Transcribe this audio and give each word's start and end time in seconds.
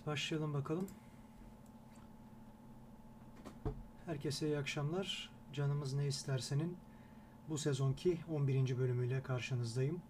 Evet 0.00 0.06
başlayalım 0.06 0.54
bakalım. 0.54 0.88
Herkese 4.06 4.46
iyi 4.46 4.58
akşamlar. 4.58 5.30
Canımız 5.52 5.94
ne 5.94 6.06
istersenin 6.06 6.76
bu 7.48 7.58
sezonki 7.58 8.18
11. 8.30 8.78
bölümüyle 8.78 9.22
karşınızdayım. 9.22 10.02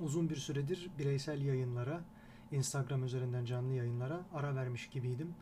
Uzun 0.00 0.30
bir 0.30 0.36
süredir 0.36 0.90
bireysel 0.98 1.42
yayınlara, 1.42 2.00
Instagram 2.52 3.04
üzerinden 3.04 3.44
canlı 3.44 3.74
yayınlara 3.74 4.20
ara 4.34 4.54
vermiş 4.54 4.90
gibiydim. 4.90 5.34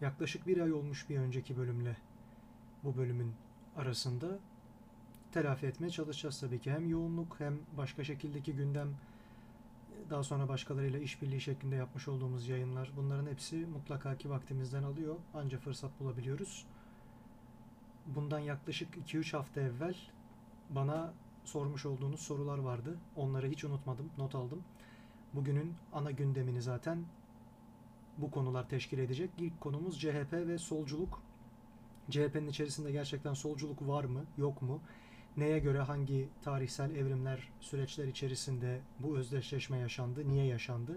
Yaklaşık 0.00 0.46
bir 0.46 0.58
ay 0.60 0.72
olmuş 0.72 1.08
bir 1.08 1.18
önceki 1.18 1.56
bölümle 1.56 1.96
bu 2.84 2.96
bölümün 2.96 3.34
arasında 3.76 4.38
telafi 5.32 5.66
etmeye 5.66 5.90
çalışacağız 5.90 6.40
tabii 6.40 6.60
ki. 6.60 6.70
Hem 6.70 6.88
yoğunluk 6.88 7.40
hem 7.40 7.58
başka 7.76 8.04
şekildeki 8.04 8.52
gündem 8.52 8.96
daha 10.10 10.22
sonra 10.22 10.48
başkalarıyla 10.48 10.98
işbirliği 10.98 11.40
şeklinde 11.40 11.76
yapmış 11.76 12.08
olduğumuz 12.08 12.48
yayınlar 12.48 12.90
bunların 12.96 13.26
hepsi 13.26 13.56
mutlaka 13.56 14.18
ki 14.18 14.30
vaktimizden 14.30 14.82
alıyor. 14.82 15.16
Anca 15.34 15.58
fırsat 15.58 16.00
bulabiliyoruz. 16.00 16.66
Bundan 18.06 18.38
yaklaşık 18.38 18.96
2-3 18.96 19.36
hafta 19.36 19.60
evvel 19.60 19.96
bana 20.70 21.12
sormuş 21.44 21.86
olduğunuz 21.86 22.20
sorular 22.20 22.58
vardı. 22.58 22.98
Onları 23.16 23.48
hiç 23.48 23.64
unutmadım, 23.64 24.10
not 24.18 24.34
aldım. 24.34 24.62
Bugünün 25.34 25.74
ana 25.92 26.10
gündemini 26.10 26.62
zaten 26.62 27.04
bu 28.18 28.30
konular 28.30 28.68
teşkil 28.68 28.98
edecek. 28.98 29.30
İlk 29.38 29.60
konumuz 29.60 30.00
CHP 30.00 30.32
ve 30.32 30.58
solculuk. 30.58 31.22
CHP'nin 32.10 32.48
içerisinde 32.48 32.92
gerçekten 32.92 33.34
solculuk 33.34 33.88
var 33.88 34.04
mı, 34.04 34.24
yok 34.38 34.62
mu? 34.62 34.80
Neye 35.36 35.58
göre 35.58 35.78
hangi 35.78 36.28
tarihsel 36.42 36.94
evrimler, 36.94 37.48
süreçler 37.60 38.06
içerisinde 38.06 38.80
bu 38.98 39.18
özdeşleşme 39.18 39.78
yaşandı, 39.78 40.28
niye 40.28 40.44
yaşandı? 40.46 40.96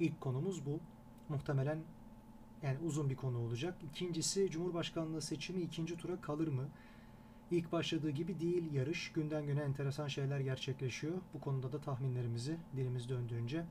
İlk 0.00 0.20
konumuz 0.20 0.66
bu. 0.66 0.80
Muhtemelen 1.28 1.78
yani 2.62 2.78
uzun 2.86 3.10
bir 3.10 3.16
konu 3.16 3.38
olacak. 3.38 3.74
İkincisi 3.90 4.50
Cumhurbaşkanlığı 4.50 5.22
seçimi 5.22 5.60
ikinci 5.60 5.96
tura 5.96 6.20
kalır 6.20 6.48
mı? 6.48 6.68
İlk 7.50 7.72
başladığı 7.72 8.10
gibi 8.10 8.40
değil 8.40 8.72
yarış. 8.72 9.12
Günden 9.12 9.46
güne 9.46 9.60
enteresan 9.60 10.08
şeyler 10.08 10.40
gerçekleşiyor. 10.40 11.14
Bu 11.34 11.40
konuda 11.40 11.72
da 11.72 11.80
tahminlerimizi 11.80 12.56
dilimiz 12.76 13.08
döndüğünce 13.08 13.64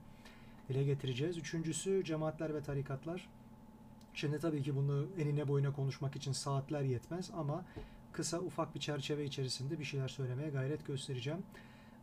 dile 0.69 0.83
getireceğiz. 0.83 1.37
Üçüncüsü 1.37 2.03
cemaatler 2.03 2.53
ve 2.53 2.61
tarikatlar. 2.61 3.29
Şimdi 4.13 4.39
tabii 4.39 4.63
ki 4.63 4.75
bunu 4.75 5.07
enine 5.19 5.47
boyuna 5.47 5.73
konuşmak 5.73 6.15
için 6.15 6.31
saatler 6.31 6.81
yetmez 6.81 7.31
ama 7.37 7.65
kısa 8.11 8.39
ufak 8.39 8.75
bir 8.75 8.79
çerçeve 8.79 9.25
içerisinde 9.25 9.79
bir 9.79 9.83
şeyler 9.83 10.07
söylemeye 10.07 10.49
gayret 10.49 10.87
göstereceğim. 10.87 11.43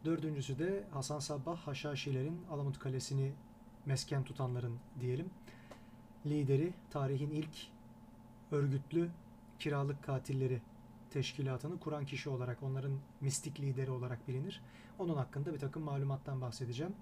Dördüncüsü 0.05 0.59
de 0.59 0.85
Hasan 0.93 1.19
Sabbah 1.19 1.59
Haşhaşilerin 1.59 2.41
Alamut 2.51 2.79
Kalesi'ni 2.79 3.33
mesken 3.87 4.25
tutanların 4.25 4.79
diyelim 5.01 5.31
lideri 6.27 6.73
tarihin 6.91 7.31
ilk 7.31 7.57
örgütlü 8.53 9.11
kiralık 9.59 10.03
katilleri 10.03 10.63
teşkilatını 11.11 11.81
kuran 11.81 12.07
kişi 12.07 12.31
olarak 12.31 12.63
onların 12.63 12.99
mistik 13.21 13.61
lideri 13.61 13.91
olarak 13.91 14.29
bilinir. 14.29 14.63
Onun 14.99 15.17
hakkında 15.17 15.55
bir 15.55 15.59
takım 15.59 15.83
malumattan 15.83 16.41
bahsedeceğim. 16.41 16.95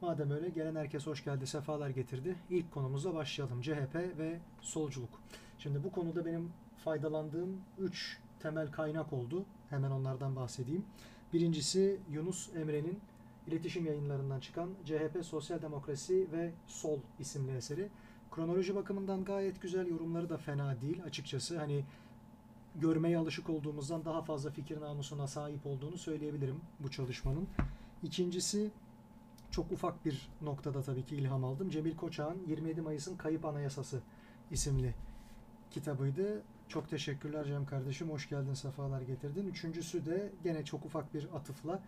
Madem 0.00 0.30
öyle 0.30 0.48
gelen 0.48 0.76
herkes 0.76 1.06
hoş 1.06 1.24
geldi, 1.24 1.46
sefalar 1.46 1.90
getirdi. 1.90 2.36
İlk 2.50 2.72
konumuzla 2.72 3.14
başlayalım. 3.14 3.62
CHP 3.62 3.94
ve 3.94 4.40
solculuk. 4.60 5.20
Şimdi 5.58 5.84
bu 5.84 5.92
konuda 5.92 6.24
benim 6.24 6.52
faydalandığım 6.84 7.60
3 7.78 8.18
temel 8.42 8.70
kaynak 8.70 9.12
oldu. 9.12 9.44
Hemen 9.70 9.90
onlardan 9.90 10.36
bahsedeyim. 10.36 10.84
Birincisi 11.32 12.00
Yunus 12.10 12.48
Emre'nin 12.56 13.00
iletişim 13.46 13.86
yayınlarından 13.86 14.40
çıkan 14.40 14.70
CHP 14.84 15.24
Sosyal 15.24 15.62
Demokrasi 15.62 16.32
ve 16.32 16.52
Sol 16.66 16.98
isimli 17.18 17.56
eseri. 17.56 17.88
Kronoloji 18.30 18.74
bakımından 18.74 19.24
gayet 19.24 19.62
güzel, 19.62 19.86
yorumları 19.86 20.28
da 20.28 20.36
fena 20.36 20.80
değil 20.80 21.02
açıkçası. 21.04 21.58
Hani 21.58 21.84
görmeye 22.74 23.18
alışık 23.18 23.50
olduğumuzdan 23.50 24.04
daha 24.04 24.22
fazla 24.22 24.50
fikir 24.50 24.80
namusuna 24.80 25.26
sahip 25.26 25.66
olduğunu 25.66 25.98
söyleyebilirim 25.98 26.60
bu 26.80 26.90
çalışmanın. 26.90 27.48
İkincisi 28.02 28.70
çok 29.50 29.72
ufak 29.72 30.04
bir 30.04 30.28
noktada 30.42 30.82
tabii 30.82 31.06
ki 31.06 31.16
ilham 31.16 31.44
aldım. 31.44 31.70
Cemil 31.70 31.96
Koçak'ın 31.96 32.46
27 32.48 32.80
Mayıs'ın 32.80 33.16
Kayıp 33.16 33.44
Anayasası 33.44 34.00
isimli 34.50 34.94
kitabıydı. 35.70 36.42
Çok 36.72 36.88
teşekkürler 36.88 37.44
Cem 37.44 37.66
kardeşim. 37.66 38.10
Hoş 38.10 38.28
geldin, 38.28 38.54
sefalar 38.54 39.02
getirdin. 39.02 39.46
Üçüncüsü 39.46 40.06
de 40.06 40.32
gene 40.44 40.64
çok 40.64 40.84
ufak 40.84 41.14
bir 41.14 41.28
atıfla 41.34 41.82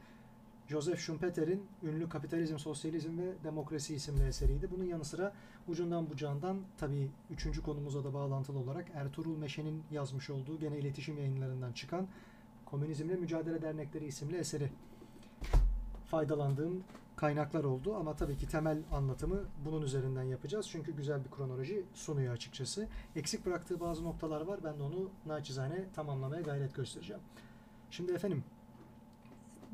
Joseph 0.69 0.99
Schumpeter'in 0.99 1.67
ünlü 1.83 2.09
Kapitalizm, 2.09 2.59
Sosyalizm 2.59 3.19
ve 3.19 3.33
Demokrasi 3.45 3.95
isimli 3.95 4.27
eseriydi. 4.27 4.71
Bunun 4.71 4.85
yanı 4.85 5.05
sıra 5.05 5.33
ucundan 5.69 6.11
bucağından 6.11 6.61
tabii 6.79 7.11
üçüncü 7.31 7.63
konumuza 7.63 8.05
da 8.05 8.15
bağlantılı 8.15 8.59
olarak 8.59 8.87
Ertuğrul 8.95 9.37
Meşe'nin 9.37 9.83
yazmış 9.91 10.31
olduğu 10.31 10.59
gene 10.59 10.79
iletişim 10.79 11.19
yayınlarından 11.19 11.73
çıkan 11.73 12.07
Komünizmle 12.67 13.15
Mücadele 13.15 13.63
Dernekleri 13.63 14.07
isimli 14.07 14.37
eseri 14.37 14.71
faydalandığım 16.11 16.85
kaynaklar 17.17 17.65
oldu 17.65 17.97
ama 17.97 18.17
tabii 18.17 18.37
ki 18.37 18.49
temel 18.49 18.79
anlatımı 18.93 19.41
bunun 19.65 19.83
üzerinden 19.83 20.23
yapacağız. 20.23 20.69
Çünkü 20.71 20.97
güzel 20.97 21.25
bir 21.25 21.31
kronoloji 21.31 21.85
sunuyor 21.95 22.35
açıkçası. 22.35 22.89
Eksik 23.17 23.47
bıraktığı 23.47 23.81
bazı 23.81 24.05
noktalar 24.05 24.41
var. 24.41 24.61
Ben 24.65 24.79
de 24.79 24.83
onu 24.83 25.11
naçizane 25.27 25.85
tamamlamaya 25.95 26.43
gayret 26.43 26.75
göstereceğim. 26.75 27.23
Şimdi 27.91 28.13
efendim 28.13 28.45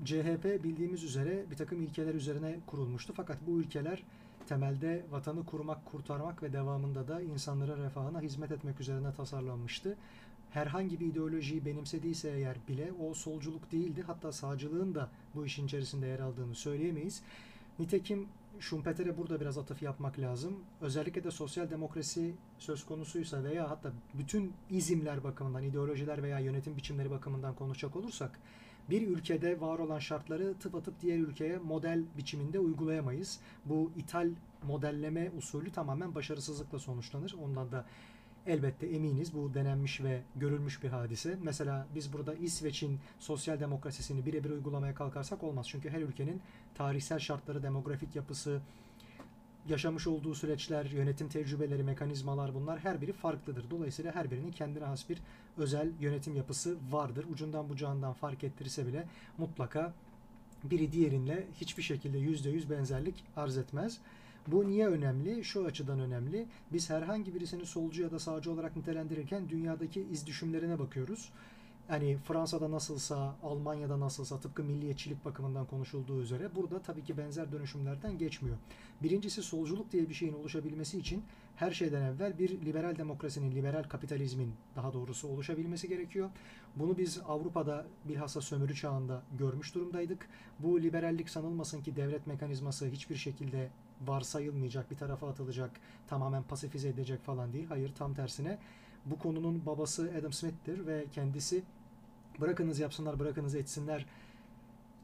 CHP 0.04 0.44
bildiğimiz 0.64 1.04
üzere 1.04 1.50
bir 1.50 1.56
takım 1.56 1.82
ilkeler 1.82 2.14
üzerine 2.14 2.58
kurulmuştu. 2.66 3.12
Fakat 3.16 3.38
bu 3.46 3.60
ilkeler 3.60 4.02
temelde 4.48 5.06
vatanı 5.10 5.46
kurmak, 5.46 5.86
kurtarmak 5.86 6.42
ve 6.42 6.52
devamında 6.52 7.08
da 7.08 7.20
insanlara 7.20 7.76
refahına 7.76 8.20
hizmet 8.20 8.52
etmek 8.52 8.80
üzerine 8.80 9.12
tasarlanmıştı. 9.12 9.96
Herhangi 10.50 11.00
bir 11.00 11.06
ideolojiyi 11.06 11.64
benimsediyse 11.64 12.30
eğer 12.30 12.56
bile 12.68 12.92
o 12.92 13.14
solculuk 13.14 13.72
değildi. 13.72 14.04
Hatta 14.06 14.32
sağcılığın 14.32 14.94
da 14.94 15.10
bu 15.34 15.46
işin 15.46 15.66
içerisinde 15.66 16.06
yer 16.06 16.20
aldığını 16.20 16.54
söyleyemeyiz. 16.54 17.22
Nitekim 17.78 18.28
Schumpeter'e 18.60 19.18
burada 19.18 19.40
biraz 19.40 19.58
atıf 19.58 19.82
yapmak 19.82 20.18
lazım. 20.18 20.56
Özellikle 20.80 21.24
de 21.24 21.30
sosyal 21.30 21.70
demokrasi 21.70 22.34
söz 22.58 22.86
konusuysa 22.86 23.44
veya 23.44 23.70
hatta 23.70 23.92
bütün 24.14 24.52
izimler 24.70 25.24
bakımından, 25.24 25.62
ideolojiler 25.62 26.22
veya 26.22 26.38
yönetim 26.38 26.76
biçimleri 26.76 27.10
bakımından 27.10 27.54
konuşacak 27.54 27.96
olursak 27.96 28.38
bir 28.90 29.08
ülkede 29.08 29.60
var 29.60 29.78
olan 29.78 29.98
şartları 29.98 30.54
tıpatıp 30.54 31.00
diğer 31.00 31.18
ülkeye 31.18 31.58
model 31.58 32.04
biçiminde 32.18 32.58
uygulayamayız. 32.58 33.40
Bu 33.64 33.90
ithal 33.96 34.30
modelleme 34.62 35.30
usulü 35.38 35.72
tamamen 35.72 36.14
başarısızlıkla 36.14 36.78
sonuçlanır. 36.78 37.34
Ondan 37.44 37.72
da 37.72 37.86
elbette 38.50 38.86
eminiz 38.86 39.34
bu 39.34 39.54
denenmiş 39.54 40.00
ve 40.00 40.20
görülmüş 40.36 40.82
bir 40.82 40.88
hadise. 40.88 41.38
Mesela 41.42 41.86
biz 41.94 42.12
burada 42.12 42.34
İsveç'in 42.34 42.98
sosyal 43.18 43.60
demokrasisini 43.60 44.26
birebir 44.26 44.50
uygulamaya 44.50 44.94
kalkarsak 44.94 45.42
olmaz. 45.42 45.66
Çünkü 45.68 45.90
her 45.90 46.00
ülkenin 46.00 46.40
tarihsel 46.74 47.18
şartları, 47.18 47.62
demografik 47.62 48.16
yapısı, 48.16 48.60
yaşamış 49.68 50.06
olduğu 50.06 50.34
süreçler, 50.34 50.84
yönetim 50.84 51.28
tecrübeleri, 51.28 51.82
mekanizmalar 51.82 52.54
bunlar 52.54 52.78
her 52.78 53.00
biri 53.00 53.12
farklıdır. 53.12 53.70
Dolayısıyla 53.70 54.14
her 54.14 54.30
birinin 54.30 54.52
kendine 54.52 54.84
has 54.84 55.08
bir 55.08 55.18
özel 55.56 55.88
yönetim 56.00 56.36
yapısı 56.36 56.76
vardır. 56.90 57.26
Ucundan 57.32 57.68
bucağından 57.68 58.12
fark 58.12 58.44
ettirirse 58.44 58.86
bile 58.86 59.06
mutlaka 59.38 59.92
biri 60.64 60.92
diğerinle 60.92 61.46
hiçbir 61.60 61.82
şekilde 61.82 62.18
yüzde 62.18 62.50
yüz 62.50 62.70
benzerlik 62.70 63.24
arz 63.36 63.58
etmez. 63.58 63.98
Bu 64.46 64.68
niye 64.68 64.86
önemli? 64.86 65.44
Şu 65.44 65.64
açıdan 65.64 66.00
önemli. 66.00 66.46
Biz 66.72 66.90
herhangi 66.90 67.34
birisini 67.34 67.66
solcu 67.66 68.02
ya 68.02 68.10
da 68.10 68.18
sağcı 68.18 68.52
olarak 68.52 68.76
nitelendirirken 68.76 69.48
dünyadaki 69.48 70.06
iz 70.12 70.26
düşümlerine 70.26 70.78
bakıyoruz 70.78 71.32
hani 71.90 72.16
Fransa'da 72.16 72.70
nasılsa, 72.70 73.34
Almanya'da 73.42 74.00
nasılsa 74.00 74.40
tıpkı 74.40 74.64
milliyetçilik 74.64 75.24
bakımından 75.24 75.66
konuşulduğu 75.66 76.22
üzere 76.22 76.54
burada 76.56 76.82
tabii 76.82 77.04
ki 77.04 77.18
benzer 77.18 77.52
dönüşümlerden 77.52 78.18
geçmiyor. 78.18 78.56
Birincisi 79.02 79.42
solculuk 79.42 79.92
diye 79.92 80.08
bir 80.08 80.14
şeyin 80.14 80.32
oluşabilmesi 80.32 80.98
için 80.98 81.22
her 81.56 81.70
şeyden 81.70 82.02
evvel 82.02 82.38
bir 82.38 82.60
liberal 82.66 82.96
demokrasinin, 82.96 83.54
liberal 83.54 83.82
kapitalizmin 83.82 84.52
daha 84.76 84.92
doğrusu 84.92 85.28
oluşabilmesi 85.28 85.88
gerekiyor. 85.88 86.30
Bunu 86.76 86.98
biz 86.98 87.20
Avrupa'da 87.28 87.86
bilhassa 88.04 88.40
sömürü 88.40 88.74
çağında 88.74 89.22
görmüş 89.38 89.74
durumdaydık. 89.74 90.28
Bu 90.58 90.82
liberallik 90.82 91.30
sanılmasın 91.30 91.82
ki 91.82 91.96
devlet 91.96 92.26
mekanizması 92.26 92.86
hiçbir 92.86 93.16
şekilde 93.16 93.70
varsayılmayacak, 94.06 94.90
bir 94.90 94.96
tarafa 94.96 95.28
atılacak, 95.28 95.70
tamamen 96.08 96.42
pasifize 96.42 96.88
edecek 96.88 97.22
falan 97.24 97.52
değil. 97.52 97.66
Hayır 97.68 97.92
tam 97.98 98.14
tersine 98.14 98.58
bu 99.06 99.18
konunun 99.18 99.66
babası 99.66 100.12
Adam 100.20 100.32
Smith'tir 100.32 100.86
ve 100.86 101.04
kendisi 101.12 101.62
bırakınız 102.40 102.78
yapsınlar, 102.78 103.18
bırakınız 103.18 103.54
etsinler 103.54 104.06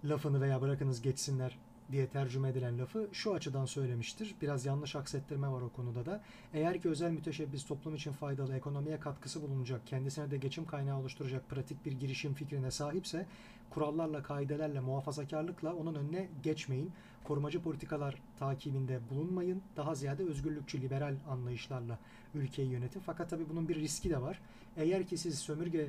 lafını 0.05 0.41
veya 0.41 0.61
bırakınız 0.61 1.03
geçsinler 1.03 1.59
diye 1.93 2.07
tercüme 2.07 2.49
edilen 2.49 2.79
lafı 2.79 3.09
şu 3.13 3.35
açıdan 3.35 3.65
söylemiştir. 3.65 4.35
Biraz 4.43 4.67
yanlış 4.67 4.97
aksettirme 4.97 5.49
var 5.49 5.61
o 5.61 5.69
konuda 5.69 6.07
da. 6.07 6.23
Eğer 6.55 6.81
ki 6.81 6.89
özel 6.89 7.11
müteşebbis 7.11 7.67
toplum 7.67 7.95
için 7.95 8.13
faydalı, 8.13 8.57
ekonomiye 8.57 9.01
katkısı 9.01 9.43
bulunacak, 9.43 9.87
kendisine 9.87 10.31
de 10.31 10.37
geçim 10.37 10.67
kaynağı 10.67 10.99
oluşturacak 10.99 11.49
pratik 11.49 11.87
bir 11.87 11.93
girişim 11.93 12.35
fikrine 12.35 12.71
sahipse 12.71 13.27
kurallarla, 13.71 14.23
kaidelerle, 14.23 14.81
muhafazakarlıkla 14.81 15.75
onun 15.75 15.95
önüne 15.95 16.29
geçmeyin. 16.43 16.93
Korumacı 17.25 17.63
politikalar 17.63 18.23
takibinde 18.39 19.01
bulunmayın. 19.11 19.63
Daha 19.77 19.95
ziyade 19.95 20.25
özgürlükçü, 20.25 20.81
liberal 20.81 21.15
anlayışlarla 21.29 21.99
ülkeyi 22.35 22.71
yönetin. 22.71 23.01
Fakat 23.01 23.31
tabii 23.31 23.49
bunun 23.49 23.69
bir 23.69 23.77
riski 23.77 24.11
de 24.11 24.23
var. 24.23 24.41
Eğer 24.77 25.07
ki 25.07 25.19
siz 25.19 25.39
sömürge 25.39 25.89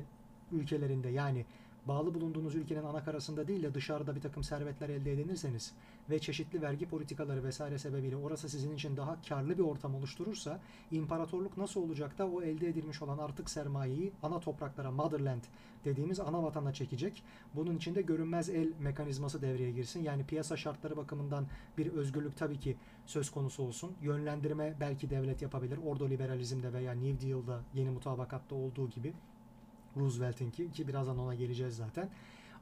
ülkelerinde 0.52 1.08
yani 1.08 1.44
bağlı 1.88 2.14
bulunduğunuz 2.14 2.54
ülkenin 2.54 2.82
ana 2.82 3.04
karasında 3.04 3.48
değil 3.48 3.62
de 3.62 3.74
dışarıda 3.74 4.16
bir 4.16 4.20
takım 4.20 4.44
servetler 4.44 4.88
elde 4.88 5.12
edinirseniz 5.12 5.72
ve 6.10 6.18
çeşitli 6.18 6.62
vergi 6.62 6.88
politikaları 6.88 7.44
vesaire 7.44 7.78
sebebiyle 7.78 8.16
orası 8.16 8.48
sizin 8.48 8.74
için 8.74 8.96
daha 8.96 9.22
karlı 9.28 9.58
bir 9.58 9.62
ortam 9.62 9.94
oluşturursa 9.94 10.60
imparatorluk 10.90 11.56
nasıl 11.56 11.82
olacak 11.82 12.18
da 12.18 12.28
o 12.28 12.42
elde 12.42 12.68
edilmiş 12.68 13.02
olan 13.02 13.18
artık 13.18 13.50
sermayeyi 13.50 14.12
ana 14.22 14.40
topraklara 14.40 14.90
motherland 14.90 15.42
dediğimiz 15.84 16.20
ana 16.20 16.42
vatana 16.42 16.72
çekecek. 16.72 17.22
Bunun 17.54 17.76
için 17.76 17.94
de 17.94 18.02
görünmez 18.02 18.48
el 18.48 18.72
mekanizması 18.80 19.42
devreye 19.42 19.70
girsin. 19.70 20.02
Yani 20.02 20.24
piyasa 20.24 20.56
şartları 20.56 20.96
bakımından 20.96 21.46
bir 21.78 21.92
özgürlük 21.92 22.36
tabii 22.36 22.60
ki 22.60 22.76
söz 23.06 23.30
konusu 23.30 23.62
olsun. 23.62 23.92
Yönlendirme 24.02 24.74
belki 24.80 25.10
devlet 25.10 25.42
yapabilir. 25.42 25.78
Ordo 25.86 26.10
liberalizmde 26.10 26.72
veya 26.72 26.92
New 26.92 27.28
Deal'da 27.28 27.60
yeni 27.74 27.90
mutabakatta 27.90 28.54
olduğu 28.54 28.90
gibi 28.90 29.12
Roosevelt'inki 29.98 30.72
ki 30.72 30.88
birazdan 30.88 31.18
ona 31.18 31.34
geleceğiz 31.34 31.76
zaten. 31.76 32.08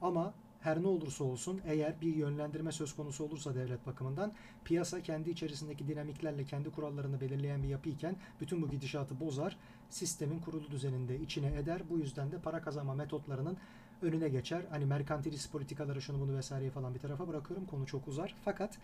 Ama 0.03 0.35
her 0.61 0.83
ne 0.83 0.87
olursa 0.87 1.25
olsun 1.25 1.61
eğer 1.67 2.00
bir 2.00 2.17
yönlendirme 2.17 2.73
söz 2.73 2.97
konusu 2.97 3.25
olursa 3.25 3.55
devlet 3.55 3.87
bakımından 3.87 4.33
piyasa 4.65 5.03
kendi 5.03 5.31
içerisindeki 5.31 5.88
dinamiklerle 5.88 6.44
kendi 6.44 6.71
kurallarını 6.71 7.21
belirleyen 7.21 7.62
bir 7.62 7.69
yapıyken 7.69 8.17
bütün 8.41 8.62
bu 8.62 8.71
gidişatı 8.71 9.21
bozar. 9.21 9.56
Sistemin 9.91 10.38
kurulu 10.38 10.71
düzeninde 10.71 11.21
içine 11.21 11.56
eder. 11.56 11.83
Bu 11.91 11.99
yüzden 11.99 12.33
de 12.33 12.38
para 12.38 12.61
kazanma 12.61 12.94
metotlarının 12.94 13.56
önüne 14.03 14.29
geçer. 14.29 14.62
Hani 14.71 14.85
merkantilist 14.85 15.53
politikaları 15.53 16.03
şunu 16.03 16.21
bunu 16.21 16.37
vesaireyi 16.37 16.71
falan 16.71 16.94
bir 16.94 17.00
tarafa 17.00 17.29
bırakıyorum. 17.29 17.67
Konu 17.67 17.87
çok 17.87 18.09
uzar. 18.09 18.35
Fakat 18.44 18.79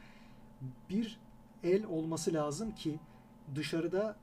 bir 0.91 1.19
el 1.63 1.85
olması 1.85 2.33
lazım 2.33 2.75
ki 2.75 2.99
dışarıda 3.55 4.17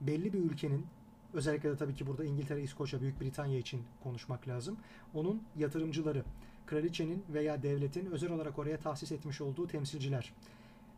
belli 0.00 0.32
bir 0.32 0.38
ülkenin 0.38 0.86
özellikle 1.34 1.70
de 1.70 1.76
tabii 1.76 1.94
ki 1.94 2.06
burada 2.06 2.24
İngiltere, 2.24 2.62
İskoçya, 2.62 3.00
Büyük 3.00 3.20
Britanya 3.20 3.58
için 3.58 3.82
konuşmak 4.02 4.48
lazım. 4.48 4.76
Onun 5.14 5.42
yatırımcıları, 5.56 6.24
kraliçenin 6.66 7.24
veya 7.34 7.62
devletin 7.62 8.06
özel 8.06 8.32
olarak 8.32 8.58
oraya 8.58 8.76
tahsis 8.78 9.12
etmiş 9.12 9.40
olduğu 9.40 9.66
temsilciler. 9.66 10.32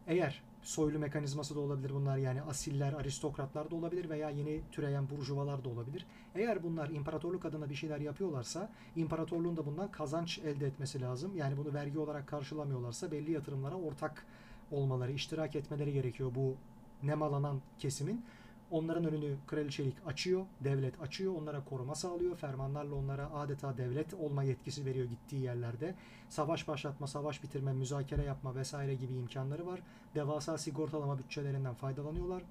Eğer 0.06 0.43
soylu 0.62 0.99
mekanizması 0.99 1.55
da 1.55 1.61
olabilir 1.61 1.90
bunlar 1.94 2.17
yani 2.17 2.43
asiller, 2.43 2.93
aristokratlar 2.93 3.70
da 3.70 3.76
olabilir 3.76 4.11
veya 4.11 4.31
yeni 4.31 4.61
türeyen 4.73 5.11
burjuvalar 5.11 5.64
da 5.64 5.69
olabilir. 5.69 6.06
Eğer 6.34 6.62
bunlar 6.62 6.90
imparatorluk 6.90 7.44
adına 7.44 7.70
bir 7.70 7.75
şeyler 7.75 8.00
yapıyorlarsa 8.00 8.70
imparatorluğun 8.96 9.56
da 9.56 9.67
bundan 9.67 9.90
kazanç 9.90 10.38
elde 10.38 10.67
etmesi 10.67 11.00
lazım. 11.00 11.37
Yani 11.37 11.56
bunu 11.56 11.75
vergi 11.75 11.99
olarak 11.99 12.26
karşılamıyorlarsa 12.26 13.11
belli 13.11 13.32
yatırımlara 13.32 13.75
ortak 13.75 14.26
olmaları, 14.70 15.12
iştirak 15.12 15.56
etmeleri 15.56 15.93
gerekiyor 15.93 16.31
bu 16.34 16.55
nemalanan 17.02 17.61
kesimin. 17.79 18.25
Onların 18.72 19.04
önünü 19.04 19.36
kraliçelik 19.46 19.94
açıyor, 20.06 20.46
devlet 20.60 21.02
açıyor, 21.02 21.34
onlara 21.34 21.64
koruma 21.64 21.94
sağlıyor. 21.94 22.36
Fermanlarla 22.36 22.94
onlara 22.94 23.30
adeta 23.34 23.76
devlet 23.76 24.14
olma 24.14 24.42
yetkisi 24.42 24.86
veriyor 24.86 25.06
gittiği 25.06 25.42
yerlerde. 25.42 25.94
Savaş 26.28 26.69
başlatma, 26.69 27.06
savaş 27.06 27.42
bitirme, 27.42 27.72
müzakere 27.72 28.24
yapma 28.24 28.54
vesaire 28.54 28.94
gibi 28.94 29.14
imkanları 29.14 29.66
var. 29.66 29.80
Devasa 30.14 30.58
sigortalama 30.58 31.19
bütçelerinden 31.19 31.74
faydalanıyorlar. 31.74 32.42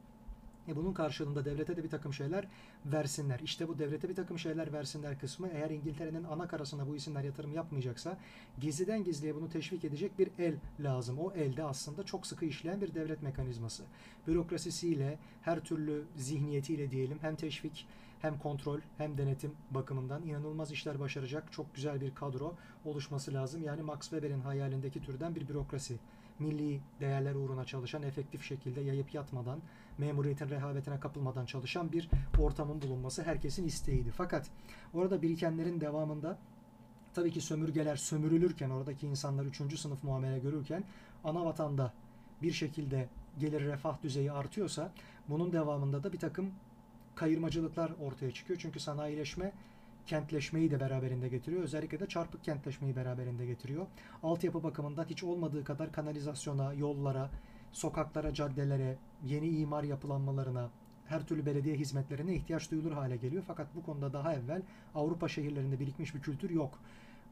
E 0.67 0.75
bunun 0.75 0.93
karşılığında 0.93 1.45
devlete 1.45 1.77
de 1.77 1.83
bir 1.83 1.89
takım 1.89 2.13
şeyler 2.13 2.47
versinler. 2.85 3.39
İşte 3.39 3.67
bu 3.67 3.79
devlete 3.79 4.09
bir 4.09 4.15
takım 4.15 4.39
şeyler 4.39 4.73
versinler 4.73 5.19
kısmı 5.19 5.47
eğer 5.47 5.69
İngiltere'nin 5.69 6.23
ana 6.23 6.47
karasına 6.47 6.87
bu 6.87 6.95
isimler 6.95 7.23
yatırım 7.23 7.53
yapmayacaksa 7.53 8.17
gizliden 8.59 9.03
gizliye 9.03 9.35
bunu 9.35 9.49
teşvik 9.49 9.85
edecek 9.85 10.19
bir 10.19 10.29
el 10.39 10.55
lazım. 10.79 11.19
O 11.19 11.31
elde 11.31 11.63
aslında 11.63 12.03
çok 12.03 12.27
sıkı 12.27 12.45
işleyen 12.45 12.81
bir 12.81 12.93
devlet 12.93 13.21
mekanizması. 13.21 13.83
Bürokrasisiyle, 14.27 15.17
her 15.41 15.59
türlü 15.59 16.05
zihniyetiyle 16.15 16.91
diyelim 16.91 17.17
hem 17.21 17.35
teşvik 17.35 17.87
hem 18.21 18.39
kontrol 18.39 18.79
hem 18.97 19.17
denetim 19.17 19.51
bakımından 19.71 20.23
inanılmaz 20.23 20.71
işler 20.71 20.99
başaracak 20.99 21.51
çok 21.51 21.75
güzel 21.75 22.01
bir 22.01 22.15
kadro 22.15 22.55
oluşması 22.85 23.33
lazım. 23.33 23.63
Yani 23.63 23.81
Max 23.81 23.99
Weber'in 23.99 24.41
hayalindeki 24.41 25.01
türden 25.01 25.35
bir 25.35 25.47
bürokrasi 25.47 25.97
milli 26.39 26.79
değerler 26.99 27.35
uğruna 27.35 27.65
çalışan, 27.65 28.03
efektif 28.03 28.43
şekilde 28.43 28.81
yayıp 28.81 29.13
yatmadan, 29.13 29.59
memuriyetin 29.97 30.49
rehavetine 30.49 30.99
kapılmadan 30.99 31.45
çalışan 31.45 31.91
bir 31.91 32.09
ortamın 32.39 32.81
bulunması 32.81 33.23
herkesin 33.23 33.67
isteğiydi. 33.67 34.11
Fakat 34.11 34.49
orada 34.93 35.21
birikenlerin 35.21 35.81
devamında 35.81 36.37
tabii 37.13 37.31
ki 37.31 37.41
sömürgeler 37.41 37.95
sömürülürken, 37.95 38.69
oradaki 38.69 39.07
insanlar 39.07 39.45
üçüncü 39.45 39.77
sınıf 39.77 40.03
muamele 40.03 40.39
görürken 40.39 40.83
ana 41.23 41.45
vatanda 41.45 41.93
bir 42.41 42.51
şekilde 42.51 43.09
gelir 43.39 43.61
refah 43.61 44.03
düzeyi 44.03 44.31
artıyorsa 44.31 44.91
bunun 45.29 45.53
devamında 45.53 46.03
da 46.03 46.13
bir 46.13 46.19
takım 46.19 46.51
kayırmacılıklar 47.15 47.91
ortaya 48.01 48.31
çıkıyor. 48.31 48.59
Çünkü 48.59 48.79
sanayileşme 48.79 49.51
kentleşmeyi 50.07 50.71
de 50.71 50.79
beraberinde 50.79 51.27
getiriyor. 51.27 51.63
Özellikle 51.63 51.99
de 51.99 52.07
çarpık 52.07 52.43
kentleşmeyi 52.43 52.95
beraberinde 52.95 53.45
getiriyor. 53.45 53.85
Altyapı 54.23 54.63
bakımından 54.63 55.05
hiç 55.05 55.23
olmadığı 55.23 55.63
kadar 55.63 55.91
kanalizasyona, 55.91 56.73
yollara, 56.73 57.29
sokaklara, 57.71 58.33
caddelere, 58.33 58.97
yeni 59.25 59.47
imar 59.47 59.83
yapılanmalarına, 59.83 60.69
her 61.07 61.27
türlü 61.27 61.45
belediye 61.45 61.75
hizmetlerine 61.75 62.35
ihtiyaç 62.35 62.71
duyulur 62.71 62.91
hale 62.91 63.17
geliyor. 63.17 63.43
Fakat 63.47 63.75
bu 63.75 63.83
konuda 63.83 64.13
daha 64.13 64.33
evvel 64.33 64.61
Avrupa 64.95 65.27
şehirlerinde 65.27 65.79
birikmiş 65.79 66.15
bir 66.15 66.21
kültür 66.21 66.49
yok. 66.49 66.79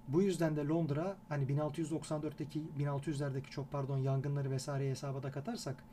Bu 0.08 0.22
yüzden 0.22 0.56
de 0.56 0.68
Londra 0.68 1.18
hani 1.30 1.46
1694'teki 1.46 2.62
1600'lerdeki 2.80 3.50
çok 3.50 3.72
pardon 3.72 3.98
yangınları 3.98 4.52
vesaire 4.52 4.90
hesaba 4.90 5.24
da 5.24 5.32
katarsak 5.32 5.84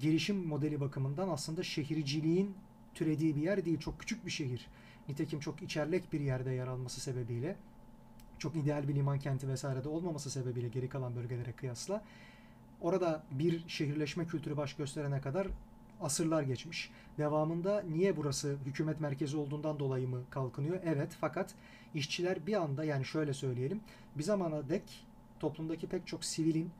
girişim 0.00 0.46
modeli 0.46 0.80
bakımından 0.80 1.28
aslında 1.28 1.62
şehirciliğin 1.62 2.54
türediği 2.94 3.36
bir 3.36 3.42
yer 3.42 3.64
değil. 3.64 3.78
Çok 3.78 4.00
küçük 4.00 4.26
bir 4.26 4.30
şehir. 4.30 4.68
Nitekim 5.08 5.40
çok 5.40 5.62
içerlek 5.62 6.12
bir 6.12 6.20
yerde 6.20 6.50
yer 6.50 6.66
alması 6.66 7.00
sebebiyle 7.00 7.56
çok 8.38 8.56
ideal 8.56 8.88
bir 8.88 8.94
liman 8.94 9.18
kenti 9.18 9.48
vesaire 9.48 9.84
de 9.84 9.88
olmaması 9.88 10.30
sebebiyle 10.30 10.68
geri 10.68 10.88
kalan 10.88 11.16
bölgelere 11.16 11.52
kıyasla 11.52 12.04
orada 12.80 13.22
bir 13.30 13.68
şehirleşme 13.68 14.26
kültürü 14.26 14.56
baş 14.56 14.74
gösterene 14.74 15.20
kadar 15.20 15.46
asırlar 16.00 16.42
geçmiş. 16.42 16.90
Devamında 17.18 17.82
niye 17.82 18.16
burası 18.16 18.56
hükümet 18.66 19.00
merkezi 19.00 19.36
olduğundan 19.36 19.78
dolayı 19.78 20.08
mı 20.08 20.22
kalkınıyor? 20.30 20.80
Evet 20.84 21.16
fakat 21.20 21.54
işçiler 21.94 22.46
bir 22.46 22.54
anda 22.54 22.84
yani 22.84 23.04
şöyle 23.04 23.34
söyleyelim 23.34 23.80
bir 24.16 24.22
zamana 24.22 24.68
dek 24.68 25.06
toplumdaki 25.40 25.86
pek 25.86 26.06
çok 26.06 26.24
sivilin 26.24 26.70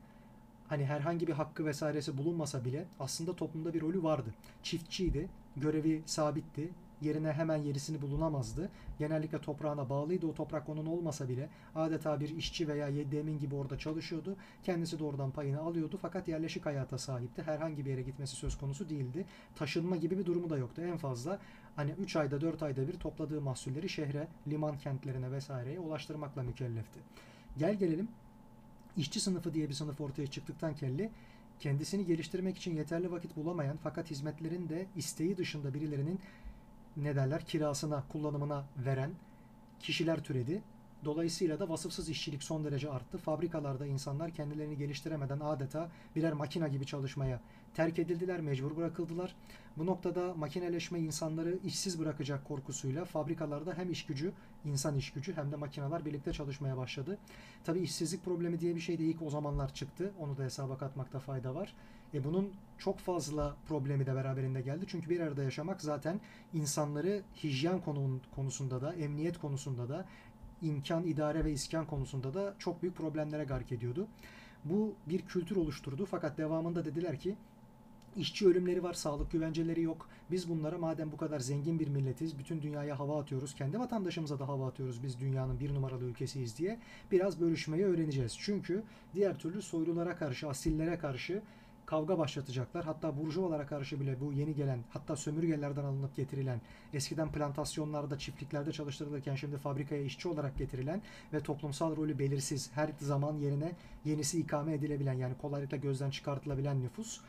hani 0.67 0.85
herhangi 0.85 1.27
bir 1.27 1.33
hakkı 1.33 1.65
vesairesi 1.65 2.17
bulunmasa 2.17 2.65
bile 2.65 2.85
aslında 2.99 3.35
toplumda 3.35 3.73
bir 3.73 3.81
rolü 3.81 4.03
vardı. 4.03 4.33
Çiftçiydi, 4.63 5.29
görevi 5.55 6.01
sabitti, 6.05 6.69
yerine 7.01 7.31
hemen 7.31 7.57
yerisini 7.57 8.01
bulunamazdı. 8.01 8.69
Genellikle 8.99 9.41
toprağına 9.41 9.89
bağlıydı. 9.89 10.27
O 10.27 10.33
toprak 10.33 10.69
onun 10.69 10.85
olmasa 10.85 11.29
bile 11.29 11.49
adeta 11.75 12.19
bir 12.19 12.29
işçi 12.29 12.67
veya 12.67 12.87
yeddemin 12.87 13.39
gibi 13.39 13.55
orada 13.55 13.77
çalışıyordu. 13.77 14.35
Kendisi 14.63 14.99
de 14.99 15.03
oradan 15.03 15.31
payını 15.31 15.59
alıyordu 15.59 15.99
fakat 16.01 16.27
yerleşik 16.27 16.65
hayata 16.65 16.97
sahipti. 16.97 17.43
Herhangi 17.43 17.85
bir 17.85 17.89
yere 17.89 18.01
gitmesi 18.01 18.35
söz 18.35 18.57
konusu 18.57 18.89
değildi. 18.89 19.25
Taşınma 19.55 19.95
gibi 19.95 20.17
bir 20.17 20.25
durumu 20.25 20.49
da 20.49 20.57
yoktu. 20.57 20.81
En 20.81 20.97
fazla 20.97 21.39
hani 21.75 21.91
3 21.91 22.15
ayda 22.15 22.41
4 22.41 22.63
ayda 22.63 22.87
bir 22.87 22.93
topladığı 22.93 23.41
mahsulleri 23.41 23.89
şehre, 23.89 24.27
liman 24.47 24.77
kentlerine 24.77 25.31
vesaireye 25.31 25.79
ulaştırmakla 25.79 26.43
mükellefti. 26.43 26.99
Gel 27.57 27.75
gelelim 27.75 28.07
işçi 28.97 29.19
sınıfı 29.19 29.53
diye 29.53 29.69
bir 29.69 29.73
sınıf 29.73 30.01
ortaya 30.01 30.27
çıktıktan 30.27 30.75
kelli 30.75 31.09
kendisini 31.59 32.05
geliştirmek 32.05 32.57
için 32.57 32.75
yeterli 32.75 33.11
vakit 33.11 33.35
bulamayan 33.35 33.77
fakat 33.83 34.11
hizmetlerin 34.11 34.69
de 34.69 34.85
isteği 34.95 35.37
dışında 35.37 35.73
birilerinin 35.73 36.19
ne 36.97 37.15
derler 37.15 37.45
kirasına, 37.45 38.03
kullanımına 38.09 38.65
veren 38.85 39.11
kişiler 39.79 40.23
türedi. 40.23 40.61
Dolayısıyla 41.05 41.59
da 41.59 41.69
vasıfsız 41.69 42.09
işçilik 42.09 42.43
son 42.43 42.63
derece 42.63 42.89
arttı. 42.89 43.17
Fabrikalarda 43.17 43.85
insanlar 43.85 44.31
kendilerini 44.31 44.77
geliştiremeden 44.77 45.39
adeta 45.39 45.89
birer 46.15 46.33
makina 46.33 46.67
gibi 46.67 46.85
çalışmaya 46.85 47.39
terk 47.73 47.99
edildiler, 47.99 48.41
mecbur 48.41 48.77
bırakıldılar. 48.77 49.35
Bu 49.77 49.85
noktada 49.85 50.33
makineleşme 50.33 50.99
insanları 50.99 51.59
işsiz 51.63 51.99
bırakacak 51.99 52.45
korkusuyla 52.45 53.05
fabrikalarda 53.05 53.73
hem 53.77 53.91
iş 53.91 54.05
gücü, 54.05 54.31
insan 54.65 54.95
iş 54.95 55.11
gücü 55.11 55.33
hem 55.35 55.51
de 55.51 55.55
makineler 55.55 56.05
birlikte 56.05 56.33
çalışmaya 56.33 56.77
başladı. 56.77 57.17
Tabii 57.63 57.79
işsizlik 57.79 58.25
problemi 58.25 58.59
diye 58.59 58.75
bir 58.75 58.79
şey 58.81 58.99
de 58.99 59.03
ilk 59.03 59.21
o 59.21 59.29
zamanlar 59.29 59.73
çıktı. 59.73 60.13
Onu 60.19 60.37
da 60.37 60.43
hesaba 60.43 60.77
katmakta 60.77 61.19
fayda 61.19 61.55
var. 61.55 61.75
E 62.13 62.23
bunun 62.23 62.53
çok 62.77 62.99
fazla 62.99 63.55
problemi 63.67 64.05
de 64.05 64.15
beraberinde 64.15 64.61
geldi. 64.61 64.85
Çünkü 64.87 65.09
bir 65.09 65.19
arada 65.19 65.43
yaşamak 65.43 65.81
zaten 65.81 66.21
insanları 66.53 67.21
hijyen 67.43 67.81
konusunda 68.35 68.81
da, 68.81 68.93
emniyet 68.93 69.37
konusunda 69.37 69.89
da, 69.89 70.05
imkan, 70.61 71.03
idare 71.03 71.45
ve 71.45 71.51
iskan 71.51 71.85
konusunda 71.85 72.33
da 72.33 72.55
çok 72.59 72.81
büyük 72.81 72.95
problemlere 72.95 73.43
gark 73.43 73.71
ediyordu. 73.71 74.07
Bu 74.65 74.95
bir 75.09 75.21
kültür 75.21 75.55
oluşturdu 75.55 76.05
fakat 76.05 76.37
devamında 76.37 76.85
dediler 76.85 77.19
ki 77.19 77.35
işçi 78.15 78.47
ölümleri 78.47 78.83
var, 78.83 78.93
sağlık 78.93 79.31
güvenceleri 79.31 79.81
yok. 79.81 80.09
Biz 80.31 80.49
bunlara 80.49 80.77
madem 80.77 81.11
bu 81.11 81.17
kadar 81.17 81.39
zengin 81.39 81.79
bir 81.79 81.87
milletiz, 81.87 82.39
bütün 82.39 82.61
dünyaya 82.61 82.99
hava 82.99 83.21
atıyoruz, 83.21 83.55
kendi 83.55 83.79
vatandaşımıza 83.79 84.39
da 84.39 84.47
hava 84.47 84.67
atıyoruz 84.67 85.03
biz 85.03 85.19
dünyanın 85.19 85.59
bir 85.59 85.73
numaralı 85.73 86.03
ülkesiyiz 86.03 86.57
diye 86.57 86.79
biraz 87.11 87.41
bölüşmeyi 87.41 87.85
öğreneceğiz. 87.85 88.37
Çünkü 88.39 88.83
diğer 89.13 89.39
türlü 89.39 89.61
soylulara 89.61 90.15
karşı, 90.15 90.49
asillere 90.49 90.97
karşı 90.97 91.41
kavga 91.89 92.17
başlatacaklar. 92.17 92.85
Hatta 92.85 93.17
burjuvalara 93.17 93.65
karşı 93.65 93.99
bile 93.99 94.19
bu 94.19 94.33
yeni 94.33 94.55
gelen 94.55 94.79
hatta 94.89 95.15
sömürgelerden 95.15 95.83
alınıp 95.83 96.15
getirilen 96.15 96.61
eskiden 96.93 97.31
plantasyonlarda 97.31 98.17
çiftliklerde 98.17 98.71
çalıştırılırken 98.71 99.35
şimdi 99.35 99.57
fabrikaya 99.57 100.01
işçi 100.01 100.27
olarak 100.27 100.57
getirilen 100.57 101.01
ve 101.33 101.39
toplumsal 101.39 101.95
rolü 101.95 102.19
belirsiz 102.19 102.71
her 102.73 102.89
zaman 102.99 103.37
yerine 103.37 103.71
yenisi 104.05 104.39
ikame 104.39 104.73
edilebilen 104.73 105.13
yani 105.13 105.33
kolaylıkla 105.41 105.77
gözden 105.77 106.09
çıkartılabilen 106.09 106.81
nüfus 106.81 107.21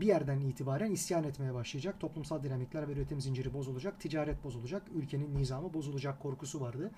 bir 0.00 0.06
yerden 0.06 0.40
itibaren 0.40 0.90
isyan 0.90 1.24
etmeye 1.24 1.54
başlayacak. 1.54 2.00
Toplumsal 2.00 2.42
dinamikler 2.42 2.88
ve 2.88 2.92
üretim 2.92 3.20
zinciri 3.20 3.54
bozulacak, 3.54 4.00
ticaret 4.00 4.44
bozulacak, 4.44 4.82
ülkenin 4.94 5.38
nizamı 5.38 5.74
bozulacak 5.74 6.20
korkusu 6.20 6.60
vardı. 6.60 6.90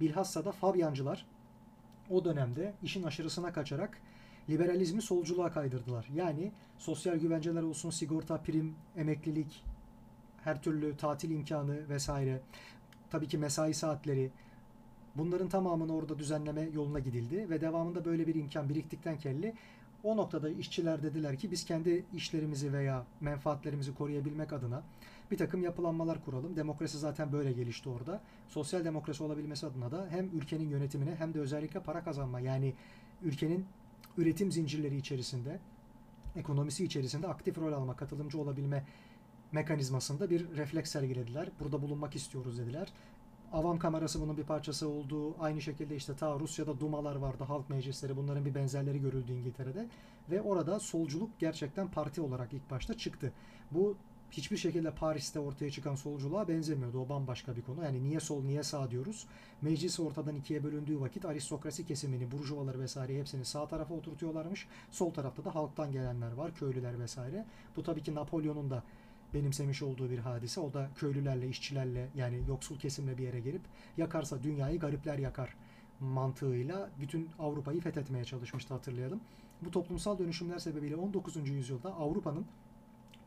Bilhassa 0.00 0.44
da 0.44 0.52
Fabyancılar 0.52 1.26
o 2.10 2.24
dönemde 2.24 2.74
işin 2.82 3.02
aşırısına 3.02 3.52
kaçarak 3.52 3.98
liberalizmi 4.50 5.02
solculuğa 5.02 5.52
kaydırdılar. 5.52 6.08
Yani 6.14 6.52
sosyal 6.78 7.16
güvenceler 7.16 7.62
olsun, 7.62 7.90
sigorta, 7.90 8.36
prim, 8.36 8.74
emeklilik, 8.96 9.64
her 10.44 10.62
türlü 10.62 10.96
tatil 10.96 11.30
imkanı 11.30 11.88
vesaire, 11.88 12.40
tabii 13.10 13.28
ki 13.28 13.38
mesai 13.38 13.74
saatleri, 13.74 14.30
bunların 15.16 15.48
tamamını 15.48 15.96
orada 15.96 16.18
düzenleme 16.18 16.68
yoluna 16.74 16.98
gidildi 16.98 17.50
ve 17.50 17.60
devamında 17.60 18.04
böyle 18.04 18.26
bir 18.26 18.34
imkan 18.34 18.68
biriktikten 18.68 19.18
kelli 19.18 19.54
o 20.04 20.16
noktada 20.16 20.50
işçiler 20.50 21.02
dediler 21.02 21.36
ki 21.36 21.50
biz 21.50 21.64
kendi 21.64 22.04
işlerimizi 22.14 22.72
veya 22.72 23.04
menfaatlerimizi 23.20 23.94
koruyabilmek 23.94 24.52
adına 24.52 24.82
bir 25.30 25.36
takım 25.36 25.62
yapılanmalar 25.62 26.24
kuralım. 26.24 26.56
Demokrasi 26.56 26.98
zaten 26.98 27.32
böyle 27.32 27.52
gelişti 27.52 27.88
orada. 27.88 28.20
Sosyal 28.48 28.84
demokrasi 28.84 29.22
olabilmesi 29.22 29.66
adına 29.66 29.90
da 29.90 30.06
hem 30.10 30.30
ülkenin 30.38 30.68
yönetimine 30.68 31.14
hem 31.14 31.34
de 31.34 31.40
özellikle 31.40 31.80
para 31.80 32.04
kazanma 32.04 32.40
yani 32.40 32.74
ülkenin 33.22 33.66
üretim 34.18 34.52
zincirleri 34.52 34.96
içerisinde 34.96 35.60
ekonomisi 36.36 36.84
içerisinde 36.84 37.28
aktif 37.28 37.58
rol 37.58 37.72
alma, 37.72 37.96
katılımcı 37.96 38.40
olabilme 38.40 38.84
mekanizmasında 39.52 40.30
bir 40.30 40.56
refleks 40.56 40.90
sergilediler. 40.90 41.48
Burada 41.60 41.82
bulunmak 41.82 42.16
istiyoruz 42.16 42.58
dediler. 42.58 42.92
Avam 43.52 43.78
kamerası 43.78 44.20
bunun 44.20 44.36
bir 44.36 44.44
parçası 44.44 44.88
olduğu 44.88 45.42
aynı 45.42 45.60
şekilde 45.60 45.96
işte 45.96 46.16
ta 46.16 46.40
Rusya'da 46.40 46.80
dumalar 46.80 47.16
vardı, 47.16 47.44
halk 47.44 47.70
meclisleri 47.70 48.16
bunların 48.16 48.44
bir 48.44 48.54
benzerleri 48.54 49.00
görüldü 49.00 49.32
İngiltere'de 49.32 49.88
ve 50.30 50.42
orada 50.42 50.80
solculuk 50.80 51.30
gerçekten 51.38 51.88
parti 51.90 52.20
olarak 52.20 52.52
ilk 52.52 52.70
başta 52.70 52.94
çıktı. 52.94 53.32
Bu 53.70 53.96
hiçbir 54.30 54.56
şekilde 54.56 54.90
Paris'te 54.90 55.40
ortaya 55.40 55.70
çıkan 55.70 55.94
solculuğa 55.94 56.48
benzemiyordu. 56.48 57.00
O 57.00 57.08
bambaşka 57.08 57.56
bir 57.56 57.62
konu. 57.62 57.84
Yani 57.84 58.02
niye 58.04 58.20
sol 58.20 58.44
niye 58.44 58.62
sağ 58.62 58.90
diyoruz. 58.90 59.26
Meclis 59.62 60.00
ortadan 60.00 60.36
ikiye 60.36 60.64
bölündüğü 60.64 61.00
vakit 61.00 61.24
aristokrasi 61.24 61.86
kesimini, 61.86 62.30
burjuvaları 62.30 62.80
vesaire 62.80 63.18
hepsini 63.18 63.44
sağ 63.44 63.68
tarafa 63.68 63.94
oturtuyorlarmış. 63.94 64.66
Sol 64.90 65.10
tarafta 65.10 65.44
da 65.44 65.54
halktan 65.54 65.92
gelenler 65.92 66.32
var, 66.32 66.54
köylüler 66.54 66.98
vesaire. 66.98 67.46
Bu 67.76 67.82
tabii 67.82 68.02
ki 68.02 68.14
Napolyon'un 68.14 68.70
da 68.70 68.82
benimsemiş 69.34 69.82
olduğu 69.82 70.10
bir 70.10 70.18
hadise. 70.18 70.60
O 70.60 70.72
da 70.72 70.90
köylülerle, 70.96 71.48
işçilerle 71.48 72.08
yani 72.14 72.42
yoksul 72.48 72.78
kesimle 72.78 73.18
bir 73.18 73.22
yere 73.22 73.40
gelip 73.40 73.62
yakarsa 73.96 74.42
dünyayı 74.42 74.78
garipler 74.78 75.18
yakar 75.18 75.56
mantığıyla 76.00 76.90
bütün 77.00 77.28
Avrupa'yı 77.38 77.80
fethetmeye 77.80 78.24
çalışmıştı 78.24 78.74
hatırlayalım. 78.74 79.20
Bu 79.62 79.70
toplumsal 79.70 80.18
dönüşümler 80.18 80.58
sebebiyle 80.58 80.96
19. 80.96 81.48
yüzyılda 81.48 81.94
Avrupa'nın 81.94 82.46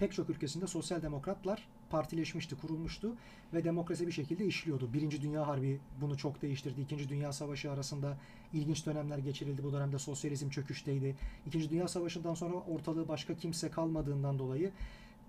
pek 0.01 0.13
çok 0.13 0.29
ülkesinde 0.29 0.67
sosyal 0.67 1.01
demokratlar 1.01 1.67
partileşmişti, 1.89 2.55
kurulmuştu 2.55 3.15
ve 3.53 3.63
demokrasi 3.63 4.07
bir 4.07 4.11
şekilde 4.11 4.45
işliyordu. 4.45 4.93
Birinci 4.93 5.21
Dünya 5.21 5.47
Harbi 5.47 5.79
bunu 6.01 6.17
çok 6.17 6.41
değiştirdi. 6.41 6.81
İkinci 6.81 7.09
Dünya 7.09 7.33
Savaşı 7.33 7.71
arasında 7.71 8.17
ilginç 8.53 8.85
dönemler 8.85 9.17
geçirildi. 9.17 9.63
Bu 9.63 9.73
dönemde 9.73 9.99
sosyalizm 9.99 10.49
çöküşteydi. 10.49 11.15
İkinci 11.47 11.69
Dünya 11.69 11.87
Savaşı'ndan 11.87 12.33
sonra 12.33 12.53
ortalığı 12.53 13.07
başka 13.07 13.35
kimse 13.35 13.69
kalmadığından 13.71 14.39
dolayı 14.39 14.71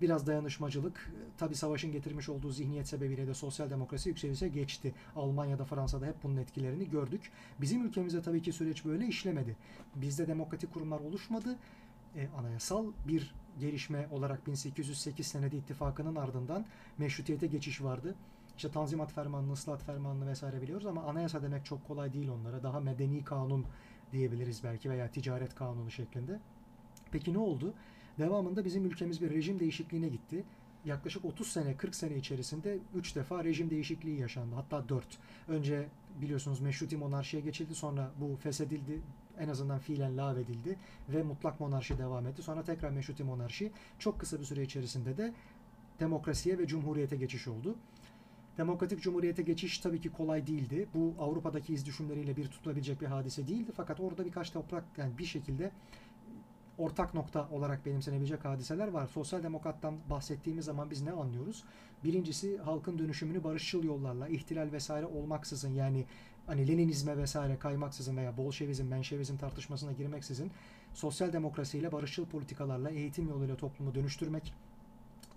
biraz 0.01 0.27
dayanışmacılık, 0.27 1.11
tabi 1.37 1.55
savaşın 1.55 1.91
getirmiş 1.91 2.29
olduğu 2.29 2.51
zihniyet 2.51 2.87
sebebiyle 2.87 3.27
de 3.27 3.33
sosyal 3.33 3.69
demokrasi 3.69 4.09
yükselişe 4.09 4.47
geçti. 4.47 4.93
Almanya'da, 5.15 5.65
Fransa'da 5.65 6.05
hep 6.05 6.15
bunun 6.23 6.37
etkilerini 6.37 6.89
gördük. 6.89 7.31
Bizim 7.61 7.85
ülkemizde 7.85 8.21
tabii 8.21 8.41
ki 8.41 8.53
süreç 8.53 8.85
böyle 8.85 9.07
işlemedi. 9.07 9.55
Bizde 9.95 10.27
demokratik 10.27 10.73
kurumlar 10.73 10.99
oluşmadı. 10.99 11.57
E, 12.15 12.27
anayasal 12.37 12.85
bir 13.07 13.33
gelişme 13.59 14.07
olarak 14.11 14.47
1808 14.47 15.27
senedi 15.27 15.55
ittifakının 15.55 16.15
ardından 16.15 16.65
meşrutiyete 16.97 17.47
geçiş 17.47 17.83
vardı. 17.83 18.15
İşte 18.57 18.71
Tanzimat 18.71 19.11
Fermanı, 19.11 19.53
Islahat 19.53 19.83
Fermanı 19.83 20.27
vesaire 20.27 20.61
biliyoruz 20.61 20.85
ama 20.85 21.03
anayasa 21.03 21.41
demek 21.43 21.65
çok 21.65 21.87
kolay 21.87 22.13
değil 22.13 22.27
onlara. 22.27 22.63
Daha 22.63 22.79
medeni 22.79 23.23
kanun 23.23 23.65
diyebiliriz 24.11 24.63
belki 24.63 24.89
veya 24.89 25.11
ticaret 25.11 25.55
kanunu 25.55 25.91
şeklinde. 25.91 26.39
Peki 27.11 27.33
ne 27.33 27.37
oldu? 27.37 27.73
Devamında 28.19 28.65
bizim 28.65 28.85
ülkemiz 28.85 29.21
bir 29.21 29.29
rejim 29.31 29.59
değişikliğine 29.59 30.07
gitti. 30.07 30.43
Yaklaşık 30.85 31.25
30 31.25 31.47
sene, 31.47 31.77
40 31.77 31.95
sene 31.95 32.15
içerisinde 32.15 32.79
3 32.95 33.15
defa 33.15 33.43
rejim 33.43 33.69
değişikliği 33.69 34.19
yaşandı. 34.19 34.55
Hatta 34.55 34.89
4. 34.89 35.05
Önce 35.47 35.87
biliyorsunuz 36.21 36.59
meşruti 36.59 36.97
monarşiye 36.97 37.43
geçildi. 37.43 37.75
Sonra 37.75 38.11
bu 38.21 38.35
feshedildi. 38.35 39.01
En 39.39 39.47
azından 39.47 39.79
fiilen 39.79 40.17
lağvedildi. 40.17 40.77
Ve 41.09 41.23
mutlak 41.23 41.59
monarşi 41.59 41.97
devam 41.97 42.27
etti. 42.27 42.41
Sonra 42.41 42.63
tekrar 42.63 42.89
meşruti 42.89 43.23
monarşi. 43.23 43.71
Çok 43.99 44.19
kısa 44.19 44.39
bir 44.39 44.45
süre 44.45 44.63
içerisinde 44.63 45.17
de 45.17 45.33
demokrasiye 45.99 46.57
ve 46.57 46.67
cumhuriyete 46.67 47.15
geçiş 47.15 47.47
oldu. 47.47 47.75
Demokratik 48.57 49.01
Cumhuriyete 49.01 49.41
geçiş 49.41 49.79
tabii 49.79 50.01
ki 50.01 50.09
kolay 50.09 50.47
değildi. 50.47 50.87
Bu 50.93 51.13
Avrupa'daki 51.19 51.73
iz 51.73 51.85
düşümleriyle 51.85 52.37
bir 52.37 52.47
tutulabilecek 52.47 53.01
bir 53.01 53.05
hadise 53.05 53.47
değildi. 53.47 53.71
Fakat 53.75 53.99
orada 53.99 54.25
birkaç 54.25 54.51
toprak 54.51 54.83
yani 54.97 55.17
bir 55.17 55.25
şekilde 55.25 55.71
ortak 56.77 57.13
nokta 57.13 57.49
olarak 57.51 57.85
benimsenebilecek 57.85 58.45
hadiseler 58.45 58.87
var. 58.87 59.07
Sosyal 59.07 59.43
demokrattan 59.43 59.95
bahsettiğimiz 60.09 60.65
zaman 60.65 60.91
biz 60.91 61.01
ne 61.01 61.11
anlıyoruz? 61.11 61.63
Birincisi 62.03 62.57
halkın 62.57 62.99
dönüşümünü 62.99 63.43
barışçıl 63.43 63.83
yollarla, 63.83 64.27
ihtilal 64.27 64.71
vesaire 64.71 65.05
olmaksızın 65.05 65.73
yani 65.73 66.05
hani 66.47 66.67
Leninizme 66.67 67.17
vesaire 67.17 67.59
kaymaksızın 67.59 68.17
veya 68.17 68.37
Bolşevizm, 68.37 68.85
Menşevizm 68.85 69.37
tartışmasına 69.37 69.91
girmeksizin 69.91 70.51
sosyal 70.93 71.33
demokrasiyle 71.33 71.91
barışçıl 71.91 72.25
politikalarla 72.25 72.89
eğitim 72.89 73.29
yoluyla 73.29 73.57
toplumu 73.57 73.95
dönüştürmek, 73.95 74.53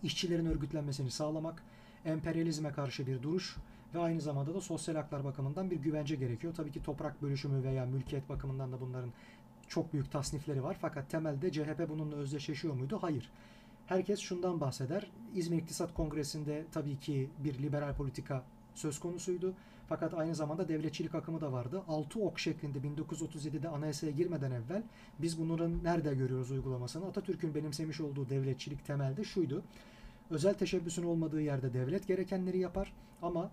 işçilerin 0.02 0.46
örgütlenmesini 0.46 1.10
sağlamak, 1.10 1.62
emperyalizme 2.04 2.72
karşı 2.72 3.06
bir 3.06 3.22
duruş 3.22 3.56
ve 3.94 3.98
aynı 3.98 4.20
zamanda 4.20 4.54
da 4.54 4.60
sosyal 4.60 4.94
haklar 4.94 5.24
bakımından 5.24 5.70
bir 5.70 5.76
güvence 5.76 6.16
gerekiyor. 6.16 6.54
Tabii 6.54 6.72
ki 6.72 6.82
toprak 6.82 7.22
bölüşümü 7.22 7.64
veya 7.64 7.86
mülkiyet 7.86 8.28
bakımından 8.28 8.72
da 8.72 8.80
bunların 8.80 9.12
çok 9.68 9.92
büyük 9.92 10.12
tasnifleri 10.12 10.62
var. 10.62 10.76
Fakat 10.80 11.10
temelde 11.10 11.52
CHP 11.52 11.88
bununla 11.88 12.16
özdeşleşiyor 12.16 12.74
muydu? 12.74 12.98
Hayır. 13.00 13.30
Herkes 13.86 14.20
şundan 14.20 14.60
bahseder. 14.60 15.10
İzmir 15.34 15.58
İktisat 15.58 15.94
Kongresi'nde 15.94 16.64
tabii 16.72 16.98
ki 16.98 17.30
bir 17.38 17.58
liberal 17.58 17.94
politika 17.94 18.44
söz 18.74 19.00
konusuydu. 19.00 19.54
Fakat 19.88 20.14
aynı 20.14 20.34
zamanda 20.34 20.68
devletçilik 20.68 21.14
akımı 21.14 21.40
da 21.40 21.52
vardı. 21.52 21.82
Altı 21.88 22.20
ok 22.20 22.40
şeklinde 22.40 22.78
1937'de 22.78 23.68
anayasaya 23.68 24.12
girmeden 24.12 24.50
evvel 24.50 24.82
biz 25.18 25.40
bunların 25.40 25.84
nerede 25.84 26.14
görüyoruz 26.14 26.50
uygulamasını? 26.50 27.06
Atatürk'ün 27.06 27.54
benimsemiş 27.54 28.00
olduğu 28.00 28.28
devletçilik 28.28 28.86
temelde 28.86 29.24
şuydu. 29.24 29.62
Özel 30.30 30.54
teşebbüsün 30.54 31.02
olmadığı 31.02 31.40
yerde 31.40 31.72
devlet 31.72 32.08
gerekenleri 32.08 32.58
yapar 32.58 32.92
ama 33.22 33.50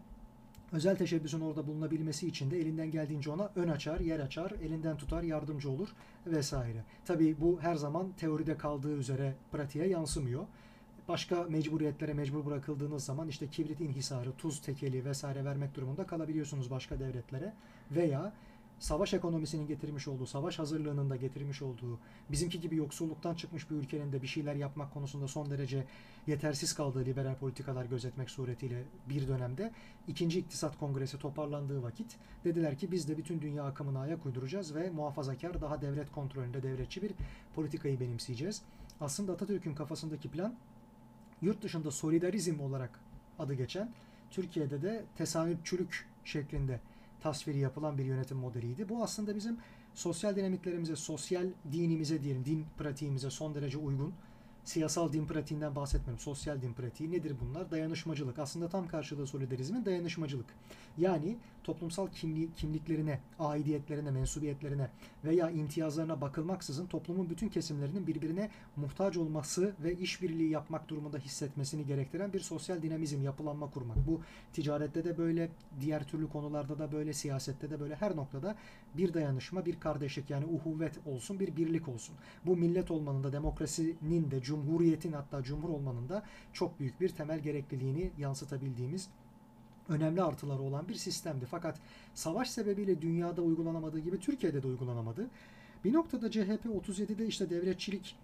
özel 0.71 0.95
teşebbüsün 0.95 1.41
orada 1.41 1.67
bulunabilmesi 1.67 2.27
için 2.27 2.51
de 2.51 2.61
elinden 2.61 2.91
geldiğince 2.91 3.31
ona 3.31 3.51
ön 3.55 3.67
açar, 3.67 3.99
yer 3.99 4.19
açar, 4.19 4.51
elinden 4.51 4.97
tutar, 4.97 5.23
yardımcı 5.23 5.69
olur 5.69 5.89
vesaire. 6.27 6.83
Tabii 7.05 7.41
bu 7.41 7.61
her 7.61 7.75
zaman 7.75 8.11
teoride 8.17 8.57
kaldığı 8.57 8.97
üzere 8.97 9.35
pratiğe 9.51 9.87
yansımıyor. 9.87 10.45
Başka 11.07 11.43
mecburiyetlere 11.43 12.13
mecbur 12.13 12.45
bırakıldığınız 12.45 13.05
zaman 13.05 13.27
işte 13.27 13.47
kibrit 13.47 13.81
inhisarı, 13.81 14.33
tuz 14.37 14.61
tekeli 14.61 15.05
vesaire 15.05 15.45
vermek 15.45 15.75
durumunda 15.75 16.07
kalabiliyorsunuz 16.07 16.71
başka 16.71 16.99
devletlere 16.99 17.53
veya 17.91 18.33
savaş 18.79 19.13
ekonomisinin 19.13 19.67
getirmiş 19.67 20.07
olduğu, 20.07 20.25
savaş 20.25 20.59
hazırlığının 20.59 21.09
da 21.09 21.15
getirmiş 21.15 21.61
olduğu, 21.61 21.99
bizimki 22.31 22.59
gibi 22.59 22.75
yoksulluktan 22.75 23.35
çıkmış 23.35 23.69
bir 23.69 23.75
ülkenin 23.75 24.11
de 24.11 24.21
bir 24.21 24.27
şeyler 24.27 24.55
yapmak 24.55 24.93
konusunda 24.93 25.27
son 25.27 25.49
derece 25.49 25.85
yetersiz 26.27 26.73
kaldığı 26.73 27.05
liberal 27.05 27.35
politikalar 27.35 27.85
gözetmek 27.85 28.29
suretiyle 28.29 28.83
bir 29.09 29.27
dönemde 29.27 29.71
ikinci 30.07 30.39
iktisat 30.39 30.79
kongresi 30.79 31.19
toparlandığı 31.19 31.83
vakit 31.83 32.17
dediler 32.43 32.77
ki 32.77 32.91
biz 32.91 33.07
de 33.07 33.17
bütün 33.17 33.41
dünya 33.41 33.63
akımına 33.63 33.99
ayak 33.99 34.25
uyduracağız 34.25 34.75
ve 34.75 34.89
muhafazakar 34.89 35.61
daha 35.61 35.81
devlet 35.81 36.11
kontrolünde 36.11 36.63
devletçi 36.63 37.01
bir 37.01 37.11
politikayı 37.55 37.99
benimseyeceğiz. 37.99 38.61
Aslında 39.01 39.33
Atatürk'ün 39.33 39.75
kafasındaki 39.75 40.29
plan 40.29 40.55
yurt 41.43 41.61
dışında 41.61 41.91
solidarizm 41.91 42.59
olarak 42.59 42.99
adı 43.39 43.53
geçen 43.53 43.89
Türkiye'de 44.31 44.81
de 44.81 45.03
tesamüpçülük 45.17 46.07
şeklinde 46.25 46.79
tasviri 47.21 47.57
yapılan 47.57 47.97
bir 47.97 48.05
yönetim 48.05 48.37
modeliydi. 48.37 48.89
Bu 48.89 49.03
aslında 49.03 49.35
bizim 49.35 49.57
sosyal 49.93 50.35
dinamiklerimize, 50.35 50.95
sosyal 50.95 51.47
dinimize 51.71 52.23
diyelim, 52.23 52.45
din 52.45 52.65
pratiğimize 52.77 53.29
son 53.29 53.55
derece 53.55 53.77
uygun 53.77 54.13
siyasal 54.63 55.13
din 55.13 55.25
pratiğinden 55.25 55.75
bahsetmiyorum. 55.75 56.19
Sosyal 56.19 56.61
din 56.61 56.73
pratiği 56.73 57.11
nedir 57.11 57.35
bunlar? 57.41 57.71
Dayanışmacılık. 57.71 58.39
Aslında 58.39 58.69
tam 58.69 58.87
karşılığı 58.87 59.27
solidarizmin 59.27 59.85
dayanışmacılık. 59.85 60.45
Yani 60.97 61.37
toplumsal 61.63 62.07
kimli, 62.07 62.53
kimliklerine, 62.53 63.19
aidiyetlerine, 63.39 64.11
mensubiyetlerine 64.11 64.89
veya 65.25 65.49
imtiyazlarına 65.49 66.21
bakılmaksızın 66.21 66.85
toplumun 66.85 67.29
bütün 67.29 67.49
kesimlerinin 67.49 68.07
birbirine 68.07 68.49
muhtaç 68.75 69.17
olması 69.17 69.73
ve 69.83 69.97
işbirliği 69.97 70.49
yapmak 70.49 70.89
durumunda 70.89 71.17
hissetmesini 71.17 71.85
gerektiren 71.85 72.33
bir 72.33 72.39
sosyal 72.39 72.81
dinamizm, 72.81 73.21
yapılanma 73.21 73.69
kurmak. 73.69 73.97
Bu 74.07 74.21
ticarette 74.53 75.03
de 75.03 75.17
böyle, 75.17 75.49
diğer 75.81 76.07
türlü 76.07 76.29
konularda 76.29 76.79
da 76.79 76.91
böyle, 76.91 77.13
siyasette 77.13 77.69
de 77.69 77.79
böyle 77.79 77.95
her 77.95 78.15
noktada 78.15 78.55
bir 78.97 79.13
dayanışma, 79.13 79.65
bir 79.65 79.79
kardeşlik 79.79 80.29
yani 80.29 80.45
uhuvvet 80.45 80.99
olsun, 81.05 81.39
bir 81.39 81.57
birlik 81.57 81.87
olsun. 81.87 82.15
Bu 82.45 82.57
millet 82.57 82.91
olmanın 82.91 83.23
da 83.23 83.33
demokrasinin 83.33 84.31
de, 84.31 84.41
cumhuriyetin 84.53 85.11
hatta 85.11 85.43
cumhur 85.43 85.69
olmanın 85.69 86.09
da 86.09 86.23
çok 86.53 86.79
büyük 86.79 87.01
bir 87.01 87.09
temel 87.09 87.39
gerekliliğini 87.39 88.11
yansıtabildiğimiz 88.17 89.09
önemli 89.89 90.23
artıları 90.23 90.61
olan 90.61 90.89
bir 90.89 90.95
sistemdi. 90.95 91.45
Fakat 91.45 91.79
savaş 92.13 92.49
sebebiyle 92.49 93.01
dünyada 93.01 93.41
uygulanamadığı 93.41 93.99
gibi 93.99 94.19
Türkiye'de 94.19 94.63
de 94.63 94.67
uygulanamadı. 94.67 95.29
Bir 95.83 95.93
noktada 95.93 96.31
CHP 96.31 96.65
37'de 96.65 97.25
işte 97.27 97.49
devletçilik, 97.49 98.15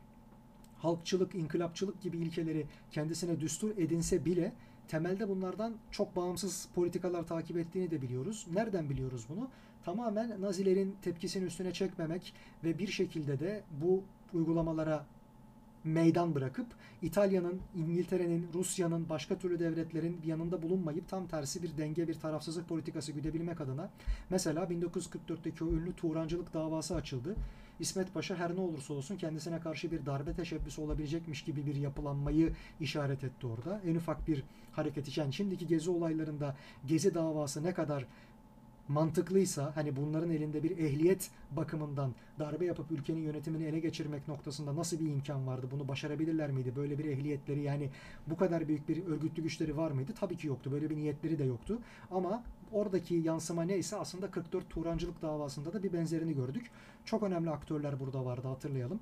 halkçılık, 0.77 1.35
inkılapçılık 1.35 2.01
gibi 2.01 2.17
ilkeleri 2.17 2.65
kendisine 2.91 3.41
düstur 3.41 3.77
edinse 3.77 4.25
bile 4.25 4.53
temelde 4.87 5.29
bunlardan 5.29 5.75
çok 5.91 6.15
bağımsız 6.15 6.67
politikalar 6.75 7.27
takip 7.27 7.57
ettiğini 7.57 7.91
de 7.91 8.01
biliyoruz. 8.01 8.47
Nereden 8.53 8.89
biliyoruz 8.89 9.25
bunu? 9.29 9.49
Tamamen 9.85 10.41
Nazilerin 10.41 10.95
tepkisini 11.01 11.45
üstüne 11.45 11.73
çekmemek 11.73 12.33
ve 12.63 12.79
bir 12.79 12.87
şekilde 12.87 13.39
de 13.39 13.63
bu 13.81 14.03
uygulamalara 14.33 15.05
meydan 15.89 16.35
bırakıp 16.35 16.67
İtalya'nın, 17.01 17.61
İngiltere'nin, 17.75 18.47
Rusya'nın, 18.53 19.09
başka 19.09 19.37
türlü 19.37 19.59
devletlerin 19.59 20.21
bir 20.21 20.27
yanında 20.27 20.61
bulunmayıp 20.61 21.09
tam 21.09 21.27
tersi 21.27 21.63
bir 21.63 21.77
denge, 21.77 22.07
bir 22.07 22.19
tarafsızlık 22.19 22.69
politikası 22.69 23.11
güdebilmek 23.11 23.61
adına 23.61 23.89
mesela 24.29 24.63
1944'teki 24.63 25.63
o 25.63 25.67
ünlü 25.67 25.93
Turancılık 25.93 26.53
davası 26.53 26.95
açıldı. 26.95 27.35
İsmet 27.79 28.13
Paşa 28.13 28.35
her 28.35 28.55
ne 28.55 28.59
olursa 28.61 28.93
olsun 28.93 29.17
kendisine 29.17 29.59
karşı 29.59 29.91
bir 29.91 30.05
darbe 30.05 30.33
teşebbüsü 30.33 30.81
olabilecekmiş 30.81 31.43
gibi 31.43 31.65
bir 31.65 31.75
yapılanmayı 31.75 32.53
işaret 32.79 33.23
etti 33.23 33.47
orada. 33.47 33.81
En 33.85 33.95
ufak 33.95 34.27
bir 34.27 34.43
hareket. 34.71 35.17
Yani 35.17 35.33
şimdiki 35.33 35.67
gezi 35.67 35.89
olaylarında 35.89 36.55
gezi 36.87 37.13
davası 37.13 37.63
ne 37.63 37.73
kadar 37.73 38.05
mantıklıysa 38.89 39.75
hani 39.75 39.95
bunların 39.95 40.29
elinde 40.31 40.63
bir 40.63 40.77
ehliyet 40.77 41.31
bakımından 41.51 42.13
darbe 42.39 42.65
yapıp 42.65 42.91
ülkenin 42.91 43.19
yönetimini 43.19 43.63
ele 43.63 43.79
geçirmek 43.79 44.27
noktasında 44.27 44.75
nasıl 44.75 44.99
bir 44.99 45.05
imkan 45.05 45.47
vardı? 45.47 45.67
Bunu 45.71 45.87
başarabilirler 45.87 46.51
miydi? 46.51 46.75
Böyle 46.75 46.97
bir 46.97 47.05
ehliyetleri 47.05 47.61
yani 47.61 47.89
bu 48.27 48.37
kadar 48.37 48.67
büyük 48.67 48.89
bir 48.89 49.05
örgütlü 49.05 49.43
güçleri 49.43 49.77
var 49.77 49.91
mıydı? 49.91 50.11
Tabii 50.19 50.37
ki 50.37 50.47
yoktu. 50.47 50.71
Böyle 50.71 50.89
bir 50.89 50.97
niyetleri 50.97 51.39
de 51.39 51.43
yoktu. 51.43 51.79
Ama 52.11 52.43
oradaki 52.71 53.15
yansıma 53.15 53.63
neyse 53.63 53.95
aslında 53.95 54.31
44 54.31 54.69
Turancılık 54.69 55.21
davasında 55.21 55.73
da 55.73 55.83
bir 55.83 55.93
benzerini 55.93 56.35
gördük. 56.35 56.71
Çok 57.05 57.23
önemli 57.23 57.49
aktörler 57.49 57.99
burada 57.99 58.25
vardı 58.25 58.47
hatırlayalım. 58.47 58.99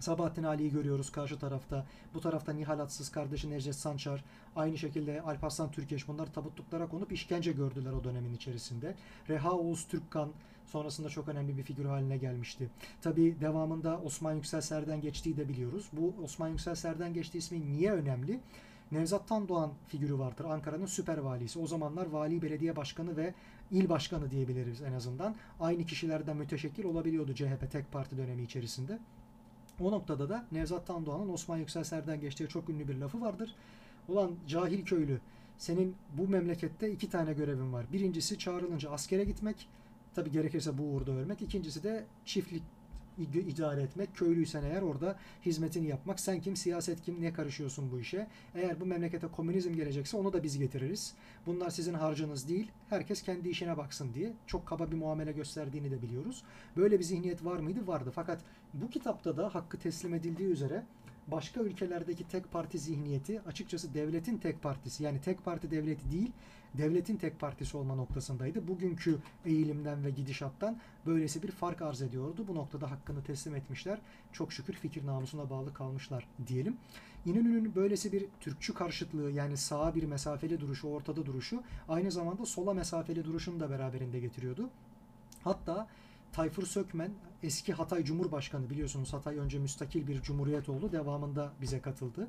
Sabahattin 0.00 0.42
Ali'yi 0.42 0.70
görüyoruz 0.70 1.10
karşı 1.10 1.38
tarafta. 1.38 1.86
Bu 2.14 2.20
tarafta 2.20 2.52
Nihal 2.52 2.78
Atsız 2.78 3.08
kardeşi 3.08 3.50
Necdet 3.50 3.74
Sançar. 3.74 4.24
Aynı 4.56 4.78
şekilde 4.78 5.22
Alparslan 5.22 5.70
Türkeş 5.70 6.08
bunlar 6.08 6.32
tabutluklara 6.32 6.88
konup 6.88 7.12
işkence 7.12 7.52
gördüler 7.52 7.92
o 7.92 8.04
dönemin 8.04 8.34
içerisinde. 8.34 8.94
Reha 9.28 9.52
Oğuz 9.52 9.86
Türkkan 9.88 10.30
sonrasında 10.66 11.08
çok 11.08 11.28
önemli 11.28 11.56
bir 11.56 11.62
figür 11.62 11.84
haline 11.84 12.16
gelmişti. 12.16 12.68
Tabi 13.02 13.40
devamında 13.40 14.00
Osman 14.04 14.32
Yüksel 14.32 14.60
Serden 14.60 15.00
geçtiği 15.00 15.36
de 15.36 15.48
biliyoruz. 15.48 15.88
Bu 15.92 16.14
Osman 16.24 16.48
Yüksel 16.48 16.74
Serden 16.74 17.14
geçtiği 17.14 17.38
ismi 17.38 17.72
niye 17.72 17.92
önemli? 17.92 18.40
Nevzat 18.92 19.28
Tandoğan 19.28 19.72
figürü 19.88 20.18
vardır. 20.18 20.44
Ankara'nın 20.44 20.86
süper 20.86 21.18
valisi. 21.18 21.58
O 21.58 21.66
zamanlar 21.66 22.06
vali, 22.06 22.42
belediye 22.42 22.76
başkanı 22.76 23.16
ve 23.16 23.34
il 23.70 23.88
başkanı 23.88 24.30
diyebiliriz 24.30 24.82
en 24.82 24.92
azından. 24.92 25.34
Aynı 25.60 25.86
kişilerden 25.86 26.36
müteşekkil 26.36 26.84
olabiliyordu 26.84 27.34
CHP 27.34 27.72
tek 27.72 27.92
parti 27.92 28.16
dönemi 28.16 28.42
içerisinde. 28.42 28.98
O 29.80 29.90
noktada 29.90 30.28
da 30.28 30.44
Nevzat 30.52 30.86
Tandoğan'ın 30.86 31.28
Osman 31.28 31.56
Yüksel 31.56 31.84
Ser'den 31.84 32.20
geçtiği 32.20 32.48
çok 32.48 32.68
ünlü 32.68 32.88
bir 32.88 32.94
lafı 32.94 33.20
vardır. 33.20 33.54
Ulan 34.08 34.32
cahil 34.48 34.84
köylü 34.84 35.20
senin 35.58 35.96
bu 36.18 36.28
memlekette 36.28 36.90
iki 36.90 37.10
tane 37.10 37.32
görevin 37.32 37.72
var. 37.72 37.86
Birincisi 37.92 38.38
çağrılınca 38.38 38.90
askere 38.90 39.24
gitmek. 39.24 39.68
Tabi 40.14 40.30
gerekirse 40.30 40.78
bu 40.78 40.82
uğurda 40.82 41.12
ölmek. 41.12 41.42
İkincisi 41.42 41.82
de 41.82 42.04
çiftlik 42.24 42.62
idare 43.18 43.82
etmek, 43.82 44.16
köylüysen 44.16 44.64
eğer 44.64 44.82
orada 44.82 45.16
hizmetini 45.46 45.86
yapmak. 45.86 46.20
Sen 46.20 46.40
kim, 46.40 46.56
siyaset 46.56 47.02
kim, 47.02 47.22
ne 47.22 47.32
karışıyorsun 47.32 47.92
bu 47.92 48.00
işe? 48.00 48.26
Eğer 48.54 48.80
bu 48.80 48.86
memlekete 48.86 49.26
komünizm 49.26 49.74
gelecekse 49.74 50.16
onu 50.16 50.32
da 50.32 50.42
biz 50.42 50.58
getiririz. 50.58 51.14
Bunlar 51.46 51.70
sizin 51.70 51.94
harcınız 51.94 52.48
değil. 52.48 52.70
Herkes 52.90 53.22
kendi 53.22 53.48
işine 53.48 53.76
baksın 53.76 54.14
diye 54.14 54.32
çok 54.46 54.66
kaba 54.66 54.90
bir 54.90 54.96
muamele 54.96 55.32
gösterdiğini 55.32 55.90
de 55.90 56.02
biliyoruz. 56.02 56.42
Böyle 56.76 56.98
bir 56.98 57.04
zihniyet 57.04 57.44
var 57.44 57.56
mıydı? 57.56 57.86
Vardı. 57.86 58.12
Fakat 58.14 58.40
bu 58.74 58.90
kitapta 58.90 59.36
da 59.36 59.54
hakkı 59.54 59.78
teslim 59.78 60.14
edildiği 60.14 60.48
üzere 60.48 60.82
başka 61.26 61.60
ülkelerdeki 61.60 62.28
tek 62.28 62.52
parti 62.52 62.78
zihniyeti 62.78 63.40
açıkçası 63.40 63.94
devletin 63.94 64.38
tek 64.38 64.62
partisi 64.62 65.04
yani 65.04 65.20
tek 65.20 65.44
parti 65.44 65.70
devleti 65.70 66.12
değil 66.12 66.32
devletin 66.74 67.16
tek 67.16 67.40
partisi 67.40 67.76
olma 67.76 67.94
noktasındaydı. 67.94 68.68
Bugünkü 68.68 69.18
eğilimden 69.44 70.04
ve 70.04 70.10
gidişattan 70.10 70.76
böylesi 71.06 71.42
bir 71.42 71.50
fark 71.50 71.82
arz 71.82 72.02
ediyordu. 72.02 72.44
Bu 72.48 72.54
noktada 72.54 72.90
hakkını 72.90 73.24
teslim 73.24 73.54
etmişler. 73.54 73.98
Çok 74.32 74.52
şükür 74.52 74.74
fikir 74.74 75.06
namusuna 75.06 75.50
bağlı 75.50 75.74
kalmışlar 75.74 76.28
diyelim. 76.46 76.76
İnönü'nün 77.26 77.74
böylesi 77.74 78.12
bir 78.12 78.26
Türkçü 78.40 78.74
karşıtlığı 78.74 79.30
yani 79.30 79.56
sağa 79.56 79.94
bir 79.94 80.02
mesafeli 80.02 80.60
duruşu, 80.60 80.88
ortada 80.88 81.26
duruşu 81.26 81.62
aynı 81.88 82.10
zamanda 82.10 82.46
sola 82.46 82.74
mesafeli 82.74 83.24
duruşunu 83.24 83.60
da 83.60 83.70
beraberinde 83.70 84.20
getiriyordu. 84.20 84.70
Hatta 85.44 85.88
Tayfur 86.32 86.66
Sökmen 86.66 87.10
eski 87.42 87.72
Hatay 87.72 88.04
Cumhurbaşkanı 88.04 88.70
biliyorsunuz 88.70 89.12
Hatay 89.12 89.38
önce 89.38 89.58
müstakil 89.58 90.06
bir 90.06 90.22
cumhuriyet 90.22 90.68
oldu. 90.68 90.92
Devamında 90.92 91.52
bize 91.60 91.80
katıldı. 91.80 92.28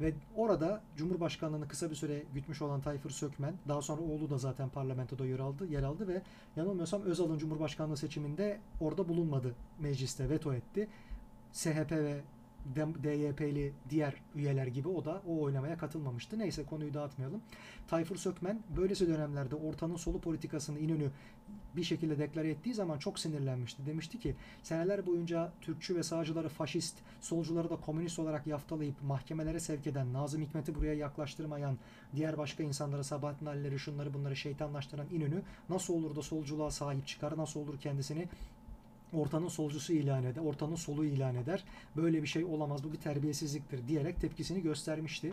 Ve 0.00 0.14
orada 0.36 0.80
Cumhurbaşkanlığını 0.96 1.68
kısa 1.68 1.90
bir 1.90 1.94
süre 1.94 2.22
gütmüş 2.34 2.62
olan 2.62 2.80
Tayfur 2.80 3.10
Sökmen, 3.10 3.54
daha 3.68 3.82
sonra 3.82 4.02
oğlu 4.02 4.30
da 4.30 4.38
zaten 4.38 4.68
parlamentoda 4.68 5.26
yer 5.26 5.38
aldı, 5.38 5.66
yer 5.66 5.82
aldı 5.82 6.08
ve 6.08 6.22
yanılmıyorsam 6.56 7.02
Özal'ın 7.02 7.38
Cumhurbaşkanlığı 7.38 7.96
seçiminde 7.96 8.60
orada 8.80 9.08
bulunmadı 9.08 9.54
mecliste, 9.78 10.30
veto 10.30 10.54
etti. 10.54 10.88
SHP 11.52 11.90
ve 11.90 12.20
DYP'li 12.76 13.72
diğer 13.90 14.14
üyeler 14.34 14.66
gibi 14.66 14.88
o 14.88 15.04
da 15.04 15.22
o 15.28 15.42
oynamaya 15.42 15.78
katılmamıştı. 15.78 16.38
Neyse 16.38 16.64
konuyu 16.64 16.94
dağıtmayalım. 16.94 17.42
Tayfur 17.88 18.16
Sökmen 18.16 18.62
böylesi 18.76 19.08
dönemlerde 19.08 19.54
ortanın 19.54 19.96
solu 19.96 20.20
politikasını 20.20 20.78
İnönü 20.78 21.10
bir 21.76 21.84
şekilde 21.84 22.18
deklare 22.18 22.50
ettiği 22.50 22.74
zaman 22.74 22.98
çok 22.98 23.18
sinirlenmişti. 23.18 23.86
Demişti 23.86 24.18
ki 24.18 24.34
seneler 24.62 25.06
boyunca 25.06 25.52
Türkçü 25.60 25.96
ve 25.96 26.02
sağcıları 26.02 26.48
faşist, 26.48 26.96
solcuları 27.20 27.70
da 27.70 27.76
komünist 27.76 28.18
olarak 28.18 28.46
yaftalayıp 28.46 29.02
mahkemelere 29.02 29.60
sevk 29.60 29.86
eden, 29.86 30.12
Nazım 30.12 30.42
Hikmet'i 30.42 30.74
buraya 30.74 30.94
yaklaştırmayan, 30.94 31.78
diğer 32.16 32.38
başka 32.38 32.62
insanlara 32.62 33.04
Sabahattin 33.04 33.46
Ali'leri 33.46 33.78
şunları 33.78 34.14
bunları 34.14 34.36
şeytanlaştıran 34.36 35.06
İnönü 35.10 35.42
nasıl 35.68 35.94
olur 35.94 36.16
da 36.16 36.22
solculuğa 36.22 36.70
sahip 36.70 37.06
çıkar, 37.06 37.36
nasıl 37.36 37.60
olur 37.60 37.80
kendisini 37.80 38.28
ortanın 39.12 39.48
solcusu 39.48 39.92
ilan 39.92 40.24
eder, 40.24 40.40
ortanın 40.40 40.74
solu 40.74 41.04
ilan 41.04 41.34
eder. 41.34 41.64
Böyle 41.96 42.22
bir 42.22 42.28
şey 42.28 42.44
olamaz, 42.44 42.84
bu 42.84 42.92
bir 42.92 42.98
terbiyesizliktir 42.98 43.88
diyerek 43.88 44.20
tepkisini 44.20 44.62
göstermişti. 44.62 45.32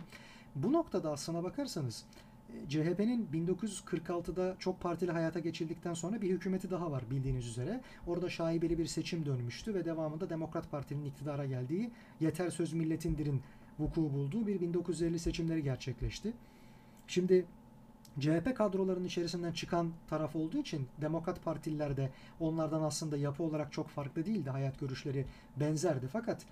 Bu 0.54 0.72
noktada 0.72 1.10
aslına 1.10 1.44
bakarsanız 1.44 2.04
e, 2.52 2.68
CHP'nin 2.68 3.28
1946'da 3.32 4.56
çok 4.58 4.80
partili 4.80 5.10
hayata 5.10 5.38
geçildikten 5.38 5.94
sonra 5.94 6.22
bir 6.22 6.30
hükümeti 6.30 6.70
daha 6.70 6.90
var 6.90 7.04
bildiğiniz 7.10 7.46
üzere. 7.46 7.80
Orada 8.06 8.30
şaibeli 8.30 8.78
bir 8.78 8.86
seçim 8.86 9.26
dönmüştü 9.26 9.74
ve 9.74 9.84
devamında 9.84 10.30
Demokrat 10.30 10.70
Parti'nin 10.70 11.04
iktidara 11.04 11.46
geldiği 11.46 11.90
Yeter 12.20 12.50
Söz 12.50 12.72
Milletindir'in 12.72 13.42
vuku 13.78 14.00
bulduğu 14.00 14.46
bir 14.46 14.60
1950 14.60 15.18
seçimleri 15.18 15.62
gerçekleşti. 15.62 16.32
Şimdi 17.06 17.46
CHP 18.20 18.56
kadrolarının 18.56 19.04
içerisinden 19.04 19.52
çıkan 19.52 19.92
taraf 20.10 20.36
olduğu 20.36 20.58
için 20.58 20.88
Demokrat 21.00 21.44
Partililer 21.44 21.96
de 21.96 22.10
onlardan 22.40 22.82
aslında 22.82 23.16
yapı 23.16 23.42
olarak 23.42 23.72
çok 23.72 23.88
farklı 23.88 24.26
değildi. 24.26 24.50
Hayat 24.50 24.80
görüşleri 24.80 25.26
benzerdi. 25.56 26.08
Fakat 26.12 26.42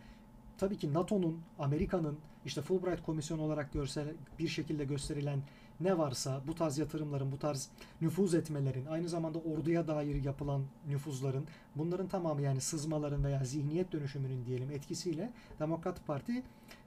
tabii 0.59 0.77
ki 0.77 0.95
NATO'nun, 0.95 1.41
Amerika'nın 1.59 2.19
işte 2.45 2.63
Fulbright 2.63 3.03
Komisyonu 3.03 3.43
olarak 3.43 3.73
görsel, 3.73 4.09
bir 4.39 4.49
şekilde 4.49 4.85
gösterilen 4.85 5.43
ne 5.81 5.99
varsa 5.99 6.41
bu 6.47 6.55
tarz 6.55 6.79
yatırımların, 6.79 7.33
bu 7.33 7.39
tarz 7.39 7.69
nüfuz 8.01 8.35
etmelerin, 8.35 8.87
aynı 8.87 9.09
zamanda 9.09 9.39
orduya 9.39 9.89
dair 9.89 10.25
yapılan 10.25 10.63
nüfuzların, 10.89 11.47
bunların 11.77 12.09
tamamı 12.09 12.43
yani 12.43 12.61
sızmaların 12.61 13.25
veya 13.25 13.45
zihniyet 13.45 13.93
dönüşümünün 13.93 14.47
diyelim 14.47 14.71
etkisiyle 14.71 15.33
Demokrat 15.61 16.07
Parti 16.07 16.43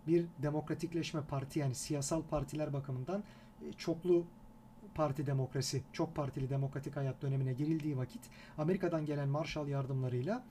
bir 0.07 0.25
demokratikleşme 0.41 1.21
parti 1.21 1.59
yani 1.59 1.75
siyasal 1.75 2.21
partiler 2.21 2.73
bakımından 2.73 3.23
e, 3.61 3.73
çoklu 3.73 4.25
parti 4.95 5.25
demokrasi, 5.25 5.81
çok 5.93 6.15
partili 6.15 6.49
demokratik 6.49 6.95
hayat 6.95 7.21
dönemine 7.21 7.53
girildiği 7.53 7.97
vakit 7.97 8.21
Amerika'dan 8.57 9.05
gelen 9.05 9.29
Marshall 9.29 9.67
yardımlarıyla 9.67 10.43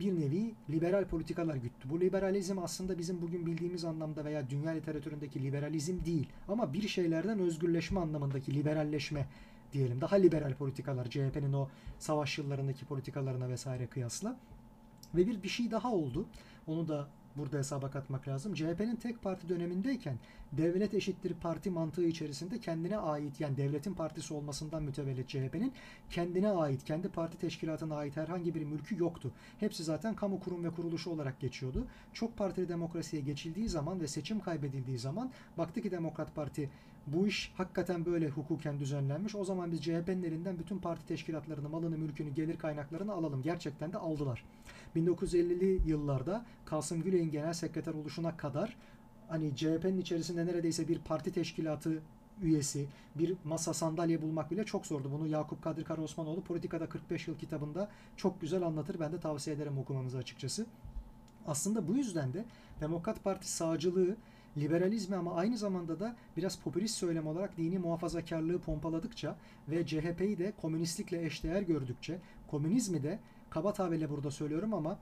bir 0.00 0.20
nevi 0.20 0.54
liberal 0.70 1.04
politikalar 1.04 1.54
güttü. 1.54 1.90
Bu 1.90 2.00
liberalizm 2.00 2.58
aslında 2.58 2.98
bizim 2.98 3.22
bugün 3.22 3.46
bildiğimiz 3.46 3.84
anlamda 3.84 4.24
veya 4.24 4.50
dünya 4.50 4.70
literatüründeki 4.70 5.42
liberalizm 5.42 6.04
değil 6.04 6.28
ama 6.48 6.72
bir 6.72 6.88
şeylerden 6.88 7.38
özgürleşme 7.38 8.00
anlamındaki 8.00 8.54
liberalleşme 8.54 9.26
diyelim. 9.72 10.00
Daha 10.00 10.16
liberal 10.16 10.54
politikalar 10.54 11.10
CHP'nin 11.10 11.52
o 11.52 11.68
savaş 11.98 12.38
yıllarındaki 12.38 12.84
politikalarına 12.84 13.48
vesaire 13.48 13.86
kıyasla. 13.86 14.36
Ve 15.14 15.26
bir 15.26 15.42
bir 15.42 15.48
şey 15.48 15.70
daha 15.70 15.92
oldu. 15.92 16.26
Onu 16.66 16.88
da 16.88 17.08
burada 17.36 17.58
hesaba 17.58 17.90
katmak 17.90 18.28
lazım. 18.28 18.54
CHP'nin 18.54 18.96
tek 18.96 19.22
parti 19.22 19.48
dönemindeyken 19.48 20.18
devlet 20.52 20.94
eşittir 20.94 21.34
parti 21.34 21.70
mantığı 21.70 22.04
içerisinde 22.04 22.60
kendine 22.60 22.98
ait 22.98 23.40
yani 23.40 23.56
devletin 23.56 23.94
partisi 23.94 24.34
olmasından 24.34 24.82
mütevellit 24.82 25.28
CHP'nin 25.28 25.72
kendine 26.10 26.48
ait, 26.48 26.84
kendi 26.84 27.08
parti 27.08 27.38
teşkilatına 27.38 27.96
ait 27.96 28.16
herhangi 28.16 28.54
bir 28.54 28.62
mülkü 28.62 28.98
yoktu. 28.98 29.32
Hepsi 29.60 29.84
zaten 29.84 30.14
kamu 30.14 30.40
kurum 30.40 30.64
ve 30.64 30.70
kuruluşu 30.70 31.10
olarak 31.10 31.40
geçiyordu. 31.40 31.86
Çok 32.12 32.36
partili 32.36 32.68
demokrasiye 32.68 33.22
geçildiği 33.22 33.68
zaman 33.68 34.00
ve 34.00 34.08
seçim 34.08 34.40
kaybedildiği 34.40 34.98
zaman 34.98 35.30
baktı 35.58 35.82
ki 35.82 35.90
Demokrat 35.90 36.34
Parti 36.34 36.70
bu 37.12 37.26
iş 37.26 37.52
hakikaten 37.56 38.06
böyle 38.06 38.28
hukuken 38.28 38.80
düzenlenmiş. 38.80 39.34
O 39.34 39.44
zaman 39.44 39.72
biz 39.72 39.82
CHP'nin 39.82 40.22
elinden 40.22 40.58
bütün 40.58 40.78
parti 40.78 41.06
teşkilatlarını, 41.06 41.68
malını, 41.68 41.98
mülkünü, 41.98 42.30
gelir 42.30 42.58
kaynaklarını 42.58 43.12
alalım. 43.12 43.42
Gerçekten 43.42 43.92
de 43.92 43.98
aldılar. 43.98 44.44
1950'li 44.96 45.90
yıllarda 45.90 46.44
Kasım 46.64 47.02
Güley'in 47.02 47.30
genel 47.30 47.52
sekreter 47.52 47.94
oluşuna 47.94 48.36
kadar 48.36 48.76
hani 49.28 49.56
CHP'nin 49.56 50.00
içerisinde 50.00 50.46
neredeyse 50.46 50.88
bir 50.88 50.98
parti 50.98 51.32
teşkilatı 51.32 52.02
üyesi, 52.42 52.86
bir 53.14 53.34
masa 53.44 53.74
sandalye 53.74 54.22
bulmak 54.22 54.50
bile 54.50 54.64
çok 54.64 54.86
zordu. 54.86 55.10
Bunu 55.12 55.26
Yakup 55.26 55.62
Kadri 55.62 55.84
Karaosmanoğlu 55.84 56.40
Politikada 56.40 56.88
45 56.88 57.28
Yıl 57.28 57.38
kitabında 57.38 57.88
çok 58.16 58.40
güzel 58.40 58.62
anlatır. 58.62 59.00
Ben 59.00 59.12
de 59.12 59.20
tavsiye 59.20 59.56
ederim 59.56 59.78
okumanızı 59.78 60.18
açıkçası. 60.18 60.66
Aslında 61.46 61.88
bu 61.88 61.96
yüzden 61.96 62.32
de 62.32 62.44
Demokrat 62.80 63.24
Parti 63.24 63.52
sağcılığı 63.52 64.16
liberalizmi 64.56 65.16
ama 65.16 65.34
aynı 65.34 65.58
zamanda 65.58 66.00
da 66.00 66.16
biraz 66.36 66.58
popülist 66.58 66.94
söylem 66.94 67.26
olarak 67.26 67.56
dini 67.56 67.78
muhafazakarlığı 67.78 68.58
pompaladıkça 68.58 69.36
ve 69.68 69.86
CHP'yi 69.86 70.38
de 70.38 70.52
komünistlikle 70.60 71.24
eşdeğer 71.26 71.62
gördükçe, 71.62 72.18
komünizmi 72.50 73.02
de 73.02 73.18
kaba 73.50 73.72
tabirle 73.72 74.10
burada 74.10 74.30
söylüyorum 74.30 74.74
ama 74.74 74.98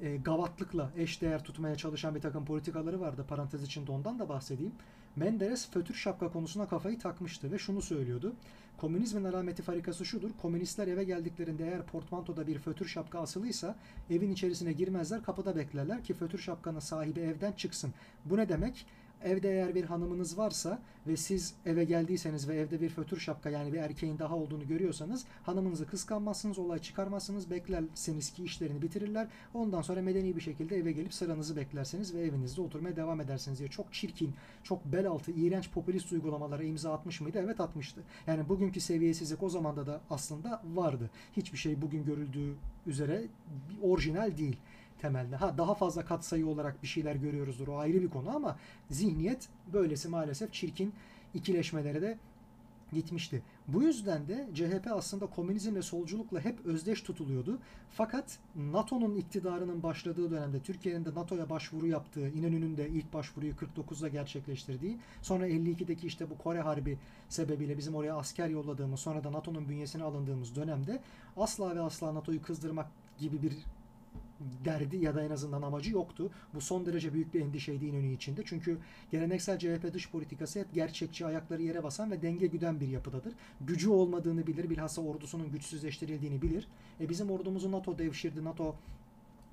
e, 0.00 0.16
gavatlıkla 0.16 0.90
eşdeğer 0.96 1.44
tutmaya 1.44 1.76
çalışan 1.76 2.14
bir 2.14 2.20
takım 2.20 2.44
politikaları 2.44 3.00
vardı. 3.00 3.24
Parantez 3.28 3.62
içinde 3.62 3.92
ondan 3.92 4.18
da 4.18 4.28
bahsedeyim. 4.28 4.72
Menderes 5.16 5.70
fötür 5.70 5.94
şapka 5.94 6.32
konusuna 6.32 6.68
kafayı 6.68 6.98
takmıştı 6.98 7.52
ve 7.52 7.58
şunu 7.58 7.82
söylüyordu. 7.82 8.32
Komünizmin 8.76 9.24
alameti 9.24 9.62
farikası 9.62 10.04
şudur. 10.04 10.30
Komünistler 10.42 10.88
eve 10.88 11.04
geldiklerinde 11.04 11.64
eğer 11.64 11.86
portmantoda 11.86 12.46
bir 12.46 12.58
fötür 12.58 12.88
şapka 12.88 13.20
asılıysa 13.20 13.76
evin 14.10 14.30
içerisine 14.30 14.72
girmezler 14.72 15.22
kapıda 15.22 15.56
beklerler 15.56 16.04
ki 16.04 16.14
fötür 16.14 16.38
şapkanın 16.38 16.78
sahibi 16.78 17.20
evden 17.20 17.52
çıksın. 17.52 17.94
Bu 18.24 18.36
ne 18.36 18.48
demek? 18.48 18.86
Evde 19.24 19.50
eğer 19.50 19.74
bir 19.74 19.84
hanımınız 19.84 20.38
varsa 20.38 20.78
ve 21.06 21.16
siz 21.16 21.54
eve 21.66 21.84
geldiyseniz 21.84 22.48
ve 22.48 22.56
evde 22.56 22.80
bir 22.80 22.88
fötür 22.88 23.20
şapka 23.20 23.50
yani 23.50 23.72
bir 23.72 23.78
erkeğin 23.78 24.18
daha 24.18 24.36
olduğunu 24.36 24.68
görüyorsanız 24.68 25.24
hanımınızı 25.42 25.86
kıskanmazsınız, 25.86 26.58
olay 26.58 26.78
çıkarmazsınız, 26.78 27.50
beklersiniz 27.50 28.30
ki 28.32 28.44
işlerini 28.44 28.82
bitirirler. 28.82 29.28
Ondan 29.54 29.82
sonra 29.82 30.02
medeni 30.02 30.36
bir 30.36 30.40
şekilde 30.40 30.76
eve 30.76 30.92
gelip 30.92 31.14
sıranızı 31.14 31.56
beklersiniz 31.56 32.14
ve 32.14 32.20
evinizde 32.20 32.60
oturmaya 32.60 32.96
devam 32.96 33.20
edersiniz 33.20 33.58
diye 33.58 33.68
çok 33.68 33.92
çirkin, 33.92 34.34
çok 34.62 34.84
bel 34.84 35.06
altı, 35.06 35.32
iğrenç 35.32 35.70
popülist 35.70 36.12
uygulamalara 36.12 36.62
imza 36.62 36.92
atmış 36.92 37.20
mıydı? 37.20 37.40
Evet 37.44 37.60
atmıştı. 37.60 38.00
Yani 38.26 38.48
bugünkü 38.48 38.80
seviyesizlik 38.80 39.42
o 39.42 39.48
zamanda 39.48 39.86
da 39.86 40.00
aslında 40.10 40.62
vardı. 40.74 41.10
Hiçbir 41.36 41.58
şey 41.58 41.82
bugün 41.82 42.04
görüldüğü 42.04 42.54
üzere 42.86 43.24
orijinal 43.82 44.38
değil 44.38 44.56
temelde. 45.00 45.36
Ha 45.36 45.58
daha 45.58 45.74
fazla 45.74 46.04
katsayı 46.04 46.46
olarak 46.46 46.82
bir 46.82 46.88
şeyler 46.88 47.14
görüyoruzdur. 47.14 47.68
O 47.68 47.78
ayrı 47.78 48.02
bir 48.02 48.10
konu 48.10 48.36
ama 48.36 48.56
zihniyet 48.90 49.48
böylesi 49.72 50.08
maalesef 50.08 50.52
çirkin 50.52 50.94
ikileşmelere 51.34 52.02
de 52.02 52.18
gitmişti. 52.92 53.42
Bu 53.68 53.82
yüzden 53.82 54.28
de 54.28 54.48
CHP 54.54 54.92
aslında 54.92 55.26
komünizmle 55.26 55.82
solculukla 55.82 56.40
hep 56.40 56.66
özdeş 56.66 57.02
tutuluyordu. 57.02 57.58
Fakat 57.90 58.38
NATO'nun 58.56 59.14
iktidarının 59.14 59.82
başladığı 59.82 60.30
dönemde 60.30 60.60
Türkiye'nin 60.60 61.04
de 61.04 61.14
NATO'ya 61.14 61.50
başvuru 61.50 61.86
yaptığı, 61.86 62.28
İnönü'nün 62.28 62.76
de 62.76 62.88
ilk 62.88 63.12
başvuruyu 63.12 63.52
49'da 63.52 64.08
gerçekleştirdiği, 64.08 64.98
sonra 65.22 65.48
52'deki 65.48 66.06
işte 66.06 66.30
bu 66.30 66.38
Kore 66.38 66.60
Harbi 66.60 66.98
sebebiyle 67.28 67.78
bizim 67.78 67.94
oraya 67.94 68.16
asker 68.16 68.48
yolladığımız, 68.48 69.00
sonra 69.00 69.24
da 69.24 69.32
NATO'nun 69.32 69.68
bünyesine 69.68 70.02
alındığımız 70.02 70.56
dönemde 70.56 71.00
asla 71.36 71.76
ve 71.76 71.80
asla 71.80 72.14
NATO'yu 72.14 72.42
kızdırmak 72.42 72.86
gibi 73.18 73.42
bir 73.42 73.52
derdi 74.64 74.96
ya 74.96 75.14
da 75.14 75.22
en 75.22 75.30
azından 75.30 75.62
amacı 75.62 75.92
yoktu. 75.92 76.30
Bu 76.54 76.60
son 76.60 76.86
derece 76.86 77.14
büyük 77.14 77.34
bir 77.34 77.40
endişeydi 77.40 77.86
İnönü 77.86 78.12
içinde. 78.12 78.42
Çünkü 78.44 78.78
geleneksel 79.10 79.58
CHP 79.58 79.94
dış 79.94 80.10
politikası 80.10 80.60
hep 80.60 80.74
gerçekçi, 80.74 81.26
ayakları 81.26 81.62
yere 81.62 81.82
basan 81.82 82.10
ve 82.10 82.22
denge 82.22 82.46
güden 82.46 82.80
bir 82.80 82.88
yapıdadır. 82.88 83.32
Gücü 83.60 83.88
olmadığını 83.90 84.46
bilir, 84.46 84.70
bilhassa 84.70 85.02
ordusunun 85.02 85.50
güçsüzleştirildiğini 85.50 86.42
bilir. 86.42 86.68
E 87.00 87.08
bizim 87.08 87.30
ordumuzu 87.30 87.72
NATO 87.72 87.98
devşirdi, 87.98 88.44
NATO 88.44 88.74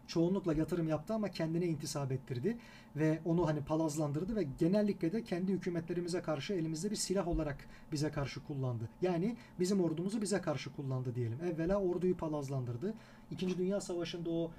çoğunlukla 0.07 0.53
yatırım 0.53 0.87
yaptı 0.87 1.13
ama 1.13 1.29
kendine 1.29 1.65
intisap 1.65 2.11
ettirdi 2.11 2.57
ve 2.95 3.19
onu 3.25 3.47
hani 3.47 3.61
palazlandırdı 3.61 4.35
ve 4.35 4.43
genellikle 4.59 5.13
de 5.13 5.23
kendi 5.23 5.51
hükümetlerimize 5.51 6.21
karşı 6.21 6.53
elimizde 6.53 6.91
bir 6.91 6.95
silah 6.95 7.27
olarak 7.27 7.57
bize 7.91 8.11
karşı 8.11 8.43
kullandı. 8.43 8.89
Yani 9.01 9.35
bizim 9.59 9.81
ordumuzu 9.81 10.21
bize 10.21 10.41
karşı 10.41 10.75
kullandı 10.75 11.15
diyelim. 11.15 11.37
Evvela 11.43 11.81
orduyu 11.81 12.17
palazlandırdı. 12.17 12.93
İkinci 13.31 13.57
Dünya 13.57 13.81
Savaşı'nda 13.81 14.29
o 14.29 14.51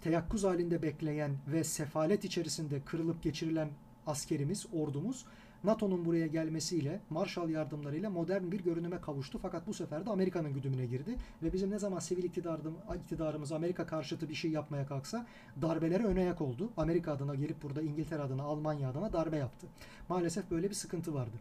teyakkuz 0.00 0.44
halinde 0.44 0.82
bekleyen 0.82 1.36
ve 1.52 1.64
sefalet 1.64 2.24
içerisinde 2.24 2.80
kırılıp 2.80 3.22
geçirilen 3.22 3.68
askerimiz, 4.06 4.66
ordumuz 4.72 5.26
NATO'nun 5.64 6.04
buraya 6.04 6.26
gelmesiyle, 6.26 7.00
Marshall 7.10 7.48
yardımlarıyla 7.48 8.10
modern 8.10 8.50
bir 8.50 8.60
görünüme 8.64 9.00
kavuştu. 9.00 9.38
Fakat 9.42 9.66
bu 9.66 9.74
sefer 9.74 10.06
de 10.06 10.10
Amerika'nın 10.10 10.54
güdümüne 10.54 10.86
girdi. 10.86 11.16
Ve 11.42 11.52
bizim 11.52 11.70
ne 11.70 11.78
zaman 11.78 11.98
sivil 11.98 12.24
iktidarımız 12.24 13.52
Amerika 13.52 13.86
karşıtı 13.86 14.28
bir 14.28 14.34
şey 14.34 14.50
yapmaya 14.50 14.86
kalksa 14.86 15.26
darbelere 15.62 16.04
ön 16.04 16.16
ayak 16.16 16.40
oldu. 16.40 16.70
Amerika 16.76 17.12
adına 17.12 17.34
gelip 17.34 17.62
burada 17.62 17.82
İngiltere 17.82 18.22
adına, 18.22 18.42
Almanya 18.42 18.90
adına 18.90 19.12
darbe 19.12 19.36
yaptı. 19.36 19.66
Maalesef 20.08 20.50
böyle 20.50 20.70
bir 20.70 20.74
sıkıntı 20.74 21.14
vardı. 21.14 21.36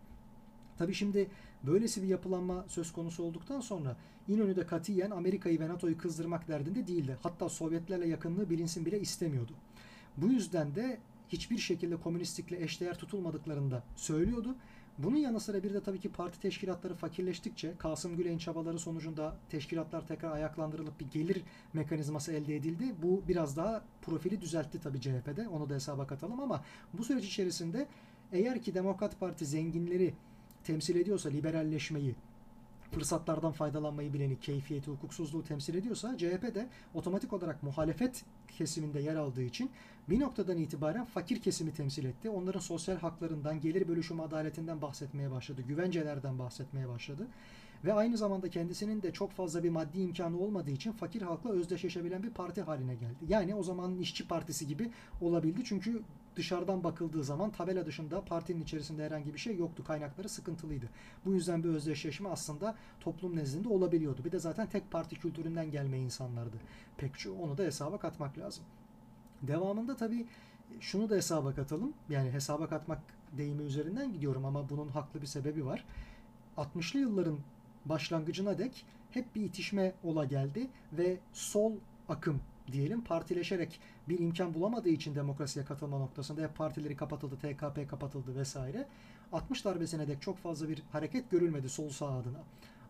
Tabi 0.79 0.93
şimdi 0.93 1.29
böylesi 1.63 2.03
bir 2.03 2.07
yapılanma 2.07 2.65
söz 2.67 2.93
konusu 2.93 3.23
olduktan 3.23 3.61
sonra 3.61 3.97
İnönü'de 4.27 4.65
katiyen 4.65 5.11
Amerika'yı 5.11 5.59
ve 5.59 5.69
NATO'yu 5.69 5.97
kızdırmak 5.97 6.47
derdinde 6.47 6.87
değildi. 6.87 7.17
Hatta 7.23 7.49
Sovyetlerle 7.49 8.07
yakınlığı 8.07 8.49
bilinsin 8.49 8.85
bile 8.85 8.99
istemiyordu. 8.99 9.51
Bu 10.17 10.27
yüzden 10.27 10.75
de 10.75 10.97
hiçbir 11.29 11.57
şekilde 11.57 11.95
komünistlikle 11.95 12.63
eşdeğer 12.63 12.97
tutulmadıklarını 12.97 13.71
da 13.71 13.83
söylüyordu. 13.95 14.55
Bunun 14.97 15.15
yanı 15.17 15.39
sıra 15.39 15.63
bir 15.63 15.73
de 15.73 15.83
tabii 15.83 15.99
ki 15.99 16.11
parti 16.11 16.39
teşkilatları 16.39 16.95
fakirleştikçe 16.95 17.73
Kasım 17.77 18.17
Güley'in 18.17 18.37
çabaları 18.37 18.79
sonucunda 18.79 19.37
teşkilatlar 19.49 20.07
tekrar 20.07 20.31
ayaklandırılıp 20.31 20.99
bir 20.99 21.07
gelir 21.11 21.41
mekanizması 21.73 22.33
elde 22.33 22.55
edildi. 22.55 22.95
Bu 23.03 23.23
biraz 23.27 23.57
daha 23.57 23.83
profili 24.01 24.41
düzeltti 24.41 24.81
tabii 24.81 25.01
CHP'de. 25.01 25.47
Onu 25.47 25.69
da 25.69 25.73
hesaba 25.73 26.07
katalım 26.07 26.39
ama 26.39 26.63
bu 26.93 27.03
süreç 27.03 27.25
içerisinde 27.25 27.87
eğer 28.31 28.61
ki 28.61 28.73
Demokrat 28.73 29.19
Parti 29.19 29.45
zenginleri 29.45 30.13
temsil 30.69 30.95
ediyorsa 30.95 31.29
liberalleşmeyi, 31.29 32.15
fırsatlardan 32.91 33.51
faydalanmayı 33.51 34.13
bileni, 34.13 34.39
keyfiyeti, 34.39 34.91
hukuksuzluğu 34.91 35.43
temsil 35.43 35.75
ediyorsa 35.75 36.17
CHP 36.17 36.55
de 36.55 36.67
otomatik 36.93 37.33
olarak 37.33 37.63
muhalefet 37.63 38.23
kesiminde 38.57 38.99
yer 38.99 39.15
aldığı 39.15 39.41
için 39.41 39.71
bir 40.09 40.19
noktadan 40.19 40.57
itibaren 40.57 41.05
fakir 41.05 41.41
kesimi 41.41 41.73
temsil 41.73 42.05
etti. 42.05 42.29
Onların 42.29 42.59
sosyal 42.59 42.97
haklarından, 42.97 43.61
gelir 43.61 43.87
bölüşümü 43.87 44.21
adaletinden 44.21 44.81
bahsetmeye 44.81 45.31
başladı, 45.31 45.61
güvencelerden 45.67 46.39
bahsetmeye 46.39 46.89
başladı. 46.89 47.27
Ve 47.85 47.93
aynı 47.93 48.17
zamanda 48.17 48.49
kendisinin 48.49 49.01
de 49.01 49.13
çok 49.13 49.31
fazla 49.31 49.63
bir 49.63 49.69
maddi 49.69 49.99
imkanı 49.99 50.39
olmadığı 50.39 50.71
için 50.71 50.91
fakir 50.91 51.21
halkla 51.21 51.49
özdeşleşebilen 51.49 52.23
bir 52.23 52.29
parti 52.29 52.61
haline 52.61 52.95
geldi. 52.95 53.25
Yani 53.27 53.55
o 53.55 53.63
zamanın 53.63 53.99
işçi 53.99 54.27
partisi 54.27 54.67
gibi 54.67 54.91
olabildi. 55.21 55.61
Çünkü 55.63 56.01
dışarıdan 56.39 56.83
bakıldığı 56.83 57.23
zaman 57.23 57.51
tabela 57.51 57.85
dışında 57.85 58.25
partinin 58.25 58.63
içerisinde 58.63 59.05
herhangi 59.05 59.33
bir 59.33 59.39
şey 59.39 59.57
yoktu. 59.57 59.83
Kaynakları 59.83 60.29
sıkıntılıydı. 60.29 60.89
Bu 61.25 61.33
yüzden 61.33 61.63
bir 61.63 61.69
özdeşleşme 61.69 62.29
aslında 62.29 62.75
toplum 62.99 63.35
nezdinde 63.35 63.69
olabiliyordu. 63.69 64.25
Bir 64.25 64.31
de 64.31 64.39
zaten 64.39 64.67
tek 64.69 64.91
parti 64.91 65.15
kültüründen 65.15 65.71
gelme 65.71 65.99
insanlardı. 65.99 66.57
Pek 66.97 67.19
çok 67.19 67.41
onu 67.41 67.57
da 67.57 67.63
hesaba 67.63 67.99
katmak 67.99 68.37
lazım. 68.37 68.63
Devamında 69.41 69.95
tabii 69.95 70.27
şunu 70.79 71.09
da 71.09 71.15
hesaba 71.15 71.55
katalım. 71.55 71.93
Yani 72.09 72.31
hesaba 72.31 72.69
katmak 72.69 72.99
deyimi 73.37 73.63
üzerinden 73.63 74.13
gidiyorum 74.13 74.45
ama 74.45 74.69
bunun 74.69 74.87
haklı 74.87 75.21
bir 75.21 75.27
sebebi 75.27 75.65
var. 75.65 75.85
60'lı 76.57 76.99
yılların 76.99 77.39
başlangıcına 77.85 78.57
dek 78.57 78.85
hep 79.11 79.35
bir 79.35 79.41
itişme 79.41 79.93
ola 80.03 80.25
geldi 80.25 80.67
ve 80.93 81.17
sol 81.33 81.73
akım 82.09 82.41
diyelim 82.73 83.03
partileşerek 83.03 83.79
bir 84.09 84.19
imkan 84.19 84.53
bulamadığı 84.53 84.89
için 84.89 85.15
demokrasiye 85.15 85.65
katılma 85.65 85.97
noktasında 85.97 86.41
hep 86.41 86.55
partileri 86.55 86.95
kapatıldı, 86.95 87.35
TKP 87.35 87.89
kapatıldı 87.89 88.35
vesaire. 88.35 88.87
60 89.31 89.65
darbesine 89.65 90.07
dek 90.07 90.21
çok 90.21 90.37
fazla 90.37 90.69
bir 90.69 90.83
hareket 90.91 91.31
görülmedi 91.31 91.69
sol 91.69 91.89
sağ 91.89 92.07
adına. 92.07 92.39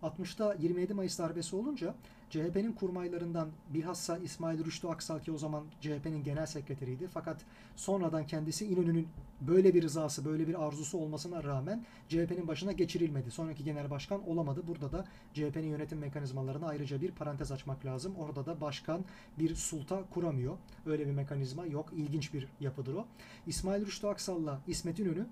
60'ta 0.04 0.54
27 0.54 0.94
Mayıs 0.94 1.20
darbesi 1.20 1.56
olunca 1.56 1.96
CHP'nin 2.30 2.74
kurmaylarından 2.74 3.50
bilhassa 3.74 4.18
İsmail 4.18 4.66
Rüştü 4.66 4.88
Aksal 4.88 5.20
ki 5.20 5.32
o 5.32 5.38
zaman 5.38 5.64
CHP'nin 5.82 6.24
genel 6.24 6.46
sekreteriydi. 6.46 7.08
Fakat 7.08 7.42
sonradan 7.76 8.28
kendisi 8.28 8.66
İnönü'nün 8.66 9.08
böyle 9.42 9.74
bir 9.74 9.84
rızası, 9.84 10.26
böyle 10.26 10.48
bir 10.48 10.68
arzusu 10.68 10.98
olmasına 10.98 11.44
rağmen 11.44 11.86
CHP'nin 12.08 12.48
başına 12.48 12.72
geçirilmedi. 12.72 13.32
Sonraki 13.32 13.64
genel 13.64 13.90
başkan 13.90 14.30
olamadı. 14.30 14.64
Burada 14.68 14.92
da 14.92 15.06
CHP'nin 15.34 15.68
yönetim 15.68 16.00
mekanizmalarına 16.00 16.68
ayrıca 16.68 17.02
bir 17.02 17.12
parantez 17.12 17.52
açmak 17.52 17.86
lazım. 17.86 18.16
Orada 18.16 18.46
da 18.46 18.62
başkan 18.62 19.06
bir 19.40 19.56
sulta 19.56 20.04
kuramıyor. 20.14 20.58
Öyle 20.86 21.08
bir 21.08 21.12
mekanizma 21.12 21.66
yok. 21.66 21.94
İlginç 21.96 22.34
bir 22.34 22.48
yapıdır 22.60 22.94
o. 22.94 23.06
İsmail 23.48 23.86
Rüştü 23.86 24.08
Aksal'la 24.08 24.62
İsmet 24.68 25.00
İnönü 25.00 25.26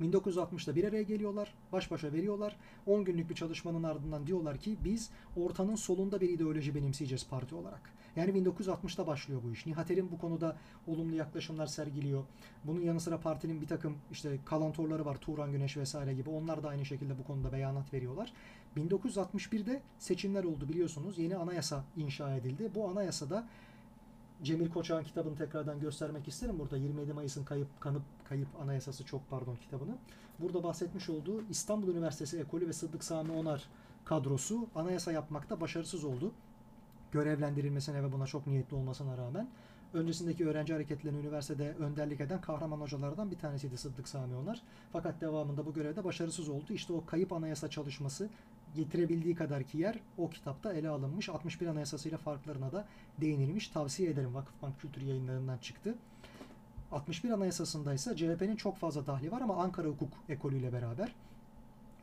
1960'da 0.00 0.76
bir 0.76 0.84
araya 0.84 1.02
geliyorlar, 1.02 1.54
baş 1.72 1.90
başa 1.90 2.12
veriyorlar. 2.12 2.56
10 2.86 3.04
günlük 3.04 3.30
bir 3.30 3.34
çalışmanın 3.34 3.82
ardından 3.82 4.26
diyorlar 4.26 4.58
ki 4.58 4.76
biz 4.84 5.10
ortanın 5.36 5.74
solunda 5.74 6.20
bir 6.20 6.28
ideoloji 6.28 6.74
benimseyeceğiz 6.74 7.28
parti 7.28 7.54
olarak. 7.54 7.96
Yani 8.16 8.30
1960'ta 8.30 9.06
başlıyor 9.06 9.40
bu 9.44 9.52
iş. 9.52 9.66
Nihat 9.66 9.90
Erim 9.90 10.10
bu 10.12 10.18
konuda 10.18 10.56
olumlu 10.86 11.16
yaklaşımlar 11.16 11.66
sergiliyor. 11.66 12.24
Bunun 12.64 12.80
yanı 12.80 13.00
sıra 13.00 13.20
partinin 13.20 13.60
bir 13.60 13.66
takım 13.66 13.96
işte 14.12 14.38
kalantorları 14.44 15.04
var. 15.04 15.16
Turan 15.16 15.52
Güneş 15.52 15.76
vesaire 15.76 16.14
gibi. 16.14 16.30
Onlar 16.30 16.62
da 16.62 16.68
aynı 16.68 16.84
şekilde 16.84 17.18
bu 17.18 17.24
konuda 17.24 17.52
beyanat 17.52 17.92
veriyorlar. 17.92 18.32
1961'de 18.76 19.82
seçimler 19.98 20.44
oldu 20.44 20.68
biliyorsunuz. 20.68 21.18
Yeni 21.18 21.36
anayasa 21.36 21.84
inşa 21.96 22.36
edildi. 22.36 22.70
Bu 22.74 22.88
anayasada 22.88 23.48
Cemil 24.42 24.70
Koçak'ın 24.70 25.04
kitabını 25.04 25.36
tekrardan 25.36 25.80
göstermek 25.80 26.28
isterim 26.28 26.58
burada. 26.58 26.76
27 26.76 27.12
Mayıs'ın 27.12 27.44
kayıp 27.44 27.80
kanıp 27.80 28.02
kayıp 28.28 28.48
anayasası 28.62 29.04
çok 29.04 29.30
pardon 29.30 29.56
kitabını. 29.56 29.96
Burada 30.38 30.64
bahsetmiş 30.64 31.08
olduğu 31.08 31.42
İstanbul 31.50 31.88
Üniversitesi 31.88 32.38
ekolü 32.38 32.68
ve 32.68 32.72
Sıddık 32.72 33.04
Sami 33.04 33.32
Onar 33.32 33.68
kadrosu 34.04 34.68
anayasa 34.74 35.12
yapmakta 35.12 35.60
başarısız 35.60 36.04
oldu. 36.04 36.32
Görevlendirilmesine 37.12 38.02
ve 38.02 38.12
buna 38.12 38.26
çok 38.26 38.46
niyetli 38.46 38.76
olmasına 38.76 39.16
rağmen. 39.16 39.48
Öncesindeki 39.94 40.48
öğrenci 40.48 40.72
hareketlerine 40.72 41.18
üniversitede 41.18 41.74
önderlik 41.74 42.20
eden 42.20 42.40
kahraman 42.40 42.80
hocalardan 42.80 43.30
bir 43.30 43.38
tanesiydi 43.38 43.78
Sıddık 43.78 44.08
Sami 44.08 44.36
Onar. 44.36 44.62
Fakat 44.92 45.20
devamında 45.20 45.66
bu 45.66 45.74
görevde 45.74 46.04
başarısız 46.04 46.48
oldu. 46.48 46.72
İşte 46.72 46.92
o 46.92 47.06
kayıp 47.06 47.32
anayasa 47.32 47.70
çalışması 47.70 48.28
getirebildiği 48.76 49.34
kadar 49.34 49.62
ki 49.62 49.78
yer 49.78 49.98
o 50.18 50.30
kitapta 50.30 50.72
ele 50.72 50.88
alınmış. 50.88 51.28
61 51.28 51.66
Anayasasıyla 51.66 52.18
farklarına 52.18 52.72
da 52.72 52.86
değinilmiş. 53.20 53.68
Tavsiye 53.68 54.10
ederim. 54.10 54.34
Vakıfbank 54.34 54.80
Kültür 54.80 55.02
yayınlarından 55.02 55.58
çıktı. 55.58 55.94
61 56.92 57.30
Anayasası'nda 57.30 57.94
ise 57.94 58.16
CHP'nin 58.16 58.56
çok 58.56 58.76
fazla 58.76 59.06
dahli 59.06 59.32
var 59.32 59.40
ama 59.40 59.56
Ankara 59.56 59.88
Hukuk 59.88 60.12
ekolüyle 60.28 60.72
beraber. 60.72 61.14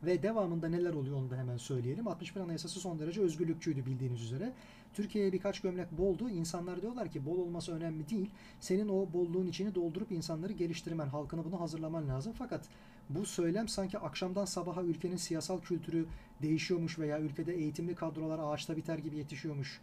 Ve 0.04 0.24
devamında 0.24 0.70
neler 0.70 0.94
oluyor 0.94 1.18
onu 1.18 1.30
da 1.30 1.38
hemen 1.38 1.58
söyleyelim. 1.58 2.08
61 2.08 2.42
Anayasası 2.42 2.80
son 2.80 3.00
derece 3.00 3.22
özgürlükçüydü 3.22 3.86
bildiğiniz 3.86 4.22
üzere. 4.22 4.54
Türkiye'ye 4.94 5.32
birkaç 5.32 5.60
gömlek 5.60 5.92
boldu. 5.92 6.30
İnsanlar 6.30 6.82
diyorlar 6.82 7.12
ki 7.12 7.26
bol 7.26 7.38
olması 7.38 7.76
önemli 7.76 8.10
değil. 8.10 8.30
Senin 8.60 8.90
o 8.90 9.14
bolluğun 9.14 9.48
içini 9.48 9.76
doldurup 9.76 10.12
insanları 10.12 10.54
geliştirmen, 10.54 11.08
halkını 11.08 11.46
bunu 11.46 11.62
hazırlaman 11.62 12.08
lazım. 12.08 12.34
Fakat 12.38 12.66
bu 13.10 13.26
söylem 13.26 13.68
sanki 13.68 14.00
akşamdan 14.00 14.46
sabaha 14.46 14.84
ülkenin 14.84 15.18
siyasal 15.18 15.62
kültürü 15.62 16.06
değişiyormuş 16.42 17.00
veya 17.00 17.20
ülkede 17.20 17.54
eğitimli 17.54 17.96
kadrolar 17.96 18.40
ağaçta 18.44 18.78
biter 18.78 18.98
gibi 18.98 19.18
yetişiyormuş 19.18 19.82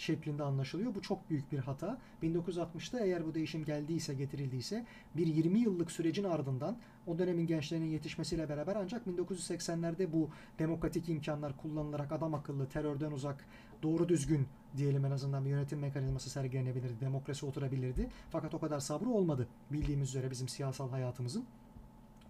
şeklinde 0.00 0.42
anlaşılıyor. 0.42 0.94
Bu 0.94 1.02
çok 1.02 1.30
büyük 1.30 1.52
bir 1.52 1.58
hata. 1.58 1.98
1960'ta 2.22 3.00
eğer 3.00 3.26
bu 3.26 3.34
değişim 3.34 3.64
geldiyse, 3.64 4.14
getirildiyse 4.14 4.86
bir 5.16 5.26
20 5.26 5.58
yıllık 5.58 5.90
sürecin 5.90 6.24
ardından 6.24 6.76
o 7.06 7.18
dönemin 7.18 7.46
gençlerinin 7.46 7.90
yetişmesiyle 7.90 8.48
beraber 8.48 8.76
ancak 8.76 9.06
1980'lerde 9.06 10.12
bu 10.12 10.30
demokratik 10.58 11.08
imkanlar 11.08 11.56
kullanılarak 11.56 12.12
adam 12.12 12.34
akıllı, 12.34 12.68
terörden 12.68 13.12
uzak, 13.12 13.44
doğru 13.82 14.08
düzgün 14.08 14.46
diyelim 14.76 15.04
en 15.04 15.10
azından 15.10 15.44
bir 15.44 15.50
yönetim 15.50 15.78
mekanizması 15.78 16.30
sergilenebilirdi, 16.30 17.00
demokrasi 17.00 17.46
oturabilirdi. 17.46 18.08
Fakat 18.30 18.54
o 18.54 18.60
kadar 18.60 18.80
sabrı 18.80 19.08
olmadı 19.08 19.48
bildiğimiz 19.72 20.08
üzere 20.08 20.30
bizim 20.30 20.48
siyasal 20.48 20.90
hayatımızın. 20.90 21.44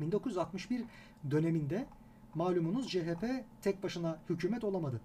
1961 0.01 0.85
döneminde 1.31 1.87
malumunuz 2.35 2.89
CHP 2.89 3.25
tek 3.63 3.83
başına 3.83 4.19
hükümet 4.29 4.65
olamadı. 4.65 5.01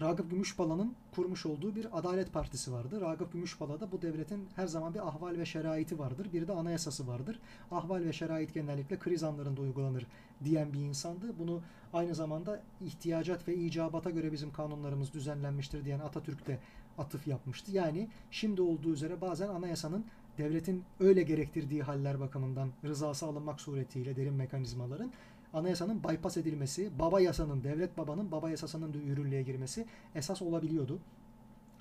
Ragıp 0.00 0.30
Gümüşpala'nın 0.30 0.94
kurmuş 1.14 1.46
olduğu 1.46 1.76
bir 1.76 1.98
Adalet 1.98 2.32
Partisi 2.32 2.72
vardı. 2.72 3.00
Ragıp 3.00 3.32
Gümüşpala 3.32 3.80
da 3.80 3.92
bu 3.92 4.02
devletin 4.02 4.48
her 4.56 4.66
zaman 4.66 4.94
bir 4.94 5.08
ahval 5.08 5.38
ve 5.38 5.46
şeraiti 5.46 5.98
vardır. 5.98 6.28
Bir 6.32 6.48
de 6.48 6.52
anayasası 6.52 7.06
vardır. 7.06 7.38
Ahval 7.70 8.04
ve 8.04 8.12
şerait 8.12 8.54
genellikle 8.54 8.98
kriz 8.98 9.22
anlarında 9.22 9.60
uygulanır 9.60 10.06
diyen 10.44 10.72
bir 10.72 10.78
insandı. 10.78 11.38
Bunu 11.38 11.60
aynı 11.92 12.14
zamanda 12.14 12.62
ihtiyacat 12.80 13.48
ve 13.48 13.54
icabata 13.54 14.10
göre 14.10 14.32
bizim 14.32 14.52
kanunlarımız 14.52 15.12
düzenlenmiştir 15.12 15.84
diyen 15.84 16.00
Atatürk 16.00 16.46
de 16.46 16.58
atıf 16.98 17.26
yapmıştı. 17.26 17.72
Yani 17.72 18.08
şimdi 18.30 18.62
olduğu 18.62 18.92
üzere 18.92 19.20
bazen 19.20 19.48
anayasanın 19.48 20.04
devletin 20.38 20.84
öyle 21.00 21.22
gerektirdiği 21.22 21.82
haller 21.82 22.20
bakımından 22.20 22.68
rızası 22.84 23.26
alınmak 23.26 23.60
suretiyle 23.60 24.16
derin 24.16 24.34
mekanizmaların 24.34 25.12
anayasanın 25.52 26.04
bypass 26.04 26.36
edilmesi, 26.36 26.98
baba 26.98 27.20
yasanın, 27.20 27.64
devlet 27.64 27.98
babanın 27.98 28.32
baba 28.32 28.50
yasasının 28.50 28.92
yürürlüğe 28.92 29.42
girmesi 29.42 29.86
esas 30.14 30.42
olabiliyordu. 30.42 30.98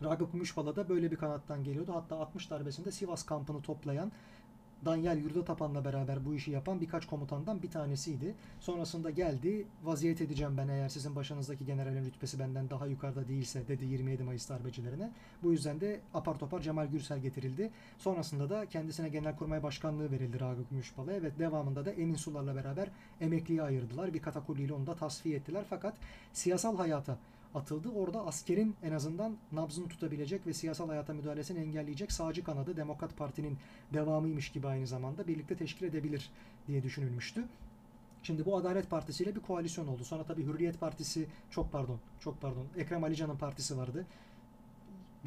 Ragıp 0.04 0.32
Gümüşpala 0.32 0.76
da 0.76 0.90
böyle 0.90 1.12
bir 1.12 1.16
kanattan 1.16 1.64
geliyordu. 1.64 1.92
Hatta 1.96 2.16
60 2.16 2.50
darbesinde 2.50 2.92
Sivas 2.92 3.24
kampını 3.24 3.62
toplayan 3.62 4.12
Danyal 4.86 5.18
Yurdatapan'la 5.18 5.86
beraber 5.86 6.26
bu 6.26 6.36
işi 6.36 6.52
yapan 6.52 6.82
birkaç 6.82 7.06
komutandan 7.06 7.62
bir 7.62 7.72
tanesiydi. 7.72 8.36
Sonrasında 8.60 9.10
geldi, 9.10 9.66
vaziyet 9.84 10.22
edeceğim 10.22 10.58
ben 10.58 10.68
eğer 10.68 10.90
sizin 10.90 11.16
başınızdaki 11.16 11.66
generalin 11.66 12.06
rütbesi 12.06 12.40
benden 12.40 12.70
daha 12.70 12.88
yukarıda 12.88 13.28
değilse 13.28 13.68
dedi 13.68 13.86
27 13.86 14.24
Mayıs 14.24 14.50
darbecilerine. 14.50 15.12
Bu 15.44 15.52
yüzden 15.52 15.82
de 15.82 16.00
apar 16.14 16.40
topar 16.40 16.62
Cemal 16.62 16.88
Gürsel 16.88 17.20
getirildi. 17.20 17.72
Sonrasında 17.98 18.50
da 18.50 18.66
kendisine 18.66 19.10
Genelkurmay 19.10 19.64
Başkanlığı 19.64 20.12
verildi 20.12 20.40
Ragıp 20.40 20.70
Gümüşpala'ya 20.70 21.24
ve 21.24 21.40
devamında 21.40 21.86
da 21.86 21.92
Emin 21.92 22.16
Sular'la 22.16 22.56
beraber 22.56 22.90
emekliye 23.22 23.62
ayırdılar. 23.62 24.14
Bir 24.14 24.22
katakulliyle 24.22 24.74
onu 24.74 24.88
da 24.88 24.96
tasfiye 24.96 25.36
ettiler. 25.36 25.66
Fakat 25.70 25.94
siyasal 26.34 26.78
hayata 26.78 27.18
atıldı. 27.56 27.90
Orada 27.90 28.26
askerin 28.26 28.76
en 28.84 28.92
azından 28.92 29.38
nabzını 29.52 29.88
tutabilecek 29.88 30.48
ve 30.48 30.54
siyasal 30.54 30.88
hayata 30.90 31.14
müdahalesini 31.14 31.60
engelleyecek 31.60 32.12
sağcı 32.12 32.44
kanadı 32.44 32.78
Demokrat 32.78 33.18
Parti'nin 33.18 33.58
devamıymış 33.94 34.52
gibi 34.52 34.68
aynı 34.68 34.88
zamanda 34.88 35.28
birlikte 35.28 35.58
teşkil 35.58 35.86
edebilir 35.86 36.30
diye 36.68 36.84
düşünülmüştü. 36.84 37.44
Şimdi 38.24 38.46
bu 38.46 38.58
Adalet 38.58 38.90
Partisi 38.90 39.24
ile 39.24 39.36
bir 39.36 39.40
koalisyon 39.40 39.88
oldu. 39.88 40.04
Sonra 40.04 40.24
tabii 40.24 40.46
Hürriyet 40.46 40.80
Partisi 40.80 41.28
çok 41.50 41.72
pardon, 41.72 42.00
çok 42.20 42.42
pardon. 42.42 42.66
Ekrem 42.78 43.04
Ali 43.04 43.38
partisi 43.38 43.78
vardı. 43.78 44.06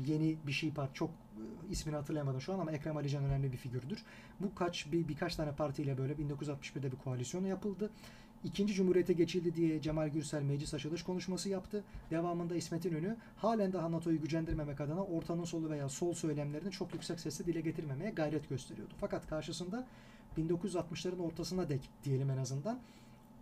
Yeni 0.06 0.36
bir 0.46 0.52
şey 0.52 0.70
part 0.72 0.94
çok 0.94 1.10
e, 1.10 1.70
ismini 1.70 1.96
hatırlayamadım 1.96 2.40
şu 2.40 2.54
an 2.54 2.58
ama 2.58 2.72
Ekrem 2.72 2.96
Ali 2.96 3.16
önemli 3.16 3.52
bir 3.52 3.56
figürdür. 3.56 4.04
Bu 4.40 4.54
kaç 4.54 4.92
bir 4.92 5.08
birkaç 5.08 5.36
tane 5.36 5.52
partiyle 5.52 5.98
böyle 5.98 6.12
1961'de 6.12 6.92
bir 6.92 6.96
koalisyon 6.96 7.44
yapıldı. 7.44 7.90
İkinci 8.44 8.74
Cumhuriyete 8.74 9.12
geçildi 9.12 9.54
diye 9.54 9.82
Cemal 9.82 10.08
Gürsel 10.08 10.42
meclis 10.42 10.74
açılış 10.74 11.02
konuşması 11.02 11.48
yaptı. 11.48 11.84
Devamında 12.10 12.56
İsmet 12.56 12.84
İnönü 12.84 13.16
halen 13.36 13.72
daha 13.72 13.92
NATO'yu 13.92 14.20
gücendirmemek 14.20 14.80
adına 14.80 15.04
ortanın 15.04 15.44
solu 15.44 15.70
veya 15.70 15.88
sol 15.88 16.14
söylemlerini 16.14 16.70
çok 16.70 16.94
yüksek 16.94 17.20
sesle 17.20 17.46
dile 17.46 17.60
getirmemeye 17.60 18.10
gayret 18.10 18.48
gösteriyordu. 18.48 18.94
Fakat 19.00 19.26
karşısında 19.26 19.86
1960'ların 20.38 21.22
ortasına 21.22 21.68
dek 21.68 21.90
diyelim 22.04 22.30
en 22.30 22.38
azından 22.38 22.80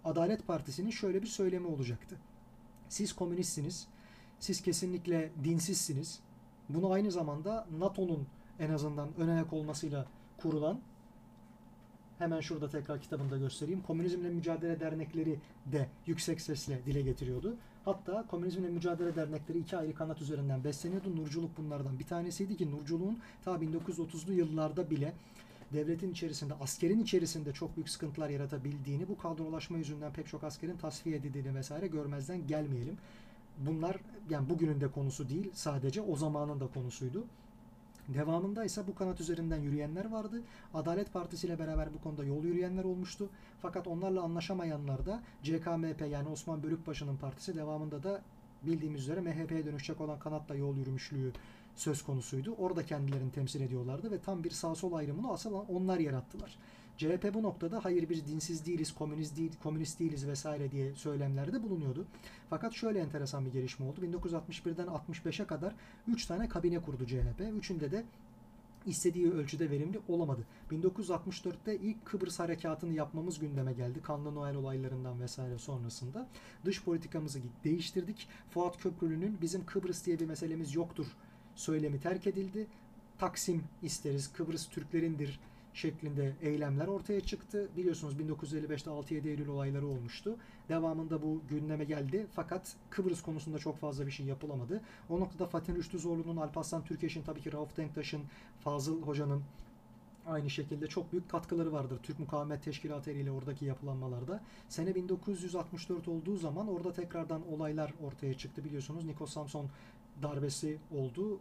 Adalet 0.04 0.46
Partisi'nin 0.46 0.90
şöyle 0.90 1.22
bir 1.22 1.26
söylemi 1.26 1.66
olacaktı. 1.66 2.16
Siz 2.88 3.12
komünistsiniz, 3.12 3.86
siz 4.38 4.62
kesinlikle 4.62 5.30
dinsizsiniz. 5.44 6.20
Bunu 6.68 6.92
aynı 6.92 7.10
zamanda 7.10 7.66
NATO'nun 7.78 8.26
en 8.58 8.70
azından 8.70 9.08
ön 9.18 9.28
ayak 9.28 9.52
olmasıyla 9.52 10.06
kurulan 10.36 10.80
Hemen 12.18 12.40
şurada 12.40 12.68
tekrar 12.68 13.00
kitabında 13.00 13.38
göstereyim. 13.38 13.82
Komünizmle 13.82 14.28
Mücadele 14.28 14.80
Dernekleri 14.80 15.38
de 15.72 15.88
yüksek 16.06 16.40
sesle 16.40 16.80
dile 16.86 17.02
getiriyordu. 17.02 17.56
Hatta 17.84 18.24
Komünizmle 18.26 18.68
Mücadele 18.68 19.16
Dernekleri 19.16 19.58
iki 19.58 19.76
ayrı 19.76 19.94
kanat 19.94 20.22
üzerinden 20.22 20.64
besleniyordu. 20.64 21.16
Nurculuk 21.16 21.58
bunlardan 21.58 21.98
bir 21.98 22.06
tanesiydi 22.06 22.56
ki 22.56 22.70
Nurculuğun 22.70 23.18
ta 23.44 23.54
1930'lu 23.54 24.32
yıllarda 24.32 24.90
bile 24.90 25.12
devletin 25.72 26.12
içerisinde, 26.12 26.54
askerin 26.54 27.02
içerisinde 27.02 27.52
çok 27.52 27.76
büyük 27.76 27.88
sıkıntılar 27.88 28.28
yaratabildiğini, 28.28 29.08
bu 29.08 29.18
kadrolaşma 29.18 29.78
yüzünden 29.78 30.12
pek 30.12 30.26
çok 30.28 30.44
askerin 30.44 30.76
tasfiye 30.76 31.16
edildiğini 31.16 31.54
vesaire 31.54 31.86
görmezden 31.86 32.46
gelmeyelim. 32.46 32.96
Bunlar 33.58 33.96
yani 34.30 34.48
bugünün 34.48 34.80
de 34.80 34.88
konusu 34.88 35.28
değil, 35.28 35.50
sadece 35.54 36.00
o 36.00 36.16
zamanın 36.16 36.60
da 36.60 36.66
konusuydu. 36.66 37.24
Devamında 38.08 38.64
ise 38.64 38.86
bu 38.86 38.94
kanat 38.94 39.20
üzerinden 39.20 39.60
yürüyenler 39.60 40.10
vardı. 40.10 40.42
Adalet 40.74 41.12
Partisi 41.12 41.46
ile 41.46 41.58
beraber 41.58 41.94
bu 41.94 42.02
konuda 42.02 42.24
yol 42.24 42.44
yürüyenler 42.44 42.84
olmuştu. 42.84 43.28
Fakat 43.62 43.86
onlarla 43.86 44.22
anlaşamayanlar 44.22 45.06
da 45.06 45.22
CKMP 45.42 46.00
yani 46.10 46.28
Osman 46.28 46.62
Bölükbaşı'nın 46.62 47.16
partisi 47.16 47.56
devamında 47.56 48.02
da 48.02 48.22
bildiğimiz 48.62 49.00
üzere 49.00 49.20
MHP'ye 49.20 49.66
dönüşecek 49.66 50.00
olan 50.00 50.18
kanatla 50.18 50.54
yol 50.54 50.76
yürümüşlüğü 50.76 51.32
söz 51.76 52.02
konusuydu. 52.02 52.54
Orada 52.58 52.86
kendilerini 52.86 53.32
temsil 53.32 53.60
ediyorlardı 53.60 54.10
ve 54.10 54.18
tam 54.18 54.44
bir 54.44 54.50
sağ 54.50 54.74
sol 54.74 54.92
ayrımını 54.92 55.32
asıl 55.32 55.52
onlar 55.68 55.98
yarattılar. 55.98 56.58
CHP 56.96 57.34
bu 57.34 57.42
noktada 57.42 57.84
hayır 57.84 58.08
biz 58.08 58.26
dinsiz 58.26 58.66
değiliz, 58.66 58.94
komünist 58.94 59.36
değil, 59.36 59.52
komünist 59.62 60.00
değiliz 60.00 60.26
vesaire 60.26 60.70
diye 60.70 60.94
söylemlerde 60.94 61.62
bulunuyordu. 61.62 62.06
Fakat 62.50 62.72
şöyle 62.72 62.98
enteresan 62.98 63.46
bir 63.46 63.52
gelişme 63.52 63.86
oldu. 63.86 64.00
1961'den 64.00 64.86
65'e 64.86 65.46
kadar 65.46 65.74
3 66.08 66.26
tane 66.26 66.48
kabine 66.48 66.78
kurdu 66.78 67.06
CHP. 67.06 67.40
Üçünde 67.56 67.90
de 67.90 68.04
istediği 68.86 69.32
ölçüde 69.32 69.70
verimli 69.70 70.00
olamadı. 70.08 70.46
1964'te 70.70 71.76
ilk 71.76 72.06
Kıbrıs 72.06 72.38
harekatını 72.38 72.92
yapmamız 72.92 73.38
gündeme 73.38 73.72
geldi. 73.72 74.02
Kanlı 74.02 74.34
Noel 74.34 74.56
olaylarından 74.56 75.20
vesaire 75.20 75.58
sonrasında. 75.58 76.28
Dış 76.64 76.84
politikamızı 76.84 77.40
değiştirdik. 77.64 78.28
Fuat 78.50 78.78
Köprülü'nün 78.78 79.38
bizim 79.40 79.66
Kıbrıs 79.66 80.06
diye 80.06 80.20
bir 80.20 80.26
meselemiz 80.26 80.74
yoktur 80.74 81.06
söylemi 81.54 82.00
terk 82.00 82.26
edildi. 82.26 82.66
Taksim 83.18 83.64
isteriz, 83.82 84.32
Kıbrıs 84.32 84.68
Türklerindir 84.68 85.40
şeklinde 85.74 86.32
eylemler 86.42 86.86
ortaya 86.86 87.20
çıktı. 87.20 87.68
Biliyorsunuz 87.76 88.14
1955'te 88.14 88.90
6-7 88.90 89.28
Eylül 89.28 89.48
olayları 89.48 89.86
olmuştu. 89.86 90.36
Devamında 90.68 91.22
bu 91.22 91.40
gündeme 91.48 91.84
geldi. 91.84 92.26
Fakat 92.32 92.76
Kıbrıs 92.90 93.22
konusunda 93.22 93.58
çok 93.58 93.78
fazla 93.78 94.06
bir 94.06 94.10
şey 94.10 94.26
yapılamadı. 94.26 94.80
O 95.08 95.20
noktada 95.20 95.46
Fatih 95.46 95.74
Rüştü 95.74 95.98
Zorlu'nun, 95.98 96.36
Alparslan 96.36 96.84
Türkeş'in, 96.84 97.22
tabii 97.22 97.40
ki 97.40 97.52
Rauf 97.52 97.76
Denktaş'ın, 97.76 98.22
Fazıl 98.60 99.02
Hoca'nın 99.02 99.42
aynı 100.26 100.50
şekilde 100.50 100.86
çok 100.86 101.12
büyük 101.12 101.28
katkıları 101.28 101.72
vardır. 101.72 101.98
Türk 102.02 102.18
Mukavemet 102.18 102.62
Teşkilatı 102.62 103.10
ile 103.10 103.30
oradaki 103.30 103.64
yapılanmalarda. 103.64 104.42
Sene 104.68 104.94
1964 104.94 106.08
olduğu 106.08 106.36
zaman 106.36 106.68
orada 106.68 106.92
tekrardan 106.92 107.52
olaylar 107.52 107.94
ortaya 108.02 108.34
çıktı 108.34 108.64
biliyorsunuz. 108.64 109.04
Nikos 109.04 109.32
Samson 109.32 109.66
darbesi 110.22 110.78
oldu 110.96 111.40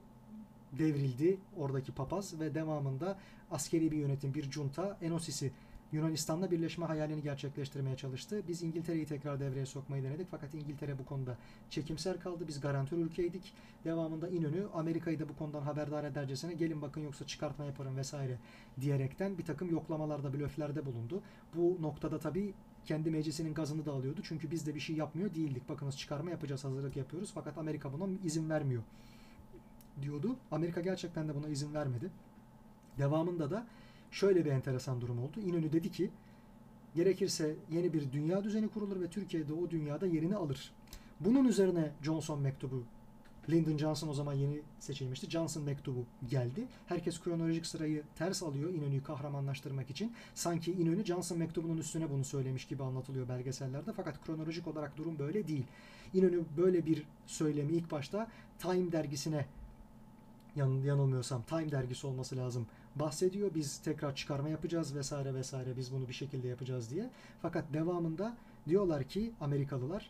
devrildi 0.78 1.38
oradaki 1.58 1.92
papaz 1.92 2.40
ve 2.40 2.56
devamında 2.56 3.18
askeri 3.52 3.92
bir 3.92 3.98
yönetim, 3.98 4.34
bir 4.34 4.52
junta 4.52 4.98
Enosis'i 5.02 5.52
Yunanistan'la 5.94 6.52
birleşme 6.52 6.86
hayalini 6.86 7.22
gerçekleştirmeye 7.22 7.98
çalıştı. 7.98 8.42
Biz 8.48 8.64
İngiltere'yi 8.64 9.06
tekrar 9.06 9.40
devreye 9.40 9.66
sokmayı 9.66 10.04
denedik 10.04 10.28
fakat 10.32 10.54
İngiltere 10.54 11.00
bu 11.00 11.06
konuda 11.06 11.38
çekimser 11.70 12.20
kaldı. 12.20 12.48
Biz 12.48 12.62
garantör 12.62 12.98
ülkeydik. 12.98 13.54
Devamında 13.86 14.30
İnönü 14.30 14.68
Amerika'yı 14.74 15.20
da 15.20 15.30
bu 15.30 15.36
konudan 15.36 15.62
haberdar 15.62 16.04
edercesine 16.04 16.54
gelin 16.54 16.82
bakın 16.82 17.02
yoksa 17.02 17.28
çıkartma 17.28 17.66
yaparım 17.66 17.98
vesaire 17.98 18.40
diyerekten 18.82 19.38
bir 19.38 19.46
takım 19.46 19.72
yoklamalarda, 19.72 20.34
blöflerde 20.34 20.86
bulundu. 20.86 21.22
Bu 21.56 21.78
noktada 21.82 22.20
tabii 22.20 22.54
kendi 22.86 23.12
meclisinin 23.12 23.54
gazını 23.54 23.86
da 23.86 23.92
alıyordu. 23.92 24.22
Çünkü 24.24 24.52
biz 24.52 24.68
de 24.68 24.76
bir 24.76 24.80
şey 24.80 24.96
yapmıyor 24.96 25.36
değildik. 25.36 25.70
Bakınız 25.70 25.98
çıkarma 25.98 26.32
yapacağız, 26.32 26.64
hazırlık 26.64 26.98
yapıyoruz. 26.98 27.32
Fakat 27.34 27.58
Amerika 27.58 27.94
buna 27.94 28.08
izin 28.24 28.50
vermiyor 28.50 28.84
diyordu. 30.02 30.36
Amerika 30.52 30.82
gerçekten 30.82 31.28
de 31.28 31.36
buna 31.36 31.48
izin 31.48 31.74
vermedi. 31.74 32.12
Devamında 32.98 33.52
da 33.52 33.68
şöyle 34.12 34.46
bir 34.46 34.52
enteresan 34.52 35.02
durum 35.02 35.24
oldu. 35.24 35.40
İnönü 35.40 35.74
dedi 35.74 35.92
ki 35.92 36.10
gerekirse 36.96 37.56
yeni 37.72 37.94
bir 37.94 38.12
dünya 38.12 38.44
düzeni 38.44 38.68
kurulur 38.68 39.02
ve 39.02 39.08
Türkiye'de 39.08 39.54
o 39.54 39.70
dünyada 39.70 40.08
yerini 40.08 40.36
alır. 40.36 40.72
Bunun 41.20 41.46
üzerine 41.46 41.92
Johnson 42.02 42.42
mektubu 42.42 42.84
Lyndon 43.50 43.78
Johnson 43.78 44.08
o 44.08 44.14
zaman 44.14 44.34
yeni 44.34 44.62
seçilmişti. 44.80 45.30
Johnson 45.30 45.64
mektubu 45.64 46.06
geldi. 46.30 46.68
Herkes 46.88 47.22
kronolojik 47.22 47.66
sırayı 47.66 48.04
ters 48.16 48.44
alıyor 48.44 48.74
İnönü'yü 48.74 49.04
kahramanlaştırmak 49.04 49.90
için. 49.90 50.14
Sanki 50.36 50.72
İnönü 50.72 51.06
Johnson 51.06 51.38
mektubunun 51.38 51.78
üstüne 51.78 52.10
bunu 52.10 52.24
söylemiş 52.24 52.66
gibi 52.66 52.84
anlatılıyor 52.84 53.30
belgesellerde. 53.30 53.94
Fakat 53.94 54.26
kronolojik 54.26 54.68
olarak 54.68 54.98
durum 54.98 55.20
böyle 55.20 55.48
değil. 55.48 55.66
İnönü 56.14 56.44
böyle 56.58 56.86
bir 56.86 57.04
söylemi 57.26 57.74
ilk 57.74 57.92
başta 57.92 58.28
Time 58.60 58.92
dergisine 58.92 59.46
yan, 60.56 60.70
yanılmıyorsam 60.70 61.44
Time 61.44 61.72
dergisi 61.72 62.08
olması 62.08 62.38
lazım 62.38 62.68
bahsediyor. 62.96 63.52
Biz 63.56 63.78
tekrar 63.78 64.16
çıkarma 64.16 64.50
yapacağız 64.50 64.96
vesaire 64.96 65.34
vesaire 65.34 65.78
biz 65.78 65.94
bunu 65.94 66.08
bir 66.08 66.14
şekilde 66.14 66.48
yapacağız 66.48 66.90
diye. 66.90 67.10
Fakat 67.42 67.74
devamında 67.74 68.38
diyorlar 68.68 69.04
ki 69.04 69.32
Amerikalılar 69.42 70.10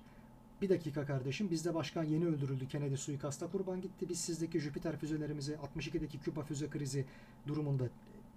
bir 0.61 0.69
dakika 0.69 1.05
kardeşim 1.05 1.51
bizde 1.51 1.75
başkan 1.75 2.03
yeni 2.03 2.25
öldürüldü. 2.25 2.67
Kennedy 2.67 2.95
suikasta 2.95 3.47
kurban 3.47 3.81
gitti. 3.81 4.09
Biz 4.09 4.19
sizdeki 4.19 4.59
Jüpiter 4.59 4.97
füzelerimizi 4.97 5.53
62'deki 5.53 6.19
Küba 6.19 6.43
füze 6.43 6.69
krizi 6.69 7.05
durumunda 7.47 7.83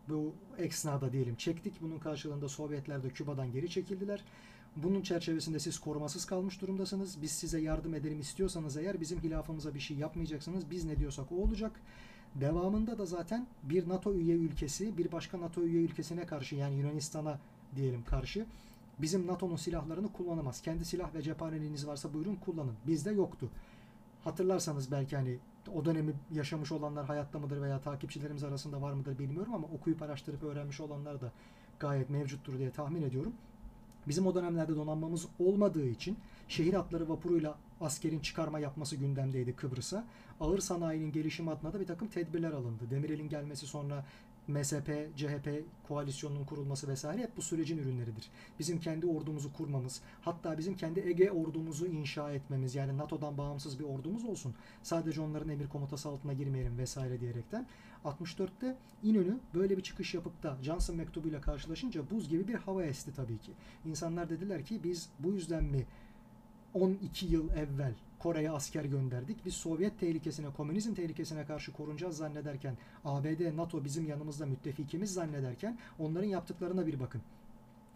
bu 0.08 0.32
eksnada 0.58 1.12
diyelim 1.12 1.34
çektik. 1.34 1.74
Bunun 1.80 1.98
karşılığında 1.98 2.48
Sovyetler 2.48 3.02
de 3.02 3.08
Küba'dan 3.08 3.52
geri 3.52 3.70
çekildiler. 3.70 4.24
Bunun 4.76 5.02
çerçevesinde 5.02 5.58
siz 5.58 5.78
korumasız 5.78 6.24
kalmış 6.24 6.60
durumdasınız. 6.60 7.22
Biz 7.22 7.30
size 7.30 7.60
yardım 7.60 7.94
edelim 7.94 8.20
istiyorsanız 8.20 8.76
eğer 8.76 9.00
bizim 9.00 9.20
hilafımıza 9.20 9.74
bir 9.74 9.80
şey 9.80 9.96
yapmayacaksınız. 9.96 10.70
Biz 10.70 10.84
ne 10.84 10.98
diyorsak 10.98 11.32
o 11.32 11.34
olacak. 11.34 11.80
Devamında 12.34 12.98
da 12.98 13.06
zaten 13.06 13.46
bir 13.62 13.88
NATO 13.88 14.14
üye 14.14 14.36
ülkesi 14.36 14.98
bir 14.98 15.12
başka 15.12 15.40
NATO 15.40 15.62
üye 15.62 15.82
ülkesine 15.82 16.26
karşı 16.26 16.56
yani 16.56 16.74
Yunanistan'a 16.74 17.38
diyelim 17.76 18.04
karşı 18.04 18.46
bizim 18.98 19.26
NATO'nun 19.26 19.56
silahlarını 19.56 20.12
kullanamaz. 20.12 20.62
Kendi 20.62 20.84
silah 20.84 21.14
ve 21.14 21.22
cephaneliğiniz 21.22 21.86
varsa 21.86 22.14
buyurun 22.14 22.36
kullanın. 22.36 22.74
Bizde 22.86 23.10
yoktu. 23.10 23.50
Hatırlarsanız 24.24 24.90
belki 24.90 25.16
hani 25.16 25.38
o 25.74 25.84
dönemi 25.84 26.12
yaşamış 26.32 26.72
olanlar 26.72 27.06
hayatta 27.06 27.38
mıdır 27.38 27.62
veya 27.62 27.80
takipçilerimiz 27.80 28.44
arasında 28.44 28.82
var 28.82 28.92
mıdır 28.92 29.18
bilmiyorum 29.18 29.54
ama 29.54 29.66
okuyup 29.66 30.02
araştırıp 30.02 30.42
öğrenmiş 30.42 30.80
olanlar 30.80 31.20
da 31.20 31.32
gayet 31.80 32.10
mevcuttur 32.10 32.58
diye 32.58 32.70
tahmin 32.70 33.02
ediyorum. 33.02 33.32
Bizim 34.08 34.26
o 34.26 34.34
dönemlerde 34.34 34.76
donanmamız 34.76 35.26
olmadığı 35.38 35.86
için 35.88 36.16
şehir 36.48 36.74
hatları 36.74 37.08
vapuruyla 37.08 37.58
askerin 37.80 38.20
çıkarma 38.20 38.58
yapması 38.58 38.96
gündemdeydi 38.96 39.56
Kıbrıs'a. 39.56 40.04
Ağır 40.40 40.58
sanayinin 40.58 41.12
gelişimi 41.12 41.50
adına 41.50 41.72
da 41.72 41.80
bir 41.80 41.86
takım 41.86 42.08
tedbirler 42.08 42.52
alındı. 42.52 42.84
Demirel'in 42.90 43.28
gelmesi 43.28 43.66
sonra 43.66 44.04
MSP, 44.48 45.16
CHP 45.16 45.64
koalisyonunun 45.88 46.44
kurulması 46.44 46.88
vesaire 46.88 47.22
hep 47.22 47.36
bu 47.36 47.42
sürecin 47.42 47.78
ürünleridir. 47.78 48.30
Bizim 48.58 48.80
kendi 48.80 49.06
ordumuzu 49.06 49.52
kurmamız, 49.52 50.00
hatta 50.22 50.58
bizim 50.58 50.76
kendi 50.76 51.00
Ege 51.00 51.30
ordumuzu 51.30 51.86
inşa 51.86 52.32
etmemiz 52.32 52.74
yani 52.74 52.98
NATO'dan 52.98 53.38
bağımsız 53.38 53.78
bir 53.78 53.84
ordumuz 53.84 54.24
olsun. 54.24 54.54
Sadece 54.82 55.20
onların 55.20 55.48
emir 55.48 55.68
komutası 55.68 56.08
altına 56.08 56.32
girmeyelim 56.32 56.78
vesaire 56.78 57.20
diyerekten. 57.20 57.66
64'te 58.06 58.76
İnönü 59.02 59.38
böyle 59.54 59.76
bir 59.76 59.82
çıkış 59.82 60.14
yapıp 60.14 60.42
da 60.42 60.56
Johnson 60.62 60.96
mektubuyla 60.96 61.40
karşılaşınca 61.40 62.10
buz 62.10 62.28
gibi 62.28 62.48
bir 62.48 62.54
hava 62.54 62.84
esti 62.84 63.14
tabii 63.14 63.38
ki. 63.38 63.52
İnsanlar 63.84 64.30
dediler 64.30 64.64
ki 64.64 64.80
biz 64.84 65.08
bu 65.18 65.32
yüzden 65.32 65.64
mi 65.64 65.86
12 66.74 67.26
yıl 67.26 67.50
evvel 67.50 67.94
Kore'ye 68.18 68.50
asker 68.50 68.84
gönderdik. 68.84 69.44
Biz 69.44 69.54
Sovyet 69.54 70.00
tehlikesine, 70.00 70.46
komünizm 70.56 70.94
tehlikesine 70.94 71.46
karşı 71.46 71.72
korunacağız 71.72 72.16
zannederken, 72.16 72.76
ABD, 73.04 73.56
NATO 73.56 73.84
bizim 73.84 74.06
yanımızda 74.06 74.46
müttefikimiz 74.46 75.12
zannederken 75.12 75.78
onların 75.98 76.28
yaptıklarına 76.28 76.86
bir 76.86 77.00
bakın. 77.00 77.22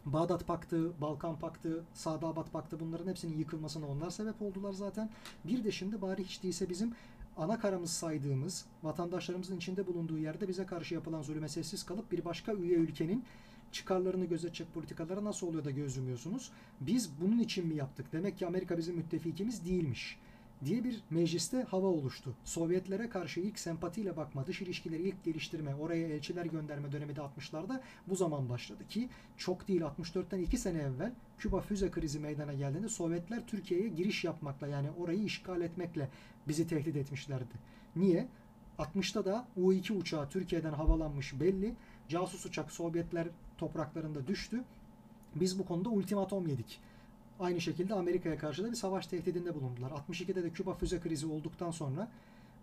Bağdat 0.06 0.46
Paktı, 0.46 1.00
Balkan 1.00 1.38
Paktı, 1.38 1.84
Sadabat 1.94 2.52
Paktı 2.52 2.80
bunların 2.80 3.06
hepsinin 3.06 3.38
yıkılmasına 3.38 3.86
onlar 3.86 4.10
sebep 4.10 4.42
oldular 4.42 4.72
zaten. 4.72 5.10
Bir 5.44 5.64
de 5.64 5.70
şimdi 5.70 6.02
bari 6.02 6.24
hiç 6.24 6.42
değilse 6.42 6.68
bizim 6.68 6.94
ana 7.36 7.60
karamız 7.60 7.90
saydığımız, 7.90 8.64
vatandaşlarımızın 8.82 9.56
içinde 9.56 9.86
bulunduğu 9.86 10.18
yerde 10.18 10.48
bize 10.48 10.66
karşı 10.66 10.94
yapılan 10.94 11.22
zulüme 11.22 11.48
sessiz 11.48 11.84
kalıp 11.84 12.12
bir 12.12 12.24
başka 12.24 12.52
üye 12.52 12.74
ülkenin 12.74 13.24
çıkarlarını 13.72 14.24
gözetecek 14.24 14.74
politikalara 14.74 15.24
nasıl 15.24 15.46
oluyor 15.46 15.64
da 15.64 15.70
göz 15.70 15.96
yumuyorsunuz? 15.96 16.50
Biz 16.80 17.10
bunun 17.20 17.38
için 17.38 17.66
mi 17.66 17.74
yaptık? 17.74 18.06
Demek 18.12 18.38
ki 18.38 18.46
Amerika 18.46 18.78
bizim 18.78 18.96
müttefikimiz 18.96 19.64
değilmiş 19.64 20.18
diye 20.64 20.84
bir 20.84 21.00
mecliste 21.10 21.62
hava 21.62 21.86
oluştu. 21.86 22.34
Sovyetlere 22.44 23.08
karşı 23.08 23.40
ilk 23.40 23.58
sempatiyle 23.58 24.16
bakma, 24.16 24.46
dış 24.46 24.62
ilişkileri 24.62 25.02
ilk 25.02 25.24
geliştirme, 25.24 25.74
oraya 25.74 26.08
elçiler 26.08 26.46
gönderme 26.46 26.92
dönemi 26.92 27.16
de 27.16 27.20
60'larda 27.20 27.80
bu 28.06 28.16
zaman 28.16 28.48
başladı 28.48 28.88
ki 28.88 29.08
çok 29.36 29.68
değil 29.68 29.80
64'ten 29.80 30.38
2 30.38 30.58
sene 30.58 30.78
evvel 30.78 31.12
Küba 31.38 31.60
füze 31.60 31.90
krizi 31.90 32.20
meydana 32.20 32.54
geldiğinde 32.54 32.88
Sovyetler 32.88 33.46
Türkiye'ye 33.46 33.88
giriş 33.88 34.24
yapmakla 34.24 34.66
yani 34.66 34.90
orayı 34.90 35.22
işgal 35.22 35.60
etmekle 35.60 36.08
bizi 36.48 36.66
tehdit 36.66 36.96
etmişlerdi. 36.96 37.54
Niye? 37.96 38.28
60'ta 38.78 39.24
da 39.24 39.46
U-2 39.56 39.92
uçağı 39.92 40.28
Türkiye'den 40.28 40.72
havalanmış 40.72 41.40
belli. 41.40 41.74
Casus 42.08 42.46
uçak 42.46 42.72
Sovyetler 42.72 43.28
topraklarında 43.58 44.26
düştü. 44.26 44.64
Biz 45.34 45.58
bu 45.58 45.66
konuda 45.66 45.88
ultimatom 45.88 46.46
yedik. 46.46 46.80
Aynı 47.40 47.60
şekilde 47.60 47.94
Amerika'ya 47.94 48.38
karşı 48.38 48.64
da 48.64 48.70
bir 48.70 48.76
savaş 48.76 49.06
tehdidinde 49.06 49.54
bulundular. 49.54 49.90
62'de 49.90 50.42
de 50.44 50.50
Küba 50.50 50.74
füze 50.74 51.00
krizi 51.00 51.26
olduktan 51.26 51.70
sonra 51.70 52.08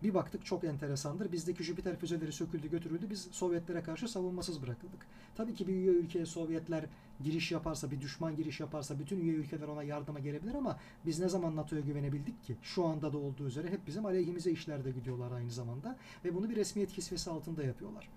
bir 0.04 0.14
baktık 0.14 0.46
çok 0.46 0.64
enteresandır. 0.64 1.32
Bizdeki 1.32 1.64
Jüpiter 1.64 1.96
füzeleri 1.96 2.32
söküldü 2.32 2.70
götürüldü. 2.70 3.10
Biz 3.10 3.28
Sovyetlere 3.32 3.84
karşı 3.84 4.08
savunmasız 4.08 4.62
bırakıldık. 4.62 5.06
Tabii 5.36 5.56
ki 5.56 5.68
bir 5.68 5.74
üye 5.74 5.92
ülkeye 5.92 6.26
Sovyetler 6.26 6.86
giriş 7.24 7.52
yaparsa, 7.52 7.92
bir 7.92 8.02
düşman 8.02 8.36
giriş 8.36 8.60
yaparsa 8.60 9.00
bütün 9.00 9.20
üye 9.20 9.34
ülkeler 9.34 9.68
ona 9.68 9.84
yardıma 9.84 10.20
gelebilir 10.20 10.56
ama 10.56 10.80
biz 11.06 11.20
ne 11.20 11.30
zaman 11.30 11.56
NATO'ya 11.56 11.82
güvenebildik 11.82 12.44
ki? 12.44 12.56
Şu 12.62 12.86
anda 12.86 13.14
da 13.14 13.18
olduğu 13.18 13.48
üzere 13.48 13.70
hep 13.70 13.88
bizim 13.88 14.06
aleyhimize 14.06 14.52
işlerde 14.52 14.92
gidiyorlar 14.92 15.32
aynı 15.32 15.52
zamanda 15.52 15.98
ve 16.26 16.36
bunu 16.36 16.50
bir 16.50 16.56
resmiyet 16.56 16.92
kisvesi 16.92 17.30
altında 17.30 17.64
yapıyorlar. 17.64 18.10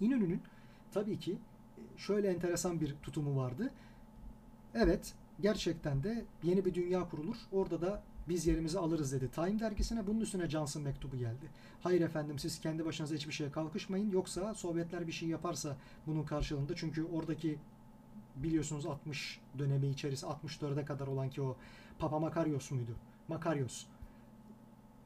İnönü'nün 0.00 0.42
tabii 0.92 1.18
ki 1.18 1.38
şöyle 1.96 2.28
enteresan 2.28 2.80
bir 2.80 2.94
tutumu 3.02 3.36
vardı. 3.36 3.70
Evet, 4.74 5.14
gerçekten 5.42 6.02
de 6.02 6.24
yeni 6.42 6.64
bir 6.64 6.74
dünya 6.74 7.08
kurulur. 7.08 7.36
Orada 7.52 7.80
da 7.80 8.02
biz 8.28 8.46
yerimizi 8.46 8.78
alırız 8.78 9.12
dedi 9.12 9.30
Time 9.30 9.60
dergisine. 9.60 10.06
Bunun 10.06 10.20
üstüne 10.20 10.50
Johnson 10.50 10.82
mektubu 10.82 11.16
geldi. 11.16 11.50
Hayır 11.80 12.00
efendim 12.00 12.38
siz 12.38 12.60
kendi 12.60 12.84
başınıza 12.84 13.14
hiçbir 13.14 13.32
şeye 13.32 13.50
kalkışmayın. 13.50 14.10
Yoksa 14.10 14.54
Sovyetler 14.54 15.06
bir 15.06 15.12
şey 15.12 15.28
yaparsa 15.28 15.76
bunun 16.06 16.22
karşılığında 16.22 16.76
çünkü 16.76 17.04
oradaki 17.04 17.58
biliyorsunuz 18.36 18.86
60 18.86 19.40
dönemi 19.58 19.88
içerisinde 19.88 20.30
64'e 20.30 20.84
kadar 20.84 21.06
olan 21.06 21.30
ki 21.30 21.42
o 21.42 21.56
Papa 21.98 22.18
Makarios 22.18 22.70
muydu? 22.70 22.92
Makarios 23.28 23.86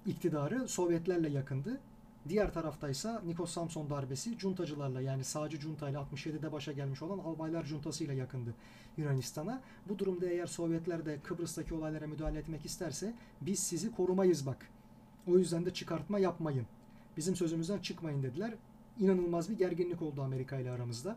iktidarı 0.06 0.68
Sovyetlerle 0.68 1.28
yakındı. 1.28 1.80
Diğer 2.28 2.52
taraftaysa 2.54 3.22
Nikos 3.26 3.50
Samson 3.50 3.90
darbesi 3.90 4.38
cuntacılarla 4.38 5.00
yani 5.00 5.24
sağcı 5.24 5.58
cuntayla 5.58 6.02
67'de 6.02 6.52
başa 6.52 6.72
gelmiş 6.72 7.02
olan 7.02 7.18
albaylar 7.18 7.64
cuntasıyla 7.64 8.14
yakındı 8.14 8.54
Yunanistan'a. 8.96 9.62
Bu 9.88 9.98
durumda 9.98 10.26
eğer 10.26 10.46
Sovyetler 10.46 11.06
de 11.06 11.20
Kıbrıs'taki 11.20 11.74
olaylara 11.74 12.06
müdahale 12.06 12.38
etmek 12.38 12.64
isterse 12.64 13.14
biz 13.40 13.58
sizi 13.58 13.92
korumayız 13.92 14.46
bak. 14.46 14.68
O 15.26 15.38
yüzden 15.38 15.66
de 15.66 15.72
çıkartma 15.72 16.18
yapmayın. 16.18 16.66
Bizim 17.16 17.36
sözümüzden 17.36 17.78
çıkmayın 17.78 18.22
dediler. 18.22 18.54
İnanılmaz 18.98 19.50
bir 19.50 19.58
gerginlik 19.58 20.02
oldu 20.02 20.22
Amerika 20.22 20.56
ile 20.56 20.70
aramızda. 20.70 21.16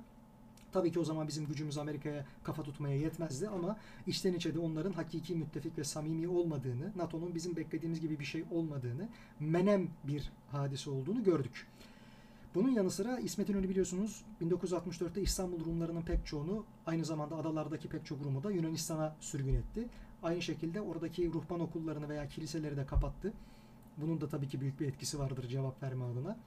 Tabii 0.71 0.91
ki 0.91 0.99
o 0.99 1.03
zaman 1.03 1.27
bizim 1.27 1.45
gücümüz 1.45 1.77
Amerika'ya 1.77 2.25
kafa 2.43 2.63
tutmaya 2.63 2.97
yetmezdi 2.97 3.49
ama 3.49 3.77
içten 4.07 4.33
içe 4.33 4.55
de 4.55 4.59
onların 4.59 4.91
hakiki 4.91 5.35
müttefik 5.35 5.77
ve 5.77 5.83
samimi 5.83 6.27
olmadığını, 6.27 6.91
NATO'nun 6.95 7.35
bizim 7.35 7.55
beklediğimiz 7.55 8.01
gibi 8.01 8.19
bir 8.19 8.25
şey 8.25 8.43
olmadığını, 8.51 9.09
menem 9.39 9.89
bir 10.03 10.31
hadise 10.51 10.89
olduğunu 10.89 11.23
gördük. 11.23 11.67
Bunun 12.55 12.69
yanı 12.69 12.91
sıra 12.91 13.19
İsmet 13.19 13.49
İnönü 13.49 13.69
biliyorsunuz 13.69 14.25
1964'te 14.41 15.21
İstanbul 15.21 15.65
Rumlarının 15.65 16.01
pek 16.01 16.25
çoğunu 16.25 16.65
aynı 16.85 17.05
zamanda 17.05 17.35
adalardaki 17.35 17.89
pek 17.89 18.05
çok 18.05 18.23
Rum'u 18.23 18.43
da 18.43 18.51
Yunanistan'a 18.51 19.15
sürgün 19.19 19.53
etti. 19.53 19.87
Aynı 20.23 20.41
şekilde 20.41 20.81
oradaki 20.81 21.33
ruhban 21.33 21.59
okullarını 21.59 22.09
veya 22.09 22.27
kiliseleri 22.27 22.77
de 22.77 22.85
kapattı. 22.85 23.33
Bunun 23.97 24.21
da 24.21 24.29
tabii 24.29 24.47
ki 24.47 24.61
büyük 24.61 24.79
bir 24.79 24.87
etkisi 24.87 25.19
vardır 25.19 25.47
cevap 25.47 25.83
verme 25.83 26.05
adına. 26.05 26.37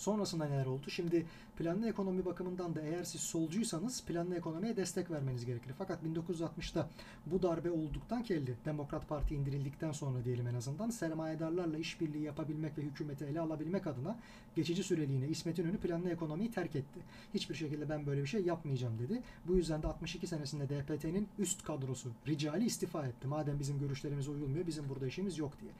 Sonrasında 0.00 0.44
neler 0.44 0.66
oldu? 0.66 0.90
Şimdi 0.90 1.26
planlı 1.58 1.88
ekonomi 1.88 2.24
bakımından 2.24 2.74
da 2.74 2.82
eğer 2.82 3.04
siz 3.04 3.20
solcuysanız 3.20 4.04
planlı 4.04 4.36
ekonomiye 4.36 4.76
destek 4.76 5.10
vermeniz 5.10 5.44
gerekir. 5.44 5.72
Fakat 5.78 5.98
1960'ta 6.02 6.88
bu 7.26 7.42
darbe 7.42 7.70
olduktan 7.70 8.22
kelli 8.22 8.54
Demokrat 8.64 9.08
Parti 9.08 9.34
indirildikten 9.34 9.92
sonra 9.92 10.24
diyelim 10.24 10.46
en 10.46 10.54
azından 10.54 10.90
sermayedarlarla 10.90 11.78
işbirliği 11.78 12.22
yapabilmek 12.22 12.78
ve 12.78 12.82
hükümeti 12.82 13.24
ele 13.24 13.40
alabilmek 13.40 13.86
adına 13.86 14.16
geçici 14.56 14.84
süreliğine 14.84 15.28
İsmet 15.28 15.58
İnönü 15.58 15.78
planlı 15.78 16.10
ekonomiyi 16.10 16.50
terk 16.50 16.76
etti. 16.76 17.00
Hiçbir 17.34 17.54
şekilde 17.54 17.88
ben 17.88 18.06
böyle 18.06 18.22
bir 18.22 18.28
şey 18.28 18.42
yapmayacağım 18.42 18.98
dedi. 18.98 19.22
Bu 19.48 19.56
yüzden 19.56 19.82
de 19.82 19.86
62 19.86 20.26
senesinde 20.26 20.68
DPT'nin 20.68 21.28
üst 21.38 21.64
kadrosu 21.64 22.10
Ricali 22.26 22.64
istifa 22.64 23.06
etti. 23.06 23.28
Madem 23.28 23.58
bizim 23.60 23.78
görüşlerimize 23.78 24.30
uyulmuyor 24.30 24.66
bizim 24.66 24.88
burada 24.88 25.06
işimiz 25.06 25.38
yok 25.38 25.52
diye. 25.60 25.72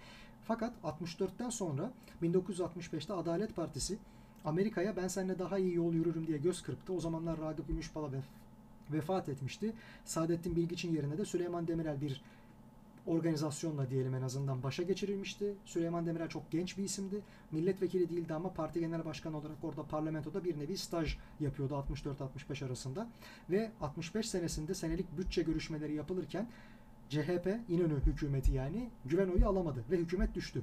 Fakat 0.51 0.73
64'ten 0.85 1.51
sonra 1.51 1.93
1965'te 2.23 3.13
Adalet 3.13 3.57
Partisi 3.57 3.99
Amerika'ya 4.45 4.97
ben 4.97 5.09
seninle 5.09 5.39
daha 5.39 5.59
iyi 5.59 5.75
yol 5.75 5.95
yürürüm 5.95 6.27
diye 6.27 6.39
göz 6.39 6.63
kırptı. 6.63 6.93
O 6.93 7.01
zamanlar 7.01 7.41
Ragıp 7.41 7.69
Gümüşpala 7.69 8.13
vef 8.13 8.25
vefat 8.93 9.29
etmişti. 9.29 9.73
Saadettin 10.05 10.57
Bilgiç'in 10.57 10.93
yerine 10.93 11.19
de 11.19 11.25
Süleyman 11.25 11.69
Demirel 11.69 12.01
bir 12.01 12.23
organizasyonla 13.07 13.91
diyelim 13.91 14.15
en 14.15 14.23
azından 14.23 14.63
başa 14.63 14.83
geçirilmişti. 14.83 15.55
Süleyman 15.65 16.07
Demirel 16.07 16.29
çok 16.29 16.51
genç 16.51 16.79
bir 16.79 16.85
isimdi. 16.85 17.21
Milletvekili 17.51 18.11
değildi 18.11 18.35
ama 18.35 18.53
parti 18.53 18.81
genel 18.81 19.05
başkanı 19.05 19.37
olarak 19.37 19.65
orada 19.65 19.83
parlamentoda 19.83 20.45
bir 20.45 20.59
nevi 20.59 20.79
staj 20.79 21.17
yapıyordu 21.41 21.85
64-65 21.89 22.67
arasında. 22.67 23.09
Ve 23.51 23.71
65 23.81 24.29
senesinde 24.29 24.75
senelik 24.75 25.19
bütçe 25.19 25.43
görüşmeleri 25.43 25.95
yapılırken 25.95 26.47
CHP, 27.11 27.59
İnönü 27.69 28.01
hükümeti 28.07 28.53
yani 28.53 28.91
güven 29.05 29.29
oyu 29.29 29.49
alamadı 29.49 29.85
ve 29.91 29.97
hükümet 29.97 30.35
düştü. 30.35 30.63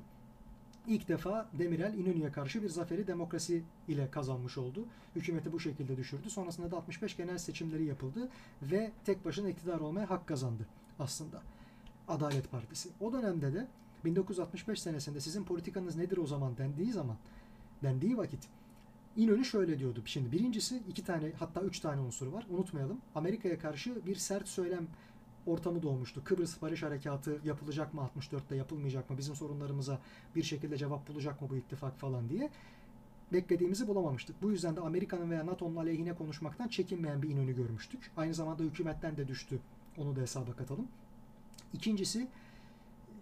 İlk 0.87 1.07
defa 1.07 1.49
Demirel 1.53 1.93
İnönü'ye 1.93 2.31
karşı 2.31 2.63
bir 2.63 2.69
zaferi 2.69 3.07
demokrasi 3.07 3.63
ile 3.87 4.11
kazanmış 4.11 4.57
oldu. 4.57 4.85
Hükümeti 5.15 5.53
bu 5.53 5.59
şekilde 5.59 5.97
düşürdü. 5.97 6.29
Sonrasında 6.29 6.71
da 6.71 6.77
65 6.77 7.17
genel 7.17 7.37
seçimleri 7.37 7.85
yapıldı 7.85 8.29
ve 8.61 8.91
tek 9.05 9.25
başına 9.25 9.49
iktidar 9.49 9.79
olmaya 9.79 10.09
hak 10.09 10.27
kazandı 10.27 10.67
aslında. 10.99 11.41
Adalet 12.07 12.51
Partisi. 12.51 12.89
O 12.99 13.13
dönemde 13.13 13.53
de 13.53 13.67
1965 14.05 14.81
senesinde 14.81 15.19
sizin 15.19 15.43
politikanız 15.43 15.95
nedir 15.95 16.17
o 16.17 16.27
zaman 16.27 16.57
dendiği 16.57 16.91
zaman 16.91 17.17
dendiği 17.83 18.17
vakit 18.17 18.47
İnönü 19.17 19.45
şöyle 19.45 19.79
diyordu. 19.79 20.01
Şimdi 20.05 20.31
birincisi 20.31 20.81
iki 20.89 21.03
tane 21.03 21.31
hatta 21.39 21.61
üç 21.61 21.79
tane 21.79 22.01
unsuru 22.01 22.33
var. 22.33 22.47
Unutmayalım. 22.49 23.01
Amerika'ya 23.15 23.59
karşı 23.59 24.05
bir 24.05 24.15
sert 24.15 24.47
söylem 24.47 24.87
ortamı 25.47 25.83
doğmuştu. 25.83 26.23
Kıbrıs 26.23 26.61
Barış 26.61 26.83
Harekatı 26.83 27.41
yapılacak 27.45 27.93
mı 27.93 28.09
64'te 28.15 28.55
yapılmayacak 28.55 29.09
mı? 29.09 29.17
Bizim 29.17 29.35
sorunlarımıza 29.35 29.99
bir 30.35 30.43
şekilde 30.43 30.77
cevap 30.77 31.07
bulacak 31.07 31.41
mı 31.41 31.49
bu 31.49 31.55
ittifak 31.55 31.99
falan 31.99 32.29
diye 32.29 32.49
beklediğimizi 33.33 33.87
bulamamıştık. 33.87 34.41
Bu 34.41 34.51
yüzden 34.51 34.75
de 34.75 34.81
Amerika'nın 34.81 35.31
veya 35.31 35.45
NATO'nun 35.45 35.75
aleyhine 35.75 36.13
konuşmaktan 36.13 36.67
çekinmeyen 36.67 37.21
bir 37.21 37.29
İnönü 37.29 37.55
görmüştük. 37.55 38.11
Aynı 38.17 38.33
zamanda 38.33 38.63
hükümetten 38.63 39.17
de 39.17 39.27
düştü. 39.27 39.59
Onu 39.97 40.15
da 40.15 40.21
hesaba 40.21 40.53
katalım. 40.53 40.87
İkincisi 41.73 42.27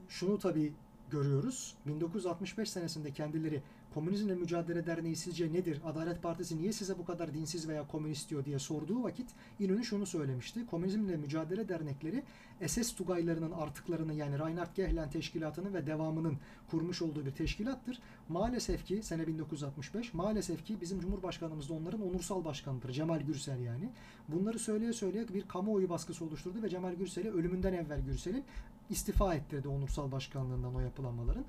şunu 0.10 0.40
tabii 0.40 0.74
görüyoruz. 1.12 1.76
1965 1.88 2.70
senesinde 2.70 3.12
kendileri 3.12 3.62
Komünizmle 3.96 4.36
Mücadele 4.36 4.86
Derneği 4.86 5.16
sizce 5.16 5.54
nedir? 5.54 5.82
Adalet 5.86 6.24
Partisi 6.24 6.58
niye 6.58 6.74
size 6.74 6.98
bu 6.98 7.06
kadar 7.06 7.34
dinsiz 7.34 7.68
veya 7.68 7.88
komünist 7.88 8.30
diyor 8.30 8.46
diye 8.46 8.60
sorduğu 8.60 9.04
vakit 9.04 9.30
İnönü 9.60 9.84
şunu 9.84 10.06
söylemişti. 10.06 10.66
Komünizmle 10.66 11.18
Mücadele 11.18 11.70
Dernekleri 11.70 12.24
SS 12.68 12.96
Tugaylarının 12.96 13.52
artıklarını 13.52 14.14
yani 14.14 14.40
Reinhard 14.40 14.76
Gehlen 14.76 15.10
Teşkilatı'nın 15.10 15.74
ve 15.74 15.88
devamının 15.88 16.38
kurmuş 16.72 17.02
olduğu 17.02 17.26
bir 17.26 17.32
teşkilattır. 17.32 18.00
Maalesef 18.30 18.86
ki 18.86 19.04
sene 19.04 19.28
1965 19.28 20.14
maalesef 20.14 20.66
ki 20.66 20.82
bizim 20.82 21.00
Cumhurbaşkanımız 21.00 21.70
da 21.70 21.74
onların 21.74 22.02
onursal 22.02 22.46
başkanıdır. 22.46 22.92
Cemal 22.92 23.22
Gürsel 23.22 23.60
yani. 23.60 23.90
Bunları 24.28 24.60
söyleye 24.60 24.94
söyleye 24.94 25.28
bir 25.28 25.48
kamuoyu 25.48 25.90
baskısı 25.90 26.26
oluşturdu 26.26 26.64
ve 26.64 26.70
Cemal 26.70 26.94
Gürsel'i 26.94 27.32
ölümünden 27.32 27.74
evvel 27.74 28.02
Gürsel'in 28.02 28.44
istifa 28.90 29.36
ettirdi 29.36 29.68
onursal 29.68 30.12
başkanlığından 30.12 30.76
o 30.76 30.80
yapılanmaların 30.80 31.46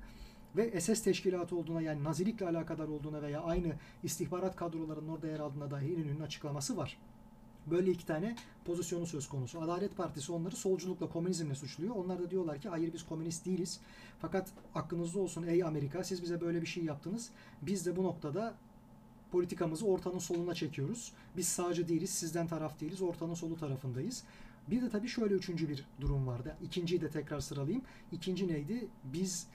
ve 0.57 0.81
SS 0.81 1.03
teşkilatı 1.03 1.55
olduğuna 1.55 1.81
yani 1.81 2.03
Nazilikle 2.03 2.47
alakadar 2.47 2.87
olduğuna 2.87 3.21
veya 3.21 3.41
aynı 3.41 3.73
istihbarat 4.03 4.55
kadrolarının 4.55 5.09
orada 5.09 5.27
yer 5.27 5.39
aldığına 5.39 5.71
dair 5.71 5.89
İnönü'nün 5.89 6.19
açıklaması 6.19 6.77
var. 6.77 6.97
Böyle 7.71 7.91
iki 7.91 8.05
tane 8.05 8.35
pozisyonu 8.65 9.07
söz 9.07 9.29
konusu. 9.29 9.61
Adalet 9.61 9.97
Partisi 9.97 10.31
onları 10.31 10.55
solculukla, 10.55 11.09
komünizmle 11.09 11.55
suçluyor. 11.55 11.95
Onlar 11.95 12.19
da 12.19 12.31
diyorlar 12.31 12.61
ki 12.61 12.69
hayır 12.69 12.93
biz 12.93 13.05
komünist 13.05 13.45
değiliz. 13.45 13.79
Fakat 14.19 14.49
aklınızda 14.75 15.19
olsun 15.19 15.43
ey 15.43 15.63
Amerika 15.63 16.03
siz 16.03 16.23
bize 16.23 16.41
böyle 16.41 16.61
bir 16.61 16.67
şey 16.67 16.83
yaptınız. 16.83 17.29
Biz 17.61 17.85
de 17.85 17.95
bu 17.95 18.03
noktada 18.03 18.53
politikamızı 19.31 19.85
ortanın 19.85 20.19
soluna 20.19 20.55
çekiyoruz. 20.55 21.13
Biz 21.37 21.47
sağcı 21.47 21.87
değiliz, 21.87 22.09
sizden 22.09 22.47
taraf 22.47 22.79
değiliz, 22.79 23.01
ortanın 23.01 23.33
solu 23.33 23.57
tarafındayız. 23.57 24.23
Bir 24.67 24.81
de 24.81 24.89
tabii 24.89 25.07
şöyle 25.07 25.33
üçüncü 25.33 25.69
bir 25.69 25.85
durum 26.01 26.27
vardı. 26.27 26.57
İkinciyi 26.61 27.01
de 27.01 27.09
tekrar 27.09 27.39
sıralayayım. 27.39 27.83
İkinci 28.11 28.47
neydi? 28.47 28.87
Biz 29.03 29.47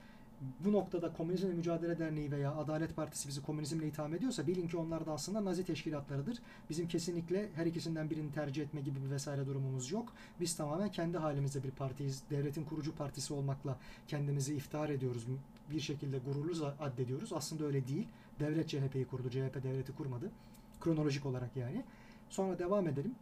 bu 0.64 0.72
noktada 0.72 1.12
Komünizmle 1.12 1.54
Mücadele 1.54 1.98
Derneği 1.98 2.30
veya 2.30 2.54
Adalet 2.54 2.96
Partisi 2.96 3.28
bizi 3.28 3.42
komünizmle 3.42 3.86
itham 3.86 4.14
ediyorsa 4.14 4.46
bilin 4.46 4.68
ki 4.68 4.76
onlar 4.76 5.06
da 5.06 5.12
aslında 5.12 5.44
Nazi 5.44 5.64
teşkilatlarıdır. 5.64 6.38
Bizim 6.70 6.88
kesinlikle 6.88 7.48
her 7.54 7.66
ikisinden 7.66 8.10
birini 8.10 8.32
tercih 8.32 8.62
etme 8.62 8.80
gibi 8.80 9.04
bir 9.04 9.10
vesaire 9.10 9.46
durumumuz 9.46 9.90
yok. 9.90 10.12
Biz 10.40 10.56
tamamen 10.56 10.90
kendi 10.90 11.18
halimizde 11.18 11.62
bir 11.62 11.70
partiyiz. 11.70 12.22
Devletin 12.30 12.64
kurucu 12.64 12.94
partisi 12.94 13.34
olmakla 13.34 13.78
kendimizi 14.08 14.54
iftihar 14.54 14.88
ediyoruz. 14.88 15.26
Bir 15.70 15.80
şekilde 15.80 16.18
gururlu 16.18 16.74
addediyoruz. 16.80 17.32
Aslında 17.32 17.64
öyle 17.64 17.88
değil. 17.88 18.08
Devlet 18.40 18.68
CHP'yi 18.68 19.04
kurdu. 19.04 19.30
CHP 19.30 19.62
devleti 19.62 19.92
kurmadı. 19.92 20.30
Kronolojik 20.80 21.26
olarak 21.26 21.56
yani. 21.56 21.84
Sonra 22.30 22.58
devam 22.58 22.88
edelim. 22.88 23.14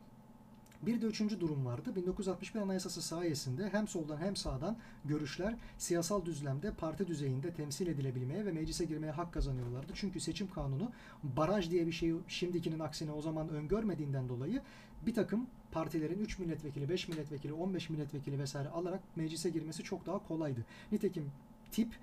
Bir 0.83 1.01
de 1.01 1.07
üçüncü 1.07 1.41
durum 1.41 1.66
vardı. 1.66 1.97
1961 1.97 2.61
Anayasası 2.61 3.03
sayesinde 3.03 3.68
hem 3.72 3.89
soldan 3.89 4.16
hem 4.16 4.37
sağdan 4.37 4.76
görüşler 5.05 5.57
siyasal 5.78 6.24
düzlemde 6.24 6.72
parti 6.74 7.07
düzeyinde 7.07 7.55
temsil 7.55 7.87
edilebilmeye 7.87 8.47
ve 8.47 8.53
meclise 8.53 8.85
girmeye 8.85 9.11
hak 9.11 9.33
kazanıyorlardı. 9.33 9.93
Çünkü 9.95 10.20
seçim 10.20 10.51
kanunu 10.51 10.93
baraj 11.22 11.70
diye 11.70 11.87
bir 11.87 11.93
şeyi 11.93 12.14
şimdikinin 12.28 12.78
aksine 12.78 13.12
o 13.12 13.22
zaman 13.22 13.49
öngörmediğinden 13.49 14.28
dolayı 14.28 14.62
bir 15.07 15.14
takım 15.14 15.47
partilerin 15.72 16.18
3 16.18 16.39
milletvekili, 16.39 16.89
5 16.89 17.09
milletvekili, 17.09 17.53
15 17.53 17.91
milletvekili 17.91 18.39
vesaire 18.39 18.68
alarak 18.68 19.01
meclise 19.16 19.51
girmesi 19.51 19.83
çok 19.83 20.07
daha 20.07 20.18
kolaydı. 20.28 20.64
Nitekim 20.93 21.33
tip 21.70 21.97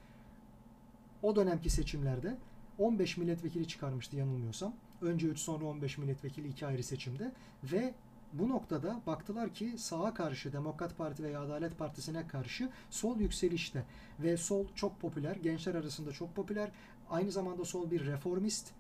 o 1.24 1.36
dönemki 1.36 1.70
seçimlerde 1.70 2.38
15 2.80 3.18
milletvekili 3.18 3.68
çıkarmıştı 3.68 4.16
yanılmıyorsam. 4.16 4.74
Önce 5.02 5.28
3 5.28 5.40
sonra 5.40 5.66
15 5.66 5.98
milletvekili 5.98 6.48
iki 6.48 6.66
ayrı 6.66 6.84
seçimde 6.84 7.32
ve 7.64 7.94
bu 8.34 8.50
noktada 8.50 9.02
baktılar 9.08 9.54
ki 9.54 9.74
sağa 9.78 10.14
karşı 10.14 10.54
Demokrat 10.54 10.98
Parti 10.98 11.24
veya 11.24 11.42
Adalet 11.42 11.78
Partisi'ne 11.78 12.28
karşı 12.28 12.70
sol 12.90 13.20
yükselişte 13.20 13.84
ve 14.20 14.38
sol 14.38 14.66
çok 14.76 15.02
popüler, 15.02 15.36
gençler 15.36 15.76
arasında 15.76 16.12
çok 16.12 16.36
popüler. 16.36 16.72
Aynı 17.10 17.32
zamanda 17.32 17.66
sol 17.66 17.92
bir 17.92 18.06
reformist 18.06 18.74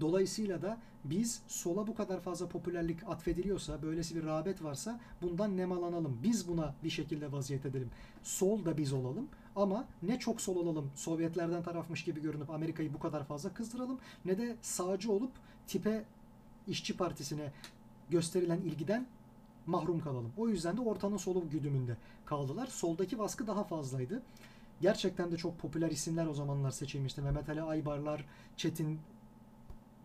Dolayısıyla 0.00 0.62
da 0.62 0.78
biz 1.04 1.42
sola 1.48 1.86
bu 1.86 1.94
kadar 1.94 2.20
fazla 2.20 2.48
popülerlik 2.48 3.08
atfediliyorsa, 3.08 3.82
böylesi 3.82 4.16
bir 4.16 4.24
rağbet 4.24 4.62
varsa 4.62 5.00
bundan 5.22 5.56
nemalanalım. 5.56 6.18
Biz 6.22 6.48
buna 6.48 6.74
bir 6.84 6.90
şekilde 6.90 7.32
vaziyet 7.32 7.66
edelim. 7.66 7.90
Sol 8.22 8.64
da 8.64 8.78
biz 8.78 8.92
olalım 8.92 9.28
ama 9.56 9.84
ne 10.02 10.18
çok 10.18 10.40
sol 10.40 10.56
olalım, 10.56 10.90
Sovyetlerden 10.94 11.62
tarafmış 11.62 12.04
gibi 12.04 12.22
görünüp 12.22 12.50
Amerika'yı 12.50 12.94
bu 12.94 12.98
kadar 12.98 13.24
fazla 13.24 13.54
kızdıralım 13.54 13.98
ne 14.24 14.38
de 14.38 14.56
sağcı 14.62 15.12
olup 15.12 15.32
tipe 15.66 16.04
işçi 16.66 16.96
partisine 16.96 17.52
gösterilen 18.10 18.60
ilgiden 18.60 19.06
mahrum 19.66 20.00
kalalım. 20.00 20.32
O 20.36 20.48
yüzden 20.48 20.76
de 20.76 20.80
ortanın 20.80 21.16
solu 21.16 21.50
güdümünde 21.50 21.96
kaldılar. 22.26 22.66
Soldaki 22.66 23.18
baskı 23.18 23.46
daha 23.46 23.64
fazlaydı. 23.64 24.22
Gerçekten 24.80 25.32
de 25.32 25.36
çok 25.36 25.58
popüler 25.58 25.90
isimler 25.90 26.26
o 26.26 26.34
zamanlar 26.34 26.70
seçilmişti. 26.70 27.22
Mehmet 27.22 27.48
Ali 27.48 27.62
Aybarlar, 27.62 28.24
Çetin 28.56 29.00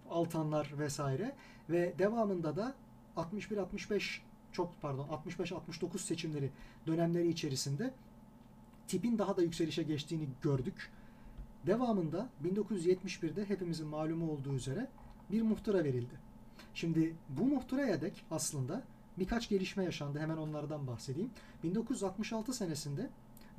Altanlar 0.09 0.73
vesaire 0.79 1.35
ve 1.69 1.93
devamında 1.99 2.55
da 2.55 2.75
61-65 3.17 4.19
çok 4.51 4.81
pardon 4.81 5.07
65-69 5.07 5.97
seçimleri 5.97 6.51
dönemleri 6.87 7.27
içerisinde 7.27 7.93
tipin 8.87 9.17
daha 9.17 9.37
da 9.37 9.41
yükselişe 9.41 9.83
geçtiğini 9.83 10.27
gördük. 10.41 10.91
Devamında 11.65 12.29
1971'de 12.43 13.49
hepimizin 13.49 13.87
malumu 13.87 14.31
olduğu 14.31 14.53
üzere 14.53 14.87
bir 15.31 15.41
muhtıra 15.41 15.83
verildi. 15.83 16.15
Şimdi 16.73 17.15
bu 17.29 17.45
muhtıraya 17.45 18.01
dek 18.01 18.25
aslında 18.31 18.83
birkaç 19.17 19.49
gelişme 19.49 19.83
yaşandı. 19.83 20.19
Hemen 20.19 20.37
onlardan 20.37 20.87
bahsedeyim. 20.87 21.29
1966 21.63 22.53
senesinde 22.53 23.09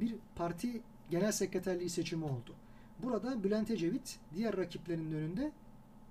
bir 0.01 0.15
parti 0.35 0.83
genel 1.11 1.33
sekreterliği 1.33 1.91
seçimi 1.91 2.25
oldu. 2.25 2.55
Burada 3.03 3.45
Bülent 3.45 3.71
Ecevit 3.71 4.19
diğer 4.35 4.57
rakiplerinin 4.57 5.13
önünde 5.13 5.53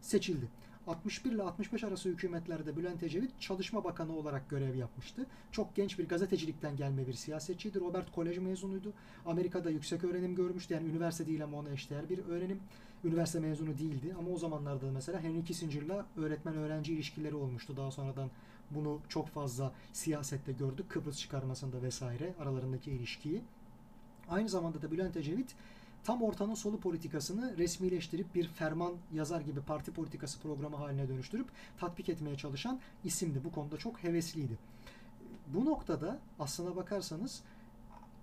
seçildi. 0.01 0.47
61 0.87 1.31
ile 1.31 1.43
65 1.43 1.83
arası 1.83 2.09
hükümetlerde 2.09 2.77
Bülent 2.77 3.03
Ecevit 3.03 3.39
Çalışma 3.39 3.83
Bakanı 3.83 4.17
olarak 4.17 4.49
görev 4.49 4.75
yapmıştı. 4.75 5.25
Çok 5.51 5.75
genç 5.75 5.99
bir 5.99 6.07
gazetecilikten 6.07 6.77
gelme 6.77 7.07
bir 7.07 7.13
siyasetçiydi. 7.13 7.79
Robert 7.79 8.11
Kolej 8.11 8.37
mezunuydu. 8.37 8.93
Amerika'da 9.25 9.69
yüksek 9.69 10.03
öğrenim 10.03 10.35
görmüştü. 10.35 10.73
Yani 10.73 10.89
üniversite 10.89 11.27
değil 11.27 11.43
ama 11.43 11.57
ona 11.57 11.69
eşdeğer 11.69 12.09
bir 12.09 12.25
öğrenim. 12.25 12.59
Üniversite 13.05 13.39
mezunu 13.39 13.77
değildi 13.77 14.15
ama 14.19 14.29
o 14.29 14.37
zamanlarda 14.37 14.91
mesela 14.91 15.21
Henry 15.21 15.43
Kissinger'la 15.43 16.05
öğretmen-öğrenci 16.17 16.93
ilişkileri 16.93 17.35
olmuştu. 17.35 17.77
Daha 17.77 17.91
sonradan 17.91 18.29
bunu 18.71 18.99
çok 19.09 19.27
fazla 19.27 19.71
siyasette 19.93 20.51
gördük. 20.51 20.89
Kıbrıs 20.89 21.19
çıkarmasında 21.19 21.81
vesaire 21.81 22.33
aralarındaki 22.39 22.91
ilişkiyi. 22.91 23.41
Aynı 24.29 24.49
zamanda 24.49 24.81
da 24.81 24.91
Bülent 24.91 25.17
Ecevit 25.17 25.55
tam 26.03 26.21
ortanın 26.21 26.53
solu 26.53 26.79
politikasını 26.79 27.57
resmileştirip 27.57 28.35
bir 28.35 28.47
ferman 28.47 28.93
yazar 29.13 29.41
gibi 29.41 29.61
parti 29.61 29.91
politikası 29.91 30.39
programı 30.39 30.75
haline 30.75 31.07
dönüştürüp 31.07 31.47
tatbik 31.77 32.09
etmeye 32.09 32.37
çalışan 32.37 32.79
isimdi. 33.03 33.43
Bu 33.43 33.51
konuda 33.51 33.77
çok 33.77 34.03
hevesliydi. 34.03 34.57
Bu 35.47 35.65
noktada 35.65 36.19
aslına 36.39 36.75
bakarsanız 36.75 37.41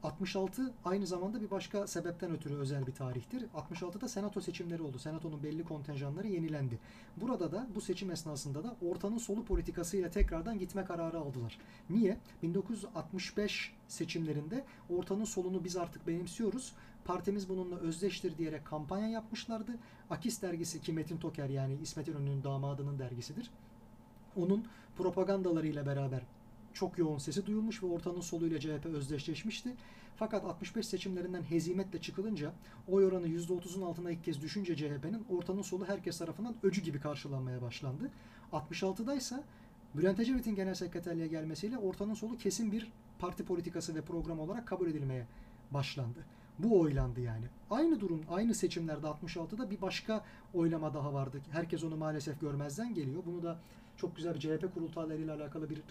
66 0.03 0.73
aynı 0.85 1.07
zamanda 1.07 1.41
bir 1.41 1.51
başka 1.51 1.87
sebepten 1.87 2.31
ötürü 2.31 2.55
özel 2.55 2.87
bir 2.87 2.95
tarihtir. 2.95 3.45
66'da 3.55 4.09
senato 4.09 4.41
seçimleri 4.41 4.83
oldu. 4.83 4.99
Senatonun 4.99 5.43
belli 5.43 5.65
kontenjanları 5.65 6.29
yenilendi. 6.29 6.79
Burada 7.17 7.53
da 7.53 7.67
bu 7.75 7.81
seçim 7.81 8.11
esnasında 8.11 8.65
da 8.65 8.77
ortanın 8.89 9.19
solu 9.19 9.45
politikasıyla 9.45 10.11
tekrardan 10.11 10.59
gitme 10.59 10.85
kararı 10.85 11.19
aldılar. 11.19 11.59
Niye? 11.91 12.19
1965 12.43 13.73
seçimlerinde 13.89 14.65
ortanın 14.91 15.25
solunu 15.25 15.65
biz 15.65 15.77
artık 15.77 16.07
benimsiyoruz. 16.07 16.73
Partimiz 17.05 17.49
bununla 17.49 17.77
özdeştir 17.77 18.39
diyerek 18.39 18.65
kampanya 18.65 19.09
yapmışlardı. 19.09 19.73
Akis 20.11 20.43
dergisi 20.43 20.81
ki 20.81 20.93
Metin 20.93 21.17
Toker 21.17 21.49
yani 21.49 21.79
İsmet 21.83 22.09
İnönü'nün 22.09 22.45
damadının 22.45 22.99
dergisidir. 22.99 23.51
Onun 24.37 24.67
propagandalarıyla 24.97 25.87
beraber 25.87 26.23
çok 26.75 26.99
yoğun 26.99 27.19
sesi 27.19 27.47
duyulmuş 27.47 27.83
ve 27.83 27.87
ortanın 27.87 28.21
soluyla 28.21 28.61
CHP 28.61 28.87
özdeşleşmişti. 28.87 29.75
Fakat 30.17 30.45
65 30.45 30.87
seçimlerinden 30.87 31.43
hezimetle 31.43 32.01
çıkılınca 32.01 32.53
oy 32.89 33.07
oranı 33.07 33.29
%30'un 33.29 33.83
altına 33.83 34.11
ilk 34.11 34.25
kez 34.25 34.43
düşünce 34.43 34.77
CHP'nin 34.77 35.25
ortanın 35.29 35.63
solu 35.63 35.89
herkes 35.89 36.19
tarafından 36.19 36.55
öcü 36.63 36.83
gibi 36.83 37.01
karşılanmaya 37.01 37.63
başlandı. 37.63 38.11
66'da 38.53 39.15
ise 39.15 39.43
Bülent 39.95 40.21
Ecevit'in 40.21 40.55
genel 40.55 40.75
sekreterliğe 40.75 41.27
gelmesiyle 41.27 41.79
ortanın 41.79 42.15
solu 42.15 42.39
kesin 42.39 42.73
bir 42.73 42.93
parti 43.19 43.45
politikası 43.45 43.95
ve 43.95 44.01
program 44.01 44.41
olarak 44.41 44.67
kabul 44.67 44.87
edilmeye 44.87 45.27
başlandı. 45.71 46.19
Bu 46.59 46.81
oylandı 46.81 47.21
yani. 47.21 47.45
Aynı 47.71 48.01
durum 48.01 48.23
aynı 48.31 48.55
seçimlerde 48.55 49.07
66'da 49.07 49.71
bir 49.71 49.81
başka 49.81 50.25
oylama 50.55 50.95
daha 50.95 51.15
vardı. 51.15 51.41
Herkes 51.51 51.85
onu 51.85 51.97
maalesef 51.97 52.41
görmezden 52.41 52.95
geliyor. 52.95 53.23
Bunu 53.27 53.43
da 53.43 53.59
çok 53.97 54.17
güzel 54.17 54.39
CHP 54.39 54.75
kurultaylarıyla 54.75 55.37
alakalı 55.37 55.71
bir 55.71 55.83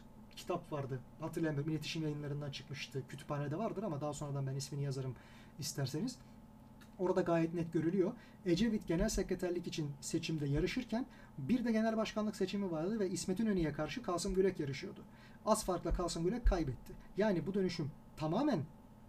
kitap 0.42 0.72
vardı. 0.72 1.00
Hatırlayamıyorum. 1.20 1.72
İletişim 1.72 2.04
yayınlarından 2.04 2.52
çıkmıştı. 2.52 3.04
Kütüphanede 3.10 3.58
vardır 3.58 3.84
ama 3.84 4.02
daha 4.02 4.14
sonradan 4.14 4.48
ben 4.48 4.56
ismini 4.56 4.84
yazarım 4.84 5.16
isterseniz. 5.60 6.18
Orada 7.00 7.22
gayet 7.22 7.54
net 7.54 7.74
görülüyor. 7.74 8.12
Ecevit 8.46 8.88
genel 8.88 9.10
sekreterlik 9.10 9.68
için 9.68 9.92
seçimde 10.02 10.48
yarışırken 10.48 11.06
bir 11.38 11.66
de 11.66 11.72
genel 11.72 11.98
başkanlık 11.98 12.36
seçimi 12.36 12.72
vardı 12.72 13.00
ve 13.00 13.10
İsmet 13.10 13.39
İnönü'ye 13.39 13.74
karşı 13.74 14.04
Kasım 14.04 14.34
Gülek 14.34 14.60
yarışıyordu. 14.60 15.02
Az 15.46 15.66
farkla 15.66 15.94
Kasım 15.94 16.24
Gülek 16.24 16.46
kaybetti. 16.46 16.94
Yani 17.18 17.48
bu 17.48 17.54
dönüşüm 17.54 17.92
tamamen 18.18 18.60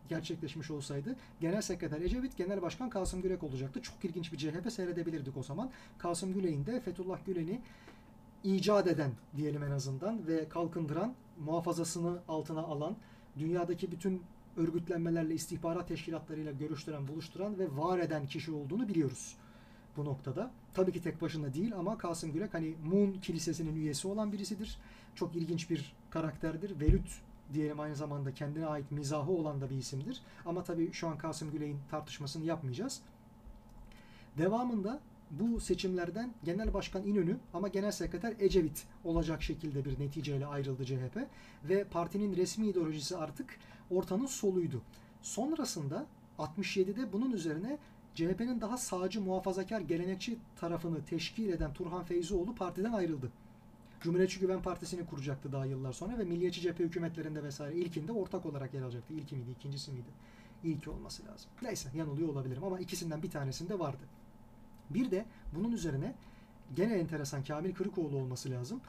gerçekleşmiş 0.08 0.70
olsaydı 0.70 1.16
Genel 1.40 1.62
Sekreter 1.62 2.00
Ecevit, 2.00 2.36
Genel 2.36 2.62
Başkan 2.62 2.90
Kasım 2.90 3.22
Gülek 3.22 3.42
olacaktı. 3.42 3.82
Çok 3.82 4.04
ilginç 4.04 4.32
bir 4.32 4.38
CHP 4.38 4.72
seyredebilirdik 4.72 5.36
o 5.36 5.42
zaman. 5.42 5.70
Kasım 5.98 6.34
Gülek'in 6.34 6.66
de 6.66 6.80
Fethullah 6.80 7.18
Gülen'i 7.26 7.60
icat 8.44 8.86
eden 8.86 9.10
diyelim 9.36 9.62
en 9.62 9.70
azından 9.70 10.26
ve 10.26 10.48
kalkındıran, 10.48 11.14
muhafazasını 11.38 12.18
altına 12.28 12.60
alan, 12.60 12.96
dünyadaki 13.38 13.92
bütün 13.92 14.22
örgütlenmelerle, 14.56 15.34
istihbarat 15.34 15.88
teşkilatlarıyla 15.88 16.52
görüştüren, 16.52 17.08
buluşturan 17.08 17.58
ve 17.58 17.76
var 17.76 17.98
eden 17.98 18.26
kişi 18.26 18.52
olduğunu 18.52 18.88
biliyoruz 18.88 19.36
bu 19.96 20.04
noktada. 20.04 20.50
Tabii 20.74 20.92
ki 20.92 21.02
tek 21.02 21.22
başına 21.22 21.54
değil 21.54 21.74
ama 21.76 21.98
Kasım 21.98 22.32
Gülek 22.32 22.54
hani 22.54 22.74
Moon 22.84 23.12
Kilisesi'nin 23.12 23.76
üyesi 23.76 24.08
olan 24.08 24.32
birisidir. 24.32 24.78
Çok 25.14 25.36
ilginç 25.36 25.70
bir 25.70 25.92
karakterdir. 26.10 26.80
Velüt 26.80 27.22
diyelim 27.54 27.80
aynı 27.80 27.96
zamanda 27.96 28.34
kendine 28.34 28.66
ait 28.66 28.90
mizahı 28.90 29.30
olan 29.30 29.60
da 29.60 29.70
bir 29.70 29.76
isimdir. 29.76 30.22
Ama 30.46 30.64
tabii 30.64 30.92
şu 30.92 31.08
an 31.08 31.18
Kasım 31.18 31.50
Gülek'in 31.50 31.78
tartışmasını 31.90 32.44
yapmayacağız. 32.44 33.00
Devamında 34.38 35.00
bu 35.32 35.60
seçimlerden 35.60 36.34
Genel 36.44 36.74
Başkan 36.74 37.06
İnönü 37.06 37.36
ama 37.54 37.68
Genel 37.68 37.90
Sekreter 37.90 38.34
Ecevit 38.38 38.84
olacak 39.04 39.42
şekilde 39.42 39.84
bir 39.84 40.00
neticeyle 40.00 40.46
ayrıldı 40.46 40.84
CHP 40.84 41.18
ve 41.64 41.84
partinin 41.84 42.36
resmi 42.36 42.68
ideolojisi 42.68 43.16
artık 43.16 43.58
ortanın 43.90 44.26
soluydu. 44.26 44.82
Sonrasında 45.22 46.06
67'de 46.38 47.12
bunun 47.12 47.32
üzerine 47.32 47.78
CHP'nin 48.14 48.60
daha 48.60 48.76
sağcı 48.76 49.20
muhafazakar 49.20 49.80
gelenekçi 49.80 50.38
tarafını 50.56 51.04
teşkil 51.04 51.48
eden 51.48 51.72
Turhan 51.72 52.04
Feyzioğlu 52.04 52.54
partiden 52.54 52.92
ayrıldı. 52.92 53.32
Cumhuriyetçi 54.00 54.40
Güven 54.40 54.62
Partisi'ni 54.62 55.06
kuracaktı 55.06 55.52
daha 55.52 55.66
yıllar 55.66 55.92
sonra 55.92 56.18
ve 56.18 56.24
Milliyetçi 56.24 56.60
Cephe 56.60 56.84
hükümetlerinde 56.84 57.42
vesaire 57.42 57.76
ilkinde 57.76 58.12
ortak 58.12 58.46
olarak 58.46 58.74
yer 58.74 58.82
alacaktı. 58.82 59.14
İlki 59.14 59.36
miydi, 59.36 59.50
ikincisi 59.50 59.92
miydi? 59.92 60.08
İlki 60.64 60.90
olması 60.90 61.26
lazım. 61.26 61.50
Neyse 61.62 61.88
yanılıyor 61.94 62.28
olabilirim 62.28 62.64
ama 62.64 62.80
ikisinden 62.80 63.22
bir 63.22 63.30
tanesinde 63.30 63.78
vardı. 63.78 64.02
Bir 64.94 65.10
de 65.10 65.24
bunun 65.54 65.72
üzerine 65.72 66.14
gene 66.76 66.94
enteresan 66.94 67.44
Kamil 67.44 67.74
Kırıkoğlu 67.74 68.16
olması 68.16 68.50
lazım. 68.50 68.80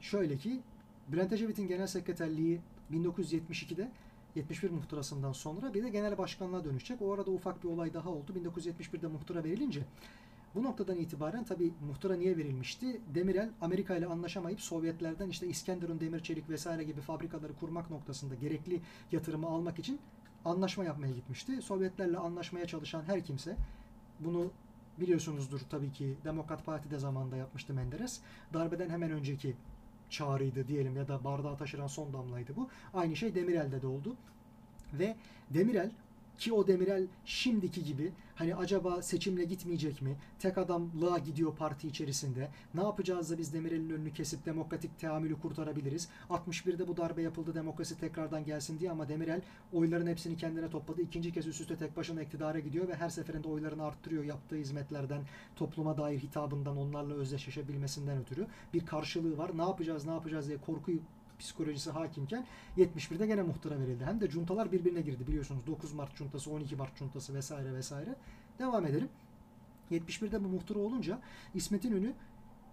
Şöyle 0.00 0.36
ki 0.36 0.60
Bülent 1.08 1.32
Ecevit'in 1.32 1.68
genel 1.68 1.86
sekreterliği 1.86 2.60
1972'de 2.92 3.90
71 4.34 4.70
muhtırasından 4.70 5.32
sonra 5.32 5.74
bir 5.74 5.82
de 5.82 5.88
genel 5.88 6.18
başkanlığa 6.18 6.64
dönüşecek. 6.64 7.02
O 7.02 7.12
arada 7.12 7.30
ufak 7.30 7.64
bir 7.64 7.68
olay 7.68 7.94
daha 7.94 8.10
oldu. 8.10 8.32
1971'de 8.32 9.06
muhtıra 9.06 9.44
verilince 9.44 9.82
bu 10.54 10.62
noktadan 10.62 10.96
itibaren 10.96 11.44
tabi 11.44 11.72
muhtıra 11.86 12.16
niye 12.16 12.36
verilmişti? 12.36 13.00
Demirel 13.14 13.50
Amerika 13.60 13.96
ile 13.96 14.06
anlaşamayıp 14.06 14.60
Sovyetlerden 14.60 15.28
işte 15.28 15.46
İskenderun 15.46 16.00
demir 16.00 16.20
çelik 16.20 16.48
vesaire 16.48 16.84
gibi 16.84 17.00
fabrikaları 17.00 17.54
kurmak 17.54 17.90
noktasında 17.90 18.34
gerekli 18.34 18.80
yatırımı 19.12 19.46
almak 19.46 19.78
için 19.78 20.00
anlaşma 20.44 20.84
yapmaya 20.84 21.12
gitmişti. 21.12 21.62
Sovyetlerle 21.62 22.18
anlaşmaya 22.18 22.66
çalışan 22.66 23.02
her 23.02 23.24
kimse 23.24 23.56
bunu 24.20 24.50
biliyorsunuzdur 25.00 25.60
tabii 25.70 25.92
ki 25.92 26.14
Demokrat 26.24 26.66
Parti 26.66 26.90
de 26.90 26.98
zamanında 26.98 27.36
yapmıştı 27.36 27.74
Menderes. 27.74 28.20
Darbeden 28.54 28.90
hemen 28.90 29.10
önceki 29.10 29.56
çağrıydı 30.10 30.68
diyelim 30.68 30.96
ya 30.96 31.08
da 31.08 31.24
bardağı 31.24 31.56
taşıran 31.56 31.86
son 31.86 32.12
damlaydı 32.12 32.56
bu. 32.56 32.68
Aynı 32.94 33.16
şey 33.16 33.34
Demirel'de 33.34 33.82
de 33.82 33.86
oldu. 33.86 34.16
Ve 34.92 35.16
Demirel 35.50 35.90
ki 36.38 36.52
o 36.52 36.66
Demirel 36.66 37.06
şimdiki 37.24 37.84
gibi 37.84 38.12
hani 38.34 38.54
acaba 38.54 39.02
seçimle 39.02 39.44
gitmeyecek 39.44 40.02
mi? 40.02 40.16
Tek 40.38 40.58
adamlığa 40.58 41.18
gidiyor 41.18 41.56
parti 41.56 41.88
içerisinde. 41.88 42.48
Ne 42.74 42.82
yapacağız 42.82 43.30
da 43.30 43.38
biz 43.38 43.54
Demirel'in 43.54 43.90
önünü 43.90 44.12
kesip 44.12 44.46
demokratik 44.46 44.98
teamülü 44.98 45.40
kurtarabiliriz? 45.40 46.08
61'de 46.30 46.88
bu 46.88 46.96
darbe 46.96 47.22
yapıldı 47.22 47.54
demokrasi 47.54 47.98
tekrardan 47.98 48.44
gelsin 48.44 48.78
diye 48.78 48.90
ama 48.90 49.08
Demirel 49.08 49.40
oyların 49.72 50.06
hepsini 50.06 50.36
kendine 50.36 50.70
topladı. 50.70 51.02
İkinci 51.02 51.32
kez 51.32 51.46
üst 51.46 51.60
üste 51.60 51.76
tek 51.76 51.96
başına 51.96 52.22
iktidara 52.22 52.58
gidiyor 52.58 52.88
ve 52.88 52.94
her 52.94 53.08
seferinde 53.08 53.48
oylarını 53.48 53.84
arttırıyor 53.84 54.24
yaptığı 54.24 54.56
hizmetlerden, 54.56 55.22
topluma 55.56 55.96
dair 55.96 56.18
hitabından, 56.18 56.76
onlarla 56.76 57.14
özdeşleşebilmesinden 57.14 58.18
ötürü 58.18 58.46
bir 58.74 58.86
karşılığı 58.86 59.38
var. 59.38 59.58
Ne 59.58 59.62
yapacağız, 59.62 60.04
ne 60.04 60.12
yapacağız 60.12 60.48
diye 60.48 60.58
korkuyu 60.58 60.98
psikolojisi 61.44 61.90
hakimken 61.90 62.46
71'de 62.76 63.26
gene 63.26 63.42
muhtıra 63.42 63.80
verildi. 63.80 64.04
Hem 64.04 64.20
de 64.20 64.28
cuntalar 64.28 64.72
birbirine 64.72 65.00
girdi 65.00 65.26
biliyorsunuz. 65.26 65.66
9 65.66 65.92
Mart 65.92 66.16
cuntası, 66.16 66.50
12 66.50 66.76
Mart 66.76 66.96
cuntası 66.96 67.34
vesaire 67.34 67.74
vesaire. 67.74 68.16
Devam 68.58 68.86
edelim. 68.86 69.08
71'de 69.90 70.44
bu 70.44 70.48
muhtıra 70.48 70.78
olunca 70.78 71.20
İsmet 71.54 71.84
İnönü 71.84 72.12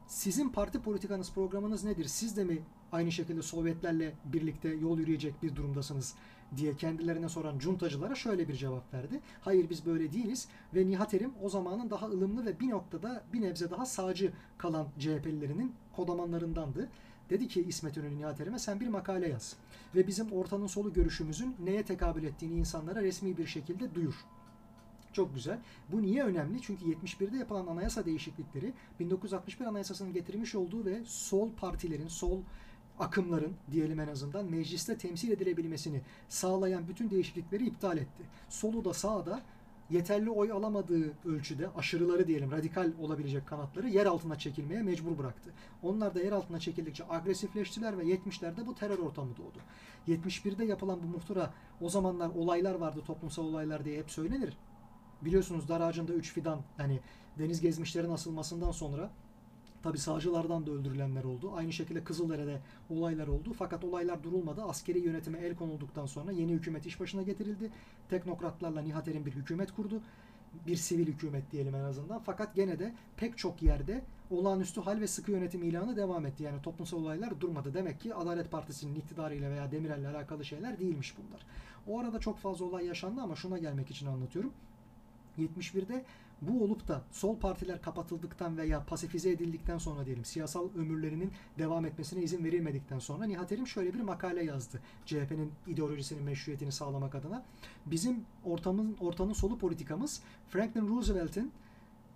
sizin 0.08 0.50
parti 0.50 0.82
politikanız, 0.82 1.34
programınız 1.34 1.84
nedir? 1.84 2.06
Siz 2.06 2.38
de 2.38 2.44
mi 2.44 2.62
aynı 2.92 3.12
şekilde 3.12 3.42
Sovyetlerle 3.42 4.14
birlikte 4.26 4.70
yol 4.70 5.00
yürüyecek 5.00 5.44
bir 5.44 5.56
durumdasınız 5.56 6.16
diye 6.58 6.76
kendilerine 6.76 7.30
soran 7.30 7.60
cuntacılara 7.60 8.16
şöyle 8.16 8.48
bir 8.48 8.54
cevap 8.54 8.94
verdi. 8.94 9.20
Hayır 9.42 9.70
biz 9.70 9.86
böyle 9.86 10.14
değiliz 10.14 10.48
ve 10.76 10.88
Nihat 10.88 11.14
Erim 11.14 11.32
o 11.42 11.50
zamanın 11.50 11.90
daha 11.90 12.06
ılımlı 12.06 12.46
ve 12.46 12.60
bir 12.60 12.70
noktada 12.70 13.24
bir 13.34 13.42
nebze 13.42 13.72
daha 13.72 13.86
sağcı 13.86 14.32
kalan 14.58 14.88
CHP'lilerinin 15.00 15.74
kodamanlarındandı. 15.96 16.90
Dedi 17.32 17.48
ki 17.48 17.66
İsmet 17.68 17.98
İnönü 17.98 18.18
Nihat 18.18 18.42
Erim'e 18.42 18.60
sen 18.60 18.80
bir 18.80 18.88
makale 18.88 19.30
yaz 19.30 19.56
ve 19.96 20.08
bizim 20.08 20.32
ortanın 20.32 20.68
solu 20.68 20.94
görüşümüzün 20.94 21.56
neye 21.64 21.84
tekabül 21.84 22.24
ettiğini 22.24 22.54
insanlara 22.56 23.02
resmi 23.02 23.38
bir 23.38 23.48
şekilde 23.48 23.96
duyur. 23.96 24.16
Çok 25.14 25.36
güzel. 25.36 25.60
Bu 25.92 26.02
niye 26.02 26.24
önemli? 26.24 26.62
Çünkü 26.62 26.86
71'de 26.86 27.38
yapılan 27.38 27.68
anayasa 27.68 28.06
değişiklikleri 28.06 28.74
1961 29.00 29.66
anayasasının 29.66 30.14
getirmiş 30.14 30.56
olduğu 30.56 30.86
ve 30.86 31.02
sol 31.06 31.50
partilerin, 31.52 32.08
sol 32.08 32.40
akımların 33.00 33.54
diyelim 33.72 34.00
en 34.00 34.08
azından 34.08 34.46
mecliste 34.46 34.98
temsil 34.98 35.32
edilebilmesini 35.32 36.02
sağlayan 36.30 36.88
bütün 36.88 37.10
değişiklikleri 37.10 37.66
iptal 37.66 37.98
etti. 37.98 38.24
Solu 38.50 38.86
da 38.86 38.94
sağı 38.94 39.26
da 39.26 39.42
yeterli 39.92 40.30
oy 40.30 40.52
alamadığı 40.52 41.14
ölçüde 41.26 41.70
aşırıları 41.70 42.28
diyelim 42.28 42.52
radikal 42.52 42.92
olabilecek 43.00 43.48
kanatları 43.48 43.90
yer 43.90 44.06
altına 44.06 44.38
çekilmeye 44.38 44.84
mecbur 44.84 45.18
bıraktı. 45.18 45.54
Onlar 45.84 46.16
da 46.16 46.20
yer 46.20 46.32
altına 46.32 46.60
çekildikçe 46.60 47.04
agresifleştiler 47.10 47.98
ve 47.98 48.04
70'lerde 48.04 48.66
bu 48.66 48.76
terör 48.76 49.00
ortamı 49.00 49.38
doğdu. 49.38 49.58
71'de 50.08 50.66
yapılan 50.66 51.04
bu 51.04 51.08
muhtıra 51.08 51.54
o 51.82 51.90
zamanlar 51.90 52.30
olaylar 52.30 52.76
vardı 52.76 53.02
toplumsal 53.06 53.44
olaylar 53.44 53.86
diye 53.86 54.00
hep 54.00 54.12
söylenir. 54.12 54.58
Biliyorsunuz 55.22 55.70
dar 55.70 55.82
ağacında 55.82 56.14
3 56.14 56.34
fidan 56.34 56.62
yani 56.80 57.00
deniz 57.40 57.62
gezmişlerin 57.62 58.10
asılmasından 58.10 58.72
sonra 58.72 59.12
Tabi 59.84 59.98
sağcılardan 59.98 60.68
da 60.68 60.72
öldürülenler 60.72 61.24
oldu. 61.24 61.52
Aynı 61.56 61.74
şekilde 61.74 62.04
Kızıldere'de 62.04 62.62
olaylar 62.90 63.28
oldu. 63.28 63.54
Fakat 63.58 63.84
olaylar 63.84 64.24
durulmadı. 64.24 64.64
Askeri 64.64 65.00
yönetime 65.00 65.40
el 65.40 65.56
konulduktan 65.56 66.06
sonra 66.06 66.32
yeni 66.32 66.52
hükümet 66.52 66.86
iş 66.86 67.00
başına 67.00 67.22
getirildi. 67.22 67.72
Teknokratlarla 68.10 68.82
Nihat 68.82 69.08
Erim 69.08 69.26
bir 69.26 69.32
hükümet 69.32 69.76
kurdu. 69.76 70.02
Bir 70.68 70.76
sivil 70.76 71.08
hükümet 71.08 71.52
diyelim 71.52 71.76
en 71.76 71.84
azından. 71.84 72.20
Fakat 72.20 72.56
gene 72.56 72.80
de 72.80 72.94
pek 73.18 73.38
çok 73.38 73.62
yerde 73.62 74.02
olağanüstü 74.30 74.82
hal 74.82 75.02
ve 75.02 75.08
sıkı 75.08 75.32
yönetim 75.32 75.64
ilanı 75.64 75.96
devam 75.96 76.26
etti. 76.26 76.44
Yani 76.44 76.62
toplumsal 76.62 76.98
olaylar 76.98 77.40
durmadı. 77.40 77.74
Demek 77.74 78.00
ki 78.00 78.16
Adalet 78.16 78.52
Partisi'nin 78.52 78.96
iktidarıyla 78.96 79.52
veya 79.52 79.72
Demirel'le 79.72 80.06
alakalı 80.06 80.46
şeyler 80.46 80.80
değilmiş 80.80 81.16
bunlar. 81.18 81.46
O 81.88 82.00
arada 82.00 82.20
çok 82.20 82.38
fazla 82.38 82.66
olay 82.66 82.86
yaşandı 82.86 83.22
ama 83.22 83.36
şuna 83.36 83.58
gelmek 83.58 83.92
için 83.92 84.08
anlatıyorum. 84.08 84.54
71'de 85.40 86.06
bu 86.42 86.64
olup 86.64 86.88
da 86.88 87.02
sol 87.12 87.38
partiler 87.40 87.82
kapatıldıktan 87.82 88.58
veya 88.58 88.86
pasifize 88.86 89.30
edildikten 89.30 89.78
sonra 89.78 90.06
diyelim 90.06 90.26
siyasal 90.26 90.70
ömürlerinin 90.76 91.32
devam 91.60 91.86
etmesine 91.86 92.24
izin 92.24 92.44
verilmedikten 92.44 93.00
sonra 93.00 93.26
Nihat 93.26 93.52
Erim 93.52 93.68
şöyle 93.68 93.94
bir 93.94 94.02
makale 94.02 94.44
yazdı. 94.44 94.80
CHP'nin 95.06 95.52
ideolojisinin 95.68 96.24
meşruiyetini 96.24 96.72
sağlamak 96.72 97.16
adına. 97.16 97.44
Bizim 97.86 98.26
ortamın 98.46 98.98
ortanın 99.00 99.34
solu 99.34 99.58
politikamız 99.58 100.22
Franklin 100.50 100.88
Roosevelt'in 100.88 101.52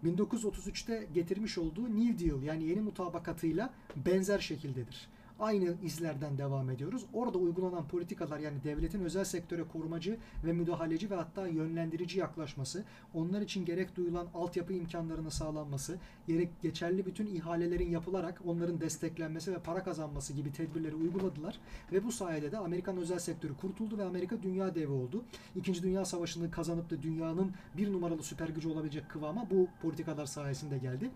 1933'te 0.03 1.07
getirmiş 1.13 1.57
olduğu 1.57 1.95
New 1.95 2.25
Deal 2.25 2.43
yani 2.43 2.63
yeni 2.63 2.81
mutabakatıyla 2.81 3.73
benzer 3.95 4.39
şekildedir 4.39 5.07
aynı 5.39 5.75
izlerden 5.83 6.37
devam 6.37 6.69
ediyoruz. 6.69 7.05
Orada 7.13 7.37
uygulanan 7.37 7.87
politikalar 7.87 8.39
yani 8.39 8.63
devletin 8.63 8.99
özel 8.99 9.23
sektöre 9.23 9.63
korumacı 9.63 10.17
ve 10.45 10.53
müdahaleci 10.53 11.09
ve 11.09 11.15
hatta 11.15 11.47
yönlendirici 11.47 12.19
yaklaşması, 12.19 12.83
onlar 13.13 13.41
için 13.41 13.65
gerek 13.65 13.95
duyulan 13.95 14.27
altyapı 14.33 14.73
imkanlarının 14.73 15.29
sağlanması, 15.29 15.97
gerek 16.27 16.61
geçerli 16.61 17.05
bütün 17.05 17.25
ihalelerin 17.25 17.89
yapılarak 17.89 18.41
onların 18.45 18.81
desteklenmesi 18.81 19.53
ve 19.53 19.59
para 19.59 19.83
kazanması 19.83 20.33
gibi 20.33 20.51
tedbirleri 20.51 20.95
uyguladılar 20.95 21.59
ve 21.91 22.03
bu 22.03 22.11
sayede 22.11 22.51
de 22.51 22.57
Amerikan 22.57 22.97
özel 22.97 23.19
sektörü 23.19 23.55
kurtuldu 23.57 23.97
ve 23.97 24.03
Amerika 24.03 24.43
dünya 24.43 24.75
devi 24.75 24.91
oldu. 24.91 25.23
İkinci 25.55 25.83
Dünya 25.83 26.05
Savaşı'nı 26.05 26.51
kazanıp 26.51 26.89
da 26.89 27.03
dünyanın 27.03 27.51
bir 27.77 27.93
numaralı 27.93 28.23
süper 28.23 28.49
gücü 28.49 28.69
olabilecek 28.69 29.09
kıvama 29.09 29.49
bu 29.49 29.67
politikalar 29.81 30.25
sayesinde 30.25 30.77
geldi. 30.77 31.11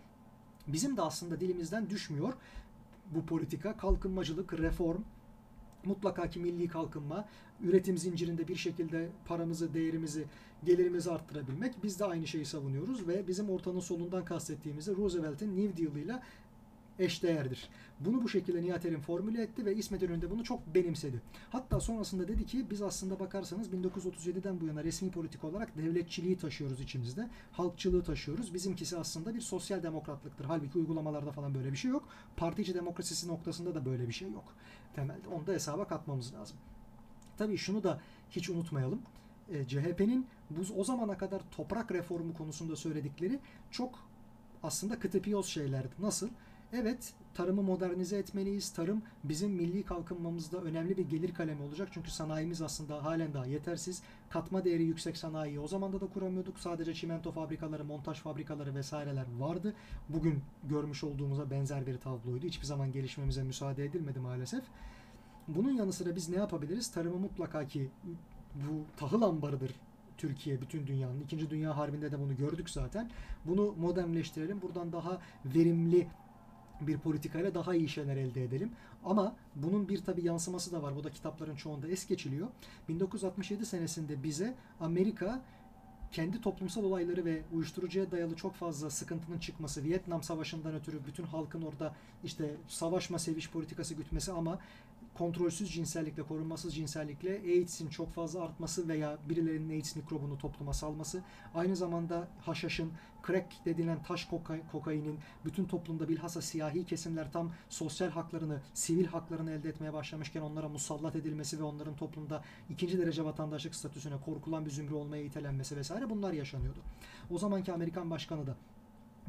Bizim 0.68 0.98
de 0.98 1.02
aslında 1.02 1.40
dilimizden 1.40 1.90
düşmüyor 1.90 2.34
bu 3.16 3.26
politika 3.26 3.78
kalkınmacılık, 3.78 4.54
reform, 4.54 5.02
mutlaka 5.86 6.30
ki 6.30 6.40
milli 6.40 6.68
kalkınma, 6.68 7.28
üretim 7.62 7.98
zincirinde 7.98 8.48
bir 8.48 8.56
şekilde 8.56 9.10
paramızı, 9.26 9.74
değerimizi, 9.74 10.26
gelirimizi 10.64 11.12
arttırabilmek. 11.12 11.84
Biz 11.84 12.00
de 12.00 12.06
aynı 12.06 12.28
şeyi 12.28 12.46
savunuyoruz 12.46 13.08
ve 13.08 13.28
bizim 13.28 13.50
ortanın 13.50 13.80
solundan 13.80 14.26
kastettiğimizde 14.26 14.96
Roosevelt'in 14.96 15.58
New 15.58 15.86
Deal 15.86 15.96
ile 15.96 16.20
eşdeğerdir. 17.00 17.70
Bunu 18.00 18.24
bu 18.24 18.30
şekilde 18.30 18.62
Nihat 18.62 18.86
Erim 18.86 19.02
formüle 19.02 19.42
etti 19.42 19.66
ve 19.66 19.76
İsmet 19.76 20.04
İnönü 20.04 20.30
bunu 20.30 20.44
çok 20.44 20.76
benimsedi. 20.76 21.22
Hatta 21.50 21.80
sonrasında 21.80 22.28
dedi 22.28 22.46
ki 22.46 22.66
biz 22.70 22.82
aslında 22.82 23.20
bakarsanız 23.20 23.70
1937'den 23.70 24.62
bu 24.62 24.66
yana 24.66 24.84
resmi 24.84 25.12
politik 25.12 25.44
olarak 25.44 25.78
devletçiliği 25.78 26.38
taşıyoruz 26.38 26.82
içimizde. 26.82 27.30
Halkçılığı 27.52 28.04
taşıyoruz. 28.04 28.54
Bizimkisi 28.54 28.98
aslında 28.98 29.36
bir 29.36 29.42
sosyal 29.42 29.84
demokratlıktır. 29.84 30.46
Halbuki 30.46 30.78
uygulamalarda 30.78 31.32
falan 31.32 31.56
böyle 31.56 31.72
bir 31.72 31.78
şey 31.78 31.92
yok. 31.92 32.10
Partici 32.38 32.74
demokrasisi 32.74 33.28
noktasında 33.28 33.76
da 33.76 33.86
böyle 33.86 34.08
bir 34.08 34.14
şey 34.14 34.32
yok. 34.32 34.54
Temelde 34.96 35.28
onu 35.28 35.48
da 35.48 35.52
hesaba 35.52 35.88
katmamız 35.88 36.34
lazım. 36.34 36.58
Tabii 37.38 37.58
şunu 37.58 37.84
da 37.84 38.02
hiç 38.32 38.50
unutmayalım. 38.50 39.02
E, 39.52 39.68
CHP'nin 39.68 40.28
bu 40.50 40.62
o 40.78 40.84
zamana 40.84 41.18
kadar 41.18 41.42
toprak 41.52 41.92
reformu 41.92 42.34
konusunda 42.34 42.76
söyledikleri 42.76 43.40
çok 43.72 44.00
aslında 44.64 45.00
kıtıpiyoz 45.00 45.46
şeylerdi. 45.46 45.96
Nasıl? 46.00 46.30
Evet, 46.74 47.14
tarımı 47.34 47.64
modernize 47.64 48.18
etmeliyiz. 48.18 48.70
Tarım 48.70 49.02
bizim 49.24 49.52
milli 49.52 49.84
kalkınmamızda 49.84 50.58
önemli 50.58 50.98
bir 50.98 51.10
gelir 51.10 51.34
kalemi 51.34 51.62
olacak. 51.62 51.90
Çünkü 51.92 52.12
sanayimiz 52.12 52.62
aslında 52.62 53.04
halen 53.04 53.34
daha 53.34 53.46
yetersiz. 53.46 54.02
Katma 54.30 54.66
değeri 54.66 54.84
yüksek 54.84 55.18
sanayiyi 55.18 55.60
o 55.60 55.68
zaman 55.68 55.94
da 55.94 55.98
kuramıyorduk. 56.00 56.60
Sadece 56.60 56.94
çimento 56.94 57.32
fabrikaları, 57.32 57.86
montaj 57.86 58.20
fabrikaları 58.20 58.76
vesaireler 58.76 59.26
vardı. 59.40 59.74
Bugün 60.10 60.42
görmüş 60.64 61.04
olduğumuza 61.04 61.52
benzer 61.52 61.88
bir 61.88 61.98
tabloydu. 61.98 62.46
Hiçbir 62.46 62.66
zaman 62.66 62.92
gelişmemize 62.92 63.44
müsaade 63.44 63.86
edilmedi 63.86 64.20
maalesef. 64.20 64.64
Bunun 65.48 65.72
yanı 65.72 65.94
sıra 65.94 66.16
biz 66.16 66.30
ne 66.30 66.36
yapabiliriz? 66.36 66.92
Tarımı 66.92 67.18
mutlaka 67.18 67.68
ki 67.68 67.90
bu 68.56 68.98
tahıl 68.98 69.22
ambarıdır 69.22 69.76
Türkiye 70.18 70.62
bütün 70.62 70.88
dünyanın. 70.88 71.22
İkinci 71.22 71.50
Dünya 71.50 71.78
Harbi'nde 71.78 72.12
de 72.12 72.20
bunu 72.20 72.36
gördük 72.38 72.70
zaten. 72.70 73.10
Bunu 73.46 73.76
modernleştirelim. 73.80 74.62
Buradan 74.62 74.92
daha 74.92 75.22
verimli 75.46 76.08
bir 76.82 76.98
politikayla 76.98 77.56
daha 77.56 77.76
iyi 77.76 77.90
şeyler 77.90 78.18
elde 78.18 78.44
edelim. 78.44 78.72
Ama 79.06 79.36
bunun 79.56 79.90
bir 79.90 80.04
tabi 80.04 80.26
yansıması 80.26 80.72
da 80.72 80.84
var. 80.84 80.96
Bu 80.96 81.04
da 81.04 81.12
kitapların 81.12 81.56
çoğunda 81.56 81.88
es 81.88 82.08
geçiliyor. 82.08 82.48
1967 82.90 83.66
senesinde 83.66 84.24
bize 84.24 84.54
Amerika 84.80 85.42
kendi 86.12 86.42
toplumsal 86.42 86.84
olayları 86.84 87.26
ve 87.26 87.42
uyuşturucuya 87.54 88.12
dayalı 88.12 88.36
çok 88.36 88.56
fazla 88.56 88.90
sıkıntının 88.90 89.40
çıkması, 89.40 89.84
Vietnam 89.84 90.24
Savaşı'ndan 90.24 90.76
ötürü 90.76 91.00
bütün 91.08 91.24
halkın 91.24 91.62
orada 91.62 91.96
işte 92.24 92.56
savaşma 92.68 93.20
seviş 93.20 93.50
politikası 93.50 93.94
gütmesi 93.94 94.32
ama 94.32 94.60
kontrolsüz 95.20 95.72
cinsellikle, 95.72 96.24
korunmasız 96.24 96.76
cinsellikle 96.76 97.32
AIDS'in 97.32 97.90
çok 97.90 98.14
fazla 98.14 98.44
artması 98.44 98.88
veya 98.88 99.18
birilerinin 99.30 99.70
AIDS 99.70 99.96
mikrobunu 99.96 100.38
topluma 100.38 100.74
salması, 100.74 101.24
aynı 101.56 101.76
zamanda 101.76 102.28
haşhaşın, 102.42 102.92
crack 103.28 103.66
dedilen 103.66 104.04
taş 104.04 104.26
koka 104.26 104.58
kokainin 104.72 105.20
bütün 105.46 105.66
toplumda 105.66 106.10
bilhassa 106.10 106.42
siyahi 106.42 106.86
kesimler 106.86 107.32
tam 107.32 107.52
sosyal 107.70 108.10
haklarını, 108.10 108.62
sivil 108.74 109.06
haklarını 109.06 109.52
elde 109.52 109.70
etmeye 109.70 109.94
başlamışken 109.94 110.42
onlara 110.42 110.70
musallat 110.70 111.16
edilmesi 111.16 111.60
ve 111.60 111.64
onların 111.64 111.96
toplumda 111.96 112.44
ikinci 112.70 113.00
derece 113.00 113.26
vatandaşlık 113.26 113.76
statüsüne 113.76 114.16
korkulan 114.26 114.66
bir 114.66 114.72
zümre 114.72 114.96
olmaya 114.96 115.24
itelenmesi 115.24 115.78
vesaire 115.78 116.10
bunlar 116.10 116.34
yaşanıyordu. 116.34 116.80
O 117.32 117.38
zamanki 117.38 117.74
Amerikan 117.74 118.12
başkanı 118.12 118.48
da 118.48 118.56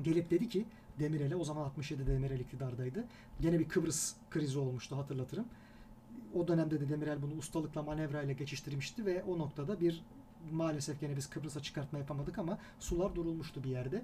gelip 0.03 0.31
dedi 0.31 0.49
ki 0.49 0.65
Demirel'e 0.99 1.37
o 1.37 1.45
zaman 1.45 1.65
67 1.65 2.07
Demirel 2.07 2.41
iktidardaydı. 2.41 3.05
Gene 3.41 3.59
bir 3.59 3.69
Kıbrıs 3.69 4.15
krizi 4.31 4.59
olmuştu 4.59 4.97
hatırlatırım 4.97 5.47
o 6.35 6.49
dönemde 6.49 6.81
de 6.81 6.89
Demirel 6.89 7.23
bunu 7.23 7.35
ustalıkla 7.35 7.83
manevrayla 7.83 8.33
geçiştirmişti 8.33 9.07
ve 9.07 9.23
o 9.23 9.39
noktada 9.39 9.81
bir 9.81 10.03
Maalesef 10.53 11.01
gene 11.01 11.17
biz 11.17 11.31
Kıbrıs'a 11.31 11.61
çıkartma 11.61 11.99
yapamadık 11.99 12.39
ama 12.39 12.59
sular 12.79 13.15
durulmuştu 13.15 13.65
bir 13.65 13.71
yerde. 13.71 14.03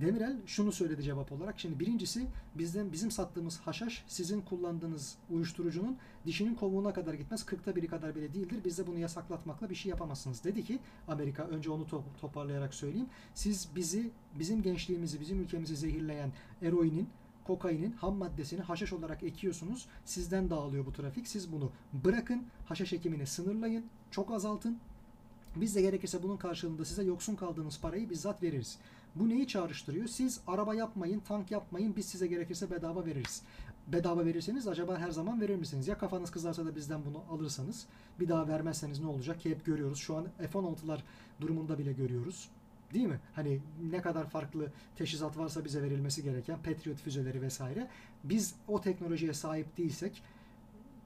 Demirel 0.00 0.36
şunu 0.46 0.72
söyledi 0.72 1.02
cevap 1.02 1.32
olarak. 1.32 1.60
Şimdi 1.60 1.80
birincisi 1.80 2.26
bizden 2.54 2.92
bizim 2.92 3.10
sattığımız 3.10 3.60
haşhaş 3.60 4.04
sizin 4.08 4.40
kullandığınız 4.40 5.16
uyuşturucunun 5.30 5.96
dişinin 6.26 6.54
kovuğuna 6.54 6.92
kadar 6.92 7.14
gitmez. 7.14 7.42
40'ta 7.42 7.76
biri 7.76 7.86
kadar 7.88 8.14
bile 8.14 8.34
değildir. 8.34 8.58
Biz 8.64 8.78
de 8.78 8.86
bunu 8.86 8.98
yasaklatmakla 8.98 9.70
bir 9.70 9.74
şey 9.74 9.90
yapamazsınız. 9.90 10.44
Dedi 10.44 10.64
ki 10.64 10.78
Amerika 11.08 11.42
önce 11.42 11.70
onu 11.70 11.82
to- 11.82 12.02
toparlayarak 12.20 12.74
söyleyeyim. 12.74 13.08
Siz 13.34 13.68
bizi 13.76 14.10
bizim 14.38 14.62
gençliğimizi, 14.62 15.20
bizim 15.20 15.40
ülkemizi 15.40 15.76
zehirleyen 15.76 16.32
eroinin 16.62 17.08
kokainin 17.46 17.92
ham 17.92 18.16
maddesini 18.16 18.60
haşhaş 18.60 18.92
olarak 18.92 19.22
ekiyorsunuz. 19.22 19.86
Sizden 20.04 20.50
dağılıyor 20.50 20.86
bu 20.86 20.92
trafik. 20.92 21.28
Siz 21.28 21.52
bunu 21.52 21.70
bırakın. 21.92 22.42
Haşhaş 22.66 22.92
ekimini 22.92 23.26
sınırlayın. 23.26 23.84
Çok 24.10 24.30
azaltın. 24.30 24.78
Biz 25.56 25.76
de 25.76 25.82
gerekirse 25.82 26.22
bunun 26.22 26.36
karşılığında 26.36 26.84
size 26.84 27.02
yoksun 27.02 27.36
kaldığınız 27.36 27.80
parayı 27.80 28.10
bizzat 28.10 28.42
veririz. 28.42 28.78
Bu 29.14 29.28
neyi 29.28 29.46
çağrıştırıyor? 29.46 30.06
Siz 30.06 30.40
araba 30.46 30.74
yapmayın, 30.74 31.20
tank 31.20 31.50
yapmayın, 31.50 31.96
biz 31.96 32.06
size 32.06 32.26
gerekirse 32.26 32.70
bedava 32.70 33.06
veririz. 33.06 33.42
Bedava 33.86 34.24
verirseniz 34.24 34.68
acaba 34.68 34.98
her 34.98 35.10
zaman 35.10 35.40
verir 35.40 35.56
misiniz? 35.56 35.88
Ya 35.88 35.98
kafanız 35.98 36.30
kızarsa 36.30 36.66
da 36.66 36.76
bizden 36.76 37.00
bunu 37.04 37.22
alırsanız, 37.30 37.86
bir 38.20 38.28
daha 38.28 38.48
vermezseniz 38.48 39.00
ne 39.00 39.06
olacak 39.06 39.40
ki 39.40 39.50
hep 39.50 39.64
görüyoruz. 39.64 39.98
Şu 39.98 40.16
an 40.16 40.26
F-16'lar 40.38 40.98
durumunda 41.40 41.78
bile 41.78 41.92
görüyoruz. 41.92 42.48
Değil 42.94 43.06
mi? 43.06 43.20
Hani 43.34 43.60
ne 43.90 44.02
kadar 44.02 44.30
farklı 44.30 44.72
teşhisat 44.96 45.38
varsa 45.38 45.64
bize 45.64 45.82
verilmesi 45.82 46.22
gereken 46.22 46.58
Patriot 46.62 46.98
füzeleri 46.98 47.42
vesaire. 47.42 47.88
Biz 48.24 48.54
o 48.68 48.80
teknolojiye 48.80 49.34
sahip 49.34 49.76
değilsek 49.76 50.22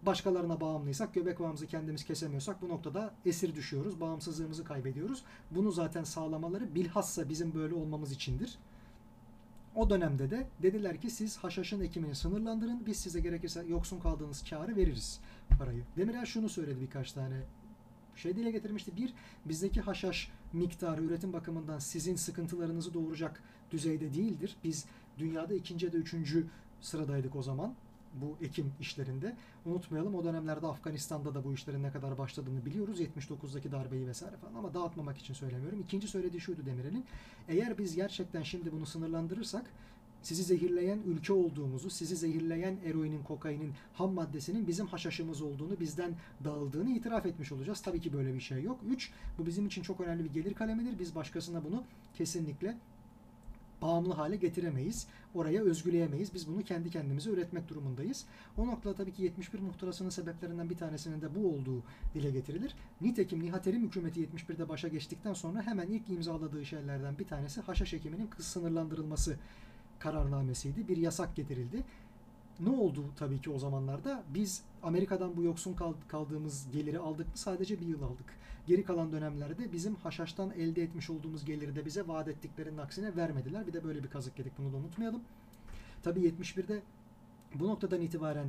başkalarına 0.03 0.61
bağımlıysak, 0.61 1.15
göbek 1.15 1.41
bağımızı 1.41 1.67
kendimiz 1.67 2.05
kesemiyorsak 2.05 2.63
bu 2.63 2.69
noktada 2.69 3.15
esir 3.27 3.55
düşüyoruz, 3.55 4.01
bağımsızlığımızı 4.01 4.65
kaybediyoruz. 4.65 5.25
Bunu 5.51 5.73
zaten 5.73 6.05
sağlamaları 6.05 6.75
bilhassa 6.75 7.29
bizim 7.29 7.55
böyle 7.55 7.75
olmamız 7.75 8.13
içindir. 8.13 8.59
O 9.75 9.91
dönemde 9.91 10.31
de 10.31 10.47
dediler 10.63 11.01
ki 11.01 11.11
siz 11.11 11.37
haşhaşın 11.37 11.81
ekimini 11.81 12.15
sınırlandırın, 12.15 12.87
biz 12.87 12.97
size 12.97 13.21
gerekirse 13.21 13.65
yoksun 13.69 14.01
kaldığınız 14.01 14.45
karı 14.51 14.77
veririz 14.77 15.21
parayı. 15.59 15.83
Demirel 15.97 16.25
şunu 16.25 16.49
söyledi 16.49 16.81
birkaç 16.81 17.13
tane 17.13 17.41
şey 18.21 18.37
dile 18.37 18.51
getirmişti. 18.51 18.97
Bir, 18.97 19.15
bizdeki 19.45 19.81
haşhaş 19.81 20.31
miktarı 20.53 21.03
üretim 21.03 21.33
bakımından 21.33 21.79
sizin 21.79 22.17
sıkıntılarınızı 22.17 22.95
doğuracak 22.95 23.43
düzeyde 23.71 24.15
değildir. 24.15 24.57
Biz 24.65 24.85
dünyada 25.19 25.55
ikinci 25.55 25.87
ya 25.87 25.93
da 25.93 25.97
üçüncü 25.97 26.47
sıradaydık 26.81 27.37
o 27.37 27.43
zaman 27.43 27.75
bu 28.15 28.37
ekim 28.45 28.73
işlerinde. 28.81 29.37
Unutmayalım 29.67 30.15
o 30.15 30.25
dönemlerde 30.25 30.67
Afganistan'da 30.67 31.35
da 31.35 31.45
bu 31.45 31.55
işlerin 31.55 31.83
ne 31.83 31.93
kadar 31.93 32.19
başladığını 32.19 32.67
biliyoruz. 32.67 33.01
79'daki 33.01 33.73
darbeyi 33.73 34.07
vesaire 34.07 34.37
falan 34.37 34.55
ama 34.55 34.75
dağıtmamak 34.75 35.19
için 35.19 35.35
söylemiyorum. 35.35 35.81
İkinci 35.81 36.09
söylediği 36.09 36.41
şuydu 36.41 36.67
Demirel'in. 36.67 37.05
Eğer 37.49 37.79
biz 37.79 37.97
gerçekten 37.97 38.43
şimdi 38.43 38.73
bunu 38.73 38.87
sınırlandırırsak 38.87 39.65
sizi 40.23 40.43
zehirleyen 40.43 40.99
ülke 41.07 41.33
olduğumuzu, 41.33 41.91
sizi 41.91 42.17
zehirleyen 42.17 42.77
eroinin, 42.85 43.23
kokainin, 43.23 43.73
ham 43.95 44.13
maddesinin 44.13 44.69
bizim 44.69 44.87
haşhaşımız 44.87 45.43
olduğunu, 45.43 45.81
bizden 45.81 46.15
dağıldığını 46.45 46.91
itiraf 46.91 47.27
etmiş 47.27 47.53
olacağız. 47.53 47.81
Tabii 47.81 48.01
ki 48.01 48.13
böyle 48.13 48.35
bir 48.35 48.41
şey 48.41 48.63
yok. 48.63 48.81
Üç, 48.89 49.13
bu 49.39 49.47
bizim 49.47 49.67
için 49.67 49.83
çok 49.83 50.01
önemli 50.01 50.25
bir 50.25 50.31
gelir 50.31 50.55
kalemidir. 50.55 50.99
Biz 50.99 51.15
başkasına 51.15 51.65
bunu 51.65 51.85
kesinlikle 52.15 52.77
bağımlı 53.83 54.15
hale 54.15 54.37
getiremeyiz. 54.37 55.07
Oraya 55.35 55.63
özgüleyemeyiz. 55.63 56.35
Biz 56.35 56.49
bunu 56.49 56.65
kendi 56.65 56.91
kendimize 56.91 57.31
üretmek 57.31 57.69
durumundayız. 57.69 58.25
O 58.57 58.67
noktada 58.67 58.95
tabii 58.95 59.13
ki 59.13 59.23
71 59.23 59.59
muhtırasının 59.59 60.11
sebeplerinden 60.11 60.71
bir 60.71 60.77
tanesinin 60.77 61.21
de 61.21 61.35
bu 61.35 61.49
olduğu 61.49 61.83
dile 62.15 62.31
getirilir. 62.31 62.75
Nitekim 63.01 63.43
Nihat 63.43 63.67
Erim 63.67 63.83
hükümeti 63.83 64.27
71'de 64.27 64.69
başa 64.69 64.89
geçtikten 64.89 65.33
sonra 65.33 65.63
hemen 65.63 65.87
ilk 65.87 66.11
imzaladığı 66.11 66.65
şeylerden 66.65 67.19
bir 67.19 67.27
tanesi 67.27 67.61
haşhaş 67.61 67.95
ekiminin 67.95 68.27
kız 68.27 68.47
sınırlandırılması 68.47 69.37
kararnamesiydi. 70.01 70.89
Bir 70.89 70.97
yasak 70.97 71.37
getirildi. 71.37 71.85
Ne 72.61 72.71
oldu 72.71 73.05
tabii 73.17 73.41
ki 73.41 73.51
o 73.51 73.59
zamanlarda? 73.59 74.23
Biz 74.35 74.63
Amerika'dan 74.83 75.37
bu 75.37 75.43
yoksun 75.43 75.77
kaldığımız 76.09 76.67
geliri 76.73 76.99
aldık 76.99 77.27
mı? 77.27 77.33
Sadece 77.35 77.81
bir 77.81 77.87
yıl 77.87 78.03
aldık. 78.03 78.27
Geri 78.67 78.85
kalan 78.85 79.13
dönemlerde 79.13 79.73
bizim 79.73 79.95
haşhaştan 79.95 80.51
elde 80.51 80.83
etmiş 80.83 81.11
olduğumuz 81.11 81.45
geliri 81.45 81.77
de 81.77 81.87
bize 81.87 82.09
vaat 82.09 82.29
ettiklerinin 82.29 82.79
aksine 82.79 83.17
vermediler. 83.17 83.67
Bir 83.67 83.73
de 83.73 83.85
böyle 83.85 84.03
bir 84.03 84.09
kazık 84.09 84.39
yedik 84.39 84.59
bunu 84.59 84.73
da 84.73 84.77
unutmayalım. 84.77 85.21
Tabii 86.03 86.21
71'de 86.21 86.83
bu 87.55 87.69
noktadan 87.69 88.01
itibaren 88.01 88.49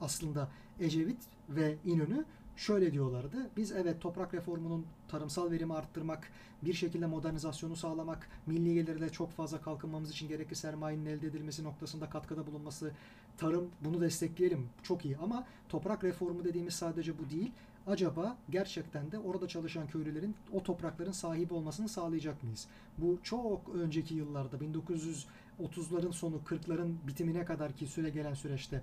aslında 0.00 0.48
Ecevit 0.80 1.18
ve 1.48 1.76
İnönü 1.84 2.24
şöyle 2.56 2.92
diyorlardı. 2.92 3.50
Biz 3.56 3.72
evet 3.72 4.00
toprak 4.00 4.34
reformunun 4.34 4.86
tarımsal 5.08 5.50
verimi 5.50 5.74
arttırmak, 5.74 6.30
bir 6.62 6.74
şekilde 6.74 7.06
modernizasyonu 7.06 7.76
sağlamak, 7.76 8.28
milli 8.46 8.74
gelirle 8.74 9.08
çok 9.08 9.30
fazla 9.30 9.60
kalkınmamız 9.60 10.10
için 10.10 10.28
gerekli 10.28 10.56
sermayenin 10.56 11.06
elde 11.06 11.26
edilmesi 11.26 11.64
noktasında 11.64 12.10
katkıda 12.10 12.46
bulunması, 12.46 12.92
tarım 13.38 13.70
bunu 13.80 14.00
destekleyelim 14.00 14.68
çok 14.82 15.04
iyi 15.04 15.16
ama 15.16 15.44
toprak 15.68 16.04
reformu 16.04 16.44
dediğimiz 16.44 16.74
sadece 16.74 17.18
bu 17.18 17.30
değil. 17.30 17.52
Acaba 17.86 18.36
gerçekten 18.50 19.12
de 19.12 19.18
orada 19.18 19.48
çalışan 19.48 19.86
köylülerin 19.86 20.34
o 20.52 20.62
toprakların 20.62 21.12
sahibi 21.12 21.54
olmasını 21.54 21.88
sağlayacak 21.88 22.42
mıyız? 22.42 22.66
Bu 22.98 23.18
çok 23.22 23.60
önceki 23.74 24.14
yıllarda 24.14 24.56
1930'ların 24.56 26.12
sonu 26.12 26.36
40'ların 26.36 26.94
bitimine 27.06 27.44
kadar 27.44 27.72
ki 27.72 27.86
süre 27.86 28.10
gelen 28.10 28.34
süreçte 28.34 28.82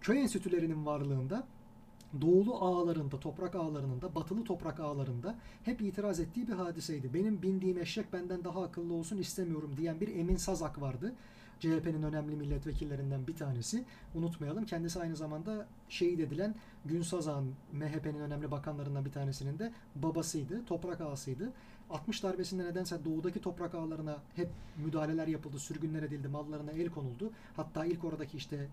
köy 0.00 0.20
enstitülerinin 0.20 0.86
varlığında 0.86 1.46
doğulu 2.20 2.54
ağlarında, 2.54 3.20
toprak 3.20 3.54
ağlarının 3.54 4.00
da, 4.00 4.14
batılı 4.14 4.44
toprak 4.44 4.80
ağlarında 4.80 5.34
hep 5.64 5.80
itiraz 5.80 6.20
ettiği 6.20 6.48
bir 6.48 6.52
hadiseydi. 6.52 7.14
Benim 7.14 7.42
bindiğim 7.42 7.78
eşek 7.78 8.12
benden 8.12 8.44
daha 8.44 8.62
akıllı 8.62 8.94
olsun 8.94 9.18
istemiyorum 9.18 9.70
diyen 9.76 10.00
bir 10.00 10.16
Emin 10.16 10.36
Sazak 10.36 10.80
vardı. 10.80 11.12
CHP'nin 11.60 12.02
önemli 12.02 12.36
milletvekillerinden 12.36 13.26
bir 13.26 13.36
tanesi. 13.36 13.84
Unutmayalım. 14.14 14.64
Kendisi 14.64 15.00
aynı 15.00 15.16
zamanda 15.16 15.66
şehit 15.88 16.20
edilen 16.20 16.54
Gün 16.84 17.02
Sazak'ın 17.02 17.54
MHP'nin 17.72 18.20
önemli 18.20 18.50
bakanlarından 18.50 19.04
bir 19.04 19.12
tanesinin 19.12 19.58
de 19.58 19.72
babasıydı. 19.96 20.64
Toprak 20.64 21.00
ağasıydı. 21.00 21.52
60 21.90 22.22
darbesinde 22.22 22.64
nedense 22.64 23.04
doğudaki 23.04 23.40
toprak 23.40 23.74
ağlarına 23.74 24.18
hep 24.36 24.48
müdahaleler 24.84 25.26
yapıldı, 25.26 25.58
sürgünler 25.58 26.02
edildi, 26.02 26.28
mallarına 26.28 26.70
el 26.70 26.88
konuldu. 26.88 27.30
Hatta 27.56 27.84
ilk 27.84 28.04
oradaki 28.04 28.36
işte 28.36 28.68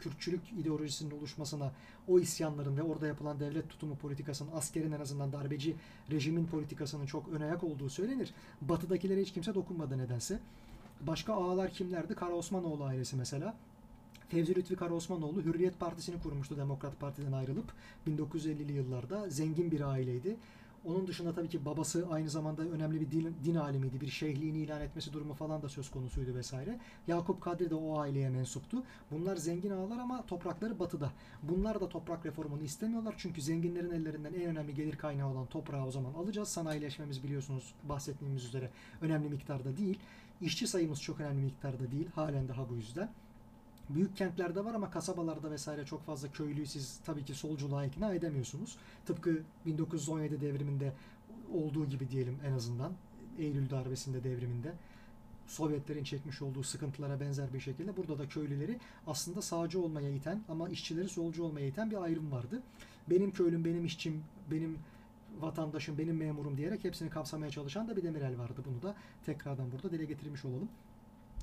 Kürtçülük 0.00 0.52
ideolojisinin 0.60 1.18
oluşmasına, 1.18 1.72
o 2.08 2.18
isyanların 2.18 2.76
ve 2.76 2.82
orada 2.82 3.06
yapılan 3.06 3.40
devlet 3.40 3.70
tutumu 3.70 3.96
politikasının, 3.96 4.50
askerin 4.54 4.92
en 4.92 5.00
azından 5.00 5.32
darbeci 5.32 5.76
rejimin 6.10 6.46
politikasının 6.46 7.06
çok 7.06 7.28
ön 7.28 7.40
ayak 7.40 7.64
olduğu 7.64 7.90
söylenir. 7.90 8.34
Batıdakilere 8.60 9.20
hiç 9.20 9.32
kimse 9.32 9.54
dokunmadı 9.54 9.98
nedense. 9.98 10.40
Başka 11.00 11.34
ağalar 11.34 11.70
kimlerdi? 11.70 12.14
Kara 12.14 12.32
Osmanoğlu 12.32 12.84
ailesi 12.84 13.16
mesela. 13.16 13.54
Fevzi 14.28 14.56
Lütfi 14.56 14.76
Kara 14.76 14.94
Osmanoğlu 14.94 15.42
Hürriyet 15.42 15.80
Partisi'ni 15.80 16.22
kurmuştu 16.22 16.56
Demokrat 16.56 17.00
Parti'den 17.00 17.32
ayrılıp 17.32 17.72
1950'li 18.06 18.72
yıllarda 18.72 19.30
zengin 19.30 19.70
bir 19.70 19.80
aileydi. 19.80 20.36
Onun 20.84 21.06
dışında 21.06 21.34
tabii 21.34 21.48
ki 21.48 21.64
babası 21.64 22.06
aynı 22.10 22.30
zamanda 22.30 22.62
önemli 22.62 23.00
bir 23.00 23.10
din, 23.10 23.36
din 23.44 23.54
alimiydi. 23.54 24.00
Bir 24.00 24.08
şeyhliğini 24.08 24.58
ilan 24.58 24.80
etmesi 24.80 25.12
durumu 25.12 25.34
falan 25.34 25.62
da 25.62 25.68
söz 25.68 25.90
konusuydu 25.90 26.34
vesaire. 26.34 26.78
Yakup 27.06 27.40
Kadri 27.40 27.70
de 27.70 27.74
o 27.74 27.98
aileye 27.98 28.30
mensuptu. 28.30 28.82
Bunlar 29.10 29.36
zengin 29.36 29.70
ağalar 29.70 29.98
ama 29.98 30.26
toprakları 30.26 30.78
batıda. 30.78 31.12
Bunlar 31.42 31.80
da 31.80 31.88
toprak 31.88 32.26
reformunu 32.26 32.62
istemiyorlar. 32.62 33.14
Çünkü 33.18 33.42
zenginlerin 33.42 33.90
ellerinden 33.90 34.34
en 34.34 34.42
önemli 34.42 34.74
gelir 34.74 34.96
kaynağı 34.96 35.30
olan 35.30 35.46
toprağı 35.46 35.86
o 35.86 35.90
zaman 35.90 36.14
alacağız. 36.14 36.48
Sanayileşmemiz 36.48 37.22
biliyorsunuz 37.22 37.74
bahsettiğimiz 37.82 38.44
üzere 38.44 38.70
önemli 39.00 39.28
miktarda 39.28 39.76
değil. 39.76 39.98
İşçi 40.40 40.66
sayımız 40.66 41.02
çok 41.02 41.20
önemli 41.20 41.42
miktarda 41.42 41.90
değil. 41.90 42.08
Halen 42.14 42.48
daha 42.48 42.68
bu 42.68 42.74
yüzden. 42.74 43.10
Büyük 43.88 44.16
kentlerde 44.16 44.64
var 44.64 44.74
ama 44.74 44.90
kasabalarda 44.90 45.50
vesaire 45.50 45.84
çok 45.84 46.06
fazla 46.06 46.32
köylüyü 46.32 46.66
siz 46.66 47.00
tabii 47.04 47.24
ki 47.24 47.34
solculuğa 47.34 47.84
ikna 47.84 48.14
edemiyorsunuz. 48.14 48.76
Tıpkı 49.06 49.42
1917 49.66 50.40
devriminde 50.40 50.92
olduğu 51.54 51.86
gibi 51.86 52.10
diyelim 52.10 52.38
en 52.46 52.52
azından. 52.52 52.92
Eylül 53.38 53.70
darbesinde 53.70 54.24
devriminde. 54.24 54.72
Sovyetlerin 55.46 56.04
çekmiş 56.04 56.42
olduğu 56.42 56.62
sıkıntılara 56.62 57.20
benzer 57.20 57.54
bir 57.54 57.60
şekilde 57.60 57.96
burada 57.96 58.18
da 58.18 58.28
köylüleri 58.28 58.78
aslında 59.06 59.42
sağcı 59.42 59.80
olmaya 59.80 60.10
iten 60.10 60.40
ama 60.48 60.68
işçileri 60.68 61.08
solcu 61.08 61.44
olmaya 61.44 61.66
iten 61.66 61.90
bir 61.90 62.02
ayrım 62.02 62.32
vardı. 62.32 62.62
Benim 63.10 63.30
köylüm, 63.30 63.64
benim 63.64 63.84
işçim, 63.84 64.24
benim 64.50 64.78
vatandaşım, 65.40 65.98
benim 65.98 66.16
memurum 66.16 66.56
diyerek 66.56 66.84
hepsini 66.84 67.10
kapsamaya 67.10 67.50
çalışan 67.50 67.88
da 67.88 67.96
bir 67.96 68.02
Demirel 68.02 68.38
vardı. 68.38 68.62
Bunu 68.66 68.82
da 68.82 68.94
tekrardan 69.26 69.72
burada 69.72 69.90
dile 69.90 70.04
getirmiş 70.04 70.44
olalım. 70.44 70.68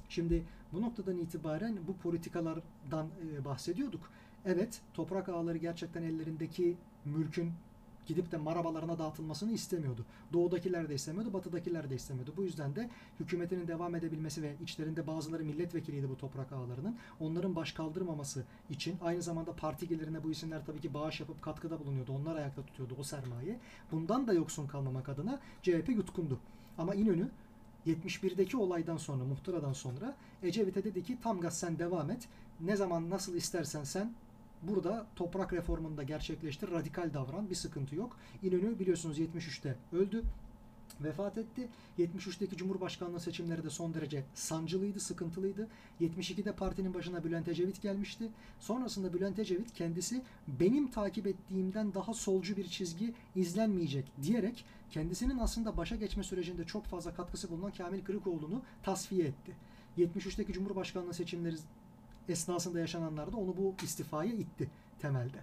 Şimdi 0.10 0.44
bu 0.74 0.82
noktadan 0.82 1.18
itibaren 1.18 1.78
bu 1.88 1.98
politikalardan 1.98 3.08
e, 3.32 3.46
bahsediyorduk. 3.46 4.12
Evet, 4.46 4.82
toprak 4.94 5.30
ağları 5.30 5.58
gerçekten 5.58 6.04
ellerindeki 6.04 6.78
mülkün 7.06 7.52
gidip 8.10 8.32
de 8.32 8.38
marabalarına 8.38 9.00
dağıtılmasını 9.00 9.52
istemiyordu. 9.52 10.06
Doğudakiler 10.34 10.90
de 10.90 10.96
istemiyordu, 10.96 11.34
batıdakiler 11.34 11.90
de 11.90 11.96
istemiyordu. 11.96 12.34
Bu 12.38 12.44
yüzden 12.44 12.76
de 12.76 12.90
hükümetinin 13.20 13.68
devam 13.68 13.96
edebilmesi 13.96 14.42
ve 14.42 14.56
içlerinde 14.64 15.08
bazıları 15.08 15.44
milletvekiliydi 15.44 16.10
bu 16.10 16.18
toprak 16.18 16.52
ağlarının. 16.52 16.98
Onların 17.20 17.56
baş 17.56 17.72
kaldırmaması 17.72 18.44
için 18.70 18.96
aynı 19.02 19.22
zamanda 19.22 19.54
parti 19.56 19.88
gelirine 19.88 20.24
bu 20.24 20.32
isimler 20.32 20.66
tabii 20.66 20.82
ki 20.82 20.94
bağış 20.94 21.20
yapıp 21.20 21.42
katkıda 21.42 21.80
bulunuyordu. 21.80 22.12
Onlar 22.12 22.36
ayakta 22.36 22.62
tutuyordu 22.62 22.96
o 23.00 23.04
sermaye. 23.04 23.60
Bundan 23.92 24.28
da 24.28 24.34
yoksun 24.34 24.68
kalmamak 24.68 25.10
adına 25.10 25.40
CHP 25.62 25.90
yutkundu. 25.90 26.40
Ama 26.78 26.96
İnönü 26.96 27.30
71'deki 27.88 28.58
olaydan 28.58 28.98
sonra, 28.98 29.24
muhtıradan 29.24 29.74
sonra 29.74 30.16
Ecevit'e 30.44 30.84
dedi 30.84 31.04
ki 31.04 31.18
tam 31.24 31.52
sen 31.52 31.80
devam 31.80 32.12
et. 32.12 32.28
Ne 32.62 32.76
zaman 32.76 33.10
nasıl 33.10 33.36
istersen 33.36 33.84
sen 33.84 34.14
burada 34.62 35.08
toprak 35.16 35.54
reformunu 35.54 35.98
da 35.98 36.04
gerçekleştir. 36.04 36.72
Radikal 36.72 37.14
davran. 37.14 37.50
Bir 37.50 37.56
sıkıntı 37.56 37.96
yok. 37.96 38.18
İnönü 38.44 38.80
biliyorsunuz 38.80 39.20
73'te 39.20 39.76
öldü. 39.94 40.24
Vefat 41.02 41.38
etti. 41.38 41.68
73'teki 42.00 42.58
Cumhurbaşkanlığı 42.58 43.20
seçimleri 43.20 43.64
de 43.64 43.70
son 43.70 43.94
derece 43.94 44.24
sancılıydı, 44.34 45.00
sıkıntılıydı. 45.00 45.68
72'de 46.02 46.52
partinin 46.52 46.94
başına 46.94 47.24
Bülent 47.24 47.48
Ecevit 47.48 47.82
gelmişti. 47.82 48.30
Sonrasında 48.60 49.14
Bülent 49.14 49.40
Ecevit 49.40 49.74
kendisi 49.74 50.22
benim 50.48 50.92
takip 50.92 51.28
ettiğimden 51.28 51.94
daha 51.94 52.14
solcu 52.14 52.58
bir 52.58 52.68
çizgi 52.68 53.14
izlenmeyecek 53.36 54.06
diyerek 54.24 54.66
kendisinin 54.92 55.38
aslında 55.38 55.78
başa 55.78 55.96
geçme 55.96 56.24
sürecinde 56.24 56.64
çok 56.64 56.86
fazla 56.86 57.14
katkısı 57.14 57.50
bulunan 57.50 57.72
Kamil 57.72 58.04
Kırıkoğlu'nu 58.04 58.62
tasfiye 58.84 59.26
etti. 59.26 59.56
73'teki 59.98 60.54
Cumhurbaşkanlığı 60.54 61.14
seçimleri 61.14 61.56
esnasında 62.30 62.80
yaşananlarda 62.80 63.38
onu 63.38 63.58
bu 63.58 63.76
istifaya 63.84 64.34
itti 64.34 64.70
temelde. 65.00 65.38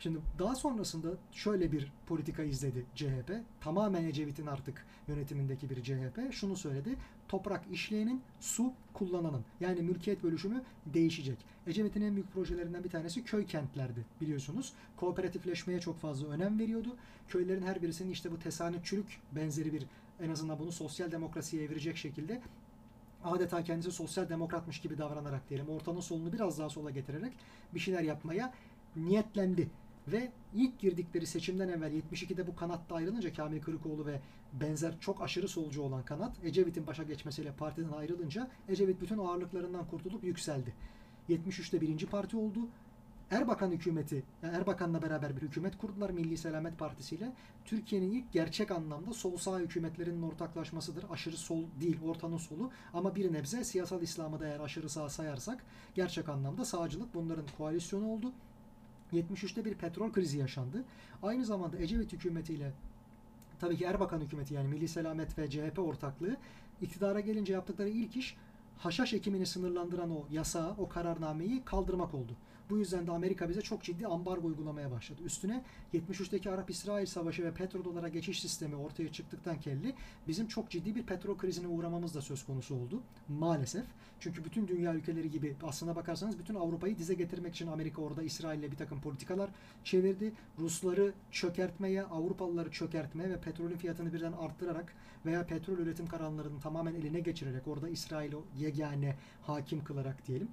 Şimdi 0.00 0.18
daha 0.38 0.54
sonrasında 0.54 1.08
şöyle 1.32 1.72
bir 1.72 1.92
politika 2.06 2.42
izledi 2.42 2.84
CHP. 2.94 3.32
Tamamen 3.60 4.04
Ecevit'in 4.04 4.46
artık 4.46 4.86
yönetimindeki 5.08 5.70
bir 5.70 5.82
CHP. 5.82 6.32
Şunu 6.32 6.56
söyledi. 6.56 6.96
Toprak 7.28 7.64
işleyenin, 7.72 8.22
su 8.40 8.72
kullananın. 8.94 9.44
Yani 9.60 9.82
mülkiyet 9.82 10.22
bölüşümü 10.22 10.62
değişecek. 10.86 11.38
Ecevit'in 11.66 12.02
en 12.02 12.14
büyük 12.14 12.32
projelerinden 12.32 12.84
bir 12.84 12.90
tanesi 12.90 13.24
köy 13.24 13.46
kentlerdi 13.46 14.04
biliyorsunuz. 14.20 14.72
Kooperatifleşmeye 14.96 15.80
çok 15.80 15.98
fazla 15.98 16.28
önem 16.28 16.58
veriyordu. 16.58 16.96
Köylerin 17.28 17.62
her 17.62 17.82
birisinin 17.82 18.10
işte 18.10 18.32
bu 18.32 18.38
tesanütçülük 18.38 19.20
benzeri 19.32 19.72
bir 19.72 19.86
en 20.20 20.30
azından 20.30 20.58
bunu 20.58 20.72
sosyal 20.72 21.12
demokrasiye 21.12 21.64
evirecek 21.64 21.96
şekilde 21.96 22.40
adeta 23.24 23.64
kendisi 23.64 23.92
sosyal 23.92 24.28
demokratmış 24.28 24.80
gibi 24.80 24.98
davranarak 24.98 25.48
diyelim 25.48 25.68
ortanın 25.68 26.00
solunu 26.00 26.32
biraz 26.32 26.58
daha 26.58 26.68
sola 26.68 26.90
getirerek 26.90 27.32
bir 27.74 27.80
şeyler 27.80 28.02
yapmaya 28.02 28.52
niyetlendi. 28.96 29.70
Ve 30.12 30.30
ilk 30.54 30.78
girdikleri 30.78 31.26
seçimden 31.26 31.68
evvel 31.68 31.92
72'de 31.92 32.46
bu 32.46 32.56
kanatta 32.56 32.94
ayrılınca 32.94 33.32
Kamil 33.32 33.60
Kırıkoğlu 33.62 34.06
ve 34.06 34.20
benzer 34.52 35.00
çok 35.00 35.22
aşırı 35.22 35.48
solcu 35.48 35.82
olan 35.82 36.04
kanat 36.04 36.44
Ecevit'in 36.44 36.86
başa 36.86 37.02
geçmesiyle 37.02 37.52
partiden 37.52 37.92
ayrılınca 37.92 38.50
Ecevit 38.68 39.00
bütün 39.00 39.18
ağırlıklarından 39.18 39.86
kurtulup 39.86 40.24
yükseldi. 40.24 40.74
73'te 41.28 41.80
birinci 41.80 42.06
parti 42.06 42.36
oldu. 42.36 42.68
Erbakan 43.30 43.70
hükümeti, 43.70 44.22
yani 44.42 44.56
Erbakan'la 44.56 45.02
beraber 45.02 45.36
bir 45.36 45.42
hükümet 45.42 45.78
kurdular 45.78 46.10
Milli 46.10 46.36
Selamet 46.36 46.78
Partisi 46.78 47.14
ile. 47.14 47.32
Türkiye'nin 47.64 48.10
ilk 48.10 48.32
gerçek 48.32 48.70
anlamda 48.70 49.12
sol 49.12 49.36
sağ 49.36 49.58
hükümetlerinin 49.58 50.22
ortaklaşmasıdır. 50.22 51.04
Aşırı 51.10 51.36
sol 51.36 51.64
değil, 51.80 51.98
ortanın 52.04 52.36
solu 52.36 52.70
ama 52.94 53.14
bir 53.14 53.32
nebze 53.32 53.64
siyasal 53.64 54.02
İslam'ı 54.02 54.40
da 54.40 54.46
eğer 54.46 54.60
aşırı 54.60 54.88
sağ 54.88 55.08
sayarsak 55.08 55.64
gerçek 55.94 56.28
anlamda 56.28 56.64
sağcılık 56.64 57.14
bunların 57.14 57.46
koalisyonu 57.58 58.06
oldu. 58.06 58.32
73'te 59.12 59.64
bir 59.64 59.74
petrol 59.74 60.12
krizi 60.12 60.38
yaşandı. 60.38 60.84
Aynı 61.22 61.44
zamanda 61.44 61.78
Ecevit 61.78 62.12
hükümetiyle 62.12 62.72
tabii 63.60 63.76
ki 63.76 63.84
Erbakan 63.84 64.20
hükümeti 64.20 64.54
yani 64.54 64.68
Milli 64.68 64.88
Selamet 64.88 65.38
ve 65.38 65.50
CHP 65.50 65.78
ortaklığı 65.78 66.36
iktidara 66.82 67.20
gelince 67.20 67.52
yaptıkları 67.52 67.88
ilk 67.88 68.16
iş 68.16 68.36
haşhaş 68.78 69.12
ekimini 69.12 69.46
sınırlandıran 69.46 70.10
o 70.10 70.24
yasağı, 70.30 70.74
o 70.78 70.88
kararnameyi 70.88 71.64
kaldırmak 71.64 72.14
oldu. 72.14 72.32
Bu 72.70 72.78
yüzden 72.78 73.06
de 73.06 73.10
Amerika 73.10 73.48
bize 73.48 73.62
çok 73.62 73.82
ciddi 73.82 74.06
ambargo 74.06 74.46
uygulamaya 74.46 74.90
başladı. 74.90 75.22
Üstüne 75.24 75.64
73'teki 75.94 76.50
Arap-İsrail 76.50 77.06
Savaşı 77.06 77.44
ve 77.44 77.54
petrodolara 77.54 78.08
geçiş 78.08 78.40
sistemi 78.40 78.76
ortaya 78.76 79.12
çıktıktan 79.12 79.60
kelli 79.60 79.94
bizim 80.28 80.48
çok 80.48 80.70
ciddi 80.70 80.94
bir 80.94 81.02
petrol 81.02 81.38
krizine 81.38 81.68
uğramamız 81.68 82.14
da 82.14 82.22
söz 82.22 82.46
konusu 82.46 82.74
oldu. 82.74 83.02
Maalesef. 83.28 83.84
Çünkü 84.20 84.44
bütün 84.44 84.68
dünya 84.68 84.94
ülkeleri 84.94 85.30
gibi 85.30 85.56
aslına 85.62 85.96
bakarsanız 85.96 86.38
bütün 86.38 86.54
Avrupa'yı 86.54 86.98
dize 86.98 87.14
getirmek 87.14 87.54
için 87.54 87.66
Amerika 87.66 88.02
orada 88.02 88.22
İsrail'le 88.22 88.70
bir 88.72 88.76
takım 88.76 89.00
politikalar 89.00 89.50
çevirdi. 89.84 90.32
Rusları 90.58 91.12
çökertmeye, 91.30 92.02
Avrupalıları 92.02 92.70
çökertmeye 92.70 93.30
ve 93.30 93.40
petrolün 93.40 93.76
fiyatını 93.76 94.12
birden 94.12 94.32
arttırarak 94.32 94.94
veya 95.26 95.46
petrol 95.46 95.78
üretim 95.78 96.06
kararlarını 96.06 96.60
tamamen 96.60 96.94
eline 96.94 97.20
geçirerek 97.20 97.68
orada 97.68 97.88
İsrail'i 97.88 98.36
yegane 98.58 99.16
hakim 99.42 99.84
kılarak 99.84 100.26
diyelim 100.26 100.48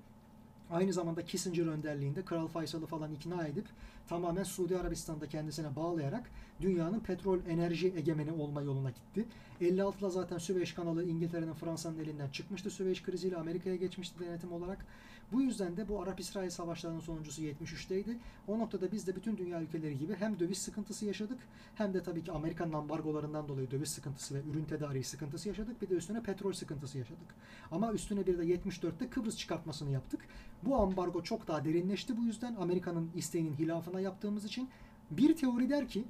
Aynı 0.72 0.94
zamanda 0.94 1.26
Kissinger 1.26 1.68
önderliğinde 1.68 2.26
Kral 2.26 2.48
Faysal'ı 2.48 2.86
falan 2.86 3.14
ikna 3.14 3.48
edip 3.48 3.66
tamamen 4.08 4.44
Suudi 4.44 4.78
Arabistan'da 4.78 5.28
kendisine 5.28 5.76
bağlayarak 5.76 6.30
dünyanın 6.62 7.00
petrol 7.00 7.40
enerji 7.50 7.94
egemeni 7.98 8.32
olma 8.32 8.62
yoluna 8.62 8.90
gitti. 8.90 9.26
56'da 9.62 10.10
zaten 10.10 10.38
Süveyş 10.38 10.74
kanalı 10.74 11.04
İngiltere'nin 11.06 11.54
Fransa'nın 11.54 12.00
elinden 12.00 12.30
çıkmıştı. 12.30 12.70
Süveyş 12.70 13.04
kriziyle 13.04 13.38
Amerika'ya 13.38 13.76
geçmişti 13.76 14.20
denetim 14.20 14.52
olarak. 14.52 14.86
Bu 15.32 15.42
yüzden 15.42 15.78
de 15.78 15.88
bu 15.88 16.02
Arap-İsrail 16.02 16.50
savaşlarının 16.50 17.00
sonuncusu 17.00 17.42
73'teydi. 17.42 18.18
O 18.48 18.60
noktada 18.60 18.92
biz 18.92 19.08
de 19.08 19.16
bütün 19.16 19.38
dünya 19.38 19.62
ülkeleri 19.62 19.98
gibi 19.98 20.16
hem 20.16 20.40
döviz 20.40 20.58
sıkıntısı 20.58 21.06
yaşadık 21.06 21.40
hem 21.76 21.94
de 21.94 22.04
tabii 22.04 22.24
ki 22.24 22.32
Amerikan 22.32 22.72
ambargolarından 22.72 23.48
dolayı 23.48 23.72
döviz 23.72 23.90
sıkıntısı 23.90 24.36
ve 24.36 24.42
ürün 24.52 24.66
tedariği 24.66 25.04
sıkıntısı 25.04 25.48
yaşadık. 25.48 25.82
Bir 25.82 25.90
de 25.90 25.94
üstüne 25.94 26.24
petrol 26.24 26.54
sıkıntısı 26.54 26.98
yaşadık. 26.98 27.36
Ama 27.72 27.94
üstüne 27.94 28.28
bir 28.28 28.38
de 28.38 28.44
74'te 28.44 29.10
Kıbrıs 29.10 29.38
çıkartmasını 29.38 29.92
yaptık. 29.92 30.22
Bu 30.64 30.76
ambargo 30.76 31.24
çok 31.24 31.48
daha 31.48 31.66
derinleşti 31.66 32.18
bu 32.18 32.22
yüzden 32.24 32.56
Amerika'nın 32.56 33.12
isteğinin 33.16 33.54
hilafına 33.54 34.00
yaptığımız 34.00 34.46
için. 34.46 34.70
Bir 35.12 35.36
teori 35.36 35.70
der 35.70 35.88
ki 35.88 36.06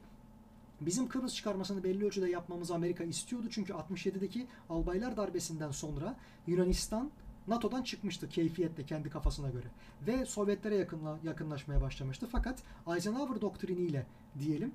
Bizim 0.82 1.07
Kıbrıs 1.07 1.36
çıkarmasını 1.36 1.84
belli 1.84 2.05
ölçüde 2.05 2.30
yapmamızı 2.30 2.76
Amerika 2.76 3.03
istiyordu. 3.03 3.47
Çünkü 3.49 3.74
67'deki 3.74 4.47
albaylar 4.70 5.18
darbesinden 5.18 5.72
sonra 5.72 6.15
Yunanistan 6.47 7.11
NATO'dan 7.48 7.84
çıkmıştı 7.84 8.30
keyfiyetle 8.30 8.86
kendi 8.86 9.10
kafasına 9.10 9.50
göre. 9.50 9.68
Ve 10.08 10.26
Sovyetlere 10.26 10.76
yakınla, 10.76 11.20
yakınlaşmaya 11.24 11.82
başlamıştı. 11.82 12.28
Fakat 12.32 12.64
Eisenhower 12.95 13.41
doktriniyle 13.41 14.06
diyelim 14.39 14.72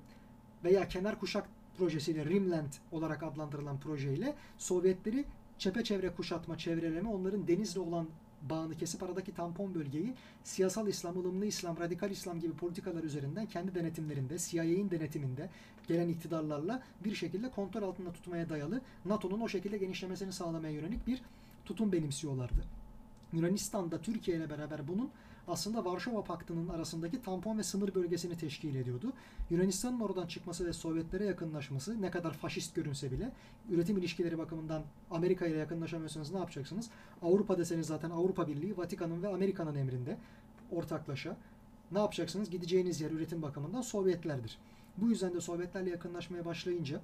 veya 0.63 0.87
kenar 0.87 1.19
kuşak 1.19 1.49
projesiyle 1.77 2.25
Rimland 2.25 2.73
olarak 2.91 3.23
adlandırılan 3.23 3.79
projeyle 3.79 4.35
Sovyetleri 4.57 5.25
çepeçevre 5.57 6.09
kuşatma, 6.09 6.57
çevreleme 6.57 7.09
onların 7.09 7.47
denizle 7.47 7.79
olan 7.79 8.07
bağını 8.49 8.77
kesip 8.77 9.03
aradaki 9.03 9.33
tampon 9.33 9.75
bölgeyi 9.75 10.13
siyasal 10.43 10.87
İslam, 10.87 11.17
ılımlı 11.17 11.45
İslam, 11.45 11.79
radikal 11.79 12.11
İslam 12.11 12.39
gibi 12.39 12.53
politikalar 12.53 13.03
üzerinden 13.03 13.45
kendi 13.45 13.75
denetimlerinde, 13.75 14.37
CIA'in 14.39 14.91
denetiminde 14.91 15.49
gelen 15.87 16.09
iktidarlarla 16.09 16.81
bir 17.03 17.15
şekilde 17.15 17.49
kontrol 17.49 17.83
altında 17.83 18.11
tutmaya 18.13 18.49
dayalı 18.49 18.81
NATO'nun 19.05 19.41
o 19.41 19.47
şekilde 19.47 19.77
genişlemesini 19.77 20.33
sağlamaya 20.33 20.73
yönelik 20.73 21.07
bir 21.07 21.21
tutum 21.65 21.91
benimsiyorlardı. 21.91 22.63
Yunanistan'da 23.33 24.01
Türkiye 24.01 24.37
ile 24.37 24.49
beraber 24.49 24.87
bunun 24.87 25.09
aslında 25.47 25.85
Varşova 25.85 26.23
Paktı'nın 26.23 26.67
arasındaki 26.67 27.21
tampon 27.21 27.57
ve 27.57 27.63
sınır 27.63 27.95
bölgesini 27.95 28.37
teşkil 28.37 28.75
ediyordu. 28.75 29.13
Yunanistan'ın 29.49 29.99
oradan 29.99 30.27
çıkması 30.27 30.65
ve 30.65 30.73
Sovyetlere 30.73 31.25
yakınlaşması 31.25 32.01
ne 32.01 32.11
kadar 32.11 32.33
faşist 32.33 32.75
görünse 32.75 33.11
bile 33.11 33.31
üretim 33.69 33.97
ilişkileri 33.97 34.37
bakımından 34.37 34.83
Amerika 35.11 35.45
ile 35.45 35.57
yakınlaşamıyorsanız 35.57 36.31
ne 36.31 36.37
yapacaksınız? 36.37 36.89
Avrupa 37.21 37.57
deseniz 37.57 37.87
zaten 37.87 38.09
Avrupa 38.09 38.47
Birliği, 38.47 38.77
Vatikan'ın 38.77 39.23
ve 39.23 39.27
Amerika'nın 39.27 39.75
emrinde 39.75 40.17
ortaklaşa. 40.71 41.37
Ne 41.91 41.99
yapacaksınız? 41.99 42.49
Gideceğiniz 42.49 43.01
yer 43.01 43.11
üretim 43.11 43.41
bakımından 43.41 43.81
Sovyetlerdir. 43.81 44.57
Bu 44.97 45.09
yüzden 45.09 45.33
de 45.33 45.41
Sovyetlerle 45.41 45.89
yakınlaşmaya 45.89 46.45
başlayınca 46.45 47.01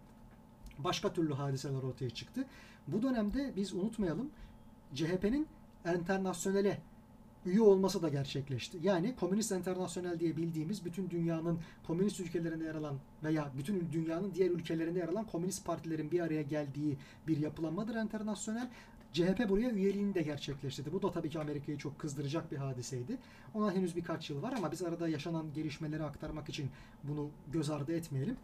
başka 0.78 1.14
türlü 1.14 1.34
hadiseler 1.34 1.84
ortaya 1.84 2.10
çıktı. 2.10 2.46
Bu 2.88 3.02
dönemde 3.02 3.54
biz 3.56 3.74
unutmayalım 3.74 4.30
CHP'nin 4.96 5.48
internasyonele 5.98 6.82
üye 7.46 7.62
olması 7.62 8.02
da 8.02 8.10
gerçekleşti. 8.10 8.78
Yani 8.84 9.16
Komünist 9.16 9.52
Enternasyonel 9.52 10.20
diye 10.20 10.38
bildiğimiz 10.38 10.86
bütün 10.86 11.10
dünyanın 11.10 11.60
komünist 11.88 12.20
ülkelerinde 12.20 12.64
yer 12.64 12.76
alan 12.76 12.96
veya 13.24 13.52
bütün 13.58 13.92
dünyanın 13.92 14.34
diğer 14.36 14.52
ülkelerinde 14.52 15.00
yer 15.00 15.08
alan 15.08 15.26
komünist 15.26 15.66
partilerin 15.66 16.12
bir 16.12 16.20
araya 16.20 16.42
geldiği 16.42 16.98
bir 17.28 17.38
yapılanmadır 17.38 17.96
enternasyonel. 17.96 18.70
CHP 19.14 19.50
buraya 19.50 19.72
üyeliğini 19.72 20.14
de 20.14 20.22
gerçekleştirdi. 20.22 20.94
Bu 20.94 21.02
da 21.02 21.12
tabii 21.12 21.30
ki 21.30 21.40
Amerika'yı 21.40 21.78
çok 21.78 22.00
kızdıracak 22.00 22.52
bir 22.52 22.58
hadiseydi. 22.58 23.18
Ona 23.54 23.74
henüz 23.74 23.96
birkaç 23.96 24.30
yıl 24.30 24.42
var 24.42 24.54
ama 24.58 24.72
biz 24.72 24.82
arada 24.82 25.10
yaşanan 25.10 25.54
gelişmeleri 25.54 26.04
aktarmak 26.04 26.50
için 26.50 26.70
bunu 27.04 27.30
göz 27.52 27.70
ardı 27.70 27.94
etmeyelim. 27.94 28.38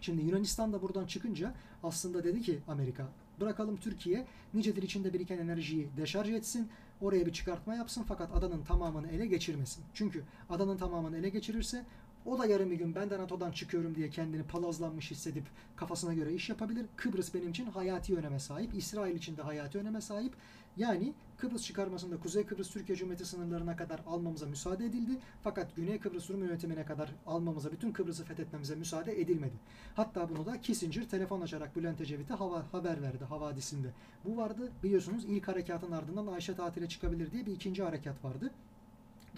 Şimdi 0.00 0.22
Yunanistan 0.22 0.72
da 0.72 0.82
buradan 0.82 1.06
çıkınca 1.06 1.54
aslında 1.82 2.24
dedi 2.24 2.42
ki 2.42 2.58
Amerika 2.68 3.08
bırakalım 3.40 3.76
Türkiye 3.76 4.26
nicedir 4.54 4.82
içinde 4.82 5.12
biriken 5.12 5.38
enerjiyi 5.38 5.88
deşarj 5.96 6.30
etsin. 6.30 6.68
Oraya 7.00 7.26
bir 7.26 7.32
çıkartma 7.32 7.74
yapsın 7.74 8.04
fakat 8.08 8.34
adanın 8.34 8.64
tamamını 8.64 9.08
ele 9.08 9.26
geçirmesin. 9.26 9.84
Çünkü 9.94 10.24
adanın 10.50 10.76
tamamını 10.76 11.16
ele 11.18 11.28
geçirirse 11.28 11.84
O 12.26 12.38
da 12.38 12.46
yarın 12.46 12.70
bir 12.70 12.76
gün 12.76 12.94
ben 12.94 13.10
de 13.10 13.18
NATO'dan 13.18 13.52
çıkıyorum 13.52 13.94
diye 13.94 14.10
kendini 14.10 14.42
palazlanmış 14.42 15.10
hissedip 15.10 15.44
kafasına 15.76 16.14
göre 16.14 16.32
iş 16.32 16.48
yapabilir. 16.48 16.86
Kıbrıs 16.96 17.34
benim 17.34 17.48
için 17.48 17.66
hayati 17.66 18.16
öneme 18.16 18.38
sahip. 18.38 18.74
İsrail 18.74 19.16
için 19.16 19.36
de 19.36 19.42
hayati 19.42 19.78
öneme 19.78 20.00
sahip. 20.00 20.32
Yani 20.76 21.12
Kıbrıs 21.38 21.64
çıkarmasında 21.64 22.16
Kuzey 22.16 22.46
Kıbrıs 22.46 22.70
Türkiye 22.70 22.98
Cumhuriyeti 22.98 23.24
sınırlarına 23.24 23.76
kadar 23.76 24.00
almamıza 24.06 24.46
müsaade 24.46 24.86
edildi. 24.86 25.18
Fakat 25.42 25.76
Güney 25.76 25.98
Kıbrıs 25.98 26.30
Rum 26.30 26.44
yönetimine 26.44 26.84
kadar 26.84 27.14
almamıza, 27.26 27.72
bütün 27.72 27.92
Kıbrıs'ı 27.92 28.24
fethetmemize 28.24 28.74
müsaade 28.74 29.20
edilmedi. 29.20 29.54
Hatta 29.96 30.28
bunu 30.28 30.46
da 30.46 30.60
Kissinger 30.60 31.08
telefon 31.08 31.40
açarak 31.40 31.76
Bülent 31.76 32.00
Ecevit'e 32.00 32.34
hava, 32.34 32.64
haber 32.72 33.02
verdi 33.02 33.24
havadisinde. 33.24 33.88
Bu 34.24 34.36
vardı. 34.36 34.70
Biliyorsunuz 34.82 35.24
ilk 35.24 35.48
harekatın 35.48 35.92
ardından 35.92 36.26
Ayşe 36.26 36.54
tatile 36.54 36.88
çıkabilir 36.88 37.32
diye 37.32 37.46
bir 37.46 37.52
ikinci 37.52 37.82
harekat 37.82 38.24
vardı. 38.24 38.50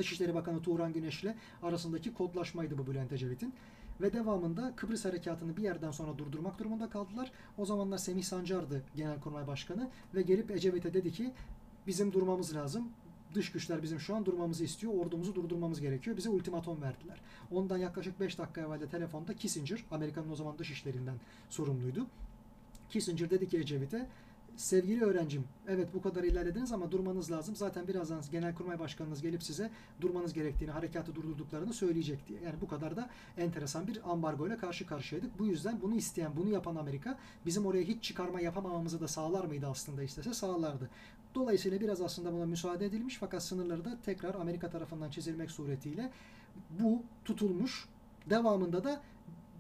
Dışişleri 0.03 0.35
Bakanı 0.35 0.63
Turan 0.63 0.93
Güneş'le 0.93 1.35
arasındaki 1.63 2.15
kodlaşmaydı 2.15 2.79
bu 2.79 2.87
Bülent 2.87 3.13
Ecevit'in. 3.13 3.55
Ve 4.01 4.13
devamında 4.13 4.73
Kıbrıs 4.77 5.05
harekatını 5.05 5.57
bir 5.57 5.63
yerden 5.63 5.91
sonra 5.91 6.19
durdurmak 6.19 6.59
durumunda 6.59 6.91
kaldılar. 6.91 7.33
O 7.59 7.65
zamanlar 7.65 7.99
Semih 7.99 8.23
Sancar'dı 8.23 8.83
Genelkurmay 8.97 9.47
Başkanı 9.47 9.91
ve 10.15 10.23
gelip 10.23 10.51
Ecevit'e 10.51 10.95
dedi 10.95 11.13
ki 11.13 11.33
bizim 11.87 12.13
durmamız 12.13 12.55
lazım. 12.55 12.89
Dış 13.35 13.53
güçler 13.53 13.83
bizim 13.83 14.01
şu 14.01 14.17
an 14.17 14.25
durmamızı 14.25 14.65
istiyor. 14.65 14.95
Ordumuzu 14.95 15.35
durdurmamız 15.35 15.81
gerekiyor. 15.81 16.17
Bize 16.17 16.31
ultimatom 16.31 16.83
verdiler. 16.83 17.21
Ondan 17.51 17.79
yaklaşık 17.79 18.21
5 18.21 18.39
dakika 18.39 18.61
evvel 18.61 18.81
de 18.81 18.89
telefonda 18.89 19.35
Kissinger, 19.35 19.85
Amerika'nın 19.91 20.31
o 20.31 20.37
zaman 20.37 20.59
dış 20.59 20.71
işlerinden 20.71 21.17
sorumluydu. 21.51 22.07
Kissinger 22.89 23.31
dedi 23.31 23.49
ki 23.49 23.59
Ecevit'e 23.59 24.07
sevgili 24.57 25.05
öğrencim 25.05 25.45
evet 25.69 25.89
bu 25.95 26.03
kadar 26.03 26.25
ilerlediniz 26.25 26.73
ama 26.73 26.91
durmanız 26.91 27.31
lazım. 27.31 27.57
Zaten 27.57 27.89
birazdan 27.89 28.23
Genelkurmay 28.33 28.79
Başkanınız 28.79 29.23
gelip 29.23 29.43
size 29.43 29.71
durmanız 30.01 30.33
gerektiğini, 30.33 30.71
harekatı 30.71 31.15
durdurduklarını 31.15 31.73
söyleyecek 31.73 32.29
diye. 32.29 32.41
Yani 32.41 32.55
bu 32.61 32.69
kadar 32.69 32.97
da 32.97 33.11
enteresan 33.39 33.87
bir 33.87 34.11
ambargo 34.11 34.47
ile 34.47 34.57
karşı 34.57 34.87
karşıyaydık. 34.87 35.39
Bu 35.39 35.47
yüzden 35.47 35.81
bunu 35.83 35.95
isteyen, 35.95 36.33
bunu 36.37 36.49
yapan 36.49 36.77
Amerika 36.77 37.19
bizim 37.47 37.67
oraya 37.67 37.83
hiç 37.83 38.05
çıkarma 38.05 38.41
yapamamamızı 38.41 39.01
da 39.01 39.09
sağlar 39.09 39.45
mıydı 39.45 39.67
aslında 39.67 40.03
istese 40.03 40.35
sağlardı. 40.35 40.91
Dolayısıyla 41.35 41.81
biraz 41.81 42.01
aslında 42.01 42.33
buna 42.33 42.47
müsaade 42.47 42.87
edilmiş 42.87 43.17
fakat 43.21 43.43
sınırları 43.43 43.85
da 43.85 43.99
tekrar 44.05 44.35
Amerika 44.35 44.71
tarafından 44.71 45.11
çizilmek 45.11 45.51
suretiyle 45.51 46.11
bu 46.81 47.03
tutulmuş. 47.25 47.89
Devamında 48.31 48.85
da 48.85 49.01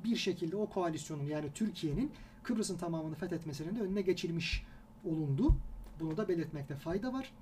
bir 0.04 0.16
şekilde 0.16 0.56
o 0.56 0.66
koalisyonun 0.66 1.24
yani 1.24 1.46
Türkiye'nin 1.54 2.10
Kıbrıs'ın 2.42 2.78
tamamını 2.78 3.14
fethetmesinin 3.14 3.76
de 3.76 3.80
önüne 3.80 4.00
geçilmiş 4.00 4.66
olundu. 5.04 5.54
Bunu 6.00 6.16
da 6.16 6.28
belirtmekte 6.28 6.74
fayda 6.74 7.12
var. 7.12 7.32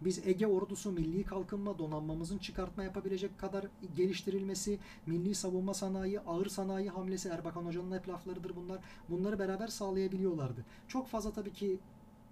Biz 0.00 0.26
Ege 0.26 0.46
ordusu 0.46 0.92
milli 0.92 1.24
kalkınma 1.24 1.78
donanmamızın 1.78 2.38
çıkartma 2.38 2.84
yapabilecek 2.84 3.38
kadar 3.38 3.66
geliştirilmesi, 3.96 4.78
milli 5.06 5.34
savunma 5.34 5.74
sanayi, 5.74 6.20
ağır 6.20 6.46
sanayi 6.46 6.90
hamlesi 6.90 7.28
Erbakan 7.28 7.64
Hoca'nın 7.64 7.98
hep 7.98 8.08
laflarıdır 8.08 8.56
bunlar. 8.56 8.78
Bunları 9.08 9.38
beraber 9.38 9.68
sağlayabiliyorlardı. 9.68 10.64
Çok 10.88 11.08
fazla 11.08 11.32
tabii 11.32 11.52
ki 11.52 11.78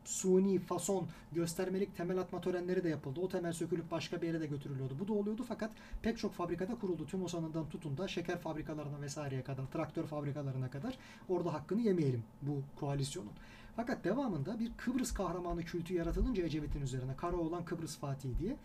suni, 0.04 0.58
fason, 0.58 1.06
göstermelik 1.32 1.96
temel 1.96 2.18
atma 2.18 2.40
törenleri 2.40 2.84
de 2.84 2.88
yapıldı. 2.88 3.20
O 3.20 3.28
temel 3.28 3.52
sökülüp 3.52 3.90
başka 3.90 4.22
bir 4.22 4.26
yere 4.26 4.40
de 4.40 4.46
götürülüyordu. 4.46 4.94
Bu 5.00 5.08
da 5.08 5.12
oluyordu 5.12 5.44
fakat 5.48 5.70
pek 6.02 6.18
çok 6.18 6.32
fabrikada 6.32 6.74
kuruldu. 6.74 7.06
Tüm 7.06 7.22
Osan'ından 7.22 7.68
tutun 7.68 7.98
da 7.98 8.08
şeker 8.08 8.38
fabrikalarına 8.38 9.00
vesaireye 9.00 9.42
kadar, 9.42 9.66
traktör 9.66 10.04
fabrikalarına 10.04 10.70
kadar 10.70 10.98
orada 11.28 11.54
hakkını 11.54 11.80
yemeyelim 11.80 12.24
bu 12.42 12.62
koalisyonun. 12.80 13.32
Fakat 13.76 14.04
devamında 14.04 14.60
bir 14.60 14.72
Kıbrıs 14.76 15.14
kahramanı 15.14 15.62
kültü 15.62 15.94
yaratılınca 15.94 16.44
Ecevit'in 16.44 16.80
üzerine 16.80 17.16
Karaoğlan 17.16 17.64
Kıbrıs 17.64 17.96
Fatih 17.96 18.38
diye 18.38 18.56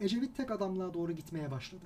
Ecevit 0.00 0.36
tek 0.36 0.50
adamlığa 0.50 0.94
doğru 0.94 1.12
gitmeye 1.12 1.50
başladı. 1.50 1.84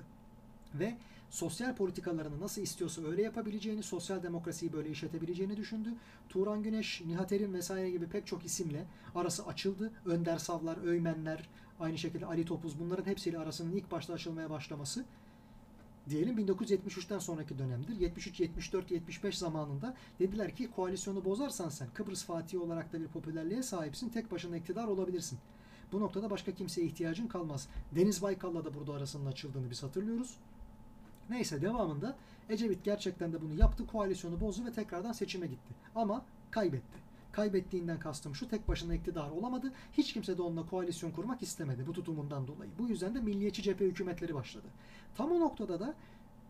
Ve 0.73 0.97
sosyal 1.29 1.75
politikalarını 1.75 2.41
nasıl 2.41 2.61
istiyorsa 2.61 3.01
öyle 3.01 3.21
yapabileceğini, 3.21 3.83
sosyal 3.83 4.23
demokrasiyi 4.23 4.73
böyle 4.73 4.89
işletebileceğini 4.89 5.57
düşündü. 5.57 5.89
Turan 6.29 6.63
Güneş, 6.63 7.01
Nihat 7.05 7.31
Erim 7.31 7.53
vesaire 7.53 7.89
gibi 7.89 8.07
pek 8.07 8.27
çok 8.27 8.45
isimle 8.45 8.85
arası 9.15 9.45
açıldı. 9.45 9.91
Önder 10.05 10.37
Savlar, 10.37 10.77
Öymenler, 10.85 11.49
aynı 11.79 11.97
şekilde 11.97 12.25
Ali 12.25 12.45
Topuz 12.45 12.79
bunların 12.79 13.05
hepsiyle 13.05 13.39
arasının 13.39 13.71
ilk 13.71 13.91
başta 13.91 14.13
açılmaya 14.13 14.49
başlaması 14.49 15.05
diyelim 16.09 16.37
1973'ten 16.37 17.19
sonraki 17.19 17.59
dönemdir. 17.59 17.99
73, 17.99 18.39
74, 18.39 18.91
75 18.91 19.37
zamanında 19.37 19.95
dediler 20.19 20.55
ki 20.55 20.71
koalisyonu 20.71 21.25
bozarsan 21.25 21.69
sen 21.69 21.87
Kıbrıs 21.93 22.23
Fatih 22.23 22.61
olarak 22.61 22.93
da 22.93 23.01
bir 23.01 23.07
popülerliğe 23.07 23.63
sahipsin. 23.63 24.09
Tek 24.09 24.31
başına 24.31 24.57
iktidar 24.57 24.87
olabilirsin. 24.87 25.39
Bu 25.91 25.99
noktada 25.99 26.29
başka 26.29 26.51
kimseye 26.51 26.87
ihtiyacın 26.87 27.27
kalmaz. 27.27 27.67
Deniz 27.95 28.21
Baykal'la 28.21 28.65
da 28.65 28.73
burada 28.73 28.93
arasının 28.93 29.25
açıldığını 29.25 29.69
biz 29.69 29.83
hatırlıyoruz. 29.83 30.35
Neyse 31.29 31.61
devamında 31.61 32.15
Ecevit 32.49 32.83
gerçekten 32.83 33.33
de 33.33 33.41
bunu 33.41 33.55
yaptı. 33.55 33.87
Koalisyonu 33.87 34.39
bozdu 34.39 34.65
ve 34.65 34.71
tekrardan 34.71 35.11
seçime 35.11 35.47
gitti. 35.47 35.73
Ama 35.95 36.25
kaybetti. 36.51 37.08
Kaybettiğinden 37.31 37.99
kastım 37.99 38.35
şu 38.35 38.49
tek 38.49 38.67
başına 38.67 38.95
iktidar 38.95 39.29
olamadı. 39.29 39.73
Hiç 39.93 40.13
kimse 40.13 40.37
de 40.37 40.41
onunla 40.41 40.65
koalisyon 40.65 41.11
kurmak 41.11 41.41
istemedi 41.41 41.87
bu 41.87 41.93
tutumundan 41.93 42.47
dolayı. 42.47 42.71
Bu 42.79 42.87
yüzden 42.87 43.15
de 43.15 43.19
milliyetçi 43.19 43.63
cephe 43.63 43.85
hükümetleri 43.85 44.35
başladı. 44.35 44.67
Tam 45.17 45.31
o 45.31 45.39
noktada 45.39 45.79
da 45.79 45.93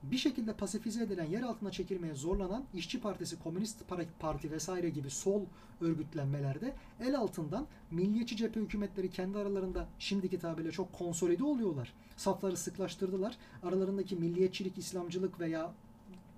bir 0.03 0.17
şekilde 0.17 0.53
pasifize 0.53 1.03
edilen, 1.03 1.25
yer 1.25 1.41
altına 1.41 1.71
çekilmeye 1.71 2.15
zorlanan 2.15 2.63
İşçi 2.73 3.01
Partisi, 3.01 3.39
Komünist 3.39 3.77
Parti 4.19 4.51
vesaire 4.51 4.89
gibi 4.89 5.09
sol 5.09 5.41
örgütlenmelerde 5.81 6.73
el 7.01 7.17
altından 7.17 7.67
milliyetçi 7.91 8.37
cephe 8.37 8.59
hükümetleri 8.59 9.09
kendi 9.09 9.37
aralarında 9.37 9.87
şimdiki 9.99 10.39
tabirle 10.39 10.71
çok 10.71 10.93
konsolide 10.93 11.43
oluyorlar. 11.43 11.93
Safları 12.17 12.57
sıklaştırdılar. 12.57 13.37
Aralarındaki 13.63 14.15
milliyetçilik, 14.15 14.77
İslamcılık 14.77 15.39
veya 15.39 15.73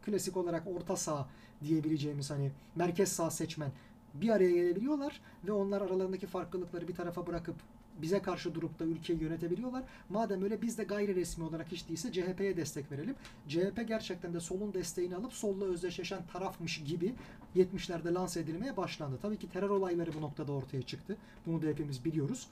klasik 0.05 0.37
olarak 0.37 0.67
orta 0.67 0.95
sağ 0.95 1.27
diyebileceğimiz 1.63 2.31
hani 2.31 2.51
merkez 2.75 3.11
sağ 3.11 3.31
seçmen 3.31 3.71
bir 4.13 4.29
araya 4.29 4.51
gelebiliyorlar 4.51 5.21
ve 5.47 5.51
onlar 5.51 5.81
aralarındaki 5.81 6.27
farklılıkları 6.27 6.87
bir 6.87 6.95
tarafa 6.95 7.27
bırakıp 7.27 7.55
bize 8.01 8.21
karşı 8.21 8.55
durup 8.55 8.79
da 8.79 8.83
ülkeyi 8.83 9.21
yönetebiliyorlar. 9.21 9.83
Madem 10.09 10.43
öyle 10.43 10.61
biz 10.61 10.77
de 10.77 10.83
gayri 10.83 11.15
resmi 11.15 11.43
olarak 11.43 11.71
hiç 11.71 11.87
değilse 11.87 12.11
CHP'ye 12.11 12.57
destek 12.57 12.91
verelim. 12.91 13.15
CHP 13.47 13.87
gerçekten 13.87 14.33
de 14.33 14.39
solun 14.39 14.73
desteğini 14.73 15.15
alıp 15.15 15.33
solla 15.33 15.65
özdeşleşen 15.65 16.19
tarafmış 16.33 16.83
gibi 16.83 17.13
70'lerde 17.55 18.13
lanse 18.13 18.39
edilmeye 18.39 18.77
başlandı. 18.77 19.19
Tabii 19.21 19.37
ki 19.37 19.49
terör 19.49 19.69
olayları 19.69 20.13
bu 20.13 20.21
noktada 20.21 20.51
ortaya 20.51 20.81
çıktı. 20.81 21.17
Bunu 21.45 21.61
da 21.61 21.67
hepimiz 21.67 22.05
biliyoruz. 22.05 22.47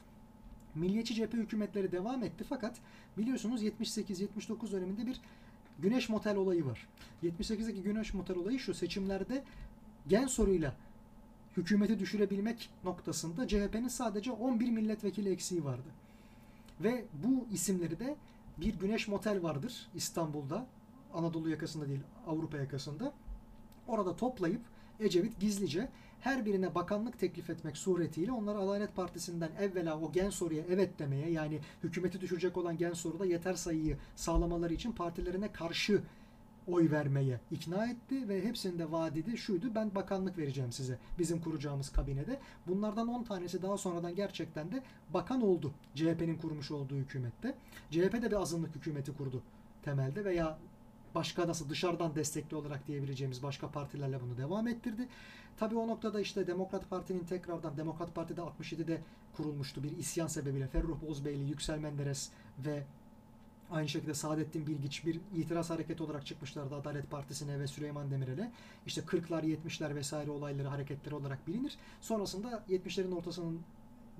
Milliyetçi 0.75 1.15
cephe 1.15 1.37
hükümetleri 1.37 1.91
devam 1.91 2.23
etti 2.23 2.43
fakat 2.49 2.75
biliyorsunuz 3.17 3.63
78-79 3.63 4.71
döneminde 4.71 5.05
bir 5.05 5.21
Güneş 5.79 6.09
Motel 6.09 6.35
olayı 6.35 6.65
var. 6.65 6.87
78'deki 7.23 7.83
Güneş 7.83 8.13
Motel 8.13 8.37
olayı 8.37 8.59
şu 8.59 8.73
seçimlerde 8.73 9.43
gen 10.07 10.27
soruyla 10.27 10.75
hükümeti 11.59 11.99
düşürebilmek 11.99 12.69
noktasında 12.83 13.47
CHP'nin 13.47 13.87
sadece 13.87 14.31
11 14.31 14.69
milletvekili 14.69 15.31
eksiği 15.31 15.65
vardı. 15.65 15.89
Ve 16.79 17.05
bu 17.23 17.47
isimleri 17.53 17.99
de 17.99 18.15
bir 18.57 18.79
Güneş 18.79 19.07
Motel 19.07 19.43
vardır 19.43 19.87
İstanbul'da. 19.95 20.65
Anadolu 21.13 21.49
yakasında 21.49 21.87
değil 21.87 21.99
Avrupa 22.27 22.57
yakasında. 22.57 23.13
Orada 23.87 24.15
toplayıp 24.15 24.61
Ecevit 24.99 25.39
gizlice 25.39 25.89
her 26.21 26.45
birine 26.45 26.75
bakanlık 26.75 27.19
teklif 27.19 27.49
etmek 27.49 27.77
suretiyle 27.77 28.31
onları 28.31 28.59
Adalet 28.59 28.95
Partisi'nden 28.95 29.49
evvela 29.59 29.99
o 29.99 30.11
gen 30.11 30.29
soruya 30.29 30.63
evet 30.69 30.99
demeye 30.99 31.31
yani 31.31 31.59
hükümeti 31.83 32.21
düşürecek 32.21 32.57
olan 32.57 32.77
gen 32.77 32.93
soruda 32.93 33.25
yeter 33.25 33.53
sayıyı 33.53 33.97
sağlamaları 34.15 34.73
için 34.73 34.91
partilerine 34.91 35.51
karşı 35.51 36.01
oy 36.73 36.91
vermeye 36.91 37.39
ikna 37.51 37.85
etti 37.85 38.29
ve 38.29 38.43
hepsinde 38.43 38.91
vadidi 38.91 39.37
şuydu 39.37 39.75
ben 39.75 39.95
bakanlık 39.95 40.37
vereceğim 40.37 40.71
size 40.71 40.99
bizim 41.19 41.41
kuracağımız 41.41 41.89
kabinede. 41.89 42.39
Bunlardan 42.67 43.07
10 43.07 43.23
tanesi 43.23 43.61
daha 43.61 43.77
sonradan 43.77 44.15
gerçekten 44.15 44.71
de 44.71 44.83
bakan 45.09 45.41
oldu 45.41 45.71
CHP'nin 45.95 46.37
kurmuş 46.37 46.71
olduğu 46.71 46.95
hükümette. 46.95 47.55
CHP 47.91 48.13
de 48.13 48.31
bir 48.31 48.41
azınlık 48.41 48.75
hükümeti 48.75 49.13
kurdu 49.13 49.41
temelde 49.83 50.25
veya 50.25 50.57
başka 51.15 51.47
nasıl 51.47 51.69
dışarıdan 51.69 52.15
destekli 52.15 52.55
olarak 52.55 52.87
diyebileceğimiz 52.87 53.43
başka 53.43 53.71
partilerle 53.71 54.21
bunu 54.21 54.37
devam 54.37 54.67
ettirdi. 54.67 55.07
Tabi 55.57 55.75
o 55.75 55.87
noktada 55.87 56.21
işte 56.21 56.47
Demokrat 56.47 56.89
Parti'nin 56.89 57.23
tekrardan 57.23 57.77
Demokrat 57.77 58.15
Parti'de 58.15 58.41
67'de 58.41 59.01
kurulmuştu 59.33 59.83
bir 59.83 59.97
isyan 59.97 60.27
sebebiyle 60.27 60.67
Ferruh 60.67 61.01
Bozbeyli, 61.07 61.49
Yüksel 61.49 61.79
Menderes 61.79 62.29
ve 62.65 62.83
Aynı 63.71 63.89
şekilde 63.89 64.13
Saadettin 64.13 64.67
Bilgiç 64.67 65.05
bir 65.05 65.19
itiraz 65.35 65.69
hareketi 65.69 66.03
olarak 66.03 66.25
çıkmışlardı 66.25 66.75
Adalet 66.75 67.11
Partisi'ne 67.11 67.59
ve 67.59 67.67
Süleyman 67.67 68.11
Demirel'e. 68.11 68.51
İşte 68.85 69.01
40'lar 69.01 69.43
70'ler 69.43 69.95
vesaire 69.95 70.31
olayları 70.31 70.67
hareketleri 70.67 71.15
olarak 71.15 71.47
bilinir. 71.47 71.77
Sonrasında 72.01 72.63
70'lerin 72.69 73.15
ortasının 73.15 73.61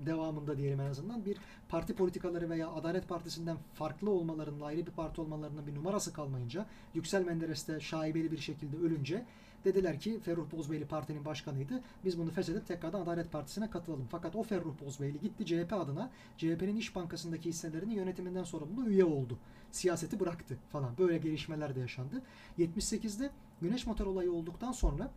devamında 0.06 0.58
diyelim 0.58 0.80
en 0.80 0.90
azından 0.90 1.24
bir 1.24 1.36
parti 1.68 1.94
politikaları 1.94 2.50
veya 2.50 2.70
Adalet 2.70 3.08
Partisi'nden 3.08 3.56
farklı 3.74 4.10
olmalarının, 4.10 4.60
ayrı 4.60 4.86
bir 4.86 4.92
parti 4.92 5.20
olmalarının 5.20 5.66
bir 5.66 5.74
numarası 5.74 6.12
kalmayınca 6.12 6.66
Yüksel 6.94 7.24
Menderes 7.24 7.68
de 7.68 7.80
şaibeli 7.80 8.32
bir 8.32 8.38
şekilde 8.38 8.76
ölünce 8.76 9.24
dediler 9.64 10.00
ki 10.00 10.20
Ferruh 10.20 10.52
Bozbeyli 10.52 10.84
partinin 10.84 11.24
başkanıydı. 11.24 11.80
Biz 12.04 12.18
bunu 12.18 12.30
feshedip 12.30 12.66
tekrardan 12.66 13.00
Adalet 13.00 13.32
Partisi'ne 13.32 13.70
katılalım. 13.70 14.06
Fakat 14.10 14.36
o 14.36 14.42
Ferruh 14.42 14.74
Bozbeyli 14.84 15.20
gitti 15.20 15.46
CHP 15.46 15.72
adına 15.72 16.10
CHP'nin 16.36 16.76
İş 16.76 16.96
Bankası'ndaki 16.96 17.48
hisselerinin 17.48 17.94
yönetiminden 17.94 18.44
sorumlu 18.44 18.86
üye 18.86 19.04
oldu. 19.04 19.38
Siyaseti 19.70 20.20
bıraktı 20.20 20.58
falan. 20.72 20.98
Böyle 20.98 21.18
gelişmeler 21.18 21.74
de 21.74 21.80
yaşandı. 21.80 22.22
78'de 22.58 23.30
Güneş 23.60 23.86
Motor 23.86 24.06
olayı 24.06 24.32
olduktan 24.32 24.72
sonra 24.72 25.10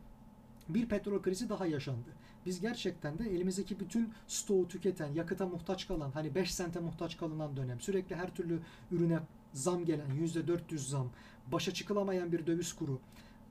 bir 0.69 0.89
petrol 0.89 1.21
krizi 1.21 1.49
daha 1.49 1.65
yaşandı. 1.65 2.09
Biz 2.45 2.61
gerçekten 2.61 3.17
de 3.17 3.29
elimizdeki 3.29 3.79
bütün 3.79 4.13
stoğu 4.27 4.67
tüketen, 4.67 5.13
yakıta 5.13 5.45
muhtaç 5.45 5.87
kalan, 5.87 6.11
hani 6.11 6.35
5 6.35 6.53
sente 6.53 6.79
muhtaç 6.79 7.17
kalınan 7.17 7.57
dönem, 7.57 7.79
sürekli 7.79 8.15
her 8.15 8.35
türlü 8.35 8.59
ürüne 8.91 9.19
zam 9.53 9.85
gelen, 9.85 10.09
%400 10.09 10.77
zam, 10.77 11.09
başa 11.51 11.73
çıkılamayan 11.73 12.31
bir 12.31 12.47
döviz 12.47 12.73
kuru, 12.73 12.99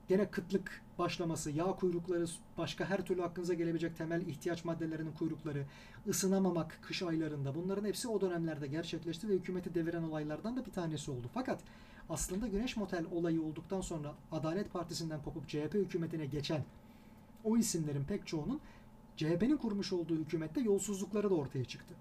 gene 0.07 0.31
kıtlık 0.31 0.81
başlaması, 0.99 1.51
yağ 1.51 1.65
kuyrukları, 1.65 2.25
başka 2.57 2.85
her 2.85 3.05
türlü 3.05 3.23
aklınıza 3.23 3.53
gelebilecek 3.53 3.97
temel 3.97 4.21
ihtiyaç 4.21 4.65
maddelerinin 4.65 5.11
kuyrukları, 5.11 5.65
ısınamamak 6.07 6.79
kış 6.81 7.03
aylarında 7.03 7.55
bunların 7.55 7.85
hepsi 7.85 8.07
o 8.07 8.21
dönemlerde 8.21 8.67
gerçekleşti 8.67 9.29
ve 9.29 9.33
hükümeti 9.33 9.75
deviren 9.75 10.03
olaylardan 10.03 10.57
da 10.57 10.65
bir 10.65 10.71
tanesi 10.71 11.11
oldu. 11.11 11.27
Fakat 11.33 11.59
aslında 12.09 12.47
Güneş 12.47 12.77
Motel 12.77 13.05
olayı 13.11 13.41
olduktan 13.41 13.81
sonra 13.81 14.13
Adalet 14.31 14.73
Partisi'nden 14.73 15.23
kopup 15.23 15.47
CHP 15.47 15.73
hükümetine 15.73 16.25
geçen 16.25 16.63
o 17.43 17.57
isimlerin 17.57 18.03
pek 18.03 18.27
çoğunun 18.27 18.59
CHP'nin 19.17 19.57
kurmuş 19.57 19.93
olduğu 19.93 20.15
hükümette 20.15 20.61
yolsuzlukları 20.61 21.29
da 21.29 21.35
ortaya 21.35 21.65
çıktı. 21.65 21.95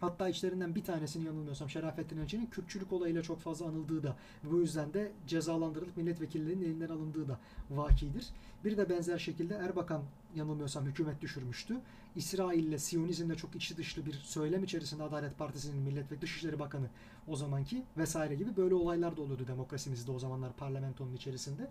Hatta 0.00 0.28
içlerinden 0.28 0.74
bir 0.74 0.84
tanesini 0.84 1.24
yanılmıyorsam 1.26 1.70
Şerafettin 1.70 2.18
Elçi'nin 2.18 2.46
Kürtçülük 2.46 2.92
olayıyla 2.92 3.22
çok 3.22 3.40
fazla 3.40 3.66
anıldığı 3.66 4.02
da 4.02 4.16
bu 4.44 4.58
yüzden 4.58 4.94
de 4.94 5.12
cezalandırılıp 5.26 5.96
milletvekillerinin 5.96 6.64
elinden 6.64 6.88
alındığı 6.88 7.28
da 7.28 7.38
vakidir. 7.70 8.28
Bir 8.64 8.76
de 8.76 8.88
benzer 8.88 9.18
şekilde 9.18 9.54
Erbakan 9.54 10.02
yanılmıyorsam 10.34 10.86
hükümet 10.86 11.20
düşürmüştü. 11.20 11.76
İsrail 12.16 12.64
ile 12.64 12.78
Siyonizmle 12.78 13.34
çok 13.34 13.54
içi 13.56 13.76
dışlı 13.76 14.06
bir 14.06 14.12
söylem 14.12 14.64
içerisinde 14.64 15.02
Adalet 15.02 15.38
Partisi'nin 15.38 15.82
millet 15.82 16.12
ve 16.12 16.20
Dışişleri 16.20 16.58
Bakanı 16.58 16.86
o 17.28 17.36
zamanki 17.36 17.82
vesaire 17.96 18.34
gibi 18.34 18.56
böyle 18.56 18.74
olaylar 18.74 19.16
da 19.16 19.22
oluyordu 19.22 19.44
demokrasimizde 19.46 20.10
o 20.10 20.18
zamanlar 20.18 20.52
parlamentonun 20.52 21.14
içerisinde. 21.14 21.70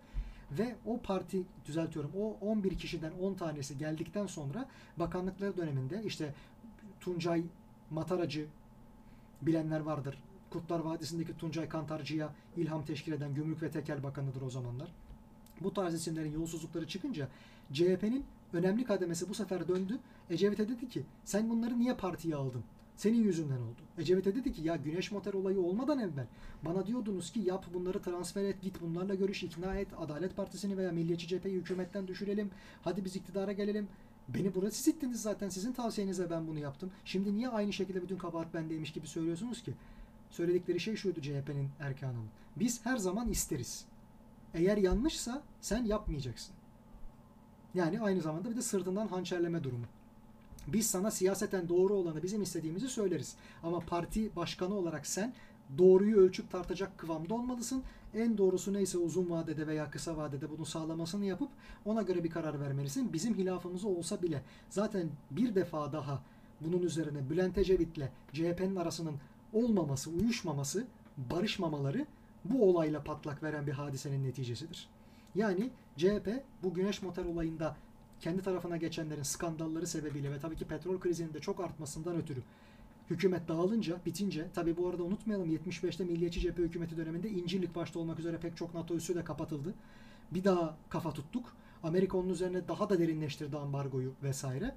Ve 0.51 0.75
o 0.85 0.99
parti 1.01 1.43
düzeltiyorum 1.65 2.11
o 2.17 2.37
11 2.41 2.77
kişiden 2.77 3.11
10 3.21 3.33
tanesi 3.33 3.77
geldikten 3.77 4.27
sonra 4.27 4.69
bakanlıkları 4.97 5.57
döneminde 5.57 6.03
işte 6.05 6.33
Tuncay 6.99 7.43
Mataracı 7.89 8.45
bilenler 9.41 9.79
vardır. 9.79 10.17
Kurtlar 10.49 10.79
Vadisi'ndeki 10.79 11.37
Tuncay 11.37 11.69
Kantarcı'ya 11.69 12.33
ilham 12.57 12.85
teşkil 12.85 13.11
eden 13.11 13.33
Gümrük 13.33 13.61
ve 13.61 13.71
Tekel 13.71 14.03
Bakanı'dır 14.03 14.41
o 14.41 14.49
zamanlar. 14.49 14.91
Bu 15.61 15.73
tarz 15.73 15.93
isimlerin 15.93 16.31
yolsuzlukları 16.33 16.87
çıkınca 16.87 17.27
CHP'nin 17.73 18.25
önemli 18.53 18.83
kademesi 18.83 19.29
bu 19.29 19.33
sefer 19.33 19.67
döndü. 19.67 19.99
Ecevit'e 20.29 20.69
dedi 20.69 20.89
ki 20.89 21.03
sen 21.25 21.49
bunları 21.49 21.79
niye 21.79 21.95
partiye 21.95 22.35
aldın? 22.35 22.63
Senin 22.99 23.23
yüzünden 23.23 23.61
oldu. 23.61 23.81
Ecevit'e 23.97 24.35
dedi 24.35 24.53
ki 24.53 24.61
ya 24.61 24.75
Güneş 24.75 25.11
Motor 25.11 25.33
olayı 25.33 25.59
olmadan 25.59 25.99
evvel 25.99 26.27
bana 26.65 26.87
diyordunuz 26.87 27.31
ki 27.31 27.39
yap 27.39 27.65
bunları 27.73 28.01
transfer 28.01 28.43
et 28.43 28.61
git 28.61 28.81
bunlarla 28.81 29.15
görüş 29.15 29.43
ikna 29.43 29.75
et 29.75 29.87
Adalet 29.97 30.35
Partisi'ni 30.35 30.77
veya 30.77 30.91
Milliyetçi 30.91 31.27
Cephe'yi 31.27 31.55
hükümetten 31.55 32.07
düşürelim. 32.07 32.51
Hadi 32.83 33.05
biz 33.05 33.15
iktidara 33.15 33.51
gelelim. 33.51 33.87
Beni 34.27 34.55
buraya 34.55 34.71
siz 34.71 34.87
ittiniz 34.87 35.21
zaten. 35.21 35.49
Sizin 35.49 35.73
tavsiyenize 35.73 36.29
ben 36.29 36.47
bunu 36.47 36.59
yaptım. 36.59 36.91
Şimdi 37.05 37.35
niye 37.35 37.49
aynı 37.49 37.73
şekilde 37.73 38.01
bütün 38.01 38.17
kabahat 38.17 38.53
bendeymiş 38.53 38.93
gibi 38.93 39.07
söylüyorsunuz 39.07 39.63
ki? 39.63 39.73
Söyledikleri 40.29 40.79
şey 40.79 40.95
şuydu 40.95 41.21
CHP'nin 41.21 41.69
erkanının. 41.79 42.27
Biz 42.55 42.85
her 42.85 42.97
zaman 42.97 43.29
isteriz. 43.29 43.85
Eğer 44.53 44.77
yanlışsa 44.77 45.43
sen 45.61 45.85
yapmayacaksın. 45.85 46.55
Yani 47.73 48.01
aynı 48.01 48.21
zamanda 48.21 48.49
bir 48.49 48.55
de 48.55 48.61
sırtından 48.61 49.07
hançerleme 49.07 49.63
durumu. 49.63 49.85
Biz 50.73 50.87
sana 50.87 51.11
siyaseten 51.11 51.69
doğru 51.69 51.93
olanı 51.93 52.23
bizim 52.23 52.41
istediğimizi 52.41 52.89
söyleriz. 52.89 53.35
Ama 53.63 53.79
parti 53.79 54.35
başkanı 54.35 54.75
olarak 54.75 55.07
sen 55.07 55.33
doğruyu 55.77 56.17
ölçüp 56.17 56.51
tartacak 56.51 56.97
kıvamda 56.97 57.33
olmalısın. 57.33 57.83
En 58.13 58.37
doğrusu 58.37 58.73
neyse 58.73 58.97
uzun 58.97 59.29
vadede 59.29 59.67
veya 59.67 59.91
kısa 59.91 60.17
vadede 60.17 60.49
bunu 60.49 60.65
sağlamasını 60.65 61.25
yapıp 61.25 61.49
ona 61.85 62.01
göre 62.01 62.23
bir 62.23 62.29
karar 62.29 62.59
vermelisin. 62.59 63.13
Bizim 63.13 63.35
hilafımız 63.35 63.85
olsa 63.85 64.21
bile 64.21 64.43
zaten 64.69 65.09
bir 65.31 65.55
defa 65.55 65.93
daha 65.93 66.23
bunun 66.61 66.81
üzerine 66.81 67.29
Bülent 67.29 67.57
Ecevit'le 67.57 68.09
CHP'nin 68.33 68.75
arasının 68.75 69.15
olmaması, 69.53 70.09
uyuşmaması, 70.09 70.87
barışmamaları 71.17 72.05
bu 72.45 72.69
olayla 72.69 73.03
patlak 73.03 73.43
veren 73.43 73.67
bir 73.67 73.71
hadisenin 73.71 74.23
neticesidir. 74.23 74.89
Yani 75.35 75.69
CHP 75.97 76.43
bu 76.63 76.73
güneş 76.73 77.01
motor 77.01 77.25
olayında 77.25 77.75
kendi 78.21 78.41
tarafına 78.41 78.77
geçenlerin 78.77 79.23
skandalları 79.23 79.87
sebebiyle 79.87 80.31
ve 80.31 80.39
tabii 80.39 80.55
ki 80.55 80.65
petrol 80.65 80.99
krizinin 80.99 81.33
de 81.33 81.39
çok 81.39 81.59
artmasından 81.59 82.15
ötürü 82.15 82.41
hükümet 83.09 83.47
dağılınca, 83.47 83.97
bitince, 84.05 84.47
tabi 84.53 84.77
bu 84.77 84.87
arada 84.87 85.03
unutmayalım 85.03 85.49
75'te 85.49 86.03
Milliyetçi 86.03 86.39
Cephe 86.39 86.63
hükümeti 86.63 86.97
döneminde 86.97 87.29
İncirlik 87.29 87.75
başta 87.75 87.99
olmak 87.99 88.19
üzere 88.19 88.37
pek 88.37 88.57
çok 88.57 88.73
NATO 88.73 88.95
üssü 88.95 89.15
de 89.15 89.23
kapatıldı. 89.23 89.73
Bir 90.31 90.43
daha 90.43 90.77
kafa 90.89 91.13
tuttuk. 91.13 91.53
Amerika 91.83 92.17
onun 92.17 92.29
üzerine 92.29 92.67
daha 92.67 92.89
da 92.89 92.99
derinleştirdi 92.99 93.57
ambargoyu 93.57 94.13
vesaire. 94.23 94.75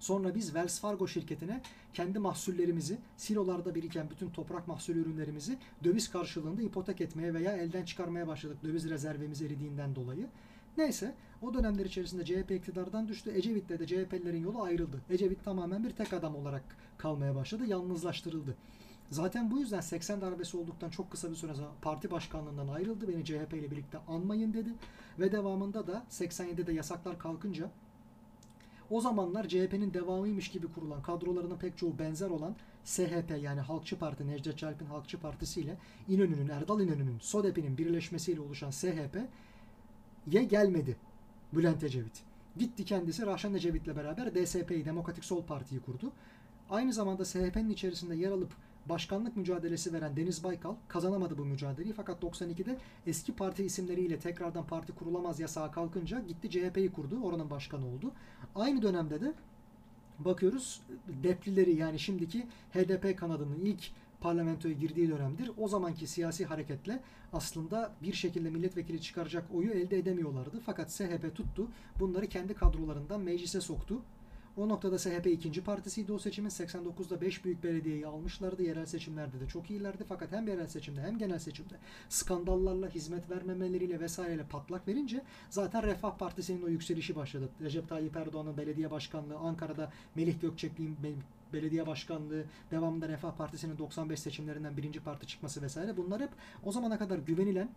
Sonra 0.00 0.34
biz 0.34 0.44
Wells 0.44 0.80
Fargo 0.80 1.08
şirketine 1.08 1.60
kendi 1.94 2.18
mahsullerimizi, 2.18 2.98
silolarda 3.16 3.74
biriken 3.74 4.10
bütün 4.10 4.30
toprak 4.30 4.68
mahsulü 4.68 4.98
ürünlerimizi 4.98 5.58
döviz 5.84 6.10
karşılığında 6.10 6.62
ipotek 6.62 7.00
etmeye 7.00 7.34
veya 7.34 7.56
elden 7.56 7.84
çıkarmaya 7.84 8.26
başladık 8.26 8.58
döviz 8.64 8.90
rezervimiz 8.90 9.42
eridiğinden 9.42 9.94
dolayı. 9.94 10.26
Neyse 10.76 11.14
o 11.42 11.54
dönemler 11.54 11.84
içerisinde 11.84 12.24
CHP 12.24 12.50
iktidardan 12.50 13.08
düştü. 13.08 13.32
Ecevit'le 13.34 13.78
de 13.78 13.86
CHP'lilerin 13.86 14.42
yolu 14.42 14.62
ayrıldı. 14.62 15.00
Ecevit 15.10 15.44
tamamen 15.44 15.84
bir 15.84 15.90
tek 15.90 16.12
adam 16.12 16.36
olarak 16.36 16.62
kalmaya 16.98 17.34
başladı. 17.34 17.66
Yalnızlaştırıldı. 17.66 18.56
Zaten 19.10 19.50
bu 19.50 19.58
yüzden 19.58 19.80
80 19.80 20.20
darbesi 20.20 20.56
olduktan 20.56 20.90
çok 20.90 21.10
kısa 21.10 21.30
bir 21.30 21.36
süre 21.36 21.54
sonra 21.54 21.68
parti 21.82 22.10
başkanlığından 22.10 22.68
ayrıldı. 22.68 23.08
Beni 23.08 23.24
CHP 23.24 23.54
ile 23.54 23.70
birlikte 23.70 23.98
anmayın 24.08 24.54
dedi. 24.54 24.70
Ve 25.18 25.32
devamında 25.32 25.86
da 25.86 26.04
87'de 26.10 26.72
yasaklar 26.72 27.18
kalkınca 27.18 27.70
o 28.90 29.00
zamanlar 29.00 29.48
CHP'nin 29.48 29.94
devamıymış 29.94 30.48
gibi 30.48 30.72
kurulan 30.72 31.02
kadrolarının 31.02 31.58
pek 31.58 31.78
çoğu 31.78 31.98
benzer 31.98 32.30
olan 32.30 32.56
SHP 32.84 33.38
yani 33.42 33.60
Halkçı 33.60 33.98
Parti, 33.98 34.26
Necdet 34.26 34.58
Çalp'in 34.58 34.86
Halkçı 34.86 35.20
Partisi 35.20 35.60
ile 35.60 35.76
İnönü'nün, 36.08 36.48
Erdal 36.48 36.80
İnönü'nün, 36.80 37.18
SODEP'inin 37.20 37.78
birleşmesiyle 37.78 38.40
oluşan 38.40 38.70
SHP 38.70 39.18
ye 40.30 40.44
gelmedi 40.44 40.96
Bülent 41.52 41.84
Ecevit. 41.84 42.22
Gitti 42.56 42.84
kendisi 42.84 43.26
Rahşan 43.26 43.54
Ecevit'le 43.54 43.96
beraber 43.96 44.34
DSP'yi, 44.34 44.84
Demokratik 44.84 45.24
Sol 45.24 45.42
Parti'yi 45.42 45.80
kurdu. 45.80 46.12
Aynı 46.70 46.92
zamanda 46.92 47.24
SHP'nin 47.24 47.70
içerisinde 47.70 48.14
yer 48.14 48.30
alıp 48.30 48.52
başkanlık 48.86 49.36
mücadelesi 49.36 49.92
veren 49.92 50.16
Deniz 50.16 50.44
Baykal 50.44 50.74
kazanamadı 50.88 51.38
bu 51.38 51.44
mücadeleyi 51.44 51.92
fakat 51.94 52.22
92'de 52.22 52.78
eski 53.06 53.36
parti 53.36 53.64
isimleriyle 53.64 54.18
tekrardan 54.18 54.66
parti 54.66 54.92
kurulamaz 54.92 55.40
yasağı 55.40 55.72
kalkınca 55.72 56.20
gitti 56.20 56.50
CHP'yi 56.50 56.92
kurdu. 56.92 57.22
Oranın 57.22 57.50
başkanı 57.50 57.86
oldu. 57.86 58.12
Aynı 58.54 58.82
dönemde 58.82 59.20
de 59.20 59.32
bakıyoruz 60.18 60.80
Deplileri 61.22 61.74
yani 61.74 61.98
şimdiki 61.98 62.46
HDP 62.74 63.18
kanadının 63.18 63.60
ilk 63.60 63.90
parlamentoya 64.22 64.74
girdiği 64.74 65.08
dönemdir. 65.08 65.50
O 65.58 65.68
zamanki 65.68 66.06
siyasi 66.06 66.44
hareketle 66.44 67.00
aslında 67.32 67.92
bir 68.02 68.12
şekilde 68.12 68.50
milletvekili 68.50 69.00
çıkaracak 69.00 69.44
oyu 69.54 69.70
elde 69.70 69.98
edemiyorlardı. 69.98 70.60
Fakat 70.66 70.92
SHP 70.92 71.34
tuttu. 71.34 71.68
Bunları 72.00 72.26
kendi 72.26 72.54
kadrolarından 72.54 73.20
meclise 73.20 73.60
soktu. 73.60 74.02
O 74.56 74.68
noktada 74.68 74.98
SHP 74.98 75.26
ikinci 75.26 75.64
partisiydi 75.64 76.12
o 76.12 76.18
seçimin. 76.18 76.50
89'da 76.50 77.20
5 77.20 77.44
büyük 77.44 77.64
belediyeyi 77.64 78.06
almışlardı. 78.06 78.62
Yerel 78.62 78.86
seçimlerde 78.86 79.40
de 79.40 79.48
çok 79.48 79.70
iyilerdi. 79.70 80.04
Fakat 80.08 80.32
hem 80.32 80.48
yerel 80.48 80.66
seçimde 80.66 81.02
hem 81.02 81.18
genel 81.18 81.38
seçimde 81.38 81.74
skandallarla, 82.08 82.88
hizmet 82.88 83.30
vermemeleriyle 83.30 84.00
vesaireyle 84.00 84.44
patlak 84.44 84.88
verince 84.88 85.22
zaten 85.50 85.82
Refah 85.82 86.18
Partisi'nin 86.18 86.62
o 86.62 86.68
yükselişi 86.68 87.16
başladı. 87.16 87.48
Recep 87.62 87.88
Tayyip 87.88 88.16
Erdoğan'ın 88.16 88.56
belediye 88.56 88.90
başkanlığı, 88.90 89.36
Ankara'da 89.36 89.92
Melih 90.14 90.40
Gökçekli'nin 90.40 90.96
belediye 91.52 91.86
başkanlığı, 91.86 92.44
devamında 92.70 93.08
Refah 93.08 93.32
Partisi'nin 93.32 93.78
95 93.78 94.20
seçimlerinden 94.20 94.76
birinci 94.76 95.00
parti 95.00 95.26
çıkması 95.26 95.62
vesaire 95.62 95.96
bunlar 95.96 96.22
hep 96.22 96.30
o 96.64 96.72
zamana 96.72 96.98
kadar 96.98 97.18
güvenilen 97.18 97.68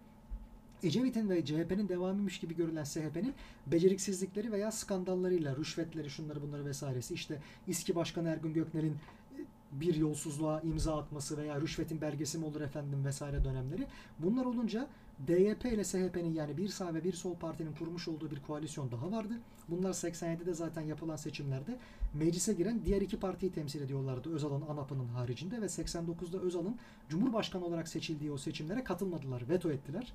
Ecevit'in 0.83 1.29
ve 1.29 1.45
CHP'nin 1.45 1.89
devamıymış 1.89 2.39
gibi 2.39 2.55
görülen 2.55 2.83
SHP'nin 2.83 3.33
beceriksizlikleri 3.67 4.51
veya 4.51 4.71
skandallarıyla, 4.71 5.55
rüşvetleri, 5.55 6.09
şunları 6.09 6.41
bunları 6.41 6.65
vesairesi 6.65 7.13
işte 7.13 7.41
İSKİ 7.67 7.95
Başkanı 7.95 8.29
Ergun 8.29 8.53
Gökner'in 8.53 8.93
e, 8.93 9.39
bir 9.71 9.95
yolsuzluğa 9.95 10.61
imza 10.61 10.97
atması 10.97 11.37
veya 11.37 11.61
rüşvetin 11.61 12.01
belgesi 12.01 12.37
mi 12.37 12.45
olur 12.45 12.61
efendim 12.61 13.05
vesaire 13.05 13.43
dönemleri. 13.43 13.87
Bunlar 14.19 14.45
olunca 14.45 14.87
DYP 15.27 15.65
ile 15.65 15.83
SHP'nin 15.83 16.33
yani 16.33 16.57
bir 16.57 16.67
sağ 16.67 16.93
ve 16.93 17.03
bir 17.03 17.13
sol 17.13 17.35
partinin 17.35 17.73
kurmuş 17.73 18.07
olduğu 18.07 18.31
bir 18.31 18.39
koalisyon 18.39 18.91
daha 18.91 19.11
vardı. 19.11 19.33
Bunlar 19.69 19.89
87'de 19.89 20.53
zaten 20.53 20.81
yapılan 20.81 21.15
seçimlerde 21.15 21.77
meclise 22.13 22.53
giren 22.53 22.81
diğer 22.85 23.01
iki 23.01 23.19
partiyi 23.19 23.51
temsil 23.51 23.81
ediyorlardı 23.81 24.33
Özal'ın 24.33 24.61
ANAP'ının 24.61 25.07
haricinde 25.07 25.61
ve 25.61 25.65
89'da 25.65 26.39
Özal'ın 26.39 26.75
Cumhurbaşkanı 27.09 27.65
olarak 27.65 27.87
seçildiği 27.87 28.31
o 28.31 28.37
seçimlere 28.37 28.83
katılmadılar, 28.83 29.49
veto 29.49 29.71
ettiler. 29.71 30.13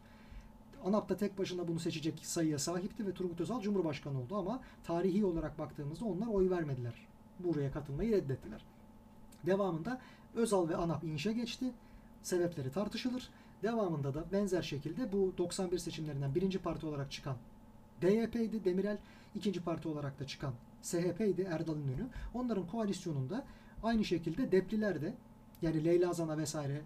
ANAP 0.84 1.08
da 1.08 1.16
tek 1.16 1.38
başına 1.38 1.68
bunu 1.68 1.80
seçecek 1.80 2.26
sayıya 2.26 2.58
sahipti 2.58 3.06
ve 3.06 3.12
Turgut 3.12 3.40
Özal 3.40 3.60
Cumhurbaşkanı 3.60 4.20
oldu 4.20 4.36
ama 4.36 4.60
tarihi 4.84 5.24
olarak 5.24 5.58
baktığımızda 5.58 6.04
onlar 6.04 6.26
oy 6.26 6.50
vermediler. 6.50 6.94
Buraya 7.38 7.72
katılmayı 7.72 8.12
reddettiler. 8.12 8.64
Devamında 9.46 10.00
Özal 10.34 10.68
ve 10.68 10.76
ANAP 10.76 11.04
inişe 11.04 11.32
geçti. 11.32 11.72
Sebepleri 12.22 12.72
tartışılır. 12.72 13.30
Devamında 13.62 14.14
da 14.14 14.24
benzer 14.32 14.62
şekilde 14.62 15.12
bu 15.12 15.34
91 15.38 15.78
seçimlerinden 15.78 16.34
birinci 16.34 16.58
parti 16.58 16.86
olarak 16.86 17.10
çıkan 17.10 17.36
DYP'ydi 18.02 18.64
Demirel, 18.64 18.98
ikinci 19.34 19.60
parti 19.60 19.88
olarak 19.88 20.20
da 20.20 20.26
çıkan 20.26 20.52
SHP'ydi 20.82 21.42
Erdal 21.42 21.76
İnönü. 21.76 22.06
Onların 22.34 22.66
koalisyonunda 22.66 23.44
aynı 23.82 24.04
şekilde 24.04 24.52
Depliler 24.52 25.02
de 25.02 25.14
yani 25.62 25.84
Leyla 25.84 26.12
Zana 26.12 26.38
vesaire 26.38 26.80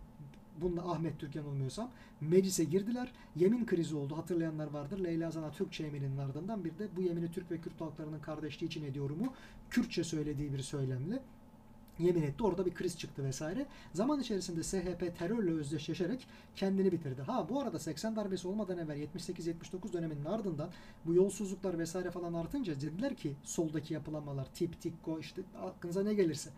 bununla 0.61 0.93
Ahmet 0.93 1.19
Türkan 1.19 1.47
olmuyorsam 1.47 1.91
meclise 2.21 2.65
girdiler. 2.65 3.13
Yemin 3.37 3.67
krizi 3.67 3.97
oldu. 3.97 4.17
Hatırlayanlar 4.17 4.67
vardır. 4.67 5.05
Leyla 5.05 5.31
Zana 5.31 5.51
Türkçe 5.51 5.85
yemininin 5.85 6.19
ardından 6.19 6.65
bir 6.65 6.79
de 6.79 6.89
bu 6.97 7.03
yemini 7.03 7.31
Türk 7.31 7.51
ve 7.51 7.59
Kürt 7.59 7.81
halklarının 7.81 8.21
kardeşliği 8.21 8.69
için 8.69 8.85
ediyorumu 8.85 9.33
Kürtçe 9.71 10.05
söylediği 10.05 10.53
bir 10.53 10.63
söylemle 10.63 11.23
yemin 11.99 12.23
etti. 12.23 12.45
Orada 12.45 12.67
bir 12.67 12.75
kriz 12.75 12.99
çıktı 12.99 13.25
vesaire. 13.25 13.67
Zaman 13.93 14.21
içerisinde 14.21 14.63
SHP 14.63 15.19
terörle 15.19 15.51
özdeşleşerek 15.51 16.27
kendini 16.57 16.93
bitirdi. 16.93 17.23
Ha 17.23 17.47
bu 17.49 17.61
arada 17.61 17.79
80 17.79 18.17
darbesi 18.17 18.49
olmadan 18.49 18.79
evvel 18.79 18.99
78-79 18.99 19.93
döneminin 19.93 20.25
ardından 20.25 20.69
bu 21.07 21.15
yolsuzluklar 21.15 21.79
vesaire 21.79 22.11
falan 22.11 22.35
artınca 22.35 22.81
dediler 22.81 23.15
ki 23.15 23.35
soldaki 23.45 23.95
yapılanmalar 23.95 24.47
tip, 24.55 24.81
tikko 24.81 25.21
işte 25.21 25.43
aklınıza 25.63 26.03
ne 26.03 26.15
gelirse 26.15 26.51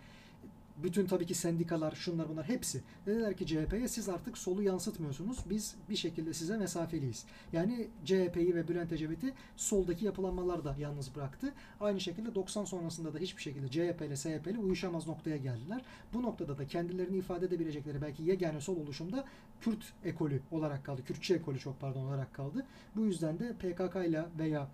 bütün 0.83 1.07
tabii 1.07 1.27
ki 1.27 1.35
sendikalar, 1.35 1.95
şunlar 1.95 2.29
bunlar 2.29 2.49
hepsi 2.49 2.83
dediler 3.07 3.37
ki 3.37 3.47
CHP'ye 3.47 3.89
siz 3.89 4.09
artık 4.09 4.39
solu 4.39 4.63
yansıtmıyorsunuz. 4.63 5.39
Biz 5.51 5.75
bir 5.91 5.97
şekilde 5.97 6.35
size 6.35 6.57
mesafeliyiz. 6.57 7.25
Yani 7.53 7.89
CHP'yi 8.05 8.55
ve 8.55 8.69
Bülent 8.69 8.93
Ecevit'i 8.93 9.35
soldaki 9.57 10.05
yapılanmalar 10.05 10.65
da 10.65 10.77
yalnız 10.79 11.15
bıraktı. 11.15 11.53
Aynı 11.81 12.01
şekilde 12.01 12.35
90 12.35 12.65
sonrasında 12.65 13.15
da 13.15 13.19
hiçbir 13.19 13.43
şekilde 13.43 13.69
CHP 13.69 14.03
ile 14.03 14.17
SHP 14.17 14.47
ile 14.47 14.59
uyuşamaz 14.59 15.07
noktaya 15.07 15.37
geldiler. 15.37 15.83
Bu 16.15 16.23
noktada 16.23 16.59
da 16.59 16.67
kendilerini 16.67 17.17
ifade 17.17 17.47
edebilecekleri 17.47 18.03
belki 18.03 18.23
yegane 18.23 18.61
sol 18.61 18.77
oluşumda 18.77 19.25
Kürt 19.61 19.93
ekolü 20.05 20.41
olarak 20.51 20.85
kaldı. 20.85 21.05
Kürtçe 21.05 21.35
ekolü 21.35 21.59
çok 21.59 21.81
pardon 21.81 22.05
olarak 22.05 22.35
kaldı. 22.35 22.67
Bu 22.97 23.01
yüzden 23.01 23.39
de 23.39 23.53
PKK 23.53 23.97
ile 24.09 24.27
veya 24.39 24.69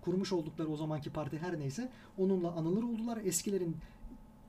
kurmuş 0.00 0.32
oldukları 0.32 0.68
o 0.68 0.76
zamanki 0.76 1.10
parti 1.10 1.38
her 1.38 1.58
neyse 1.58 1.88
onunla 2.18 2.52
anılır 2.52 2.82
oldular. 2.82 3.18
Eskilerin 3.24 3.76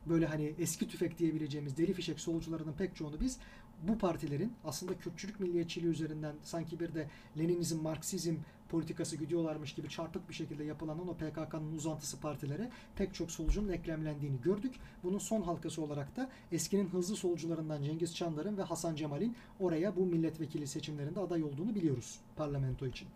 böyle 0.10 0.26
hani 0.26 0.54
eski 0.60 0.88
tüfek 0.88 1.20
diyebileceğimiz 1.20 1.78
deli 1.78 1.94
fişek 1.94 2.20
solcularının 2.20 2.74
pek 2.74 2.96
çoğunu 2.96 3.22
biz 3.22 3.40
bu 3.84 3.98
partilerin 3.98 4.54
aslında 4.64 4.98
Kürtçülük 4.98 5.40
milliyetçiliği 5.40 5.92
üzerinden 5.92 6.36
sanki 6.44 6.80
bir 6.80 6.94
de 6.94 7.08
Leninizm, 7.38 7.82
Marksizm 7.82 8.36
politikası 8.70 9.18
gidiyorlarmış 9.18 9.74
gibi 9.74 9.90
çarpık 9.90 10.30
bir 10.30 10.34
şekilde 10.34 10.64
yapılanan 10.64 11.08
o 11.08 11.14
PKK'nın 11.14 11.76
uzantısı 11.76 12.20
partilere 12.20 12.70
pek 12.96 13.14
çok 13.14 13.32
solcunun 13.32 13.70
eklemlendiğini 13.70 14.42
gördük. 14.42 14.76
Bunun 15.04 15.18
son 15.18 15.42
halkası 15.42 15.82
olarak 15.82 16.16
da 16.16 16.30
eskinin 16.52 16.90
hızlı 16.90 17.16
solcularından 17.16 17.84
Cengiz 17.84 18.16
Çandar'ın 18.16 18.58
ve 18.58 18.62
Hasan 18.62 18.96
Cemal'in 18.96 19.36
oraya 19.60 19.96
bu 19.96 20.06
milletvekili 20.06 20.68
seçimlerinde 20.68 21.20
aday 21.20 21.44
olduğunu 21.44 21.76
biliyoruz 21.76 22.20
parlamento 22.36 22.88
için. 22.88 23.08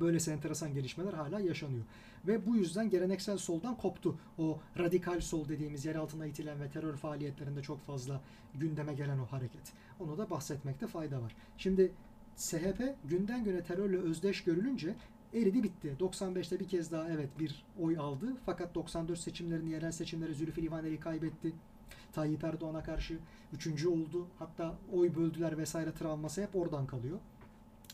Böylesi 0.00 0.30
enteresan 0.30 0.74
gelişmeler 0.74 1.12
hala 1.12 1.40
yaşanıyor. 1.40 1.84
Ve 2.26 2.46
bu 2.46 2.56
yüzden 2.56 2.90
geleneksel 2.90 3.38
soldan 3.38 3.76
koptu. 3.76 4.16
O 4.38 4.58
radikal 4.78 5.20
sol 5.20 5.48
dediğimiz 5.48 5.84
yer 5.84 5.94
altına 5.94 6.26
itilen 6.26 6.60
ve 6.60 6.70
terör 6.70 6.96
faaliyetlerinde 6.96 7.62
çok 7.62 7.80
fazla 7.80 8.20
gündeme 8.54 8.94
gelen 8.94 9.18
o 9.18 9.26
hareket. 9.26 9.72
Onu 10.00 10.18
da 10.18 10.30
bahsetmekte 10.30 10.86
fayda 10.86 11.22
var. 11.22 11.36
Şimdi 11.58 11.92
SHP 12.36 12.94
günden 13.04 13.44
güne 13.44 13.62
terörle 13.62 13.98
özdeş 13.98 14.44
görülünce 14.44 14.94
eridi 15.34 15.62
bitti. 15.62 15.96
95'te 16.00 16.60
bir 16.60 16.68
kez 16.68 16.92
daha 16.92 17.08
evet 17.08 17.28
bir 17.38 17.64
oy 17.80 17.98
aldı. 17.98 18.36
Fakat 18.46 18.74
94 18.74 19.18
seçimlerini, 19.18 19.70
yerel 19.70 19.92
seçimleri 19.92 20.34
Zülfü 20.34 20.62
Livaneli 20.62 21.00
kaybetti. 21.00 21.52
Tayyip 22.12 22.44
Erdoğan'a 22.44 22.82
karşı 22.82 23.18
üçüncü 23.52 23.88
oldu. 23.88 24.26
Hatta 24.38 24.74
oy 24.92 25.14
böldüler 25.14 25.58
vesaire 25.58 25.92
travması 25.92 26.42
hep 26.42 26.56
oradan 26.56 26.86
kalıyor 26.86 27.18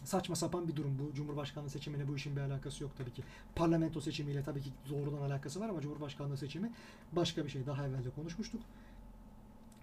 saçma 0.05 0.37
sapan 0.37 0.69
bir 0.69 0.77
durum 0.77 0.99
bu. 0.99 1.15
Cumhurbaşkanlığı 1.15 1.70
seçimiyle 1.70 2.09
bu 2.09 2.16
işin 2.16 2.37
bir 2.37 2.41
alakası 2.41 2.83
yok 2.83 2.93
tabii 2.99 3.12
ki. 3.12 3.23
Parlamento 3.55 4.01
seçimiyle 4.01 4.43
tabii 4.43 4.62
ki 4.62 4.70
doğrudan 4.91 5.23
alakası 5.23 5.61
var 5.61 5.69
ama 5.69 5.81
Cumhurbaşkanlığı 5.81 6.37
seçimi 6.37 6.73
başka 7.12 7.45
bir 7.45 7.51
şey. 7.51 7.66
Daha 7.66 7.87
evvel 7.87 8.05
de 8.05 8.11
konuşmuştuk. 8.11 8.61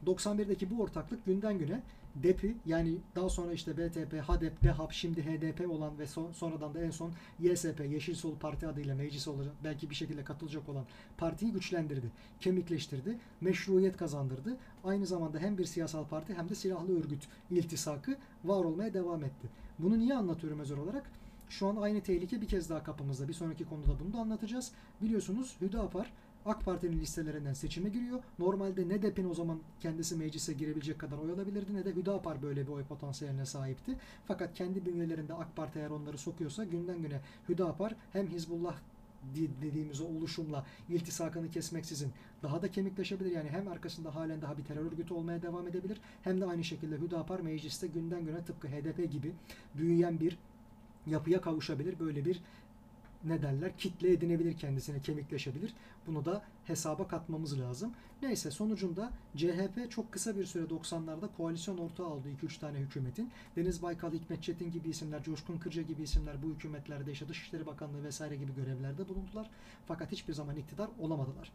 91'deki 0.06 0.70
bu 0.70 0.82
ortaklık 0.82 1.26
günden 1.26 1.60
güne 1.60 1.82
DEP'i 2.16 2.56
yani 2.66 2.98
daha 3.16 3.30
sonra 3.30 3.54
işte 3.54 3.78
BTP, 3.78 4.14
HDP, 4.14 4.64
DEHAP, 4.64 4.92
şimdi 4.92 5.24
HDP 5.24 5.70
olan 5.70 6.00
ve 6.00 6.08
son, 6.08 6.32
sonradan 6.32 6.74
da 6.74 6.82
en 6.82 6.92
son 6.92 7.12
YSP, 7.40 7.80
Yeşil 7.90 8.16
Sol 8.16 8.36
Parti 8.36 8.68
adıyla 8.68 8.96
meclis 8.96 9.28
olacak, 9.28 9.54
belki 9.64 9.90
bir 9.90 9.96
şekilde 9.96 10.24
katılacak 10.24 10.70
olan 10.70 10.86
partiyi 11.18 11.52
güçlendirdi, 11.52 12.12
kemikleştirdi, 12.40 13.18
meşruiyet 13.42 13.98
kazandırdı. 13.98 14.58
Aynı 14.84 15.06
zamanda 15.06 15.40
hem 15.40 15.58
bir 15.58 15.66
siyasal 15.66 16.08
parti 16.08 16.34
hem 16.34 16.50
de 16.50 16.56
silahlı 16.56 17.00
örgüt 17.00 17.28
iltisakı 17.52 18.18
var 18.44 18.64
olmaya 18.64 18.94
devam 18.94 19.24
etti. 19.24 19.48
Bunu 19.80 20.00
niye 20.00 20.16
anlatıyorum 20.16 20.60
özel 20.60 20.78
olarak? 20.78 21.12
Şu 21.50 21.68
an 21.68 21.76
aynı 21.76 22.02
tehlike 22.02 22.42
bir 22.42 22.48
kez 22.48 22.70
daha 22.70 22.84
kapımızda. 22.84 23.28
Bir 23.28 23.34
sonraki 23.34 23.66
konuda 23.66 24.00
bunu 24.00 24.14
da 24.14 24.18
anlatacağız. 24.18 24.72
Biliyorsunuz 25.02 25.56
Hüdapar 25.62 26.12
AK 26.46 26.66
Parti'nin 26.66 27.00
listelerinden 27.00 27.54
seçime 27.54 27.90
giriyor. 27.90 28.20
Normalde 28.40 28.90
ne 28.90 29.02
DEP'in 29.02 29.30
o 29.30 29.34
zaman 29.34 29.60
kendisi 29.80 30.16
meclise 30.16 30.54
girebilecek 30.54 31.00
kadar 31.00 31.18
oy 31.18 31.32
alabilirdi 31.32 31.74
ne 31.74 31.86
de 31.86 31.96
Hüdapar 31.96 32.42
böyle 32.42 32.68
bir 32.68 32.72
oy 32.72 32.84
potansiyeline 32.84 33.46
sahipti. 33.46 33.98
Fakat 34.28 34.54
kendi 34.54 34.86
bünyelerinde 34.86 35.34
AK 35.34 35.56
Parti 35.56 35.80
eğer 35.80 35.90
onları 35.90 36.18
sokuyorsa 36.18 36.64
günden 36.64 37.02
güne 37.02 37.22
Hüdapar 37.50 37.96
hem 38.14 38.28
Hizbullah 38.28 38.76
dediğimiz 39.62 40.02
o 40.02 40.06
oluşumla 40.06 40.66
iltisakını 40.90 41.50
kesmeksizin 41.50 42.12
daha 42.44 42.62
da 42.62 42.72
kemikleşebilir. 42.72 43.32
Yani 43.32 43.50
hem 43.50 43.68
arkasında 43.68 44.16
halen 44.16 44.42
daha 44.42 44.58
bir 44.58 44.64
terör 44.64 44.86
örgütü 44.86 45.14
olmaya 45.14 45.42
devam 45.42 45.68
edebilir 45.68 46.02
hem 46.24 46.42
de 46.42 46.46
aynı 46.46 46.64
şekilde 46.64 46.98
Hüdapar 46.98 47.40
mecliste 47.40 47.88
günden 47.88 48.26
güne 48.26 48.44
tıpkı 48.46 48.68
HDP 48.68 49.12
gibi 49.12 49.34
büyüyen 49.76 50.20
bir 50.20 50.38
yapıya 51.08 51.42
kavuşabilir. 51.42 52.00
Böyle 52.00 52.26
bir 52.26 52.42
ne 53.26 53.42
derler 53.42 53.78
kitle 53.78 54.12
edinebilir 54.12 54.58
kendisine 54.58 55.02
kemikleşebilir. 55.02 55.74
Bunu 56.08 56.26
da 56.26 56.42
hesaba 56.66 57.08
katmamız 57.08 57.60
lazım. 57.60 57.94
Neyse 58.22 58.52
sonucunda 58.52 59.12
CHP 59.38 59.92
çok 59.92 60.12
kısa 60.12 60.36
bir 60.36 60.46
süre 60.46 60.64
90'larda 60.64 61.28
koalisyon 61.38 61.78
ortağı 61.78 62.06
aldı 62.06 62.28
2-3 62.42 62.60
tane 62.60 62.78
hükümetin. 62.78 63.32
Deniz 63.56 63.82
Baykal, 63.82 64.14
Hikmet 64.14 64.44
Çetin 64.44 64.72
gibi 64.72 64.90
isimler, 64.90 65.24
Coşkun 65.24 65.58
Kırca 65.58 65.82
gibi 65.82 66.04
isimler 66.04 66.44
bu 66.44 66.48
hükümetlerde 66.48 67.12
işte 67.12 67.30
Dışişleri 67.30 67.66
Bakanlığı 67.66 68.04
vesaire 68.04 68.36
gibi 68.36 68.56
görevlerde 68.56 69.10
bulundular. 69.10 69.50
Fakat 69.88 70.12
hiçbir 70.12 70.34
zaman 70.34 70.56
iktidar 70.56 70.90
olamadılar. 71.00 71.52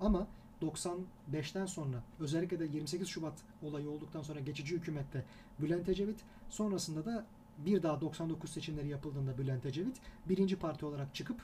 Ama 0.00 0.26
95'ten 0.62 1.66
sonra 1.66 2.02
özellikle 2.20 2.58
de 2.58 2.64
28 2.64 3.08
Şubat 3.08 3.34
olayı 3.62 3.90
olduktan 3.90 4.22
sonra 4.22 4.40
geçici 4.40 4.76
hükümette 4.76 5.24
Bülent 5.58 5.88
Ecevit 5.88 6.20
sonrasında 6.50 7.04
da 7.04 7.26
bir 7.66 7.82
daha 7.82 8.00
99 8.00 8.50
seçimleri 8.50 8.88
yapıldığında 8.88 9.38
Bülent 9.38 9.66
Ecevit 9.66 9.96
birinci 10.28 10.56
parti 10.56 10.86
olarak 10.86 11.14
çıkıp 11.14 11.40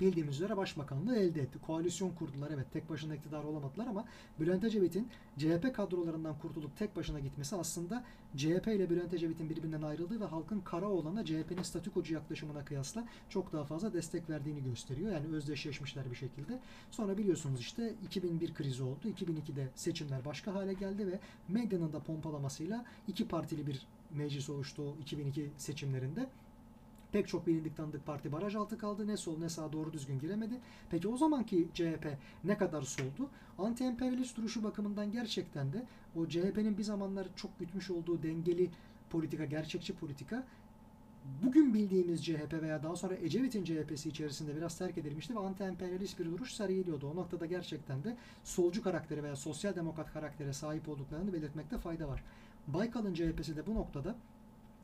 bildiğimiz 0.00 0.34
üzere 0.34 0.56
başbakanlığı 0.56 1.16
elde 1.16 1.42
etti. 1.42 1.58
Koalisyon 1.66 2.10
kurdular 2.10 2.50
evet 2.50 2.72
tek 2.72 2.90
başına 2.90 3.14
iktidar 3.14 3.44
olamadılar 3.44 3.86
ama 3.86 4.04
Bülent 4.40 4.64
Ecevit'in 4.64 5.08
CHP 5.38 5.74
kadrolarından 5.74 6.38
kurtulup 6.38 6.76
tek 6.76 6.96
başına 6.96 7.20
gitmesi 7.20 7.56
aslında 7.56 8.04
CHP 8.36 8.66
ile 8.66 8.90
Bülent 8.90 9.14
Ecevit'in 9.14 9.50
birbirinden 9.50 9.82
ayrıldığı 9.82 10.20
ve 10.20 10.24
halkın 10.24 10.60
kara 10.60 10.88
olana 10.88 11.24
CHP'nin 11.24 11.62
statükocu 11.62 12.14
yaklaşımına 12.14 12.64
kıyasla 12.64 13.04
çok 13.28 13.52
daha 13.52 13.64
fazla 13.64 13.92
destek 13.92 14.30
verdiğini 14.30 14.64
gösteriyor. 14.64 15.12
Yani 15.12 15.26
özdeşleşmişler 15.26 16.10
bir 16.10 16.16
şekilde. 16.16 16.60
Sonra 16.90 17.18
biliyorsunuz 17.18 17.60
işte 17.60 17.94
2001 18.04 18.54
krizi 18.54 18.82
oldu. 18.82 19.08
2002'de 19.08 19.68
seçimler 19.74 20.24
başka 20.24 20.54
hale 20.54 20.74
geldi 20.74 21.06
ve 21.06 21.18
medyanın 21.48 21.92
da 21.92 22.00
pompalamasıyla 22.00 22.84
iki 23.08 23.28
partili 23.28 23.66
bir 23.66 23.86
meclis 24.14 24.50
oluştu 24.50 24.82
o 24.82 25.00
2002 25.00 25.50
seçimlerinde. 25.56 26.26
Pek 27.12 27.28
çok 27.28 27.46
bilindik 27.46 27.76
tanıdık 27.76 28.06
parti 28.06 28.32
baraj 28.32 28.56
altı 28.56 28.78
kaldı. 28.78 29.06
Ne 29.06 29.16
sol 29.16 29.38
ne 29.38 29.48
sağ 29.48 29.72
doğru 29.72 29.92
düzgün 29.92 30.18
giremedi. 30.18 30.54
Peki 30.90 31.08
o 31.08 31.16
zamanki 31.16 31.68
CHP 31.74 32.16
ne 32.44 32.58
kadar 32.58 32.82
soldu? 32.82 33.30
Anti-emperyalist 33.58 34.36
duruşu 34.36 34.64
bakımından 34.64 35.12
gerçekten 35.12 35.72
de 35.72 35.86
o 36.16 36.28
CHP'nin 36.28 36.78
bir 36.78 36.82
zamanlar 36.82 37.28
çok 37.36 37.58
gütmüş 37.58 37.90
olduğu 37.90 38.22
dengeli 38.22 38.70
politika, 39.10 39.44
gerçekçi 39.44 39.94
politika 39.94 40.46
bugün 41.42 41.74
bildiğimiz 41.74 42.24
CHP 42.24 42.52
veya 42.62 42.82
daha 42.82 42.96
sonra 42.96 43.14
Ecevit'in 43.14 43.64
CHP'si 43.64 44.08
içerisinde 44.08 44.56
biraz 44.56 44.78
terk 44.78 44.98
edilmişti 44.98 45.34
ve 45.34 45.38
anti-emperyalist 45.38 46.18
bir 46.18 46.24
duruş 46.24 46.52
sergiliyordu. 46.52 47.10
O 47.10 47.16
noktada 47.16 47.46
gerçekten 47.46 48.04
de 48.04 48.16
solcu 48.44 48.82
karakteri 48.82 49.22
veya 49.22 49.36
sosyal 49.36 49.74
demokrat 49.74 50.12
karaktere 50.12 50.52
sahip 50.52 50.88
olduklarını 50.88 51.32
belirtmekte 51.32 51.78
fayda 51.78 52.08
var. 52.08 52.24
Baykal'ın 52.68 53.14
CHP'si 53.14 53.56
de 53.56 53.66
bu 53.66 53.74
noktada 53.74 54.14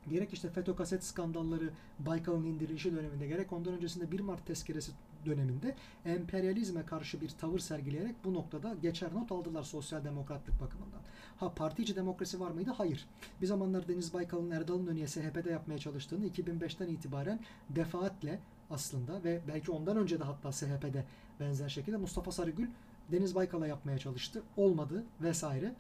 gerek 0.09 0.33
işte 0.33 0.51
FETÖ 0.51 0.77
kaset 0.77 1.05
skandalları 1.05 1.71
Baykal'ın 1.99 2.45
indirilişi 2.45 2.93
döneminde 2.93 3.27
gerek 3.27 3.53
ondan 3.53 3.75
öncesinde 3.75 4.13
1 4.13 4.21
Mart 4.21 4.47
tezkeresi 4.47 4.93
döneminde 5.27 5.77
emperyalizme 6.05 6.87
karşı 6.87 7.21
bir 7.21 7.29
tavır 7.29 7.59
sergileyerek 7.59 8.15
bu 8.25 8.35
noktada 8.35 8.75
geçer 8.83 9.15
not 9.15 9.33
aldılar 9.33 9.63
sosyal 9.63 10.05
demokratlık 10.05 10.61
bakımından. 10.61 11.01
Ha 11.37 11.55
parti 11.55 11.97
demokrasi 11.97 12.41
var 12.41 12.51
mıydı? 12.51 12.71
Hayır. 12.71 13.07
Bir 13.43 13.47
zamanlar 13.47 13.89
Deniz 13.89 14.15
Baykal'ın 14.15 14.51
Erdal'ın 14.51 14.87
önüye 14.87 15.07
SHP'de 15.07 15.51
yapmaya 15.51 15.79
çalıştığını 15.79 16.27
2005'ten 16.27 16.89
itibaren 16.89 17.41
defaatle 17.71 18.41
aslında 18.71 19.25
ve 19.25 19.41
belki 19.49 19.71
ondan 19.71 19.97
önce 19.97 20.21
de 20.21 20.25
hatta 20.25 20.53
SHP'de 20.53 21.05
benzer 21.41 21.69
şekilde 21.69 21.97
Mustafa 21.97 22.33
Sarıgül 22.33 22.69
Deniz 23.13 23.35
Baykal'a 23.35 23.67
yapmaya 23.67 23.99
çalıştı. 23.99 24.43
Olmadı 24.57 25.05
vesaire. 25.21 25.75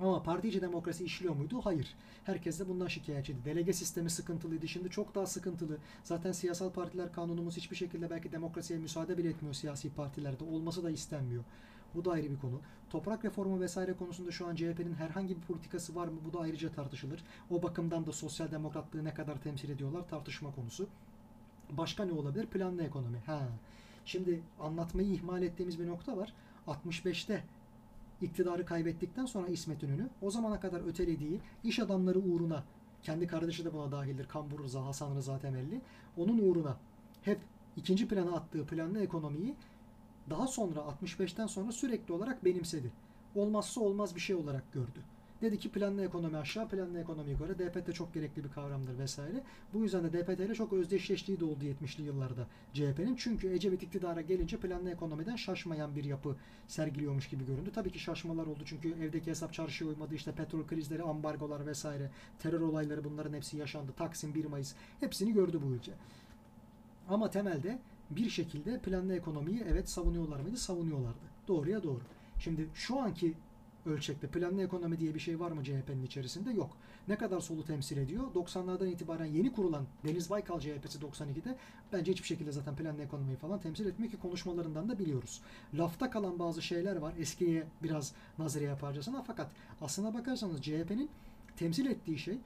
Ama 0.00 0.22
parti 0.22 0.48
içi 0.48 0.60
demokrasi 0.60 1.04
işliyor 1.04 1.34
muydu? 1.34 1.60
Hayır. 1.64 1.94
Herkes 2.24 2.60
de 2.60 2.68
bundan 2.68 2.86
şikayetçiydi. 2.86 3.44
Delege 3.44 3.72
sistemi 3.72 4.10
sıkıntılıydı. 4.10 4.68
Şimdi 4.68 4.90
çok 4.90 5.14
daha 5.14 5.26
sıkıntılı. 5.26 5.78
Zaten 6.04 6.32
siyasal 6.32 6.70
partiler 6.70 7.12
kanunumuz 7.12 7.56
hiçbir 7.56 7.76
şekilde 7.76 8.10
belki 8.10 8.32
demokrasiye 8.32 8.78
müsaade 8.78 9.18
bile 9.18 9.28
etmiyor 9.28 9.54
siyasi 9.54 9.90
partilerde. 9.90 10.44
Olması 10.44 10.84
da 10.84 10.90
istenmiyor. 10.90 11.44
Bu 11.94 12.04
da 12.04 12.12
ayrı 12.12 12.30
bir 12.30 12.38
konu. 12.38 12.60
Toprak 12.90 13.24
reformu 13.24 13.60
vesaire 13.60 13.92
konusunda 13.92 14.30
şu 14.30 14.46
an 14.46 14.54
CHP'nin 14.54 14.94
herhangi 14.94 15.36
bir 15.36 15.42
politikası 15.42 15.94
var 15.94 16.08
mı? 16.08 16.20
Bu 16.28 16.32
da 16.32 16.40
ayrıca 16.40 16.72
tartışılır. 16.72 17.24
O 17.50 17.62
bakımdan 17.62 18.06
da 18.06 18.12
sosyal 18.12 18.50
demokratlığı 18.50 19.04
ne 19.04 19.14
kadar 19.14 19.42
temsil 19.42 19.70
ediyorlar 19.70 20.08
tartışma 20.08 20.54
konusu. 20.54 20.88
Başka 21.70 22.04
ne 22.04 22.12
olabilir? 22.12 22.46
Planlı 22.46 22.82
ekonomi. 22.82 23.18
Ha. 23.26 23.48
Şimdi 24.04 24.40
anlatmayı 24.60 25.08
ihmal 25.08 25.42
ettiğimiz 25.42 25.78
bir 25.78 25.86
nokta 25.86 26.16
var. 26.16 26.34
65'te 26.66 27.44
iktidarı 28.22 28.66
kaybettikten 28.66 29.26
sonra 29.26 29.48
İsmet 29.48 29.82
İnönü 29.82 30.08
o 30.22 30.30
zamana 30.30 30.60
kadar 30.60 30.88
ötelediği 30.88 31.40
iş 31.64 31.78
adamları 31.78 32.18
uğruna 32.18 32.64
kendi 33.02 33.26
kardeşi 33.26 33.64
de 33.64 33.72
buna 33.72 33.92
dahildir. 33.92 34.28
Kambur 34.28 34.64
Rıza, 34.64 34.86
Hasan 34.86 35.16
Rıza 35.16 35.38
Temelli. 35.38 35.80
Onun 36.16 36.38
uğruna 36.38 36.76
hep 37.22 37.40
ikinci 37.76 38.08
plana 38.08 38.36
attığı 38.36 38.66
planlı 38.66 39.02
ekonomiyi 39.02 39.54
daha 40.30 40.46
sonra 40.46 40.80
65'ten 40.80 41.46
sonra 41.46 41.72
sürekli 41.72 42.14
olarak 42.14 42.44
benimsedi. 42.44 42.92
Olmazsa 43.34 43.80
olmaz 43.80 44.14
bir 44.14 44.20
şey 44.20 44.36
olarak 44.36 44.72
gördü. 44.72 45.02
Dedi 45.42 45.58
ki 45.58 45.70
planlı 45.70 46.04
ekonomi 46.04 46.36
aşağı, 46.36 46.68
planlı 46.68 47.00
ekonomi 47.00 47.30
yukarı. 47.30 47.58
DPT 47.58 47.94
çok 47.94 48.14
gerekli 48.14 48.44
bir 48.44 48.48
kavramdır 48.48 48.98
vesaire. 48.98 49.42
Bu 49.74 49.82
yüzden 49.82 50.04
de 50.04 50.12
DPT 50.12 50.40
ile 50.40 50.54
çok 50.54 50.72
özdeşleştiği 50.72 51.40
de 51.40 51.44
oldu 51.44 51.64
70'li 51.64 52.02
yıllarda 52.02 52.46
CHP'nin. 52.72 53.16
Çünkü 53.16 53.48
Ecevit 53.52 53.82
iktidara 53.82 54.20
gelince 54.20 54.56
planlı 54.56 54.90
ekonomiden 54.90 55.36
şaşmayan 55.36 55.96
bir 55.96 56.04
yapı 56.04 56.36
sergiliyormuş 56.66 57.28
gibi 57.28 57.46
göründü. 57.46 57.70
Tabii 57.74 57.90
ki 57.90 57.98
şaşmalar 57.98 58.46
oldu 58.46 58.62
çünkü 58.64 58.88
evdeki 58.88 59.30
hesap 59.30 59.52
çarşıya 59.52 59.90
uymadı. 59.90 60.14
İşte 60.14 60.32
petrol 60.32 60.66
krizleri, 60.66 61.02
ambargolar 61.02 61.66
vesaire, 61.66 62.10
terör 62.38 62.60
olayları 62.60 63.04
bunların 63.04 63.32
hepsi 63.32 63.56
yaşandı. 63.56 63.92
Taksim 63.96 64.34
1 64.34 64.44
Mayıs 64.44 64.74
hepsini 65.00 65.32
gördü 65.32 65.60
bu 65.66 65.74
ülke. 65.74 65.92
Ama 67.08 67.30
temelde 67.30 67.78
bir 68.10 68.30
şekilde 68.30 68.78
planlı 68.78 69.14
ekonomiyi 69.16 69.64
evet 69.68 69.90
savunuyorlar 69.90 70.40
mıydı? 70.40 70.56
Savunuyorlardı. 70.56 71.28
Doğruya 71.48 71.82
doğru. 71.82 72.00
Şimdi 72.38 72.68
şu 72.74 73.00
anki 73.00 73.34
ölçekte 73.86 74.26
planlı 74.26 74.62
ekonomi 74.62 74.98
diye 74.98 75.14
bir 75.14 75.20
şey 75.20 75.40
var 75.40 75.50
mı 75.50 75.64
CHP'nin 75.64 76.02
içerisinde? 76.02 76.50
Yok. 76.50 76.76
Ne 77.08 77.16
kadar 77.16 77.40
solu 77.40 77.64
temsil 77.64 77.96
ediyor? 77.96 78.34
90'lardan 78.34 78.88
itibaren 78.88 79.26
yeni 79.26 79.52
kurulan 79.52 79.84
Deniz 80.04 80.30
Baykal 80.30 80.60
CHP'si 80.60 80.98
92'de 80.98 81.56
bence 81.92 82.12
hiçbir 82.12 82.26
şekilde 82.26 82.52
zaten 82.52 82.76
planlı 82.76 83.02
ekonomiyi 83.02 83.36
falan 83.36 83.60
temsil 83.60 83.86
etmiyor 83.86 84.12
ki 84.12 84.18
konuşmalarından 84.18 84.88
da 84.88 84.98
biliyoruz. 84.98 85.40
Lafta 85.74 86.10
kalan 86.10 86.38
bazı 86.38 86.62
şeyler 86.62 86.96
var. 86.96 87.14
Eskiye 87.18 87.66
biraz 87.82 88.12
nazire 88.38 88.64
yaparcasına 88.64 89.22
fakat 89.22 89.50
aslına 89.80 90.14
bakarsanız 90.14 90.62
CHP'nin 90.62 91.10
temsil 91.56 91.86
ettiği 91.86 92.18
şey 92.18 92.38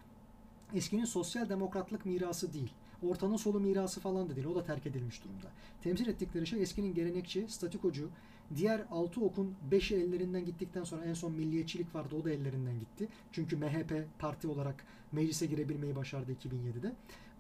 eskinin 0.75 1.05
sosyal 1.05 1.49
demokratlık 1.49 2.07
mirası 2.07 2.53
değil. 2.53 2.73
Ortanın 3.09 3.37
solu 3.37 3.61
mirası 3.61 4.01
falan 4.01 4.29
da 4.29 4.37
değil. 4.37 4.47
O 4.47 4.55
da 4.55 4.65
terk 4.65 4.87
edilmiş 4.87 5.25
durumda. 5.25 5.47
Temsil 5.83 6.07
ettikleri 6.07 6.47
şey 6.47 6.63
eskinin 6.63 6.95
gelenekçi, 6.95 7.47
statikocu, 7.49 8.09
diğer 8.57 8.83
altı 8.91 9.25
okun 9.25 9.55
beşi 9.71 9.97
ellerinden 9.97 10.45
gittikten 10.45 10.85
sonra 10.85 11.05
en 11.05 11.15
son 11.15 11.33
milliyetçilik 11.33 11.95
vardı. 11.95 12.17
O 12.21 12.25
da 12.25 12.31
ellerinden 12.31 12.79
gitti. 12.79 13.09
Çünkü 13.33 13.57
MHP 13.57 14.05
parti 14.19 14.49
olarak 14.49 14.85
meclise 15.13 15.47
girebilmeyi 15.47 15.97
başardı 15.97 16.33
2007'de. 16.33 16.93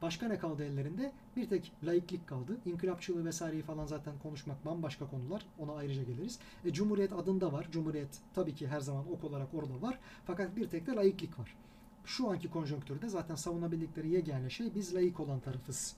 Başka 0.02 0.28
ne 0.28 0.38
kaldı 0.38 0.64
ellerinde? 0.64 1.12
Bir 1.36 1.48
tek 1.48 1.72
laiklik 1.84 2.26
kaldı. 2.26 2.56
İnkılapçılığı 2.66 3.24
vesaireyi 3.24 3.62
falan 3.62 3.86
zaten 3.86 4.14
konuşmak 4.22 4.64
bambaşka 4.64 5.06
konular. 5.06 5.46
Ona 5.58 5.72
ayrıca 5.72 6.02
geliriz. 6.02 6.38
E, 6.64 6.72
Cumhuriyet 6.72 7.12
adında 7.12 7.52
var. 7.52 7.68
Cumhuriyet 7.72 8.18
tabii 8.34 8.54
ki 8.54 8.68
her 8.68 8.80
zaman 8.80 9.12
ok 9.12 9.24
olarak 9.24 9.54
orada 9.54 9.82
var. 9.82 9.98
Fakat 10.26 10.56
bir 10.56 10.68
tek 10.68 10.86
de 10.86 10.92
laiklik 10.92 11.38
var 11.38 11.56
şu 12.04 12.30
anki 12.30 12.50
konjonktürde 12.50 13.08
zaten 13.08 13.34
savunabildikleri 13.34 14.08
yegane 14.08 14.50
şey 14.50 14.74
biz 14.74 14.94
layık 14.94 15.20
olan 15.20 15.40
tarafız 15.40 15.96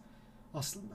aslında. 0.54 0.94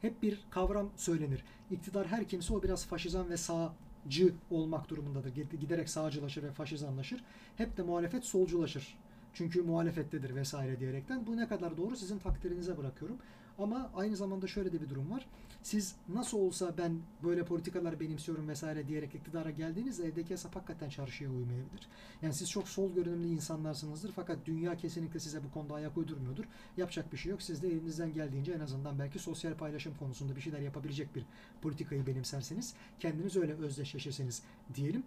Hep 0.00 0.22
bir 0.22 0.40
kavram 0.50 0.90
söylenir. 0.96 1.44
İktidar 1.70 2.06
her 2.06 2.28
kimse 2.28 2.54
o 2.54 2.62
biraz 2.62 2.86
faşizan 2.86 3.30
ve 3.30 3.36
sağcı 3.36 4.34
olmak 4.50 4.88
durumundadır. 4.88 5.34
Giderek 5.60 5.88
sağcılaşır 5.88 6.42
ve 6.42 6.52
faşizanlaşır. 6.52 7.24
Hep 7.56 7.76
de 7.76 7.82
muhalefet 7.82 8.24
solculaşır. 8.24 8.98
Çünkü 9.34 9.62
muhalefettedir 9.62 10.34
vesaire 10.34 10.80
diyerekten. 10.80 11.26
Bu 11.26 11.36
ne 11.36 11.48
kadar 11.48 11.76
doğru 11.76 11.96
sizin 11.96 12.18
takdirinize 12.18 12.78
bırakıyorum. 12.78 13.18
Ama 13.60 13.90
aynı 13.94 14.16
zamanda 14.16 14.46
şöyle 14.46 14.72
de 14.72 14.80
bir 14.80 14.90
durum 14.90 15.10
var. 15.10 15.26
Siz 15.62 15.94
nasıl 16.08 16.38
olsa 16.38 16.74
ben 16.78 16.98
böyle 17.22 17.44
politikalar 17.44 18.00
benimsiyorum 18.00 18.48
vesaire 18.48 18.88
diyerek 18.88 19.14
iktidara 19.14 19.50
geldiğinizde 19.50 20.04
evdeki 20.06 20.30
hesap 20.30 20.56
hakikaten 20.56 20.88
çarşıya 20.88 21.30
uymayabilir. 21.30 21.88
Yani 22.22 22.34
siz 22.34 22.50
çok 22.50 22.68
sol 22.68 22.92
görünümlü 22.94 23.26
insanlarsınızdır 23.26 24.12
fakat 24.16 24.38
dünya 24.46 24.76
kesinlikle 24.76 25.20
size 25.20 25.44
bu 25.44 25.50
konuda 25.50 25.74
ayak 25.74 25.96
uydurmuyordur. 25.96 26.44
Yapacak 26.76 27.12
bir 27.12 27.18
şey 27.18 27.30
yok. 27.30 27.42
Siz 27.42 27.62
de 27.62 27.68
elinizden 27.68 28.12
geldiğince 28.12 28.52
en 28.52 28.60
azından 28.60 28.98
belki 28.98 29.18
sosyal 29.18 29.54
paylaşım 29.54 29.94
konusunda 29.98 30.36
bir 30.36 30.40
şeyler 30.40 30.60
yapabilecek 30.60 31.14
bir 31.14 31.24
politikayı 31.62 32.06
benimserseniz 32.06 32.74
kendiniz 33.00 33.36
öyle 33.36 33.54
özdeşleşirseniz 33.54 34.42
diyelim. 34.74 35.02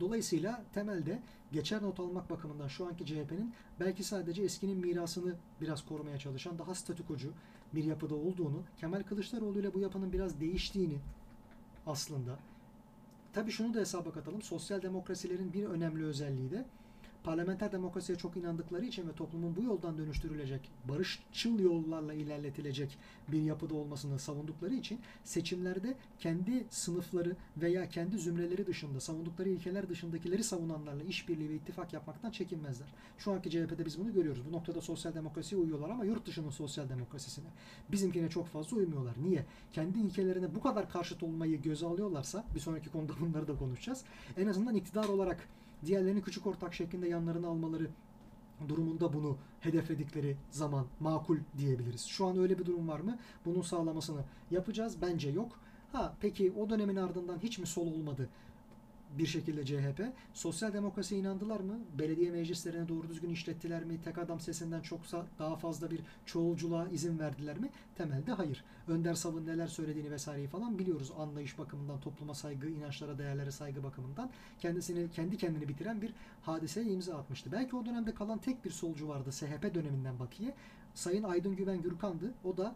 Dolayısıyla 0.00 0.64
temelde 0.74 1.22
geçer 1.52 1.82
not 1.82 2.00
almak 2.00 2.30
bakımından 2.30 2.68
şu 2.68 2.86
anki 2.86 3.06
CHP'nin 3.06 3.54
belki 3.80 4.04
sadece 4.04 4.42
eskinin 4.42 4.78
mirasını 4.78 5.34
biraz 5.60 5.84
korumaya 5.84 6.18
çalışan 6.18 6.58
daha 6.58 6.74
statükocu 6.74 7.32
bir 7.76 7.84
yapıda 7.84 8.14
olduğunu, 8.14 8.62
Kemal 8.76 9.02
Kılıçdaroğlu 9.02 9.60
ile 9.60 9.74
bu 9.74 9.80
yapının 9.80 10.12
biraz 10.12 10.40
değiştiğini 10.40 10.98
aslında. 11.86 12.38
Tabii 13.32 13.50
şunu 13.50 13.74
da 13.74 13.80
hesaba 13.80 14.12
katalım. 14.12 14.42
Sosyal 14.42 14.82
demokrasilerin 14.82 15.52
bir 15.52 15.64
önemli 15.64 16.04
özelliği 16.04 16.50
de 16.50 16.64
parlamenter 17.24 17.72
demokrasiye 17.72 18.18
çok 18.18 18.36
inandıkları 18.36 18.84
için 18.84 19.08
ve 19.08 19.12
toplumun 19.12 19.56
bu 19.56 19.62
yoldan 19.62 19.98
dönüştürülecek, 19.98 20.70
barışçıl 20.88 21.58
yollarla 21.58 22.14
ilerletilecek 22.14 22.98
bir 23.28 23.42
yapıda 23.42 23.74
olmasını 23.74 24.18
savundukları 24.18 24.74
için 24.74 25.00
seçimlerde 25.24 25.94
kendi 26.18 26.64
sınıfları 26.70 27.36
veya 27.56 27.88
kendi 27.88 28.18
zümreleri 28.18 28.66
dışında, 28.66 29.00
savundukları 29.00 29.48
ilkeler 29.48 29.88
dışındakileri 29.88 30.44
savunanlarla 30.44 31.02
işbirliği 31.02 31.48
ve 31.48 31.54
ittifak 31.54 31.92
yapmaktan 31.92 32.30
çekinmezler. 32.30 32.88
Şu 33.18 33.32
anki 33.32 33.50
CHP'de 33.50 33.86
biz 33.86 33.98
bunu 33.98 34.12
görüyoruz. 34.12 34.42
Bu 34.50 34.52
noktada 34.52 34.80
sosyal 34.80 35.14
demokrasiye 35.14 35.60
uyuyorlar 35.60 35.90
ama 35.90 36.04
yurt 36.04 36.26
dışının 36.26 36.50
sosyal 36.50 36.88
demokrasisine. 36.88 37.48
Bizimkine 37.92 38.28
çok 38.28 38.46
fazla 38.46 38.76
uymuyorlar. 38.76 39.14
Niye? 39.22 39.46
Kendi 39.72 39.98
ilkelerine 39.98 40.54
bu 40.54 40.60
kadar 40.60 40.90
karşıt 40.90 41.22
olmayı 41.22 41.62
göze 41.62 41.86
alıyorlarsa, 41.86 42.44
bir 42.54 42.60
sonraki 42.60 42.90
konuda 42.90 43.12
bunları 43.20 43.48
da 43.48 43.58
konuşacağız. 43.58 44.04
En 44.36 44.46
azından 44.46 44.74
iktidar 44.74 45.08
olarak 45.08 45.48
diğerlerini 45.86 46.22
küçük 46.22 46.46
ortak 46.46 46.74
şeklinde 46.74 47.08
yanlarına 47.08 47.48
almaları 47.48 47.90
durumunda 48.68 49.12
bunu 49.12 49.36
hedefledikleri 49.60 50.36
zaman 50.50 50.86
makul 51.00 51.38
diyebiliriz. 51.58 52.04
Şu 52.06 52.26
an 52.26 52.38
öyle 52.38 52.58
bir 52.58 52.66
durum 52.66 52.88
var 52.88 53.00
mı? 53.00 53.18
Bunun 53.44 53.62
sağlamasını 53.62 54.20
yapacağız. 54.50 54.96
Bence 55.02 55.30
yok. 55.30 55.58
Ha 55.92 56.14
peki 56.20 56.52
o 56.52 56.70
dönemin 56.70 56.96
ardından 56.96 57.38
hiç 57.38 57.58
mi 57.58 57.66
sol 57.66 57.86
olmadı? 57.86 58.28
Bir 59.18 59.26
şekilde 59.26 59.64
CHP. 59.64 60.02
Sosyal 60.34 60.72
demokrasiye 60.72 61.20
inandılar 61.20 61.60
mı? 61.60 61.78
Belediye 61.98 62.30
meclislerine 62.30 62.88
doğru 62.88 63.08
düzgün 63.08 63.30
işlettiler 63.30 63.84
mi? 63.84 64.00
Tek 64.04 64.18
adam 64.18 64.40
sesinden 64.40 64.80
çoksa 64.80 65.26
daha 65.38 65.56
fazla 65.56 65.90
bir 65.90 66.00
çoğulculuğa 66.26 66.88
izin 66.88 67.18
verdiler 67.18 67.58
mi? 67.58 67.70
Temelde 67.96 68.32
hayır. 68.32 68.64
Önder 68.88 69.14
Sav'ın 69.14 69.46
neler 69.46 69.66
söylediğini 69.66 70.10
vesaireyi 70.10 70.48
falan 70.48 70.78
biliyoruz. 70.78 71.12
Anlayış 71.18 71.58
bakımından, 71.58 72.00
topluma 72.00 72.34
saygı, 72.34 72.68
inançlara, 72.68 73.18
değerlere 73.18 73.50
saygı 73.50 73.82
bakımından 73.82 74.30
kendisini 74.60 75.10
kendi 75.10 75.36
kendini 75.36 75.68
bitiren 75.68 76.02
bir 76.02 76.12
hadiseye 76.42 76.86
imza 76.86 77.18
atmıştı. 77.18 77.52
Belki 77.52 77.76
o 77.76 77.86
dönemde 77.86 78.14
kalan 78.14 78.38
tek 78.38 78.64
bir 78.64 78.70
solcu 78.70 79.08
vardı 79.08 79.32
SHP 79.32 79.74
döneminden 79.74 80.18
bakiye. 80.18 80.54
Sayın 80.94 81.22
Aydın 81.22 81.56
Güven 81.56 81.82
Gürkan'dı. 81.82 82.34
O 82.44 82.56
da 82.56 82.74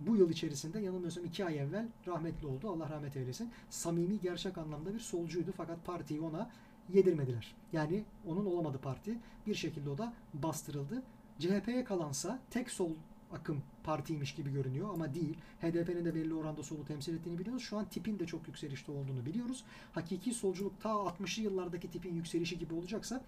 bu 0.00 0.16
yıl 0.16 0.30
içerisinde 0.30 0.80
yanılmıyorsam 0.80 1.24
iki 1.24 1.44
ay 1.44 1.58
evvel 1.58 1.88
rahmetli 2.06 2.46
oldu. 2.46 2.70
Allah 2.70 2.88
rahmet 2.88 3.16
eylesin. 3.16 3.50
Samimi 3.70 4.20
gerçek 4.20 4.58
anlamda 4.58 4.94
bir 4.94 5.00
solcuydu 5.00 5.52
fakat 5.56 5.84
partiyi 5.86 6.20
ona 6.20 6.50
yedirmediler. 6.92 7.54
Yani 7.72 8.04
onun 8.26 8.46
olamadı 8.46 8.78
parti. 8.78 9.18
Bir 9.46 9.54
şekilde 9.54 9.90
o 9.90 9.98
da 9.98 10.12
bastırıldı. 10.34 11.02
CHP'ye 11.38 11.84
kalansa 11.84 12.38
tek 12.50 12.70
sol 12.70 12.90
akım 13.32 13.62
partiymiş 13.84 14.34
gibi 14.34 14.52
görünüyor 14.52 14.94
ama 14.94 15.14
değil. 15.14 15.36
HDP'nin 15.60 16.04
de 16.04 16.14
belli 16.14 16.34
oranda 16.34 16.62
solu 16.62 16.84
temsil 16.84 17.14
ettiğini 17.14 17.38
biliyoruz. 17.38 17.62
Şu 17.62 17.78
an 17.78 17.84
tipin 17.84 18.18
de 18.18 18.26
çok 18.26 18.48
yükselişte 18.48 18.92
olduğunu 18.92 19.26
biliyoruz. 19.26 19.64
Hakiki 19.92 20.34
solculuk 20.34 20.80
ta 20.80 20.88
60'lı 20.88 21.42
yıllardaki 21.42 21.90
tipin 21.90 22.14
yükselişi 22.14 22.58
gibi 22.58 22.74
olacaksa 22.74 23.24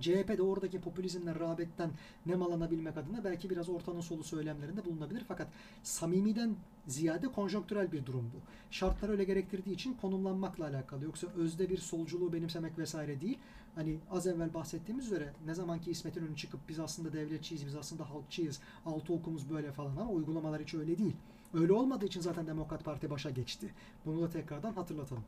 CHP 0.00 0.38
de 0.38 0.42
oradaki 0.42 0.80
popülizmden, 0.80 1.40
rağbetten 1.40 1.90
nemalanabilmek 2.26 2.96
adına 2.96 3.24
belki 3.24 3.50
biraz 3.50 3.68
ortanın 3.68 4.00
solu 4.00 4.24
söylemlerinde 4.24 4.84
bulunabilir. 4.84 5.24
Fakat 5.28 5.48
samimiden 5.82 6.56
ziyade 6.86 7.28
konjonktürel 7.28 7.92
bir 7.92 8.06
durum 8.06 8.30
bu. 8.34 8.38
Şartlar 8.70 9.08
öyle 9.08 9.24
gerektirdiği 9.24 9.74
için 9.74 9.94
konumlanmakla 9.94 10.64
alakalı. 10.64 11.04
Yoksa 11.04 11.26
özde 11.36 11.70
bir 11.70 11.78
solculuğu 11.78 12.32
benimsemek 12.32 12.78
vesaire 12.78 13.20
değil. 13.20 13.38
Hani 13.74 13.98
az 14.10 14.26
evvel 14.26 14.54
bahsettiğimiz 14.54 15.06
üzere 15.06 15.32
ne 15.46 15.54
zamanki 15.54 15.90
İsmet 15.90 16.16
İnönü 16.16 16.36
çıkıp 16.36 16.60
biz 16.68 16.80
aslında 16.80 17.12
devletçiyiz, 17.12 17.66
biz 17.66 17.76
aslında 17.76 18.10
halkçıyız, 18.10 18.60
altı 18.86 19.12
okumuz 19.12 19.50
böyle 19.50 19.72
falan 19.72 19.96
ama 19.96 20.10
uygulamalar 20.10 20.62
hiç 20.62 20.74
öyle 20.74 20.98
değil. 20.98 21.16
Öyle 21.54 21.72
olmadığı 21.72 22.06
için 22.06 22.20
zaten 22.20 22.46
Demokrat 22.46 22.84
Parti 22.84 23.10
başa 23.10 23.30
geçti. 23.30 23.74
Bunu 24.06 24.22
da 24.22 24.30
tekrardan 24.30 24.72
hatırlatalım. 24.72 25.24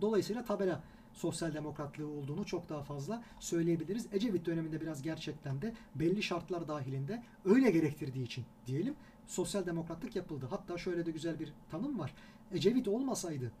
Dolayısıyla 0.00 0.44
tabela 0.44 0.82
sosyal 1.16 1.54
demokratlığı 1.54 2.08
olduğunu 2.08 2.46
çok 2.46 2.68
daha 2.68 2.82
fazla 2.82 3.22
söyleyebiliriz. 3.40 4.06
Ecevit 4.12 4.46
döneminde 4.46 4.80
biraz 4.80 5.02
gerçekten 5.02 5.62
de 5.62 5.74
belli 5.94 6.22
şartlar 6.22 6.68
dahilinde 6.68 7.22
öyle 7.44 7.70
gerektirdiği 7.70 8.24
için 8.24 8.44
diyelim 8.66 8.94
sosyal 9.26 9.66
demokratlık 9.66 10.16
yapıldı. 10.16 10.46
Hatta 10.50 10.78
şöyle 10.78 11.06
de 11.06 11.10
güzel 11.10 11.40
bir 11.40 11.52
tanım 11.70 11.98
var. 11.98 12.14
Ecevit 12.52 12.88
olmasaydı 12.88 13.52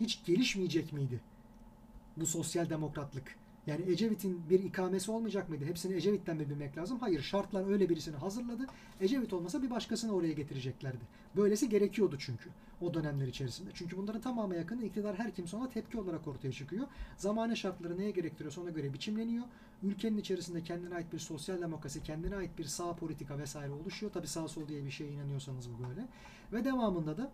hiç 0.00 0.24
gelişmeyecek 0.24 0.92
miydi 0.92 1.20
bu 2.16 2.26
sosyal 2.26 2.70
demokratlık? 2.70 3.36
Yani 3.66 3.90
Ecevit'in 3.90 4.50
bir 4.50 4.64
ikamesi 4.64 5.10
olmayacak 5.10 5.48
mıydı? 5.48 5.64
Hepsini 5.64 5.94
Ecevit'ten 5.94 6.36
mi 6.36 6.50
bilmek 6.50 6.78
lazım? 6.78 6.98
Hayır. 6.98 7.22
Şartlar 7.22 7.70
öyle 7.70 7.88
birisini 7.88 8.16
hazırladı. 8.16 8.66
Ecevit 9.00 9.32
olmasa 9.32 9.62
bir 9.62 9.70
başkasını 9.70 10.14
oraya 10.14 10.32
getireceklerdi. 10.32 11.04
Böylesi 11.36 11.68
gerekiyordu 11.68 12.16
çünkü 12.18 12.50
o 12.80 12.94
dönemler 12.94 13.26
içerisinde. 13.26 13.70
Çünkü 13.74 13.96
bunların 13.96 14.20
tamamı 14.20 14.56
yakın 14.56 14.80
iktidar 14.80 15.18
her 15.18 15.34
kimse 15.34 15.56
ona 15.56 15.68
tepki 15.68 16.00
olarak 16.00 16.28
ortaya 16.28 16.52
çıkıyor. 16.52 16.86
Zamane 17.16 17.56
şartları 17.56 17.98
neye 17.98 18.10
gerektiriyorsa 18.10 18.60
ona 18.60 18.70
göre 18.70 18.92
biçimleniyor. 18.92 19.44
Ülkenin 19.82 20.18
içerisinde 20.18 20.62
kendine 20.62 20.94
ait 20.94 21.12
bir 21.12 21.18
sosyal 21.18 21.60
demokrasi, 21.60 22.02
kendine 22.02 22.36
ait 22.36 22.58
bir 22.58 22.64
sağ 22.64 22.96
politika 22.96 23.38
vesaire 23.38 23.72
oluşuyor. 23.72 24.12
Tabi 24.12 24.26
sağ 24.26 24.48
sol 24.48 24.68
diye 24.68 24.84
bir 24.84 24.90
şeye 24.90 25.10
inanıyorsanız 25.10 25.68
bu 25.70 25.88
böyle. 25.88 26.08
Ve 26.52 26.64
devamında 26.64 27.16
da 27.16 27.30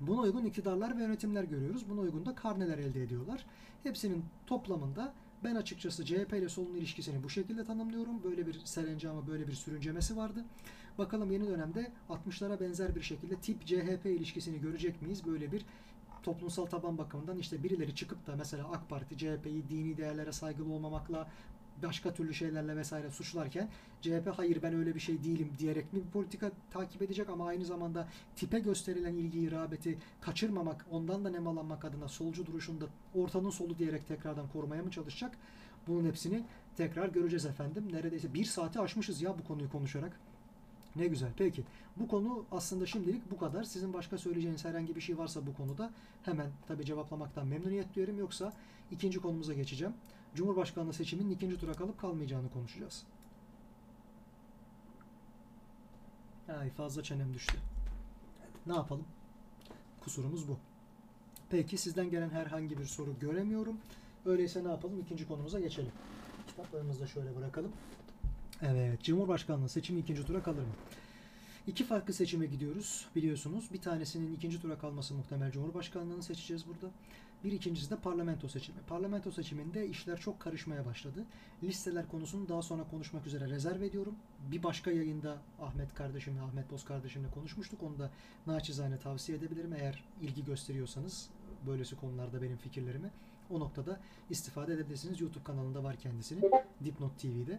buna 0.00 0.20
uygun 0.20 0.44
iktidarlar 0.44 0.98
ve 0.98 1.02
yönetimler 1.02 1.44
görüyoruz. 1.44 1.90
Buna 1.90 2.00
uygun 2.00 2.26
da 2.26 2.34
karneler 2.34 2.78
elde 2.78 3.02
ediyorlar. 3.02 3.46
Hepsinin 3.82 4.24
toplamında 4.46 5.14
ben 5.44 5.54
açıkçası 5.54 6.04
CHP 6.04 6.32
ile 6.32 6.48
solun 6.48 6.74
ilişkisini 6.74 7.22
bu 7.22 7.30
şekilde 7.30 7.64
tanımlıyorum. 7.64 8.24
Böyle 8.24 8.46
bir 8.46 8.60
serencama, 8.64 9.26
böyle 9.26 9.48
bir 9.48 9.52
sürüncemesi 9.52 10.16
vardı. 10.16 10.44
Bakalım 10.98 11.30
yeni 11.30 11.46
dönemde 11.46 11.92
60'lara 12.08 12.60
benzer 12.60 12.94
bir 12.94 13.02
şekilde 13.02 13.36
tip 13.36 13.66
CHP 13.66 14.06
ilişkisini 14.06 14.60
görecek 14.60 15.02
miyiz? 15.02 15.26
Böyle 15.26 15.52
bir 15.52 15.64
toplumsal 16.22 16.66
taban 16.66 16.98
bakımından 16.98 17.38
işte 17.38 17.62
birileri 17.62 17.94
çıkıp 17.94 18.26
da 18.26 18.36
mesela 18.36 18.70
AK 18.72 18.88
Parti 18.88 19.18
CHP'yi 19.18 19.68
dini 19.68 19.96
değerlere 19.96 20.32
saygılı 20.32 20.72
olmamakla 20.72 21.28
başka 21.82 22.14
türlü 22.14 22.34
şeylerle 22.34 22.76
vesaire 22.76 23.10
suçlarken 23.10 23.68
CHP 24.00 24.28
hayır 24.36 24.62
ben 24.62 24.74
öyle 24.74 24.94
bir 24.94 25.00
şey 25.00 25.24
değilim 25.24 25.52
diyerek 25.58 25.94
bir 25.94 26.02
politika 26.02 26.50
takip 26.70 27.02
edecek 27.02 27.28
ama 27.28 27.46
aynı 27.46 27.64
zamanda 27.64 28.08
tipe 28.36 28.58
gösterilen 28.58 29.14
ilgiyi, 29.14 29.50
rağbeti 29.50 29.98
kaçırmamak, 30.20 30.86
ondan 30.90 31.24
da 31.24 31.30
nemalanmak 31.30 31.84
adına 31.84 32.08
solcu 32.08 32.46
duruşunda 32.46 32.84
ortanın 33.14 33.50
solu 33.50 33.78
diyerek 33.78 34.08
tekrardan 34.08 34.48
korumaya 34.48 34.82
mı 34.82 34.90
çalışacak? 34.90 35.36
Bunun 35.86 36.08
hepsini 36.08 36.44
tekrar 36.76 37.08
göreceğiz 37.08 37.46
efendim. 37.46 37.88
Neredeyse 37.92 38.34
bir 38.34 38.44
saati 38.44 38.80
aşmışız 38.80 39.22
ya 39.22 39.38
bu 39.38 39.44
konuyu 39.44 39.70
konuşarak. 39.70 40.20
Ne 40.96 41.06
güzel. 41.06 41.30
Peki. 41.36 41.64
Bu 41.96 42.08
konu 42.08 42.44
aslında 42.52 42.86
şimdilik 42.86 43.30
bu 43.30 43.38
kadar. 43.38 43.64
Sizin 43.64 43.92
başka 43.92 44.18
söyleyeceğiniz 44.18 44.64
herhangi 44.64 44.96
bir 44.96 45.00
şey 45.00 45.18
varsa 45.18 45.46
bu 45.46 45.54
konuda 45.54 45.90
hemen 46.22 46.50
tabi 46.68 46.84
cevaplamaktan 46.84 47.46
memnuniyet 47.46 47.94
duyarım. 47.96 48.18
Yoksa 48.18 48.52
ikinci 48.90 49.20
konumuza 49.20 49.54
geçeceğim. 49.54 49.94
Cumhurbaşkanlığı 50.34 50.92
seçiminin 50.92 51.30
ikinci 51.30 51.60
tura 51.60 51.72
kalıp 51.72 52.00
kalmayacağını 52.00 52.50
konuşacağız. 52.50 53.04
Ay 56.60 56.70
fazla 56.70 57.02
çenem 57.02 57.34
düştü. 57.34 57.58
Ne 58.66 58.74
yapalım? 58.74 59.04
Kusurumuz 60.00 60.48
bu. 60.48 60.58
Peki 61.50 61.78
sizden 61.78 62.10
gelen 62.10 62.30
herhangi 62.30 62.78
bir 62.78 62.84
soru 62.84 63.18
göremiyorum. 63.20 63.76
Öyleyse 64.26 64.64
ne 64.64 64.68
yapalım? 64.68 65.00
İkinci 65.00 65.28
konumuza 65.28 65.60
geçelim. 65.60 65.92
Kitaplarımızı 66.46 67.00
da 67.00 67.06
şöyle 67.06 67.36
bırakalım. 67.36 67.72
Evet, 68.62 69.02
Cumhurbaşkanlığı 69.02 69.68
seçimi 69.68 70.00
ikinci 70.00 70.26
tura 70.26 70.42
kalır 70.42 70.62
mı? 70.62 70.74
İki 71.66 71.84
farklı 71.84 72.14
seçime 72.14 72.46
gidiyoruz 72.46 73.06
biliyorsunuz. 73.16 73.68
Bir 73.72 73.80
tanesinin 73.80 74.34
ikinci 74.34 74.62
tura 74.62 74.78
kalması 74.78 75.14
muhtemel 75.14 75.52
Cumhurbaşkanlığını 75.52 76.22
seçeceğiz 76.22 76.64
burada. 76.66 76.92
Bir 77.44 77.52
ikincisi 77.52 77.90
de 77.90 77.96
parlamento 77.96 78.48
seçimi. 78.48 78.78
Parlamento 78.88 79.30
seçiminde 79.30 79.88
işler 79.88 80.20
çok 80.20 80.40
karışmaya 80.40 80.86
başladı. 80.86 81.24
Listeler 81.62 82.08
konusunu 82.08 82.48
daha 82.48 82.62
sonra 82.62 82.84
konuşmak 82.84 83.26
üzere 83.26 83.48
rezerv 83.48 83.82
ediyorum. 83.82 84.16
Bir 84.50 84.62
başka 84.62 84.90
yayında 84.90 85.38
Ahmet 85.60 85.94
kardeşimle, 85.94 86.40
Ahmet 86.40 86.70
Boz 86.70 86.84
kardeşimle 86.84 87.30
konuşmuştuk. 87.30 87.82
Onu 87.82 87.98
da 87.98 88.10
naçizane 88.46 88.98
tavsiye 88.98 89.38
edebilirim. 89.38 89.72
Eğer 89.72 90.04
ilgi 90.20 90.44
gösteriyorsanız 90.44 91.30
böylesi 91.66 91.96
konularda 91.96 92.42
benim 92.42 92.56
fikirlerimi 92.56 93.10
o 93.50 93.60
noktada 93.60 94.00
istifade 94.30 94.74
edebilirsiniz. 94.74 95.20
YouTube 95.20 95.44
kanalında 95.44 95.84
var 95.84 95.96
kendisini. 95.96 96.50
Dipnot 96.84 97.18
TV'de. 97.18 97.58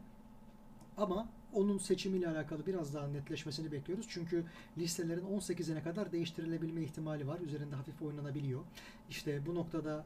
Ama 0.98 1.30
onun 1.54 1.78
seçimiyle 1.78 2.30
alakalı 2.30 2.66
biraz 2.66 2.94
daha 2.94 3.08
netleşmesini 3.08 3.72
bekliyoruz. 3.72 4.06
Çünkü 4.10 4.46
listelerin 4.78 5.26
18'ine 5.26 5.84
kadar 5.84 6.12
değiştirilebilme 6.12 6.82
ihtimali 6.82 7.28
var. 7.28 7.40
Üzerinde 7.40 7.76
hafif 7.76 8.02
oynanabiliyor. 8.02 8.62
İşte 9.10 9.46
bu 9.46 9.56
noktada 9.56 10.06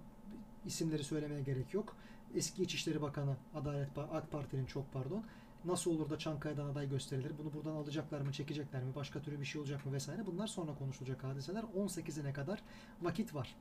isimleri 0.66 1.04
söylemeye 1.04 1.42
gerek 1.42 1.74
yok. 1.74 1.96
Eski 2.36 2.64
İçişleri 2.64 3.02
Bakanı 3.02 3.36
Adalet 3.56 3.98
AK 3.98 4.32
Parti'nin 4.32 4.66
çok 4.66 4.94
pardon 4.94 5.24
nasıl 5.66 5.92
olur 5.92 6.10
da 6.10 6.18
Çankaya'dan 6.18 6.66
aday 6.66 6.90
gösterilir? 6.90 7.32
Bunu 7.38 7.54
buradan 7.54 7.76
alacaklar 7.76 8.22
mı, 8.22 8.32
çekecekler 8.32 8.84
mi? 8.84 8.96
Başka 8.96 9.22
türlü 9.22 9.40
bir 9.40 9.46
şey 9.46 9.62
olacak 9.62 9.86
mı 9.86 9.94
vesaire? 9.94 10.26
Bunlar 10.26 10.48
sonra 10.48 10.76
konuşulacak 10.76 11.24
hadiseler. 11.24 11.64
18'ine 11.78 12.34
kadar 12.34 12.64
vakit 13.02 13.36
var. 13.36 13.56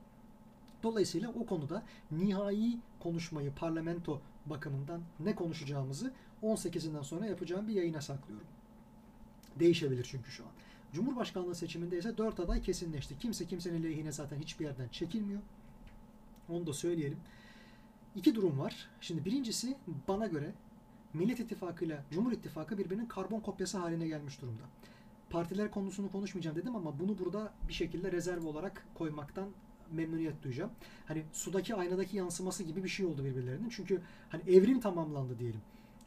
Dolayısıyla 0.83 1.29
o 1.29 1.45
konuda 1.45 1.83
nihai 2.11 2.79
konuşmayı 2.99 3.55
parlamento 3.55 4.21
bakımından 4.45 5.01
ne 5.19 5.35
konuşacağımızı 5.35 6.13
18'inden 6.43 7.03
sonra 7.03 7.25
yapacağım 7.25 7.67
bir 7.67 7.73
yayına 7.73 8.01
saklıyorum. 8.01 8.47
Değişebilir 9.59 10.07
çünkü 10.09 10.31
şu 10.31 10.43
an. 10.43 10.49
Cumhurbaşkanlığı 10.93 11.55
seçiminde 11.55 11.97
ise 11.97 12.17
4 12.17 12.39
aday 12.39 12.61
kesinleşti. 12.61 13.19
Kimse 13.19 13.45
kimsenin 13.45 13.83
lehine 13.83 14.11
zaten 14.11 14.37
hiçbir 14.37 14.65
yerden 14.65 14.87
çekilmiyor. 14.87 15.41
Onu 16.49 16.67
da 16.67 16.73
söyleyelim. 16.73 17.17
İki 18.15 18.35
durum 18.35 18.59
var. 18.59 18.89
Şimdi 19.01 19.25
birincisi 19.25 19.77
bana 20.07 20.27
göre 20.27 20.53
Millet 21.13 21.39
İttifakı 21.39 21.85
ile 21.85 22.03
Cumhur 22.11 22.31
İttifakı 22.31 22.77
birbirinin 22.77 23.05
karbon 23.05 23.39
kopyası 23.39 23.77
haline 23.77 24.07
gelmiş 24.07 24.41
durumda. 24.41 24.63
Partiler 25.29 25.71
konusunu 25.71 26.11
konuşmayacağım 26.11 26.57
dedim 26.57 26.75
ama 26.75 26.99
bunu 26.99 27.19
burada 27.19 27.53
bir 27.67 27.73
şekilde 27.73 28.11
rezerv 28.11 28.45
olarak 28.45 28.85
koymaktan 28.93 29.49
memnuniyet 29.91 30.43
duyacağım. 30.43 30.71
Hani 31.07 31.23
sudaki 31.33 31.75
aynadaki 31.75 32.17
yansıması 32.17 32.63
gibi 32.63 32.83
bir 32.83 32.89
şey 32.89 33.05
oldu 33.05 33.25
birbirlerinin. 33.25 33.69
Çünkü 33.69 34.01
hani 34.29 34.43
evrim 34.47 34.79
tamamlandı 34.79 35.39
diyelim. 35.39 35.61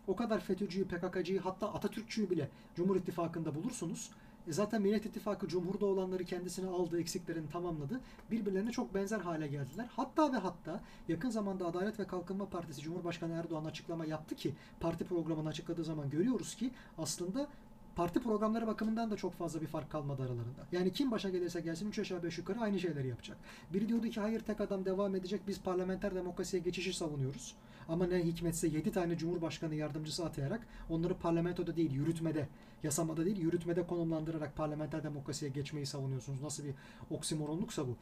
O 0.06 0.16
kadar 0.16 0.40
FETÖ'cüyü, 0.40 0.88
PKK'cıyı 0.88 1.40
hatta 1.40 1.74
Atatürkçüyü 1.74 2.30
bile 2.30 2.48
Cumhur 2.74 2.96
İttifakı'nda 2.96 3.54
bulursunuz. 3.54 4.10
E 4.48 4.52
zaten 4.52 4.82
Millet 4.82 5.06
İttifakı 5.06 5.48
Cumhur'da 5.48 5.86
olanları 5.86 6.24
kendisine 6.24 6.68
aldı, 6.68 7.00
eksiklerini 7.00 7.48
tamamladı. 7.48 8.00
Birbirlerine 8.30 8.70
çok 8.70 8.94
benzer 8.94 9.20
hale 9.20 9.46
geldiler. 9.46 9.86
Hatta 9.96 10.32
ve 10.32 10.36
hatta 10.36 10.80
yakın 11.08 11.30
zamanda 11.30 11.66
Adalet 11.66 12.00
ve 12.00 12.06
Kalkınma 12.06 12.48
Partisi 12.48 12.82
Cumhurbaşkanı 12.82 13.32
Erdoğan 13.32 13.64
açıklama 13.64 14.06
yaptı 14.06 14.34
ki 14.34 14.54
parti 14.80 15.04
programını 15.04 15.48
açıkladığı 15.48 15.84
zaman 15.84 16.10
görüyoruz 16.10 16.54
ki 16.54 16.70
aslında 16.98 17.48
parti 17.96 18.22
programları 18.22 18.66
bakımından 18.66 19.10
da 19.10 19.16
çok 19.16 19.34
fazla 19.34 19.60
bir 19.60 19.66
fark 19.66 19.90
kalmadı 19.90 20.22
aralarında. 20.22 20.66
Yani 20.72 20.92
kim 20.92 21.10
başa 21.10 21.30
gelirse 21.30 21.60
gelsin 21.60 21.88
3 21.88 21.98
aşağı 21.98 22.22
5 22.22 22.38
yukarı 22.38 22.60
aynı 22.60 22.80
şeyleri 22.80 23.08
yapacak. 23.08 23.36
Biri 23.72 23.88
diyordu 23.88 24.08
ki 24.08 24.20
hayır 24.20 24.40
tek 24.40 24.60
adam 24.60 24.84
devam 24.84 25.14
edecek 25.14 25.40
biz 25.48 25.60
parlamenter 25.60 26.14
demokrasiye 26.14 26.62
geçişi 26.62 26.92
savunuyoruz. 26.92 27.54
Ama 27.88 28.06
ne 28.06 28.24
hikmetse 28.24 28.68
7 28.68 28.92
tane 28.92 29.18
cumhurbaşkanı 29.18 29.74
yardımcısı 29.74 30.24
atayarak 30.24 30.66
onları 30.90 31.14
parlamentoda 31.14 31.76
değil 31.76 31.92
yürütmede, 31.92 32.48
yasamada 32.82 33.24
değil 33.24 33.38
yürütmede 33.38 33.86
konumlandırarak 33.86 34.56
parlamenter 34.56 35.02
demokrasiye 35.02 35.50
geçmeyi 35.50 35.86
savunuyorsunuz. 35.86 36.42
Nasıl 36.42 36.64
bir 36.64 36.74
oksimoronluksa 37.10 37.86
bu. 37.86 37.96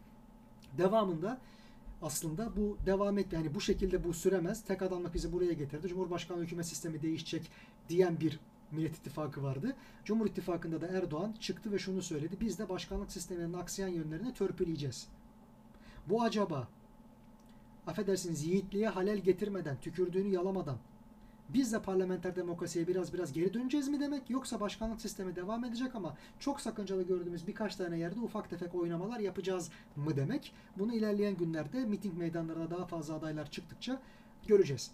Devamında 0.79 1.39
aslında 2.03 2.57
bu 2.57 2.79
devam 2.87 3.19
et 3.19 3.33
yani 3.33 3.55
bu 3.55 3.61
şekilde 3.61 4.05
bu 4.05 4.15
süremez. 4.15 4.65
Tek 4.65 4.83
adamlık 4.83 5.15
bizi 5.15 5.33
buraya 5.33 5.53
getirdi. 5.53 5.89
Cumhurbaşkanlığı 5.89 6.43
hükümet 6.43 6.67
sistemi 6.67 7.03
değişecek 7.03 7.51
diyen 7.89 8.21
bir 8.21 8.41
Millet 8.73 8.97
İttifakı 8.97 9.43
vardı. 9.43 9.77
Cumhur 10.05 10.27
İttifakı'nda 10.27 10.81
da 10.81 10.87
Erdoğan 10.87 11.35
çıktı 11.41 11.73
ve 11.73 11.79
şunu 11.79 12.03
söyledi. 12.03 12.37
Biz 12.41 12.59
de 12.59 12.69
başkanlık 12.69 13.13
sisteminin 13.13 13.53
aksayan 13.53 13.89
yönlerini 13.89 14.35
törpüleyeceğiz. 14.35 15.09
Bu 16.07 16.23
acaba 16.23 16.69
affedersiniz 17.87 18.47
yiğitliğe 18.47 18.89
halel 18.89 19.19
getirmeden, 19.19 19.77
tükürdüğünü 19.81 20.29
yalamadan 20.29 20.77
biz 21.49 21.73
de 21.73 21.83
parlamenter 21.83 22.37
demokrasiye 22.37 22.87
biraz 22.87 23.15
biraz 23.15 23.33
geri 23.33 23.55
döneceğiz 23.55 23.89
mi 23.89 24.01
demek 24.01 24.31
yoksa 24.31 24.61
başkanlık 24.61 25.01
sistemi 25.01 25.37
devam 25.37 25.65
edecek 25.65 25.95
ama 25.95 26.17
çok 26.39 26.61
sakıncalı 26.61 27.03
gördüğümüz 27.03 27.47
birkaç 27.47 27.77
tane 27.77 27.99
yerde 27.99 28.21
ufak 28.21 28.51
tefek 28.51 28.75
oynamalar 28.75 29.21
yapacağız 29.21 29.71
mı 29.97 30.17
demek. 30.17 30.53
Bunu 30.79 30.95
ilerleyen 30.95 31.37
günlerde 31.37 31.85
miting 31.85 32.19
meydanlarına 32.19 32.71
daha 32.71 32.87
fazla 32.87 33.15
adaylar 33.15 33.51
çıktıkça 33.51 34.01
göreceğiz. 34.47 34.91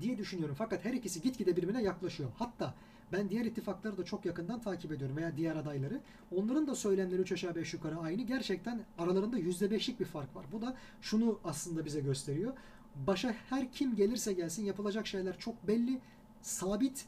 diye 0.00 0.18
düşünüyorum. 0.18 0.56
Fakat 0.58 0.84
her 0.84 0.92
ikisi 0.92 1.22
gitgide 1.22 1.56
birbirine 1.56 1.82
yaklaşıyor. 1.82 2.30
Hatta 2.38 2.74
ben 3.12 3.30
diğer 3.30 3.44
ittifakları 3.44 3.98
da 3.98 4.04
çok 4.04 4.24
yakından 4.24 4.60
takip 4.60 4.92
ediyorum 4.92 5.16
veya 5.16 5.36
diğer 5.36 5.56
adayları. 5.56 6.00
Onların 6.36 6.66
da 6.66 6.74
söylemleri 6.74 7.22
3 7.22 7.32
aşağı 7.32 7.54
5 7.54 7.74
yukarı 7.74 7.98
aynı. 7.98 8.22
Gerçekten 8.22 8.80
aralarında 8.98 9.38
%5'lik 9.38 10.00
bir 10.00 10.04
fark 10.04 10.36
var. 10.36 10.46
Bu 10.52 10.62
da 10.62 10.76
şunu 11.00 11.38
aslında 11.44 11.84
bize 11.84 12.00
gösteriyor. 12.00 12.52
Başa 12.94 13.34
her 13.50 13.72
kim 13.72 13.96
gelirse 13.96 14.32
gelsin 14.32 14.64
yapılacak 14.64 15.06
şeyler 15.06 15.38
çok 15.38 15.66
belli, 15.68 16.00
sabit. 16.42 17.06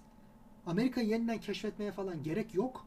Amerika'yı 0.66 1.09
yeniden 1.09 1.40
keşfetmeye 1.40 1.93
falan 1.93 2.22
gerek 2.22 2.55
yok. 2.55 2.86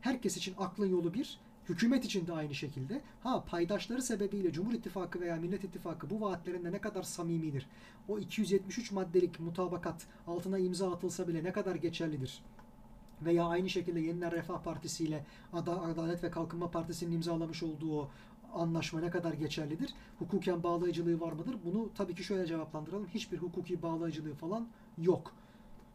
Herkes 0.00 0.36
için 0.36 0.54
aklın 0.58 0.86
yolu 0.86 1.14
bir. 1.14 1.38
Hükümet 1.70 2.04
için 2.04 2.26
de 2.26 2.32
aynı 2.32 2.54
şekilde. 2.54 3.00
Ha 3.22 3.44
paydaşları 3.44 4.02
sebebiyle 4.02 4.52
Cumhur 4.52 4.72
İttifakı 4.72 5.20
veya 5.20 5.36
Millet 5.36 5.64
İttifakı 5.64 6.10
bu 6.10 6.20
vaatlerinde 6.20 6.72
ne 6.72 6.78
kadar 6.78 7.02
samimidir? 7.02 7.66
O 8.08 8.18
273 8.18 8.92
maddelik 8.92 9.40
mutabakat 9.40 10.06
altına 10.26 10.58
imza 10.58 10.92
atılsa 10.92 11.28
bile 11.28 11.44
ne 11.44 11.52
kadar 11.52 11.74
geçerlidir? 11.74 12.42
Veya 13.22 13.44
aynı 13.44 13.70
şekilde 13.70 14.00
Yeniden 14.00 14.32
Refah 14.32 14.62
Partisi 14.62 15.04
ile 15.04 15.24
Adalet 15.52 16.24
ve 16.24 16.30
Kalkınma 16.30 16.70
Partisi'nin 16.70 17.12
imzalamış 17.12 17.62
olduğu 17.62 18.08
anlaşma 18.54 19.00
ne 19.00 19.10
kadar 19.10 19.32
geçerlidir? 19.32 19.94
Hukuken 20.18 20.62
bağlayıcılığı 20.62 21.20
var 21.20 21.32
mıdır? 21.32 21.56
Bunu 21.64 21.90
tabii 21.94 22.14
ki 22.14 22.24
şöyle 22.24 22.46
cevaplandıralım. 22.46 23.06
Hiçbir 23.06 23.38
hukuki 23.38 23.82
bağlayıcılığı 23.82 24.34
falan 24.34 24.68
yok. 24.98 25.32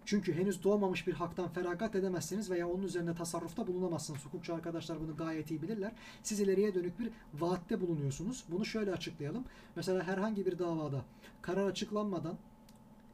Çünkü 0.05 0.33
henüz 0.33 0.63
doğmamış 0.63 1.07
bir 1.07 1.13
haktan 1.13 1.49
feragat 1.49 1.95
edemezsiniz 1.95 2.49
veya 2.51 2.69
onun 2.69 2.83
üzerine 2.83 3.15
tasarrufta 3.15 3.67
bulunamazsınız. 3.67 4.25
Hukukçu 4.25 4.53
arkadaşlar 4.53 4.99
bunu 4.99 5.17
gayet 5.17 5.51
iyi 5.51 5.61
bilirler. 5.61 5.91
Siz 6.23 6.39
ileriye 6.39 6.75
dönük 6.75 6.99
bir 6.99 7.09
vaatte 7.33 7.81
bulunuyorsunuz. 7.81 8.45
Bunu 8.51 8.65
şöyle 8.65 8.91
açıklayalım. 8.91 9.45
Mesela 9.75 10.03
herhangi 10.03 10.45
bir 10.45 10.59
davada 10.59 11.05
karar 11.41 11.65
açıklanmadan 11.65 12.37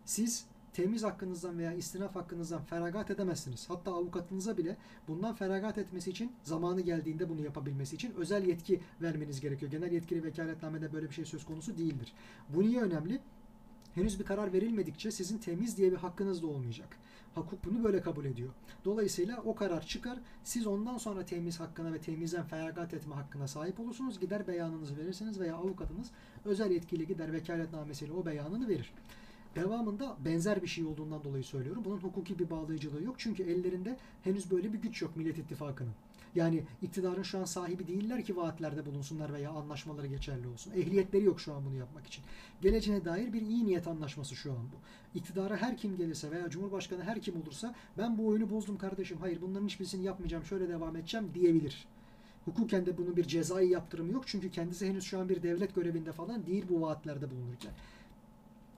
siz 0.05 0.45
temiz 0.73 1.03
hakkınızdan 1.03 1.59
veya 1.59 1.73
istinaf 1.73 2.15
hakkınızdan 2.15 2.63
feragat 2.63 3.11
edemezsiniz. 3.11 3.69
Hatta 3.69 3.93
avukatınıza 3.93 4.57
bile 4.57 4.77
bundan 5.07 5.35
feragat 5.35 5.77
etmesi 5.77 6.09
için 6.09 6.31
zamanı 6.43 6.81
geldiğinde 6.81 7.29
bunu 7.29 7.41
yapabilmesi 7.41 7.95
için 7.95 8.13
özel 8.13 8.47
yetki 8.47 8.81
vermeniz 9.01 9.41
gerekiyor. 9.41 9.71
Genel 9.71 9.91
yetkili 9.91 10.23
vekaletnamede 10.23 10.93
böyle 10.93 11.09
bir 11.09 11.13
şey 11.13 11.25
söz 11.25 11.45
konusu 11.45 11.77
değildir. 11.77 12.13
Bu 12.49 12.61
niye 12.61 12.81
önemli? 12.81 13.19
Henüz 13.95 14.19
bir 14.19 14.25
karar 14.25 14.53
verilmedikçe 14.53 15.11
sizin 15.11 15.37
temiz 15.37 15.77
diye 15.77 15.91
bir 15.91 15.97
hakkınız 15.97 16.43
da 16.43 16.47
olmayacak. 16.47 16.97
Hukuk 17.35 17.65
bunu 17.65 17.83
böyle 17.83 18.01
kabul 18.01 18.25
ediyor. 18.25 18.49
Dolayısıyla 18.85 19.41
o 19.45 19.55
karar 19.55 19.81
çıkar. 19.85 20.19
Siz 20.43 20.67
ondan 20.67 20.97
sonra 20.97 21.25
temiz 21.25 21.59
hakkına 21.59 21.93
ve 21.93 21.99
temizden 21.99 22.43
feragat 22.43 22.93
etme 22.93 23.15
hakkına 23.15 23.47
sahip 23.47 23.79
olursunuz. 23.79 24.19
Gider 24.19 24.47
beyanınızı 24.47 24.97
verirsiniz 24.97 25.39
veya 25.39 25.55
avukatınız 25.55 26.11
özel 26.45 26.71
yetkili 26.71 27.07
gider 27.07 27.33
vekaletnamesiyle 27.33 28.13
o 28.13 28.25
beyanını 28.25 28.67
verir. 28.67 28.93
Devamında 29.55 30.17
benzer 30.25 30.61
bir 30.61 30.67
şey 30.67 30.85
olduğundan 30.85 31.23
dolayı 31.23 31.43
söylüyorum. 31.43 31.85
Bunun 31.85 31.97
hukuki 31.97 32.39
bir 32.39 32.49
bağlayıcılığı 32.49 33.03
yok. 33.03 33.15
Çünkü 33.17 33.43
ellerinde 33.43 33.97
henüz 34.23 34.51
böyle 34.51 34.73
bir 34.73 34.81
güç 34.81 35.01
yok 35.01 35.15
Millet 35.15 35.37
İttifakı'nın. 35.37 35.93
Yani 36.35 36.63
iktidarın 36.81 37.23
şu 37.23 37.39
an 37.39 37.45
sahibi 37.45 37.87
değiller 37.87 38.23
ki 38.23 38.37
vaatlerde 38.37 38.85
bulunsunlar 38.85 39.33
veya 39.33 39.51
anlaşmaları 39.51 40.07
geçerli 40.07 40.47
olsun. 40.47 40.71
Ehliyetleri 40.71 41.23
yok 41.23 41.41
şu 41.41 41.53
an 41.53 41.65
bunu 41.65 41.75
yapmak 41.75 42.07
için. 42.07 42.23
Geleceğine 42.61 43.05
dair 43.05 43.33
bir 43.33 43.41
iyi 43.41 43.65
niyet 43.65 43.87
anlaşması 43.87 44.35
şu 44.35 44.51
an 44.51 44.57
bu. 44.57 44.75
İktidara 45.19 45.57
her 45.57 45.77
kim 45.77 45.97
gelirse 45.97 46.31
veya 46.31 46.49
Cumhurbaşkanı 46.49 47.03
her 47.03 47.21
kim 47.21 47.41
olursa 47.41 47.75
ben 47.97 48.17
bu 48.17 48.27
oyunu 48.27 48.49
bozdum 48.49 48.77
kardeşim. 48.77 49.17
Hayır 49.21 49.41
bunların 49.41 49.65
hiçbirisini 49.65 50.05
yapmayacağım. 50.05 50.45
Şöyle 50.45 50.69
devam 50.69 50.95
edeceğim 50.95 51.31
diyebilir. 51.33 51.87
Hukuken 52.45 52.85
de 52.85 52.97
bunun 52.97 53.17
bir 53.17 53.23
cezai 53.27 53.67
yaptırımı 53.67 54.11
yok. 54.11 54.23
Çünkü 54.27 54.51
kendisi 54.51 54.87
henüz 54.87 55.03
şu 55.03 55.19
an 55.19 55.29
bir 55.29 55.43
devlet 55.43 55.75
görevinde 55.75 56.11
falan 56.11 56.45
değil 56.45 56.65
bu 56.69 56.81
vaatlerde 56.81 57.31
bulunurken. 57.31 57.71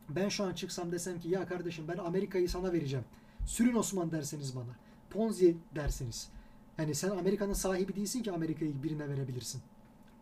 Ben 0.09 0.29
şu 0.29 0.43
an 0.43 0.53
çıksam 0.53 0.91
desem 0.91 1.19
ki 1.19 1.29
ya 1.29 1.47
kardeşim 1.47 1.85
ben 1.87 1.97
Amerika'yı 1.97 2.49
sana 2.49 2.73
vereceğim. 2.73 3.05
Sürün 3.45 3.75
Osman 3.75 4.11
derseniz 4.11 4.55
bana. 4.55 4.75
Ponzi 5.09 5.55
derseniz. 5.75 6.29
Yani 6.77 6.95
sen 6.95 7.09
Amerika'nın 7.09 7.53
sahibi 7.53 7.95
değilsin 7.95 8.23
ki 8.23 8.31
Amerika'yı 8.31 8.83
birine 8.83 9.09
verebilirsin. 9.09 9.61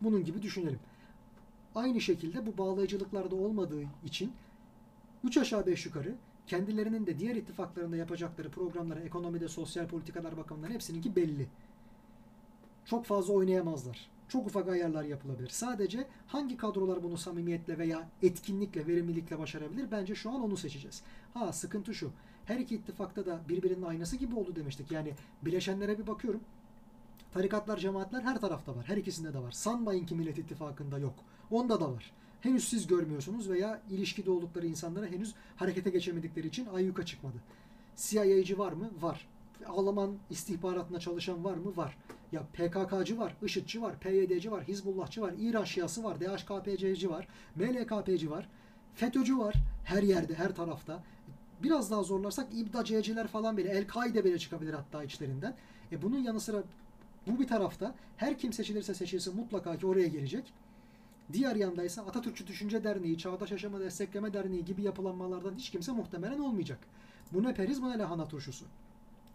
Bunun 0.00 0.24
gibi 0.24 0.42
düşünelim. 0.42 0.80
Aynı 1.74 2.00
şekilde 2.00 2.46
bu 2.46 2.58
bağlayıcılıklarda 2.58 3.34
olmadığı 3.36 3.82
için 4.04 4.32
3 5.24 5.36
aşağı 5.36 5.66
5 5.66 5.86
yukarı 5.86 6.14
kendilerinin 6.46 7.06
de 7.06 7.18
diğer 7.18 7.36
ittifaklarında 7.36 7.96
yapacakları 7.96 8.50
programları, 8.50 9.00
ekonomide, 9.00 9.48
sosyal 9.48 9.86
politikalar 9.86 10.36
bakımından 10.36 10.70
hepsininki 10.70 11.16
belli. 11.16 11.48
Çok 12.84 13.04
fazla 13.04 13.32
oynayamazlar. 13.32 14.10
Çok 14.28 14.46
ufak 14.46 14.68
ayarlar 14.68 15.04
yapılabilir. 15.04 15.48
Sadece 15.48 16.06
hangi 16.26 16.56
kadrolar 16.56 17.02
bunu 17.02 17.16
samimiyetle 17.16 17.78
veya 17.78 18.08
etkinlikle, 18.22 18.86
verimlilikle 18.86 19.38
başarabilir? 19.38 19.90
Bence 19.90 20.14
şu 20.14 20.30
an 20.30 20.42
onu 20.42 20.56
seçeceğiz. 20.56 21.02
Ha 21.34 21.52
sıkıntı 21.52 21.94
şu. 21.94 22.10
Her 22.44 22.58
iki 22.58 22.74
ittifakta 22.74 23.26
da 23.26 23.40
birbirinin 23.48 23.82
aynası 23.82 24.16
gibi 24.16 24.34
oldu 24.34 24.56
demiştik. 24.56 24.90
Yani 24.90 25.14
bileşenlere 25.42 25.98
bir 25.98 26.06
bakıyorum. 26.06 26.40
Tarikatlar, 27.32 27.78
cemaatler 27.78 28.22
her 28.22 28.40
tarafta 28.40 28.76
var. 28.76 28.84
Her 28.88 28.96
ikisinde 28.96 29.34
de 29.34 29.38
var. 29.38 29.52
Sanmayın 29.52 30.06
ki 30.06 30.14
Millet 30.14 30.38
İttifakı'nda 30.38 30.98
yok. 30.98 31.14
Onda 31.50 31.80
da 31.80 31.92
var. 31.92 32.12
Henüz 32.40 32.68
siz 32.68 32.86
görmüyorsunuz 32.86 33.50
veya 33.50 33.82
ilişkide 33.90 34.30
oldukları 34.30 34.66
insanlara 34.66 35.06
henüz 35.06 35.34
harekete 35.56 35.90
geçemedikleri 35.90 36.46
için 36.46 36.66
ayyuka 36.66 37.06
çıkmadı. 37.06 37.36
CIA'cı 37.96 38.58
var 38.58 38.72
mı? 38.72 38.90
Var. 39.00 39.28
Alman 39.66 40.16
istihbaratına 40.30 41.00
çalışan 41.00 41.44
var 41.44 41.56
mı? 41.56 41.76
Var. 41.76 41.96
Ya 42.32 42.42
PKK'cı 42.52 43.18
var, 43.18 43.36
IŞİD'ci 43.42 43.82
var, 43.82 43.98
PYD'ci 43.98 44.50
var, 44.50 44.64
Hizbullahçı 44.64 45.22
var, 45.22 45.34
İran 45.38 45.64
Şiası 45.64 46.04
var, 46.04 46.20
DHKPC'ci 46.20 47.10
var, 47.10 47.28
MLKP'ci 47.56 48.30
var, 48.30 48.48
FETÖ'cü 48.94 49.38
var. 49.38 49.54
Her 49.84 50.02
yerde, 50.02 50.34
her 50.34 50.54
tarafta. 50.54 51.02
Biraz 51.62 51.90
daha 51.90 52.02
zorlarsak 52.02 52.46
İbdaciyeciler 52.54 53.26
falan 53.26 53.56
bile, 53.56 53.68
El-Kaide 53.68 54.24
bile 54.24 54.38
çıkabilir 54.38 54.74
hatta 54.74 55.04
içlerinden. 55.04 55.54
E 55.92 56.02
bunun 56.02 56.18
yanı 56.18 56.40
sıra 56.40 56.62
bu 57.26 57.38
bir 57.40 57.46
tarafta 57.46 57.94
her 58.16 58.38
kim 58.38 58.52
seçilirse 58.52 58.94
seçilsin 58.94 59.36
mutlaka 59.36 59.76
ki 59.76 59.86
oraya 59.86 60.08
gelecek. 60.08 60.52
Diğer 61.32 61.56
yandaysa 61.56 62.02
Atatürkçü 62.02 62.46
Düşünce 62.46 62.84
Derneği, 62.84 63.18
Çağdaş 63.18 63.50
Yaşama 63.50 63.80
Destekleme 63.80 64.32
Derneği 64.32 64.64
gibi 64.64 64.82
yapılanmalardan 64.82 65.54
hiç 65.54 65.70
kimse 65.70 65.92
muhtemelen 65.92 66.38
olmayacak. 66.38 66.78
Bu 67.32 67.42
ne 67.42 67.54
periz 67.54 67.82
bu 67.82 67.90
ne 67.90 67.98
lahana 67.98 68.28
turşusu. 68.28 68.64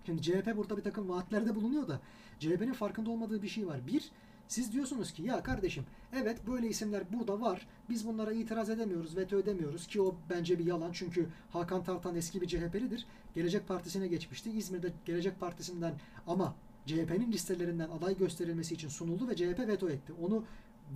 Şimdi 0.06 0.22
CHP 0.22 0.58
burada 0.58 0.78
bir 0.78 0.84
takım 0.84 1.10
vaatlerde 1.10 1.56
bulunuyor 1.56 1.88
da 1.88 2.00
CHP'nin 2.40 2.74
farkında 2.74 3.10
olmadığı 3.10 3.42
bir 3.42 3.48
şey 3.48 3.68
var. 3.68 3.88
Bir, 3.88 4.12
siz 4.48 4.74
diyorsunuz 4.74 5.14
ki 5.14 5.24
ya 5.24 5.44
kardeşim 5.44 5.86
evet 6.14 6.48
böyle 6.48 6.68
isimler 6.68 7.04
burada 7.14 7.42
var. 7.42 7.68
Biz 7.90 8.08
bunlara 8.08 8.32
itiraz 8.32 8.70
edemiyoruz, 8.70 9.18
veto 9.18 9.40
edemiyoruz 9.40 9.88
ki 9.88 10.02
o 10.02 10.16
bence 10.30 10.60
bir 10.60 10.66
yalan. 10.66 10.92
Çünkü 10.92 11.28
Hakan 11.52 11.84
Tartan 11.84 12.16
eski 12.16 12.42
bir 12.42 12.48
CHP'lidir. 12.48 13.06
Gelecek 13.36 13.68
Partisi'ne 13.68 14.08
geçmişti. 14.08 14.52
İzmir'de 14.52 14.92
Gelecek 15.06 15.40
Partisi'nden 15.40 15.94
ama 16.28 16.56
CHP'nin 16.86 17.32
listelerinden 17.32 17.90
aday 17.90 18.18
gösterilmesi 18.18 18.74
için 18.74 18.90
sunuldu 18.90 19.28
ve 19.28 19.36
CHP 19.36 19.60
veto 19.60 19.90
etti. 19.90 20.14
Onu 20.22 20.44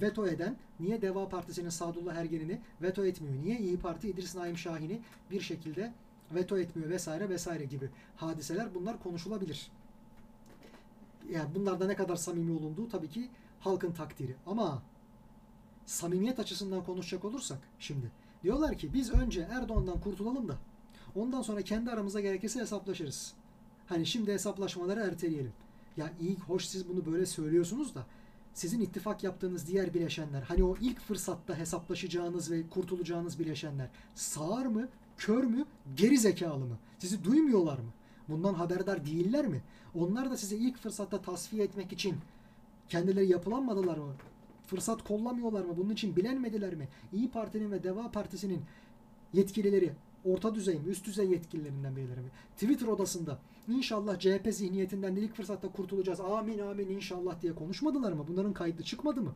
veto 0.02 0.28
eden 0.28 0.56
niye 0.80 1.02
Deva 1.02 1.30
Partisi'nin 1.30 1.69
Sadullah 1.69 2.15
Ergen'ini 2.15 2.61
veto 2.82 3.06
etmiyor? 3.06 3.44
Niye 3.44 3.60
İyi 3.60 3.78
Parti 3.78 4.10
İdris 4.10 4.36
Naim 4.36 4.57
Şahin'i 4.57 4.99
bir 5.32 5.41
şekilde 5.41 5.94
veto 6.36 6.57
etmiyor 6.57 6.90
vesaire 6.90 7.30
vesaire 7.30 7.65
gibi 7.65 7.90
hadiseler 8.15 8.76
bunlar 8.76 9.03
konuşulabilir. 9.03 9.72
Yani 11.32 11.56
bunlarda 11.56 11.88
ne 11.88 11.95
kadar 11.95 12.15
samimi 12.15 12.52
olunduğu 12.52 12.90
tabii 12.90 13.10
ki 13.10 13.30
halkın 13.61 13.91
takdiri. 13.91 14.35
Ama 14.45 14.81
samimiyet 15.85 16.39
açısından 16.39 16.83
konuşacak 16.83 17.25
olursak 17.25 17.59
şimdi 17.79 18.11
diyorlar 18.43 18.77
ki 18.77 18.93
biz 18.93 19.11
önce 19.11 19.47
Erdoğan'dan 19.51 19.99
kurtulalım 19.99 20.47
da 20.47 20.57
ondan 21.15 21.41
sonra 21.41 21.61
kendi 21.61 21.91
aramızda 21.91 22.21
gerekirse 22.21 22.59
hesaplaşırız. 22.59 23.33
Hani 23.88 24.05
şimdi 24.05 24.33
hesaplaşmaları 24.33 24.99
erteleyelim. 24.99 25.53
Ya 25.97 26.13
iyi 26.21 26.38
hoş 26.38 26.65
siz 26.65 26.89
bunu 26.89 27.05
böyle 27.05 27.25
söylüyorsunuz 27.25 27.95
da 27.95 28.05
sizin 28.53 28.81
ittifak 28.81 29.23
yaptığınız 29.23 29.67
diğer 29.67 29.93
bileşenler 29.93 30.41
hani 30.41 30.63
o 30.63 30.75
ilk 30.81 30.99
fırsatta 30.99 31.57
hesaplaşacağınız 31.57 32.51
ve 32.51 32.69
kurtulacağınız 32.69 33.39
bileşenler 33.39 33.89
sağır 34.15 34.65
mı, 34.65 34.88
kör 35.17 35.43
mü, 35.43 35.65
geri 35.95 36.17
zekalı 36.17 36.65
mı? 36.65 36.77
Sizi 36.99 37.23
duymuyorlar 37.23 37.77
mı? 37.77 37.91
Bundan 38.27 38.53
haberdar 38.53 39.05
değiller 39.05 39.47
mi? 39.47 39.61
Onlar 39.95 40.31
da 40.31 40.38
sizi 40.38 40.55
ilk 40.55 40.77
fırsatta 40.77 41.21
tasfiye 41.21 41.63
etmek 41.63 41.93
için 41.93 42.15
kendileri 42.91 43.27
yapılanmadılar 43.27 43.97
mı? 43.97 44.13
Fırsat 44.68 45.03
kollamıyorlar 45.03 45.65
mı? 45.65 45.77
Bunun 45.77 45.89
için 45.89 46.15
bilenmediler 46.15 46.76
mi? 46.76 46.88
İyi 47.13 47.31
Parti'nin 47.31 47.72
ve 47.72 47.84
Deva 47.84 48.11
Partisi'nin 48.11 48.61
yetkilileri 49.34 49.93
orta 50.26 50.55
düzey 50.55 50.80
mi, 50.80 50.88
üst 50.88 51.05
düzey 51.05 51.30
yetkililerinden 51.30 51.95
birileri 51.95 52.19
mi? 52.19 52.30
Twitter 52.55 52.88
odasında 52.88 53.39
inşallah 53.68 54.19
CHP 54.19 54.47
zihniyetinden 54.53 55.15
ilk 55.15 55.35
fırsatta 55.35 55.72
kurtulacağız. 55.72 56.19
Amin 56.19 56.59
amin 56.59 56.89
inşallah 56.89 57.41
diye 57.41 57.55
konuşmadılar 57.55 58.11
mı? 58.11 58.26
Bunların 58.27 58.53
kaydı 58.53 58.84
çıkmadı 58.84 59.22
mı? 59.22 59.34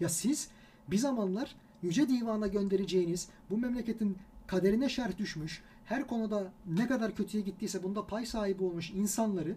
Ya 0.00 0.08
siz 0.08 0.48
bir 0.88 0.98
zamanlar 0.98 1.56
Yüce 1.82 2.08
Divan'a 2.08 2.46
göndereceğiniz 2.46 3.28
bu 3.50 3.58
memleketin 3.58 4.16
kaderine 4.46 4.88
şerh 4.88 5.18
düşmüş, 5.18 5.62
her 5.84 6.06
konuda 6.06 6.52
ne 6.66 6.86
kadar 6.86 7.14
kötüye 7.14 7.42
gittiyse 7.42 7.82
bunda 7.82 8.06
pay 8.06 8.26
sahibi 8.26 8.64
olmuş 8.64 8.90
insanları 8.90 9.56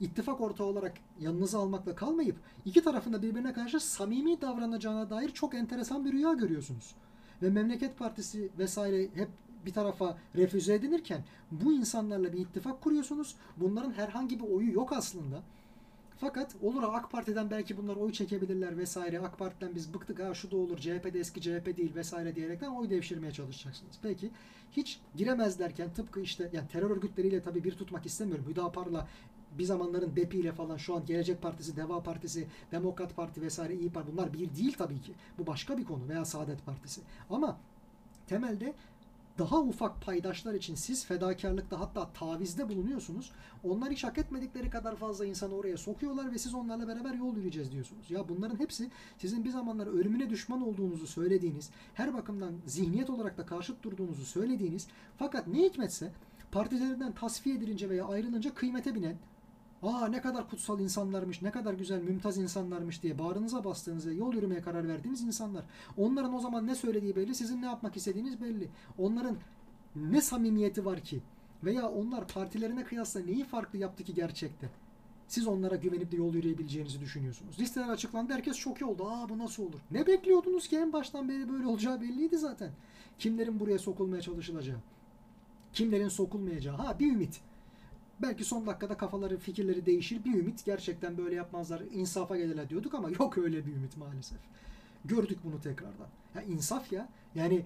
ittifak 0.00 0.40
ortağı 0.40 0.66
olarak 0.66 0.92
yanınıza 1.20 1.58
almakla 1.58 1.94
kalmayıp 1.94 2.36
iki 2.64 2.82
tarafında 2.82 3.22
birbirine 3.22 3.52
karşı 3.52 3.80
samimi 3.80 4.40
davranacağına 4.40 5.10
dair 5.10 5.28
çok 5.28 5.54
enteresan 5.54 6.04
bir 6.04 6.12
rüya 6.12 6.32
görüyorsunuz. 6.32 6.94
Ve 7.42 7.50
Memleket 7.50 7.98
Partisi 7.98 8.50
vesaire 8.58 9.02
hep 9.14 9.28
bir 9.66 9.72
tarafa 9.72 10.18
refüze 10.36 10.74
edilirken 10.74 11.24
bu 11.50 11.72
insanlarla 11.72 12.32
bir 12.32 12.38
ittifak 12.38 12.80
kuruyorsunuz. 12.80 13.34
Bunların 13.56 13.92
herhangi 13.92 14.40
bir 14.40 14.44
oyu 14.44 14.72
yok 14.72 14.92
aslında. 14.92 15.42
Fakat 16.16 16.56
olur 16.62 16.82
AK 16.82 17.10
Parti'den 17.10 17.50
belki 17.50 17.76
bunlar 17.76 17.96
oy 17.96 18.12
çekebilirler 18.12 18.78
vesaire. 18.78 19.20
AK 19.20 19.38
Parti'den 19.38 19.74
biz 19.74 19.94
bıktık 19.94 20.18
ha 20.18 20.34
şu 20.34 20.50
da 20.50 20.56
olur 20.56 20.78
CHP 20.78 21.14
de 21.14 21.18
eski 21.18 21.40
CHP 21.40 21.76
değil 21.76 21.94
vesaire 21.94 22.34
diyerekten 22.34 22.70
oy 22.70 22.90
devşirmeye 22.90 23.32
çalışacaksınız. 23.32 23.98
Peki 24.02 24.30
hiç 24.72 25.00
giremezlerken 25.16 25.92
tıpkı 25.92 26.20
işte 26.20 26.50
yani 26.52 26.68
terör 26.68 26.90
örgütleriyle 26.90 27.42
tabii 27.42 27.64
bir 27.64 27.72
tutmak 27.72 28.06
istemiyorum. 28.06 28.44
Hüdapar'la 28.48 29.08
bir 29.58 29.64
zamanların 29.64 30.16
DEP'i 30.16 30.38
ile 30.38 30.52
falan 30.52 30.76
şu 30.76 30.94
an 30.94 31.06
Gelecek 31.06 31.42
Partisi, 31.42 31.76
Deva 31.76 32.02
Partisi, 32.02 32.46
Demokrat 32.72 33.16
Parti 33.16 33.42
vesaire 33.42 33.74
İyi 33.74 33.92
Parti 33.92 34.12
bunlar 34.12 34.32
bir 34.32 34.56
değil 34.56 34.74
tabii 34.78 35.00
ki. 35.00 35.12
Bu 35.38 35.46
başka 35.46 35.78
bir 35.78 35.84
konu 35.84 36.08
veya 36.08 36.24
Saadet 36.24 36.66
Partisi. 36.66 37.00
Ama 37.30 37.58
temelde 38.26 38.74
daha 39.38 39.60
ufak 39.60 40.02
paydaşlar 40.02 40.54
için 40.54 40.74
siz 40.74 41.06
fedakarlıkta 41.06 41.80
hatta 41.80 42.12
tavizde 42.12 42.68
bulunuyorsunuz. 42.68 43.32
Onlar 43.64 43.90
hiç 43.90 44.04
hak 44.04 44.18
etmedikleri 44.18 44.70
kadar 44.70 44.96
fazla 44.96 45.26
insanı 45.26 45.54
oraya 45.54 45.76
sokuyorlar 45.76 46.32
ve 46.32 46.38
siz 46.38 46.54
onlarla 46.54 46.88
beraber 46.88 47.14
yol 47.14 47.36
yürüyeceğiz 47.36 47.72
diyorsunuz. 47.72 48.10
Ya 48.10 48.28
bunların 48.28 48.58
hepsi 48.58 48.90
sizin 49.18 49.44
bir 49.44 49.50
zamanlar 49.50 49.86
ölümüne 49.86 50.30
düşman 50.30 50.62
olduğunuzu 50.62 51.06
söylediğiniz, 51.06 51.70
her 51.94 52.14
bakımdan 52.14 52.54
zihniyet 52.66 53.10
olarak 53.10 53.38
da 53.38 53.46
karşıt 53.46 53.82
durduğunuzu 53.82 54.24
söylediğiniz 54.24 54.88
fakat 55.16 55.46
ne 55.46 55.58
hikmetse 55.58 56.12
partilerinden 56.52 57.12
tasfiye 57.12 57.56
edilince 57.56 57.90
veya 57.90 58.06
ayrılınca 58.06 58.54
kıymete 58.54 58.94
binen 58.94 59.16
Aa 59.84 60.08
ne 60.08 60.20
kadar 60.20 60.50
kutsal 60.50 60.80
insanlarmış, 60.80 61.42
ne 61.42 61.50
kadar 61.50 61.74
güzel, 61.74 62.02
mümtaz 62.02 62.38
insanlarmış 62.38 63.02
diye 63.02 63.18
bağrınıza 63.18 63.64
bastığınız 63.64 64.06
ve 64.06 64.14
yol 64.14 64.34
yürümeye 64.34 64.60
karar 64.60 64.88
verdiğiniz 64.88 65.22
insanlar. 65.22 65.64
Onların 65.96 66.34
o 66.34 66.40
zaman 66.40 66.66
ne 66.66 66.74
söylediği 66.74 67.16
belli, 67.16 67.34
sizin 67.34 67.62
ne 67.62 67.66
yapmak 67.66 67.96
istediğiniz 67.96 68.40
belli. 68.40 68.68
Onların 68.98 69.36
ne 69.96 70.20
samimiyeti 70.20 70.84
var 70.84 71.00
ki 71.00 71.20
veya 71.64 71.88
onlar 71.88 72.28
partilerine 72.28 72.84
kıyasla 72.84 73.20
neyi 73.20 73.44
farklı 73.44 73.78
yaptı 73.78 74.04
ki 74.04 74.14
gerçekte? 74.14 74.68
Siz 75.28 75.46
onlara 75.46 75.76
güvenip 75.76 76.12
de 76.12 76.16
yol 76.16 76.34
yürüyebileceğinizi 76.34 77.00
düşünüyorsunuz. 77.00 77.60
Listeler 77.60 77.88
açıklandı. 77.88 78.32
Herkes 78.32 78.56
şok 78.56 78.82
oldu. 78.82 79.06
Aa 79.08 79.28
bu 79.28 79.38
nasıl 79.38 79.62
olur? 79.62 79.80
Ne 79.90 80.06
bekliyordunuz 80.06 80.68
ki 80.68 80.76
en 80.76 80.92
baştan 80.92 81.28
beri 81.28 81.48
böyle 81.48 81.66
olacağı 81.66 82.00
belliydi 82.00 82.38
zaten. 82.38 82.70
Kimlerin 83.18 83.60
buraya 83.60 83.78
sokulmaya 83.78 84.22
çalışılacağı. 84.22 84.78
Kimlerin 85.72 86.08
sokulmayacağı. 86.08 86.76
Ha 86.76 86.98
bir 86.98 87.12
ümit. 87.12 87.40
Belki 88.22 88.44
son 88.44 88.66
dakikada 88.66 88.96
kafaları, 88.96 89.38
fikirleri 89.38 89.86
değişir. 89.86 90.24
Bir 90.24 90.34
ümit 90.34 90.64
gerçekten 90.64 91.18
böyle 91.18 91.34
yapmazlar. 91.34 91.82
insafa 91.92 92.36
gelirler 92.36 92.68
diyorduk 92.68 92.94
ama 92.94 93.10
yok 93.10 93.38
öyle 93.38 93.66
bir 93.66 93.72
ümit 93.72 93.96
maalesef. 93.96 94.38
Gördük 95.04 95.38
bunu 95.44 95.60
tekrardan. 95.60 96.06
Ya 96.34 96.42
insaf 96.42 96.92
ya. 96.92 97.08
Yani 97.34 97.64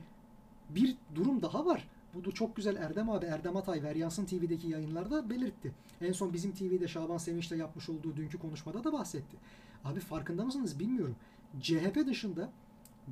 bir 0.70 0.96
durum 1.14 1.42
daha 1.42 1.66
var. 1.66 1.88
Bu 2.14 2.24
da 2.24 2.32
çok 2.32 2.56
güzel 2.56 2.76
Erdem 2.76 3.10
abi, 3.10 3.26
Erdem 3.26 3.56
Atay, 3.56 3.82
Veryansın 3.82 4.24
TV'deki 4.24 4.68
yayınlarda 4.68 5.30
belirtti. 5.30 5.72
En 6.00 6.12
son 6.12 6.32
bizim 6.32 6.52
TV'de 6.52 6.88
Şaban 6.88 7.18
Sevinç'le 7.18 7.50
yapmış 7.52 7.88
olduğu 7.88 8.16
dünkü 8.16 8.38
konuşmada 8.38 8.84
da 8.84 8.92
bahsetti. 8.92 9.36
Abi 9.84 10.00
farkında 10.00 10.44
mısınız 10.44 10.78
bilmiyorum. 10.78 11.16
CHP 11.60 12.06
dışında 12.06 12.50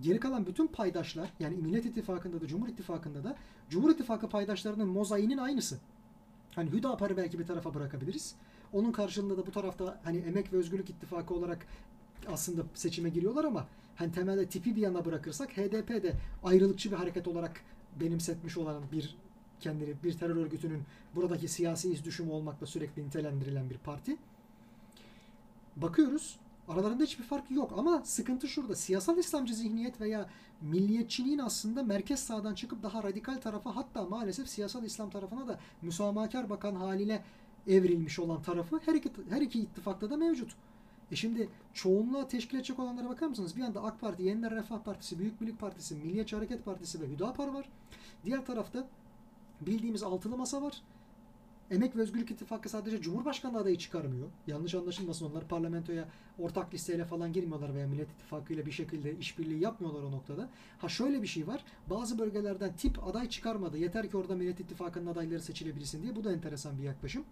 geri 0.01 0.21
kalan 0.21 0.47
bütün 0.47 0.67
paydaşlar 0.67 1.33
yani 1.41 1.57
Millet 1.57 1.87
İttifakı'nda 1.87 2.41
da 2.41 2.47
Cumhur 2.47 2.69
İttifakı'nda 2.69 3.25
da 3.25 3.37
Cumhur 3.71 3.91
İttifakı 3.91 4.29
paydaşlarının 4.29 4.89
mozaiğinin 4.89 5.39
aynısı. 5.39 5.79
Hani 6.57 6.73
Hüdapar'ı 6.73 7.17
belki 7.17 7.39
bir 7.39 7.47
tarafa 7.47 7.75
bırakabiliriz. 7.75 8.35
Onun 8.73 8.93
karşılığında 8.93 9.37
da 9.37 9.47
bu 9.47 9.51
tarafta 9.51 10.01
hani 10.05 10.19
Emek 10.19 10.53
ve 10.53 10.57
Özgürlük 10.57 10.91
İttifakı 10.91 11.35
olarak 11.35 11.67
aslında 12.29 12.63
seçime 12.75 13.09
giriyorlar 13.09 13.45
ama 13.45 13.67
hani 13.97 14.13
temelde 14.13 14.47
tipi 14.47 14.77
bir 14.77 14.81
yana 14.81 15.05
bırakırsak 15.05 15.57
HDP 15.57 15.89
de 15.89 16.13
ayrılıkçı 16.45 16.91
bir 16.91 16.97
hareket 16.97 17.29
olarak 17.29 17.61
benimsetmiş 18.01 18.57
olan 18.57 18.83
bir 18.93 19.17
kendini 19.61 19.95
bir 20.05 20.19
terör 20.19 20.37
örgütünün 20.37 20.83
buradaki 21.15 21.49
siyasi 21.49 21.93
iz 21.93 22.05
düşümü 22.05 22.31
olmakla 22.31 22.67
sürekli 22.67 23.05
nitelendirilen 23.07 23.71
bir 23.71 23.79
parti. 23.79 24.17
Bakıyoruz 25.77 26.39
aralarında 26.69 27.05
hiçbir 27.05 27.25
fark 27.25 27.51
yok 27.51 27.75
ama 27.77 28.03
sıkıntı 28.05 28.49
şurada. 28.49 28.75
Siyasal 28.75 29.19
İslamcı 29.19 29.55
zihniyet 29.55 30.01
veya 30.01 30.29
milliyetçiliğin 30.61 31.39
aslında 31.39 31.83
merkez 31.83 32.21
sağdan 32.21 32.55
çıkıp 32.55 32.83
daha 32.83 33.03
radikal 33.03 33.35
tarafa 33.35 33.77
hatta 33.77 34.05
maalesef 34.05 34.49
siyasal 34.49 34.85
İslam 34.85 35.11
tarafına 35.11 35.49
da 35.49 35.59
müsamahakar 35.83 36.51
bakan 36.51 36.75
haline 36.75 37.23
evrilmiş 37.67 38.19
olan 38.19 38.43
tarafı 38.43 38.81
her 38.87 38.95
iki, 38.95 39.11
her 39.31 39.41
iki 39.41 39.61
ittifakta 39.61 40.11
da 40.11 40.17
mevcut. 40.17 40.57
E 41.13 41.17
şimdi 41.17 41.49
çoğunluğa 41.75 42.29
teşkil 42.29 42.57
edecek 42.57 42.79
olanlara 42.79 43.09
bakar 43.09 43.27
mısınız? 43.27 43.57
Bir 43.57 43.61
yanda 43.61 43.83
AK 43.83 44.01
Parti, 44.01 44.23
Yeniden 44.23 44.51
Refah 44.51 44.79
Partisi, 44.79 45.19
Büyük 45.19 45.41
Birlik 45.41 45.61
Partisi, 45.61 45.95
Milliyetçi 45.95 46.37
Hareket 46.37 46.65
Partisi 46.65 47.01
ve 47.01 47.09
Hüdapar 47.09 47.49
var. 47.49 47.69
Diğer 48.25 48.47
tarafta 48.47 48.87
bildiğimiz 49.61 50.03
altılı 50.03 50.37
masa 50.37 50.63
var. 50.63 50.83
Emek 51.71 51.97
ve 51.97 52.01
Özgürlük 52.01 52.31
İttifakı 52.31 52.69
sadece 52.69 53.01
Cumhurbaşkanı 53.01 53.59
adayı 53.59 53.79
çıkarmıyor. 53.79 54.29
Yanlış 54.47 54.75
anlaşılmasın 54.75 55.31
onlar 55.31 55.49
parlamentoya 55.49 56.09
ortak 56.39 56.75
listeyle 56.75 57.05
falan 57.05 57.33
girmiyorlar 57.33 57.75
veya 57.75 57.87
Millet 57.87 58.11
İttifakı 58.11 58.53
ile 58.53 58.67
bir 58.67 58.73
şekilde 58.73 59.19
işbirliği 59.19 59.63
yapmıyorlar 59.63 60.03
o 60.03 60.13
noktada. 60.13 60.49
Ha 60.79 60.89
şöyle 60.89 61.23
bir 61.23 61.27
şey 61.27 61.47
var. 61.47 61.65
Bazı 61.91 62.19
bölgelerden 62.19 62.77
tip 62.77 63.09
aday 63.09 63.29
çıkarmadı. 63.29 63.79
Yeter 63.79 64.11
ki 64.11 64.17
orada 64.17 64.35
Millet 64.35 64.61
İttifakı'nın 64.61 65.07
adayları 65.07 65.41
seçilebilsin 65.41 66.03
diye. 66.03 66.17
Bu 66.17 66.25
da 66.25 66.33
enteresan 66.33 66.79
bir 66.79 66.83
yaklaşım. 66.83 67.25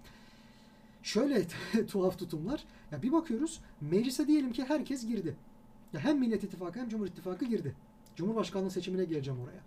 Şöyle 1.03 1.47
tuhaf 1.91 2.19
tutumlar. 2.19 2.65
Ya 2.93 3.03
bir 3.03 3.13
bakıyoruz 3.13 3.61
meclise 3.81 4.27
diyelim 4.27 4.53
ki 4.53 4.65
herkes 4.65 5.07
girdi. 5.07 5.37
Ya 5.93 6.01
hem 6.01 6.19
Millet 6.19 6.45
İttifakı 6.45 6.81
hem 6.81 6.89
Cumhur 6.89 7.07
İttifakı 7.07 7.45
girdi. 7.45 7.75
Cumhurbaşkanlığı 8.17 8.71
seçimine 8.71 9.05
geleceğim 9.05 9.41
oraya. 9.41 9.61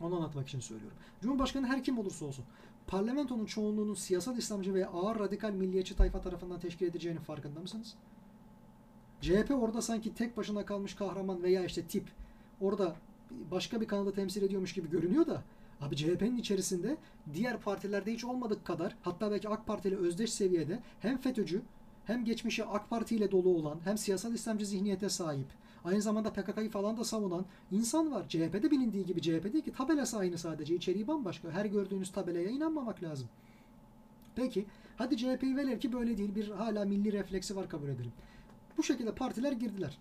Onu 0.00 0.16
anlatmak 0.16 0.48
için 0.48 0.60
söylüyorum. 0.60 0.96
Cumhurbaşkanı 1.22 1.66
her 1.66 1.84
kim 1.84 1.98
olursa 1.98 2.24
olsun 2.24 2.44
parlamentonun 2.90 3.46
çoğunluğunun 3.46 3.94
siyasal 3.94 4.38
İslamcı 4.38 4.74
veya 4.74 4.88
ağır 4.88 5.18
radikal 5.18 5.50
milliyetçi 5.50 5.96
tayfa 5.96 6.20
tarafından 6.20 6.60
teşkil 6.60 6.86
edeceğinin 6.86 7.20
farkında 7.20 7.60
mısınız? 7.60 7.94
CHP 9.20 9.50
orada 9.50 9.82
sanki 9.82 10.14
tek 10.14 10.36
başına 10.36 10.66
kalmış 10.66 10.94
kahraman 10.94 11.42
veya 11.42 11.64
işte 11.64 11.82
tip 11.82 12.04
orada 12.60 12.96
başka 13.50 13.80
bir 13.80 13.86
kanalı 13.86 14.14
temsil 14.14 14.42
ediyormuş 14.42 14.72
gibi 14.72 14.90
görünüyor 14.90 15.26
da 15.26 15.42
abi 15.80 15.96
CHP'nin 15.96 16.36
içerisinde 16.36 16.96
diğer 17.34 17.60
partilerde 17.60 18.12
hiç 18.12 18.24
olmadık 18.24 18.64
kadar 18.64 18.96
hatta 19.02 19.30
belki 19.30 19.48
AK 19.48 19.66
Parti 19.66 19.88
ile 19.88 19.96
özdeş 19.96 20.32
seviyede 20.32 20.80
hem 21.00 21.18
FETÖ'cü 21.18 21.62
hem 22.04 22.24
geçmişi 22.24 22.64
AK 22.64 22.90
Parti 22.90 23.16
ile 23.16 23.30
dolu 23.30 23.48
olan 23.48 23.78
hem 23.84 23.98
siyasal 23.98 24.34
İslamcı 24.34 24.66
zihniyete 24.66 25.08
sahip 25.08 25.46
Aynı 25.84 26.02
zamanda 26.02 26.32
PKK'yı 26.32 26.70
falan 26.70 26.96
da 26.96 27.04
savunan 27.04 27.44
insan 27.70 28.12
var. 28.12 28.28
CHP'de 28.28 28.70
bilindiği 28.70 29.06
gibi 29.06 29.22
CHP 29.22 29.52
değil 29.52 29.64
ki 29.64 29.72
tabelası 29.72 30.18
aynı 30.18 30.38
sadece. 30.38 30.74
içeriği 30.74 31.06
bambaşka. 31.06 31.50
Her 31.50 31.64
gördüğünüz 31.64 32.12
tabelaya 32.12 32.48
inanmamak 32.48 33.02
lazım. 33.02 33.28
Peki 34.36 34.66
hadi 34.96 35.16
CHP'yi 35.16 35.56
velev 35.56 35.78
ki 35.78 35.92
böyle 35.92 36.18
değil. 36.18 36.34
Bir 36.34 36.50
hala 36.50 36.84
milli 36.84 37.12
refleksi 37.12 37.56
var 37.56 37.68
kabul 37.68 37.88
edelim. 37.88 38.12
Bu 38.78 38.82
şekilde 38.82 39.14
partiler 39.14 39.52
girdiler. 39.52 39.98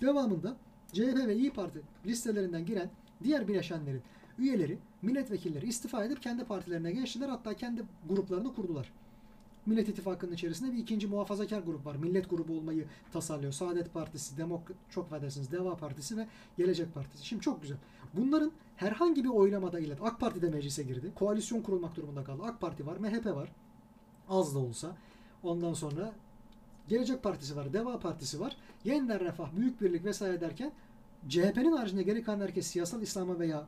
Devamında 0.00 0.56
CHP 0.92 1.26
ve 1.26 1.36
İyi 1.36 1.50
Parti 1.50 1.82
listelerinden 2.06 2.66
giren 2.66 2.90
diğer 3.24 3.48
bileşenlerin 3.48 4.02
üyeleri, 4.38 4.78
milletvekilleri 5.02 5.66
istifa 5.66 6.04
edip 6.04 6.22
kendi 6.22 6.44
partilerine 6.44 6.92
geçtiler. 6.92 7.28
Hatta 7.28 7.54
kendi 7.54 7.82
gruplarını 8.08 8.54
kurdular. 8.54 8.92
Millet 9.66 9.88
İttifakı'nın 9.88 10.32
içerisinde 10.32 10.72
bir 10.72 10.78
ikinci 10.78 11.06
muhafazakar 11.06 11.60
grup 11.60 11.86
var. 11.86 11.96
Millet 11.96 12.30
grubu 12.30 12.52
olmayı 12.52 12.86
tasarlıyor. 13.12 13.52
Saadet 13.52 13.94
Partisi, 13.94 14.36
Demok 14.36 14.62
çok 14.90 15.04
affedersiniz 15.04 15.52
Deva 15.52 15.76
Partisi 15.76 16.16
ve 16.16 16.26
Gelecek 16.58 16.94
Partisi. 16.94 17.26
Şimdi 17.26 17.42
çok 17.42 17.62
güzel. 17.62 17.76
Bunların 18.14 18.52
herhangi 18.76 19.24
bir 19.24 19.28
oylamada 19.28 19.80
ile 19.80 19.96
AK 20.02 20.20
Parti 20.20 20.42
de 20.42 20.48
meclise 20.48 20.82
girdi. 20.82 21.12
Koalisyon 21.14 21.62
kurulmak 21.62 21.96
durumunda 21.96 22.24
kaldı. 22.24 22.42
AK 22.44 22.60
Parti 22.60 22.86
var, 22.86 22.96
MHP 22.96 23.26
var. 23.26 23.52
Az 24.28 24.54
da 24.54 24.58
olsa. 24.58 24.96
Ondan 25.42 25.72
sonra 25.72 26.12
Gelecek 26.88 27.22
Partisi 27.22 27.56
var, 27.56 27.72
Deva 27.72 28.00
Partisi 28.00 28.40
var. 28.40 28.56
Yeniden 28.84 29.20
Refah, 29.20 29.56
Büyük 29.56 29.80
Birlik 29.80 30.04
vesaire 30.04 30.40
derken 30.40 30.72
CHP'nin 31.28 31.72
haricinde 31.72 32.02
geri 32.02 32.22
kalan 32.22 32.40
herkes 32.40 32.66
siyasal 32.66 33.02
İslam'a 33.02 33.38
veya 33.38 33.66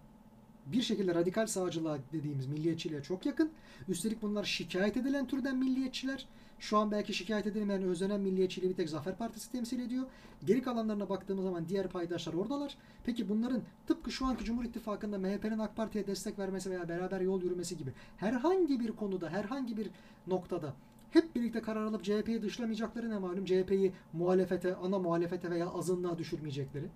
bir 0.66 0.82
şekilde 0.82 1.14
radikal 1.14 1.46
sağcılığa 1.46 1.98
dediğimiz 2.12 2.46
milliyetçiliğe 2.46 3.02
çok 3.02 3.26
yakın. 3.26 3.50
Üstelik 3.88 4.22
bunlar 4.22 4.44
şikayet 4.44 4.96
edilen 4.96 5.26
türden 5.26 5.56
milliyetçiler. 5.56 6.26
Şu 6.58 6.78
an 6.78 6.90
belki 6.90 7.14
şikayet 7.14 7.46
edilmeyen, 7.46 7.82
özlenen 7.82 8.20
milliyetçiliği 8.20 8.70
bir 8.70 8.76
tek 8.76 8.88
Zafer 8.88 9.18
Partisi 9.18 9.52
temsil 9.52 9.80
ediyor. 9.80 10.04
Geri 10.44 10.62
kalanlarına 10.62 11.08
baktığımız 11.08 11.44
zaman 11.44 11.68
diğer 11.68 11.88
paydaşlar 11.88 12.34
oradalar. 12.34 12.76
Peki 13.04 13.28
bunların 13.28 13.62
tıpkı 13.86 14.12
şu 14.12 14.26
anki 14.26 14.44
Cumhur 14.44 14.64
İttifakı'nda 14.64 15.18
MHP'nin 15.18 15.58
AK 15.58 15.76
Parti'ye 15.76 16.06
destek 16.06 16.38
vermesi 16.38 16.70
veya 16.70 16.88
beraber 16.88 17.20
yol 17.20 17.42
yürümesi 17.42 17.76
gibi 17.76 17.92
herhangi 18.16 18.80
bir 18.80 18.92
konuda, 18.92 19.30
herhangi 19.30 19.76
bir 19.76 19.90
noktada 20.26 20.74
hep 21.12 21.34
birlikte 21.34 21.62
karar 21.62 21.84
alıp 21.84 22.04
CHP'yi 22.04 22.42
dışlamayacakları 22.42 23.10
ne 23.10 23.18
malum? 23.18 23.44
CHP'yi 23.44 23.92
muhalefete, 24.12 24.76
ana 24.76 24.98
muhalefete 24.98 25.50
veya 25.50 25.70
azınlığa 25.70 26.18
düşürmeyecekleri. 26.18 26.86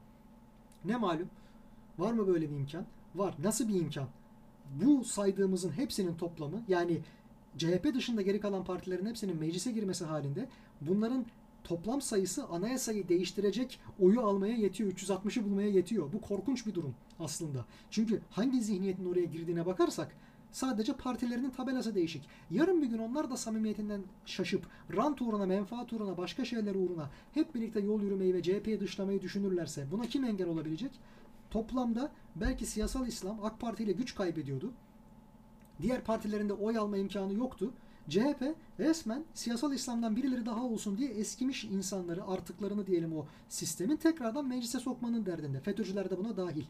Ne 0.84 0.96
malum? 0.96 1.28
Var 1.98 2.12
mı 2.12 2.26
böyle 2.26 2.50
bir 2.50 2.56
imkan? 2.56 2.86
Var. 3.14 3.34
Nasıl 3.42 3.68
bir 3.68 3.80
imkan? 3.80 4.08
Bu 4.84 5.04
saydığımızın 5.04 5.70
hepsinin 5.70 6.14
toplamı 6.14 6.62
yani 6.68 7.00
CHP 7.58 7.94
dışında 7.94 8.22
geri 8.22 8.40
kalan 8.40 8.64
partilerin 8.64 9.06
hepsinin 9.06 9.36
meclise 9.36 9.72
girmesi 9.72 10.04
halinde 10.04 10.48
bunların 10.80 11.26
toplam 11.64 12.00
sayısı 12.00 12.46
anayasayı 12.46 13.08
değiştirecek 13.08 13.80
oyu 14.00 14.20
almaya 14.20 14.54
yetiyor. 14.54 14.92
360'ı 14.92 15.44
bulmaya 15.44 15.68
yetiyor. 15.68 16.12
Bu 16.12 16.20
korkunç 16.20 16.66
bir 16.66 16.74
durum 16.74 16.94
aslında. 17.20 17.64
Çünkü 17.90 18.20
hangi 18.30 18.60
zihniyetin 18.60 19.12
oraya 19.12 19.24
girdiğine 19.24 19.66
bakarsak 19.66 20.16
sadece 20.50 20.92
partilerinin 20.92 21.50
tabelası 21.50 21.94
değişik. 21.94 22.22
Yarın 22.50 22.82
bir 22.82 22.86
gün 22.86 22.98
onlar 22.98 23.30
da 23.30 23.36
samimiyetinden 23.36 24.02
şaşıp 24.26 24.66
rant 24.96 25.22
uğruna, 25.22 25.46
menfaat 25.46 25.92
uğruna, 25.92 26.16
başka 26.16 26.44
şeyler 26.44 26.74
uğruna 26.74 27.10
hep 27.34 27.54
birlikte 27.54 27.80
yol 27.80 28.02
yürümeyi 28.02 28.34
ve 28.34 28.42
CHP'yi 28.42 28.80
dışlamayı 28.80 29.22
düşünürlerse 29.22 29.86
buna 29.90 30.06
kim 30.06 30.24
engel 30.24 30.48
olabilecek? 30.48 30.90
Toplamda 31.56 32.10
belki 32.34 32.66
siyasal 32.66 33.06
İslam 33.06 33.44
AK 33.44 33.60
Parti 33.60 33.84
ile 33.84 33.92
güç 33.92 34.14
kaybediyordu. 34.14 34.72
Diğer 35.82 36.04
partilerinde 36.04 36.52
oy 36.52 36.78
alma 36.78 36.96
imkanı 36.96 37.34
yoktu. 37.34 37.72
CHP 38.08 38.54
resmen 38.78 39.24
siyasal 39.34 39.72
İslam'dan 39.72 40.16
birileri 40.16 40.46
daha 40.46 40.64
olsun 40.64 40.98
diye 40.98 41.10
eskimiş 41.10 41.64
insanları, 41.64 42.26
artıklarını 42.26 42.86
diyelim 42.86 43.16
o 43.16 43.26
sistemin 43.48 43.96
tekrardan 43.96 44.48
meclise 44.48 44.78
sokmanın 44.78 45.26
derdinde. 45.26 45.60
FETÖ'cüler 45.60 46.10
de 46.10 46.18
buna 46.18 46.36
dahil. 46.36 46.64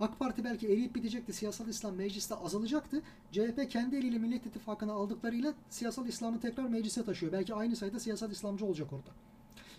AK 0.00 0.18
Parti 0.18 0.44
belki 0.44 0.66
eriyip 0.68 0.94
bitecekti. 0.94 1.32
Siyasal 1.32 1.68
İslam 1.68 1.94
mecliste 1.94 2.34
azalacaktı. 2.34 3.02
CHP 3.32 3.70
kendi 3.70 3.96
eliyle 3.96 4.18
Millet 4.18 4.46
İttifakı'na 4.46 4.92
aldıklarıyla 4.92 5.54
siyasal 5.70 6.06
İslam'ı 6.06 6.40
tekrar 6.40 6.64
meclise 6.64 7.04
taşıyor. 7.04 7.32
Belki 7.32 7.54
aynı 7.54 7.76
sayıda 7.76 8.00
siyasal 8.00 8.30
İslamcı 8.30 8.66
olacak 8.66 8.92
orada. 8.92 9.10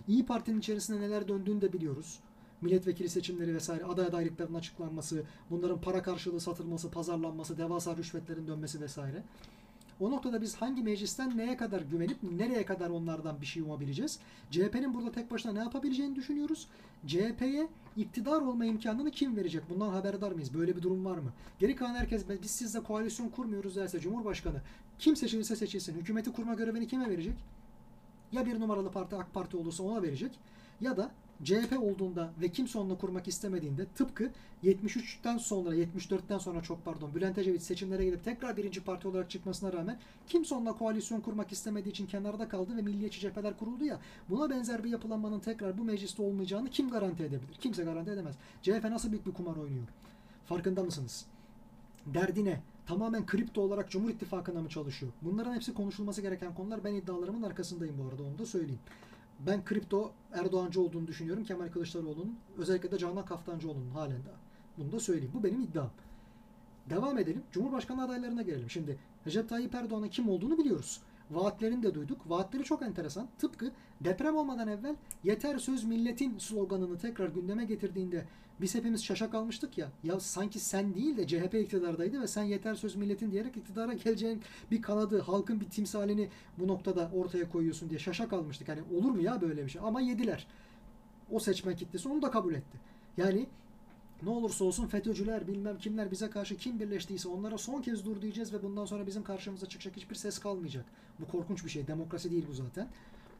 İyi 0.07 0.25
Parti'nin 0.25 0.59
içerisinde 0.59 1.01
neler 1.01 1.27
döndüğünü 1.27 1.61
de 1.61 1.73
biliyoruz. 1.73 2.19
Milletvekili 2.61 3.09
seçimleri 3.09 3.55
vesaire, 3.55 3.85
aday 3.85 4.05
adaylıklarının 4.05 4.57
açıklanması, 4.57 5.23
bunların 5.49 5.81
para 5.81 6.01
karşılığı 6.01 6.39
satılması, 6.39 6.91
pazarlanması, 6.91 7.57
devasa 7.57 7.97
rüşvetlerin 7.97 8.47
dönmesi 8.47 8.81
vesaire. 8.81 9.23
O 10.01 10.11
noktada 10.11 10.41
biz 10.41 10.55
hangi 10.55 10.83
meclisten 10.83 11.37
neye 11.37 11.57
kadar 11.57 11.81
güvenip 11.81 12.17
nereye 12.23 12.65
kadar 12.65 12.89
onlardan 12.89 13.41
bir 13.41 13.45
şey 13.45 13.63
umabileceğiz? 13.63 14.19
CHP'nin 14.51 14.93
burada 14.93 15.11
tek 15.11 15.31
başına 15.31 15.51
ne 15.51 15.59
yapabileceğini 15.59 16.15
düşünüyoruz. 16.15 16.67
CHP'ye 17.07 17.67
iktidar 17.97 18.41
olma 18.41 18.65
imkanını 18.65 19.11
kim 19.11 19.35
verecek? 19.35 19.63
Bundan 19.69 19.89
haberdar 19.89 20.31
mıyız? 20.31 20.53
Böyle 20.53 20.75
bir 20.75 20.81
durum 20.81 21.05
var 21.05 21.17
mı? 21.17 21.33
Geri 21.59 21.75
kalan 21.75 21.95
herkes 21.95 22.25
biz 22.43 22.51
sizle 22.51 22.83
koalisyon 22.83 23.29
kurmuyoruz 23.29 23.75
derse 23.75 23.99
Cumhurbaşkanı 23.99 24.61
kim 24.99 25.15
seçilirse 25.15 25.55
seçilsin. 25.55 25.95
Hükümeti 25.95 26.31
kurma 26.33 26.53
görevini 26.53 26.87
kime 26.87 27.09
verecek? 27.09 27.35
Ya 28.31 28.45
bir 28.45 28.59
numaralı 28.59 28.91
parti 28.91 29.15
AK 29.15 29.33
Parti 29.33 29.57
olursa 29.57 29.83
ona 29.83 30.03
verecek 30.03 30.39
ya 30.81 30.97
da 30.97 31.11
CHP 31.43 31.79
olduğunda 31.81 32.31
ve 32.41 32.49
kimse 32.49 32.79
onunla 32.79 32.97
kurmak 32.97 33.27
istemediğinde 33.27 33.85
tıpkı 33.85 34.31
73'ten 34.63 35.37
sonra 35.37 35.75
74'ten 35.75 36.37
sonra 36.37 36.61
çok 36.61 36.85
pardon 36.85 37.15
Bülent 37.15 37.37
Ecevit 37.37 37.61
seçimlere 37.61 38.05
gidip 38.05 38.23
tekrar 38.23 38.57
birinci 38.57 38.83
parti 38.83 39.07
olarak 39.07 39.29
çıkmasına 39.29 39.73
rağmen 39.73 39.99
kimse 40.27 40.55
onunla 40.55 40.73
koalisyon 40.73 41.21
kurmak 41.21 41.51
istemediği 41.51 41.89
için 41.89 42.07
kenarda 42.07 42.47
kaldı 42.47 42.77
ve 42.77 42.81
milliyetçi 42.81 43.19
cepheler 43.19 43.57
kuruldu 43.57 43.83
ya 43.83 43.99
buna 44.29 44.49
benzer 44.49 44.83
bir 44.83 44.89
yapılanmanın 44.89 45.39
tekrar 45.39 45.77
bu 45.77 45.83
mecliste 45.83 46.21
olmayacağını 46.23 46.69
kim 46.69 46.89
garanti 46.89 47.23
edebilir? 47.23 47.55
Kimse 47.59 47.83
garanti 47.83 48.11
edemez. 48.11 48.35
CHP 48.61 48.83
nasıl 48.83 49.11
büyük 49.11 49.25
bir 49.25 49.31
kumar 49.31 49.55
oynuyor? 49.55 49.87
Farkında 50.45 50.83
mısınız? 50.83 51.25
Derdine 52.05 52.61
tamamen 52.85 53.25
kripto 53.25 53.61
olarak 53.61 53.89
Cumhur 53.89 54.09
İttifakı'na 54.09 54.61
mı 54.61 54.69
çalışıyor? 54.69 55.11
Bunların 55.21 55.55
hepsi 55.55 55.73
konuşulması 55.73 56.21
gereken 56.21 56.53
konular. 56.53 56.83
Ben 56.83 56.93
iddialarımın 56.93 57.43
arkasındayım 57.43 57.95
bu 57.97 58.09
arada 58.09 58.23
onu 58.23 58.37
da 58.39 58.45
söyleyeyim. 58.45 58.79
Ben 59.47 59.65
kripto 59.65 60.11
Erdoğancı 60.33 60.81
olduğunu 60.81 61.07
düşünüyorum 61.07 61.43
Kemal 61.43 61.67
Kılıçdaroğlu'nun. 61.67 62.39
Özellikle 62.57 62.91
de 62.91 62.97
Canan 62.97 63.25
Kaftancıoğlu'nun 63.25 63.89
halen 63.89 64.25
daha. 64.25 64.35
Bunu 64.77 64.91
da 64.91 64.99
söyleyeyim. 64.99 65.31
Bu 65.33 65.43
benim 65.43 65.61
iddiam. 65.61 65.89
Devam 66.89 67.17
edelim. 67.17 67.43
Cumhurbaşkanı 67.51 68.03
adaylarına 68.03 68.41
gelelim. 68.41 68.69
Şimdi 68.69 68.97
Recep 69.27 69.49
Tayyip 69.49 69.75
Erdoğan'ın 69.75 70.09
kim 70.09 70.29
olduğunu 70.29 70.57
biliyoruz. 70.57 71.01
Vaatlerini 71.31 71.83
de 71.83 71.93
duyduk. 71.93 72.29
Vaatleri 72.29 72.63
çok 72.63 72.81
enteresan. 72.81 73.27
Tıpkı 73.37 73.71
deprem 74.01 74.35
olmadan 74.37 74.67
evvel 74.67 74.95
yeter 75.23 75.57
söz 75.57 75.83
milletin 75.83 76.37
sloganını 76.37 76.97
tekrar 76.97 77.29
gündeme 77.29 77.65
getirdiğinde 77.65 78.25
biz 78.61 78.75
hepimiz 78.75 79.03
şaşa 79.03 79.31
kalmıştık 79.31 79.77
ya. 79.77 79.91
Ya 80.03 80.19
sanki 80.19 80.59
sen 80.59 80.95
değil 80.95 81.17
de 81.17 81.27
CHP 81.27 81.53
iktidardaydı 81.53 82.21
ve 82.21 82.27
sen 82.27 82.43
yeter 82.43 82.75
söz 82.75 82.95
milletin 82.95 83.31
diyerek 83.31 83.57
iktidara 83.57 83.93
geleceğin 83.93 84.41
bir 84.71 84.81
kanadı, 84.81 85.21
halkın 85.21 85.61
bir 85.61 85.65
timsalini 85.65 86.29
bu 86.57 86.67
noktada 86.67 87.11
ortaya 87.13 87.49
koyuyorsun 87.49 87.89
diye 87.89 87.99
şaşa 87.99 88.29
kalmıştık. 88.29 88.69
Hani 88.69 88.81
olur 88.97 89.11
mu 89.11 89.21
ya 89.21 89.41
böyle 89.41 89.65
bir 89.65 89.69
şey? 89.69 89.81
Ama 89.85 90.01
yediler. 90.01 90.47
O 91.31 91.39
seçmen 91.39 91.75
kitlesi 91.75 92.09
onu 92.09 92.21
da 92.21 92.31
kabul 92.31 92.53
etti. 92.53 92.77
Yani 93.17 93.47
ne 94.23 94.29
olursa 94.29 94.65
olsun 94.65 94.87
FETÖ'cüler 94.87 95.47
bilmem 95.47 95.77
kimler 95.77 96.11
bize 96.11 96.29
karşı 96.29 96.57
kim 96.57 96.79
birleştiyse 96.79 97.29
onlara 97.29 97.57
son 97.57 97.81
kez 97.81 98.05
dur 98.05 98.21
diyeceğiz 98.21 98.53
ve 98.53 98.63
bundan 98.63 98.85
sonra 98.85 99.07
bizim 99.07 99.23
karşımıza 99.23 99.65
çıkacak 99.65 99.95
hiçbir 99.95 100.15
ses 100.15 100.39
kalmayacak. 100.39 100.85
Bu 101.19 101.27
korkunç 101.27 101.65
bir 101.65 101.69
şey. 101.69 101.87
Demokrasi 101.87 102.31
değil 102.31 102.45
bu 102.49 102.53
zaten. 102.53 102.87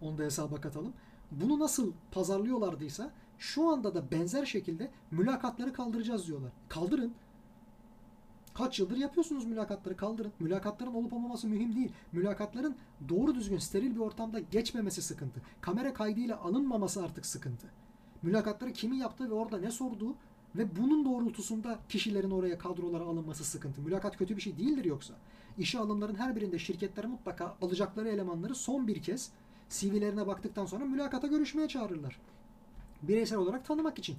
Onu 0.01 0.17
da 0.17 0.23
hesaba 0.23 0.61
katalım. 0.61 0.93
Bunu 1.31 1.59
nasıl 1.59 1.91
pazarlıyorlardıysa 2.11 3.11
şu 3.41 3.69
anda 3.69 3.95
da 3.95 4.11
benzer 4.11 4.45
şekilde 4.45 4.91
mülakatları 5.11 5.73
kaldıracağız 5.73 6.27
diyorlar. 6.27 6.51
Kaldırın. 6.69 7.13
Kaç 8.53 8.79
yıldır 8.79 8.97
yapıyorsunuz 8.97 9.45
mülakatları 9.45 9.97
kaldırın. 9.97 10.31
Mülakatların 10.39 10.93
olup 10.93 11.13
olmaması 11.13 11.47
mühim 11.47 11.75
değil. 11.75 11.91
Mülakatların 12.11 12.75
doğru 13.09 13.35
düzgün 13.35 13.57
steril 13.57 13.95
bir 13.95 13.99
ortamda 13.99 14.39
geçmemesi 14.39 15.01
sıkıntı. 15.01 15.41
Kamera 15.61 15.93
kaydıyla 15.93 16.41
alınmaması 16.41 17.03
artık 17.03 17.25
sıkıntı. 17.25 17.67
Mülakatları 18.21 18.73
kimin 18.73 18.97
yaptığı 18.97 19.29
ve 19.29 19.33
orada 19.33 19.57
ne 19.57 19.71
sorduğu 19.71 20.15
ve 20.55 20.75
bunun 20.75 21.05
doğrultusunda 21.05 21.79
kişilerin 21.89 22.31
oraya 22.31 22.57
kadrolara 22.57 23.03
alınması 23.03 23.43
sıkıntı. 23.43 23.81
Mülakat 23.81 24.17
kötü 24.17 24.37
bir 24.37 24.41
şey 24.41 24.57
değildir 24.57 24.85
yoksa. 24.85 25.13
İşe 25.57 25.79
alımların 25.79 26.15
her 26.15 26.35
birinde 26.35 26.59
şirketler 26.59 27.05
mutlaka 27.05 27.57
alacakları 27.61 28.09
elemanları 28.09 28.55
son 28.55 28.87
bir 28.87 29.01
kez 29.01 29.31
CV'lerine 29.69 30.27
baktıktan 30.27 30.65
sonra 30.65 30.85
mülakata 30.85 31.27
görüşmeye 31.27 31.67
çağırırlar. 31.67 32.19
Bireysel 33.01 33.39
olarak 33.39 33.65
tanımak 33.65 33.99
için. 33.99 34.17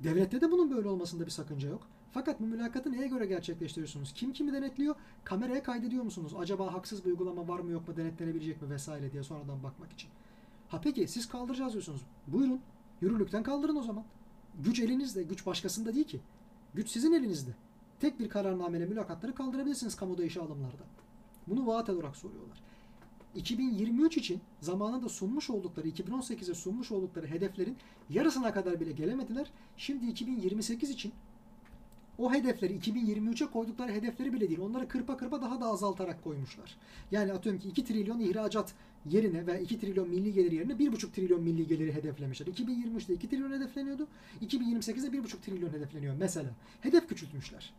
Devlette 0.00 0.40
de 0.40 0.50
bunun 0.50 0.70
böyle 0.70 0.88
olmasında 0.88 1.26
bir 1.26 1.30
sakınca 1.30 1.68
yok. 1.68 1.86
Fakat 2.12 2.40
bu 2.40 2.44
mülakatı 2.46 2.92
neye 2.92 3.06
göre 3.06 3.26
gerçekleştiriyorsunuz? 3.26 4.12
Kim 4.12 4.32
kimi 4.32 4.52
denetliyor? 4.52 4.94
Kameraya 5.24 5.62
kaydediyor 5.62 6.04
musunuz? 6.04 6.32
Acaba 6.38 6.74
haksız 6.74 7.04
bir 7.04 7.10
uygulama 7.10 7.48
var 7.48 7.60
mı 7.60 7.70
yok 7.70 7.88
mu 7.88 7.96
denetlenebilecek 7.96 8.62
mi 8.62 8.70
vesaire 8.70 9.12
diye 9.12 9.22
sonradan 9.22 9.62
bakmak 9.62 9.92
için. 9.92 10.10
Ha 10.68 10.80
peki 10.80 11.08
siz 11.08 11.28
kaldıracağız 11.28 11.72
diyorsunuz. 11.72 12.00
Buyurun. 12.26 12.60
Yürürlükten 13.00 13.42
kaldırın 13.42 13.76
o 13.76 13.82
zaman. 13.82 14.04
Güç 14.64 14.80
elinizde. 14.80 15.22
Güç 15.22 15.46
başkasında 15.46 15.94
değil 15.94 16.06
ki. 16.06 16.20
Güç 16.74 16.90
sizin 16.90 17.12
elinizde. 17.12 17.50
Tek 18.00 18.20
bir 18.20 18.28
kararnameyle 18.28 18.86
mülakatları 18.86 19.34
kaldırabilirsiniz 19.34 19.96
kamuda 19.96 20.24
işe 20.24 20.40
alımlarda. 20.40 20.82
Bunu 21.46 21.66
vaat 21.66 21.88
olarak 21.90 22.16
soruyorlar. 22.16 22.62
2023 23.34 24.16
için 24.16 24.40
zamanında 24.60 25.08
sunmuş 25.08 25.50
oldukları, 25.50 25.88
2018'e 25.88 26.54
sunmuş 26.54 26.92
oldukları 26.92 27.26
hedeflerin 27.26 27.76
yarısına 28.10 28.52
kadar 28.52 28.80
bile 28.80 28.92
gelemediler. 28.92 29.50
Şimdi 29.76 30.06
2028 30.06 30.90
için 30.90 31.12
o 32.18 32.32
hedefleri 32.32 32.78
2023'e 32.78 33.46
koydukları 33.46 33.92
hedefleri 33.92 34.32
bile 34.32 34.48
değil. 34.48 34.60
Onları 34.60 34.88
kırpa 34.88 35.16
kırpa 35.16 35.42
daha 35.42 35.60
da 35.60 35.66
azaltarak 35.66 36.24
koymuşlar. 36.24 36.76
Yani 37.10 37.32
atıyorum 37.32 37.60
ki 37.60 37.68
2 37.68 37.84
trilyon 37.84 38.20
ihracat 38.20 38.74
yerine 39.06 39.46
ve 39.46 39.62
2 39.62 39.80
trilyon 39.80 40.08
milli 40.08 40.32
gelir 40.32 40.52
yerine 40.52 40.72
1,5 40.72 41.12
trilyon 41.12 41.42
milli 41.42 41.66
geliri 41.66 41.94
hedeflemişler. 41.94 42.46
2023'te 42.46 43.14
2 43.14 43.28
trilyon 43.28 43.52
hedefleniyordu. 43.52 44.06
2028'de 44.42 45.06
1,5 45.06 45.40
trilyon 45.40 45.70
hedefleniyor 45.72 46.14
mesela. 46.18 46.50
Hedef 46.80 47.08
küçültmüşler. 47.08 47.72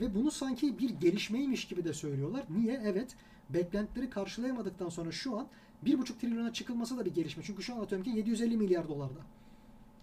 Ve 0.00 0.14
bunu 0.14 0.30
sanki 0.30 0.78
bir 0.78 0.90
gelişmeymiş 0.90 1.64
gibi 1.64 1.84
de 1.84 1.92
söylüyorlar. 1.92 2.44
Niye? 2.50 2.82
Evet 2.84 3.16
beklentileri 3.50 4.10
karşılayamadıktan 4.10 4.88
sonra 4.88 5.12
şu 5.12 5.38
an 5.38 5.46
1,5 5.84 6.18
trilyona 6.18 6.52
çıkılması 6.52 6.98
da 6.98 7.04
bir 7.04 7.14
gelişme. 7.14 7.42
Çünkü 7.46 7.62
şu 7.62 7.74
an 7.74 7.80
atıyorum 7.80 8.04
ki 8.04 8.10
750 8.10 8.56
milyar 8.56 8.88
dolarda. 8.88 9.20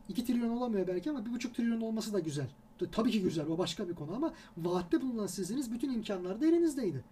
2 0.09 0.25
trilyon 0.25 0.49
olamıyor 0.49 0.87
belki 0.87 1.09
ama 1.09 1.19
1,5 1.19 1.53
trilyon 1.53 1.81
olması 1.81 2.13
da 2.13 2.19
güzel. 2.19 2.47
Tabii 2.91 3.11
ki 3.11 3.21
güzel 3.21 3.47
o 3.47 3.57
başka 3.57 3.89
bir 3.89 3.95
konu 3.95 4.15
ama 4.15 4.33
vaatte 4.57 5.01
bulunan 5.01 5.27
siziniz 5.27 5.71
bütün 5.71 5.93
imkanlar 5.93 6.41
da 6.41 6.45
elinizdeydi. 6.45 7.03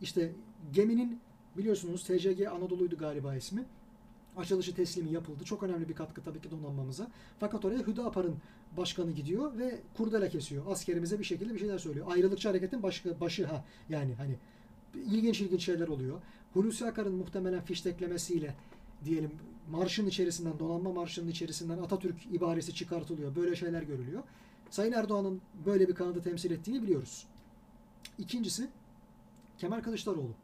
İşte 0.00 0.32
geminin 0.72 1.20
biliyorsunuz 1.56 2.04
TCG 2.04 2.46
Anadolu'ydu 2.46 2.96
galiba 2.96 3.34
ismi. 3.34 3.64
Açılışı 4.36 4.74
teslimi 4.74 5.12
yapıldı. 5.12 5.44
Çok 5.44 5.62
önemli 5.62 5.88
bir 5.88 5.94
katkı 5.94 6.22
tabii 6.22 6.40
ki 6.40 6.50
donanmamıza. 6.50 7.08
Fakat 7.40 7.64
oraya 7.64 7.86
Hüdapar'ın 7.86 8.36
başkanı 8.76 9.10
gidiyor 9.10 9.58
ve 9.58 9.80
kurdele 9.96 10.28
kesiyor. 10.28 10.66
Askerimize 10.66 11.18
bir 11.18 11.24
şekilde 11.24 11.54
bir 11.54 11.58
şeyler 11.58 11.78
söylüyor. 11.78 12.06
Ayrılıkçı 12.10 12.48
hareketin 12.48 12.82
başı, 12.82 13.20
başı 13.20 13.46
ha 13.46 13.64
yani 13.88 14.14
hani 14.14 14.38
ilginç 14.94 15.40
ilginç 15.40 15.64
şeyler 15.64 15.88
oluyor. 15.88 16.20
Hulusi 16.52 16.86
Akar'ın 16.86 17.14
muhtemelen 17.14 17.64
fişteklemesiyle 17.64 18.54
diyelim 19.04 19.30
marşın 19.70 20.06
içerisinden, 20.06 20.58
donanma 20.58 20.92
marşının 20.92 21.28
içerisinden 21.28 21.78
Atatürk 21.78 22.26
ibaresi 22.32 22.74
çıkartılıyor. 22.74 23.36
Böyle 23.36 23.56
şeyler 23.56 23.82
görülüyor. 23.82 24.22
Sayın 24.70 24.92
Erdoğan'ın 24.92 25.40
böyle 25.66 25.88
bir 25.88 25.94
kanadı 25.94 26.22
temsil 26.22 26.50
ettiğini 26.50 26.82
biliyoruz. 26.82 27.26
İkincisi 28.18 28.68
Kemal 29.58 29.80
Kılıçdaroğlu. 29.80 30.34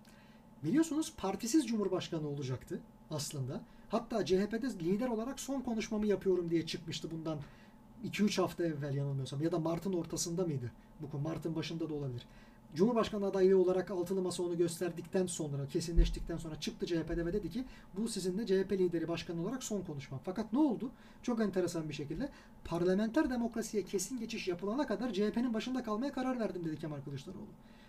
Biliyorsunuz 0.64 1.12
partisiz 1.16 1.66
cumhurbaşkanı 1.66 2.28
olacaktı 2.28 2.80
aslında. 3.10 3.60
Hatta 3.88 4.24
CHP'de 4.24 4.84
lider 4.84 5.08
olarak 5.08 5.40
son 5.40 5.60
konuşmamı 5.60 6.06
yapıyorum 6.06 6.50
diye 6.50 6.66
çıkmıştı 6.66 7.10
bundan 7.10 7.38
2-3 8.04 8.40
hafta 8.40 8.64
evvel 8.64 8.94
yanılmıyorsam 8.94 9.42
ya 9.42 9.52
da 9.52 9.58
Mart'ın 9.58 9.92
ortasında 9.92 10.44
mıydı? 10.44 10.72
Bu 11.00 11.18
Mart'ın 11.18 11.56
başında 11.56 11.88
da 11.88 11.94
olabilir. 11.94 12.26
Cumhurbaşkanı 12.74 13.26
adaylığı 13.26 13.62
olarak 13.62 13.90
altılı 13.90 14.22
masa 14.22 14.42
onu 14.42 14.56
gösterdikten 14.56 15.26
sonra, 15.26 15.68
kesinleştikten 15.68 16.36
sonra 16.36 16.60
çıktı 16.60 16.86
CHP'de 16.86 17.26
ve 17.26 17.32
dedi 17.32 17.50
ki 17.50 17.64
bu 17.96 18.08
sizinle 18.08 18.46
CHP 18.46 18.72
lideri 18.72 19.08
başkan 19.08 19.38
olarak 19.38 19.62
son 19.64 19.80
konuşmam. 19.82 20.20
Fakat 20.24 20.52
ne 20.52 20.58
oldu? 20.58 20.90
Çok 21.22 21.40
enteresan 21.40 21.88
bir 21.88 21.94
şekilde 21.94 22.28
parlamenter 22.64 23.30
demokrasiye 23.30 23.84
kesin 23.84 24.18
geçiş 24.18 24.48
yapılana 24.48 24.86
kadar 24.86 25.12
CHP'nin 25.12 25.54
başında 25.54 25.82
kalmaya 25.82 26.12
karar 26.12 26.40
verdim 26.40 26.64
dedi 26.64 26.78
Kemal 26.78 27.00
Kılıçdaroğlu. 27.00 27.46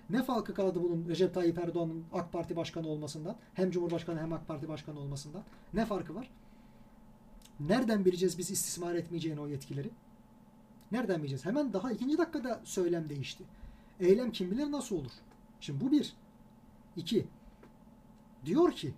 Ne 0.10 0.24
farkı 0.24 0.54
kaldı 0.54 0.84
bunun 0.84 1.10
Recep 1.10 1.34
Tayyip 1.34 1.58
Erdoğan'ın 1.58 2.04
AK 2.14 2.32
Parti 2.32 2.56
başkanı 2.56 2.88
olmasından, 2.88 3.36
hem 3.54 3.72
Cumhurbaşkanı 3.72 4.20
hem 4.20 4.34
AK 4.34 4.48
Parti 4.48 4.68
başkanı 4.68 5.00
olmasından? 5.00 5.44
Ne 5.74 5.86
farkı 5.86 6.16
var? 6.16 6.32
Nereden 7.60 8.06
bileceğiz 8.06 8.38
biz 8.38 8.52
istismar 8.52 8.96
etmeyeceğini 8.96 9.40
o 9.40 9.48
yetkileri? 9.48 9.90
Nereden 10.92 11.20
bileceğiz? 11.20 11.46
Hemen 11.46 11.74
daha 11.74 11.92
ikinci 11.92 12.18
dakikada 12.18 12.62
söylem 12.64 13.10
değişti. 13.10 13.44
Eylem 14.00 14.32
kim 14.32 14.52
bilir 14.52 14.72
nasıl 14.72 14.96
olur? 14.96 15.12
Şimdi 15.60 15.86
bu 15.86 15.92
bir. 15.92 16.14
İki. 16.96 17.26
Diyor 18.46 18.72
ki 18.72 18.94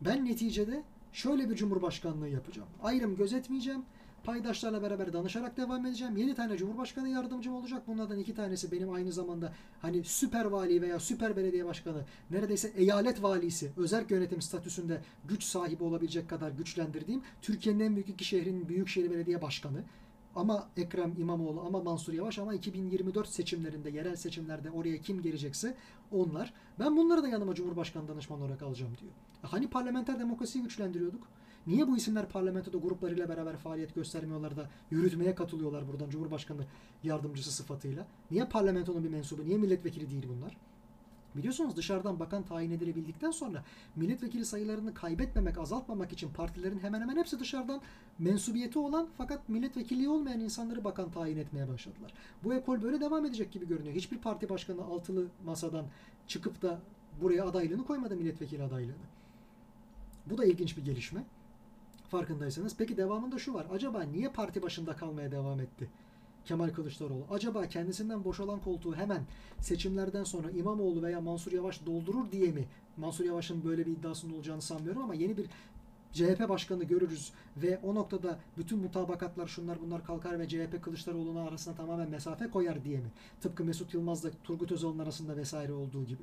ben 0.00 0.24
neticede 0.24 0.82
şöyle 1.12 1.50
bir 1.50 1.56
cumhurbaşkanlığı 1.56 2.28
yapacağım. 2.28 2.68
Ayrım 2.82 3.16
gözetmeyeceğim. 3.16 3.82
Paydaşlarla 4.24 4.82
beraber 4.82 5.12
danışarak 5.12 5.56
devam 5.56 5.86
edeceğim. 5.86 6.16
7 6.16 6.34
tane 6.34 6.56
cumhurbaşkanı 6.56 7.08
yardımcım 7.08 7.54
olacak. 7.54 7.82
Bunlardan 7.86 8.18
iki 8.18 8.34
tanesi 8.34 8.72
benim 8.72 8.92
aynı 8.92 9.12
zamanda 9.12 9.52
hani 9.82 10.04
süper 10.04 10.44
vali 10.44 10.82
veya 10.82 11.00
süper 11.00 11.36
belediye 11.36 11.64
başkanı 11.64 12.04
neredeyse 12.30 12.68
eyalet 12.76 13.22
valisi 13.22 13.70
özel 13.76 14.04
yönetim 14.10 14.42
statüsünde 14.42 15.00
güç 15.24 15.44
sahibi 15.44 15.84
olabilecek 15.84 16.30
kadar 16.30 16.50
güçlendirdiğim 16.50 17.22
Türkiye'nin 17.42 17.80
en 17.80 17.94
büyük 17.94 18.08
iki 18.08 18.24
şehrin 18.24 18.68
büyükşehir 18.68 19.10
belediye 19.10 19.42
başkanı 19.42 19.84
ama 20.36 20.68
Ekrem 20.76 21.14
İmamoğlu 21.18 21.60
ama 21.60 21.82
Mansur 21.82 22.12
Yavaş 22.12 22.38
ama 22.38 22.54
2024 22.54 23.28
seçimlerinde 23.28 23.90
yerel 23.90 24.16
seçimlerde 24.16 24.70
oraya 24.70 25.00
kim 25.00 25.22
gelecekse 25.22 25.74
onlar. 26.12 26.52
Ben 26.78 26.96
bunları 26.96 27.22
da 27.22 27.28
yanıma 27.28 27.54
Cumhurbaşkanı 27.54 28.08
danışmanı 28.08 28.42
olarak 28.42 28.62
alacağım 28.62 28.92
diyor. 29.00 29.12
Hani 29.42 29.68
parlamenter 29.70 30.18
demokrasiyi 30.18 30.64
güçlendiriyorduk? 30.64 31.28
Niye 31.66 31.88
bu 31.88 31.96
isimler 31.96 32.28
parlamentoda 32.28 32.78
gruplarıyla 32.78 33.28
beraber 33.28 33.56
faaliyet 33.56 33.94
göstermiyorlar 33.94 34.56
da 34.56 34.70
yürütmeye 34.90 35.34
katılıyorlar 35.34 35.88
buradan 35.88 36.10
Cumhurbaşkanı 36.10 36.66
yardımcısı 37.02 37.52
sıfatıyla? 37.52 38.06
Niye 38.30 38.44
parlamentonun 38.44 39.04
bir 39.04 39.08
mensubu, 39.08 39.44
niye 39.44 39.58
milletvekili 39.58 40.10
değil 40.10 40.26
bunlar? 40.28 40.56
Biliyorsunuz 41.36 41.76
dışarıdan 41.76 42.20
bakan 42.20 42.42
tayin 42.42 42.70
edilebildikten 42.70 43.30
sonra 43.30 43.64
milletvekili 43.96 44.44
sayılarını 44.44 44.94
kaybetmemek, 44.94 45.58
azaltmamak 45.58 46.12
için 46.12 46.30
partilerin 46.30 46.78
hemen 46.78 47.00
hemen 47.00 47.16
hepsi 47.16 47.40
dışarıdan 47.40 47.80
mensubiyeti 48.18 48.78
olan 48.78 49.08
fakat 49.18 49.48
milletvekilliği 49.48 50.08
olmayan 50.08 50.40
insanları 50.40 50.84
bakan 50.84 51.10
tayin 51.10 51.36
etmeye 51.36 51.68
başladılar. 51.68 52.12
Bu 52.44 52.54
ekol 52.54 52.82
böyle 52.82 53.00
devam 53.00 53.26
edecek 53.26 53.52
gibi 53.52 53.68
görünüyor. 53.68 53.94
Hiçbir 53.94 54.18
parti 54.18 54.48
başkanı 54.48 54.84
altılı 54.84 55.26
masadan 55.44 55.86
çıkıp 56.26 56.62
da 56.62 56.80
buraya 57.22 57.44
adaylığını 57.44 57.86
koymadı 57.86 58.16
milletvekili 58.16 58.62
adaylığını. 58.62 58.94
Bu 60.26 60.38
da 60.38 60.44
ilginç 60.44 60.76
bir 60.76 60.84
gelişme. 60.84 61.24
Farkındaysanız. 62.10 62.76
Peki 62.76 62.96
devamında 62.96 63.38
şu 63.38 63.54
var. 63.54 63.66
Acaba 63.72 64.02
niye 64.02 64.28
parti 64.28 64.62
başında 64.62 64.96
kalmaya 64.96 65.32
devam 65.32 65.60
etti? 65.60 65.90
Kemal 66.44 66.70
Kılıçdaroğlu. 66.70 67.24
Acaba 67.30 67.68
kendisinden 67.68 68.24
boşalan 68.24 68.60
koltuğu 68.60 68.94
hemen 68.96 69.22
seçimlerden 69.60 70.24
sonra 70.24 70.50
İmamoğlu 70.50 71.02
veya 71.02 71.20
Mansur 71.20 71.52
Yavaş 71.52 71.86
doldurur 71.86 72.32
diye 72.32 72.52
mi? 72.52 72.64
Mansur 72.96 73.24
Yavaş'ın 73.24 73.64
böyle 73.64 73.86
bir 73.86 73.92
iddiasının 73.92 74.34
olacağını 74.34 74.62
sanmıyorum 74.62 75.02
ama 75.02 75.14
yeni 75.14 75.36
bir 75.36 75.46
CHP 76.12 76.48
başkanı 76.48 76.84
görürüz 76.84 77.32
ve 77.56 77.78
o 77.82 77.94
noktada 77.94 78.38
bütün 78.56 78.78
mutabakatlar 78.78 79.46
şunlar 79.46 79.78
bunlar 79.80 80.04
kalkar 80.04 80.38
ve 80.38 80.48
CHP 80.48 80.82
Kılıçdaroğlu'na 80.82 81.42
arasında 81.42 81.74
tamamen 81.74 82.10
mesafe 82.10 82.50
koyar 82.50 82.84
diye 82.84 82.98
mi? 82.98 83.10
Tıpkı 83.40 83.64
Mesut 83.64 83.94
Yılmaz'la 83.94 84.30
Turgut 84.44 84.72
Özal'ın 84.72 84.98
arasında 84.98 85.36
vesaire 85.36 85.72
olduğu 85.72 86.04
gibi. 86.04 86.22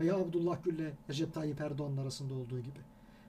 Veya 0.00 0.16
Abdullah 0.16 0.64
Gül'le 0.64 0.92
Recep 1.10 1.34
Tayyip 1.34 1.60
Erdoğan'ın 1.60 1.96
arasında 1.96 2.34
olduğu 2.34 2.60
gibi. 2.60 2.80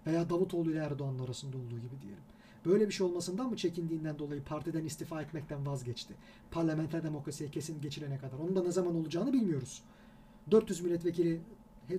Veya 0.08 0.30
Davutoğlu 0.30 0.72
ile 0.72 0.80
Erdoğan'ın 0.80 1.20
arasında 1.20 1.58
olduğu 1.58 1.80
gibi 1.80 2.02
diyelim. 2.02 2.24
Böyle 2.66 2.88
bir 2.88 2.94
şey 2.94 3.08
olmasından 3.08 3.50
mı 3.50 3.58
çekindiğinden 3.58 4.20
dolayı 4.20 4.44
partiden 4.44 4.86
istifa 4.86 5.22
etmekten 5.22 5.66
vazgeçti? 5.66 6.14
Parlamenter 6.52 7.04
demokrasiye 7.04 7.50
kesin 7.50 7.82
geçilene 7.82 8.18
kadar. 8.18 8.38
Onun 8.38 8.56
da 8.56 8.64
ne 8.64 8.72
zaman 8.72 8.96
olacağını 8.96 9.34
bilmiyoruz. 9.34 9.84
400 10.52 10.82
milletvekili 10.82 11.42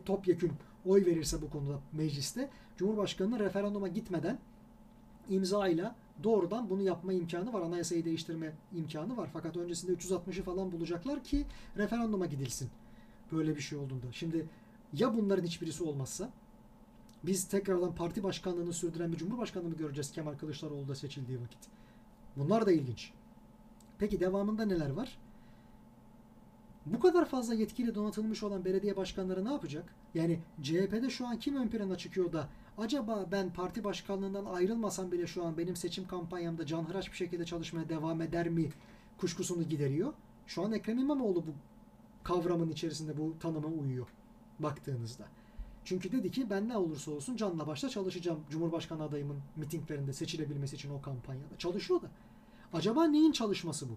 topyekün 0.04 0.52
oy 0.86 1.06
verirse 1.06 1.42
bu 1.42 1.50
konuda 1.50 1.80
mecliste 1.92 2.50
Cumhurbaşkanı'nın 2.76 3.38
referanduma 3.38 3.88
gitmeden 3.88 4.38
imzayla 5.28 5.96
doğrudan 6.24 6.70
bunu 6.70 6.82
yapma 6.82 7.12
imkanı 7.12 7.52
var. 7.52 7.60
Anayasayı 7.62 8.04
değiştirme 8.04 8.52
imkanı 8.74 9.16
var. 9.16 9.30
Fakat 9.32 9.56
öncesinde 9.56 9.92
360'ı 9.92 10.42
falan 10.42 10.72
bulacaklar 10.72 11.24
ki 11.24 11.46
referanduma 11.76 12.26
gidilsin. 12.26 12.70
Böyle 13.32 13.56
bir 13.56 13.60
şey 13.60 13.78
olduğunda. 13.78 14.12
Şimdi 14.12 14.46
ya 14.92 15.16
bunların 15.16 15.44
hiçbirisi 15.44 15.84
olmazsa 15.84 16.30
biz 17.26 17.48
tekrardan 17.48 17.94
parti 17.94 18.22
başkanlığını 18.22 18.72
sürdüren 18.72 19.12
bir 19.12 19.16
cumhurbaşkanı 19.16 19.68
mı 19.68 19.76
göreceğiz 19.76 20.12
Kemal 20.12 20.34
Kılıçdaroğlu 20.34 20.88
da 20.88 20.94
seçildiği 20.94 21.40
vakit? 21.40 21.58
Bunlar 22.36 22.66
da 22.66 22.72
ilginç. 22.72 23.12
Peki 23.98 24.20
devamında 24.20 24.64
neler 24.64 24.90
var? 24.90 25.18
Bu 26.86 27.00
kadar 27.00 27.28
fazla 27.28 27.54
yetkiyle 27.54 27.94
donatılmış 27.94 28.42
olan 28.42 28.64
belediye 28.64 28.96
başkanları 28.96 29.44
ne 29.44 29.52
yapacak? 29.52 29.94
Yani 30.14 30.40
CHP'de 30.62 31.10
şu 31.10 31.26
an 31.26 31.38
kim 31.38 31.56
ön 31.56 31.68
plana 31.68 31.98
çıkıyor 31.98 32.32
da 32.32 32.48
acaba 32.78 33.26
ben 33.32 33.52
parti 33.52 33.84
başkanlığından 33.84 34.44
ayrılmasam 34.44 35.12
bile 35.12 35.26
şu 35.26 35.44
an 35.44 35.58
benim 35.58 35.76
seçim 35.76 36.08
kampanyamda 36.08 36.66
canhıraş 36.66 37.12
bir 37.12 37.16
şekilde 37.16 37.44
çalışmaya 37.44 37.88
devam 37.88 38.22
eder 38.22 38.48
mi 38.48 38.70
kuşkusunu 39.18 39.62
gideriyor. 39.62 40.12
Şu 40.46 40.64
an 40.64 40.72
Ekrem 40.72 40.98
İmamoğlu 40.98 41.46
bu 41.46 41.50
kavramın 42.24 42.70
içerisinde 42.70 43.16
bu 43.18 43.38
tanıma 43.40 43.68
uyuyor 43.68 44.06
baktığınızda. 44.58 45.24
Çünkü 45.86 46.12
dedi 46.12 46.30
ki 46.30 46.50
ben 46.50 46.68
ne 46.68 46.76
olursa 46.76 47.10
olsun 47.10 47.36
canla 47.36 47.66
başla 47.66 47.88
çalışacağım 47.88 48.40
Cumhurbaşkanı 48.50 49.02
adayımın 49.02 49.36
mitinglerinde 49.56 50.12
seçilebilmesi 50.12 50.76
için 50.76 50.90
o 50.90 51.02
kampanyada. 51.02 51.58
Çalışıyor 51.58 52.02
da. 52.02 52.06
Acaba 52.72 53.04
neyin 53.04 53.32
çalışması 53.32 53.88
bu? 53.88 53.92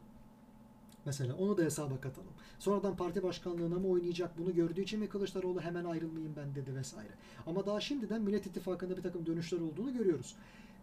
Mesela 1.06 1.36
onu 1.36 1.57
da 1.57 1.61
hesaba 1.61 2.02
katalım. 2.02 2.32
Sonradan 2.60 2.95
parti 2.95 3.24
başkanlığına 3.24 3.80
mı 3.80 3.88
oynayacak 3.88 4.38
bunu 4.38 4.56
gördüğü 4.56 4.82
için 4.82 4.99
mi 4.99 5.10
Kılıçdaroğlu 5.10 5.61
hemen 5.61 5.86
ayrılmayayım 5.86 6.36
ben 6.36 6.56
dedi 6.56 6.76
vesaire. 6.76 7.14
Ama 7.48 7.66
daha 7.66 7.82
şimdiden 7.82 8.22
Millet 8.22 8.45
İttifakı'nda 8.45 8.98
bir 8.98 9.03
takım 9.03 9.26
dönüşler 9.26 9.60
olduğunu 9.60 9.94
görüyoruz. 9.94 10.36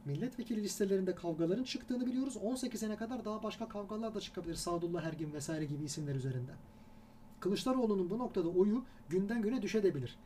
Milletvekili 0.04 0.62
listelerinde 0.62 1.14
kavgaların 1.14 1.64
çıktığını 1.64 2.06
biliyoruz. 2.06 2.36
18 2.36 2.80
sene 2.80 2.96
kadar 2.96 3.24
daha 3.24 3.42
başka 3.42 3.68
kavgalar 3.68 4.14
da 4.14 4.20
çıkabilir. 4.20 4.54
Sadullah 4.54 5.04
Ergin 5.04 5.32
vesaire 5.32 5.64
gibi 5.64 5.84
isimler 5.84 6.14
üzerinden. 6.14 6.56
Kılıçdaroğlu'nun 7.40 8.10
bu 8.10 8.18
noktada 8.18 8.48
oyu 8.48 8.84
günden 9.08 9.42
güne 9.42 9.62
düşebilir. 9.62 10.16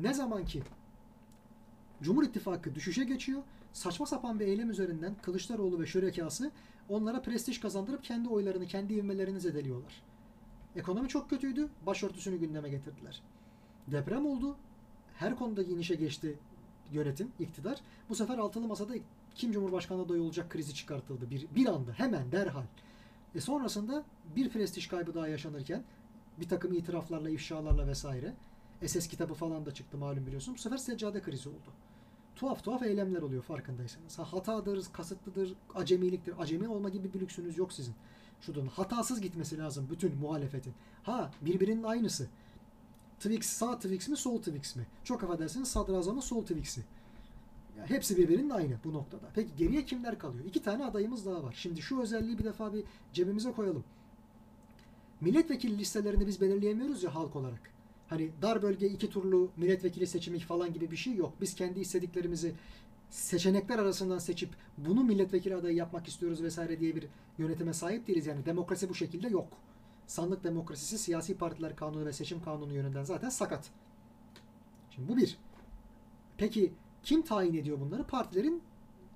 Ne 0.00 0.14
zaman 0.14 0.44
ki 0.44 0.62
Cumhur 2.02 2.24
İttifakı 2.24 2.74
düşüşe 2.74 3.04
geçiyor, 3.04 3.42
saçma 3.72 4.06
sapan 4.06 4.40
bir 4.40 4.46
eylem 4.46 4.70
üzerinden 4.70 5.14
Kılıçdaroğlu 5.22 5.80
ve 5.80 5.86
şürekası 5.86 6.50
onlara 6.88 7.22
prestij 7.22 7.60
kazandırıp 7.60 8.04
kendi 8.04 8.28
oylarını, 8.28 8.66
kendi 8.66 8.94
ivmelerini 8.94 9.40
zedeliyorlar. 9.40 10.02
Ekonomi 10.76 11.08
çok 11.08 11.30
kötüydü, 11.30 11.68
başörtüsünü 11.86 12.36
gündeme 12.36 12.68
getirdiler. 12.68 13.22
Deprem 13.86 14.26
oldu, 14.26 14.56
her 15.16 15.36
konuda 15.36 15.62
inişe 15.62 15.94
geçti 15.94 16.38
yönetim, 16.92 17.32
iktidar. 17.38 17.80
Bu 18.08 18.14
sefer 18.14 18.38
altılı 18.38 18.66
masada 18.66 18.94
kim 19.34 19.52
Cumhurbaşkanı 19.52 20.02
adayı 20.02 20.22
olacak 20.22 20.50
krizi 20.50 20.74
çıkartıldı 20.74 21.30
bir, 21.30 21.46
bir 21.54 21.66
anda, 21.66 21.92
hemen, 21.92 22.32
derhal. 22.32 22.64
E 23.34 23.40
sonrasında 23.40 24.04
bir 24.36 24.50
prestij 24.50 24.88
kaybı 24.88 25.14
daha 25.14 25.28
yaşanırken 25.28 25.84
bir 26.40 26.48
takım 26.48 26.72
itiraflarla, 26.72 27.30
ifşalarla 27.30 27.86
vesaire 27.86 28.34
SS 28.86 29.08
kitabı 29.08 29.34
falan 29.34 29.66
da 29.66 29.74
çıktı 29.74 29.98
malum 29.98 30.26
biliyorsun. 30.26 30.54
Bu 30.54 30.58
sefer 30.58 30.76
seccade 30.76 31.22
krizi 31.22 31.48
oldu. 31.48 31.72
Tuhaf 32.36 32.64
tuhaf 32.64 32.82
eylemler 32.82 33.22
oluyor 33.22 33.42
farkındaysanız. 33.42 34.18
Ha, 34.18 34.32
hatadır, 34.32 34.84
kasıtlıdır, 34.92 35.54
acemiliktir. 35.74 36.34
Acemi 36.38 36.68
olma 36.68 36.88
gibi 36.88 37.14
bir 37.14 37.20
lüksünüz 37.20 37.58
yok 37.58 37.72
sizin. 37.72 37.94
Şuradan 38.40 38.66
hatasız 38.66 39.20
gitmesi 39.20 39.58
lazım 39.58 39.88
bütün 39.90 40.16
muhalefetin. 40.16 40.74
Ha 41.02 41.30
birbirinin 41.40 41.82
aynısı. 41.82 42.28
Twix 43.20 43.46
sağ 43.46 43.76
Twix 43.76 44.08
mi 44.08 44.16
sol 44.16 44.38
Twix 44.38 44.76
mi? 44.76 44.86
Çok 45.04 45.24
affedersiniz 45.24 45.68
sadrazamı 45.68 46.22
sol 46.22 46.42
Twix'i. 46.42 46.82
Hepsi 47.84 48.16
birbirinin 48.16 48.50
aynı 48.50 48.76
bu 48.84 48.92
noktada. 48.92 49.26
Peki 49.34 49.56
geriye 49.56 49.84
kimler 49.84 50.18
kalıyor? 50.18 50.44
İki 50.44 50.62
tane 50.62 50.84
adayımız 50.84 51.26
daha 51.26 51.42
var. 51.42 51.54
Şimdi 51.58 51.82
şu 51.82 52.00
özelliği 52.00 52.38
bir 52.38 52.44
defa 52.44 52.74
bir 52.74 52.84
cebimize 53.12 53.52
koyalım. 53.52 53.84
Milletvekili 55.20 55.78
listelerini 55.78 56.26
biz 56.26 56.40
belirleyemiyoruz 56.40 57.02
ya 57.02 57.14
halk 57.14 57.36
olarak. 57.36 57.70
Hani 58.10 58.30
dar 58.42 58.62
bölge 58.62 58.86
iki 58.86 59.10
turlu 59.10 59.50
milletvekili 59.56 60.06
seçimi 60.06 60.38
falan 60.38 60.72
gibi 60.72 60.90
bir 60.90 60.96
şey 60.96 61.14
yok. 61.14 61.32
Biz 61.40 61.54
kendi 61.54 61.80
istediklerimizi 61.80 62.54
seçenekler 63.10 63.78
arasından 63.78 64.18
seçip 64.18 64.50
bunu 64.78 65.04
milletvekili 65.04 65.54
adayı 65.54 65.76
yapmak 65.76 66.08
istiyoruz 66.08 66.42
vesaire 66.42 66.80
diye 66.80 66.96
bir 66.96 67.06
yönetime 67.38 67.72
sahip 67.72 68.06
değiliz. 68.06 68.26
Yani 68.26 68.46
demokrasi 68.46 68.88
bu 68.88 68.94
şekilde 68.94 69.28
yok. 69.28 69.48
Sandık 70.06 70.44
demokrasisi 70.44 70.98
siyasi 70.98 71.34
partiler 71.34 71.76
kanunu 71.76 72.06
ve 72.06 72.12
seçim 72.12 72.42
kanunu 72.42 72.72
yönünden 72.72 73.04
zaten 73.04 73.28
sakat. 73.28 73.70
Şimdi 74.90 75.08
bu 75.08 75.16
bir. 75.16 75.38
Peki 76.36 76.72
kim 77.02 77.22
tayin 77.22 77.54
ediyor 77.54 77.80
bunları? 77.80 78.04
Partilerin 78.04 78.62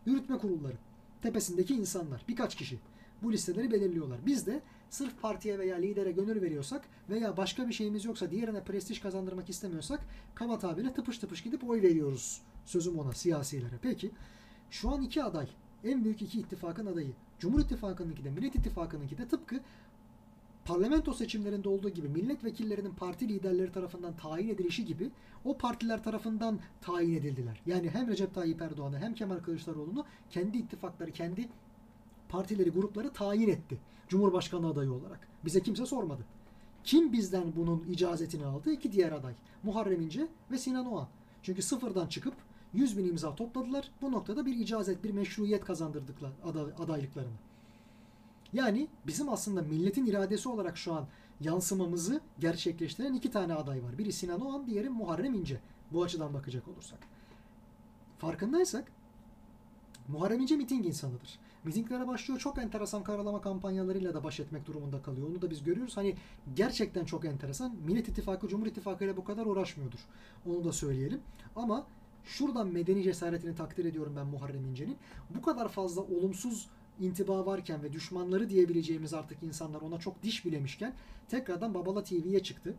yürütme 0.06 0.38
kurulları. 0.38 0.76
Tepesindeki 1.22 1.74
insanlar. 1.74 2.24
Birkaç 2.28 2.54
kişi. 2.54 2.78
Bu 3.22 3.32
listeleri 3.32 3.72
belirliyorlar. 3.72 4.18
Biz 4.26 4.46
de 4.46 4.62
sırf 4.94 5.22
partiye 5.22 5.58
veya 5.58 5.76
lidere 5.76 6.12
gönül 6.12 6.42
veriyorsak 6.42 6.84
veya 7.10 7.36
başka 7.36 7.68
bir 7.68 7.72
şeyimiz 7.72 8.04
yoksa 8.04 8.30
diğerine 8.30 8.64
prestij 8.64 9.00
kazandırmak 9.00 9.50
istemiyorsak 9.50 10.00
kaba 10.34 10.58
tabirle 10.58 10.94
tıpış 10.94 11.18
tıpış 11.18 11.42
gidip 11.42 11.70
oy 11.70 11.82
veriyoruz. 11.82 12.40
Sözüm 12.64 12.98
ona 12.98 13.12
siyasilere. 13.12 13.74
Peki 13.82 14.10
şu 14.70 14.90
an 14.90 15.02
iki 15.02 15.24
aday. 15.24 15.48
En 15.84 16.04
büyük 16.04 16.22
iki 16.22 16.40
ittifakın 16.40 16.86
adayı. 16.86 17.12
Cumhur 17.38 17.60
İttifakı'nınki 17.60 18.24
de 18.24 18.30
Millet 18.30 18.54
İttifakı'nınki 18.54 19.18
de 19.18 19.28
tıpkı 19.28 19.60
parlamento 20.64 21.14
seçimlerinde 21.14 21.68
olduğu 21.68 21.88
gibi 21.88 22.08
milletvekillerinin 22.08 22.94
parti 22.94 23.28
liderleri 23.28 23.72
tarafından 23.72 24.16
tayin 24.16 24.48
edilişi 24.48 24.84
gibi 24.84 25.10
o 25.44 25.58
partiler 25.58 26.02
tarafından 26.02 26.58
tayin 26.80 27.14
edildiler. 27.14 27.60
Yani 27.66 27.90
hem 27.90 28.08
Recep 28.08 28.34
Tayyip 28.34 28.62
Erdoğan'ı 28.62 28.98
hem 28.98 29.14
Kemal 29.14 29.38
Kılıçdaroğlu'nu 29.38 30.04
kendi 30.30 30.58
ittifakları, 30.58 31.10
kendi 31.10 31.48
partileri, 32.34 32.70
grupları 32.70 33.10
tayin 33.12 33.48
etti. 33.48 33.78
Cumhurbaşkanı 34.08 34.66
adayı 34.66 34.92
olarak. 34.92 35.28
Bize 35.44 35.62
kimse 35.62 35.86
sormadı. 35.86 36.22
Kim 36.84 37.12
bizden 37.12 37.52
bunun 37.56 37.84
icazetini 37.90 38.44
aldı? 38.44 38.72
İki 38.72 38.92
diğer 38.92 39.12
aday. 39.12 39.34
Muharrem 39.62 40.00
İnce 40.00 40.28
ve 40.50 40.58
Sinan 40.58 40.86
Oğan. 40.86 41.08
Çünkü 41.42 41.62
sıfırdan 41.62 42.06
çıkıp 42.06 42.34
100 42.72 42.98
bin 42.98 43.04
imza 43.04 43.34
topladılar. 43.34 43.90
Bu 44.02 44.12
noktada 44.12 44.46
bir 44.46 44.56
icazet, 44.56 45.04
bir 45.04 45.10
meşruiyet 45.10 45.64
kazandırdıklar 45.64 46.32
adaylıklarını. 46.78 47.36
Yani 48.52 48.88
bizim 49.06 49.28
aslında 49.28 49.62
milletin 49.62 50.06
iradesi 50.06 50.48
olarak 50.48 50.78
şu 50.78 50.92
an 50.92 51.06
yansımamızı 51.40 52.20
gerçekleştiren 52.40 53.12
iki 53.14 53.30
tane 53.30 53.54
aday 53.54 53.82
var. 53.82 53.98
Biri 53.98 54.12
Sinan 54.12 54.40
Oğan, 54.40 54.66
diğeri 54.66 54.88
Muharrem 54.88 55.34
İnce. 55.34 55.60
Bu 55.92 56.02
açıdan 56.02 56.34
bakacak 56.34 56.68
olursak. 56.68 56.98
Farkındaysak 58.18 58.92
Muharrem 60.08 60.40
İnce 60.40 60.56
miting 60.56 60.86
insanıdır. 60.86 61.38
Mitinglere 61.64 62.06
başlıyor. 62.06 62.40
Çok 62.40 62.58
enteresan 62.58 63.04
karalama 63.04 63.40
kampanyalarıyla 63.40 64.14
da 64.14 64.24
baş 64.24 64.40
etmek 64.40 64.66
durumunda 64.66 65.02
kalıyor. 65.02 65.28
Onu 65.28 65.42
da 65.42 65.50
biz 65.50 65.64
görüyoruz. 65.64 65.96
Hani 65.96 66.16
gerçekten 66.56 67.04
çok 67.04 67.24
enteresan. 67.24 67.76
Millet 67.86 68.08
İttifakı, 68.08 68.48
Cumhur 68.48 68.66
İttifakı 68.66 69.04
ile 69.04 69.16
bu 69.16 69.24
kadar 69.24 69.46
uğraşmıyordur. 69.46 69.98
Onu 70.46 70.64
da 70.64 70.72
söyleyelim. 70.72 71.20
Ama 71.56 71.86
şuradan 72.24 72.68
medeni 72.68 73.02
cesaretini 73.02 73.54
takdir 73.54 73.84
ediyorum 73.84 74.12
ben 74.16 74.26
Muharrem 74.26 74.64
İnce'nin. 74.64 74.96
Bu 75.30 75.42
kadar 75.42 75.68
fazla 75.68 76.02
olumsuz 76.02 76.68
intiba 77.00 77.46
varken 77.46 77.82
ve 77.82 77.92
düşmanları 77.92 78.50
diyebileceğimiz 78.50 79.14
artık 79.14 79.42
insanlar 79.42 79.80
ona 79.80 79.98
çok 79.98 80.22
diş 80.22 80.44
bilemişken 80.44 80.94
tekrardan 81.28 81.74
Babala 81.74 82.02
TV'ye 82.02 82.42
çıktı. 82.42 82.74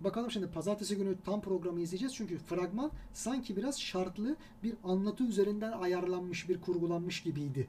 Bakalım 0.00 0.30
şimdi 0.30 0.46
pazartesi 0.46 0.96
günü 0.96 1.16
tam 1.24 1.40
programı 1.40 1.80
izleyeceğiz. 1.80 2.14
Çünkü 2.14 2.38
fragman 2.38 2.90
sanki 3.12 3.56
biraz 3.56 3.80
şartlı 3.80 4.36
bir 4.62 4.74
anlatı 4.84 5.24
üzerinden 5.24 5.72
ayarlanmış, 5.72 6.48
bir 6.48 6.60
kurgulanmış 6.60 7.22
gibiydi. 7.22 7.68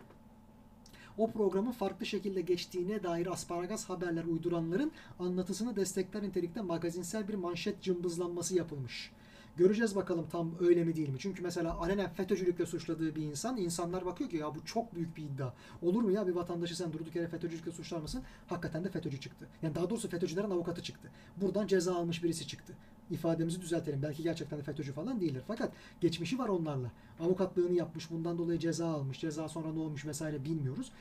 O 1.18 1.32
programın 1.32 1.72
farklı 1.72 2.06
şekilde 2.06 2.42
geçtiğine 2.42 3.04
dair 3.04 3.28
asparagas 3.28 3.90
haberler 3.90 4.24
uyduranların 4.24 4.92
anlatısını 5.20 5.76
destekler 5.76 6.24
nitelikte 6.24 6.62
magazinsel 6.62 7.28
bir 7.28 7.34
manşet 7.34 7.82
cımbızlanması 7.82 8.56
yapılmış. 8.56 9.12
Göreceğiz 9.58 9.96
bakalım 9.96 10.28
tam 10.32 10.52
öyle 10.60 10.84
mi 10.84 10.96
değil 10.96 11.10
mi? 11.10 11.20
Çünkü 11.20 11.42
mesela 11.44 11.74
alenen 11.74 12.10
FETÖ'cülükle 12.10 12.66
suçladığı 12.66 13.16
bir 13.16 13.22
insan, 13.22 13.58
insanlar 13.58 14.06
bakıyor 14.06 14.30
ki 14.30 14.38
ya 14.38 14.56
bu 14.56 14.66
çok 14.66 14.96
büyük 14.96 15.18
bir 15.18 15.24
iddia. 15.24 15.54
Olur 15.82 16.04
mu 16.04 16.12
ya 16.12 16.28
bir 16.28 16.36
vatandaşı 16.36 16.78
sen 16.78 16.94
durduk 16.94 17.16
yere 17.16 17.28
FETÖ'cülükle 17.28 17.72
suçlar 17.72 18.00
mısın? 18.00 18.24
Hakikaten 18.48 18.84
de 18.84 18.90
FETÖ'cü 18.90 19.20
çıktı. 19.20 19.48
Yani 19.62 19.76
daha 19.76 19.90
doğrusu 19.90 20.10
FETÖ'cülerin 20.10 20.50
avukatı 20.52 20.84
çıktı. 20.84 21.12
Buradan 21.38 21.68
ceza 21.68 21.96
almış 21.96 22.24
birisi 22.24 22.48
çıktı. 22.48 22.74
İfademizi 23.12 23.62
düzeltelim. 23.62 24.02
Belki 24.04 24.24
gerçekten 24.24 24.60
de 24.60 24.64
FETÖ'cü 24.64 24.94
falan 24.94 25.22
değildir. 25.22 25.44
Fakat 25.48 25.72
geçmişi 26.02 26.40
var 26.40 26.48
onlarla. 26.50 26.92
Avukatlığını 27.20 27.74
yapmış, 27.74 28.12
bundan 28.12 28.38
dolayı 28.38 28.60
ceza 28.60 28.88
almış. 28.88 29.20
Ceza 29.20 29.50
sonra 29.50 29.74
ne 29.74 29.80
olmuş 29.80 30.06
vesaire 30.06 30.46
bilmiyoruz. 30.46 30.92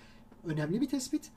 Önemli 0.44 0.80
bir 0.80 0.88
tespit. 0.88 1.30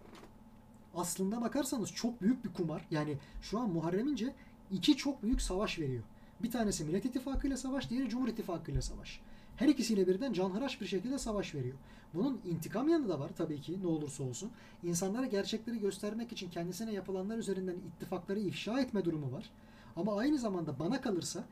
Aslında 0.96 1.42
bakarsanız 1.42 1.92
çok 1.92 2.22
büyük 2.22 2.46
bir 2.46 2.54
kumar. 2.54 2.88
Yani 2.92 3.18
şu 3.42 3.60
an 3.60 3.70
Muharrem 3.70 4.08
İnce 4.08 4.34
iki 4.72 4.98
çok 4.98 5.24
büyük 5.24 5.42
savaş 5.42 5.80
veriyor. 5.80 6.04
Bir 6.44 6.52
tanesi 6.52 6.86
Millet 6.86 7.06
İttifakı 7.06 7.48
ile 7.48 7.58
savaş, 7.58 7.90
diğeri 7.90 8.10
Cumhur 8.10 8.28
İttifakı 8.28 8.72
ile 8.72 8.82
savaş. 8.82 9.22
Her 9.56 9.68
ikisiyle 9.68 10.08
birden 10.08 10.34
canhıraş 10.34 10.82
bir 10.82 10.86
şekilde 10.86 11.18
savaş 11.18 11.56
veriyor. 11.56 11.76
Bunun 12.14 12.42
intikam 12.46 12.90
yanı 12.90 13.10
da 13.10 13.20
var 13.20 13.32
tabii 13.38 13.62
ki 13.62 13.80
ne 13.84 13.88
olursa 13.88 14.24
olsun. 14.24 14.52
İnsanlara 14.84 15.26
gerçekleri 15.26 15.80
göstermek 15.80 16.32
için 16.32 16.50
kendisine 16.50 16.94
yapılanlar 16.94 17.38
üzerinden 17.38 17.76
ittifakları 17.76 18.40
ifşa 18.40 18.80
etme 18.80 19.06
durumu 19.06 19.32
var. 19.32 19.50
Ama 19.96 20.18
aynı 20.18 20.38
zamanda 20.38 20.80
bana 20.80 21.02
kalırsa 21.02 21.44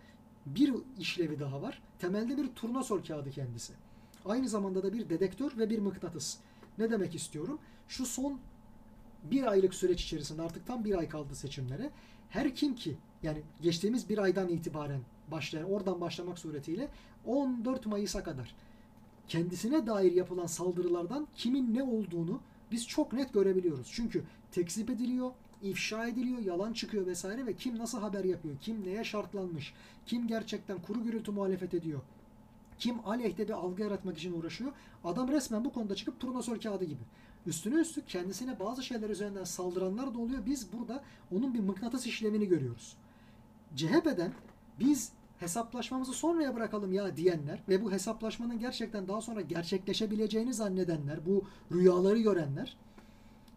bir 0.46 0.74
işlevi 1.00 1.40
daha 1.40 1.62
var. 1.62 1.82
Temelde 2.00 2.38
bir 2.38 2.48
turnasol 2.48 3.04
kağıdı 3.04 3.32
kendisi. 3.32 3.74
Aynı 4.26 4.50
zamanda 4.50 4.84
da 4.84 4.94
bir 4.94 5.10
dedektör 5.10 5.58
ve 5.58 5.70
bir 5.70 5.80
mıknatıs. 5.80 6.38
Ne 6.78 6.92
demek 6.92 7.16
istiyorum? 7.16 7.60
Şu 7.88 8.06
son 8.06 8.40
bir 9.24 9.52
aylık 9.52 9.74
süreç 9.74 10.04
içerisinde 10.04 10.42
artık 10.42 10.68
tam 10.68 10.86
bir 10.86 10.98
ay 10.98 11.10
kaldı 11.10 11.36
seçimlere. 11.36 11.92
Her 12.30 12.56
kim 12.56 12.76
ki 12.76 12.98
yani 13.24 13.42
geçtiğimiz 13.62 14.10
bir 14.10 14.18
aydan 14.18 14.50
itibaren 14.50 15.02
başlayan 15.32 15.72
oradan 15.72 16.02
başlamak 16.02 16.40
suretiyle 16.40 16.90
14 17.26 17.86
Mayıs'a 17.86 18.24
kadar 18.24 18.56
kendisine 19.28 19.88
dair 19.88 20.12
yapılan 20.12 20.46
saldırılardan 20.46 21.28
kimin 21.36 21.74
ne 21.74 21.84
olduğunu 21.84 22.42
biz 22.72 22.88
çok 22.88 23.14
net 23.14 23.34
görebiliyoruz. 23.34 23.88
Çünkü 23.92 24.24
tekzip 24.52 24.90
ediliyor, 24.90 25.32
ifşa 25.64 26.08
ediliyor, 26.08 26.40
yalan 26.40 26.74
çıkıyor 26.74 27.06
vesaire 27.06 27.46
ve 27.46 27.54
kim 27.54 27.78
nasıl 27.78 28.00
haber 28.00 28.24
yapıyor, 28.24 28.56
kim 28.62 28.84
neye 28.86 29.04
şartlanmış, 29.04 29.74
kim 30.06 30.28
gerçekten 30.28 30.82
kuru 30.82 31.04
gürültü 31.04 31.32
muhalefet 31.32 31.74
ediyor, 31.74 32.02
kim 32.80 33.08
aleyhte 33.08 33.48
bir 33.48 33.54
algı 33.54 33.82
yaratmak 33.82 34.18
için 34.18 34.40
uğraşıyor. 34.40 34.72
Adam 35.04 35.28
resmen 35.28 35.66
bu 35.66 35.74
konuda 35.74 35.96
çıkıp 35.96 36.20
turnasol 36.20 36.60
kağıdı 36.60 36.86
gibi. 36.86 37.02
Üstüne 37.46 37.76
üstlük 37.76 38.08
kendisine 38.08 38.60
bazı 38.60 38.84
şeyler 38.84 39.10
üzerinden 39.10 39.44
saldıranlar 39.44 40.14
da 40.14 40.20
oluyor. 40.20 40.46
Biz 40.46 40.74
burada 40.74 41.04
onun 41.32 41.54
bir 41.54 41.60
mıknatıs 41.60 42.08
işlemini 42.08 42.48
görüyoruz. 42.48 42.98
CHP'den 43.76 44.34
biz 44.80 45.12
hesaplaşmamızı 45.40 46.14
sonraya 46.14 46.56
bırakalım 46.56 46.94
ya 46.94 47.18
diyenler 47.18 47.60
ve 47.70 47.84
bu 47.84 47.92
hesaplaşmanın 47.92 48.60
gerçekten 48.60 49.08
daha 49.08 49.22
sonra 49.22 49.42
gerçekleşebileceğini 49.42 50.54
zannedenler, 50.54 51.26
bu 51.26 51.44
rüyaları 51.72 52.20
görenler 52.20 52.78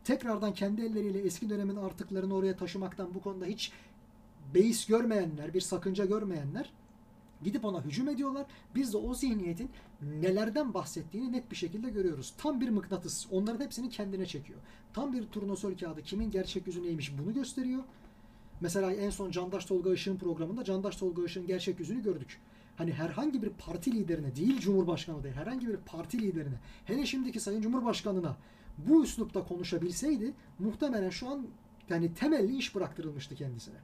tekrardan 0.06 0.54
kendi 0.54 0.82
elleriyle 0.82 1.18
eski 1.18 1.50
dönemin 1.50 1.76
artıklarını 1.76 2.34
oraya 2.34 2.56
taşımaktan 2.56 3.14
bu 3.14 3.20
konuda 3.20 3.44
hiç 3.44 3.72
beis 4.54 4.86
görmeyenler, 4.86 5.54
bir 5.54 5.60
sakınca 5.60 6.04
görmeyenler 6.04 6.72
gidip 7.42 7.64
ona 7.64 7.84
hücum 7.84 8.08
ediyorlar. 8.08 8.46
Biz 8.74 8.92
de 8.92 8.96
o 8.96 9.14
zihniyetin 9.14 9.70
nelerden 10.02 10.74
bahsettiğini 10.74 11.32
net 11.32 11.50
bir 11.50 11.56
şekilde 11.56 11.90
görüyoruz. 11.90 12.34
Tam 12.38 12.60
bir 12.60 12.68
mıknatıs. 12.68 13.26
Onların 13.30 13.64
hepsini 13.64 13.90
kendine 13.90 14.26
çekiyor. 14.26 14.58
Tam 14.92 15.12
bir 15.12 15.26
turnasol 15.26 15.76
kağıdı 15.76 16.02
kimin 16.02 16.30
gerçek 16.30 16.66
yüzü 16.66 16.82
neymiş 16.82 17.12
bunu 17.18 17.34
gösteriyor. 17.34 17.82
Mesela 18.60 18.92
en 18.92 19.10
son 19.10 19.30
Candaş 19.30 19.64
Tolga 19.64 19.92
Işık'ın 19.92 20.18
programında 20.18 20.64
Candaş 20.64 20.96
Tolga 20.96 21.24
Işık'ın 21.24 21.46
gerçek 21.46 21.80
yüzünü 21.80 22.02
gördük. 22.02 22.40
Hani 22.76 22.92
herhangi 22.92 23.42
bir 23.42 23.50
parti 23.50 23.92
liderine 23.92 24.36
değil 24.36 24.60
Cumhurbaşkanı 24.60 25.24
değil 25.24 25.34
herhangi 25.34 25.68
bir 25.68 25.76
parti 25.76 26.22
liderine 26.22 26.56
hele 26.84 27.06
şimdiki 27.06 27.40
Sayın 27.40 27.62
Cumhurbaşkanı'na 27.62 28.36
bu 28.78 29.04
üslupta 29.04 29.44
konuşabilseydi 29.44 30.32
muhtemelen 30.58 31.10
şu 31.10 31.28
an 31.28 31.46
yani 31.88 32.14
temelli 32.14 32.56
iş 32.56 32.74
bıraktırılmıştı 32.74 33.34
kendisine. 33.34 33.76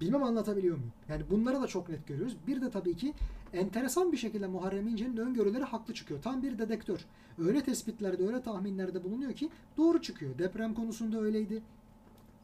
Bilmem 0.00 0.22
anlatabiliyor 0.22 0.76
muyum? 0.76 0.92
Yani 1.08 1.22
bunları 1.30 1.62
da 1.62 1.66
çok 1.66 1.88
net 1.88 2.06
görüyoruz. 2.06 2.36
Bir 2.46 2.60
de 2.60 2.70
tabii 2.70 2.96
ki 2.96 3.14
enteresan 3.52 4.12
bir 4.12 4.16
şekilde 4.16 4.46
Muharrem 4.46 4.88
İnce'nin 4.88 5.16
öngörüleri 5.16 5.64
haklı 5.64 5.94
çıkıyor. 5.94 6.22
Tam 6.22 6.42
bir 6.42 6.58
dedektör. 6.58 7.04
Öyle 7.38 7.62
tespitlerde, 7.62 8.26
öyle 8.26 8.42
tahminlerde 8.42 9.04
bulunuyor 9.04 9.32
ki 9.32 9.50
doğru 9.76 10.02
çıkıyor. 10.02 10.38
Deprem 10.38 10.74
konusunda 10.74 11.20
öyleydi. 11.20 11.62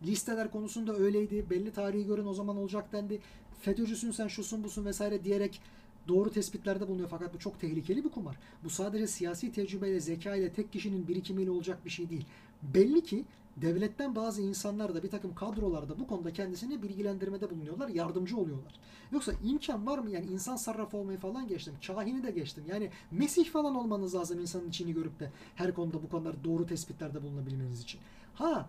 Listeler 0.03 0.51
konusunda 0.51 0.97
öyleydi. 0.97 1.51
Belli 1.51 1.73
tarihi 1.73 2.07
görün 2.07 2.27
o 2.27 2.35
zaman 2.35 2.57
olacak 2.57 2.93
dendi. 2.93 3.21
FETÖ'cüsün 3.61 4.11
sen 4.11 4.29
şusun 4.29 4.65
busun 4.65 4.85
vesaire 4.85 5.25
diyerek 5.25 5.61
doğru 6.09 6.31
tespitlerde 6.31 6.89
bulunuyor. 6.89 7.09
Fakat 7.09 7.35
bu 7.35 7.39
çok 7.39 7.61
tehlikeli 7.61 8.05
bir 8.05 8.09
kumar. 8.09 8.37
Bu 8.65 8.71
sadece 8.71 9.07
siyasi 9.07 9.53
tecrübeyle, 9.53 10.01
zeka 10.01 10.37
ile 10.37 10.53
tek 10.53 10.73
kişinin 10.73 11.09
birikimiyle 11.09 11.51
olacak 11.51 11.85
bir 11.85 11.91
şey 11.91 12.11
değil. 12.11 12.27
Belli 12.63 13.03
ki 13.05 13.25
devletten 13.57 14.17
bazı 14.17 14.43
insanlar 14.43 14.95
da 14.95 15.03
bir 15.03 15.11
takım 15.11 15.35
kadrolarda 15.35 15.99
bu 15.99 16.07
konuda 16.07 16.33
kendisini 16.33 16.83
bilgilendirmede 16.83 17.51
bulunuyorlar, 17.51 17.89
yardımcı 17.89 18.37
oluyorlar. 18.37 18.75
Yoksa 19.13 19.33
imkan 19.45 19.87
var 19.87 19.99
mı? 19.99 20.11
Yani 20.11 20.27
insan 20.27 20.57
sarrafı 20.57 20.97
olmayı 20.97 21.19
falan 21.19 21.49
geçtim. 21.49 21.75
Kahini 21.87 22.23
de 22.23 22.31
geçtim. 22.31 22.65
Yani 22.69 22.91
Mesih 23.11 23.51
falan 23.51 23.75
olmanız 23.75 24.15
lazım 24.15 24.41
insanın 24.41 24.69
içini 24.69 24.93
görüp 24.93 25.21
de 25.21 25.31
her 25.55 25.75
konuda 25.75 26.03
bu 26.03 26.09
konular 26.09 26.45
doğru 26.45 26.67
tespitlerde 26.67 27.23
bulunabilmeniz 27.23 27.83
için. 27.83 28.01
Ha 28.35 28.69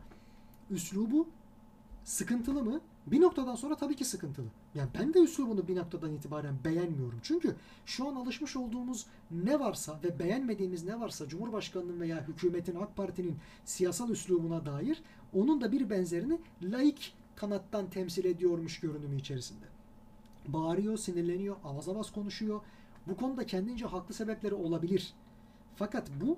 üslubu 0.69 1.27
sıkıntılı 2.03 2.63
mı? 2.63 2.81
Bir 3.07 3.21
noktadan 3.21 3.55
sonra 3.55 3.75
tabii 3.75 3.95
ki 3.95 4.05
sıkıntılı. 4.05 4.47
Yani 4.75 4.89
ben 4.99 5.13
de 5.13 5.19
üslubunu 5.19 5.67
bir 5.67 5.75
noktadan 5.75 6.13
itibaren 6.13 6.55
beğenmiyorum. 6.65 7.19
Çünkü 7.23 7.55
şu 7.85 8.07
an 8.07 8.15
alışmış 8.15 8.55
olduğumuz 8.55 9.05
ne 9.31 9.59
varsa 9.59 9.99
ve 10.03 10.19
beğenmediğimiz 10.19 10.83
ne 10.83 10.99
varsa 10.99 11.27
Cumhurbaşkanı'nın 11.27 11.99
veya 11.99 12.27
hükümetin 12.27 12.75
AK 12.75 12.95
Parti'nin 12.95 13.37
siyasal 13.65 14.09
üslubuna 14.09 14.65
dair 14.65 15.03
onun 15.33 15.61
da 15.61 15.71
bir 15.71 15.89
benzerini 15.89 16.39
laik 16.61 17.13
kanattan 17.35 17.89
temsil 17.89 18.25
ediyormuş 18.25 18.79
görünümü 18.79 19.17
içerisinde. 19.17 19.65
Bağırıyor, 20.47 20.97
sinirleniyor, 20.97 21.55
avaz 21.63 21.89
avaz 21.89 22.11
konuşuyor. 22.11 22.61
Bu 23.07 23.17
konuda 23.17 23.45
kendince 23.45 23.85
haklı 23.85 24.13
sebepleri 24.13 24.53
olabilir. 24.53 25.13
Fakat 25.75 26.09
bu 26.21 26.37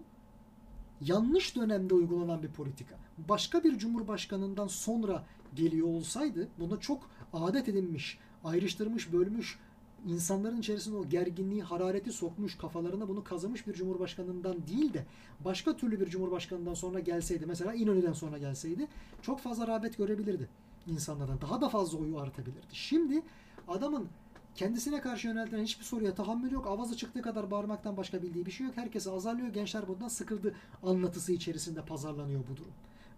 yanlış 1.02 1.56
dönemde 1.56 1.94
uygulanan 1.94 2.44
bir 2.44 2.52
politika. 2.52 2.96
Başka 3.18 3.64
bir 3.64 3.78
cumhurbaşkanından 3.78 4.68
sonra 4.68 5.26
geliyor 5.58 5.88
olsaydı 5.88 6.48
buna 6.60 6.80
çok 6.80 7.10
adet 7.34 7.70
edinmiş, 7.70 8.20
ayrıştırmış, 8.44 9.14
bölmüş, 9.14 9.60
insanların 10.08 10.60
içerisinde 10.60 10.98
o 10.98 11.10
gerginliği, 11.10 11.64
harareti 11.64 12.12
sokmuş, 12.12 12.58
kafalarına 12.58 13.10
bunu 13.10 13.24
kazımış 13.24 13.68
bir 13.68 13.74
cumhurbaşkanından 13.74 14.68
değil 14.68 14.94
de 14.94 15.06
başka 15.46 15.78
türlü 15.78 16.00
bir 16.00 16.06
cumhurbaşkanından 16.06 16.74
sonra 16.74 17.00
gelseydi, 17.00 17.46
mesela 17.46 17.74
İnönü'den 17.74 18.14
sonra 18.14 18.38
gelseydi 18.38 18.88
çok 19.22 19.40
fazla 19.40 19.68
rağbet 19.68 19.98
görebilirdi 19.98 20.50
insanlardan. 20.88 21.42
Daha 21.42 21.62
da 21.62 21.70
fazla 21.70 21.98
oyu 21.98 22.20
artabilirdi. 22.20 22.68
Şimdi 22.72 23.22
adamın 23.68 24.08
kendisine 24.56 25.02
karşı 25.02 25.28
yöneltilen 25.28 25.64
hiçbir 25.64 25.86
soruya 25.86 26.16
tahammül 26.16 26.52
yok. 26.52 26.68
Avazı 26.68 26.98
çıktığı 26.98 27.22
kadar 27.22 27.52
bağırmaktan 27.52 27.98
başka 27.98 28.22
bildiği 28.22 28.46
bir 28.46 28.52
şey 28.52 28.68
yok. 28.68 28.78
Herkese 28.78 29.12
azarlıyor. 29.12 29.48
Gençler 29.48 29.88
bundan 29.88 30.08
sıkıldı 30.08 30.56
anlatısı 30.84 31.34
içerisinde 31.34 31.82
pazarlanıyor 31.82 32.42
bu 32.52 32.58
durum. 32.58 32.72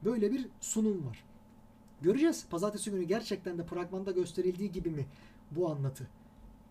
Böyle 0.06 0.32
bir 0.32 0.48
sunum 0.62 1.06
var. 1.06 1.24
Göreceğiz. 2.02 2.46
Pazartesi 2.50 2.92
günü 2.92 3.04
gerçekten 3.04 3.58
de 3.58 3.64
fragmanda 3.64 4.12
gösterildiği 4.12 4.72
gibi 4.72 4.90
mi 4.90 5.06
bu 5.52 5.70
anlatı? 5.70 6.08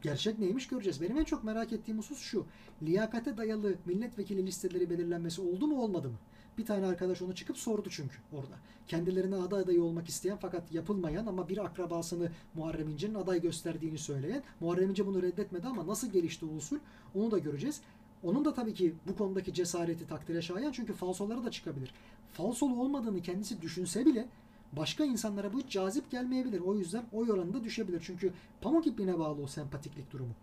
Gerçek 0.02 0.38
neymiş 0.38 0.68
göreceğiz. 0.68 1.00
Benim 1.00 1.18
en 1.18 1.24
çok 1.24 1.44
merak 1.44 1.72
ettiğim 1.72 1.98
husus 1.98 2.18
şu. 2.18 2.46
Liyakate 2.82 3.36
dayalı 3.36 3.74
milletvekili 3.86 4.46
listeleri 4.46 4.90
belirlenmesi 4.90 5.40
oldu 5.40 5.66
mu 5.66 5.82
olmadı 5.82 6.08
mı? 6.08 6.16
Bir 6.58 6.66
tane 6.66 6.86
arkadaş 6.86 7.22
onu 7.22 7.34
çıkıp 7.34 7.58
sordu 7.58 7.88
çünkü 7.90 8.16
orada. 8.32 8.54
Kendilerine 8.86 9.36
aday 9.36 9.62
adayı 9.62 9.82
olmak 9.82 10.08
isteyen 10.08 10.38
fakat 10.40 10.72
yapılmayan 10.72 11.26
ama 11.26 11.48
bir 11.48 11.64
akrabasını 11.64 12.30
Muharrem 12.54 12.88
İnce'nin 12.88 13.14
aday 13.14 13.40
gösterdiğini 13.40 13.98
söyleyen. 13.98 14.42
Muharrem 14.60 14.90
İnce 14.90 15.06
bunu 15.06 15.22
reddetmedi 15.22 15.66
ama 15.66 15.86
nasıl 15.86 16.12
gelişti 16.12 16.46
o 16.46 16.56
usul 16.56 16.78
onu 17.14 17.30
da 17.30 17.38
göreceğiz. 17.38 17.80
Onun 18.22 18.44
da 18.44 18.54
tabii 18.54 18.74
ki 18.74 18.94
bu 19.08 19.16
konudaki 19.16 19.54
cesareti 19.54 20.06
takdire 20.06 20.42
şayan 20.42 20.72
çünkü 20.72 20.92
falsoları 20.92 21.44
da 21.44 21.50
çıkabilir. 21.50 21.94
Falsolu 22.32 22.82
olmadığını 22.82 23.22
kendisi 23.22 23.62
düşünse 23.62 24.06
bile 24.06 24.28
başka 24.72 25.04
insanlara 25.04 25.52
bu 25.52 25.68
cazip 25.68 26.10
gelmeyebilir. 26.10 26.60
O 26.60 26.74
yüzden 26.74 27.04
oy 27.12 27.30
oranı 27.32 27.54
da 27.54 27.64
düşebilir. 27.64 28.02
Çünkü 28.04 28.32
pamuk 28.60 28.86
ipliğine 28.86 29.18
bağlı 29.18 29.42
o 29.42 29.46
sempatiklik 29.46 30.12
durumu. 30.12 30.34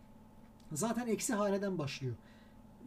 Zaten 0.72 1.08
eksi 1.08 1.34
haneden 1.34 1.78
başlıyor. 1.78 2.16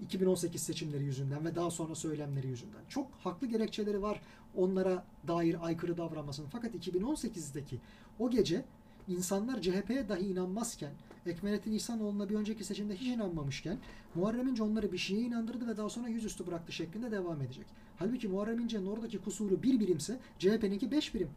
2018 0.03 0.63
seçimleri 0.63 1.05
yüzünden 1.05 1.45
ve 1.45 1.55
daha 1.55 1.71
sonra 1.71 1.95
söylemleri 1.95 2.47
yüzünden. 2.47 2.81
Çok 2.89 3.11
haklı 3.13 3.47
gerekçeleri 3.47 4.03
var 4.03 4.21
onlara 4.57 5.05
dair 5.29 5.67
aykırı 5.67 5.97
davranmasının. 5.97 6.49
Fakat 6.49 6.75
2018'deki 6.75 7.81
o 8.19 8.31
gece 8.31 8.65
insanlar 9.09 9.63
CHP'ye 9.63 10.09
dahi 10.09 10.27
inanmazken, 10.27 10.93
Ekmelettin 11.27 11.73
İhsanoğlu'na 11.73 12.29
bir 12.29 12.35
önceki 12.35 12.65
seçimde 12.65 12.97
hiç 12.97 13.07
inanmamışken 13.07 13.79
Muharrem 14.15 14.49
İnce 14.49 14.63
onları 14.63 14.93
bir 14.93 14.99
şeye 14.99 15.21
inandırdı 15.21 15.69
ve 15.69 15.77
daha 15.77 15.89
sonra 15.89 16.09
yüzüstü 16.09 16.47
bıraktı 16.47 16.73
şeklinde 16.73 17.11
devam 17.11 17.43
edecek. 17.43 17.67
Halbuki 17.97 18.29
Muharrem 18.29 18.61
İnce'nin 18.61 18.87
oradaki 18.87 19.19
kusuru 19.19 19.63
bir 19.63 19.81
birimse 19.81 20.19
CHP'ninki 20.39 20.91
beş 20.91 21.15
birim. 21.15 21.31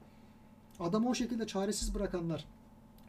Adamı 0.79 1.09
o 1.09 1.13
şekilde 1.13 1.47
çaresiz 1.47 1.95
bırakanlar, 1.95 2.45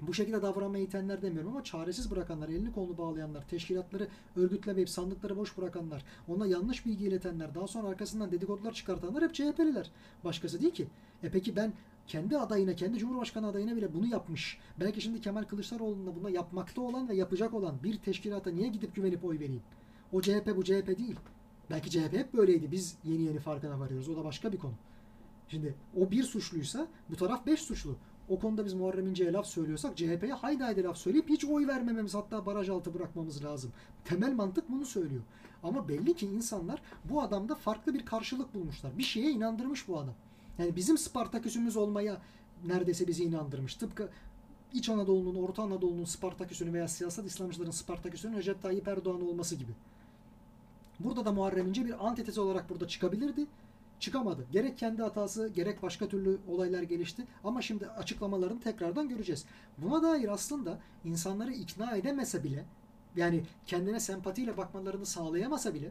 bu 0.01 0.15
şekilde 0.15 0.43
davranmaya 0.43 0.85
itenler 0.85 1.23
demiyorum 1.23 1.51
ama 1.51 1.65
çaresiz 1.65 2.11
bırakanlar, 2.11 2.49
elini 2.49 2.73
kolunu 2.73 2.99
bağlayanlar, 2.99 3.49
teşkilatları 3.49 4.09
örgütlemeyip 4.37 4.91
sandıkları 4.91 5.37
boş 5.37 5.59
bırakanlar, 5.59 6.05
ona 6.29 6.47
yanlış 6.47 6.87
bilgi 6.87 7.05
iletenler, 7.05 7.55
daha 7.55 7.67
sonra 7.67 7.89
arkasından 7.89 8.33
dedikodular 8.33 8.73
çıkartanlar 8.73 9.25
hep 9.25 9.35
CHP'liler. 9.35 9.91
Başkası 10.25 10.61
değil 10.61 10.75
ki. 10.75 10.87
E 11.23 11.31
peki 11.31 11.57
ben 11.57 11.73
kendi 12.13 12.39
adayına, 12.39 12.75
kendi 12.75 12.99
Cumhurbaşkanı 12.99 13.47
adayına 13.47 13.77
bile 13.77 13.95
bunu 13.95 14.07
yapmış. 14.07 14.59
Belki 14.81 15.01
şimdi 15.01 15.21
Kemal 15.21 15.45
Kılıçdaroğlu'na 15.45 16.17
buna 16.17 16.31
yapmakta 16.31 16.81
olan 16.81 17.09
ve 17.09 17.15
yapacak 17.15 17.55
olan 17.55 17.83
bir 17.83 17.99
teşkilata 17.99 18.51
niye 18.51 18.69
gidip 18.69 18.95
güvenip 18.95 19.25
oy 19.25 19.39
vereyim? 19.39 19.63
O 20.13 20.23
CHP 20.23 20.57
bu 20.57 20.65
CHP 20.65 20.99
değil. 20.99 21.17
Belki 21.71 21.91
CHP 21.91 22.13
hep 22.13 22.35
böyleydi. 22.35 22.73
Biz 22.73 22.97
yeni 23.05 23.23
yeni 23.23 23.39
farkına 23.39 23.81
varıyoruz. 23.81 24.09
O 24.09 24.17
da 24.17 24.25
başka 24.25 24.53
bir 24.53 24.59
konu. 24.59 24.73
Şimdi 25.49 25.75
o 25.97 26.11
bir 26.11 26.23
suçluysa 26.23 26.87
bu 27.11 27.17
taraf 27.17 27.47
beş 27.47 27.61
suçlu. 27.61 27.97
O 28.29 28.39
konuda 28.39 28.65
biz 28.65 28.75
Muharrem 28.75 29.07
İnce'ye 29.07 29.33
laf 29.33 29.47
söylüyorsak 29.47 29.97
CHP'ye 29.97 30.33
haydi 30.33 30.63
haydi 30.63 30.83
laf 30.83 30.97
söyleyip 30.97 31.29
hiç 31.29 31.45
oy 31.45 31.67
vermememiz 31.67 32.15
hatta 32.15 32.47
baraj 32.47 32.69
altı 32.69 32.95
bırakmamız 32.95 33.45
lazım. 33.45 33.73
Temel 34.05 34.33
mantık 34.33 34.71
bunu 34.71 34.87
söylüyor. 34.87 35.23
Ama 35.63 35.89
belli 35.89 36.15
ki 36.17 36.27
insanlar 36.27 36.83
bu 37.05 37.23
adamda 37.23 37.55
farklı 37.55 37.95
bir 37.95 38.07
karşılık 38.07 38.55
bulmuşlar. 38.55 38.99
Bir 38.99 39.03
şeye 39.03 39.31
inandırmış 39.31 39.89
bu 39.89 39.99
adam. 39.99 40.15
Yani 40.59 40.77
bizim 40.77 40.99
Spartaküsümüz 40.99 41.77
olmaya 41.77 42.23
neredeyse 42.67 43.07
bizi 43.07 43.25
inandırmış. 43.25 43.75
Tıpkı 43.75 44.09
İç 44.73 44.89
Anadolu'nun, 44.89 45.43
Orta 45.43 45.63
Anadolu'nun 45.63 46.05
Spartaküsünü 46.05 46.73
veya 46.73 46.89
siyasal 46.89 47.25
İslamcıların 47.25 47.71
Spartaküsünün 47.71 48.37
Recep 48.37 48.63
Tayyip 48.63 48.89
Erdoğan 48.89 49.29
olması 49.29 49.57
gibi. 49.57 49.73
Burada 51.01 51.25
da 51.25 51.33
Muharrem 51.33 51.69
İnce 51.69 51.85
bir 51.85 52.07
antitezi 52.07 52.41
olarak 52.41 52.71
burada 52.71 52.89
çıkabilirdi. 52.89 53.47
Çıkamadı. 54.01 54.47
Gerek 54.53 54.79
kendi 54.79 55.03
hatası, 55.03 55.49
gerek 55.49 55.83
başka 55.83 56.09
türlü 56.09 56.39
olaylar 56.49 56.83
gelişti. 56.83 57.27
Ama 57.45 57.63
şimdi 57.63 57.87
açıklamalarını 57.87 58.61
tekrardan 58.61 59.09
göreceğiz. 59.09 59.45
Buna 59.79 60.03
dair 60.03 60.29
aslında 60.29 60.79
insanları 61.05 61.53
ikna 61.53 61.97
edemese 61.97 62.45
bile, 62.45 62.65
yani 63.17 63.45
kendine 63.67 64.01
sempatiyle 64.01 64.57
bakmalarını 64.57 65.07
sağlayamasa 65.07 65.75
bile 65.75 65.91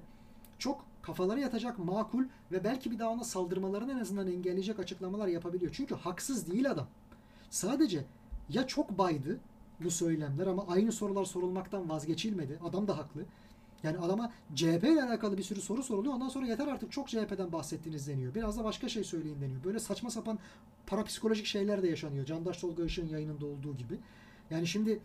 çok 0.62 0.86
kafaları 1.02 1.40
yatacak 1.40 1.80
makul 1.80 2.24
ve 2.52 2.64
belki 2.64 2.92
bir 2.92 3.00
daha 3.00 3.10
ona 3.10 3.24
saldırmalarını 3.24 3.92
en 3.92 4.00
azından 4.00 4.28
engelleyecek 4.28 4.80
açıklamalar 4.80 5.28
yapabiliyor. 5.28 5.72
Çünkü 5.76 5.96
haksız 5.96 6.52
değil 6.52 6.72
adam. 6.72 6.88
Sadece 7.50 8.06
ya 8.50 8.68
çok 8.68 8.98
baydı 8.98 9.40
bu 9.84 9.92
söylemler 9.92 10.48
ama 10.48 10.66
aynı 10.68 10.92
sorular 10.92 11.26
sorulmaktan 11.26 11.90
vazgeçilmedi. 11.90 12.60
Adam 12.64 12.88
da 12.88 12.98
haklı. 12.98 13.26
Yani 13.84 13.98
adama 13.98 14.32
CHP 14.56 14.84
ile 14.84 15.04
alakalı 15.04 15.38
bir 15.38 15.44
sürü 15.44 15.62
soru 15.62 15.84
soruluyor. 15.84 16.14
Ondan 16.14 16.30
sonra 16.30 16.48
yeter 16.48 16.68
artık 16.68 16.92
çok 16.92 17.08
CHP'den 17.08 17.52
bahsettiğiniz 17.52 18.08
deniyor. 18.08 18.36
Biraz 18.36 18.58
da 18.58 18.64
başka 18.64 18.90
şey 18.90 19.04
söyleyin 19.04 19.42
deniyor. 19.42 19.64
Böyle 19.64 19.80
saçma 19.80 20.10
sapan 20.10 20.40
parapsikolojik 20.88 21.46
şeyler 21.46 21.84
de 21.84 21.88
yaşanıyor. 21.88 22.26
Candaş 22.26 22.58
Tolga 22.58 22.86
Işık'ın 22.86 23.10
yayınında 23.10 23.46
olduğu 23.46 23.78
gibi. 23.78 24.00
Yani 24.50 24.68
şimdi 24.68 25.00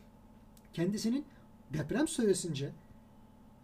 kendisinin 0.72 1.24
deprem 1.72 2.08
süresince 2.08 2.70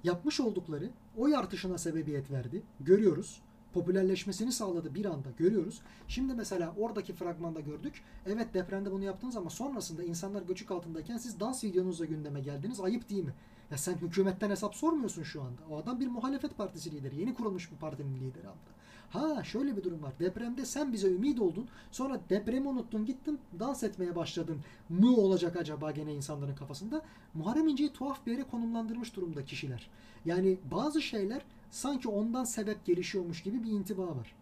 yapmış 0.05 0.41
oldukları 0.41 0.91
oy 1.17 1.37
artışına 1.37 1.79
sebebiyet 1.79 2.31
verdi. 2.31 2.63
Görüyoruz. 2.81 3.43
Popülerleşmesini 3.73 4.53
sağladı 4.53 4.95
bir 4.95 5.05
anda 5.05 5.29
görüyoruz. 5.39 5.83
Şimdi 6.09 6.35
mesela 6.35 6.75
oradaki 6.79 7.15
fragmanda 7.15 7.61
gördük. 7.61 8.03
Evet 8.27 8.55
depremde 8.55 8.93
bunu 8.93 9.05
yaptınız 9.05 9.37
ama 9.37 9.51
sonrasında 9.51 10.03
insanlar 10.03 10.43
göçük 10.43 10.71
altındayken 10.71 11.17
siz 11.17 11.41
dans 11.41 11.65
videonuzla 11.65 12.05
gündeme 12.05 12.41
geldiniz. 12.41 12.81
Ayıp 12.81 13.11
değil 13.11 13.25
mi? 13.25 13.35
Ya 13.71 13.79
sen 13.79 13.97
hükümetten 13.97 14.51
hesap 14.51 14.75
sormuyorsun 14.75 15.23
şu 15.23 15.43
anda. 15.43 15.63
O 15.71 15.79
adam 15.79 16.01
bir 16.01 16.07
muhalefet 16.07 16.57
partisi 16.57 16.93
lideri. 16.93 17.21
Yeni 17.21 17.35
kurulmuş 17.35 17.73
bir 17.73 17.77
partinin 17.77 18.17
lideri 18.17 18.47
hatta. 18.47 18.73
Ha 19.13 19.45
şöyle 19.45 19.77
bir 19.77 19.85
durum 19.85 20.03
var. 20.03 20.13
Depremde 20.21 20.67
sen 20.67 20.93
bize 20.93 21.09
ümit 21.09 21.41
oldun. 21.41 21.69
Sonra 21.91 22.21
depremi 22.31 22.69
unuttun 22.69 23.07
gittin 23.07 23.39
dans 23.59 23.83
etmeye 23.83 24.17
başladın. 24.17 24.59
Mı 24.89 25.17
olacak 25.17 25.57
acaba 25.57 25.91
gene 25.91 26.15
insanların 26.15 26.55
kafasında? 26.55 27.03
Muharrem 27.35 27.69
İnce'yi 27.69 27.93
tuhaf 27.93 28.27
bir 28.27 28.33
yere 28.33 28.43
konumlandırmış 28.43 29.17
durumda 29.17 29.45
kişiler. 29.45 29.91
Yani 30.25 30.59
bazı 30.71 31.03
şeyler 31.03 31.43
sanki 31.71 32.09
ondan 32.09 32.45
sebep 32.45 32.85
gelişiyormuş 32.85 33.43
gibi 33.43 33.65
bir 33.65 33.71
intiba 33.71 34.07
var 34.07 34.35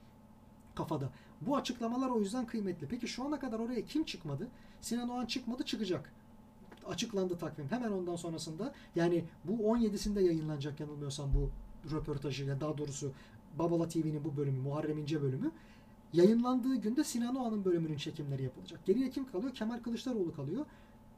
kafada. 0.75 1.11
Bu 1.41 1.57
açıklamalar 1.57 2.09
o 2.11 2.21
yüzden 2.21 2.47
kıymetli. 2.47 2.89
Peki 2.89 3.09
şu 3.09 3.25
ana 3.25 3.39
kadar 3.39 3.59
oraya 3.59 3.85
kim 3.85 4.05
çıkmadı? 4.05 4.49
Sinan 4.81 5.09
Oğan 5.09 5.27
çıkmadı 5.27 5.65
çıkacak 5.65 6.13
açıklandı 6.87 7.39
takvim. 7.39 7.69
Hemen 7.71 7.91
ondan 7.91 8.17
sonrasında 8.17 8.73
yani 8.97 9.25
bu 9.45 9.53
17'sinde 9.53 10.21
yayınlanacak 10.21 10.81
yanılmıyorsam 10.81 11.31
bu 11.35 11.51
röportajı 11.95 12.45
ya 12.45 12.61
daha 12.61 12.79
doğrusu 12.79 13.13
Babala 13.59 13.89
TV'nin 13.89 14.25
bu 14.25 14.37
bölümü, 14.37 14.61
Muharrem 14.61 14.99
İnce 14.99 15.23
bölümü 15.23 15.51
yayınlandığı 16.13 16.77
günde 16.77 17.05
Sinan 17.05 17.37
Oğan'ın 17.37 17.65
bölümünün 17.65 17.97
çekimleri 17.97 18.43
yapılacak. 18.43 18.87
Geriye 18.87 19.11
kim 19.11 19.31
kalıyor? 19.33 19.55
Kemal 19.55 19.79
Kılıçdaroğlu 19.79 20.35
kalıyor. 20.35 20.67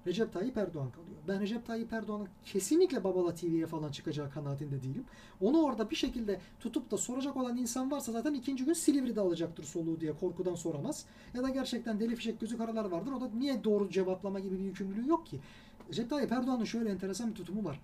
Recep 0.07 0.33
Tayyip 0.33 0.57
Erdoğan 0.57 0.91
kalıyor. 0.91 1.17
Ben 1.29 1.41
Recep 1.41 1.67
Tayyip 1.67 1.93
Erdoğan'ın 1.93 2.29
kesinlikle 2.45 3.05
Babala 3.05 3.35
TV'ye 3.35 3.67
falan 3.67 3.91
çıkacağı 3.91 4.31
kanaatinde 4.31 4.83
değilim. 4.83 5.05
Onu 5.41 5.63
orada 5.63 5.91
bir 5.91 5.97
şekilde 5.97 6.41
tutup 6.61 6.91
da 6.91 6.97
soracak 6.97 7.37
olan 7.37 7.57
insan 7.57 7.91
varsa 7.91 8.13
zaten 8.13 8.35
ikinci 8.35 8.65
gün 8.65 8.73
Silivri'de 8.73 9.21
alacaktır 9.21 9.65
soluğu 9.65 10.01
diye 10.01 10.13
korkudan 10.13 10.55
soramaz. 10.55 11.05
Ya 11.35 11.43
da 11.43 11.49
gerçekten 11.49 12.01
deli 12.01 12.17
fişek 12.17 12.41
gözü 12.41 12.59
karalar 12.59 12.85
vardır. 12.85 13.13
O 13.13 13.21
da 13.21 13.31
niye 13.39 13.65
doğru 13.65 13.91
cevaplama 13.91 14.41
gibi 14.41 14.59
bir 14.59 14.65
yükümlülüğü 14.65 15.09
yok 15.09 15.27
ki. 15.27 15.41
Recep 15.89 16.11
Tayyip 16.11 16.33
Erdoğan'ın 16.33 16.65
şöyle 16.65 16.91
enteresan 16.91 17.31
bir 17.31 17.35
tutumu 17.35 17.65
var 17.65 17.81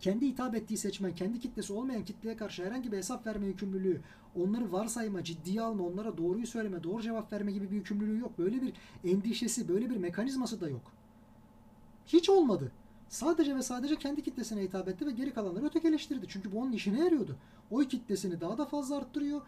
kendi 0.00 0.26
hitap 0.26 0.54
ettiği 0.54 0.76
seçmen, 0.76 1.14
kendi 1.14 1.40
kitlesi 1.40 1.72
olmayan 1.72 2.04
kitleye 2.04 2.36
karşı 2.36 2.64
herhangi 2.64 2.92
bir 2.92 2.96
hesap 2.96 3.26
verme 3.26 3.46
yükümlülüğü, 3.46 4.00
onları 4.36 4.72
varsayma, 4.72 5.24
ciddiye 5.24 5.62
alma, 5.62 5.84
onlara 5.86 6.16
doğruyu 6.18 6.46
söyleme, 6.46 6.82
doğru 6.82 7.02
cevap 7.02 7.32
verme 7.32 7.52
gibi 7.52 7.70
bir 7.70 7.76
yükümlülüğü 7.76 8.18
yok. 8.18 8.38
Böyle 8.38 8.62
bir 8.62 8.72
endişesi, 9.04 9.68
böyle 9.68 9.90
bir 9.90 9.96
mekanizması 9.96 10.60
da 10.60 10.68
yok. 10.68 10.92
Hiç 12.06 12.30
olmadı. 12.30 12.72
Sadece 13.08 13.56
ve 13.56 13.62
sadece 13.62 13.96
kendi 13.96 14.22
kitlesine 14.22 14.62
hitap 14.62 14.88
etti 14.88 15.06
ve 15.06 15.10
geri 15.10 15.34
kalanları 15.34 15.66
ötekileştirdi. 15.66 16.26
Çünkü 16.28 16.52
bu 16.52 16.60
onun 16.60 16.72
işine 16.72 16.98
yarıyordu. 16.98 17.36
Oy 17.70 17.88
kitlesini 17.88 18.40
daha 18.40 18.58
da 18.58 18.64
fazla 18.64 18.96
arttırıyor. 18.96 19.42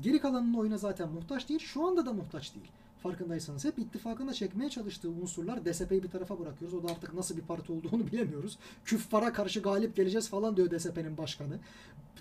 Geri 0.00 0.20
kalanının 0.20 0.54
oyuna 0.54 0.78
zaten 0.78 1.08
muhtaç 1.08 1.48
değil. 1.48 1.60
Şu 1.60 1.86
anda 1.86 2.06
da 2.06 2.12
muhtaç 2.12 2.54
değil. 2.54 2.66
Farkındaysanız 3.04 3.64
hep 3.64 3.78
ittifakına 3.78 4.32
çekmeye 4.32 4.70
çalıştığı 4.70 5.10
unsurlar 5.10 5.64
DSP'yi 5.64 6.02
bir 6.02 6.10
tarafa 6.10 6.38
bırakıyoruz. 6.38 6.74
O 6.74 6.88
da 6.88 6.92
artık 6.92 7.14
nasıl 7.14 7.36
bir 7.36 7.42
parti 7.42 7.72
olduğunu 7.72 8.06
bilemiyoruz. 8.12 8.58
Küffara 8.84 9.32
karşı 9.32 9.60
galip 9.60 9.96
geleceğiz 9.96 10.28
falan 10.28 10.56
diyor 10.56 10.70
DSP'nin 10.70 11.18
başkanı. 11.18 11.58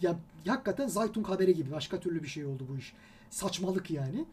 ya 0.02 0.16
hakikaten 0.48 0.88
Zaytun 0.88 1.24
haberi 1.24 1.56
gibi 1.56 1.72
başka 1.72 2.00
türlü 2.00 2.24
bir 2.24 2.28
şey 2.28 2.46
oldu 2.46 2.66
bu 2.70 2.78
iş. 2.78 2.94
Saçmalık 3.30 3.92
yani. 3.92 4.26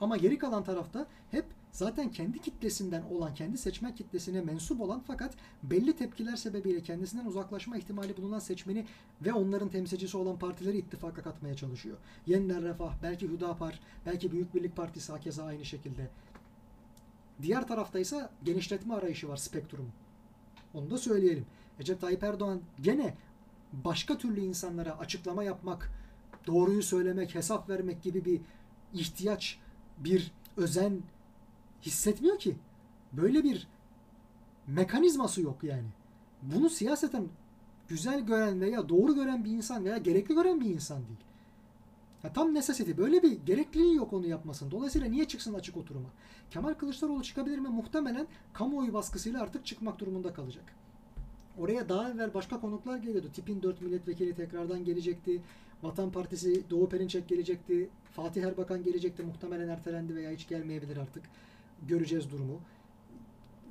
Ama 0.00 0.16
geri 0.16 0.38
kalan 0.38 0.64
tarafta 0.64 1.06
hep 1.30 1.44
zaten 1.74 2.10
kendi 2.10 2.38
kitlesinden 2.38 3.02
olan, 3.02 3.34
kendi 3.34 3.58
seçmen 3.58 3.94
kitlesine 3.94 4.40
mensup 4.40 4.80
olan 4.80 5.02
fakat 5.06 5.34
belli 5.62 5.96
tepkiler 5.96 6.36
sebebiyle 6.36 6.82
kendisinden 6.82 7.26
uzaklaşma 7.26 7.76
ihtimali 7.76 8.16
bulunan 8.16 8.38
seçmeni 8.38 8.86
ve 9.22 9.32
onların 9.32 9.68
temsilcisi 9.68 10.16
olan 10.16 10.38
partileri 10.38 10.78
ittifaka 10.78 11.22
katmaya 11.22 11.54
çalışıyor. 11.54 11.96
Yeniden 12.26 12.62
Refah, 12.62 12.94
belki 13.02 13.28
Hüdapar, 13.28 13.80
belki 14.06 14.32
Büyük 14.32 14.54
Birlik 14.54 14.76
Partisi 14.76 15.12
hakeza 15.12 15.44
aynı 15.44 15.64
şekilde. 15.64 16.10
Diğer 17.42 17.68
tarafta 17.68 17.98
ise 17.98 18.28
genişletme 18.44 18.94
arayışı 18.94 19.28
var 19.28 19.36
spektrumu. 19.36 19.88
Onu 20.74 20.90
da 20.90 20.98
söyleyelim. 20.98 21.46
Recep 21.80 22.00
Tayyip 22.00 22.22
Erdoğan 22.22 22.60
gene 22.80 23.14
başka 23.72 24.18
türlü 24.18 24.40
insanlara 24.40 24.98
açıklama 24.98 25.44
yapmak, 25.44 25.90
doğruyu 26.46 26.82
söylemek, 26.82 27.34
hesap 27.34 27.68
vermek 27.68 28.02
gibi 28.02 28.24
bir 28.24 28.40
ihtiyaç, 28.92 29.58
bir 29.98 30.32
özen 30.56 31.02
hissetmiyor 31.86 32.38
ki. 32.38 32.56
Böyle 33.12 33.44
bir 33.44 33.68
mekanizması 34.66 35.42
yok 35.42 35.64
yani. 35.64 35.88
Bunu 36.42 36.70
siyaseten 36.70 37.28
güzel 37.88 38.20
gören 38.20 38.60
veya 38.60 38.88
doğru 38.88 39.14
gören 39.14 39.44
bir 39.44 39.50
insan 39.50 39.84
veya 39.84 39.98
gerekli 39.98 40.34
gören 40.34 40.60
bir 40.60 40.66
insan 40.66 40.98
değil. 40.98 41.20
Ya 42.24 42.32
tam 42.32 42.54
necessity. 42.54 42.92
Böyle 42.96 43.22
bir 43.22 43.32
gerekliliği 43.32 43.94
yok 43.94 44.12
onu 44.12 44.26
yapmasın. 44.26 44.70
Dolayısıyla 44.70 45.08
niye 45.08 45.24
çıksın 45.24 45.54
açık 45.54 45.76
oturuma? 45.76 46.08
Kemal 46.50 46.74
Kılıçdaroğlu 46.74 47.22
çıkabilir 47.22 47.58
mi? 47.58 47.68
Muhtemelen 47.68 48.26
kamuoyu 48.52 48.92
baskısıyla 48.92 49.42
artık 49.42 49.66
çıkmak 49.66 49.98
durumunda 49.98 50.32
kalacak. 50.32 50.64
Oraya 51.58 51.88
daha 51.88 52.10
evvel 52.10 52.34
başka 52.34 52.60
konuklar 52.60 52.98
geliyordu. 52.98 53.30
Tipin 53.34 53.62
4 53.62 53.80
milletvekili 53.80 54.34
tekrardan 54.34 54.84
gelecekti. 54.84 55.42
Vatan 55.82 56.12
Partisi 56.12 56.70
Doğu 56.70 56.88
Perinçek 56.88 57.28
gelecekti. 57.28 57.88
Fatih 58.12 58.42
Erbakan 58.42 58.82
gelecekti. 58.82 59.22
Muhtemelen 59.22 59.68
ertelendi 59.68 60.14
veya 60.14 60.30
hiç 60.30 60.48
gelmeyebilir 60.48 60.96
artık. 60.96 61.22
Göreceğiz 61.82 62.30
durumu. 62.30 62.60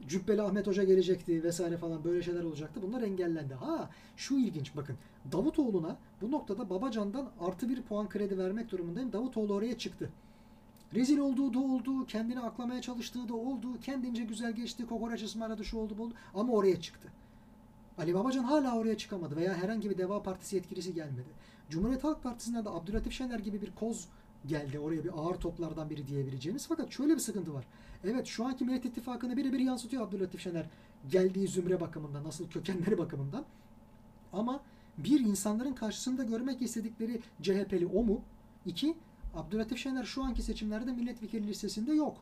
Cübbeli 0.07 0.41
Ahmet 0.41 0.67
Hoca 0.67 0.83
gelecekti 0.83 1.43
vesaire 1.43 1.77
falan 1.77 2.03
böyle 2.03 2.23
şeyler 2.23 2.43
olacaktı. 2.43 2.81
Bunlar 2.81 3.01
engellendi. 3.01 3.53
Ha 3.53 3.89
şu 4.17 4.35
ilginç 4.35 4.75
bakın. 4.75 4.95
Davutoğlu'na 5.31 5.97
bu 6.21 6.31
noktada 6.31 6.69
Babacan'dan 6.69 7.29
artı 7.39 7.69
bir 7.69 7.81
puan 7.81 8.09
kredi 8.09 8.37
vermek 8.37 8.71
durumundayım. 8.71 9.13
Davutoğlu 9.13 9.53
oraya 9.53 9.77
çıktı. 9.77 10.09
Rezil 10.93 11.17
olduğu 11.17 11.53
da 11.53 11.59
oldu, 11.59 12.05
kendini 12.05 12.39
aklamaya 12.39 12.81
çalıştığı 12.81 13.29
da 13.29 13.35
oldu, 13.35 13.79
kendince 13.81 14.23
güzel 14.23 14.53
geçti, 14.53 14.85
kokoreç 14.87 15.23
ısmarladı, 15.23 15.65
şu 15.65 15.77
oldu 15.77 15.95
bu 15.97 16.03
oldu 16.03 16.13
ama 16.33 16.53
oraya 16.53 16.81
çıktı. 16.81 17.07
Ali 17.97 18.13
Babacan 18.13 18.43
hala 18.43 18.77
oraya 18.77 18.97
çıkamadı 18.97 19.35
veya 19.35 19.53
herhangi 19.53 19.89
bir 19.89 19.97
Deva 19.97 20.23
Partisi 20.23 20.55
yetkilisi 20.55 20.93
gelmedi. 20.93 21.29
Cumhuriyet 21.69 22.03
Halk 22.03 22.23
Partisi'nden 22.23 22.65
de 22.65 22.69
Abdülhatif 22.69 23.13
Şener 23.13 23.39
gibi 23.39 23.61
bir 23.61 23.71
koz 23.71 24.07
geldi 24.45 24.79
oraya 24.79 25.03
bir 25.03 25.11
ağır 25.15 25.35
toplardan 25.35 25.89
biri 25.89 26.07
diyebileceğimiz. 26.07 26.67
Fakat 26.67 26.91
şöyle 26.91 27.13
bir 27.13 27.19
sıkıntı 27.19 27.53
var. 27.53 27.65
Evet 28.03 28.27
şu 28.27 28.45
anki 28.45 28.65
Millet 28.65 28.85
İttifakı'nı 28.85 29.37
birebir 29.37 29.59
yansıtıyor 29.59 30.07
Abdülhatif 30.07 30.41
Şener 30.41 30.65
geldiği 31.11 31.47
zümre 31.47 31.81
bakımından, 31.81 32.23
nasıl 32.23 32.49
kökenleri 32.49 32.97
bakımından. 32.97 33.45
Ama 34.33 34.61
bir 34.97 35.19
insanların 35.19 35.73
karşısında 35.73 36.23
görmek 36.23 36.61
istedikleri 36.61 37.21
CHP'li 37.41 37.85
o 37.85 38.03
mu? 38.03 38.21
İki, 38.65 38.95
Abdülhatif 39.35 39.77
Şener 39.77 40.03
şu 40.03 40.23
anki 40.23 40.41
seçimlerde 40.41 40.91
milletvekili 40.91 41.47
listesinde 41.47 41.93
yok. 41.93 42.17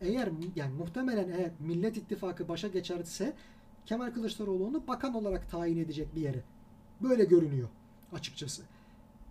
Eğer 0.00 0.28
yani 0.56 0.74
muhtemelen 0.74 1.28
eğer 1.28 1.50
Millet 1.60 1.96
İttifakı 1.96 2.48
başa 2.48 2.68
geçerse 2.68 3.34
Kemal 3.86 4.10
Kılıçdaroğlu'nu 4.10 4.86
bakan 4.86 5.14
olarak 5.14 5.50
tayin 5.50 5.78
edecek 5.78 6.14
bir 6.14 6.20
yere. 6.20 6.42
Böyle 7.00 7.24
görünüyor 7.24 7.68
açıkçası. 8.12 8.62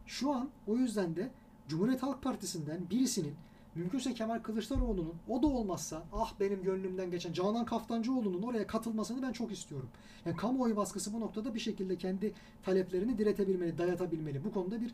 Şu 0.06 0.34
an 0.34 0.50
o 0.68 0.78
yüzden 0.78 1.16
de 1.16 1.30
Cumhuriyet 1.68 2.04
Halk 2.04 2.24
Partisi'nden 2.24 2.90
birisinin 2.90 3.36
mümkünse 3.78 4.14
Kemal 4.14 4.40
Kılıçdaroğlu'nun 4.40 5.14
o 5.30 5.44
da 5.44 5.48
olmazsa 5.48 6.04
ah 6.14 6.34
benim 6.40 6.64
gönlümden 6.64 7.12
geçen 7.12 7.34
Canan 7.34 7.66
Kaftancıoğlu'nun 7.66 8.42
oraya 8.42 8.68
katılmasını 8.68 9.22
ben 9.22 9.32
çok 9.32 9.52
istiyorum. 9.52 9.90
Yani 10.26 10.36
kamuoyu 10.36 10.76
baskısı 10.76 11.14
bu 11.14 11.20
noktada 11.20 11.56
bir 11.56 11.60
şekilde 11.60 11.98
kendi 11.98 12.34
taleplerini 12.64 13.18
diretebilmeli, 13.18 13.78
dayatabilmeli. 13.78 14.44
Bu 14.44 14.52
konuda 14.52 14.82
bir 14.82 14.94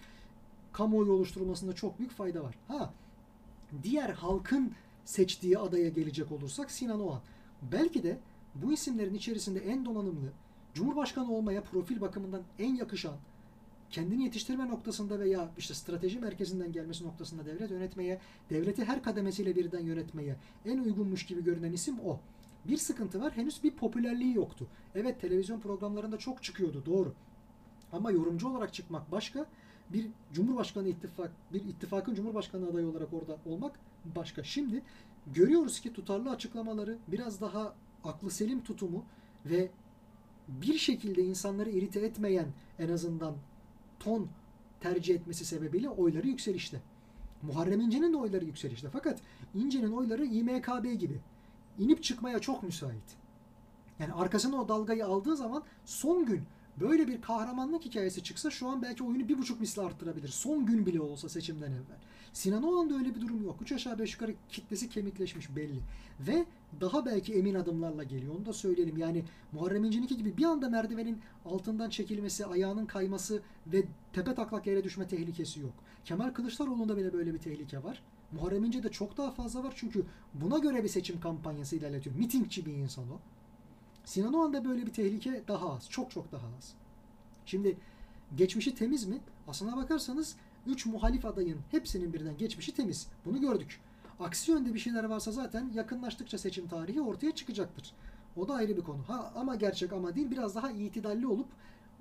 kamuoyu 0.74 1.12
oluşturulmasında 1.12 1.74
çok 1.74 2.00
büyük 2.00 2.12
fayda 2.12 2.44
var. 2.44 2.56
Ha 2.68 2.94
diğer 3.84 4.10
halkın 4.10 4.74
seçtiği 5.06 5.58
adaya 5.58 5.90
gelecek 5.90 6.32
olursak 6.32 6.72
Sinan 6.72 7.02
Oğan. 7.02 7.22
Belki 7.72 8.04
de 8.04 8.18
bu 8.56 8.74
isimlerin 8.74 9.14
içerisinde 9.14 9.60
en 9.60 9.86
donanımlı, 9.86 10.32
Cumhurbaşkanı 10.74 11.34
olmaya 11.34 11.64
profil 11.64 12.02
bakımından 12.02 12.42
en 12.60 12.76
yakışan, 12.76 13.16
kendini 13.94 14.24
yetiştirme 14.24 14.68
noktasında 14.68 15.20
veya 15.20 15.50
işte 15.58 15.74
strateji 15.74 16.20
merkezinden 16.20 16.72
gelmesi 16.72 17.04
noktasında 17.06 17.46
devlet 17.46 17.72
yönetmeye, 17.72 18.20
devleti 18.50 18.86
her 18.86 19.04
kademesiyle 19.04 19.56
birden 19.56 19.80
yönetmeye 19.80 20.36
en 20.66 20.78
uygunmuş 20.78 21.26
gibi 21.26 21.44
görünen 21.44 21.72
isim 21.72 22.00
o. 22.00 22.20
Bir 22.66 22.78
sıkıntı 22.78 23.22
var. 23.22 23.38
Henüz 23.38 23.64
bir 23.64 23.72
popülerliği 23.72 24.36
yoktu. 24.36 24.68
Evet 24.96 25.22
televizyon 25.22 25.60
programlarında 25.60 26.18
çok 26.18 26.44
çıkıyordu 26.44 26.84
doğru. 26.86 27.14
Ama 27.92 28.12
yorumcu 28.12 28.50
olarak 28.50 28.74
çıkmak 28.74 29.12
başka, 29.12 29.46
bir 29.90 30.08
Cumhurbaşkanı 30.34 30.88
ittifak, 30.88 31.32
bir 31.54 31.64
ittifakın 31.64 32.16
Cumhurbaşkanı 32.16 32.68
adayı 32.68 32.88
olarak 32.88 33.14
orada 33.14 33.38
olmak 33.46 33.80
başka. 34.16 34.44
Şimdi 34.44 34.82
görüyoruz 35.34 35.80
ki 35.80 35.94
tutarlı 35.94 36.30
açıklamaları, 36.30 36.98
biraz 37.08 37.42
daha 37.42 37.76
aklı 38.04 38.32
selim 38.32 38.64
tutumu 38.64 39.06
ve 39.46 39.72
bir 40.48 40.78
şekilde 40.78 41.24
insanları 41.24 41.70
irite 41.70 42.00
etmeyen 42.00 42.48
en 42.80 42.90
azından 42.90 43.36
ton 44.04 44.28
tercih 44.82 45.16
etmesi 45.16 45.46
sebebiyle 45.46 45.90
oyları 45.90 46.28
yükselişte. 46.28 46.82
Muharrem 47.42 47.82
İnce'nin 47.82 48.14
de 48.14 48.18
oyları 48.18 48.46
yükselişte. 48.46 48.90
Fakat 48.90 49.20
İnce'nin 49.56 49.92
oyları 49.92 50.26
İMKB 50.26 51.00
gibi. 51.00 51.20
inip 51.80 52.04
çıkmaya 52.04 52.40
çok 52.40 52.64
müsait. 52.64 53.18
Yani 54.00 54.14
arkasına 54.14 54.62
o 54.62 54.68
dalgayı 54.70 55.06
aldığı 55.06 55.38
zaman 55.38 55.64
son 55.86 56.26
gün 56.26 56.42
böyle 56.80 57.08
bir 57.08 57.22
kahramanlık 57.22 57.86
hikayesi 57.86 58.24
çıksa 58.24 58.50
şu 58.50 58.68
an 58.68 58.82
belki 58.82 59.04
oyunu 59.04 59.30
bir 59.30 59.38
buçuk 59.38 59.60
misli 59.60 59.82
arttırabilir. 59.82 60.28
Son 60.28 60.66
gün 60.66 60.86
bile 60.86 61.02
olsa 61.02 61.30
seçimden 61.30 61.72
evvel. 61.72 62.00
Sinan 62.34 62.64
Oğan'da 62.64 62.96
öyle 62.98 63.16
bir 63.16 63.22
durum 63.22 63.44
yok. 63.44 63.62
Üç 63.62 63.72
aşağı 63.72 64.00
beş 64.00 64.14
yukarı 64.14 64.36
kitlesi 64.50 64.90
kemikleşmiş 64.90 65.56
belli. 65.56 65.80
Ve 66.20 66.46
daha 66.82 67.06
belki 67.06 67.34
emin 67.34 67.56
adımlarla 67.56 68.04
geliyor. 68.04 68.36
Onu 68.36 68.46
da 68.46 68.54
söyleyelim. 68.54 68.98
Yani 68.98 69.24
Muharrem 69.52 69.84
İnce'ninki 69.84 70.18
gibi 70.18 70.38
bir 70.38 70.44
anda 70.44 70.70
merdivenin 70.70 71.22
altından 71.46 71.90
çekilmesi, 71.90 72.46
ayağının 72.46 72.86
kayması 72.86 73.42
ve 73.68 73.84
tepe 74.14 74.36
taklak 74.36 74.68
yere 74.68 74.84
düşme 74.84 75.08
tehlikesi 75.08 75.60
yok. 75.60 75.74
Kemal 76.06 76.30
Kılıçdaroğlu'nda 76.30 76.98
bile 76.98 77.14
böyle 77.14 77.34
bir 77.34 77.40
tehlike 77.40 77.84
var. 77.84 78.04
Muharrem 78.32 78.64
İnce'de 78.64 78.90
çok 78.90 79.18
daha 79.18 79.32
fazla 79.32 79.64
var 79.64 79.74
çünkü 79.76 80.06
buna 80.34 80.58
göre 80.58 80.84
bir 80.84 80.90
seçim 80.90 81.20
kampanyası 81.20 81.76
ilerletiyor. 81.76 82.16
Mitingçi 82.16 82.66
bir 82.66 82.74
insan 82.74 83.12
o. 83.12 83.20
Sinan 84.06 84.34
Oğan'da 84.34 84.66
böyle 84.66 84.86
bir 84.86 84.94
tehlike 84.94 85.44
daha 85.48 85.74
az. 85.74 85.90
Çok 85.90 86.12
çok 86.12 86.32
daha 86.32 86.48
az. 86.58 86.74
Şimdi 87.46 87.78
geçmişi 88.36 88.76
temiz 88.76 89.06
mi? 89.06 89.20
Aslına 89.48 89.78
bakarsanız 89.78 90.36
3 90.68 90.86
muhalif 90.86 91.26
adayın 91.26 91.60
hepsinin 91.72 92.14
birden 92.14 92.38
geçmişi 92.38 92.74
temiz. 92.74 93.08
Bunu 93.26 93.42
gördük. 93.42 93.80
Aksi 94.20 94.52
yönde 94.52 94.74
bir 94.74 94.80
şeyler 94.80 95.04
varsa 95.04 95.32
zaten 95.32 95.72
yakınlaştıkça 95.74 96.38
seçim 96.38 96.68
tarihi 96.68 97.02
ortaya 97.02 97.32
çıkacaktır. 97.32 97.92
O 98.38 98.48
da 98.48 98.54
ayrı 98.54 98.78
bir 98.78 98.82
konu. 98.82 99.04
Ha 99.08 99.32
ama 99.36 99.56
gerçek 99.56 99.94
ama 99.94 100.16
değil 100.16 100.32
biraz 100.32 100.56
daha 100.56 100.72
itidalli 100.72 101.28
olup 101.28 101.48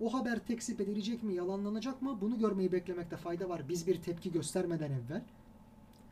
o 0.00 0.14
haber 0.14 0.38
tekzip 0.38 0.80
edilecek 0.80 1.22
mi, 1.22 1.34
yalanlanacak 1.34 2.02
mı 2.02 2.18
bunu 2.20 2.38
görmeyi 2.38 2.72
beklemekte 2.72 3.16
fayda 3.16 3.48
var. 3.48 3.68
Biz 3.68 3.86
bir 3.86 4.02
tepki 4.02 4.32
göstermeden 4.32 4.90
evvel. 4.90 5.22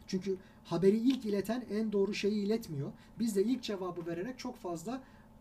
Çünkü 0.07 0.37
haberi 0.65 0.97
ilk 0.97 1.25
ileten 1.25 1.65
en 1.71 1.93
doğru 1.93 2.15
şeyi 2.15 2.45
iletmiyor. 2.47 2.93
Biz 3.19 3.37
de 3.37 3.45
ilk 3.45 3.63
cevabı 3.63 4.07
vererek 4.07 4.39
çok 4.39 4.57
fazla 4.57 5.01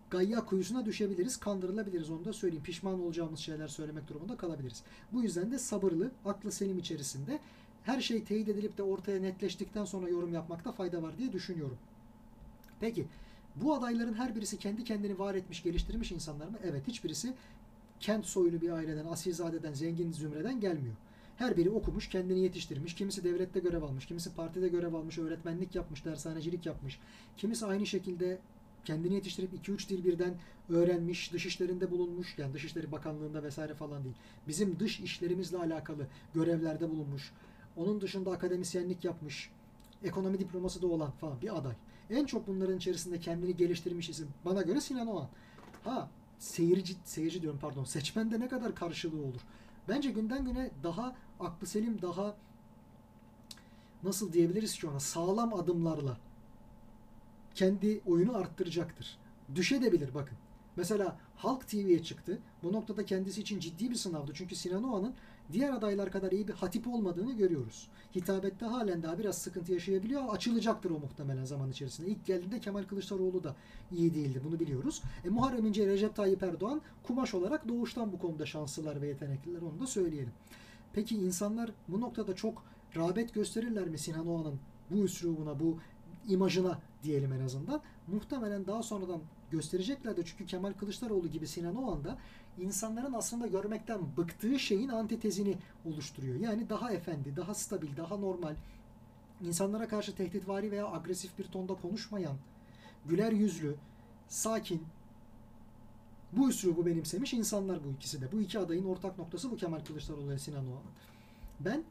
gayya 0.10 0.46
kuyusuna 0.46 0.86
düşebiliriz, 0.86 1.38
kandırılabiliriz 1.38 2.10
onu 2.10 2.26
da 2.26 2.34
söyleyeyim. 2.34 2.64
Pişman 2.64 3.02
olacağımız 3.02 3.40
şeyler 3.40 3.68
söylemek 3.68 4.08
durumunda 4.08 4.38
kalabiliriz. 4.38 4.84
Bu 5.12 5.22
yüzden 5.22 5.52
de 5.52 5.60
sabırlı, 5.60 6.12
aklı 6.26 6.52
selim 6.52 6.80
içerisinde 6.80 7.40
her 7.84 8.02
şey 8.02 8.24
teyit 8.24 8.50
edilip 8.50 8.78
de 8.78 8.84
ortaya 8.84 9.22
netleştikten 9.22 9.86
sonra 9.86 10.10
yorum 10.10 10.34
yapmakta 10.34 10.72
fayda 10.72 11.04
var 11.04 11.18
diye 11.18 11.34
düşünüyorum. 11.34 11.78
Peki 12.80 13.06
bu 13.56 13.74
adayların 13.74 14.14
her 14.14 14.36
birisi 14.36 14.58
kendi 14.58 14.84
kendini 14.84 15.20
var 15.20 15.36
etmiş, 15.36 15.64
geliştirmiş 15.64 16.12
insanlar 16.12 16.48
mı? 16.48 16.58
Evet 16.64 16.88
hiçbirisi 16.88 17.34
kent 18.00 18.26
soylu 18.26 18.62
bir 18.62 18.70
aileden, 18.70 19.06
asilzadeden, 19.06 19.74
zengin 19.74 20.12
zümreden 20.12 20.60
gelmiyor. 20.60 20.96
Her 21.38 21.58
biri 21.58 21.70
okumuş, 21.70 22.10
kendini 22.10 22.40
yetiştirmiş. 22.40 22.96
Kimisi 22.96 23.24
devlette 23.24 23.60
görev 23.60 23.84
almış, 23.84 24.06
kimisi 24.06 24.34
partide 24.34 24.68
görev 24.68 24.94
almış, 24.94 25.18
öğretmenlik 25.18 25.76
yapmış, 25.76 26.06
dershanecilik 26.06 26.66
yapmış. 26.66 27.00
Kimisi 27.38 27.66
aynı 27.66 27.86
şekilde 27.86 28.40
kendini 28.86 29.14
yetiştirip 29.14 29.54
2-3 29.54 29.90
dil 29.90 30.06
birden 30.06 30.34
öğrenmiş, 30.70 31.34
dış 31.34 31.46
işlerinde 31.46 31.92
bulunmuş, 31.92 32.36
yani 32.38 32.54
Dışişleri 32.54 32.92
Bakanlığı'nda 32.92 33.44
vesaire 33.44 33.74
falan 33.74 34.04
değil. 34.04 34.16
Bizim 34.48 34.80
dış 34.80 35.00
işlerimizle 35.00 35.58
alakalı 35.58 36.08
görevlerde 36.34 36.90
bulunmuş. 36.90 37.32
Onun 37.78 38.02
dışında 38.02 38.32
akademisyenlik 38.32 39.06
yapmış, 39.06 39.50
ekonomi 40.04 40.40
diploması 40.40 40.82
da 40.82 40.88
olan 40.88 41.12
falan 41.12 41.42
bir 41.42 41.58
aday. 41.58 41.74
En 42.10 42.26
çok 42.26 42.48
bunların 42.48 42.78
içerisinde 42.78 43.20
kendini 43.20 43.58
geliştirmiş 43.58 44.10
isim 44.10 44.28
bana 44.46 44.62
göre 44.62 44.82
Sinan 44.82 45.08
Oğan. 45.08 45.30
Ha 45.84 46.10
seyirci, 46.40 46.96
seyirci 47.06 47.42
diyorum 47.42 47.60
pardon 47.62 47.84
seçmende 47.84 48.40
ne 48.40 48.48
kadar 48.48 48.76
karşılığı 48.76 49.22
olur? 49.22 49.42
Bence 49.90 50.12
günden 50.12 50.46
güne 50.46 50.72
daha 50.84 51.16
aklı 51.40 51.68
selim, 51.68 52.02
daha 52.02 52.36
nasıl 54.04 54.34
diyebiliriz 54.34 54.80
ki 54.80 54.88
ona 54.88 55.00
sağlam 55.00 55.54
adımlarla 55.54 56.18
kendi 57.56 58.02
oyunu 58.06 58.38
arttıracaktır. 58.38 59.18
Düşebilir 59.56 60.14
bakın. 60.14 60.38
Mesela 60.76 61.18
Halk 61.36 61.68
TV'ye 61.68 62.04
çıktı. 62.04 62.40
Bu 62.64 62.74
noktada 62.74 63.06
kendisi 63.06 63.42
için 63.42 63.60
ciddi 63.60 63.90
bir 63.90 63.96
sınavdı. 63.96 64.32
Çünkü 64.34 64.56
Sinan 64.56 64.84
Oğan'ın 64.84 65.14
diğer 65.52 65.74
adaylar 65.74 66.12
kadar 66.12 66.32
iyi 66.32 66.48
bir 66.48 66.54
hatip 66.54 66.88
olmadığını 66.88 67.34
görüyoruz. 67.34 67.88
Hitabette 68.16 68.66
halen 68.66 69.04
daha 69.04 69.20
biraz 69.20 69.38
sıkıntı 69.38 69.74
yaşayabiliyor. 69.74 70.24
Açılacaktır 70.30 70.92
o 70.92 71.00
muhtemelen 71.00 71.46
zaman 71.46 71.70
içerisinde. 71.70 72.08
İlk 72.08 72.26
geldiğinde 72.26 72.60
Kemal 72.60 72.84
Kılıçdaroğlu 72.84 73.44
da 73.44 73.56
iyi 73.92 74.14
değildi. 74.14 74.42
Bunu 74.46 74.60
biliyoruz. 74.60 75.02
E, 75.26 75.30
Muharrem 75.30 75.66
İnce, 75.66 75.88
Recep 75.88 76.16
Tayyip 76.16 76.44
Erdoğan 76.44 76.82
kumaş 77.04 77.34
olarak 77.34 77.68
doğuştan 77.68 78.12
bu 78.12 78.20
konuda 78.20 78.46
şanslılar 78.46 79.02
ve 79.02 79.08
yetenekliler. 79.08 79.62
Onu 79.62 79.80
da 79.80 79.88
söyleyelim. 79.88 80.34
Peki 80.94 81.16
insanlar 81.16 81.72
bu 81.88 82.02
noktada 82.02 82.36
çok 82.36 82.64
rağbet 82.96 83.34
gösterirler 83.34 83.88
mi 83.88 83.98
Sinan 83.98 84.28
Oğan'ın 84.28 84.60
bu 84.92 85.04
üslubuna, 85.04 85.60
bu 85.60 85.78
imajına 86.28 86.80
diyelim 87.04 87.34
en 87.34 87.40
azından. 87.40 87.82
Muhtemelen 88.08 88.68
daha 88.68 88.84
sonradan 88.84 89.22
göstereceklerdi. 89.52 90.24
Çünkü 90.26 90.46
Kemal 90.46 90.74
Kılıçdaroğlu 90.74 91.28
gibi 91.28 91.48
Sinan 91.48 91.76
Oğan 91.76 92.04
da 92.04 92.18
insanların 92.60 93.14
aslında 93.14 93.48
görmekten 93.48 94.00
bıktığı 94.18 94.60
şeyin 94.60 94.90
antitezini 94.90 95.58
oluşturuyor. 95.86 96.36
Yani 96.36 96.70
daha 96.70 96.92
efendi, 96.92 97.36
daha 97.36 97.54
stabil, 97.54 97.98
daha 97.98 98.18
normal, 98.18 98.56
insanlara 99.42 99.88
karşı 99.88 100.16
tehditvari 100.16 100.72
veya 100.72 100.92
agresif 100.92 101.40
bir 101.40 101.44
tonda 101.44 101.74
konuşmayan, 101.74 102.38
güler 103.06 103.32
yüzlü, 103.32 103.76
sakin, 104.28 104.84
bu 106.32 106.50
üslubu 106.50 106.86
benimsemiş 106.86 107.34
insanlar 107.34 107.84
bu 107.84 107.92
ikisi 107.92 108.22
de. 108.22 108.32
Bu 108.32 108.42
iki 108.42 108.60
adayın 108.60 108.86
ortak 108.86 109.18
noktası 109.18 109.52
bu 109.52 109.58
Kemal 109.58 109.80
Kılıçdaroğlu 109.80 110.30
ve 110.30 110.40
Sinan 110.40 110.68
Oğan'ın. 110.68 110.92
Ben 111.60 111.84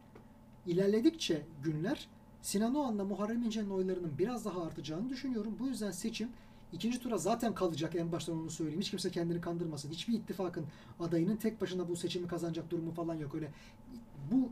ilerledikçe 0.66 1.42
günler 1.62 2.08
Sinan 2.42 2.74
Oğan'la 2.74 3.04
Muharrem 3.04 3.42
İnce'nin 3.42 3.70
oylarının 3.70 4.18
biraz 4.18 4.44
daha 4.44 4.62
artacağını 4.62 5.10
düşünüyorum. 5.10 5.56
Bu 5.58 5.66
yüzden 5.66 5.90
seçim 5.90 6.28
ikinci 6.72 7.00
tura 7.00 7.18
zaten 7.18 7.54
kalacak 7.54 7.94
en 7.94 8.12
baştan 8.12 8.36
onu 8.36 8.50
söyleyeyim. 8.50 8.80
Hiç 8.80 8.90
kimse 8.90 9.10
kendini 9.10 9.40
kandırmasın. 9.40 9.90
Hiçbir 9.90 10.14
ittifakın 10.14 10.66
adayının 11.00 11.36
tek 11.36 11.60
başına 11.60 11.88
bu 11.88 11.96
seçimi 11.96 12.28
kazanacak 12.28 12.70
durumu 12.70 12.90
falan 12.92 13.14
yok. 13.14 13.34
Öyle 13.34 13.50
bu 14.30 14.50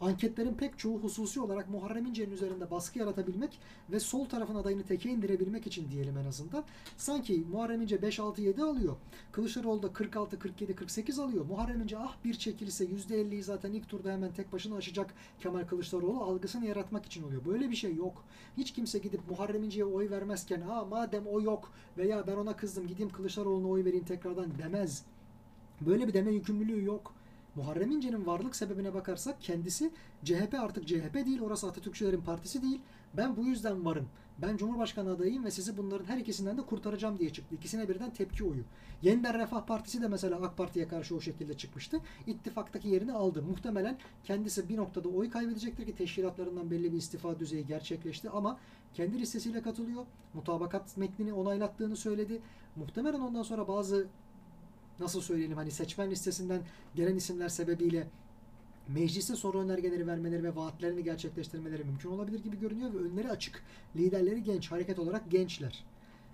anketlerin 0.00 0.54
pek 0.54 0.78
çoğu 0.78 0.98
hususi 0.98 1.40
olarak 1.40 1.70
Muharrem 1.70 2.06
İnce'nin 2.06 2.30
üzerinde 2.30 2.70
baskı 2.70 2.98
yaratabilmek 2.98 3.60
ve 3.90 4.00
sol 4.00 4.24
tarafın 4.24 4.54
adayını 4.54 4.82
teke 4.82 5.10
indirebilmek 5.10 5.66
için 5.66 5.90
diyelim 5.90 6.18
en 6.18 6.24
azından. 6.24 6.64
Sanki 6.96 7.44
Muharrem 7.50 7.82
İnce 7.82 7.96
5-6-7 7.96 8.62
alıyor. 8.62 8.96
Kılıçdaroğlu 9.32 9.82
da 9.82 9.92
46, 9.92 10.38
47, 10.38 10.74
48 10.74 11.18
alıyor. 11.18 11.44
Muharrem 11.44 11.82
İnce 11.82 11.98
ah 11.98 12.16
bir 12.24 12.34
çekilse 12.34 12.84
%50'yi 12.84 13.42
zaten 13.42 13.72
ilk 13.72 13.88
turda 13.88 14.12
hemen 14.12 14.32
tek 14.32 14.52
başına 14.52 14.76
aşacak 14.76 15.14
Kemal 15.40 15.66
Kılıçdaroğlu 15.66 16.22
algısını 16.22 16.66
yaratmak 16.66 17.06
için 17.06 17.22
oluyor. 17.22 17.44
Böyle 17.44 17.70
bir 17.70 17.76
şey 17.76 17.94
yok. 17.94 18.24
Hiç 18.56 18.72
kimse 18.72 18.98
gidip 18.98 19.30
Muharrem 19.30 19.64
İnce'ye 19.64 19.84
oy 19.84 20.10
vermezken 20.10 20.60
ha 20.60 20.84
madem 20.84 21.26
o 21.26 21.40
yok 21.40 21.72
veya 21.98 22.26
ben 22.26 22.36
ona 22.36 22.56
kızdım 22.56 22.86
gideyim 22.86 23.12
Kılıçdaroğlu'na 23.12 23.68
oy 23.68 23.84
vereyim 23.84 24.04
tekrardan 24.04 24.58
demez. 24.58 25.04
Böyle 25.80 26.08
bir 26.08 26.12
deme 26.12 26.30
yükümlülüğü 26.30 26.84
yok. 26.84 27.17
Muharrem 27.58 27.90
İnce'nin 27.90 28.26
varlık 28.26 28.56
sebebine 28.56 28.94
bakarsak 28.94 29.40
kendisi 29.40 29.90
CHP 30.24 30.54
artık 30.60 30.88
CHP 30.88 31.14
değil, 31.14 31.40
orası 31.40 31.66
Atatürkçülerin 31.66 32.20
partisi 32.20 32.62
değil. 32.62 32.80
Ben 33.14 33.36
bu 33.36 33.44
yüzden 33.44 33.84
varım. 33.84 34.08
Ben 34.42 34.56
Cumhurbaşkanı 34.56 35.10
adayıyım 35.10 35.44
ve 35.44 35.50
sizi 35.50 35.76
bunların 35.76 36.04
her 36.04 36.18
ikisinden 36.18 36.58
de 36.58 36.62
kurtaracağım 36.62 37.18
diye 37.18 37.30
çıktı. 37.30 37.54
İkisine 37.54 37.88
birden 37.88 38.10
tepki 38.10 38.44
oyu. 38.44 38.62
Yeniden 39.02 39.38
Refah 39.38 39.66
Partisi 39.66 40.02
de 40.02 40.08
mesela 40.08 40.36
AK 40.42 40.56
Parti'ye 40.56 40.88
karşı 40.88 41.16
o 41.16 41.20
şekilde 41.20 41.54
çıkmıştı. 41.54 42.00
İttifaktaki 42.26 42.88
yerini 42.88 43.12
aldı. 43.12 43.42
Muhtemelen 43.42 43.98
kendisi 44.24 44.68
bir 44.68 44.76
noktada 44.76 45.08
oy 45.08 45.30
kaybedecektir 45.30 45.86
ki 45.86 45.94
teşkilatlarından 45.94 46.70
belli 46.70 46.92
bir 46.92 46.98
istifa 46.98 47.38
düzeyi 47.38 47.66
gerçekleşti 47.66 48.30
ama 48.30 48.58
kendi 48.94 49.18
listesiyle 49.18 49.62
katılıyor. 49.62 50.06
Mutabakat 50.34 50.96
metnini 50.96 51.32
onaylattığını 51.32 51.96
söyledi. 51.96 52.40
Muhtemelen 52.76 53.20
ondan 53.20 53.42
sonra 53.42 53.68
bazı 53.68 54.06
nasıl 55.00 55.20
söyleyelim 55.20 55.56
hani 55.56 55.70
seçmen 55.70 56.10
listesinden 56.10 56.60
gelen 56.94 57.16
isimler 57.16 57.48
sebebiyle 57.48 58.06
meclise 58.88 59.36
soru 59.36 59.60
önergeleri 59.60 60.06
vermeleri 60.06 60.44
ve 60.44 60.56
vaatlerini 60.56 61.04
gerçekleştirmeleri 61.04 61.84
mümkün 61.84 62.10
olabilir 62.10 62.42
gibi 62.44 62.60
görünüyor 62.60 62.94
ve 62.94 62.98
önleri 62.98 63.30
açık. 63.30 63.62
Liderleri 63.96 64.42
genç, 64.42 64.70
hareket 64.70 64.98
olarak 64.98 65.30
gençler. 65.30 65.84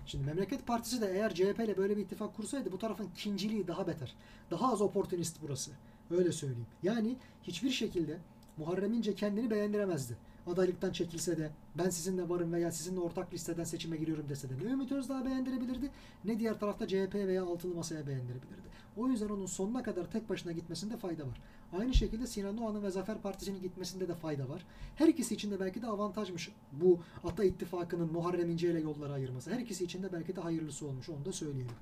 Şimdi 0.06 0.24
Memleket 0.26 0.66
Partisi 0.66 1.00
de 1.00 1.12
eğer 1.12 1.34
CHP 1.34 1.60
ile 1.64 1.76
böyle 1.76 1.96
bir 1.96 2.02
ittifak 2.02 2.36
kursaydı 2.36 2.72
bu 2.72 2.78
tarafın 2.78 3.08
kinciliği 3.16 3.68
daha 3.68 3.86
beter. 3.86 4.14
Daha 4.50 4.72
az 4.72 4.80
oportunist 4.80 5.36
burası. 5.42 5.70
Öyle 6.10 6.32
söyleyeyim. 6.32 6.66
Yani 6.82 7.16
hiçbir 7.42 7.70
şekilde 7.70 8.18
Muharrem 8.56 8.92
İnce 8.92 9.14
kendini 9.14 9.50
beğendiremezdi 9.50 10.16
adaylıktan 10.46 10.92
çekilse 10.92 11.38
de 11.38 11.50
ben 11.78 11.90
sizinle 11.90 12.28
varım 12.28 12.52
veya 12.52 12.72
sizinle 12.72 13.00
ortak 13.00 13.34
listeden 13.34 13.64
seçime 13.64 13.96
giriyorum 13.96 14.28
dese 14.28 14.48
de 14.50 14.54
ne 14.64 14.72
Ümit 14.72 14.92
Özdağ 14.92 15.24
beğendirebilirdi 15.24 15.90
ne 16.24 16.38
diğer 16.38 16.60
tarafta 16.60 16.88
CHP 16.88 17.14
veya 17.14 17.44
altılı 17.44 17.74
masaya 17.74 18.06
beğendirebilirdi. 18.06 18.74
O 18.96 19.08
yüzden 19.08 19.28
onun 19.28 19.46
sonuna 19.46 19.82
kadar 19.82 20.10
tek 20.10 20.28
başına 20.28 20.52
gitmesinde 20.52 20.96
fayda 20.96 21.22
var. 21.26 21.40
Aynı 21.78 21.94
şekilde 21.94 22.26
Sinan 22.26 22.58
Doğan'ın 22.58 22.82
ve 22.82 22.90
Zafer 22.90 23.22
Partisi'nin 23.22 23.62
gitmesinde 23.62 24.08
de 24.08 24.14
fayda 24.14 24.48
var. 24.48 24.66
Her 24.96 25.08
ikisi 25.08 25.34
için 25.34 25.50
de 25.50 25.60
belki 25.60 25.82
de 25.82 25.86
avantajmış 25.86 26.52
bu 26.72 26.98
Ata 27.24 27.44
İttifakı'nın 27.44 28.12
Muharrem 28.12 28.50
İnce 28.50 28.70
ile 28.70 28.80
yolları 28.80 29.12
ayırması. 29.12 29.50
Her 29.50 29.58
ikisi 29.58 29.84
için 29.84 30.02
de 30.02 30.12
belki 30.12 30.36
de 30.36 30.40
hayırlısı 30.40 30.86
olmuş 30.86 31.08
onu 31.08 31.24
da 31.24 31.32
söyleyelim. 31.32 31.76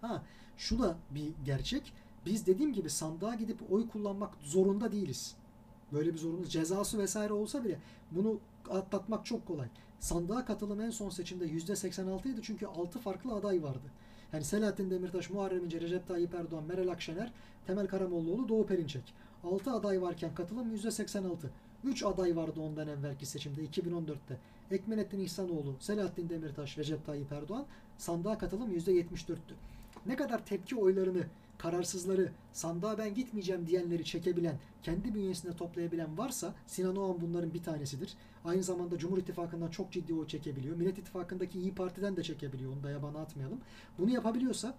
Ha 0.00 0.22
şu 0.56 0.78
da 0.78 0.96
bir 1.10 1.32
gerçek. 1.44 1.92
Biz 2.26 2.46
dediğim 2.46 2.72
gibi 2.72 2.90
sandığa 2.90 3.34
gidip 3.34 3.72
oy 3.72 3.88
kullanmak 3.88 4.34
zorunda 4.42 4.92
değiliz. 4.92 5.34
Böyle 5.92 6.12
bir 6.12 6.18
zorunluluk 6.18 6.50
cezası 6.50 6.98
vesaire 6.98 7.32
olsa 7.32 7.64
bile 7.64 7.78
bunu 8.10 8.38
atlatmak 8.70 9.26
çok 9.26 9.46
kolay. 9.46 9.68
Sandığa 10.00 10.44
katılım 10.44 10.80
en 10.80 10.90
son 10.90 11.10
seçimde 11.10 11.44
%86 11.46 12.28
idi 12.28 12.40
çünkü 12.42 12.66
6 12.66 12.98
farklı 12.98 13.34
aday 13.34 13.62
vardı. 13.62 13.90
Yani 14.32 14.44
Selahattin 14.44 14.90
Demirtaş, 14.90 15.30
Muharrem 15.30 15.64
İnce, 15.64 15.80
Recep 15.80 16.08
Tayyip 16.08 16.34
Erdoğan, 16.34 16.64
Meral 16.64 16.88
Akşener, 16.88 17.32
Temel 17.66 17.86
Karamollaoğlu, 17.86 18.48
Doğu 18.48 18.66
Perinçek. 18.66 19.14
6 19.44 19.72
aday 19.72 20.02
varken 20.02 20.34
katılım 20.34 20.76
%86. 20.76 21.32
3 21.84 22.02
aday 22.02 22.36
vardı 22.36 22.60
ondan 22.60 22.88
evvelki 22.88 23.26
seçimde 23.26 23.64
2014'te. 23.64 24.38
Ekmenettin 24.70 25.20
İhsanoğlu, 25.20 25.74
Selahattin 25.80 26.28
Demirtaş, 26.28 26.78
Recep 26.78 27.06
Tayyip 27.06 27.32
Erdoğan 27.32 27.66
sandığa 27.98 28.38
katılım 28.38 28.72
%74'tü. 28.72 29.54
Ne 30.06 30.16
kadar 30.16 30.46
tepki 30.46 30.76
oylarını 30.76 31.24
kararsızları, 31.62 32.32
sandığa 32.52 32.98
ben 32.98 33.14
gitmeyeceğim 33.14 33.66
diyenleri 33.66 34.04
çekebilen, 34.04 34.58
kendi 34.82 35.14
bünyesinde 35.14 35.56
toplayabilen 35.56 36.18
varsa 36.18 36.54
Sinan 36.66 36.96
Oğan 36.96 37.20
bunların 37.20 37.54
bir 37.54 37.62
tanesidir. 37.62 38.14
Aynı 38.44 38.62
zamanda 38.62 38.98
Cumhur 38.98 39.18
İttifakı'ndan 39.18 39.68
çok 39.68 39.92
ciddi 39.92 40.14
oy 40.14 40.26
çekebiliyor. 40.26 40.76
Millet 40.76 40.98
İttifakı'ndaki 40.98 41.58
İyi 41.58 41.74
Parti'den 41.74 42.16
de 42.16 42.22
çekebiliyor. 42.22 42.72
Onu 42.72 42.82
da 42.82 42.90
yabana 42.90 43.18
atmayalım. 43.18 43.60
Bunu 43.98 44.10
yapabiliyorsa 44.10 44.74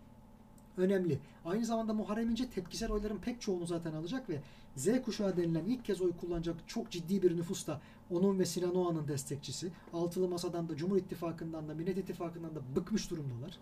önemli. 0.77 1.19
Aynı 1.45 1.65
zamanda 1.65 1.93
Muharrem 1.93 2.29
İnce 2.29 2.49
tepkisel 2.49 2.91
oyların 2.91 3.17
pek 3.17 3.41
çoğunu 3.41 3.65
zaten 3.65 3.93
alacak 3.93 4.29
ve 4.29 4.41
Z 4.75 4.87
kuşağı 5.05 5.37
denilen 5.37 5.65
ilk 5.65 5.85
kez 5.85 6.01
oy 6.01 6.11
kullanacak 6.21 6.55
çok 6.67 6.91
ciddi 6.91 7.21
bir 7.21 7.37
nüfus 7.37 7.67
da 7.67 7.81
onun 8.11 8.39
ve 8.39 8.45
Sinan 8.45 8.75
Oğan'ın 8.75 9.07
destekçisi. 9.07 9.71
Altılı 9.93 10.27
Masa'dan 10.27 10.69
da 10.69 10.75
Cumhur 10.75 10.97
İttifakı'ndan 10.97 11.69
da 11.69 11.73
Millet 11.73 11.97
İttifakı'ndan 11.97 12.55
da 12.55 12.59
bıkmış 12.75 13.09
durumdalar. 13.11 13.57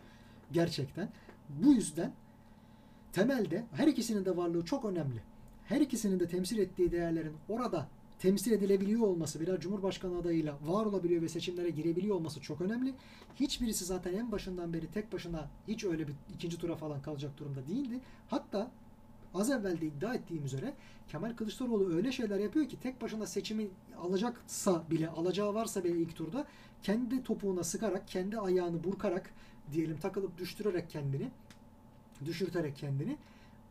Gerçekten. 0.52 1.10
Bu 1.50 1.74
yüzden 1.74 2.14
temelde 3.14 3.66
her 3.74 3.88
ikisinin 3.88 4.26
de 4.26 4.38
varlığı 4.38 4.66
çok 4.66 4.86
önemli. 4.86 5.22
Her 5.66 5.82
ikisinin 5.82 6.20
de 6.20 6.28
temsil 6.28 6.58
ettiği 6.58 6.92
değerlerin 6.92 7.34
orada 7.50 7.88
temsil 8.20 8.52
edilebiliyor 8.52 9.02
olması, 9.02 9.40
birer 9.40 9.60
cumhurbaşkanı 9.60 10.18
adayıyla 10.18 10.58
var 10.66 10.86
olabiliyor 10.86 11.22
ve 11.22 11.30
seçimlere 11.30 11.70
girebiliyor 11.70 12.16
olması 12.16 12.42
çok 12.42 12.62
önemli. 12.62 12.94
Hiçbirisi 13.36 13.86
zaten 13.86 14.14
en 14.14 14.32
başından 14.32 14.74
beri 14.74 14.88
tek 14.88 15.14
başına 15.14 15.50
hiç 15.68 15.84
öyle 15.84 16.08
bir 16.08 16.14
ikinci 16.36 16.58
tura 16.58 16.76
falan 16.76 17.02
kalacak 17.02 17.38
durumda 17.38 17.68
değildi. 17.68 18.00
Hatta 18.28 18.72
az 19.34 19.50
evvel 19.50 19.82
de 19.82 19.86
iddia 19.86 20.14
ettiğim 20.14 20.46
üzere 20.46 20.74
Kemal 21.08 21.36
Kılıçdaroğlu 21.36 21.96
öyle 21.96 22.12
şeyler 22.12 22.40
yapıyor 22.40 22.70
ki 22.70 22.80
tek 22.80 23.02
başına 23.02 23.28
seçimi 23.28 23.68
alacaksa 24.02 24.84
bile, 24.92 25.10
alacağı 25.10 25.54
varsa 25.54 25.84
bile 25.84 25.98
ilk 25.98 26.16
turda 26.16 26.48
kendi 26.84 27.24
topuğuna 27.24 27.64
sıkarak, 27.64 28.08
kendi 28.08 28.40
ayağını 28.40 28.84
burkarak 28.84 29.34
diyelim 29.72 29.98
takılıp 29.98 30.38
düşürerek 30.38 30.90
kendini 30.90 31.32
düşürterek 32.26 32.76
kendini 32.76 33.18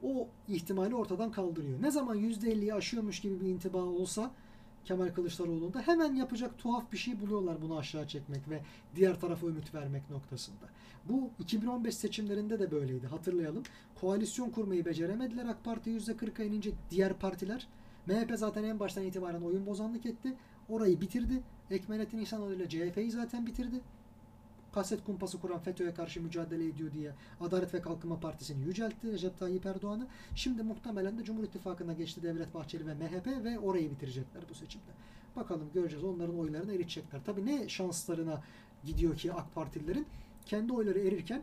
o 0.03 0.29
ihtimali 0.49 0.95
ortadan 0.95 1.33
kaldırıyor. 1.33 1.83
Ne 1.83 1.91
zaman 1.91 2.19
%50'yi 2.19 2.75
aşıyormuş 2.75 3.20
gibi 3.20 3.41
bir 3.41 3.47
intiba 3.47 3.79
olsa 3.79 4.31
Kemal 4.85 5.09
Kılıçdaroğlu'nda 5.09 5.81
hemen 5.81 6.15
yapacak 6.15 6.59
tuhaf 6.59 6.93
bir 6.93 6.97
şey 6.97 7.20
buluyorlar 7.20 7.62
bunu 7.62 7.79
aşağı 7.79 8.09
çekmek 8.09 8.51
ve 8.51 8.61
diğer 8.97 9.20
tarafa 9.20 9.47
ümit 9.47 9.75
vermek 9.75 10.11
noktasında. 10.11 10.69
Bu 11.05 11.31
2015 11.39 11.95
seçimlerinde 11.95 12.59
de 12.59 12.70
böyleydi 12.70 13.07
hatırlayalım. 13.07 13.62
Koalisyon 14.01 14.51
kurmayı 14.51 14.85
beceremediler 14.85 15.47
AK 15.47 15.65
Parti 15.65 15.91
%40'a 15.91 16.45
inince 16.45 16.70
diğer 16.91 17.19
partiler. 17.19 17.66
MHP 18.07 18.33
zaten 18.35 18.65
en 18.65 18.81
baştan 18.81 19.05
itibaren 19.05 19.41
oyun 19.41 19.66
bozanlık 19.66 20.07
etti. 20.07 20.35
Orayı 20.69 21.01
bitirdi. 21.01 21.43
Ekmelettin 21.70 22.19
İhsanoğlu 22.19 22.55
ile 22.55 22.69
CHP'yi 22.69 23.11
zaten 23.11 23.47
bitirdi 23.47 23.81
kaset 24.78 25.05
kumpası 25.05 25.40
kuran 25.40 25.59
FETÖ'ye 25.59 25.94
karşı 25.94 26.22
mücadele 26.22 26.66
ediyor 26.66 26.92
diye 26.92 27.12
Adalet 27.40 27.74
ve 27.74 27.80
Kalkınma 27.80 28.20
Partisi'ni 28.20 28.64
yüceltti 28.64 29.12
Recep 29.12 29.38
Tayyip 29.38 29.66
Erdoğan'ı. 29.66 30.06
Şimdi 30.34 30.62
muhtemelen 30.62 31.18
de 31.18 31.24
Cumhur 31.24 31.44
İttifakı'na 31.44 31.92
geçti 31.92 32.22
Devlet 32.22 32.55
Bahçeli 32.55 32.86
ve 32.86 32.94
MHP 32.94 33.26
ve 33.44 33.59
orayı 33.59 33.90
bitirecekler 33.90 34.42
bu 34.50 34.55
seçimde. 34.55 34.90
Bakalım 35.36 35.70
göreceğiz. 35.74 36.05
Onların 36.05 36.38
oylarını 36.38 36.74
eritecekler. 36.74 37.20
Tabii 37.26 37.46
ne 37.46 37.68
şanslarına 37.68 38.42
gidiyor 38.84 39.16
ki 39.16 39.32
AK 39.32 39.55
Partililerin 39.55 40.06
kendi 40.46 40.72
oyları 40.72 40.98
erirken 40.98 41.42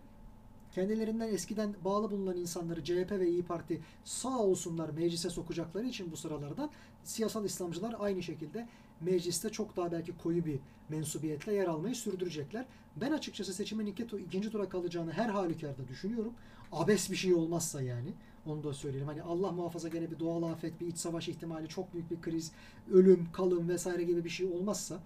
kendilerinden 0.71 1.33
eskiden 1.33 1.75
bağlı 1.85 2.11
bulunan 2.11 2.37
insanları 2.37 2.83
CHP 2.83 3.11
ve 3.11 3.29
İyi 3.29 3.43
Parti 3.43 3.81
sağ 4.03 4.39
olsunlar 4.39 4.89
meclise 4.89 5.29
sokacakları 5.29 5.85
için 5.85 6.11
bu 6.11 6.17
sıralardan 6.17 6.69
siyasal 7.03 7.45
İslamcılar 7.45 7.95
aynı 7.99 8.23
şekilde 8.23 8.67
mecliste 9.01 9.49
çok 9.49 9.77
daha 9.77 9.91
belki 9.91 10.17
koyu 10.17 10.45
bir 10.45 10.59
mensubiyetle 10.89 11.53
yer 11.53 11.67
almayı 11.67 11.95
sürdürecekler. 11.95 12.65
Ben 12.95 13.11
açıkçası 13.11 13.53
seçimin 13.53 13.85
iki, 13.85 14.03
ikinci 14.03 14.51
tura 14.51 14.69
kalacağını 14.69 15.11
her 15.11 15.29
halükarda 15.29 15.87
düşünüyorum. 15.87 16.33
Abes 16.71 17.11
bir 17.11 17.15
şey 17.15 17.33
olmazsa 17.33 17.81
yani. 17.81 18.13
Onu 18.45 18.63
da 18.63 18.73
söyleyelim. 18.73 19.07
Hani 19.07 19.23
Allah 19.23 19.51
muhafaza 19.51 19.87
gene 19.87 20.11
bir 20.11 20.19
doğal 20.19 20.43
afet, 20.43 20.81
bir 20.81 20.87
iç 20.87 20.97
savaş 20.97 21.27
ihtimali, 21.27 21.67
çok 21.67 21.93
büyük 21.93 22.11
bir 22.11 22.21
kriz, 22.21 22.51
ölüm, 22.91 23.27
kalım 23.33 23.69
vesaire 23.69 24.03
gibi 24.03 24.23
bir 24.23 24.29
şey 24.29 24.47
olmazsa 24.47 24.99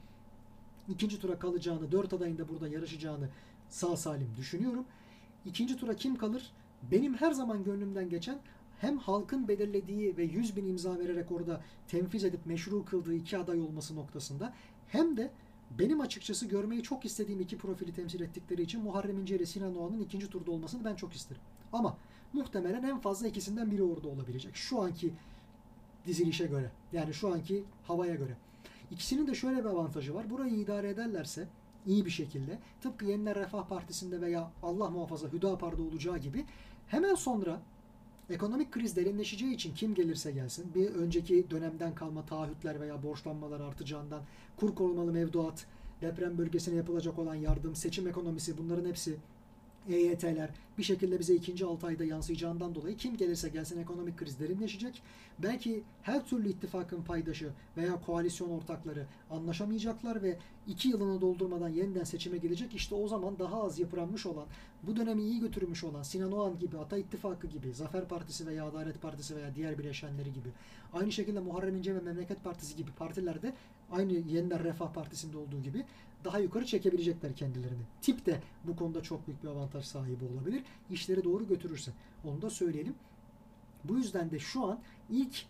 ikinci 0.90 1.20
tura 1.20 1.40
kalacağını, 1.40 1.92
dört 1.92 2.14
adayın 2.14 2.38
da 2.38 2.50
burada 2.50 2.68
yarışacağını 2.68 3.30
sağ 3.70 3.98
salim 3.98 4.30
düşünüyorum. 4.38 4.86
İkinci 5.46 5.78
tura 5.78 5.96
kim 5.96 6.16
kalır? 6.16 6.52
Benim 6.92 7.14
her 7.14 7.32
zaman 7.32 7.64
gönlümden 7.64 8.10
geçen 8.10 8.40
hem 8.82 8.98
halkın 8.98 9.48
belirlediği 9.48 10.18
ve 10.18 10.24
100 10.24 10.56
bin 10.56 10.66
imza 10.66 11.00
vererek 11.00 11.32
orada 11.32 11.62
tenfiz 11.88 12.24
edip 12.24 12.46
meşru 12.46 12.86
kıldığı 12.86 13.14
iki 13.14 13.38
aday 13.38 13.62
olması 13.62 13.96
noktasında 13.96 14.54
hem 14.88 15.18
de 15.18 15.32
benim 15.80 16.02
açıkçası 16.02 16.48
görmeyi 16.48 16.84
çok 16.84 17.06
istediğim 17.06 17.42
iki 17.42 17.58
profili 17.58 17.94
temsil 17.94 18.22
ettikleri 18.22 18.62
için 18.62 18.84
Muharrem 18.84 19.20
İnce 19.20 19.36
ile 19.36 19.46
Sinan 19.46 19.76
Oğan'ın 19.76 20.02
ikinci 20.02 20.30
turda 20.30 20.52
olmasını 20.52 20.86
ben 20.86 20.96
çok 20.96 21.14
isterim. 21.14 21.42
Ama 21.74 21.98
muhtemelen 22.34 22.84
en 22.84 23.00
fazla 23.00 23.28
ikisinden 23.28 23.72
biri 23.72 23.84
orada 23.84 24.08
olabilecek. 24.08 24.56
Şu 24.56 24.82
anki 24.82 25.14
dizilişe 26.06 26.46
göre. 26.46 26.72
Yani 26.94 27.14
şu 27.14 27.34
anki 27.34 27.64
havaya 27.88 28.16
göre. 28.16 28.38
İkisinin 28.92 29.28
de 29.28 29.36
şöyle 29.36 29.60
bir 29.60 29.70
avantajı 29.70 30.16
var. 30.16 30.30
Burayı 30.30 30.54
idare 30.54 30.90
ederlerse 30.90 31.48
iyi 31.86 32.06
bir 32.06 32.10
şekilde 32.10 32.60
tıpkı 32.82 33.06
Yeniler 33.06 33.36
Refah 33.36 33.68
Partisi'nde 33.68 34.22
veya 34.22 34.52
Allah 34.64 34.90
muhafaza 34.90 35.28
Hüdapar'da 35.28 35.82
olacağı 35.82 36.18
gibi 36.18 36.46
hemen 36.88 37.16
sonra 37.16 37.62
ekonomik 38.30 38.72
kriz 38.72 38.96
derinleşeceği 38.96 39.54
için 39.54 39.74
kim 39.76 39.96
gelirse 39.96 40.32
gelsin 40.32 40.72
bir 40.76 40.90
önceki 40.90 41.46
dönemden 41.52 41.96
kalma 41.96 42.26
taahhütler 42.26 42.82
veya 42.82 43.04
borçlanmalar 43.04 43.60
artacağından 43.60 44.22
kur 44.58 44.76
korumalı 44.76 45.12
mevduat, 45.12 45.66
deprem 46.02 46.38
bölgesine 46.38 46.76
yapılacak 46.76 47.20
olan 47.20 47.36
yardım, 47.36 47.76
seçim 47.76 48.08
ekonomisi 48.08 48.58
bunların 48.58 48.86
hepsi 48.86 49.18
EYT'ler 49.90 50.50
bir 50.78 50.84
şekilde 50.84 51.20
bize 51.20 51.36
ikinci 51.36 51.66
6 51.66 51.88
ayda 51.88 52.06
yansıyacağından 52.06 52.76
dolayı 52.76 52.98
kim 52.98 53.18
gelirse 53.18 53.50
gelsin 53.50 53.82
ekonomik 53.82 54.18
kriz 54.18 54.40
derinleşecek. 54.40 55.02
Belki 55.40 55.84
her 56.02 56.26
türlü 56.26 56.50
ittifakın 56.50 57.02
paydaşı 57.02 57.50
veya 57.78 58.02
koalisyon 58.06 58.50
ortakları 58.50 59.06
anlaşamayacaklar 59.32 60.24
ve 60.24 60.38
iki 60.68 60.90
yılını 60.90 61.22
doldurmadan 61.22 61.70
yeniden 61.70 62.04
seçime 62.04 62.38
gelecek. 62.38 62.76
İşte 62.76 62.96
o 62.96 63.08
zaman 63.08 63.40
daha 63.40 63.64
az 63.64 63.80
yıpranmış 63.80 64.26
olan, 64.26 64.46
bu 64.84 64.96
dönemi 64.96 65.22
iyi 65.22 65.40
götürmüş 65.40 65.84
olan 65.84 66.04
Sinan 66.04 66.32
Oğan 66.32 66.60
gibi, 66.60 66.78
Ata 66.78 66.98
İttifakı 66.98 67.48
gibi, 67.48 67.74
Zafer 67.74 68.08
Partisi 68.08 68.48
veya 68.48 68.66
Adalet 68.66 69.02
Partisi 69.02 69.36
veya 69.36 69.56
diğer 69.56 69.78
bileşenleri 69.78 70.34
gibi, 70.34 70.50
aynı 70.94 71.12
şekilde 71.12 71.40
Muharrem 71.40 71.76
İnce 71.76 71.96
ve 71.96 72.00
Memleket 72.00 72.44
Partisi 72.44 72.76
gibi 72.76 72.92
partilerde 72.92 73.54
aynı 73.92 74.14
Yeniden 74.14 74.64
Refah 74.64 74.94
Partisi'nde 74.94 75.38
olduğu 75.38 75.62
gibi 75.62 75.86
daha 76.24 76.40
yukarı 76.40 76.66
çekebilecekler 76.66 77.36
kendilerini. 77.36 77.84
Tip 78.02 78.26
de 78.26 78.42
bu 78.64 78.76
konuda 78.76 79.04
çok 79.04 79.28
büyük 79.28 79.44
bir 79.44 79.48
avantaj 79.48 79.86
sahibi 79.86 80.26
olabilir. 80.26 80.64
İşleri 80.90 81.24
doğru 81.24 81.48
götürürse. 81.48 81.92
Onu 82.24 82.42
da 82.42 82.50
söyleyelim. 82.50 82.96
Bu 83.84 83.98
yüzden 83.98 84.32
de 84.32 84.40
şu 84.40 84.66
an 84.66 84.80
ilk 85.10 85.46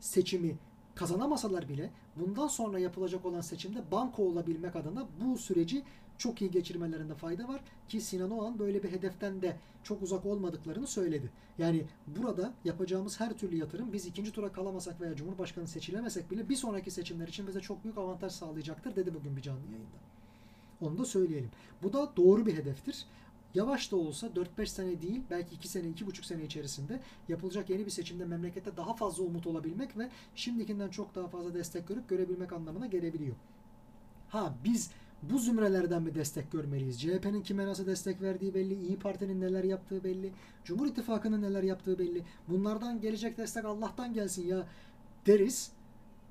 seçimi 0.00 0.56
kazanamasalar 0.94 1.68
bile 1.68 1.90
bundan 2.16 2.48
sonra 2.48 2.78
yapılacak 2.78 3.26
olan 3.26 3.40
seçimde 3.40 3.90
banko 3.92 4.22
olabilmek 4.22 4.76
adına 4.76 5.06
bu 5.20 5.38
süreci 5.38 5.82
çok 6.18 6.42
iyi 6.42 6.50
geçirmelerinde 6.50 7.14
fayda 7.14 7.48
var 7.48 7.60
ki 7.88 8.00
Sinan 8.00 8.30
Oğan 8.30 8.58
böyle 8.58 8.82
bir 8.82 8.92
hedeften 8.92 9.42
de 9.42 9.56
çok 9.82 10.02
uzak 10.02 10.26
olmadıklarını 10.26 10.86
söyledi. 10.86 11.30
Yani 11.58 11.84
burada 12.06 12.52
yapacağımız 12.64 13.20
her 13.20 13.38
türlü 13.38 13.56
yatırım 13.56 13.92
biz 13.92 14.06
ikinci 14.06 14.32
tura 14.32 14.52
kalamasak 14.52 15.00
veya 15.00 15.16
Cumhurbaşkanı 15.16 15.68
seçilemesek 15.68 16.30
bile 16.30 16.48
bir 16.48 16.56
sonraki 16.56 16.90
seçimler 16.90 17.28
için 17.28 17.46
bize 17.46 17.60
çok 17.60 17.84
büyük 17.84 17.98
avantaj 17.98 18.32
sağlayacaktır 18.32 18.96
dedi 18.96 19.14
bugün 19.14 19.36
bir 19.36 19.42
canlı 19.42 19.66
yayında. 19.66 19.96
Onu 20.80 20.98
da 20.98 21.04
söyleyelim. 21.04 21.50
Bu 21.82 21.92
da 21.92 22.12
doğru 22.16 22.46
bir 22.46 22.56
hedeftir. 22.56 23.06
Yavaş 23.54 23.92
da 23.92 23.96
olsa 23.96 24.26
4-5 24.26 24.66
sene 24.66 25.02
değil 25.02 25.20
belki 25.30 25.54
2 25.54 25.68
sene 25.68 25.86
2,5 25.86 26.26
sene 26.26 26.44
içerisinde 26.44 27.00
yapılacak 27.28 27.70
yeni 27.70 27.86
bir 27.86 27.90
seçimde 27.90 28.24
memlekette 28.24 28.76
daha 28.76 28.94
fazla 28.94 29.24
umut 29.24 29.46
olabilmek 29.46 29.98
ve 29.98 30.08
şimdikinden 30.34 30.88
çok 30.88 31.14
daha 31.14 31.28
fazla 31.28 31.54
destek 31.54 31.88
görüp 31.88 32.08
görebilmek 32.08 32.52
anlamına 32.52 32.86
gelebiliyor. 32.86 33.36
Ha 34.28 34.54
biz 34.64 34.90
bu 35.30 35.38
zümrelerden 35.38 36.02
mi 36.02 36.14
destek 36.14 36.52
görmeliyiz? 36.52 37.00
CHP'nin 37.00 37.42
kime 37.42 37.66
nasıl 37.66 37.86
destek 37.86 38.22
verdiği 38.22 38.54
belli, 38.54 38.74
İyi 38.74 38.98
Parti'nin 38.98 39.40
neler 39.40 39.64
yaptığı 39.64 40.04
belli, 40.04 40.32
Cumhur 40.64 40.86
İttifakı'nın 40.86 41.42
neler 41.42 41.62
yaptığı 41.62 41.98
belli. 41.98 42.22
Bunlardan 42.48 43.00
gelecek 43.00 43.38
destek 43.38 43.64
Allah'tan 43.64 44.14
gelsin 44.14 44.46
ya 44.46 44.66
deriz 45.26 45.72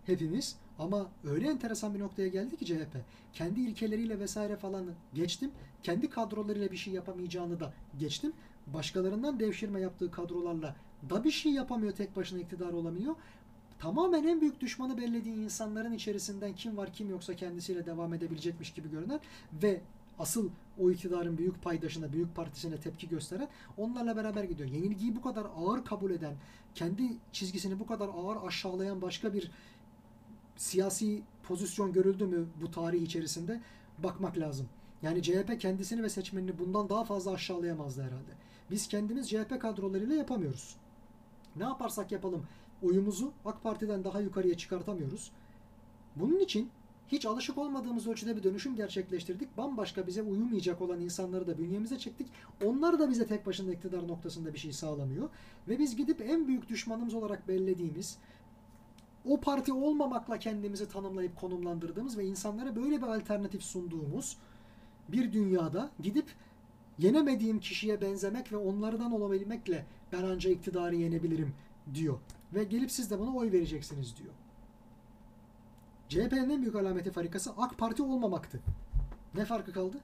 hepimiz. 0.05 0.55
Ama 0.79 1.07
öyle 1.23 1.49
enteresan 1.49 1.93
bir 1.93 1.99
noktaya 1.99 2.27
geldi 2.27 2.57
ki 2.57 2.65
CHP. 2.65 2.97
Kendi 3.33 3.61
ilkeleriyle 3.61 4.19
vesaire 4.19 4.55
falan 4.55 4.85
geçtim. 5.13 5.51
Kendi 5.83 6.09
kadrolarıyla 6.09 6.71
bir 6.71 6.77
şey 6.77 6.93
yapamayacağını 6.93 7.59
da 7.59 7.73
geçtim. 7.99 8.33
Başkalarından 8.67 9.39
devşirme 9.39 9.81
yaptığı 9.81 10.11
kadrolarla 10.11 10.75
da 11.09 11.23
bir 11.23 11.31
şey 11.31 11.51
yapamıyor 11.51 11.93
tek 11.93 12.15
başına 12.15 12.39
iktidar 12.39 12.73
olamıyor. 12.73 13.15
Tamamen 13.83 14.23
en 14.23 14.41
büyük 14.41 14.61
düşmanı 14.61 14.97
bellediği 14.97 15.35
insanların 15.35 15.93
içerisinden 15.93 16.55
kim 16.55 16.77
var 16.77 16.93
kim 16.93 17.09
yoksa 17.09 17.35
kendisiyle 17.35 17.85
devam 17.85 18.13
edebilecekmiş 18.13 18.73
gibi 18.73 18.91
görünen 18.91 19.19
ve 19.63 19.81
asıl 20.19 20.49
o 20.79 20.91
iktidarın 20.91 21.37
büyük 21.37 21.63
paydaşına, 21.63 22.13
büyük 22.13 22.35
partisine 22.35 22.77
tepki 22.77 23.09
gösteren 23.09 23.47
onlarla 23.77 24.15
beraber 24.15 24.43
gidiyor. 24.43 24.69
Yenilgiyi 24.69 25.15
bu 25.15 25.21
kadar 25.21 25.45
ağır 25.57 25.85
kabul 25.85 26.11
eden, 26.11 26.35
kendi 26.75 27.03
çizgisini 27.31 27.79
bu 27.79 27.87
kadar 27.87 28.09
ağır 28.09 28.47
aşağılayan 28.47 29.01
başka 29.01 29.33
bir 29.33 29.51
siyasi 30.55 31.21
pozisyon 31.47 31.93
görüldü 31.93 32.25
mü 32.25 32.45
bu 32.61 32.71
tarih 32.71 33.01
içerisinde 33.01 33.61
bakmak 33.97 34.37
lazım. 34.37 34.67
Yani 35.01 35.23
CHP 35.23 35.59
kendisini 35.59 36.03
ve 36.03 36.09
seçmenini 36.09 36.59
bundan 36.59 36.89
daha 36.89 37.03
fazla 37.03 37.31
aşağılayamazdı 37.31 38.01
herhalde. 38.01 38.31
Biz 38.71 38.87
kendimiz 38.87 39.29
CHP 39.29 39.61
kadrolarıyla 39.61 40.15
yapamıyoruz. 40.15 40.75
Ne 41.55 41.63
yaparsak 41.63 42.11
yapalım 42.11 42.45
oyumuzu 42.81 43.31
AK 43.45 43.63
Parti'den 43.63 44.03
daha 44.03 44.19
yukarıya 44.19 44.57
çıkartamıyoruz. 44.57 45.31
Bunun 46.15 46.39
için 46.39 46.69
hiç 47.07 47.25
alışık 47.25 47.57
olmadığımız 47.57 48.07
ölçüde 48.07 48.35
bir 48.35 48.43
dönüşüm 48.43 48.75
gerçekleştirdik. 48.75 49.57
Bambaşka 49.57 50.07
bize 50.07 50.21
uyumayacak 50.21 50.81
olan 50.81 50.99
insanları 50.99 51.47
da 51.47 51.57
bünyemize 51.57 51.97
çektik. 51.97 52.27
Onlar 52.65 52.99
da 52.99 53.09
bize 53.09 53.27
tek 53.27 53.45
başına 53.45 53.71
iktidar 53.71 54.07
noktasında 54.07 54.53
bir 54.53 54.59
şey 54.59 54.73
sağlamıyor. 54.73 55.29
Ve 55.67 55.79
biz 55.79 55.95
gidip 55.95 56.21
en 56.21 56.47
büyük 56.47 56.69
düşmanımız 56.69 57.13
olarak 57.13 57.47
bellediğimiz, 57.47 58.17
o 59.25 59.39
parti 59.39 59.73
olmamakla 59.73 60.39
kendimizi 60.39 60.89
tanımlayıp 60.89 61.35
konumlandırdığımız 61.35 62.17
ve 62.17 62.25
insanlara 62.25 62.75
böyle 62.75 62.97
bir 62.97 63.07
alternatif 63.07 63.63
sunduğumuz 63.63 64.37
bir 65.09 65.33
dünyada 65.33 65.91
gidip 65.99 66.25
yenemediğim 66.99 67.59
kişiye 67.59 68.01
benzemek 68.01 68.51
ve 68.51 68.57
onlardan 68.57 69.11
olabilmekle 69.11 69.85
ben 70.11 70.23
ancak 70.23 70.53
iktidarı 70.53 70.95
yenebilirim 70.95 71.53
diyor. 71.93 72.19
Ve 72.53 72.63
gelip 72.63 72.91
siz 72.91 73.11
de 73.11 73.19
bana 73.19 73.35
oy 73.35 73.51
vereceksiniz 73.51 74.17
diyor. 74.17 74.33
CHP'nin 76.09 76.49
en 76.49 76.61
büyük 76.61 76.75
alameti 76.75 77.11
farikası 77.11 77.51
AK 77.57 77.77
Parti 77.77 78.03
olmamaktı. 78.03 78.59
Ne 79.35 79.45
farkı 79.45 79.73
kaldı? 79.73 79.97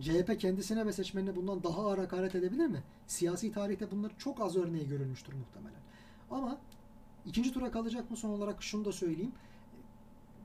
CHP 0.00 0.40
kendisine 0.40 0.86
ve 0.86 0.92
seçmenine 0.92 1.36
bundan 1.36 1.62
daha 1.62 1.82
ağır 1.82 1.98
hakaret 1.98 2.34
edebilir 2.34 2.66
mi? 2.66 2.82
Siyasi 3.06 3.52
tarihte 3.52 3.90
bunlar 3.90 4.12
çok 4.18 4.40
az 4.40 4.56
örneği 4.56 4.88
görülmüştür 4.88 5.32
muhtemelen. 5.32 5.80
Ama 6.30 6.58
İkinci 7.26 7.52
tura 7.52 7.70
kalacak 7.70 8.10
mı 8.10 8.16
son 8.16 8.30
olarak 8.30 8.62
şunu 8.62 8.84
da 8.84 8.92
söyleyeyim. 8.92 9.32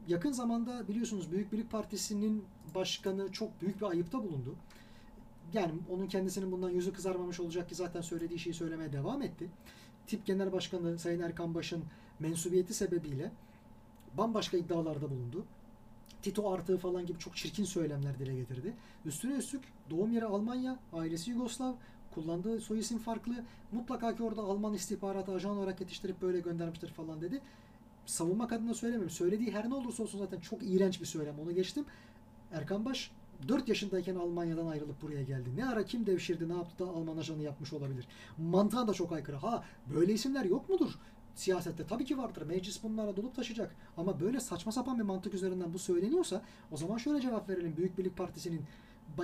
Yakın 0.07 0.31
zamanda 0.31 0.87
biliyorsunuz 0.87 1.31
Büyük 1.31 1.51
Birlik 1.51 1.71
Partisi'nin 1.71 2.45
başkanı 2.75 3.31
çok 3.31 3.61
büyük 3.61 3.81
bir 3.81 3.85
ayıpta 3.85 4.23
bulundu. 4.23 4.55
Yani 5.53 5.71
onun 5.89 6.07
kendisinin 6.07 6.51
bundan 6.51 6.69
yüzü 6.69 6.93
kızarmamış 6.93 7.39
olacak 7.39 7.69
ki 7.69 7.75
zaten 7.75 8.01
söylediği 8.01 8.39
şeyi 8.39 8.53
söylemeye 8.53 8.93
devam 8.93 9.21
etti. 9.21 9.49
Tip 10.09 10.25
Genel 10.25 10.51
Başkanı 10.51 10.99
Sayın 10.99 11.21
Erkan 11.21 11.55
Baş'ın 11.55 11.83
mensubiyeti 12.19 12.73
sebebiyle 12.73 13.31
bambaşka 14.17 14.57
iddialarda 14.57 15.09
bulundu. 15.09 15.45
Tito 16.21 16.53
artığı 16.53 16.77
falan 16.77 17.05
gibi 17.05 17.19
çok 17.19 17.35
çirkin 17.35 17.63
söylemler 17.63 18.19
dile 18.19 18.35
getirdi. 18.35 18.73
Üstüne 19.05 19.33
üstlük 19.33 19.63
doğum 19.89 20.11
yeri 20.11 20.25
Almanya, 20.25 20.79
ailesi 20.93 21.31
Yugoslav, 21.31 21.73
kullandığı 22.15 22.61
soy 22.61 22.79
isim 22.79 22.97
farklı. 22.97 23.33
Mutlaka 23.71 24.15
ki 24.15 24.23
orada 24.23 24.41
Alman 24.41 24.73
istihbaratı 24.73 25.31
ajan 25.31 25.57
olarak 25.57 25.81
yetiştirip 25.81 26.21
böyle 26.21 26.39
göndermiştir 26.39 26.89
falan 26.89 27.21
dedi. 27.21 27.41
Savunmak 28.05 28.53
adına 28.53 28.73
söylemiyorum. 28.73 29.15
Söylediği 29.15 29.51
her 29.51 29.69
ne 29.69 29.73
olursa 29.73 30.03
olsun 30.03 30.19
zaten 30.19 30.39
çok 30.39 30.59
iğrenç 30.63 31.01
bir 31.01 31.05
söylem. 31.05 31.39
Onu 31.39 31.55
geçtim. 31.55 31.85
Erkan 32.51 32.85
Baş 32.85 33.11
4 33.47 33.69
yaşındayken 33.69 34.15
Almanya'dan 34.15 34.67
ayrılıp 34.67 35.01
buraya 35.01 35.23
geldi. 35.23 35.49
Ne 35.55 35.69
ara 35.69 35.85
kim 35.85 36.05
devşirdi 36.05 36.49
ne 36.49 36.53
yaptı 36.53 36.85
da 36.85 36.89
Alman 36.89 37.17
ajanı 37.17 37.43
yapmış 37.43 37.73
olabilir. 37.73 38.07
Mantığa 38.37 38.87
da 38.87 38.93
çok 38.93 39.11
aykırı. 39.11 39.35
Ha 39.35 39.63
böyle 39.93 40.13
isimler 40.13 40.45
yok 40.45 40.69
mudur? 40.69 40.91
Siyasette 41.35 41.87
tabii 41.87 42.05
ki 42.05 42.17
vardır. 42.17 42.41
Meclis 42.41 42.83
bunlara 42.83 43.15
dolup 43.15 43.35
taşıyacak. 43.35 43.75
Ama 43.97 44.19
böyle 44.19 44.39
saçma 44.39 44.71
sapan 44.71 44.97
bir 44.97 45.03
mantık 45.03 45.33
üzerinden 45.33 45.73
bu 45.73 45.79
söyleniyorsa 45.79 46.41
o 46.71 46.77
zaman 46.77 46.97
şöyle 46.97 47.21
cevap 47.21 47.49
verelim 47.49 47.77
Büyük 47.77 47.97
Birlik 47.97 48.17
Partisi'nin 48.17 48.61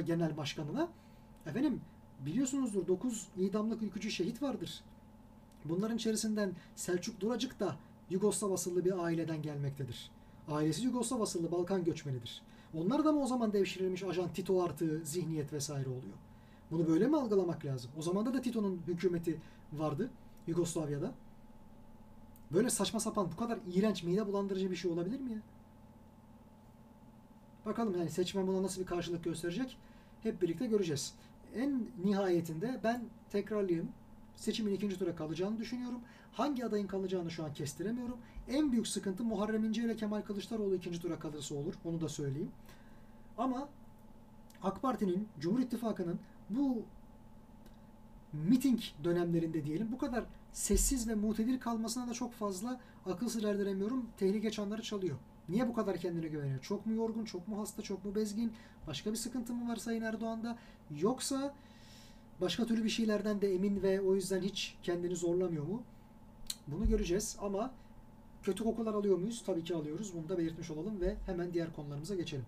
genel 0.06 0.38
başkanına. 0.38 0.88
Efendim 1.46 1.82
biliyorsunuzdur 2.26 2.88
9 2.88 3.28
idamlık 3.38 3.82
ülkücü 3.82 4.12
şehit 4.12 4.42
vardır. 4.42 4.84
Bunların 5.66 5.98
içerisinden 5.98 6.54
Selçuk 6.76 7.22
Duracık 7.22 7.60
da 7.60 7.76
Yugoslav 8.10 8.52
asıllı 8.52 8.86
bir 8.86 9.04
aileden 9.04 9.42
gelmektedir. 9.42 10.12
Ailesi 10.48 10.84
Yugoslav 10.84 11.22
asıllı 11.22 11.52
Balkan 11.52 11.84
göçmenidir. 11.84 12.42
Onlar 12.78 13.06
da 13.06 13.12
mı 13.12 13.22
o 13.22 13.28
zaman 13.28 13.54
devşirilmiş 13.54 14.04
ajan 14.04 14.34
Tito 14.34 14.64
artı 14.64 15.02
zihniyet 15.06 15.54
vesaire 15.54 15.90
oluyor? 15.90 16.16
Bunu 16.72 16.88
böyle 16.88 17.08
mi 17.08 17.18
algılamak 17.18 17.66
lazım? 17.66 17.92
O 17.98 18.02
zaman 18.02 18.26
da 18.26 18.42
Tito'nun 18.42 18.82
hükümeti 18.88 19.42
vardı 19.74 20.10
Yugoslavya'da. 20.48 21.12
Böyle 22.52 22.70
saçma 22.70 23.00
sapan 23.00 23.32
bu 23.32 23.36
kadar 23.36 23.60
iğrenç 23.74 24.04
mide 24.04 24.28
bulandırıcı 24.28 24.72
bir 24.72 24.76
şey 24.76 24.92
olabilir 24.92 25.20
mi 25.20 25.32
ya? 25.32 25.40
Bakalım 27.66 27.98
yani 27.98 28.10
seçmen 28.10 28.48
buna 28.48 28.64
nasıl 28.64 28.82
bir 28.82 28.86
karşılık 28.86 29.24
gösterecek? 29.24 29.78
Hep 30.24 30.42
birlikte 30.42 30.66
göreceğiz. 30.66 31.14
En 31.56 31.88
nihayetinde 32.04 32.80
ben 32.84 33.04
tekrarlayayım. 33.32 33.90
Seçimin 34.36 34.74
ikinci 34.74 35.00
tura 35.00 35.16
kalacağını 35.16 35.60
düşünüyorum. 35.60 36.00
Hangi 36.32 36.66
adayın 36.66 36.88
kalacağını 36.88 37.32
şu 37.32 37.44
an 37.44 37.54
kestiremiyorum. 37.54 38.18
En 38.50 38.72
büyük 38.72 38.88
sıkıntı 38.88 39.24
Muharrem 39.24 39.64
İnce 39.64 39.84
ile 39.84 39.96
Kemal 39.96 40.22
Kılıçdaroğlu 40.22 40.76
ikinci 40.76 41.02
tura 41.02 41.20
kalırsa 41.20 41.56
olur. 41.56 41.74
Onu 41.86 42.02
da 42.02 42.10
söyleyeyim. 42.10 42.52
Ama 43.38 43.70
AK 44.64 44.82
Parti'nin, 44.82 45.28
Cumhur 45.40 45.60
İttifakı'nın 45.60 46.20
bu 46.50 46.84
miting 48.34 48.80
dönemlerinde 49.04 49.66
diyelim 49.66 49.92
bu 49.92 49.98
kadar 49.98 50.24
sessiz 50.54 51.08
ve 51.08 51.16
mutedir 51.16 51.60
kalmasına 51.60 52.08
da 52.08 52.14
çok 52.14 52.34
fazla 52.34 52.80
akıl 53.06 53.30
sır 53.30 53.44
erdiremiyorum. 53.44 54.06
Tehlike 54.18 54.52
çanları 54.52 54.82
çalıyor. 54.82 55.18
Niye 55.50 55.68
bu 55.68 55.74
kadar 55.74 55.98
kendine 55.98 56.28
güveniyor? 56.28 56.62
Çok 56.62 56.86
mu 56.86 56.94
yorgun, 56.94 57.26
çok 57.26 57.48
mu 57.48 57.60
hasta, 57.60 57.82
çok 57.82 58.06
mu 58.06 58.16
bezgin? 58.16 58.54
Başka 58.88 59.12
bir 59.12 59.16
sıkıntı 59.16 59.54
mı 59.54 59.72
var 59.72 59.76
Sayın 59.76 60.02
Erdoğan'da? 60.02 60.58
Yoksa 61.00 61.54
başka 62.42 62.66
türlü 62.66 62.84
bir 62.84 62.90
şeylerden 62.90 63.42
de 63.42 63.56
emin 63.56 63.84
ve 63.84 64.02
o 64.02 64.16
yüzden 64.16 64.42
hiç 64.42 64.78
kendini 64.84 65.16
zorlamıyor 65.16 65.68
mu? 65.68 65.84
Bunu 66.68 66.88
göreceğiz 66.88 67.38
ama 67.42 67.72
kötü 68.46 68.64
kokular 68.64 68.94
alıyor 68.94 69.18
muyuz? 69.18 69.44
Tabii 69.46 69.64
ki 69.64 69.76
alıyoruz. 69.76 70.14
Bunu 70.16 70.30
da 70.30 70.38
belirtmiş 70.38 70.72
olalım 70.72 71.02
ve 71.02 71.16
hemen 71.26 71.54
diğer 71.54 71.74
konularımıza 71.74 72.16
geçelim. 72.16 72.46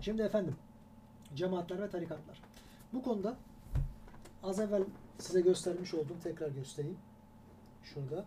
Şimdi 0.00 0.22
efendim 0.22 0.56
cemaatler 1.34 1.82
ve 1.82 1.90
tarikatlar. 1.90 2.42
Bu 2.92 3.02
konuda 3.02 3.36
az 4.42 4.60
evvel 4.60 4.84
size 5.18 5.40
göstermiş 5.40 5.94
olduğum 5.94 6.20
tekrar 6.22 6.48
göstereyim. 6.48 6.98
Şurada. 7.82 8.24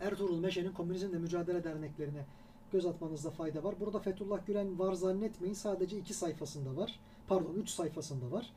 Ertuğrul 0.00 0.38
Meşe'nin 0.38 0.72
Komünizmle 0.72 1.18
Mücadele 1.18 1.64
Derneklerine 1.64 2.24
göz 2.72 2.86
atmanızda 2.86 3.30
fayda 3.30 3.64
var. 3.64 3.74
Burada 3.80 3.98
Fethullah 3.98 4.46
Gülen 4.46 4.78
var 4.78 4.92
zannetmeyin. 4.92 5.54
Sadece 5.54 5.98
iki 5.98 6.14
sayfasında 6.14 6.76
var. 6.76 7.00
Pardon 7.28 7.54
üç 7.54 7.70
sayfasında 7.70 8.30
var. 8.32 8.52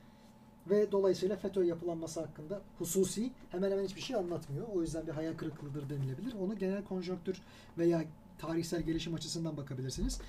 Ve 0.70 0.92
dolayısıyla 0.92 1.36
FETÖ 1.36 1.64
yapılanması 1.64 2.20
hakkında 2.20 2.62
hususi 2.78 3.32
hemen 3.50 3.72
hemen 3.72 3.84
hiçbir 3.84 4.02
şey 4.02 4.16
anlatmıyor. 4.16 4.68
O 4.68 4.82
yüzden 4.82 5.08
bir 5.08 5.12
hayal 5.12 5.34
kırıklığıdır 5.34 5.90
denilebilir. 5.90 6.34
Onu 6.34 6.58
genel 6.58 6.84
konjonktür 6.84 7.42
veya 7.78 8.04
tarihsel 8.38 8.82
gelişim 8.82 9.14
açısından 9.14 9.58
bakabilirsiniz. 9.58 10.22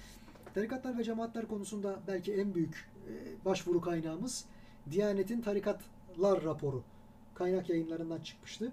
Tarikatlar 0.55 0.99
ve 0.99 1.05
cemaatler 1.05 1.49
konusunda 1.49 2.01
belki 2.07 2.35
en 2.35 2.55
büyük 2.55 2.91
e, 3.09 3.45
başvuru 3.45 3.81
kaynağımız 3.81 4.45
Diyanet'in 4.91 5.41
tarikatlar 5.41 6.45
raporu. 6.45 6.83
Kaynak 7.35 7.69
yayınlarından 7.69 8.21
çıkmıştı. 8.21 8.73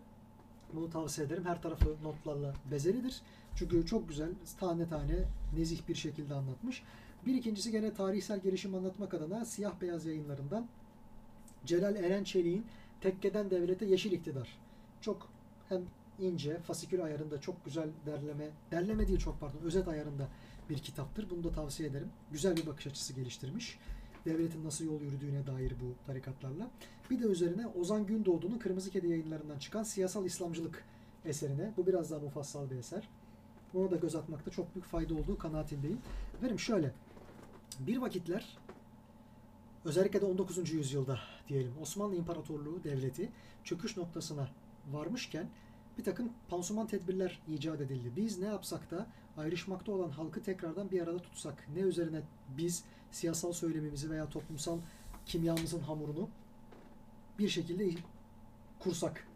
Bunu 0.73 0.89
tavsiye 0.89 1.27
ederim. 1.27 1.45
Her 1.45 1.61
tarafı 1.61 1.95
notlarla 2.03 2.53
bezelidir. 2.71 3.21
Çünkü 3.55 3.85
çok 3.85 4.09
güzel, 4.09 4.29
tane 4.59 4.89
tane, 4.89 5.15
nezih 5.57 5.87
bir 5.87 5.95
şekilde 5.95 6.33
anlatmış. 6.33 6.83
Bir 7.25 7.33
ikincisi 7.33 7.71
gene 7.71 7.93
tarihsel 7.93 8.39
gelişim 8.39 8.75
anlatmak 8.75 9.13
adına 9.13 9.45
siyah 9.45 9.81
beyaz 9.81 10.05
yayınlarından 10.05 10.67
Celal 11.65 11.95
Eren 11.95 12.23
Çelik'in 12.23 12.65
Tekkeden 13.01 13.49
Devlete 13.49 13.85
Yeşil 13.85 14.11
İktidar. 14.11 14.57
Çok 15.01 15.29
hem 15.69 15.81
ince, 16.19 16.59
fasikül 16.59 17.03
ayarında 17.03 17.41
çok 17.41 17.65
güzel 17.65 17.89
derleme, 18.05 18.49
derleme 18.71 19.07
değil 19.07 19.19
çok 19.19 19.39
pardon, 19.39 19.59
özet 19.63 19.87
ayarında 19.87 20.27
bir 20.69 20.77
kitaptır. 20.77 21.29
Bunu 21.29 21.43
da 21.43 21.51
tavsiye 21.51 21.89
ederim. 21.89 22.09
Güzel 22.31 22.57
bir 22.57 22.65
bakış 22.65 22.87
açısı 22.87 23.13
geliştirmiş. 23.13 23.79
Devletin 24.25 24.65
nasıl 24.65 24.85
yol 24.85 25.01
yürüdüğüne 25.01 25.47
dair 25.47 25.71
bu 25.71 26.05
tarikatlarla. 26.05 26.69
Bir 27.09 27.19
de 27.19 27.25
üzerine 27.25 27.67
Ozan 27.67 28.05
Gündoğdu'nun 28.05 28.59
Kırmızı 28.59 28.91
Kedi 28.91 29.07
yayınlarından 29.07 29.59
çıkan 29.59 29.83
Siyasal 29.83 30.25
İslamcılık 30.25 30.83
eserine. 31.25 31.73
Bu 31.77 31.87
biraz 31.87 32.11
daha 32.11 32.19
mufassal 32.19 32.69
bir 32.69 32.75
eser. 32.75 33.09
Ona 33.73 33.91
da 33.91 33.95
göz 33.95 34.15
atmakta 34.15 34.51
çok 34.51 34.75
büyük 34.75 34.85
fayda 34.85 35.13
olduğu 35.13 35.37
kanaatindeyim. 35.37 35.99
Verim 36.43 36.59
şöyle. 36.59 36.91
Bir 37.79 37.97
vakitler 37.97 38.57
özellikle 39.85 40.21
de 40.21 40.25
19. 40.25 40.71
yüzyılda 40.71 41.19
diyelim 41.47 41.73
Osmanlı 41.81 42.15
İmparatorluğu 42.15 42.83
devleti 42.83 43.31
çöküş 43.63 43.97
noktasına 43.97 44.49
varmışken 44.91 45.49
bir 45.97 46.03
takım 46.03 46.29
pansuman 46.49 46.87
tedbirler 46.87 47.41
icat 47.47 47.81
edildi. 47.81 48.11
Biz 48.15 48.39
ne 48.39 48.45
yapsak 48.45 48.91
da 48.91 49.07
ayrışmakta 49.37 49.91
olan 49.91 50.09
halkı 50.09 50.43
tekrardan 50.43 50.91
bir 50.91 51.01
arada 51.01 51.19
tutsak, 51.19 51.67
ne 51.75 51.79
üzerine 51.79 52.21
biz 52.57 52.83
siyasal 53.11 53.53
söylemimizi 53.53 54.09
veya 54.09 54.29
toplumsal 54.29 54.79
kimyamızın 55.25 55.79
hamurunu 55.79 56.29
bir 57.39 57.49
şekilde 57.49 57.89
kursak. 58.79 59.27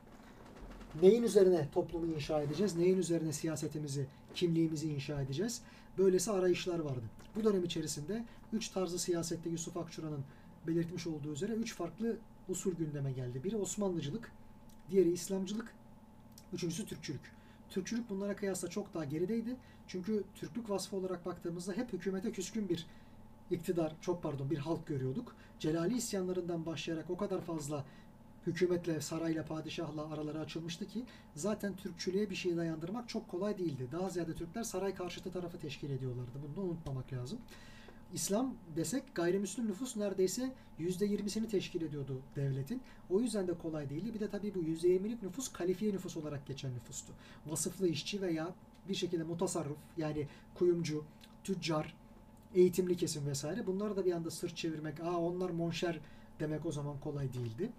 Neyin 1.01 1.23
üzerine 1.23 1.67
toplumu 1.71 2.05
inşa 2.05 2.41
edeceğiz? 2.41 2.75
Neyin 2.75 2.97
üzerine 2.97 3.33
siyasetimizi, 3.33 4.07
kimliğimizi 4.35 4.93
inşa 4.93 5.21
edeceğiz? 5.21 5.61
Böylesi 5.97 6.31
arayışlar 6.31 6.79
vardı. 6.79 7.03
Bu 7.35 7.43
dönem 7.43 7.63
içerisinde 7.63 8.25
üç 8.53 8.69
tarzı 8.69 8.99
siyasette 8.99 9.49
Yusuf 9.49 9.77
Akçura'nın 9.77 10.23
belirtmiş 10.69 11.07
olduğu 11.07 11.33
üzere 11.33 11.53
üç 11.53 11.75
farklı 11.75 12.17
usul 12.49 12.75
gündeme 12.75 13.11
geldi. 13.11 13.43
Biri 13.43 13.57
Osmanlıcılık, 13.57 14.31
diğeri 14.89 15.11
İslamcılık, 15.11 15.73
üçüncüsü 16.53 16.85
Türkçülük. 16.85 17.31
Türkçülük 17.69 18.09
bunlara 18.09 18.35
kıyasla 18.35 18.67
çok 18.67 18.93
daha 18.93 19.05
gerideydi. 19.05 19.55
Çünkü 19.87 20.23
Türklük 20.35 20.69
vasfı 20.69 20.95
olarak 20.95 21.25
baktığımızda 21.25 21.73
hep 21.73 21.93
hükümete 21.93 22.31
küskün 22.31 22.69
bir 22.69 22.87
iktidar, 23.51 23.95
çok 24.01 24.23
pardon 24.23 24.49
bir 24.49 24.57
halk 24.57 24.87
görüyorduk. 24.87 25.35
Celali 25.59 25.97
isyanlarından 25.97 26.65
başlayarak 26.65 27.09
o 27.09 27.17
kadar 27.17 27.41
fazla 27.41 27.85
hükümetle, 28.47 29.01
sarayla, 29.01 29.45
padişahla 29.45 30.13
araları 30.13 30.39
açılmıştı 30.39 30.87
ki 30.87 31.05
zaten 31.35 31.75
Türkçülüğe 31.75 32.29
bir 32.29 32.35
şey 32.35 32.57
dayandırmak 32.57 33.09
çok 33.09 33.27
kolay 33.27 33.57
değildi. 33.57 33.87
Daha 33.91 34.09
ziyade 34.09 34.33
Türkler 34.33 34.63
saray 34.63 34.95
karşıtı 34.95 35.31
tarafı 35.31 35.59
teşkil 35.59 35.89
ediyorlardı. 35.89 36.39
Bunu 36.47 36.55
da 36.55 36.61
unutmamak 36.61 37.13
lazım. 37.13 37.39
İslam 38.13 38.55
desek 38.75 39.15
gayrimüslim 39.15 39.67
nüfus 39.67 39.97
neredeyse 39.97 40.53
%20'sini 40.79 41.47
teşkil 41.47 41.81
ediyordu 41.81 42.21
devletin. 42.35 42.81
O 43.09 43.19
yüzden 43.19 43.47
de 43.47 43.53
kolay 43.57 43.89
değildi. 43.89 44.13
Bir 44.13 44.19
de 44.19 44.29
tabii 44.29 44.55
bu 44.55 44.59
%20'lik 44.59 45.23
nüfus 45.23 45.51
kalifiye 45.51 45.93
nüfus 45.93 46.17
olarak 46.17 46.47
geçen 46.47 46.75
nüfustu. 46.75 47.13
Vasıflı 47.47 47.87
işçi 47.87 48.21
veya 48.21 48.53
bir 48.89 48.95
şekilde 48.95 49.23
mutasarrıf 49.23 49.77
yani 49.97 50.27
kuyumcu, 50.55 51.03
tüccar, 51.43 51.95
eğitimli 52.55 52.97
kesim 52.97 53.27
vesaire 53.27 53.67
bunları 53.67 53.95
da 53.95 54.05
bir 54.05 54.11
anda 54.11 54.31
sırt 54.31 54.57
çevirmek, 54.57 54.99
aa 54.99 55.17
onlar 55.17 55.49
monşer 55.49 55.99
demek 56.39 56.65
o 56.65 56.71
zaman 56.71 56.99
kolay 56.99 57.33
değildi. 57.33 57.71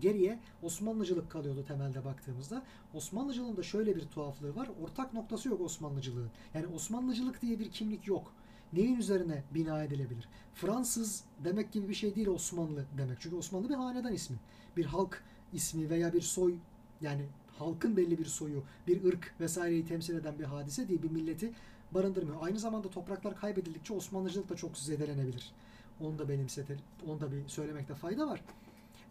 Geriye 0.00 0.40
Osmanlıcılık 0.62 1.30
kalıyordu 1.30 1.64
temelde 1.68 2.04
baktığımızda. 2.04 2.62
Osmanlıcılığın 2.94 3.56
da 3.56 3.62
şöyle 3.62 3.96
bir 3.96 4.06
tuhaflığı 4.06 4.56
var. 4.56 4.68
Ortak 4.82 5.14
noktası 5.14 5.48
yok 5.48 5.60
Osmanlıcılığın. 5.60 6.30
Yani 6.54 6.66
Osmanlıcılık 6.66 7.42
diye 7.42 7.58
bir 7.58 7.70
kimlik 7.70 8.06
yok. 8.06 8.32
Neyin 8.72 8.96
üzerine 8.96 9.42
bina 9.54 9.82
edilebilir? 9.82 10.28
Fransız 10.54 11.24
demek 11.44 11.72
gibi 11.72 11.88
bir 11.88 11.94
şey 11.94 12.14
değil 12.14 12.26
Osmanlı 12.26 12.84
demek. 12.98 13.20
Çünkü 13.20 13.36
Osmanlı 13.36 13.68
bir 13.68 13.74
hanedan 13.74 14.12
ismi. 14.12 14.36
Bir 14.76 14.84
halk 14.84 15.22
ismi 15.52 15.90
veya 15.90 16.12
bir 16.12 16.20
soy 16.20 16.54
yani 17.00 17.26
halkın 17.58 17.96
belli 17.96 18.18
bir 18.18 18.24
soyu, 18.24 18.62
bir 18.86 19.04
ırk 19.04 19.34
vesaireyi 19.40 19.86
temsil 19.86 20.16
eden 20.16 20.38
bir 20.38 20.44
hadise 20.44 20.88
değil, 20.88 21.02
bir 21.02 21.10
milleti 21.10 21.52
barındırmıyor. 21.92 22.36
Aynı 22.40 22.58
zamanda 22.58 22.90
topraklar 22.90 23.36
kaybedildikçe 23.36 23.94
Osmanlıcılık 23.94 24.48
da 24.48 24.56
çok 24.56 24.78
zedelenebilir. 24.78 25.52
Onu 26.00 26.18
da 26.18 26.28
benimsetelim, 26.28 26.82
onu 27.06 27.20
da 27.20 27.32
bir 27.32 27.48
söylemekte 27.48 27.94
fayda 27.94 28.26
var. 28.26 28.44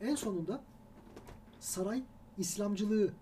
En 0.01 0.15
sonunda 0.15 0.61
saray 1.59 2.03
İslamcılığı 2.37 3.13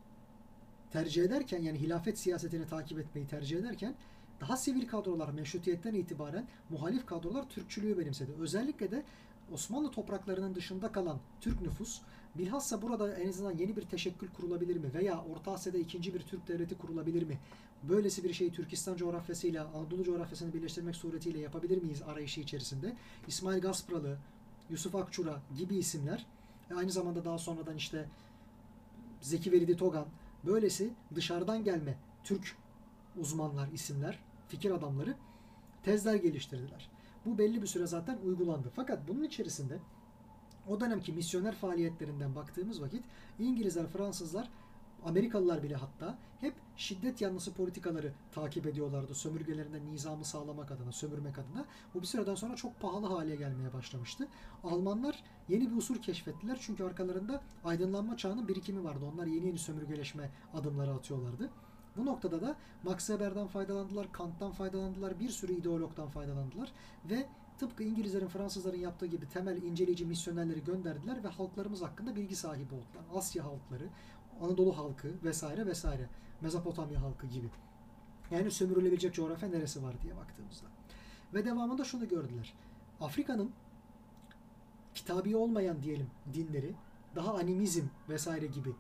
tercih 0.92 1.24
ederken 1.24 1.62
yani 1.62 1.80
hilafet 1.80 2.20
siyasetini 2.20 2.68
takip 2.68 3.00
etmeyi 3.00 3.28
tercih 3.28 3.60
ederken 3.60 3.96
daha 4.42 4.58
sivil 4.58 4.88
kadrolar 4.88 5.30
meşrutiyetten 5.30 5.94
itibaren 5.94 6.48
muhalif 6.70 7.06
kadrolar 7.06 7.50
Türkçülüğü 7.50 8.00
benimsedi. 8.00 8.32
Özellikle 8.40 8.92
de 8.92 9.04
Osmanlı 9.54 9.92
topraklarının 9.92 10.56
dışında 10.56 10.92
kalan 10.92 11.20
Türk 11.42 11.62
nüfus 11.62 12.02
bilhassa 12.36 12.82
burada 12.82 13.16
en 13.16 13.30
azından 13.30 13.58
yeni 13.58 13.76
bir 13.76 13.82
teşekkül 13.82 14.28
kurulabilir 14.30 14.78
mi? 14.78 14.94
Veya 14.94 15.24
Orta 15.24 15.52
Asya'da 15.52 15.78
ikinci 15.78 16.14
bir 16.14 16.20
Türk 16.20 16.48
devleti 16.48 16.78
kurulabilir 16.78 17.24
mi? 17.24 17.40
Böylesi 17.84 18.24
bir 18.24 18.34
şeyi 18.34 18.52
Türkistan 18.52 18.96
coğrafyasıyla 18.96 19.68
Anadolu 19.76 20.04
coğrafyasını 20.04 20.54
birleştirmek 20.54 20.96
suretiyle 20.96 21.40
yapabilir 21.40 21.84
miyiz 21.84 22.02
arayışı 22.02 22.42
içerisinde? 22.42 22.96
İsmail 23.28 23.62
Gaspralı, 23.62 24.18
Yusuf 24.70 24.96
Akçura 24.96 25.42
gibi 25.58 25.76
isimler 25.76 26.26
ve 26.72 26.76
aynı 26.76 26.92
zamanda 26.92 27.26
daha 27.26 27.38
sonradan 27.38 27.76
işte 27.76 28.10
Zeki 29.22 29.52
Veridi 29.52 29.78
Togan 29.78 30.06
böylesi 30.46 30.90
dışarıdan 31.16 31.64
gelme 31.64 31.98
Türk 32.24 32.56
uzmanlar, 33.18 33.68
isimler, 33.68 34.20
fikir 34.48 34.72
adamları 34.72 35.16
tezler 35.84 36.16
geliştirdiler. 36.16 36.90
Bu 37.26 37.38
belli 37.38 37.62
bir 37.62 37.68
süre 37.68 37.88
zaten 37.88 38.18
uygulandı. 38.26 38.72
Fakat 38.76 39.08
bunun 39.08 39.24
içerisinde 39.24 39.80
o 40.70 40.80
dönemki 40.80 41.14
misyoner 41.14 41.56
faaliyetlerinden 41.56 42.36
baktığımız 42.36 42.82
vakit 42.82 43.04
İngilizler, 43.40 43.88
Fransızlar, 43.88 44.50
Amerikalılar 45.06 45.64
bile 45.64 45.76
hatta 45.76 46.18
hep 46.42 46.54
şiddet 46.78 47.22
yanlısı 47.22 47.54
politikaları 47.54 48.14
takip 48.32 48.68
ediyorlardı. 48.68 49.16
Sömürgelerinde 49.16 49.86
nizamı 49.86 50.26
sağlamak 50.26 50.72
adına, 50.72 50.92
sömürmek 50.92 51.40
adına. 51.40 51.66
Bu 51.94 52.02
bir 52.02 52.08
süreden 52.08 52.36
sonra 52.36 52.56
çok 52.56 52.80
pahalı 52.80 53.08
hale 53.08 53.36
gelmeye 53.36 53.74
başlamıştı. 53.74 54.28
Almanlar 54.64 55.24
yeni 55.50 55.72
bir 55.72 55.78
usul 55.78 55.96
keşfettiler. 55.96 56.58
Çünkü 56.62 56.84
arkalarında 56.84 57.42
aydınlanma 57.64 58.18
çağının 58.18 58.48
birikimi 58.48 58.84
vardı. 58.84 59.06
Onlar 59.14 59.26
yeni 59.26 59.46
yeni 59.48 59.58
sömürgeleşme 59.58 60.32
adımları 60.54 60.94
atıyorlardı. 60.94 61.50
Bu 61.98 62.06
noktada 62.06 62.42
da 62.42 62.56
Max 62.84 62.98
Weber'den 63.08 63.48
faydalandılar, 63.48 64.12
Kant'tan 64.12 64.52
faydalandılar, 64.52 65.20
bir 65.20 65.30
sürü 65.30 65.54
ideologdan 65.54 66.10
faydalandılar 66.10 66.72
ve 67.06 67.28
tıpkı 67.58 67.84
İngilizlerin, 67.84 68.28
Fransızların 68.28 68.80
yaptığı 68.80 69.06
gibi 69.06 69.30
temel 69.30 69.62
inceleyici 69.62 70.06
misyonerleri 70.06 70.64
gönderdiler 70.64 71.24
ve 71.24 71.28
halklarımız 71.28 71.82
hakkında 71.82 72.16
bilgi 72.16 72.36
sahibi 72.36 72.74
oldular. 72.74 73.04
Asya 73.16 73.46
halkları, 73.46 73.90
Anadolu 74.42 74.78
halkı 74.78 75.14
vesaire 75.24 75.66
vesaire, 75.66 76.10
Mezopotamya 76.42 77.02
halkı 77.02 77.28
gibi. 77.28 77.50
Yani 78.32 78.52
sömürülebilecek 78.52 79.14
coğrafya 79.14 79.50
neresi 79.50 79.84
var 79.84 79.96
diye 80.04 80.16
baktığımızda. 80.16 80.66
Ve 81.34 81.46
devamında 81.46 81.84
şunu 81.84 82.08
gördüler. 82.08 82.54
Afrika'nın 83.02 83.52
kitabi 84.96 85.36
olmayan 85.36 85.84
diyelim 85.84 86.08
dinleri, 86.34 86.76
daha 87.16 87.34
animizm 87.34 87.86
vesaire 88.10 88.48
gibi 88.48 88.76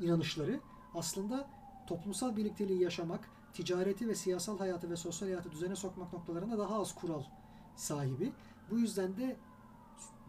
inanışları 0.00 0.60
aslında 0.94 1.48
toplumsal 1.86 2.36
birlikteliği 2.36 2.82
yaşamak, 2.82 3.28
ticareti 3.52 4.08
ve 4.08 4.14
siyasal 4.14 4.58
hayatı 4.58 4.90
ve 4.90 4.96
sosyal 4.96 5.28
hayatı 5.28 5.50
düzene 5.50 5.76
sokmak 5.76 6.12
noktalarında 6.12 6.58
daha 6.58 6.80
az 6.80 6.94
kural 6.94 7.22
sahibi. 7.76 8.32
Bu 8.70 8.78
yüzden 8.78 9.16
de 9.16 9.36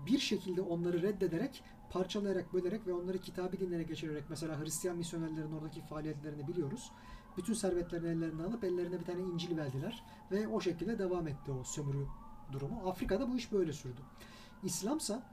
bir 0.06 0.20
şekilde 0.20 0.62
onları 0.62 1.02
reddederek, 1.02 1.64
parçalayarak, 1.90 2.54
bölerek 2.54 2.88
ve 2.88 2.94
onları 2.94 3.18
kitabi 3.18 3.60
dinlere 3.60 3.84
geçirerek 3.84 4.24
mesela 4.30 4.60
Hristiyan 4.60 4.98
misyonerlerin 4.98 5.52
oradaki 5.52 5.82
faaliyetlerini 5.82 6.48
biliyoruz. 6.48 6.92
Bütün 7.38 7.54
servetlerini 7.54 8.08
ellerine 8.08 8.44
alıp 8.44 8.64
ellerine 8.64 9.00
bir 9.00 9.06
tane 9.06 9.22
İncil 9.22 9.58
verdiler 9.58 10.04
ve 10.32 10.48
o 10.48 10.62
şekilde 10.62 11.00
devam 11.00 11.28
etti 11.28 11.52
o 11.52 11.64
sömürü 11.64 12.06
durumu. 12.52 12.90
Afrika'da 12.90 13.30
bu 13.30 13.38
iş 13.38 13.52
böyle 13.52 13.74
sürdü. 13.74 14.02
İslamsa 14.64 15.24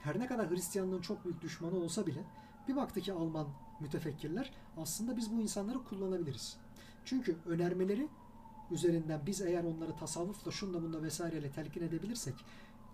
her 0.00 0.18
ne 0.18 0.26
kadar 0.26 0.50
Hristiyanlığın 0.50 1.00
çok 1.00 1.24
büyük 1.24 1.42
düşmanı 1.42 1.76
olsa 1.76 2.06
bile 2.06 2.24
bir 2.68 2.76
baktı 2.76 3.00
ki 3.00 3.12
Alman 3.12 3.46
mütefekkirler 3.80 4.52
aslında 4.76 5.16
biz 5.16 5.36
bu 5.36 5.40
insanları 5.40 5.84
kullanabiliriz. 5.84 6.56
Çünkü 7.04 7.36
önermeleri 7.46 8.08
üzerinden 8.70 9.20
biz 9.26 9.40
eğer 9.40 9.64
onları 9.64 9.96
tasavvufla 9.96 10.50
şunda 10.50 10.82
bunda 10.82 11.02
vesaireyle 11.02 11.50
telkin 11.50 11.82
edebilirsek 11.82 12.34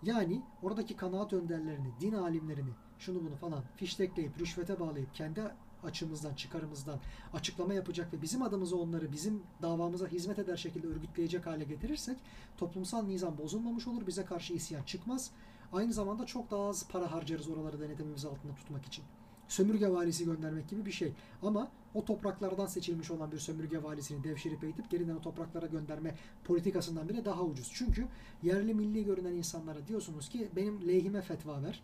yani 0.02 0.43
oradaki 0.62 0.97
kanaat 0.97 1.32
önderlerini, 1.32 1.88
din 2.01 2.12
alimlerini, 2.12 2.70
şunu 2.98 3.20
bunu 3.20 3.36
falan 3.36 3.64
fiştekleyip, 3.76 4.40
rüşvete 4.40 4.80
bağlayıp 4.80 5.14
kendi 5.14 5.43
açımızdan, 5.84 6.34
çıkarımızdan 6.34 6.98
açıklama 7.32 7.74
yapacak 7.74 8.12
ve 8.12 8.22
bizim 8.22 8.43
adımıza 8.43 8.76
onları 8.76 9.12
bizim 9.12 9.43
davamıza 9.62 10.06
hizmet 10.06 10.38
eder 10.38 10.56
şekilde 10.56 10.86
örgütleyecek 10.86 11.47
hale 11.47 11.64
getirirsek 11.64 12.16
toplumsal 12.56 13.02
nizam 13.02 13.38
bozulmamış 13.38 13.86
olur, 13.86 14.06
bize 14.06 14.24
karşı 14.24 14.55
isyan 14.55 14.82
çıkmaz. 14.82 15.30
Aynı 15.72 15.93
zamanda 15.93 16.26
çok 16.26 16.51
daha 16.51 16.68
az 16.68 16.88
para 16.88 17.12
harcarız 17.12 17.48
oraları 17.48 17.80
denetimimiz 17.80 18.24
altında 18.24 18.55
tutmak 18.55 18.86
için 18.86 19.05
sömürge 19.48 19.89
valisi 19.89 20.24
göndermek 20.24 20.68
gibi 20.68 20.86
bir 20.86 20.93
şey. 20.93 21.12
Ama 21.43 21.68
o 21.94 22.05
topraklardan 22.05 22.66
seçilmiş 22.66 23.10
olan 23.10 23.32
bir 23.32 23.39
sömürge 23.39 23.82
valisini 23.82 24.24
devşirip 24.24 24.64
eğitip 24.64 24.90
geriden 24.90 25.14
o 25.14 25.20
topraklara 25.20 25.66
gönderme 25.66 26.14
politikasından 26.44 27.09
bile 27.09 27.24
daha 27.24 27.43
ucuz. 27.43 27.70
Çünkü 27.74 28.06
yerli 28.43 28.74
milli 28.74 29.05
görünen 29.05 29.32
insanlara 29.32 29.86
diyorsunuz 29.89 30.28
ki 30.28 30.48
benim 30.56 30.89
lehime 30.89 31.23
fetva 31.23 31.62
ver. 31.62 31.82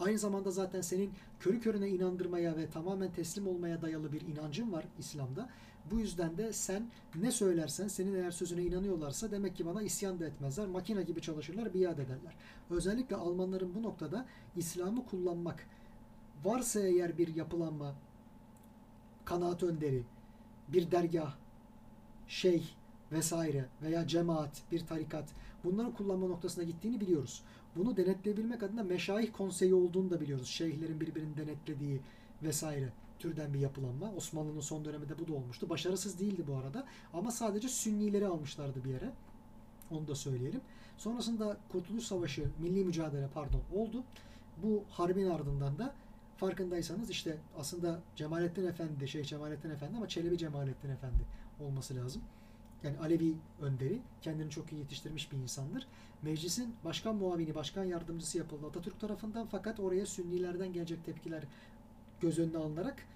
Aynı 0.00 0.18
zamanda 0.18 0.50
zaten 0.50 0.80
senin 0.80 1.10
körü 1.40 1.60
körüne 1.60 1.88
inandırmaya 1.88 2.56
ve 2.56 2.70
tamamen 2.70 3.12
teslim 3.12 3.46
olmaya 3.48 3.82
dayalı 3.82 4.12
bir 4.12 4.20
inancın 4.20 4.72
var 4.72 4.84
İslam'da. 4.98 5.48
Bu 5.90 5.98
yüzden 5.98 6.38
de 6.38 6.52
sen 6.52 6.90
ne 7.14 7.30
söylersen 7.30 7.88
senin 7.88 8.14
eğer 8.14 8.30
sözüne 8.30 8.62
inanıyorlarsa 8.62 9.30
demek 9.30 9.56
ki 9.56 9.66
bana 9.66 9.82
isyan 9.82 10.20
da 10.20 10.26
etmezler. 10.26 10.66
Makine 10.66 11.02
gibi 11.02 11.20
çalışırlar, 11.20 11.74
biat 11.74 11.98
ederler. 11.98 12.34
Özellikle 12.70 13.16
Almanların 13.16 13.74
bu 13.74 13.82
noktada 13.82 14.26
İslam'ı 14.56 15.06
kullanmak, 15.06 15.66
varsa 16.44 16.80
eğer 16.80 17.18
bir 17.18 17.34
yapılanma, 17.34 17.94
kanaat 19.24 19.62
önderi, 19.62 20.02
bir 20.68 20.90
dergah, 20.90 21.34
şeyh 22.28 22.64
vesaire 23.12 23.68
veya 23.82 24.06
cemaat, 24.06 24.62
bir 24.72 24.86
tarikat 24.86 25.28
bunları 25.64 25.94
kullanma 25.94 26.26
noktasına 26.26 26.64
gittiğini 26.64 27.00
biliyoruz. 27.00 27.42
Bunu 27.76 27.96
denetleyebilmek 27.96 28.62
adına 28.62 28.82
meşayih 28.82 29.32
konseyi 29.32 29.74
olduğunu 29.74 30.10
da 30.10 30.20
biliyoruz. 30.20 30.48
Şeyhlerin 30.48 31.00
birbirini 31.00 31.36
denetlediği 31.36 32.00
vesaire 32.42 32.92
türden 33.18 33.54
bir 33.54 33.58
yapılanma. 33.58 34.12
Osmanlı'nın 34.16 34.60
son 34.60 34.84
döneminde 34.84 35.18
bu 35.18 35.28
da 35.28 35.32
olmuştu. 35.32 35.68
Başarısız 35.68 36.20
değildi 36.20 36.44
bu 36.46 36.56
arada 36.56 36.86
ama 37.12 37.30
sadece 37.30 37.68
Sünnileri 37.68 38.26
almışlardı 38.26 38.84
bir 38.84 38.90
yere. 38.90 39.10
Onu 39.90 40.08
da 40.08 40.14
söyleyelim. 40.14 40.60
Sonrasında 40.96 41.56
Kurtuluş 41.68 42.04
Savaşı, 42.04 42.50
milli 42.58 42.84
mücadele 42.84 43.28
pardon 43.34 43.60
oldu. 43.74 44.04
Bu 44.62 44.82
harbin 44.90 45.30
ardından 45.30 45.78
da 45.78 45.94
farkındaysanız 46.36 47.10
işte 47.10 47.36
aslında 47.58 48.00
Cemalettin 48.16 48.66
Efendi, 48.66 49.08
Şeyh 49.08 49.24
Cemalettin 49.24 49.70
Efendi 49.70 49.96
ama 49.96 50.08
Çelebi 50.08 50.38
Cemalettin 50.38 50.90
Efendi 50.90 51.24
olması 51.60 51.96
lazım. 51.96 52.22
Yani 52.82 52.98
Alevi 52.98 53.34
önderi, 53.60 54.00
kendini 54.22 54.50
çok 54.50 54.72
iyi 54.72 54.78
yetiştirmiş 54.78 55.32
bir 55.32 55.36
insandır. 55.36 55.86
Meclisin 56.22 56.74
başkan 56.84 57.16
muavini, 57.16 57.54
başkan 57.54 57.84
yardımcısı 57.84 58.38
yapıldı 58.38 58.66
Atatürk 58.66 59.00
tarafından 59.00 59.46
fakat 59.46 59.80
oraya 59.80 60.06
Sünnilerden 60.06 60.72
gelecek 60.72 61.04
tepkiler 61.04 61.44
göz 62.20 62.38
önüne 62.38 62.58
alınarak 62.58 63.06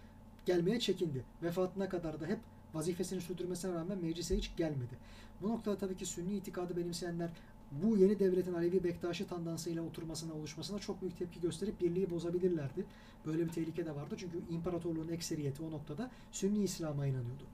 gelmeye 0.47 0.81
çekindi. 0.81 1.25
Vefatına 1.43 1.89
kadar 1.89 2.21
da 2.21 2.27
hep 2.27 2.39
vazifesini 2.75 3.21
sürdürmesine 3.21 3.75
rağmen 3.75 3.99
meclise 3.99 4.37
hiç 4.37 4.57
gelmedi. 4.57 4.99
Bu 5.43 5.49
noktada 5.49 5.79
tabii 5.79 5.97
ki 5.97 6.07
Sünni 6.07 6.37
itikadı 6.37 6.77
benimseyenler 6.77 7.31
bu 7.73 7.97
yeni 7.97 8.19
devletin 8.19 8.55
Alevi 8.55 8.85
Bektaşi 8.85 9.27
tandansıyla 9.27 9.83
oturmasına, 9.83 10.35
oluşmasına 10.35 10.79
çok 10.79 11.01
büyük 11.03 11.19
tepki 11.19 11.41
gösterip 11.41 11.81
birliği 11.81 12.11
bozabilirlerdi. 12.11 12.85
Böyle 13.27 13.45
bir 13.45 13.53
tehlike 13.53 13.87
de 13.87 13.95
vardı 13.95 14.15
çünkü 14.19 14.39
imparatorluğun 14.51 15.09
ekseriyeti 15.09 15.63
o 15.63 15.71
noktada 15.71 16.11
Sünni 16.33 16.63
İslam'a 16.63 17.07
inanıyordu. 17.07 17.45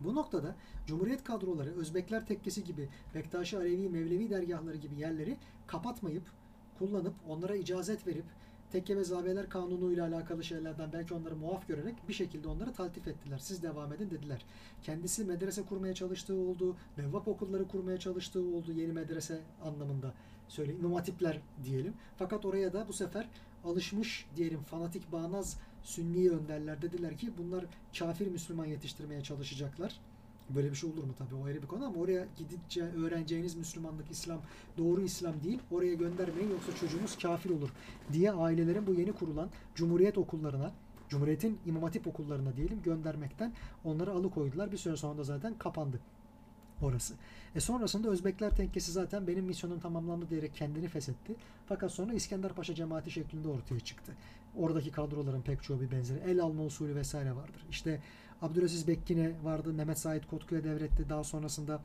Bu 0.00 0.14
noktada 0.14 0.56
Cumhuriyet 0.86 1.24
kadroları 1.24 1.70
Özbekler 1.70 2.26
Tekkesi 2.26 2.64
gibi 2.64 2.88
Bektaşi 3.14 3.56
Alevi 3.56 3.88
Mevlevi 3.88 4.30
dergahları 4.30 4.76
gibi 4.76 5.00
yerleri 5.00 5.36
kapatmayıp 5.66 6.22
kullanıp 6.78 7.14
onlara 7.28 7.56
icazet 7.56 8.06
verip 8.06 8.24
tekke 8.72 8.96
ve 8.96 9.04
zaviyeler 9.04 9.48
kanunu 9.48 10.02
alakalı 10.02 10.44
şeylerden 10.44 10.92
belki 10.92 11.14
onları 11.14 11.36
muaf 11.36 11.68
görerek 11.68 11.94
bir 12.08 12.14
şekilde 12.14 12.48
onları 12.48 12.72
taltif 12.72 13.08
ettiler. 13.08 13.38
Siz 13.38 13.62
devam 13.62 13.92
edin 13.92 14.10
dediler. 14.10 14.44
Kendisi 14.82 15.24
medrese 15.24 15.62
kurmaya 15.62 15.94
çalıştığı 15.94 16.34
oldu. 16.34 16.76
Mevvap 16.96 17.28
okulları 17.28 17.68
kurmaya 17.68 17.98
çalıştığı 17.98 18.42
oldu. 18.42 18.72
Yeni 18.72 18.92
medrese 18.92 19.40
anlamında 19.64 20.14
söyle 20.48 20.74
İmam 20.74 21.02
diyelim. 21.64 21.94
Fakat 22.16 22.44
oraya 22.44 22.72
da 22.72 22.88
bu 22.88 22.92
sefer 22.92 23.28
alışmış 23.64 24.26
diyelim 24.36 24.62
fanatik 24.62 25.12
bağnaz 25.12 25.58
sünni 25.82 26.30
önderler 26.30 26.82
dediler 26.82 27.16
ki 27.16 27.32
bunlar 27.38 27.64
kafir 27.98 28.26
Müslüman 28.26 28.66
yetiştirmeye 28.66 29.22
çalışacaklar. 29.22 30.00
Böyle 30.54 30.70
bir 30.70 30.76
şey 30.76 30.90
olur 30.90 31.04
mu 31.04 31.12
tabii 31.18 31.34
o 31.34 31.44
ayrı 31.44 31.62
bir 31.62 31.66
konu 31.66 31.84
ama 31.84 32.00
oraya 32.00 32.26
gidince 32.36 32.82
öğreneceğiniz 32.82 33.56
Müslümanlık, 33.56 34.10
İslam 34.10 34.40
doğru 34.78 35.00
İslam 35.00 35.34
değil. 35.44 35.58
Oraya 35.70 35.94
göndermeyin 35.94 36.50
yoksa 36.50 36.74
çocuğunuz 36.74 37.18
kafir 37.18 37.50
olur 37.50 37.68
diye 38.12 38.32
ailelerin 38.32 38.86
bu 38.86 38.94
yeni 38.94 39.12
kurulan 39.12 39.50
Cumhuriyet 39.74 40.18
okullarına, 40.18 40.72
Cumhuriyet'in 41.08 41.58
İmam 41.66 41.82
Hatip 41.82 42.06
okullarına 42.06 42.56
diyelim 42.56 42.82
göndermekten 42.82 43.52
onları 43.84 44.12
alıkoydular. 44.12 44.72
Bir 44.72 44.76
süre 44.76 44.96
sonra 44.96 45.18
da 45.18 45.24
zaten 45.24 45.54
kapandı 45.58 46.00
orası. 46.82 47.14
E 47.54 47.60
sonrasında 47.60 48.08
Özbekler 48.10 48.56
tenkesi 48.56 48.92
zaten 48.92 49.26
benim 49.26 49.44
misyonum 49.44 49.80
tamamlandı 49.80 50.30
diyerek 50.30 50.54
kendini 50.54 50.88
feshetti. 50.88 51.36
Fakat 51.66 51.92
sonra 51.92 52.14
İskender 52.14 52.52
Paşa 52.52 52.74
cemaati 52.74 53.10
şeklinde 53.10 53.48
ortaya 53.48 53.80
çıktı. 53.80 54.12
Oradaki 54.56 54.90
kadroların 54.90 55.42
pek 55.42 55.62
çoğu 55.62 55.80
bir 55.80 55.90
benzeri. 55.90 56.18
El 56.18 56.40
alma 56.40 56.64
usulü 56.64 56.94
vesaire 56.94 57.36
vardır. 57.36 57.66
İşte 57.70 58.00
Abdülaziz 58.42 58.88
Bekkine 58.88 59.32
vardı. 59.44 59.72
Mehmet 59.72 59.98
Said 59.98 60.24
Kotku'ya 60.30 60.64
devretti. 60.64 61.08
Daha 61.08 61.24
sonrasında 61.24 61.80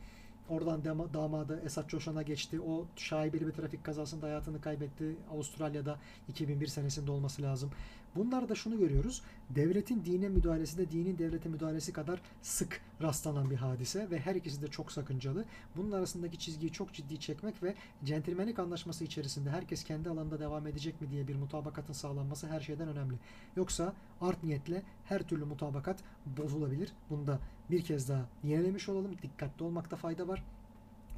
Oradan 0.49 0.85
dama, 0.85 1.13
damadı 1.13 1.61
Esat 1.65 1.89
Coşan'a 1.89 2.21
geçti. 2.21 2.61
O 2.61 2.85
şaibeli 2.95 3.47
bir 3.47 3.51
trafik 3.51 3.83
kazasında 3.83 4.25
hayatını 4.25 4.61
kaybetti. 4.61 5.15
Avustralya'da 5.31 5.99
2001 6.29 6.67
senesinde 6.67 7.11
olması 7.11 7.41
lazım. 7.41 7.71
Bunlarda 8.15 8.55
şunu 8.55 8.77
görüyoruz. 8.77 9.21
Devletin 9.49 10.05
dine 10.05 10.29
müdahalesi 10.29 10.77
de 10.77 10.91
dinin 10.91 11.17
devlete 11.17 11.49
müdahalesi 11.49 11.93
kadar 11.93 12.21
sık 12.41 12.81
rastlanan 13.01 13.49
bir 13.49 13.55
hadise 13.55 14.09
ve 14.09 14.19
her 14.19 14.35
ikisi 14.35 14.61
de 14.61 14.67
çok 14.67 14.91
sakıncalı. 14.91 15.45
Bunun 15.75 15.91
arasındaki 15.91 16.39
çizgiyi 16.39 16.71
çok 16.71 16.93
ciddi 16.93 17.19
çekmek 17.19 17.63
ve 17.63 17.75
centilmenlik 18.03 18.59
anlaşması 18.59 19.03
içerisinde 19.03 19.49
herkes 19.49 19.83
kendi 19.83 20.09
alanında 20.09 20.39
devam 20.39 20.67
edecek 20.67 21.01
mi 21.01 21.09
diye 21.11 21.27
bir 21.27 21.35
mutabakatın 21.35 21.93
sağlanması 21.93 22.47
her 22.47 22.61
şeyden 22.61 22.87
önemli. 22.87 23.15
Yoksa 23.55 23.93
art 24.21 24.43
niyetle 24.43 24.83
her 25.05 25.21
türlü 25.27 25.45
mutabakat 25.45 25.99
bozulabilir. 26.37 26.91
Bunu 27.09 27.27
da 27.27 27.39
bir 27.71 27.83
kez 27.83 28.09
daha 28.09 28.25
yenilemiş 28.43 28.89
olalım. 28.89 29.11
Dikkatli 29.21 29.63
olmakta 29.63 29.95
fayda 29.95 30.27
var. 30.27 30.43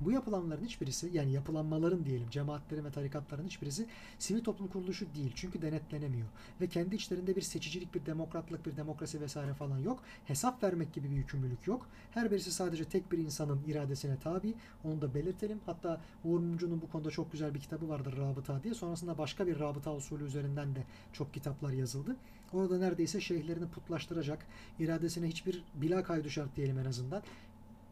Bu 0.01 0.11
yapılanların 0.11 0.65
hiçbirisi 0.65 1.09
yani 1.13 1.31
yapılanmaların 1.31 2.05
diyelim 2.05 2.29
cemaatlerin 2.29 2.85
ve 2.85 2.91
tarikatların 2.91 3.45
hiçbirisi 3.45 3.85
sivil 4.19 4.43
toplum 4.43 4.67
kuruluşu 4.67 5.05
değil. 5.15 5.31
Çünkü 5.35 5.61
denetlenemiyor. 5.61 6.27
Ve 6.61 6.67
kendi 6.67 6.95
içlerinde 6.95 7.35
bir 7.35 7.41
seçicilik, 7.41 7.95
bir 7.95 8.05
demokratlık, 8.05 8.65
bir 8.65 8.77
demokrasi 8.77 9.21
vesaire 9.21 9.53
falan 9.53 9.77
yok. 9.77 9.99
Hesap 10.25 10.63
vermek 10.63 10.93
gibi 10.93 11.11
bir 11.11 11.15
yükümlülük 11.15 11.67
yok. 11.67 11.87
Her 12.11 12.31
birisi 12.31 12.51
sadece 12.51 12.85
tek 12.85 13.11
bir 13.11 13.17
insanın 13.17 13.61
iradesine 13.67 14.19
tabi. 14.19 14.53
Onu 14.83 15.01
da 15.01 15.13
belirtelim. 15.13 15.59
Hatta 15.65 16.01
Uğur 16.23 16.39
Mumcu'nun 16.39 16.81
bu 16.81 16.89
konuda 16.89 17.11
çok 17.11 17.31
güzel 17.31 17.53
bir 17.53 17.59
kitabı 17.59 17.89
vardır 17.89 18.17
Rabıta 18.17 18.63
diye. 18.63 18.73
Sonrasında 18.73 19.17
başka 19.17 19.47
bir 19.47 19.59
rabıta 19.59 19.95
usulü 19.95 20.25
üzerinden 20.25 20.75
de 20.75 20.83
çok 21.13 21.33
kitaplar 21.33 21.71
yazıldı. 21.71 22.15
Orada 22.53 22.77
neredeyse 22.77 23.21
şeyhlerini 23.21 23.67
putlaştıracak, 23.67 24.45
iradesine 24.79 25.27
hiçbir 25.27 25.63
bila 25.75 26.03
kaydı 26.03 26.29
şart 26.29 26.55
diyelim 26.55 26.79
en 26.79 26.85
azından 26.85 27.23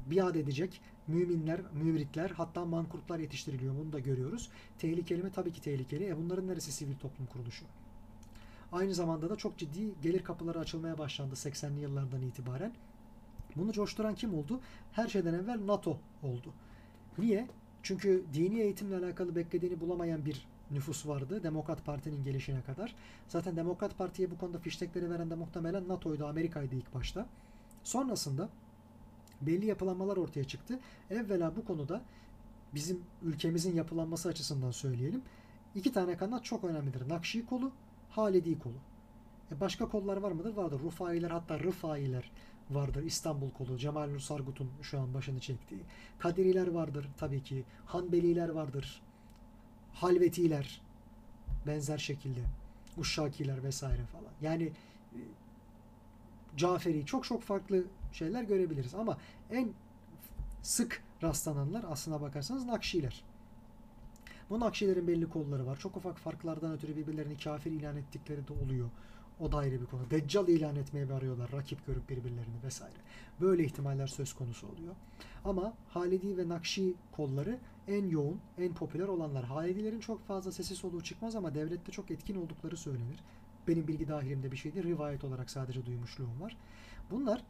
biat 0.05 0.35
edecek 0.35 0.81
müminler, 1.07 1.61
müritler 1.73 2.29
hatta 2.29 2.65
mankurtlar 2.65 3.19
yetiştiriliyor. 3.19 3.75
Bunu 3.75 3.93
da 3.93 3.99
görüyoruz. 3.99 4.49
Tehlikeli 4.77 5.23
mi? 5.23 5.31
Tabii 5.35 5.51
ki 5.51 5.61
tehlikeli. 5.61 6.07
E 6.07 6.17
bunların 6.17 6.47
neresi 6.47 6.71
sivil 6.71 6.95
toplum 6.95 7.25
kuruluşu? 7.25 7.65
Aynı 8.71 8.93
zamanda 8.93 9.29
da 9.29 9.35
çok 9.35 9.57
ciddi 9.57 10.01
gelir 10.01 10.23
kapıları 10.23 10.59
açılmaya 10.59 10.97
başlandı 10.97 11.33
80'li 11.33 11.79
yıllardan 11.79 12.21
itibaren. 12.21 12.73
Bunu 13.55 13.71
coşturan 13.73 14.15
kim 14.15 14.33
oldu? 14.33 14.59
Her 14.91 15.07
şeyden 15.07 15.33
evvel 15.33 15.59
NATO 15.65 15.97
oldu. 16.23 16.53
Niye? 17.17 17.47
Çünkü 17.83 18.23
dini 18.33 18.59
eğitimle 18.59 18.95
alakalı 18.95 19.35
beklediğini 19.35 19.79
bulamayan 19.79 20.25
bir 20.25 20.47
nüfus 20.71 21.07
vardı 21.07 21.43
Demokrat 21.43 21.85
Parti'nin 21.85 22.23
gelişine 22.23 22.61
kadar. 22.61 22.95
Zaten 23.27 23.55
Demokrat 23.55 23.97
Parti'ye 23.97 24.31
bu 24.31 24.37
konuda 24.37 24.59
fiştekleri 24.59 25.09
veren 25.09 25.29
de 25.29 25.35
muhtemelen 25.35 25.87
NATO'ydu, 25.87 26.27
Amerika'ydı 26.27 26.75
ilk 26.75 26.93
başta. 26.93 27.25
Sonrasında 27.83 28.49
belli 29.41 29.65
yapılanmalar 29.65 30.17
ortaya 30.17 30.43
çıktı. 30.43 30.79
Evvela 31.09 31.55
bu 31.55 31.65
konuda 31.65 32.01
bizim 32.73 33.01
ülkemizin 33.23 33.75
yapılanması 33.75 34.29
açısından 34.29 34.71
söyleyelim. 34.71 35.21
İki 35.75 35.91
tane 35.91 36.17
kanat 36.17 36.45
çok 36.45 36.63
önemlidir. 36.63 37.09
Nakşi 37.09 37.45
kolu, 37.45 37.71
Halidi 38.09 38.59
kolu. 38.59 38.77
E 39.51 39.59
başka 39.59 39.89
kollar 39.89 40.17
var 40.17 40.31
mıdır? 40.31 40.53
Vardır. 40.53 40.79
Rufailer 40.79 41.31
hatta 41.31 41.59
Rıfailer 41.59 42.31
vardır. 42.69 43.03
İstanbul 43.03 43.49
kolu. 43.51 43.77
Cemal 43.77 44.09
Nur 44.09 44.19
Sargut'un 44.19 44.69
şu 44.81 44.99
an 44.99 45.13
başını 45.13 45.39
çektiği. 45.39 45.81
Kadiriler 46.19 46.67
vardır 46.67 47.07
tabii 47.17 47.43
ki. 47.43 47.63
Hanbeliler 47.85 48.49
vardır. 48.49 49.01
Halvetiler 49.93 50.81
benzer 51.67 51.97
şekilde. 51.97 52.39
Uşşakiler 52.97 53.63
vesaire 53.63 54.05
falan. 54.05 54.31
Yani 54.41 54.63
e, 55.13 55.19
Caferi 56.57 57.05
çok 57.05 57.23
çok 57.23 57.41
farklı 57.41 57.83
şeyler 58.13 58.43
görebiliriz. 58.43 58.95
Ama 58.95 59.17
en 59.51 59.73
sık 60.61 61.03
rastlananlar 61.23 61.85
aslına 61.89 62.21
bakarsanız 62.21 62.65
Nakşiler. 62.65 63.23
Bu 64.49 64.59
Nakşilerin 64.59 65.07
belli 65.07 65.29
kolları 65.29 65.65
var. 65.65 65.79
Çok 65.79 65.97
ufak 65.97 66.17
farklardan 66.17 66.73
ötürü 66.73 66.95
birbirlerini 66.95 67.37
kafir 67.37 67.71
ilan 67.71 67.97
ettikleri 67.97 68.47
de 68.47 68.53
oluyor. 68.53 68.89
O 69.39 69.51
da 69.51 69.57
ayrı 69.57 69.81
bir 69.81 69.85
konu. 69.85 70.09
Deccal 70.09 70.47
ilan 70.47 70.75
etmeye 70.75 71.13
arıyorlar. 71.13 71.51
Rakip 71.51 71.85
görüp 71.85 72.09
birbirlerini 72.09 72.63
vesaire. 72.63 72.97
Böyle 73.41 73.63
ihtimaller 73.63 74.07
söz 74.07 74.33
konusu 74.33 74.67
oluyor. 74.67 74.95
Ama 75.45 75.73
Halidi 75.89 76.37
ve 76.37 76.49
Nakşi 76.49 76.93
kolları 77.11 77.59
en 77.87 78.07
yoğun, 78.07 78.39
en 78.57 78.73
popüler 78.73 79.07
olanlar. 79.07 79.43
Halidilerin 79.45 79.99
çok 79.99 80.27
fazla 80.27 80.51
sesi 80.51 80.75
soluğu 80.75 81.03
çıkmaz 81.03 81.35
ama 81.35 81.55
devlette 81.55 81.91
çok 81.91 82.11
etkin 82.11 82.35
oldukları 82.35 82.77
söylenir. 82.77 83.19
Benim 83.67 83.87
bilgi 83.87 84.07
dahilimde 84.07 84.51
bir 84.51 84.57
şeydi. 84.57 84.83
Rivayet 84.83 85.23
olarak 85.23 85.49
sadece 85.49 85.85
duymuşluğum 85.85 86.41
var. 86.41 86.57
Bunlar 87.11 87.43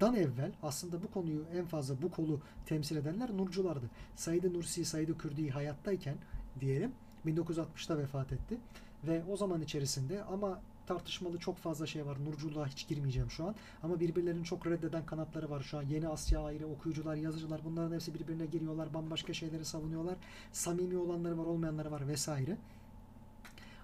dan 0.00 0.14
evvel 0.14 0.52
aslında 0.62 1.02
bu 1.02 1.10
konuyu 1.10 1.44
en 1.54 1.64
fazla 1.64 2.02
bu 2.02 2.10
kolu 2.10 2.40
temsil 2.66 2.96
edenler 2.96 3.36
Nurculardı. 3.36 3.86
Said 4.16 4.44
Nursi, 4.44 4.84
Said 4.84 5.08
Kürdi 5.18 5.50
hayattayken 5.50 6.16
diyelim 6.60 6.92
1960'ta 7.26 7.98
vefat 7.98 8.32
etti. 8.32 8.58
Ve 9.04 9.22
o 9.30 9.36
zaman 9.36 9.62
içerisinde 9.62 10.24
ama 10.24 10.60
tartışmalı 10.86 11.38
çok 11.38 11.56
fazla 11.56 11.86
şey 11.86 12.06
var. 12.06 12.24
Nurculuğa 12.24 12.66
hiç 12.66 12.88
girmeyeceğim 12.88 13.30
şu 13.30 13.44
an. 13.44 13.54
Ama 13.82 14.00
birbirlerini 14.00 14.44
çok 14.44 14.66
reddeden 14.66 15.06
kanatları 15.06 15.50
var 15.50 15.62
şu 15.62 15.78
an. 15.78 15.82
Yeni 15.82 16.08
Asya 16.08 16.44
ayrı, 16.44 16.66
okuyucular, 16.66 17.16
yazıcılar 17.16 17.60
bunların 17.64 17.94
hepsi 17.94 18.14
birbirine 18.14 18.46
giriyorlar. 18.46 18.94
Bambaşka 18.94 19.32
şeyleri 19.32 19.64
savunuyorlar. 19.64 20.16
Samimi 20.52 20.96
olanları 20.96 21.38
var, 21.38 21.44
olmayanları 21.44 21.90
var 21.90 22.08
vesaire. 22.08 22.56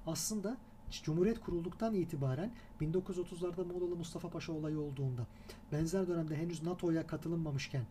Aslında 0.06 0.56
Cumhuriyet 1.00 1.40
kurulduktan 1.40 1.94
itibaren 1.94 2.52
1930'larda 2.80 3.64
Muğla'lı 3.64 3.96
Mustafa 3.96 4.28
Paşa 4.28 4.52
olayı 4.52 4.80
olduğunda 4.80 5.26
benzer 5.72 6.08
dönemde 6.08 6.36
henüz 6.36 6.62
NATO'ya 6.62 7.06
katılınmamışken 7.06 7.84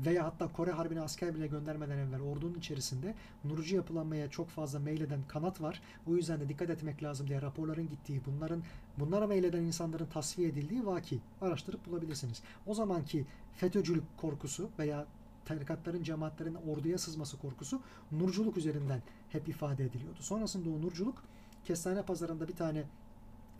veya 0.00 0.24
hatta 0.24 0.52
Kore 0.52 0.70
Harbi'ne 0.70 1.00
asker 1.00 1.34
bile 1.34 1.46
göndermeden 1.46 1.98
evvel 1.98 2.20
ordunun 2.20 2.54
içerisinde 2.54 3.14
Nurcu 3.44 3.76
yapılanmaya 3.76 4.30
çok 4.30 4.48
fazla 4.48 4.78
meyleden 4.78 5.20
kanat 5.28 5.60
var. 5.60 5.82
O 6.06 6.16
yüzden 6.16 6.40
de 6.40 6.48
dikkat 6.48 6.70
etmek 6.70 7.02
lazım 7.02 7.28
diye 7.28 7.42
raporların 7.42 7.88
gittiği, 7.88 8.20
bunların 8.26 8.62
bunlara 8.98 9.26
meyleden 9.26 9.62
insanların 9.62 10.06
tasfiye 10.06 10.48
edildiği 10.48 10.86
vaki 10.86 11.20
araştırıp 11.40 11.86
bulabilirsiniz. 11.86 12.42
O 12.66 12.74
zamanki 12.74 13.26
FETÖ'cülük 13.54 14.04
korkusu 14.16 14.70
veya 14.78 15.06
tarikatların, 15.44 16.02
cemaatlerin 16.02 16.54
orduya 16.54 16.98
sızması 16.98 17.38
korkusu 17.38 17.80
nurculuk 18.12 18.56
üzerinden 18.56 19.02
hep 19.28 19.48
ifade 19.48 19.84
ediliyordu. 19.84 20.22
Sonrasında 20.22 20.70
o 20.70 20.82
nurculuk 20.82 21.22
Kestane 21.68 22.02
pazarında 22.02 22.48
bir 22.48 22.56
tane 22.56 22.82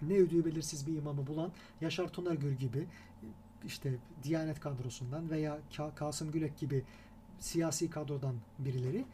ne 0.03 0.15
ödüğü 0.15 0.45
belirsiz 0.45 0.87
bir 0.87 0.97
imamı 0.97 1.27
bulan 1.27 1.51
Yaşar 1.81 2.09
Tunagür 2.09 2.53
gibi 2.53 2.87
işte 3.65 3.95
Diyanet 4.23 4.61
kadrosundan 4.61 5.31
veya 5.31 5.59
Kasım 5.95 6.33
Gülek 6.33 6.59
gibi 6.59 6.85
siyasi 7.39 7.91
kadrodan 7.91 8.35
birileri 8.59 9.05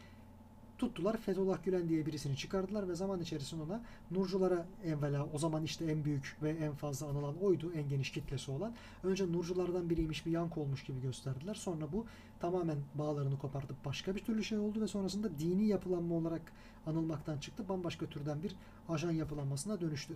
tuttular. 0.85 1.17
Fethullah 1.17 1.65
Gülen 1.65 1.89
diye 1.89 2.07
birisini 2.07 2.37
çıkardılar 2.37 2.89
ve 2.89 2.95
zaman 2.95 3.21
içerisinde 3.21 3.63
ona 3.63 3.81
Nurculara 4.11 4.67
evvela 4.85 5.27
o 5.33 5.39
zaman 5.39 5.65
işte 5.65 5.85
en 5.85 6.05
büyük 6.05 6.37
ve 6.43 6.51
en 6.51 6.75
fazla 6.75 7.07
anılan 7.07 7.43
oydu. 7.43 7.73
En 7.73 7.89
geniş 7.89 8.13
kitlesi 8.13 8.51
olan. 8.51 8.73
Önce 9.03 9.33
Nurculardan 9.33 9.91
biriymiş 9.91 10.27
bir 10.27 10.31
yank 10.31 10.59
olmuş 10.59 10.85
gibi 10.85 11.01
gösterdiler. 11.01 11.55
Sonra 11.55 11.93
bu 11.93 12.07
tamamen 12.41 12.79
bağlarını 12.95 13.39
kopartıp 13.39 13.85
başka 13.85 14.17
bir 14.17 14.25
türlü 14.25 14.45
şey 14.45 14.59
oldu 14.59 14.81
ve 14.81 14.89
sonrasında 14.89 15.39
dini 15.39 15.67
yapılanma 15.67 16.15
olarak 16.15 16.53
anılmaktan 16.87 17.39
çıktı. 17.39 17.69
Bambaşka 17.69 18.07
türden 18.07 18.43
bir 18.43 18.57
ajan 18.89 19.13
yapılanmasına 19.13 19.81
dönüştü. 19.81 20.15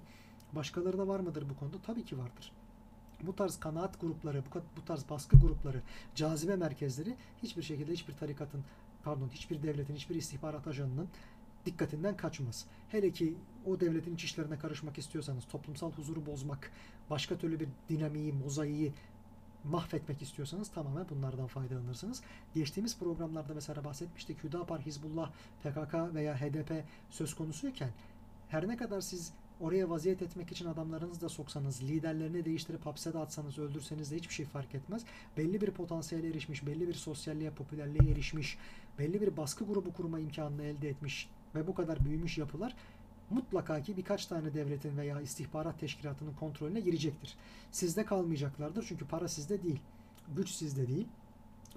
Başkaları 0.53 0.99
da 0.99 1.09
var 1.09 1.21
mıdır 1.21 1.51
bu 1.51 1.57
konuda? 1.57 1.77
Tabii 1.87 2.05
ki 2.05 2.19
vardır. 2.19 2.53
Bu 3.23 3.37
tarz 3.37 3.61
kanaat 3.61 4.01
grupları, 4.01 4.43
bu 4.77 4.85
tarz 4.85 5.11
baskı 5.11 5.39
grupları, 5.39 5.83
cazibe 6.15 6.57
merkezleri 6.57 7.17
hiçbir 7.43 7.63
şekilde 7.63 7.93
hiçbir 7.93 8.15
tarikatın, 8.15 8.65
pardon 9.05 9.28
hiçbir 9.28 9.62
devletin, 9.62 9.94
hiçbir 9.94 10.15
istihbarat 10.15 10.67
ajanının 10.67 11.09
dikkatinden 11.67 12.17
kaçmaz. 12.17 12.67
Hele 12.89 13.10
ki 13.10 13.35
o 13.67 13.81
devletin 13.81 14.15
iç 14.15 14.25
işlerine 14.25 14.59
karışmak 14.59 14.99
istiyorsanız, 14.99 15.44
toplumsal 15.44 15.93
huzuru 15.93 16.27
bozmak, 16.27 16.73
başka 17.10 17.39
türlü 17.39 17.60
bir 17.60 17.68
dinamiği, 17.89 18.33
mozaiği 18.33 18.93
mahvetmek 19.65 20.23
istiyorsanız 20.23 20.68
tamamen 20.68 21.07
bunlardan 21.10 21.47
faydalanırsınız. 21.47 22.23
Geçtiğimiz 22.55 22.99
programlarda 22.99 23.55
mesela 23.55 23.85
bahsetmiştik 23.85 24.44
Hüdapar, 24.44 24.81
Hizbullah, 24.81 25.33
PKK 25.62 26.15
veya 26.15 26.41
HDP 26.41 26.85
söz 27.10 27.35
konusuyken 27.35 27.91
her 28.49 28.68
ne 28.68 28.77
kadar 28.77 29.01
siz 29.01 29.33
oraya 29.61 29.91
vaziyet 29.91 30.23
etmek 30.23 30.53
için 30.53 30.67
adamlarınızı 30.67 31.20
da 31.20 31.28
soksanız, 31.28 31.83
liderlerini 31.83 32.45
değiştirip 32.45 32.87
hapse 32.87 33.12
de 33.12 33.19
atsanız, 33.19 33.59
öldürseniz 33.59 34.11
de 34.11 34.17
hiçbir 34.17 34.35
şey 34.35 34.47
fark 34.47 34.75
etmez. 34.75 35.03
Belli 35.37 35.61
bir 35.61 35.70
potansiyele 35.70 36.28
erişmiş, 36.28 36.67
belli 36.67 36.89
bir 36.89 36.95
sosyalliğe, 36.95 37.51
popülerliğe 37.51 38.12
erişmiş, 38.12 38.59
belli 38.99 39.20
bir 39.20 39.37
baskı 39.37 39.65
grubu 39.65 39.93
kurma 39.93 40.20
imkanını 40.20 40.62
elde 40.62 40.89
etmiş 40.89 41.28
ve 41.55 41.67
bu 41.67 41.75
kadar 41.75 42.05
büyümüş 42.05 42.39
yapılar 42.39 42.75
mutlaka 43.31 43.83
ki 43.83 43.97
birkaç 43.97 44.27
tane 44.27 44.55
devletin 44.55 44.97
veya 44.97 45.20
istihbarat 45.20 45.81
teşkilatının 45.81 46.33
kontrolüne 46.33 46.81
girecektir. 46.81 47.37
Sizde 47.73 48.05
kalmayacaklardır 48.05 48.85
çünkü 48.89 49.07
para 49.07 49.28
sizde 49.28 49.62
değil, 49.62 49.81
güç 50.37 50.51
sizde 50.51 50.89
değil. 50.89 51.07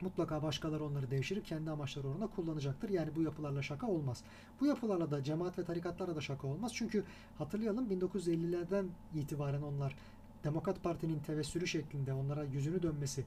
Mutlaka 0.02 0.44
başkaları 0.44 0.86
onları 0.86 1.12
devşirip 1.12 1.46
kendi 1.46 1.72
amaçları 1.72 2.08
uğruna 2.08 2.28
kullanacaktır. 2.28 2.90
Yani 2.90 3.16
bu 3.16 3.22
yapılarla 3.22 3.62
şaka 3.62 3.88
olmaz. 3.88 4.24
Bu 4.62 4.66
yapılarla 4.66 5.12
da 5.12 5.24
cemaat 5.24 5.60
ve 5.60 5.64
tarikatlarla 5.64 6.16
da 6.16 6.22
şaka 6.22 6.48
olmaz. 6.48 6.72
Çünkü 6.76 7.04
hatırlayalım 7.38 7.92
1950'lerden 7.92 8.86
itibaren 9.16 9.62
onlar 9.62 9.96
Demokrat 10.44 10.84
Parti'nin 10.84 11.20
tevessülü 11.20 11.68
şeklinde 11.68 12.14
onlara 12.14 12.44
yüzünü 12.44 12.84
dönmesi 12.84 13.26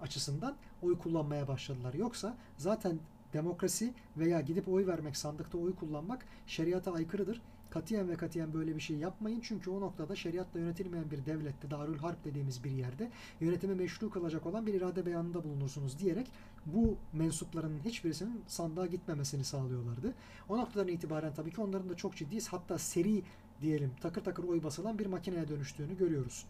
açısından 0.00 0.56
oy 0.82 0.98
kullanmaya 0.98 1.48
başladılar. 1.48 1.94
Yoksa 1.94 2.36
zaten 2.56 2.98
demokrasi 3.32 3.94
veya 4.16 4.40
gidip 4.40 4.68
oy 4.68 4.86
vermek, 4.86 5.16
sandıkta 5.16 5.58
oy 5.58 5.74
kullanmak 5.74 6.26
şeriata 6.46 6.92
aykırıdır. 6.92 7.42
Katiyen 7.70 8.08
ve 8.08 8.16
katiyen 8.16 8.54
böyle 8.54 8.76
bir 8.76 8.80
şey 8.80 8.96
yapmayın. 8.96 9.40
Çünkü 9.40 9.70
o 9.70 9.80
noktada 9.80 10.16
şeriatla 10.16 10.60
yönetilmeyen 10.60 11.10
bir 11.10 11.26
devlette, 11.26 11.70
Darül 11.70 11.98
Harp 11.98 12.24
dediğimiz 12.24 12.64
bir 12.64 12.70
yerde 12.70 13.10
yönetimi 13.40 13.74
meşru 13.74 14.10
kılacak 14.10 14.46
olan 14.46 14.66
bir 14.66 14.74
irade 14.74 15.06
beyanında 15.06 15.44
bulunursunuz 15.44 15.98
diyerek 15.98 16.26
bu 16.66 16.96
mensuplarının 17.12 17.80
hiçbirisinin 17.84 18.40
sandığa 18.46 18.86
gitmemesini 18.86 19.44
sağlıyorlardı. 19.44 20.14
O 20.48 20.58
noktadan 20.58 20.88
itibaren 20.88 21.34
tabii 21.34 21.50
ki 21.50 21.60
onların 21.60 21.88
da 21.88 21.96
çok 21.96 22.16
ciddi 22.16 22.38
hatta 22.50 22.78
seri 22.78 23.22
diyelim 23.62 23.90
takır 24.00 24.24
takır 24.24 24.44
oy 24.44 24.62
basılan 24.62 24.98
bir 24.98 25.06
makineye 25.06 25.48
dönüştüğünü 25.48 25.98
görüyoruz. 25.98 26.46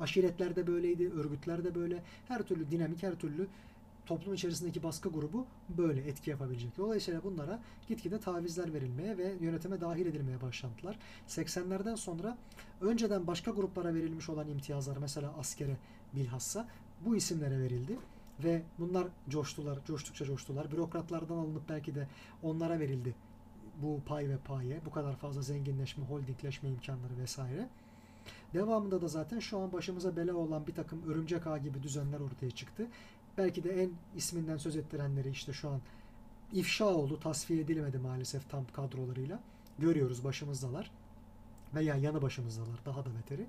Aşiretlerde 0.00 0.66
böyleydi, 0.66 1.12
örgütlerde 1.12 1.74
böyle, 1.74 2.02
her 2.28 2.42
türlü 2.42 2.70
dinamik, 2.70 3.02
her 3.02 3.14
türlü 3.14 3.48
toplum 4.06 4.34
içerisindeki 4.34 4.82
baskı 4.82 5.08
grubu 5.08 5.46
böyle 5.68 6.00
etki 6.00 6.30
yapabilecek. 6.30 6.76
Dolayısıyla 6.78 7.22
bunlara 7.24 7.60
gitgide 7.88 8.20
tavizler 8.20 8.74
verilmeye 8.74 9.18
ve 9.18 9.34
yönetime 9.40 9.80
dahil 9.80 10.06
edilmeye 10.06 10.42
başlandılar. 10.42 10.98
80'lerden 11.28 11.96
sonra 11.96 12.38
önceden 12.80 13.26
başka 13.26 13.50
gruplara 13.50 13.94
verilmiş 13.94 14.28
olan 14.28 14.48
imtiyazlar 14.48 14.96
mesela 14.96 15.34
askere 15.38 15.76
bilhassa 16.14 16.68
bu 17.06 17.16
isimlere 17.16 17.58
verildi 17.60 17.98
ve 18.44 18.62
bunlar 18.78 19.06
coştular, 19.28 19.78
coştukça 19.86 20.24
coştular. 20.24 20.72
Bürokratlardan 20.72 21.36
alınıp 21.36 21.68
belki 21.68 21.94
de 21.94 22.08
onlara 22.42 22.80
verildi 22.80 23.14
bu 23.82 24.00
pay 24.06 24.28
ve 24.28 24.36
paye, 24.36 24.80
bu 24.86 24.90
kadar 24.90 25.16
fazla 25.16 25.42
zenginleşme, 25.42 26.04
holdingleşme 26.04 26.68
imkanları 26.68 27.18
vesaire. 27.18 27.68
Devamında 28.54 29.02
da 29.02 29.08
zaten 29.08 29.38
şu 29.38 29.58
an 29.58 29.72
başımıza 29.72 30.16
bela 30.16 30.34
olan 30.34 30.66
bir 30.66 30.74
takım 30.74 31.02
örümcek 31.08 31.46
ağ 31.46 31.58
gibi 31.58 31.82
düzenler 31.82 32.20
ortaya 32.20 32.50
çıktı. 32.50 32.86
Belki 33.38 33.64
de 33.64 33.82
en 33.82 33.90
isminden 34.16 34.56
söz 34.56 34.76
ettirenleri 34.76 35.30
işte 35.30 35.52
şu 35.52 35.68
an 35.68 35.80
ifşa 36.52 36.84
oldu, 36.84 37.20
tasfiye 37.20 37.60
edilmedi 37.60 37.98
maalesef 37.98 38.50
tam 38.50 38.64
kadrolarıyla. 38.72 39.40
Görüyoruz 39.78 40.24
başımızdalar 40.24 40.90
veya 41.74 41.96
yanı 41.96 42.22
başımızdalar 42.22 42.78
daha 42.86 43.04
da 43.04 43.08
beteri. 43.18 43.46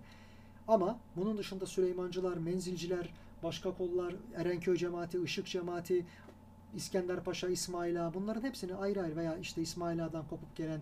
Ama 0.68 1.00
bunun 1.16 1.38
dışında 1.38 1.66
Süleymancılar, 1.66 2.38
Menzilciler, 2.38 3.10
başka 3.44 3.72
kollar, 3.72 4.16
Erenköy 4.36 4.78
cemaati, 4.78 5.24
Işık 5.24 5.46
cemaati, 5.46 6.06
İskender 6.76 7.24
Paşa, 7.24 7.50
İsmail 7.50 7.96
bunların 8.14 8.42
hepsini 8.42 8.76
ayrı 8.76 9.02
ayrı 9.02 9.16
veya 9.16 9.38
işte 9.38 9.62
İsmail 9.62 10.06
Ağa'dan 10.06 10.28
kopup 10.28 10.56
gelen 10.56 10.82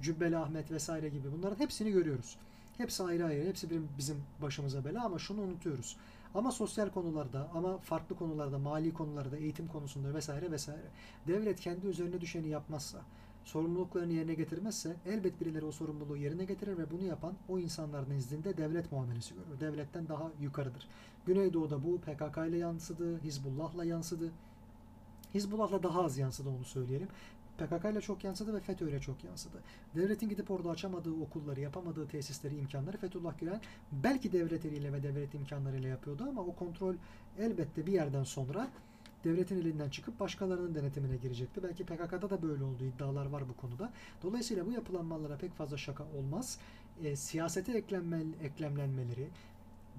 Cübbeli 0.00 0.36
Ahmet 0.36 0.70
vesaire 0.70 1.08
gibi 1.08 1.32
bunların 1.38 1.58
hepsini 1.58 1.90
görüyoruz. 1.90 2.36
Hepsi 2.76 3.02
ayrı 3.02 3.24
ayrı, 3.24 3.46
hepsi 3.48 3.68
bizim 3.98 4.22
başımıza 4.42 4.84
bela 4.84 5.04
ama 5.04 5.18
şunu 5.18 5.40
unutuyoruz. 5.40 5.96
Ama 6.34 6.52
sosyal 6.52 6.90
konularda, 6.90 7.48
ama 7.54 7.78
farklı 7.78 8.16
konularda, 8.16 8.58
mali 8.58 8.94
konularda, 8.94 9.36
eğitim 9.36 9.68
konusunda 9.68 10.14
vesaire 10.14 10.50
vesaire 10.50 10.86
devlet 11.26 11.60
kendi 11.60 11.86
üzerine 11.86 12.20
düşeni 12.20 12.48
yapmazsa, 12.48 12.98
sorumluluklarını 13.44 14.12
yerine 14.12 14.34
getirmezse 14.34 14.96
elbet 15.06 15.40
birileri 15.40 15.64
o 15.64 15.72
sorumluluğu 15.72 16.16
yerine 16.16 16.44
getirir 16.44 16.78
ve 16.78 16.90
bunu 16.90 17.04
yapan 17.04 17.34
o 17.48 17.58
insanların 17.58 18.10
nezdinde 18.10 18.56
devlet 18.56 18.92
muamelesi 18.92 19.34
görür. 19.34 19.60
Devletten 19.60 20.08
daha 20.08 20.30
yukarıdır. 20.40 20.88
Güneydoğu'da 21.26 21.84
bu 21.84 21.98
PKK 22.00 22.48
ile 22.48 22.56
yansıdı, 22.56 23.18
Hizbullah'la 23.22 23.84
yansıdı. 23.84 24.30
Hizbullah'la 25.34 25.82
daha 25.82 26.04
az 26.04 26.18
yansıdı 26.18 26.48
onu 26.48 26.64
söyleyelim. 26.64 27.08
PKK 27.58 27.84
ile 27.92 28.00
çok 28.00 28.24
yansıdı 28.24 28.54
ve 28.54 28.60
FETÖ 28.60 28.90
ile 28.90 29.00
çok 29.00 29.24
yansıdı. 29.24 29.62
Devletin 29.94 30.28
gidip 30.28 30.50
orada 30.50 30.70
açamadığı 30.70 31.12
okulları, 31.12 31.60
yapamadığı 31.60 32.08
tesisleri, 32.08 32.56
imkanları 32.56 32.96
Fethullah 32.96 33.38
Gülen 33.38 33.60
belki 33.92 34.32
devlet 34.32 34.64
eliyle 34.64 34.92
ve 34.92 35.02
devlet 35.02 35.34
imkanlarıyla 35.34 35.88
yapıyordu 35.88 36.26
ama 36.28 36.42
o 36.42 36.54
kontrol 36.54 36.94
elbette 37.38 37.86
bir 37.86 37.92
yerden 37.92 38.24
sonra 38.24 38.70
devletin 39.24 39.60
elinden 39.60 39.90
çıkıp 39.90 40.20
başkalarının 40.20 40.74
denetimine 40.74 41.16
girecekti. 41.16 41.62
Belki 41.62 41.84
PKK'da 41.84 42.30
da 42.30 42.42
böyle 42.42 42.64
olduğu 42.64 42.84
iddialar 42.84 43.26
var 43.26 43.48
bu 43.48 43.56
konuda. 43.56 43.92
Dolayısıyla 44.22 44.66
bu 44.66 44.72
yapılanmalara 44.72 45.36
pek 45.36 45.54
fazla 45.54 45.76
şaka 45.76 46.04
olmaz. 46.04 46.58
E, 47.02 47.16
siyasete 47.16 47.72
eklenme, 47.72 48.22
eklemlenmeleri, 48.42 49.28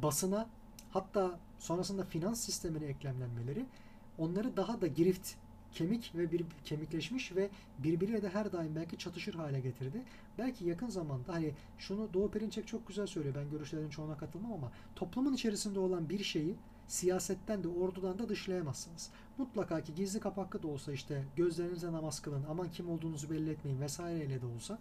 basına 0.04 0.50
hatta 0.90 1.40
sonrasında 1.60 2.04
finans 2.04 2.40
sistemine 2.40 2.86
eklemlenmeleri 2.86 3.66
onları 4.18 4.58
daha 4.58 4.82
da 4.82 4.88
girift 4.88 5.34
kemik 5.72 6.12
ve 6.16 6.32
bir 6.32 6.46
kemikleşmiş 6.66 7.36
ve 7.36 7.50
birbiriyle 7.80 8.22
de 8.22 8.30
her 8.30 8.52
daim 8.52 8.76
belki 8.76 8.98
çatışır 8.98 9.34
hale 9.34 9.60
getirdi. 9.60 10.02
Belki 10.38 10.66
yakın 10.66 10.88
zamanda 10.88 11.34
hani 11.34 11.54
şunu 11.78 12.14
Doğu 12.14 12.32
Perinçek 12.32 12.68
çok 12.68 12.88
güzel 12.88 13.08
söylüyor. 13.08 13.36
Ben 13.36 13.50
görüşlerin 13.50 13.90
çoğuna 13.90 14.18
katılmam 14.18 14.54
ama 14.54 14.72
toplumun 14.96 15.34
içerisinde 15.34 15.80
olan 15.80 16.10
bir 16.10 16.24
şeyi 16.24 16.56
siyasetten 16.88 17.64
de 17.64 17.68
ordudan 17.68 18.20
da 18.20 18.30
dışlayamazsınız. 18.30 19.10
Mutlaka 19.38 19.82
ki 19.82 19.96
gizli 19.96 20.20
kapaklı 20.20 20.64
da 20.64 20.68
olsa 20.68 20.94
işte 20.94 21.24
gözlerinize 21.36 21.92
namaz 21.92 22.20
kılın, 22.20 22.46
aman 22.50 22.72
kim 22.72 22.90
olduğunuzu 22.90 23.30
belli 23.30 23.50
etmeyin 23.50 23.82
vesaireyle 23.82 24.42
de 24.42 24.46
olsa 24.46 24.80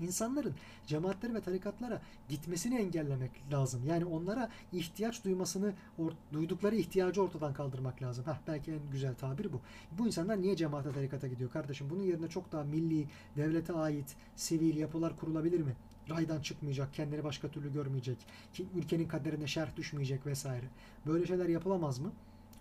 insanların 0.00 0.54
cemaatleri 0.86 1.34
ve 1.34 1.40
tarikatlara 1.40 2.00
gitmesini 2.28 2.78
engellemek 2.78 3.30
lazım. 3.52 3.82
Yani 3.86 4.04
onlara 4.04 4.50
ihtiyaç 4.72 5.24
duymasını, 5.24 5.74
or, 5.98 6.12
duydukları 6.32 6.76
ihtiyacı 6.76 7.22
ortadan 7.22 7.54
kaldırmak 7.54 8.02
lazım. 8.02 8.24
Heh, 8.26 8.36
belki 8.46 8.72
en 8.72 8.80
güzel 8.92 9.14
tabir 9.14 9.52
bu. 9.52 9.60
Bu 9.98 10.06
insanlar 10.06 10.42
niye 10.42 10.56
cemaate 10.56 10.92
tarikata 10.92 11.28
gidiyor 11.28 11.50
kardeşim? 11.50 11.90
Bunun 11.90 12.02
yerine 12.02 12.28
çok 12.28 12.52
daha 12.52 12.64
milli, 12.64 13.06
devlete 13.36 13.72
ait 13.72 14.16
sivil 14.36 14.76
yapılar 14.76 15.16
kurulabilir 15.16 15.60
mi? 15.60 15.76
Raydan 16.10 16.40
çıkmayacak, 16.40 16.94
kendini 16.94 17.24
başka 17.24 17.48
türlü 17.48 17.72
görmeyecek, 17.72 18.18
ki 18.52 18.66
ülkenin 18.74 19.08
kaderine 19.08 19.46
şerh 19.46 19.76
düşmeyecek 19.76 20.26
vesaire. 20.26 20.66
Böyle 21.06 21.26
şeyler 21.26 21.48
yapılamaz 21.48 21.98
mı? 21.98 22.12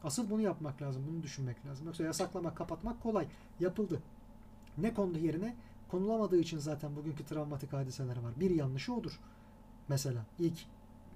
Asıl 0.04 0.30
bunu 0.30 0.42
yapmak 0.42 0.82
lazım, 0.82 1.04
bunu 1.12 1.24
düşünmek 1.24 1.66
lazım. 1.66 1.86
Yoksa 1.86 2.04
yasaklamak, 2.04 2.58
kapatmak 2.58 3.04
kolay. 3.04 3.28
Yapıldı. 3.60 4.02
Ne 4.78 4.94
kondu 4.94 5.20
yerine? 5.20 5.56
Konulamadığı 5.96 6.40
için 6.40 6.58
zaten 6.58 6.96
bugünkü 6.96 7.26
travmatik 7.26 7.74
hadiseler 7.74 8.18
var. 8.18 8.40
Bir 8.40 8.50
yanlışı 8.50 8.94
odur. 8.94 9.20
Mesela 9.88 10.26
ilk 10.40 10.58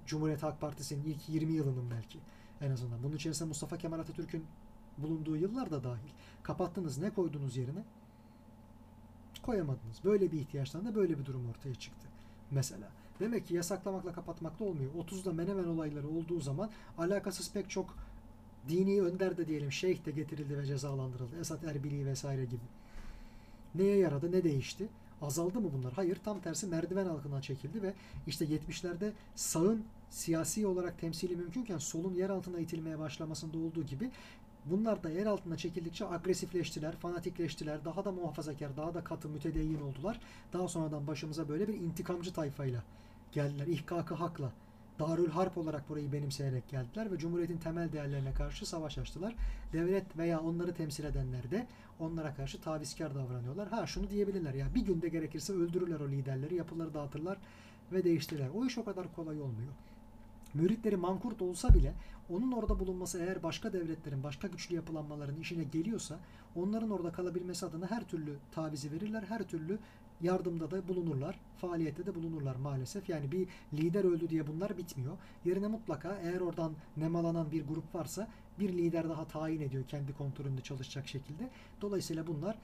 Cumhuriyet 0.06 0.44
Halk 0.44 0.62
Partisi'nin 0.62 1.04
ilk 1.04 1.30
20 1.30 1.54
yılının 1.54 1.92
belki 1.92 2.20
en 2.62 2.72
azından. 2.72 3.04
Bunun 3.04 3.16
içerisinde 3.16 3.48
Mustafa 3.48 3.78
Kemal 3.78 4.00
Atatürk'ün 4.00 4.46
bulunduğu 4.98 5.38
yıllar 5.38 5.72
da 5.72 5.84
dahil. 5.84 6.10
Kapattınız 6.44 6.98
ne 6.98 7.10
koydunuz 7.10 7.58
yerine? 7.58 7.84
Koyamadınız. 9.44 10.04
Böyle 10.04 10.32
bir 10.32 10.40
ihtiyaçtan 10.40 10.86
da 10.86 10.96
böyle 10.96 11.20
bir 11.20 11.26
durum 11.26 11.50
ortaya 11.50 11.76
çıktı. 11.76 12.08
Mesela. 12.52 12.90
Demek 13.20 13.48
ki 13.48 13.54
yasaklamakla 13.54 14.14
kapatmakla 14.14 14.66
olmuyor. 14.66 14.92
30'da 14.94 15.34
Menemen 15.34 15.68
olayları 15.68 16.10
olduğu 16.10 16.40
zaman 16.40 16.70
alakasız 16.98 17.54
pek 17.54 17.70
çok 17.70 17.96
dini 18.70 19.02
önder 19.02 19.38
de 19.38 19.48
diyelim 19.48 19.72
şeyh 19.72 20.06
de 20.06 20.12
getirildi 20.12 20.58
ve 20.58 20.66
cezalandırıldı. 20.66 21.40
Esat 21.40 21.64
Erbili 21.64 22.06
vesaire 22.06 22.46
gibi. 22.46 22.79
Neye 23.76 23.98
yaradı, 23.98 24.32
ne 24.32 24.44
değişti? 24.44 24.88
Azaldı 25.22 25.62
mı 25.62 25.70
bunlar? 25.74 25.94
Hayır, 25.94 26.18
tam 26.26 26.42
tersi 26.42 26.68
merdiven 26.68 27.06
altına 27.06 27.42
çekildi 27.42 27.82
ve 27.82 27.94
işte 28.28 28.46
70'lerde 28.46 29.12
sağın 29.36 29.84
siyasi 30.10 30.68
olarak 30.68 31.00
temsili 31.00 31.36
mümkünken 31.36 31.78
solun 31.78 32.14
yer 32.14 32.30
altına 32.30 32.60
itilmeye 32.60 33.00
başlamasında 33.00 33.58
olduğu 33.58 33.84
gibi 33.84 34.12
bunlar 34.66 35.04
da 35.04 35.10
yer 35.10 35.26
altına 35.26 35.58
çekildikçe 35.58 36.08
agresifleştiler, 36.08 36.96
fanatikleştiler, 36.96 37.86
daha 37.86 38.06
da 38.06 38.12
muhafazakar, 38.12 38.78
daha 38.78 38.94
da 38.94 39.04
katı, 39.04 39.30
mütedeyyin 39.30 39.82
oldular. 39.82 40.20
Daha 40.54 40.68
sonradan 40.68 41.08
başımıza 41.08 41.50
böyle 41.50 41.68
bir 41.68 41.74
intikamcı 41.74 42.34
tayfayla 42.34 42.84
geldiler. 43.32 43.68
İhkakı 43.68 44.14
hakla. 44.14 44.52
Darül 45.00 45.30
Harp 45.30 45.58
olarak 45.58 45.90
burayı 45.90 46.12
benimseyerek 46.12 46.70
geldiler 46.70 47.12
ve 47.12 47.18
Cumhuriyet'in 47.18 47.58
temel 47.58 47.92
değerlerine 47.92 48.34
karşı 48.34 48.66
savaş 48.66 48.98
açtılar. 48.98 49.36
Devlet 49.74 50.18
veya 50.18 50.40
onları 50.40 50.74
temsil 50.74 51.04
edenler 51.04 51.52
de 51.52 51.68
onlara 52.00 52.36
karşı 52.36 52.62
tavizkar 52.62 53.16
davranıyorlar. 53.16 53.68
Ha 53.68 53.88
şunu 53.88 54.10
diyebilirler 54.10 54.54
ya 54.54 54.76
bir 54.76 54.82
günde 54.82 55.10
gerekirse 55.10 55.54
öldürürler 55.54 56.00
o 56.00 56.10
liderleri, 56.10 56.56
yapıları 56.56 56.94
dağıtırlar 56.94 57.38
ve 57.92 58.04
değiştirirler. 58.04 58.50
O 58.56 58.66
iş 58.66 58.78
o 58.78 58.86
kadar 58.86 59.14
kolay 59.16 59.42
olmuyor. 59.42 59.74
Müritleri 60.54 60.98
mankurt 60.98 61.42
olsa 61.42 61.74
bile 61.74 61.94
onun 62.30 62.52
orada 62.52 62.80
bulunması 62.80 63.20
eğer 63.20 63.44
başka 63.44 63.74
devletlerin, 63.74 64.24
başka 64.24 64.48
güçlü 64.48 64.76
yapılanmaların 64.76 65.40
işine 65.40 65.64
geliyorsa 65.64 66.20
onların 66.56 66.90
orada 66.90 67.12
kalabilmesi 67.12 67.66
adına 67.66 67.92
her 67.92 68.08
türlü 68.08 68.36
tavizi 68.52 68.92
verirler, 68.92 69.24
her 69.24 69.44
türlü 69.44 69.80
yardımda 70.22 70.72
da 70.72 70.88
bulunurlar, 70.88 71.40
faaliyette 71.58 72.06
de 72.06 72.16
bulunurlar 72.16 72.56
maalesef. 72.56 73.10
Yani 73.10 73.32
bir 73.32 73.48
lider 73.74 74.04
öldü 74.04 74.30
diye 74.30 74.48
bunlar 74.48 74.78
bitmiyor. 74.78 75.18
Yerine 75.46 75.68
mutlaka 75.68 76.18
eğer 76.24 76.42
oradan 76.42 76.74
nemalanan 76.98 77.52
bir 77.52 77.68
grup 77.68 77.96
varsa 77.96 78.28
bir 78.60 78.70
lider 78.70 79.10
daha 79.10 79.26
tayin 79.28 79.62
ediyor 79.62 79.84
kendi 79.88 80.14
kontrolünde 80.14 80.62
çalışacak 80.62 81.08
şekilde. 81.08 81.50
Dolayısıyla 81.82 82.28
bunlar 82.28 82.56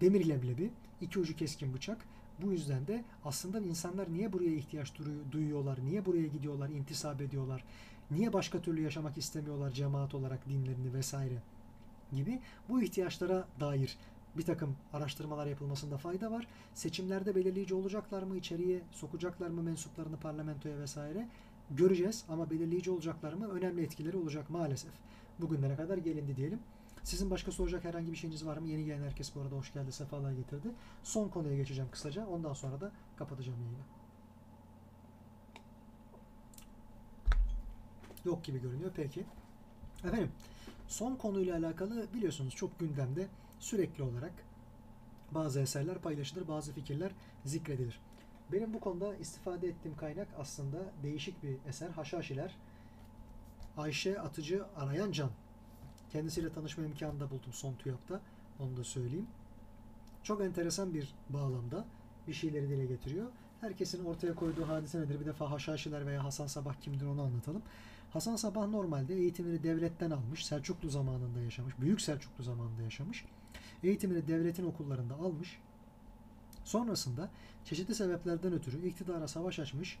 demir 0.00 0.28
leblebi, 0.28 0.70
iki 1.00 1.18
ucu 1.18 1.36
keskin 1.36 1.74
bıçak. 1.74 1.98
Bu 2.42 2.52
yüzden 2.52 2.86
de 2.86 3.04
aslında 3.24 3.60
insanlar 3.60 4.12
niye 4.12 4.32
buraya 4.32 4.54
ihtiyaç 4.54 4.92
duyuyorlar, 5.32 5.78
niye 5.84 6.06
buraya 6.06 6.26
gidiyorlar, 6.26 6.68
intisap 6.68 7.20
ediyorlar, 7.20 7.64
niye 8.10 8.32
başka 8.32 8.60
türlü 8.60 8.82
yaşamak 8.82 9.18
istemiyorlar 9.18 9.70
cemaat 9.70 10.14
olarak 10.14 10.48
dinlerini 10.48 10.94
vesaire 10.94 11.42
gibi 12.12 12.40
bu 12.68 12.82
ihtiyaçlara 12.82 13.48
dair 13.60 13.98
bir 14.36 14.42
takım 14.42 14.76
araştırmalar 14.92 15.46
yapılmasında 15.46 15.98
fayda 15.98 16.30
var. 16.30 16.46
Seçimlerde 16.74 17.34
belirleyici 17.34 17.74
olacaklar 17.74 18.22
mı, 18.22 18.36
içeriye 18.36 18.80
sokacaklar 18.90 19.48
mı 19.48 19.62
mensuplarını 19.62 20.16
parlamentoya 20.16 20.78
vesaire 20.78 21.28
Göreceğiz 21.70 22.24
ama 22.28 22.50
belirleyici 22.50 22.90
olacaklar 22.90 23.32
mı? 23.32 23.48
Önemli 23.48 23.82
etkileri 23.82 24.16
olacak 24.16 24.50
maalesef. 24.50 24.90
Bugünlere 25.40 25.76
kadar 25.76 25.98
gelindi 25.98 26.36
diyelim. 26.36 26.58
Sizin 27.04 27.30
başka 27.30 27.52
soracak 27.52 27.84
herhangi 27.84 28.12
bir 28.12 28.16
şeyiniz 28.16 28.46
var 28.46 28.56
mı? 28.56 28.68
Yeni 28.68 28.84
gelen 28.84 29.02
herkes 29.02 29.34
bu 29.34 29.40
arada 29.40 29.56
hoş 29.56 29.72
geldi, 29.72 29.92
sefalar 29.92 30.32
getirdi. 30.32 30.68
Son 31.02 31.28
konuya 31.28 31.56
geçeceğim 31.56 31.90
kısaca. 31.90 32.26
Ondan 32.26 32.52
sonra 32.52 32.80
da 32.80 32.92
kapatacağım 33.16 33.58
yayını. 33.60 33.84
Yok 38.24 38.44
gibi 38.44 38.60
görünüyor. 38.60 38.90
Peki. 38.96 39.24
Efendim, 40.04 40.32
son 40.88 41.16
konuyla 41.16 41.58
alakalı 41.58 42.06
biliyorsunuz 42.14 42.54
çok 42.54 42.78
gündemde 42.78 43.28
sürekli 43.58 44.02
olarak 44.02 44.32
bazı 45.30 45.60
eserler 45.60 45.98
paylaşılır, 45.98 46.48
bazı 46.48 46.72
fikirler 46.72 47.12
zikredilir. 47.44 48.00
Benim 48.52 48.74
bu 48.74 48.80
konuda 48.80 49.16
istifade 49.16 49.68
ettiğim 49.68 49.96
kaynak 49.96 50.28
aslında 50.38 50.78
değişik 51.02 51.42
bir 51.42 51.56
eser. 51.68 51.90
Haşhaşiler. 51.90 52.56
Ayşe 53.76 54.20
Atıcı 54.20 54.64
Arayan 54.76 55.12
Can. 55.12 55.30
Kendisiyle 56.12 56.52
tanışma 56.52 56.84
imkanı 56.84 57.20
da 57.20 57.30
buldum 57.30 57.52
son 57.52 57.74
TÜYAP'ta. 57.74 58.20
Onu 58.60 58.76
da 58.76 58.84
söyleyeyim. 58.84 59.26
Çok 60.22 60.40
enteresan 60.40 60.94
bir 60.94 61.14
bağlamda 61.30 61.84
bir 62.28 62.32
şeyleri 62.32 62.68
dile 62.68 62.86
getiriyor. 62.86 63.26
Herkesin 63.60 64.04
ortaya 64.04 64.34
koyduğu 64.34 64.68
hadise 64.68 65.00
nedir? 65.00 65.20
Bir 65.20 65.26
defa 65.26 65.50
Haşhaşiler 65.50 66.06
veya 66.06 66.24
Hasan 66.24 66.46
Sabah 66.46 66.74
kimdir 66.74 67.06
onu 67.06 67.22
anlatalım. 67.22 67.62
Hasan 68.12 68.36
Sabah 68.36 68.68
normalde 68.68 69.14
eğitimini 69.14 69.62
devletten 69.62 70.10
almış. 70.10 70.46
Selçuklu 70.46 70.90
zamanında 70.90 71.40
yaşamış. 71.40 71.74
Büyük 71.80 72.00
Selçuklu 72.00 72.44
zamanında 72.44 72.82
yaşamış. 72.82 73.24
Eğitimini 73.82 74.28
devletin 74.28 74.66
okullarında 74.66 75.14
almış. 75.14 75.58
Sonrasında 76.64 77.28
çeşitli 77.64 77.94
sebeplerden 77.94 78.52
ötürü 78.52 78.86
iktidara 78.86 79.28
savaş 79.28 79.58
açmış. 79.58 79.98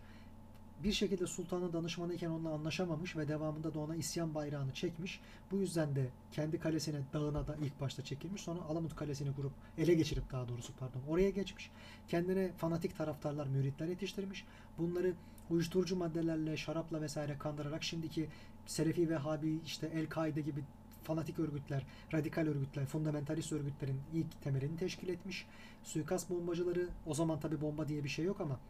Bir 0.84 0.92
şekilde 0.92 1.26
sultanın 1.26 1.72
danışmanı 1.72 2.14
iken 2.14 2.30
onunla 2.30 2.50
anlaşamamış 2.50 3.16
ve 3.16 3.28
devamında 3.28 3.74
da 3.74 3.78
ona 3.78 3.96
isyan 3.96 4.34
bayrağını 4.34 4.74
çekmiş. 4.74 5.20
Bu 5.50 5.56
yüzden 5.56 5.96
de 5.96 6.08
kendi 6.32 6.58
kalesine 6.58 7.00
dağına 7.12 7.46
da 7.46 7.56
ilk 7.56 7.80
başta 7.80 8.04
çekilmiş. 8.04 8.42
Sonra 8.42 8.60
Alamut 8.60 8.96
Kalesi'ni 8.96 9.34
kurup 9.34 9.52
ele 9.78 9.94
geçirip 9.94 10.32
daha 10.32 10.48
doğrusu 10.48 10.72
pardon 10.72 11.00
oraya 11.08 11.30
geçmiş. 11.30 11.70
Kendine 12.08 12.52
fanatik 12.52 12.98
taraftarlar, 12.98 13.46
müritler 13.46 13.88
yetiştirmiş. 13.88 14.44
Bunları 14.78 15.14
uyuşturucu 15.50 15.96
maddelerle, 15.96 16.56
şarapla 16.56 17.00
vesaire 17.00 17.38
kandırarak 17.38 17.84
şimdiki 17.84 18.28
Selefi 18.66 19.10
Vehhabi, 19.10 19.60
işte 19.64 19.90
El-Kaide 19.94 20.40
gibi 20.40 20.64
fanatik 21.02 21.38
örgütler, 21.38 21.86
radikal 22.14 22.46
örgütler, 22.46 22.86
fundamentalist 22.86 23.52
örgütlerin 23.52 24.00
ilk 24.14 24.42
temelini 24.42 24.76
teşkil 24.76 25.08
etmiş. 25.08 25.46
Suikast 25.84 26.30
bombacıları, 26.30 26.88
o 27.06 27.14
zaman 27.14 27.40
tabi 27.40 27.60
bomba 27.60 27.88
diye 27.88 28.04
bir 28.04 28.08
şey 28.08 28.24
yok 28.24 28.40
ama 28.40 28.60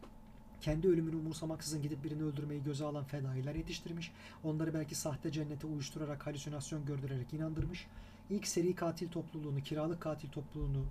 kendi 0.61 0.87
ölümünü 0.87 1.15
umursamaksızın 1.15 1.81
gidip 1.81 2.03
birini 2.03 2.23
öldürmeyi 2.23 2.63
göze 2.63 2.85
alan 2.85 3.03
fedailer 3.03 3.55
yetiştirmiş. 3.55 4.11
Onları 4.43 4.73
belki 4.73 4.95
sahte 4.95 5.31
cennete 5.31 5.67
uyuşturarak, 5.67 6.27
halüsinasyon 6.27 6.85
gördürerek 6.85 7.33
inandırmış. 7.33 7.87
İlk 8.29 8.47
seri 8.47 8.75
katil 8.75 9.09
topluluğunu, 9.09 9.61
kiralık 9.61 10.01
katil 10.01 10.29
topluluğunu 10.29 10.85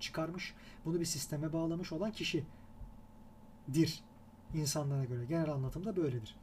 çıkarmış. 0.00 0.54
Bunu 0.84 1.00
bir 1.00 1.04
sisteme 1.04 1.52
bağlamış 1.52 1.92
olan 1.92 2.12
kişidir 2.12 2.44
insanlara 4.54 5.04
göre. 5.04 5.24
Genel 5.24 5.52
anlatımda 5.52 5.96
böyledir. 5.96 6.36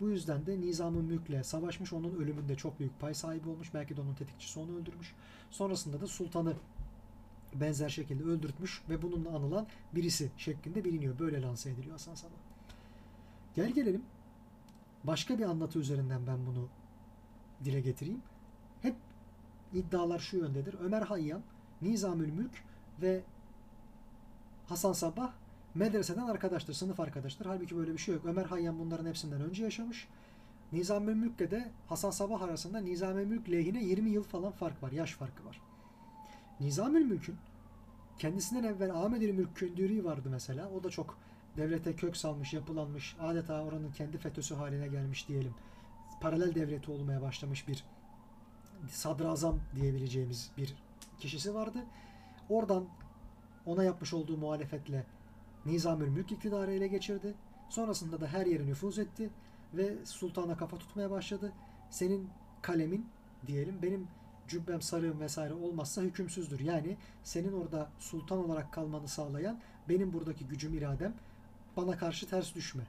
Bu 0.00 0.10
yüzden 0.10 0.46
de 0.46 0.60
nizamın 0.60 1.04
mülkle 1.04 1.44
savaşmış, 1.44 1.92
onun 1.92 2.14
ölümünde 2.14 2.56
çok 2.56 2.78
büyük 2.78 3.00
pay 3.00 3.14
sahibi 3.14 3.48
olmuş. 3.48 3.74
Belki 3.74 3.96
de 3.96 4.00
onun 4.00 4.14
tetikçisi 4.14 4.60
onu 4.60 4.76
öldürmüş. 4.76 5.14
Sonrasında 5.50 6.00
da 6.00 6.06
sultanı 6.06 6.54
benzer 7.60 7.88
şekilde 7.88 8.24
öldürtmüş 8.24 8.82
ve 8.88 9.02
bununla 9.02 9.28
anılan 9.28 9.66
birisi 9.94 10.30
şeklinde 10.36 10.84
biliniyor. 10.84 11.18
Böyle 11.18 11.42
lanse 11.42 11.70
ediliyor 11.70 11.92
Hasan 11.92 12.14
Sabah. 12.14 12.32
Gel 13.54 13.70
gelelim 13.70 14.02
başka 15.04 15.38
bir 15.38 15.44
anlatı 15.44 15.78
üzerinden 15.78 16.26
ben 16.26 16.46
bunu 16.46 16.68
dile 17.64 17.80
getireyim. 17.80 18.22
Hep 18.82 18.94
iddialar 19.72 20.18
şu 20.18 20.36
yöndedir. 20.36 20.76
Ömer 20.80 21.02
Hayyam, 21.02 21.42
Nizamül 21.82 22.32
Mülk 22.32 22.52
ve 23.02 23.22
Hasan 24.68 24.92
Sabah 24.92 25.32
medreseden 25.74 26.22
arkadaştır, 26.22 26.74
sınıf 26.74 27.00
arkadaştır. 27.00 27.46
Halbuki 27.46 27.76
böyle 27.76 27.92
bir 27.92 27.98
şey 27.98 28.14
yok. 28.14 28.24
Ömer 28.24 28.44
Hayyam 28.44 28.78
bunların 28.78 29.06
hepsinden 29.06 29.40
önce 29.40 29.64
yaşamış. 29.64 30.08
Nizamül 30.72 31.14
Mülk'le 31.14 31.50
de 31.50 31.70
Hasan 31.88 32.10
Sabah 32.10 32.42
arasında 32.42 32.80
Nizamül 32.80 33.26
Mülk 33.26 33.50
lehine 33.50 33.84
20 33.84 34.10
yıl 34.10 34.22
falan 34.22 34.52
fark 34.52 34.82
var. 34.82 34.92
Yaş 34.92 35.12
farkı 35.12 35.44
var. 35.46 35.60
Nizamül 36.62 37.04
Mülk'ün 37.04 37.36
kendisinden 38.18 38.62
evvel 38.62 38.94
Ahmet 38.94 39.34
Mülk 39.34 39.56
Kündürü 39.56 40.04
vardı 40.04 40.28
mesela. 40.30 40.70
O 40.70 40.84
da 40.84 40.90
çok 40.90 41.18
devlete 41.56 41.96
kök 41.96 42.16
salmış, 42.16 42.52
yapılanmış, 42.52 43.16
adeta 43.20 43.62
oranın 43.62 43.92
kendi 43.92 44.18
FETÖ'sü 44.18 44.54
haline 44.54 44.88
gelmiş 44.88 45.28
diyelim. 45.28 45.54
Paralel 46.20 46.54
devleti 46.54 46.90
olmaya 46.90 47.22
başlamış 47.22 47.68
bir 47.68 47.84
sadrazam 48.88 49.60
diyebileceğimiz 49.76 50.50
bir 50.56 50.74
kişisi 51.18 51.54
vardı. 51.54 51.78
Oradan 52.48 52.84
ona 53.66 53.84
yapmış 53.84 54.14
olduğu 54.14 54.36
muhalefetle 54.36 55.06
Nizamül 55.66 56.08
Mülk 56.08 56.32
iktidarı 56.32 56.72
ele 56.72 56.88
geçirdi. 56.88 57.34
Sonrasında 57.68 58.20
da 58.20 58.26
her 58.26 58.46
yere 58.46 58.66
nüfuz 58.66 58.98
etti 58.98 59.30
ve 59.74 60.04
sultana 60.04 60.56
kafa 60.56 60.78
tutmaya 60.78 61.10
başladı. 61.10 61.52
Senin 61.90 62.28
kalemin 62.62 63.06
diyelim 63.46 63.82
benim 63.82 64.08
cübbem 64.52 64.82
sarığım 64.82 65.20
vesaire 65.20 65.54
olmazsa 65.54 66.02
hükümsüzdür. 66.02 66.60
Yani 66.60 66.96
senin 67.24 67.52
orada 67.52 67.90
sultan 67.98 68.38
olarak 68.38 68.72
kalmanı 68.72 69.08
sağlayan 69.08 69.60
benim 69.88 70.12
buradaki 70.12 70.46
gücüm 70.46 70.74
iradem 70.74 71.14
bana 71.76 71.96
karşı 71.96 72.28
ters 72.28 72.54
düşme. 72.54 72.82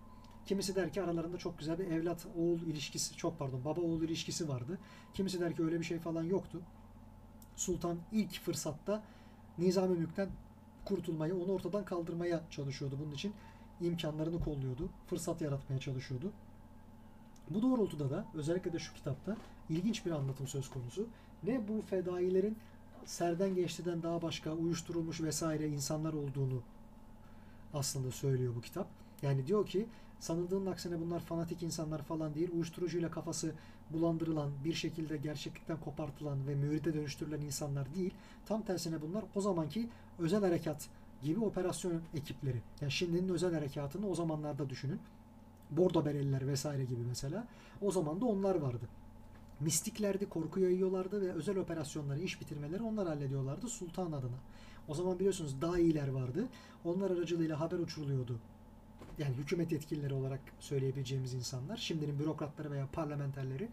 Kimisi 0.46 0.76
der 0.76 0.94
ki 0.94 1.02
aralarında 1.02 1.38
çok 1.38 1.60
güzel 1.60 1.80
bir 1.80 1.88
evlat 1.88 2.28
oğul 2.38 2.62
ilişkisi 2.62 3.18
çok 3.18 3.40
pardon 3.40 3.66
baba 3.66 3.82
oğul 3.82 4.02
ilişkisi 4.02 4.50
vardı. 4.50 4.80
Kimisi 5.14 5.40
der 5.40 5.56
ki 5.56 5.64
öyle 5.64 5.80
bir 5.80 5.86
şey 5.86 6.00
falan 6.00 6.24
yoktu. 6.24 6.62
Sultan 7.56 7.98
ilk 8.12 8.42
fırsatta 8.42 9.04
Nizami 9.58 9.98
Mülk'ten 9.98 10.30
kurtulmaya, 10.86 11.36
onu 11.36 11.52
ortadan 11.52 11.86
kaldırmaya 11.86 12.42
çalışıyordu. 12.50 12.98
Bunun 13.06 13.12
için 13.12 13.34
imkanlarını 13.82 14.40
kolluyordu. 14.40 14.90
Fırsat 15.08 15.42
yaratmaya 15.42 15.80
çalışıyordu. 15.80 16.32
Bu 17.50 17.62
doğrultuda 17.62 18.10
da 18.10 18.26
özellikle 18.34 18.74
de 18.74 18.80
şu 18.80 18.94
kitapta 18.94 19.38
ilginç 19.70 20.06
bir 20.06 20.12
anlatım 20.12 20.48
söz 20.48 20.70
konusu. 20.70 21.08
Ne 21.44 21.68
bu 21.68 21.82
fedailerin 21.82 22.58
serden 23.06 23.56
geçtiden 23.56 24.04
daha 24.04 24.22
başka 24.22 24.54
uyuşturulmuş 24.54 25.22
vesaire 25.22 25.68
insanlar 25.68 26.14
olduğunu 26.14 26.62
aslında 27.74 28.12
söylüyor 28.12 28.56
bu 28.56 28.62
kitap. 28.62 28.88
Yani 29.22 29.48
diyor 29.48 29.66
ki 29.66 29.88
sanıldığın 30.20 30.66
aksine 30.66 31.00
bunlar 31.00 31.20
fanatik 31.20 31.64
insanlar 31.64 32.02
falan 32.02 32.34
değil. 32.36 32.52
Uyuşturucuyla 32.54 33.12
kafası 33.12 33.54
bulandırılan, 33.90 34.52
bir 34.66 34.74
şekilde 34.74 35.18
gerçeklikten 35.18 35.78
kopartılan 35.80 36.48
ve 36.48 36.56
mührite 36.56 36.94
dönüştürülen 36.94 37.42
insanlar 37.42 37.96
değil. 37.96 38.14
Tam 38.46 38.62
tersine 38.62 39.02
bunlar 39.02 39.24
o 39.36 39.42
zamanki 39.42 39.90
özel 40.20 40.42
harekat 40.42 40.90
gibi 41.24 41.40
operasyon 41.40 42.02
ekipleri. 42.14 42.62
Yani 42.82 42.92
şimdinin 42.92 43.30
özel 43.30 43.54
harekatını 43.54 44.08
o 44.08 44.16
zamanlarda 44.16 44.70
düşünün. 44.70 45.00
Bordo 45.72 46.06
bereliler 46.06 46.48
vesaire 46.48 46.86
gibi 46.86 47.02
mesela. 47.08 47.48
O 47.82 47.92
zaman 47.92 48.22
da 48.22 48.26
onlar 48.26 48.56
vardı. 48.56 48.90
Mistiklerdi, 49.60 50.30
korku 50.30 50.60
yayıyorlardı 50.60 51.22
ve 51.22 51.32
özel 51.32 51.58
operasyonları, 51.58 52.20
iş 52.20 52.42
bitirmeleri 52.42 52.84
onlar 52.84 53.08
hallediyorlardı 53.08 53.70
sultan 53.70 54.12
adına. 54.12 54.38
O 54.88 54.94
zaman 54.94 55.20
biliyorsunuz 55.20 55.62
daha 55.62 55.80
iyiler 55.80 56.08
vardı. 56.08 56.48
Onlar 56.86 57.12
aracılığıyla 57.12 57.60
haber 57.60 57.80
uçuruluyordu. 57.80 58.40
Yani 59.18 59.36
hükümet 59.36 59.72
yetkilileri 59.72 60.14
olarak 60.14 60.40
söyleyebileceğimiz 60.60 61.34
insanlar, 61.34 61.78
şimdinin 61.78 62.20
bürokratları 62.20 62.72
veya 62.72 62.88
parlamenterleri 62.94 63.70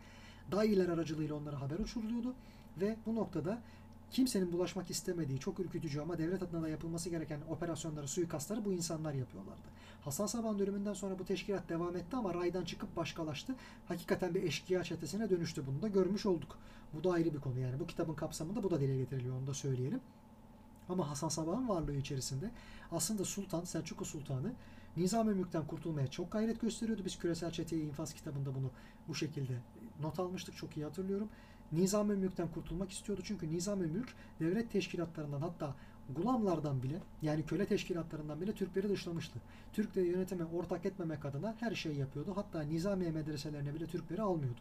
daha 0.52 0.64
iyiler 0.64 0.88
aracılığıyla 0.88 1.34
onlara 1.34 1.60
haber 1.60 1.78
uçuruluyordu 1.78 2.34
ve 2.80 2.96
bu 3.06 3.14
noktada 3.14 3.62
kimsenin 4.10 4.52
bulaşmak 4.52 4.90
istemediği, 4.90 5.40
çok 5.40 5.60
ürkütücü 5.60 6.00
ama 6.00 6.18
devlet 6.18 6.42
adına 6.42 6.62
da 6.62 6.68
yapılması 6.68 7.10
gereken 7.10 7.40
operasyonları, 7.50 8.08
suikastları 8.08 8.64
bu 8.64 8.72
insanlar 8.72 9.14
yapıyorlardı. 9.14 9.68
Hasan 10.04 10.26
Saban 10.26 10.58
döneminden 10.58 10.94
sonra 10.94 11.18
bu 11.18 11.24
teşkilat 11.24 11.68
devam 11.68 11.96
etti 11.96 12.16
ama 12.16 12.34
raydan 12.34 12.64
çıkıp 12.64 12.96
başkalaştı. 12.96 13.54
Hakikaten 13.88 14.34
bir 14.34 14.42
eşkıya 14.42 14.84
çetesine 14.84 15.30
dönüştü. 15.30 15.66
Bunu 15.66 15.82
da 15.82 15.88
görmüş 15.88 16.26
olduk. 16.26 16.58
Bu 16.94 17.04
da 17.04 17.12
ayrı 17.12 17.34
bir 17.34 17.40
konu 17.40 17.58
yani. 17.58 17.80
Bu 17.80 17.86
kitabın 17.86 18.14
kapsamında 18.14 18.62
bu 18.62 18.70
da 18.70 18.80
dile 18.80 18.96
getiriliyor. 18.96 19.36
Onu 19.36 19.46
da 19.46 19.54
söyleyelim. 19.54 20.00
Ama 20.88 21.10
Hasan 21.10 21.28
Sabah'ın 21.28 21.68
varlığı 21.68 21.96
içerisinde 21.96 22.50
aslında 22.92 23.24
Sultan, 23.24 23.64
Selçuklu 23.64 24.04
Sultanı 24.04 24.52
Nizam-ı 24.96 25.34
Mülk'ten 25.34 25.66
kurtulmaya 25.66 26.06
çok 26.06 26.32
gayret 26.32 26.60
gösteriyordu. 26.60 27.02
Biz 27.04 27.18
Küresel 27.18 27.50
Çeteye 27.50 27.82
infaz 27.82 28.14
kitabında 28.14 28.54
bunu 28.54 28.70
bu 29.08 29.14
şekilde 29.14 29.52
not 30.00 30.20
almıştık. 30.20 30.56
Çok 30.56 30.76
iyi 30.76 30.84
hatırlıyorum. 30.84 31.28
Nizam-ı 31.72 32.16
Mülk'ten 32.16 32.48
kurtulmak 32.48 32.90
istiyordu. 32.90 33.22
Çünkü 33.24 33.50
Nizam-ı 33.50 33.84
Mülk 33.84 34.14
devlet 34.40 34.72
teşkilatlarından 34.72 35.40
hatta 35.40 35.74
gulamlardan 36.16 36.82
bile 36.82 37.00
yani 37.22 37.42
köle 37.46 37.66
teşkilatlarından 37.66 38.40
bile 38.40 38.52
Türkleri 38.52 38.88
dışlamıştı. 38.88 39.38
Türkleri 39.72 40.06
yönetime 40.06 40.44
ortak 40.44 40.86
etmemek 40.86 41.24
adına 41.24 41.54
her 41.60 41.74
şeyi 41.74 41.98
yapıyordu. 41.98 42.32
Hatta 42.34 42.62
Nizamiye 42.62 43.10
medreselerine 43.10 43.74
bile 43.74 43.86
Türkleri 43.86 44.22
almıyordu. 44.22 44.60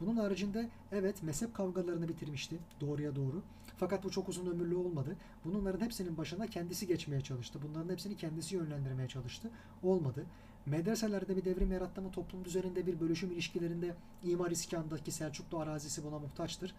Bunun 0.00 0.16
haricinde 0.16 0.68
evet 0.92 1.22
mezhep 1.22 1.54
kavgalarını 1.54 2.08
bitirmişti 2.08 2.56
doğruya 2.80 3.16
doğru. 3.16 3.42
Fakat 3.76 4.04
bu 4.04 4.10
çok 4.10 4.28
uzun 4.28 4.46
ömürlü 4.46 4.74
olmadı. 4.74 5.16
Bunların 5.44 5.80
hepsinin 5.84 6.16
başına 6.16 6.46
kendisi 6.46 6.86
geçmeye 6.86 7.20
çalıştı. 7.20 7.58
Bunların 7.68 7.92
hepsini 7.92 8.16
kendisi 8.16 8.56
yönlendirmeye 8.56 9.08
çalıştı. 9.08 9.50
Olmadı. 9.82 10.26
Medreselerde 10.68 11.36
bir 11.36 11.44
devrim 11.44 11.72
yarattı 11.72 12.02
mı 12.02 12.10
toplum 12.10 12.44
düzeninde 12.44 12.86
bir 12.86 13.00
bölüşüm 13.00 13.32
ilişkilerinde 13.32 13.94
imar 14.24 14.50
iskandaki 14.50 15.10
Selçuklu 15.10 15.58
arazisi 15.58 16.04
buna 16.04 16.18
muhtaçtır. 16.18 16.74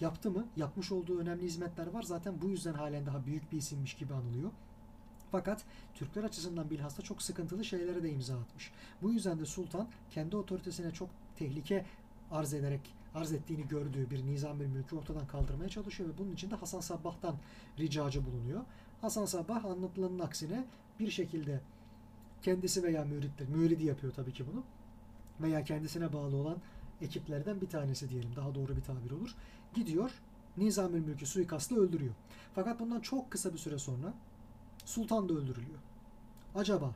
Yaptı 0.00 0.30
mı? 0.30 0.46
Yapmış 0.56 0.92
olduğu 0.92 1.18
önemli 1.18 1.42
hizmetler 1.42 1.86
var. 1.86 2.02
Zaten 2.02 2.34
bu 2.42 2.48
yüzden 2.48 2.74
halen 2.74 3.06
daha 3.06 3.26
büyük 3.26 3.52
bir 3.52 3.56
isimmiş 3.56 3.94
gibi 3.94 4.14
anılıyor. 4.14 4.50
Fakat 5.32 5.64
Türkler 5.94 6.24
açısından 6.24 6.70
bilhassa 6.70 7.02
çok 7.02 7.22
sıkıntılı 7.22 7.64
şeylere 7.64 8.02
de 8.02 8.10
imza 8.10 8.38
atmış. 8.38 8.72
Bu 9.02 9.12
yüzden 9.12 9.38
de 9.38 9.46
Sultan 9.46 9.88
kendi 10.10 10.36
otoritesine 10.36 10.90
çok 10.90 11.08
tehlike 11.36 11.84
arz 12.30 12.54
ederek 12.54 12.80
arz 13.14 13.32
ettiğini 13.32 13.68
gördüğü 13.68 14.10
bir 14.10 14.26
nizam-ı 14.26 14.68
mülkü 14.68 14.96
ortadan 14.96 15.26
kaldırmaya 15.26 15.68
çalışıyor 15.68 16.08
ve 16.08 16.18
bunun 16.18 16.32
için 16.32 16.50
de 16.50 16.54
Hasan 16.54 16.80
Sabbah'tan 16.80 17.36
ricacı 17.78 18.26
bulunuyor. 18.26 18.60
Hasan 19.00 19.24
Sabbah 19.24 19.64
anlatılanın 19.64 20.18
aksine 20.18 20.64
bir 21.00 21.10
şekilde 21.10 21.60
kendisi 22.44 22.82
veya 22.82 23.04
müritler, 23.04 23.48
müridi 23.48 23.84
yapıyor 23.84 24.12
tabii 24.12 24.32
ki 24.32 24.44
bunu 24.52 24.64
veya 25.40 25.64
kendisine 25.64 26.12
bağlı 26.12 26.36
olan 26.36 26.56
ekiplerden 27.00 27.60
bir 27.60 27.68
tanesi 27.68 28.10
diyelim 28.10 28.36
daha 28.36 28.54
doğru 28.54 28.76
bir 28.76 28.82
tabir 28.82 29.10
olur. 29.10 29.34
Gidiyor 29.74 30.10
Nizam-ı 30.56 30.96
Mülk'ü 30.96 31.26
suikastla 31.26 31.76
öldürüyor. 31.76 32.14
Fakat 32.54 32.80
bundan 32.80 33.00
çok 33.00 33.30
kısa 33.30 33.52
bir 33.52 33.58
süre 33.58 33.78
sonra 33.78 34.14
Sultan 34.84 35.28
da 35.28 35.34
öldürülüyor. 35.34 35.78
Acaba 36.54 36.94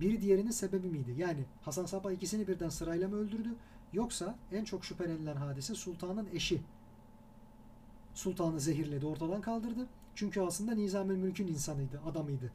biri 0.00 0.20
diğerinin 0.20 0.50
sebebi 0.50 0.88
miydi? 0.88 1.14
Yani 1.18 1.44
Hasan 1.62 1.86
Sabbah 1.86 2.12
ikisini 2.12 2.48
birden 2.48 2.68
sırayla 2.68 3.08
mı 3.08 3.16
öldürdü? 3.16 3.54
Yoksa 3.92 4.34
en 4.52 4.64
çok 4.64 4.84
şüphelenilen 4.84 5.36
hadise 5.36 5.74
sultanın 5.74 6.28
eşi. 6.32 6.60
Sultanı 8.14 8.60
zehirledi, 8.60 9.06
ortadan 9.06 9.40
kaldırdı. 9.40 9.86
Çünkü 10.14 10.40
aslında 10.40 10.74
Nizam-ı 10.74 11.12
Mülk'ün 11.12 11.46
insanıydı, 11.46 12.00
adamıydı 12.06 12.52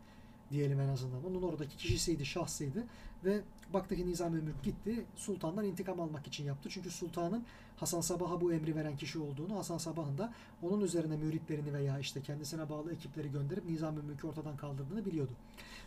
diyelim 0.51 0.79
en 0.79 0.87
azından. 0.87 1.25
Onun 1.25 1.41
oradaki 1.41 1.77
kişisiydi, 1.77 2.25
şahsıydı 2.25 2.83
ve 3.25 3.41
baktı 3.73 3.95
ki 3.95 4.07
Nizam-ı 4.07 4.35
Mülk 4.35 4.63
gitti. 4.63 5.05
Sultandan 5.15 5.65
intikam 5.65 5.99
almak 5.99 6.27
için 6.27 6.45
yaptı. 6.45 6.69
Çünkü 6.71 6.91
sultanın 6.91 7.43
Hasan 7.77 8.01
Sabah'a 8.01 8.41
bu 8.41 8.53
emri 8.53 8.75
veren 8.75 8.97
kişi 8.97 9.19
olduğunu, 9.19 9.57
Hasan 9.57 9.77
Sabah'ın 9.77 10.17
da 10.17 10.33
onun 10.61 10.81
üzerine 10.81 11.17
müritlerini 11.17 11.73
veya 11.73 11.99
işte 11.99 12.21
kendisine 12.21 12.69
bağlı 12.69 12.93
ekipleri 12.93 13.31
gönderip 13.31 13.69
Nizam-ı 13.69 14.03
Mülk'ü 14.03 14.27
ortadan 14.27 14.57
kaldırdığını 14.57 15.05
biliyordu. 15.05 15.31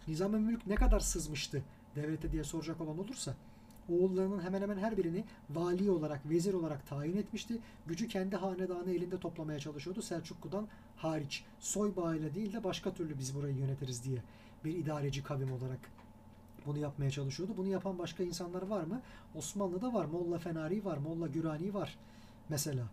Nizam-ı 0.08 0.40
Mülk 0.40 0.66
ne 0.66 0.74
kadar 0.74 1.00
sızmıştı 1.00 1.62
devlete 1.96 2.32
diye 2.32 2.44
soracak 2.44 2.80
olan 2.80 2.98
olursa 2.98 3.34
oğullarının 3.88 4.42
hemen 4.42 4.62
hemen 4.62 4.78
her 4.78 4.96
birini 4.96 5.24
vali 5.50 5.90
olarak, 5.90 6.30
vezir 6.30 6.54
olarak 6.54 6.86
tayin 6.86 7.16
etmişti. 7.16 7.58
Gücü 7.86 8.08
kendi 8.08 8.36
hanedanı 8.36 8.90
elinde 8.90 9.20
toplamaya 9.20 9.58
çalışıyordu. 9.58 10.02
Selçuklu'dan 10.02 10.66
hariç. 10.96 11.44
Soy 11.60 11.96
bağıyla 11.96 12.34
değil 12.34 12.52
de 12.52 12.64
başka 12.64 12.94
türlü 12.94 13.18
biz 13.18 13.34
burayı 13.34 13.56
yönetiriz 13.56 14.04
diye 14.04 14.22
bir 14.64 14.76
idareci 14.76 15.22
kavim 15.22 15.52
olarak 15.52 15.78
bunu 16.66 16.78
yapmaya 16.78 17.10
çalışıyordu. 17.10 17.52
Bunu 17.56 17.68
yapan 17.68 17.98
başka 17.98 18.22
insanlar 18.22 18.62
var 18.62 18.84
mı? 18.84 19.00
Osmanlı'da 19.34 19.94
var. 19.94 20.04
Molla 20.04 20.38
Fenari 20.38 20.84
var. 20.84 20.96
Molla 20.96 21.26
Gürani 21.26 21.74
var. 21.74 21.98
Mesela. 22.48 22.84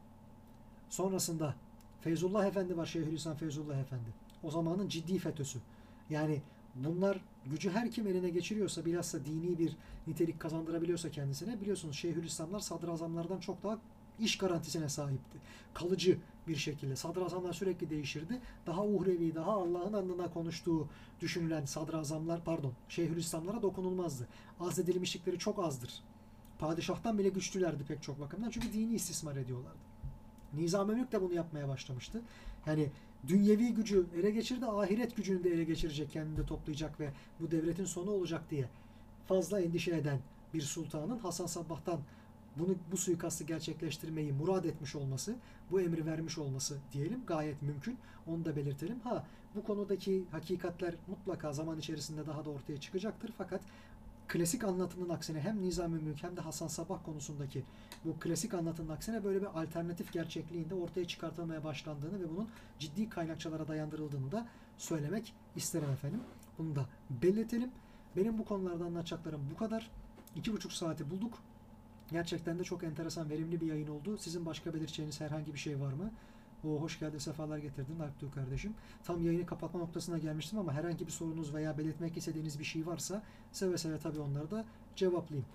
Sonrasında 0.90 1.56
Feyzullah 2.02 2.46
Efendi 2.46 2.78
var. 2.78 2.86
Şeyhülislam 2.86 3.36
Feyzullah 3.36 3.78
Efendi. 3.78 4.10
O 4.44 4.52
zamanın 4.52 4.88
ciddi 4.88 5.20
FETÖ'sü. 5.20 5.60
Yani 6.10 6.42
bunlar 6.76 7.22
gücü 7.46 7.70
her 7.72 7.92
kim 7.92 8.08
eline 8.08 8.30
geçiriyorsa 8.30 8.86
bilhassa 8.86 9.26
dini 9.26 9.60
bir 9.60 9.76
nitelik 10.08 10.40
kazandırabiliyorsa 10.40 11.12
kendisine 11.12 11.62
biliyorsunuz 11.62 11.96
Şeyhülislamlar 11.96 12.60
sadrazamlardan 12.60 13.40
çok 13.40 13.64
daha 13.64 13.78
iş 14.20 14.38
garantisine 14.38 14.90
sahipti. 14.90 15.38
Kalıcı 15.74 16.18
bir 16.48 16.56
şekilde. 16.56 16.96
Sadrazamlar 16.96 17.54
sürekli 17.54 17.90
değişirdi. 17.90 18.42
Daha 18.66 18.86
uhrevi, 18.86 19.36
daha 19.36 19.52
Allah'ın 19.52 19.94
adına 19.94 20.30
konuştuğu 20.30 20.88
düşünülen 21.22 21.66
sadrazamlar, 21.66 22.44
pardon, 22.44 22.74
Şeyhülislamlara 22.90 23.62
dokunulmazdı. 23.62 24.28
Azledilmişlikleri 24.60 25.40
çok 25.40 25.60
azdır. 25.60 26.04
Padişahtan 26.60 27.18
bile 27.18 27.30
güçlülerdi 27.30 27.84
pek 27.84 28.04
çok 28.04 28.20
bakımdan. 28.20 28.50
Çünkü 28.50 28.74
dini 28.74 28.94
istismar 28.94 29.36
ediyorlardı. 29.36 29.78
Nizam-ı 30.54 30.96
Mülk 30.96 31.12
de 31.12 31.22
bunu 31.22 31.34
yapmaya 31.34 31.68
başlamıştı. 31.68 32.22
Yani 32.66 32.90
dünyevi 33.28 33.74
gücü 33.74 34.06
ele 34.20 34.32
geçirdi, 34.32 34.66
ahiret 34.66 35.16
gücünü 35.16 35.44
de 35.44 35.50
ele 35.50 35.64
geçirecek, 35.64 36.12
kendini 36.12 36.46
toplayacak 36.46 37.00
ve 37.00 37.10
bu 37.40 37.52
devletin 37.52 37.86
sonu 37.86 38.12
olacak 38.12 38.52
diye 38.52 38.70
fazla 39.28 39.62
endişe 39.62 39.96
eden 39.96 40.20
bir 40.54 40.62
sultanın 40.62 41.18
Hasan 41.18 41.46
Sabbah'tan 41.46 42.00
bunu 42.60 42.76
bu 42.92 42.98
suikastı 42.98 43.44
gerçekleştirmeyi 43.44 44.34
murad 44.34 44.64
etmiş 44.64 44.96
olması, 44.96 45.36
bu 45.72 45.82
emri 45.82 46.06
vermiş 46.06 46.38
olması 46.38 46.78
diyelim 46.94 47.26
gayet 47.28 47.62
mümkün. 47.62 47.98
Onu 48.28 48.46
da 48.46 48.56
belirtelim. 48.56 49.00
Ha 49.00 49.26
bu 49.56 49.64
konudaki 49.64 50.24
hakikatler 50.32 50.96
mutlaka 51.08 51.54
zaman 51.54 51.80
içerisinde 51.80 52.28
daha 52.28 52.46
da 52.46 52.50
ortaya 52.50 52.80
çıkacaktır. 52.80 53.34
Fakat 53.38 53.62
klasik 54.28 54.64
anlatının 54.64 55.10
aksine 55.10 55.40
hem 55.40 55.62
Nizam-ı 55.62 55.96
Mülk 55.96 56.24
hem 56.24 56.38
de 56.38 56.42
Hasan 56.42 56.68
Sabah 56.68 57.04
konusundaki 57.06 57.64
bu 58.06 58.20
klasik 58.20 58.54
anlatının 58.54 58.90
aksine 58.90 59.24
böyle 59.24 59.42
bir 59.42 59.62
alternatif 59.62 60.14
gerçekliğinde 60.14 60.76
ortaya 60.76 61.08
çıkartılmaya 61.08 61.64
başlandığını 61.64 62.20
ve 62.20 62.30
bunun 62.30 62.50
ciddi 62.80 63.10
kaynakçalara 63.10 63.68
dayandırıldığını 63.68 64.32
da 64.32 64.48
söylemek 64.78 65.34
isterim 65.56 65.90
efendim. 65.90 66.20
Bunu 66.58 66.76
da 66.76 66.86
belirtelim. 67.10 67.72
Benim 68.16 68.38
bu 68.38 68.46
konularda 68.46 68.86
anlatacaklarım 68.86 69.42
bu 69.54 69.58
kadar. 69.58 69.92
İki 70.36 70.54
buçuk 70.54 70.74
saati 70.74 71.10
bulduk. 71.10 71.34
Gerçekten 72.12 72.60
de 72.60 72.64
çok 72.64 72.84
enteresan, 72.84 73.30
verimli 73.30 73.62
bir 73.62 73.68
yayın 73.68 73.88
oldu. 73.88 74.18
Sizin 74.18 74.46
başka 74.46 74.74
belirteceğiniz 74.74 75.22
herhangi 75.22 75.54
bir 75.54 75.60
şey 75.60 75.80
var 75.80 75.94
mı? 75.94 76.12
O 76.64 76.82
hoş 76.82 77.00
geldin, 77.00 77.18
sefalar 77.18 77.58
getirdin 77.58 78.00
Alptuğ 78.00 78.32
kardeşim. 78.32 78.74
Tam 79.04 79.26
yayını 79.26 79.46
kapatma 79.46 79.80
noktasına 79.80 80.18
gelmiştim 80.18 80.60
ama 80.60 80.74
herhangi 80.74 81.08
bir 81.08 81.12
sorunuz 81.12 81.54
veya 81.54 81.78
belirtmek 81.78 82.18
istediğiniz 82.18 82.60
bir 82.60 82.64
şey 82.64 82.88
varsa 82.88 83.24
seve 83.52 83.78
seve 83.78 84.00
tabii 84.00 84.20
onları 84.20 84.52
da 84.52 84.66
cevaplayayım. 84.96 85.48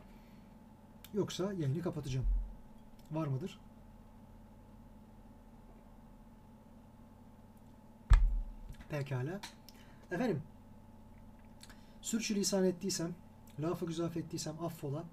Yoksa 1.14 1.52
yayını 1.52 1.82
kapatacağım. 1.82 2.26
Var 3.10 3.26
mıdır? 3.26 3.60
Pekala. 8.88 9.40
Efendim, 10.10 10.42
sürçülisan 12.02 12.64
ettiysem, 12.64 13.14
lafı 13.60 13.86
güzaf 13.86 14.16
ettiysem 14.16 14.64
affola. 14.64 15.04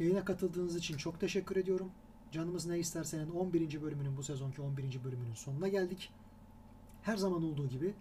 Yayına 0.00 0.24
katıldığınız 0.24 0.76
için 0.76 0.96
çok 0.96 1.20
teşekkür 1.20 1.56
ediyorum. 1.56 1.90
Canımız 2.32 2.66
ne 2.66 2.78
istersenin 2.78 3.30
11. 3.30 3.82
bölümünün 3.82 4.16
bu 4.16 4.22
sezonki 4.22 4.62
11. 4.62 5.04
bölümünün 5.04 5.34
sonuna 5.34 5.68
geldik. 5.68 6.10
Her 7.02 7.16
zaman 7.16 7.44
olduğu 7.44 7.68
gibi 7.68 7.94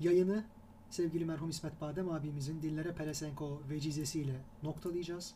yayını 0.00 0.44
sevgili 0.90 1.24
merhum 1.24 1.50
İsmet 1.50 1.80
Badem 1.80 2.10
abimizin 2.10 2.62
dillere 2.62 2.94
pelesenko 2.94 3.62
vecizesiyle 3.70 4.40
noktalayacağız. 4.62 5.34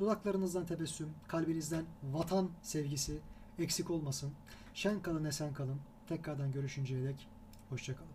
Dudaklarınızdan 0.00 0.66
tebessüm, 0.66 1.08
kalbinizden 1.28 1.84
vatan 2.12 2.50
sevgisi 2.62 3.18
eksik 3.58 3.90
olmasın. 3.90 4.32
Şen 4.74 5.02
kalın, 5.02 5.24
esen 5.24 5.54
kalın. 5.54 5.80
Tekrardan 6.08 6.52
görüşünceye 6.52 7.04
dek 7.04 7.28
hoşçakalın. 7.70 8.13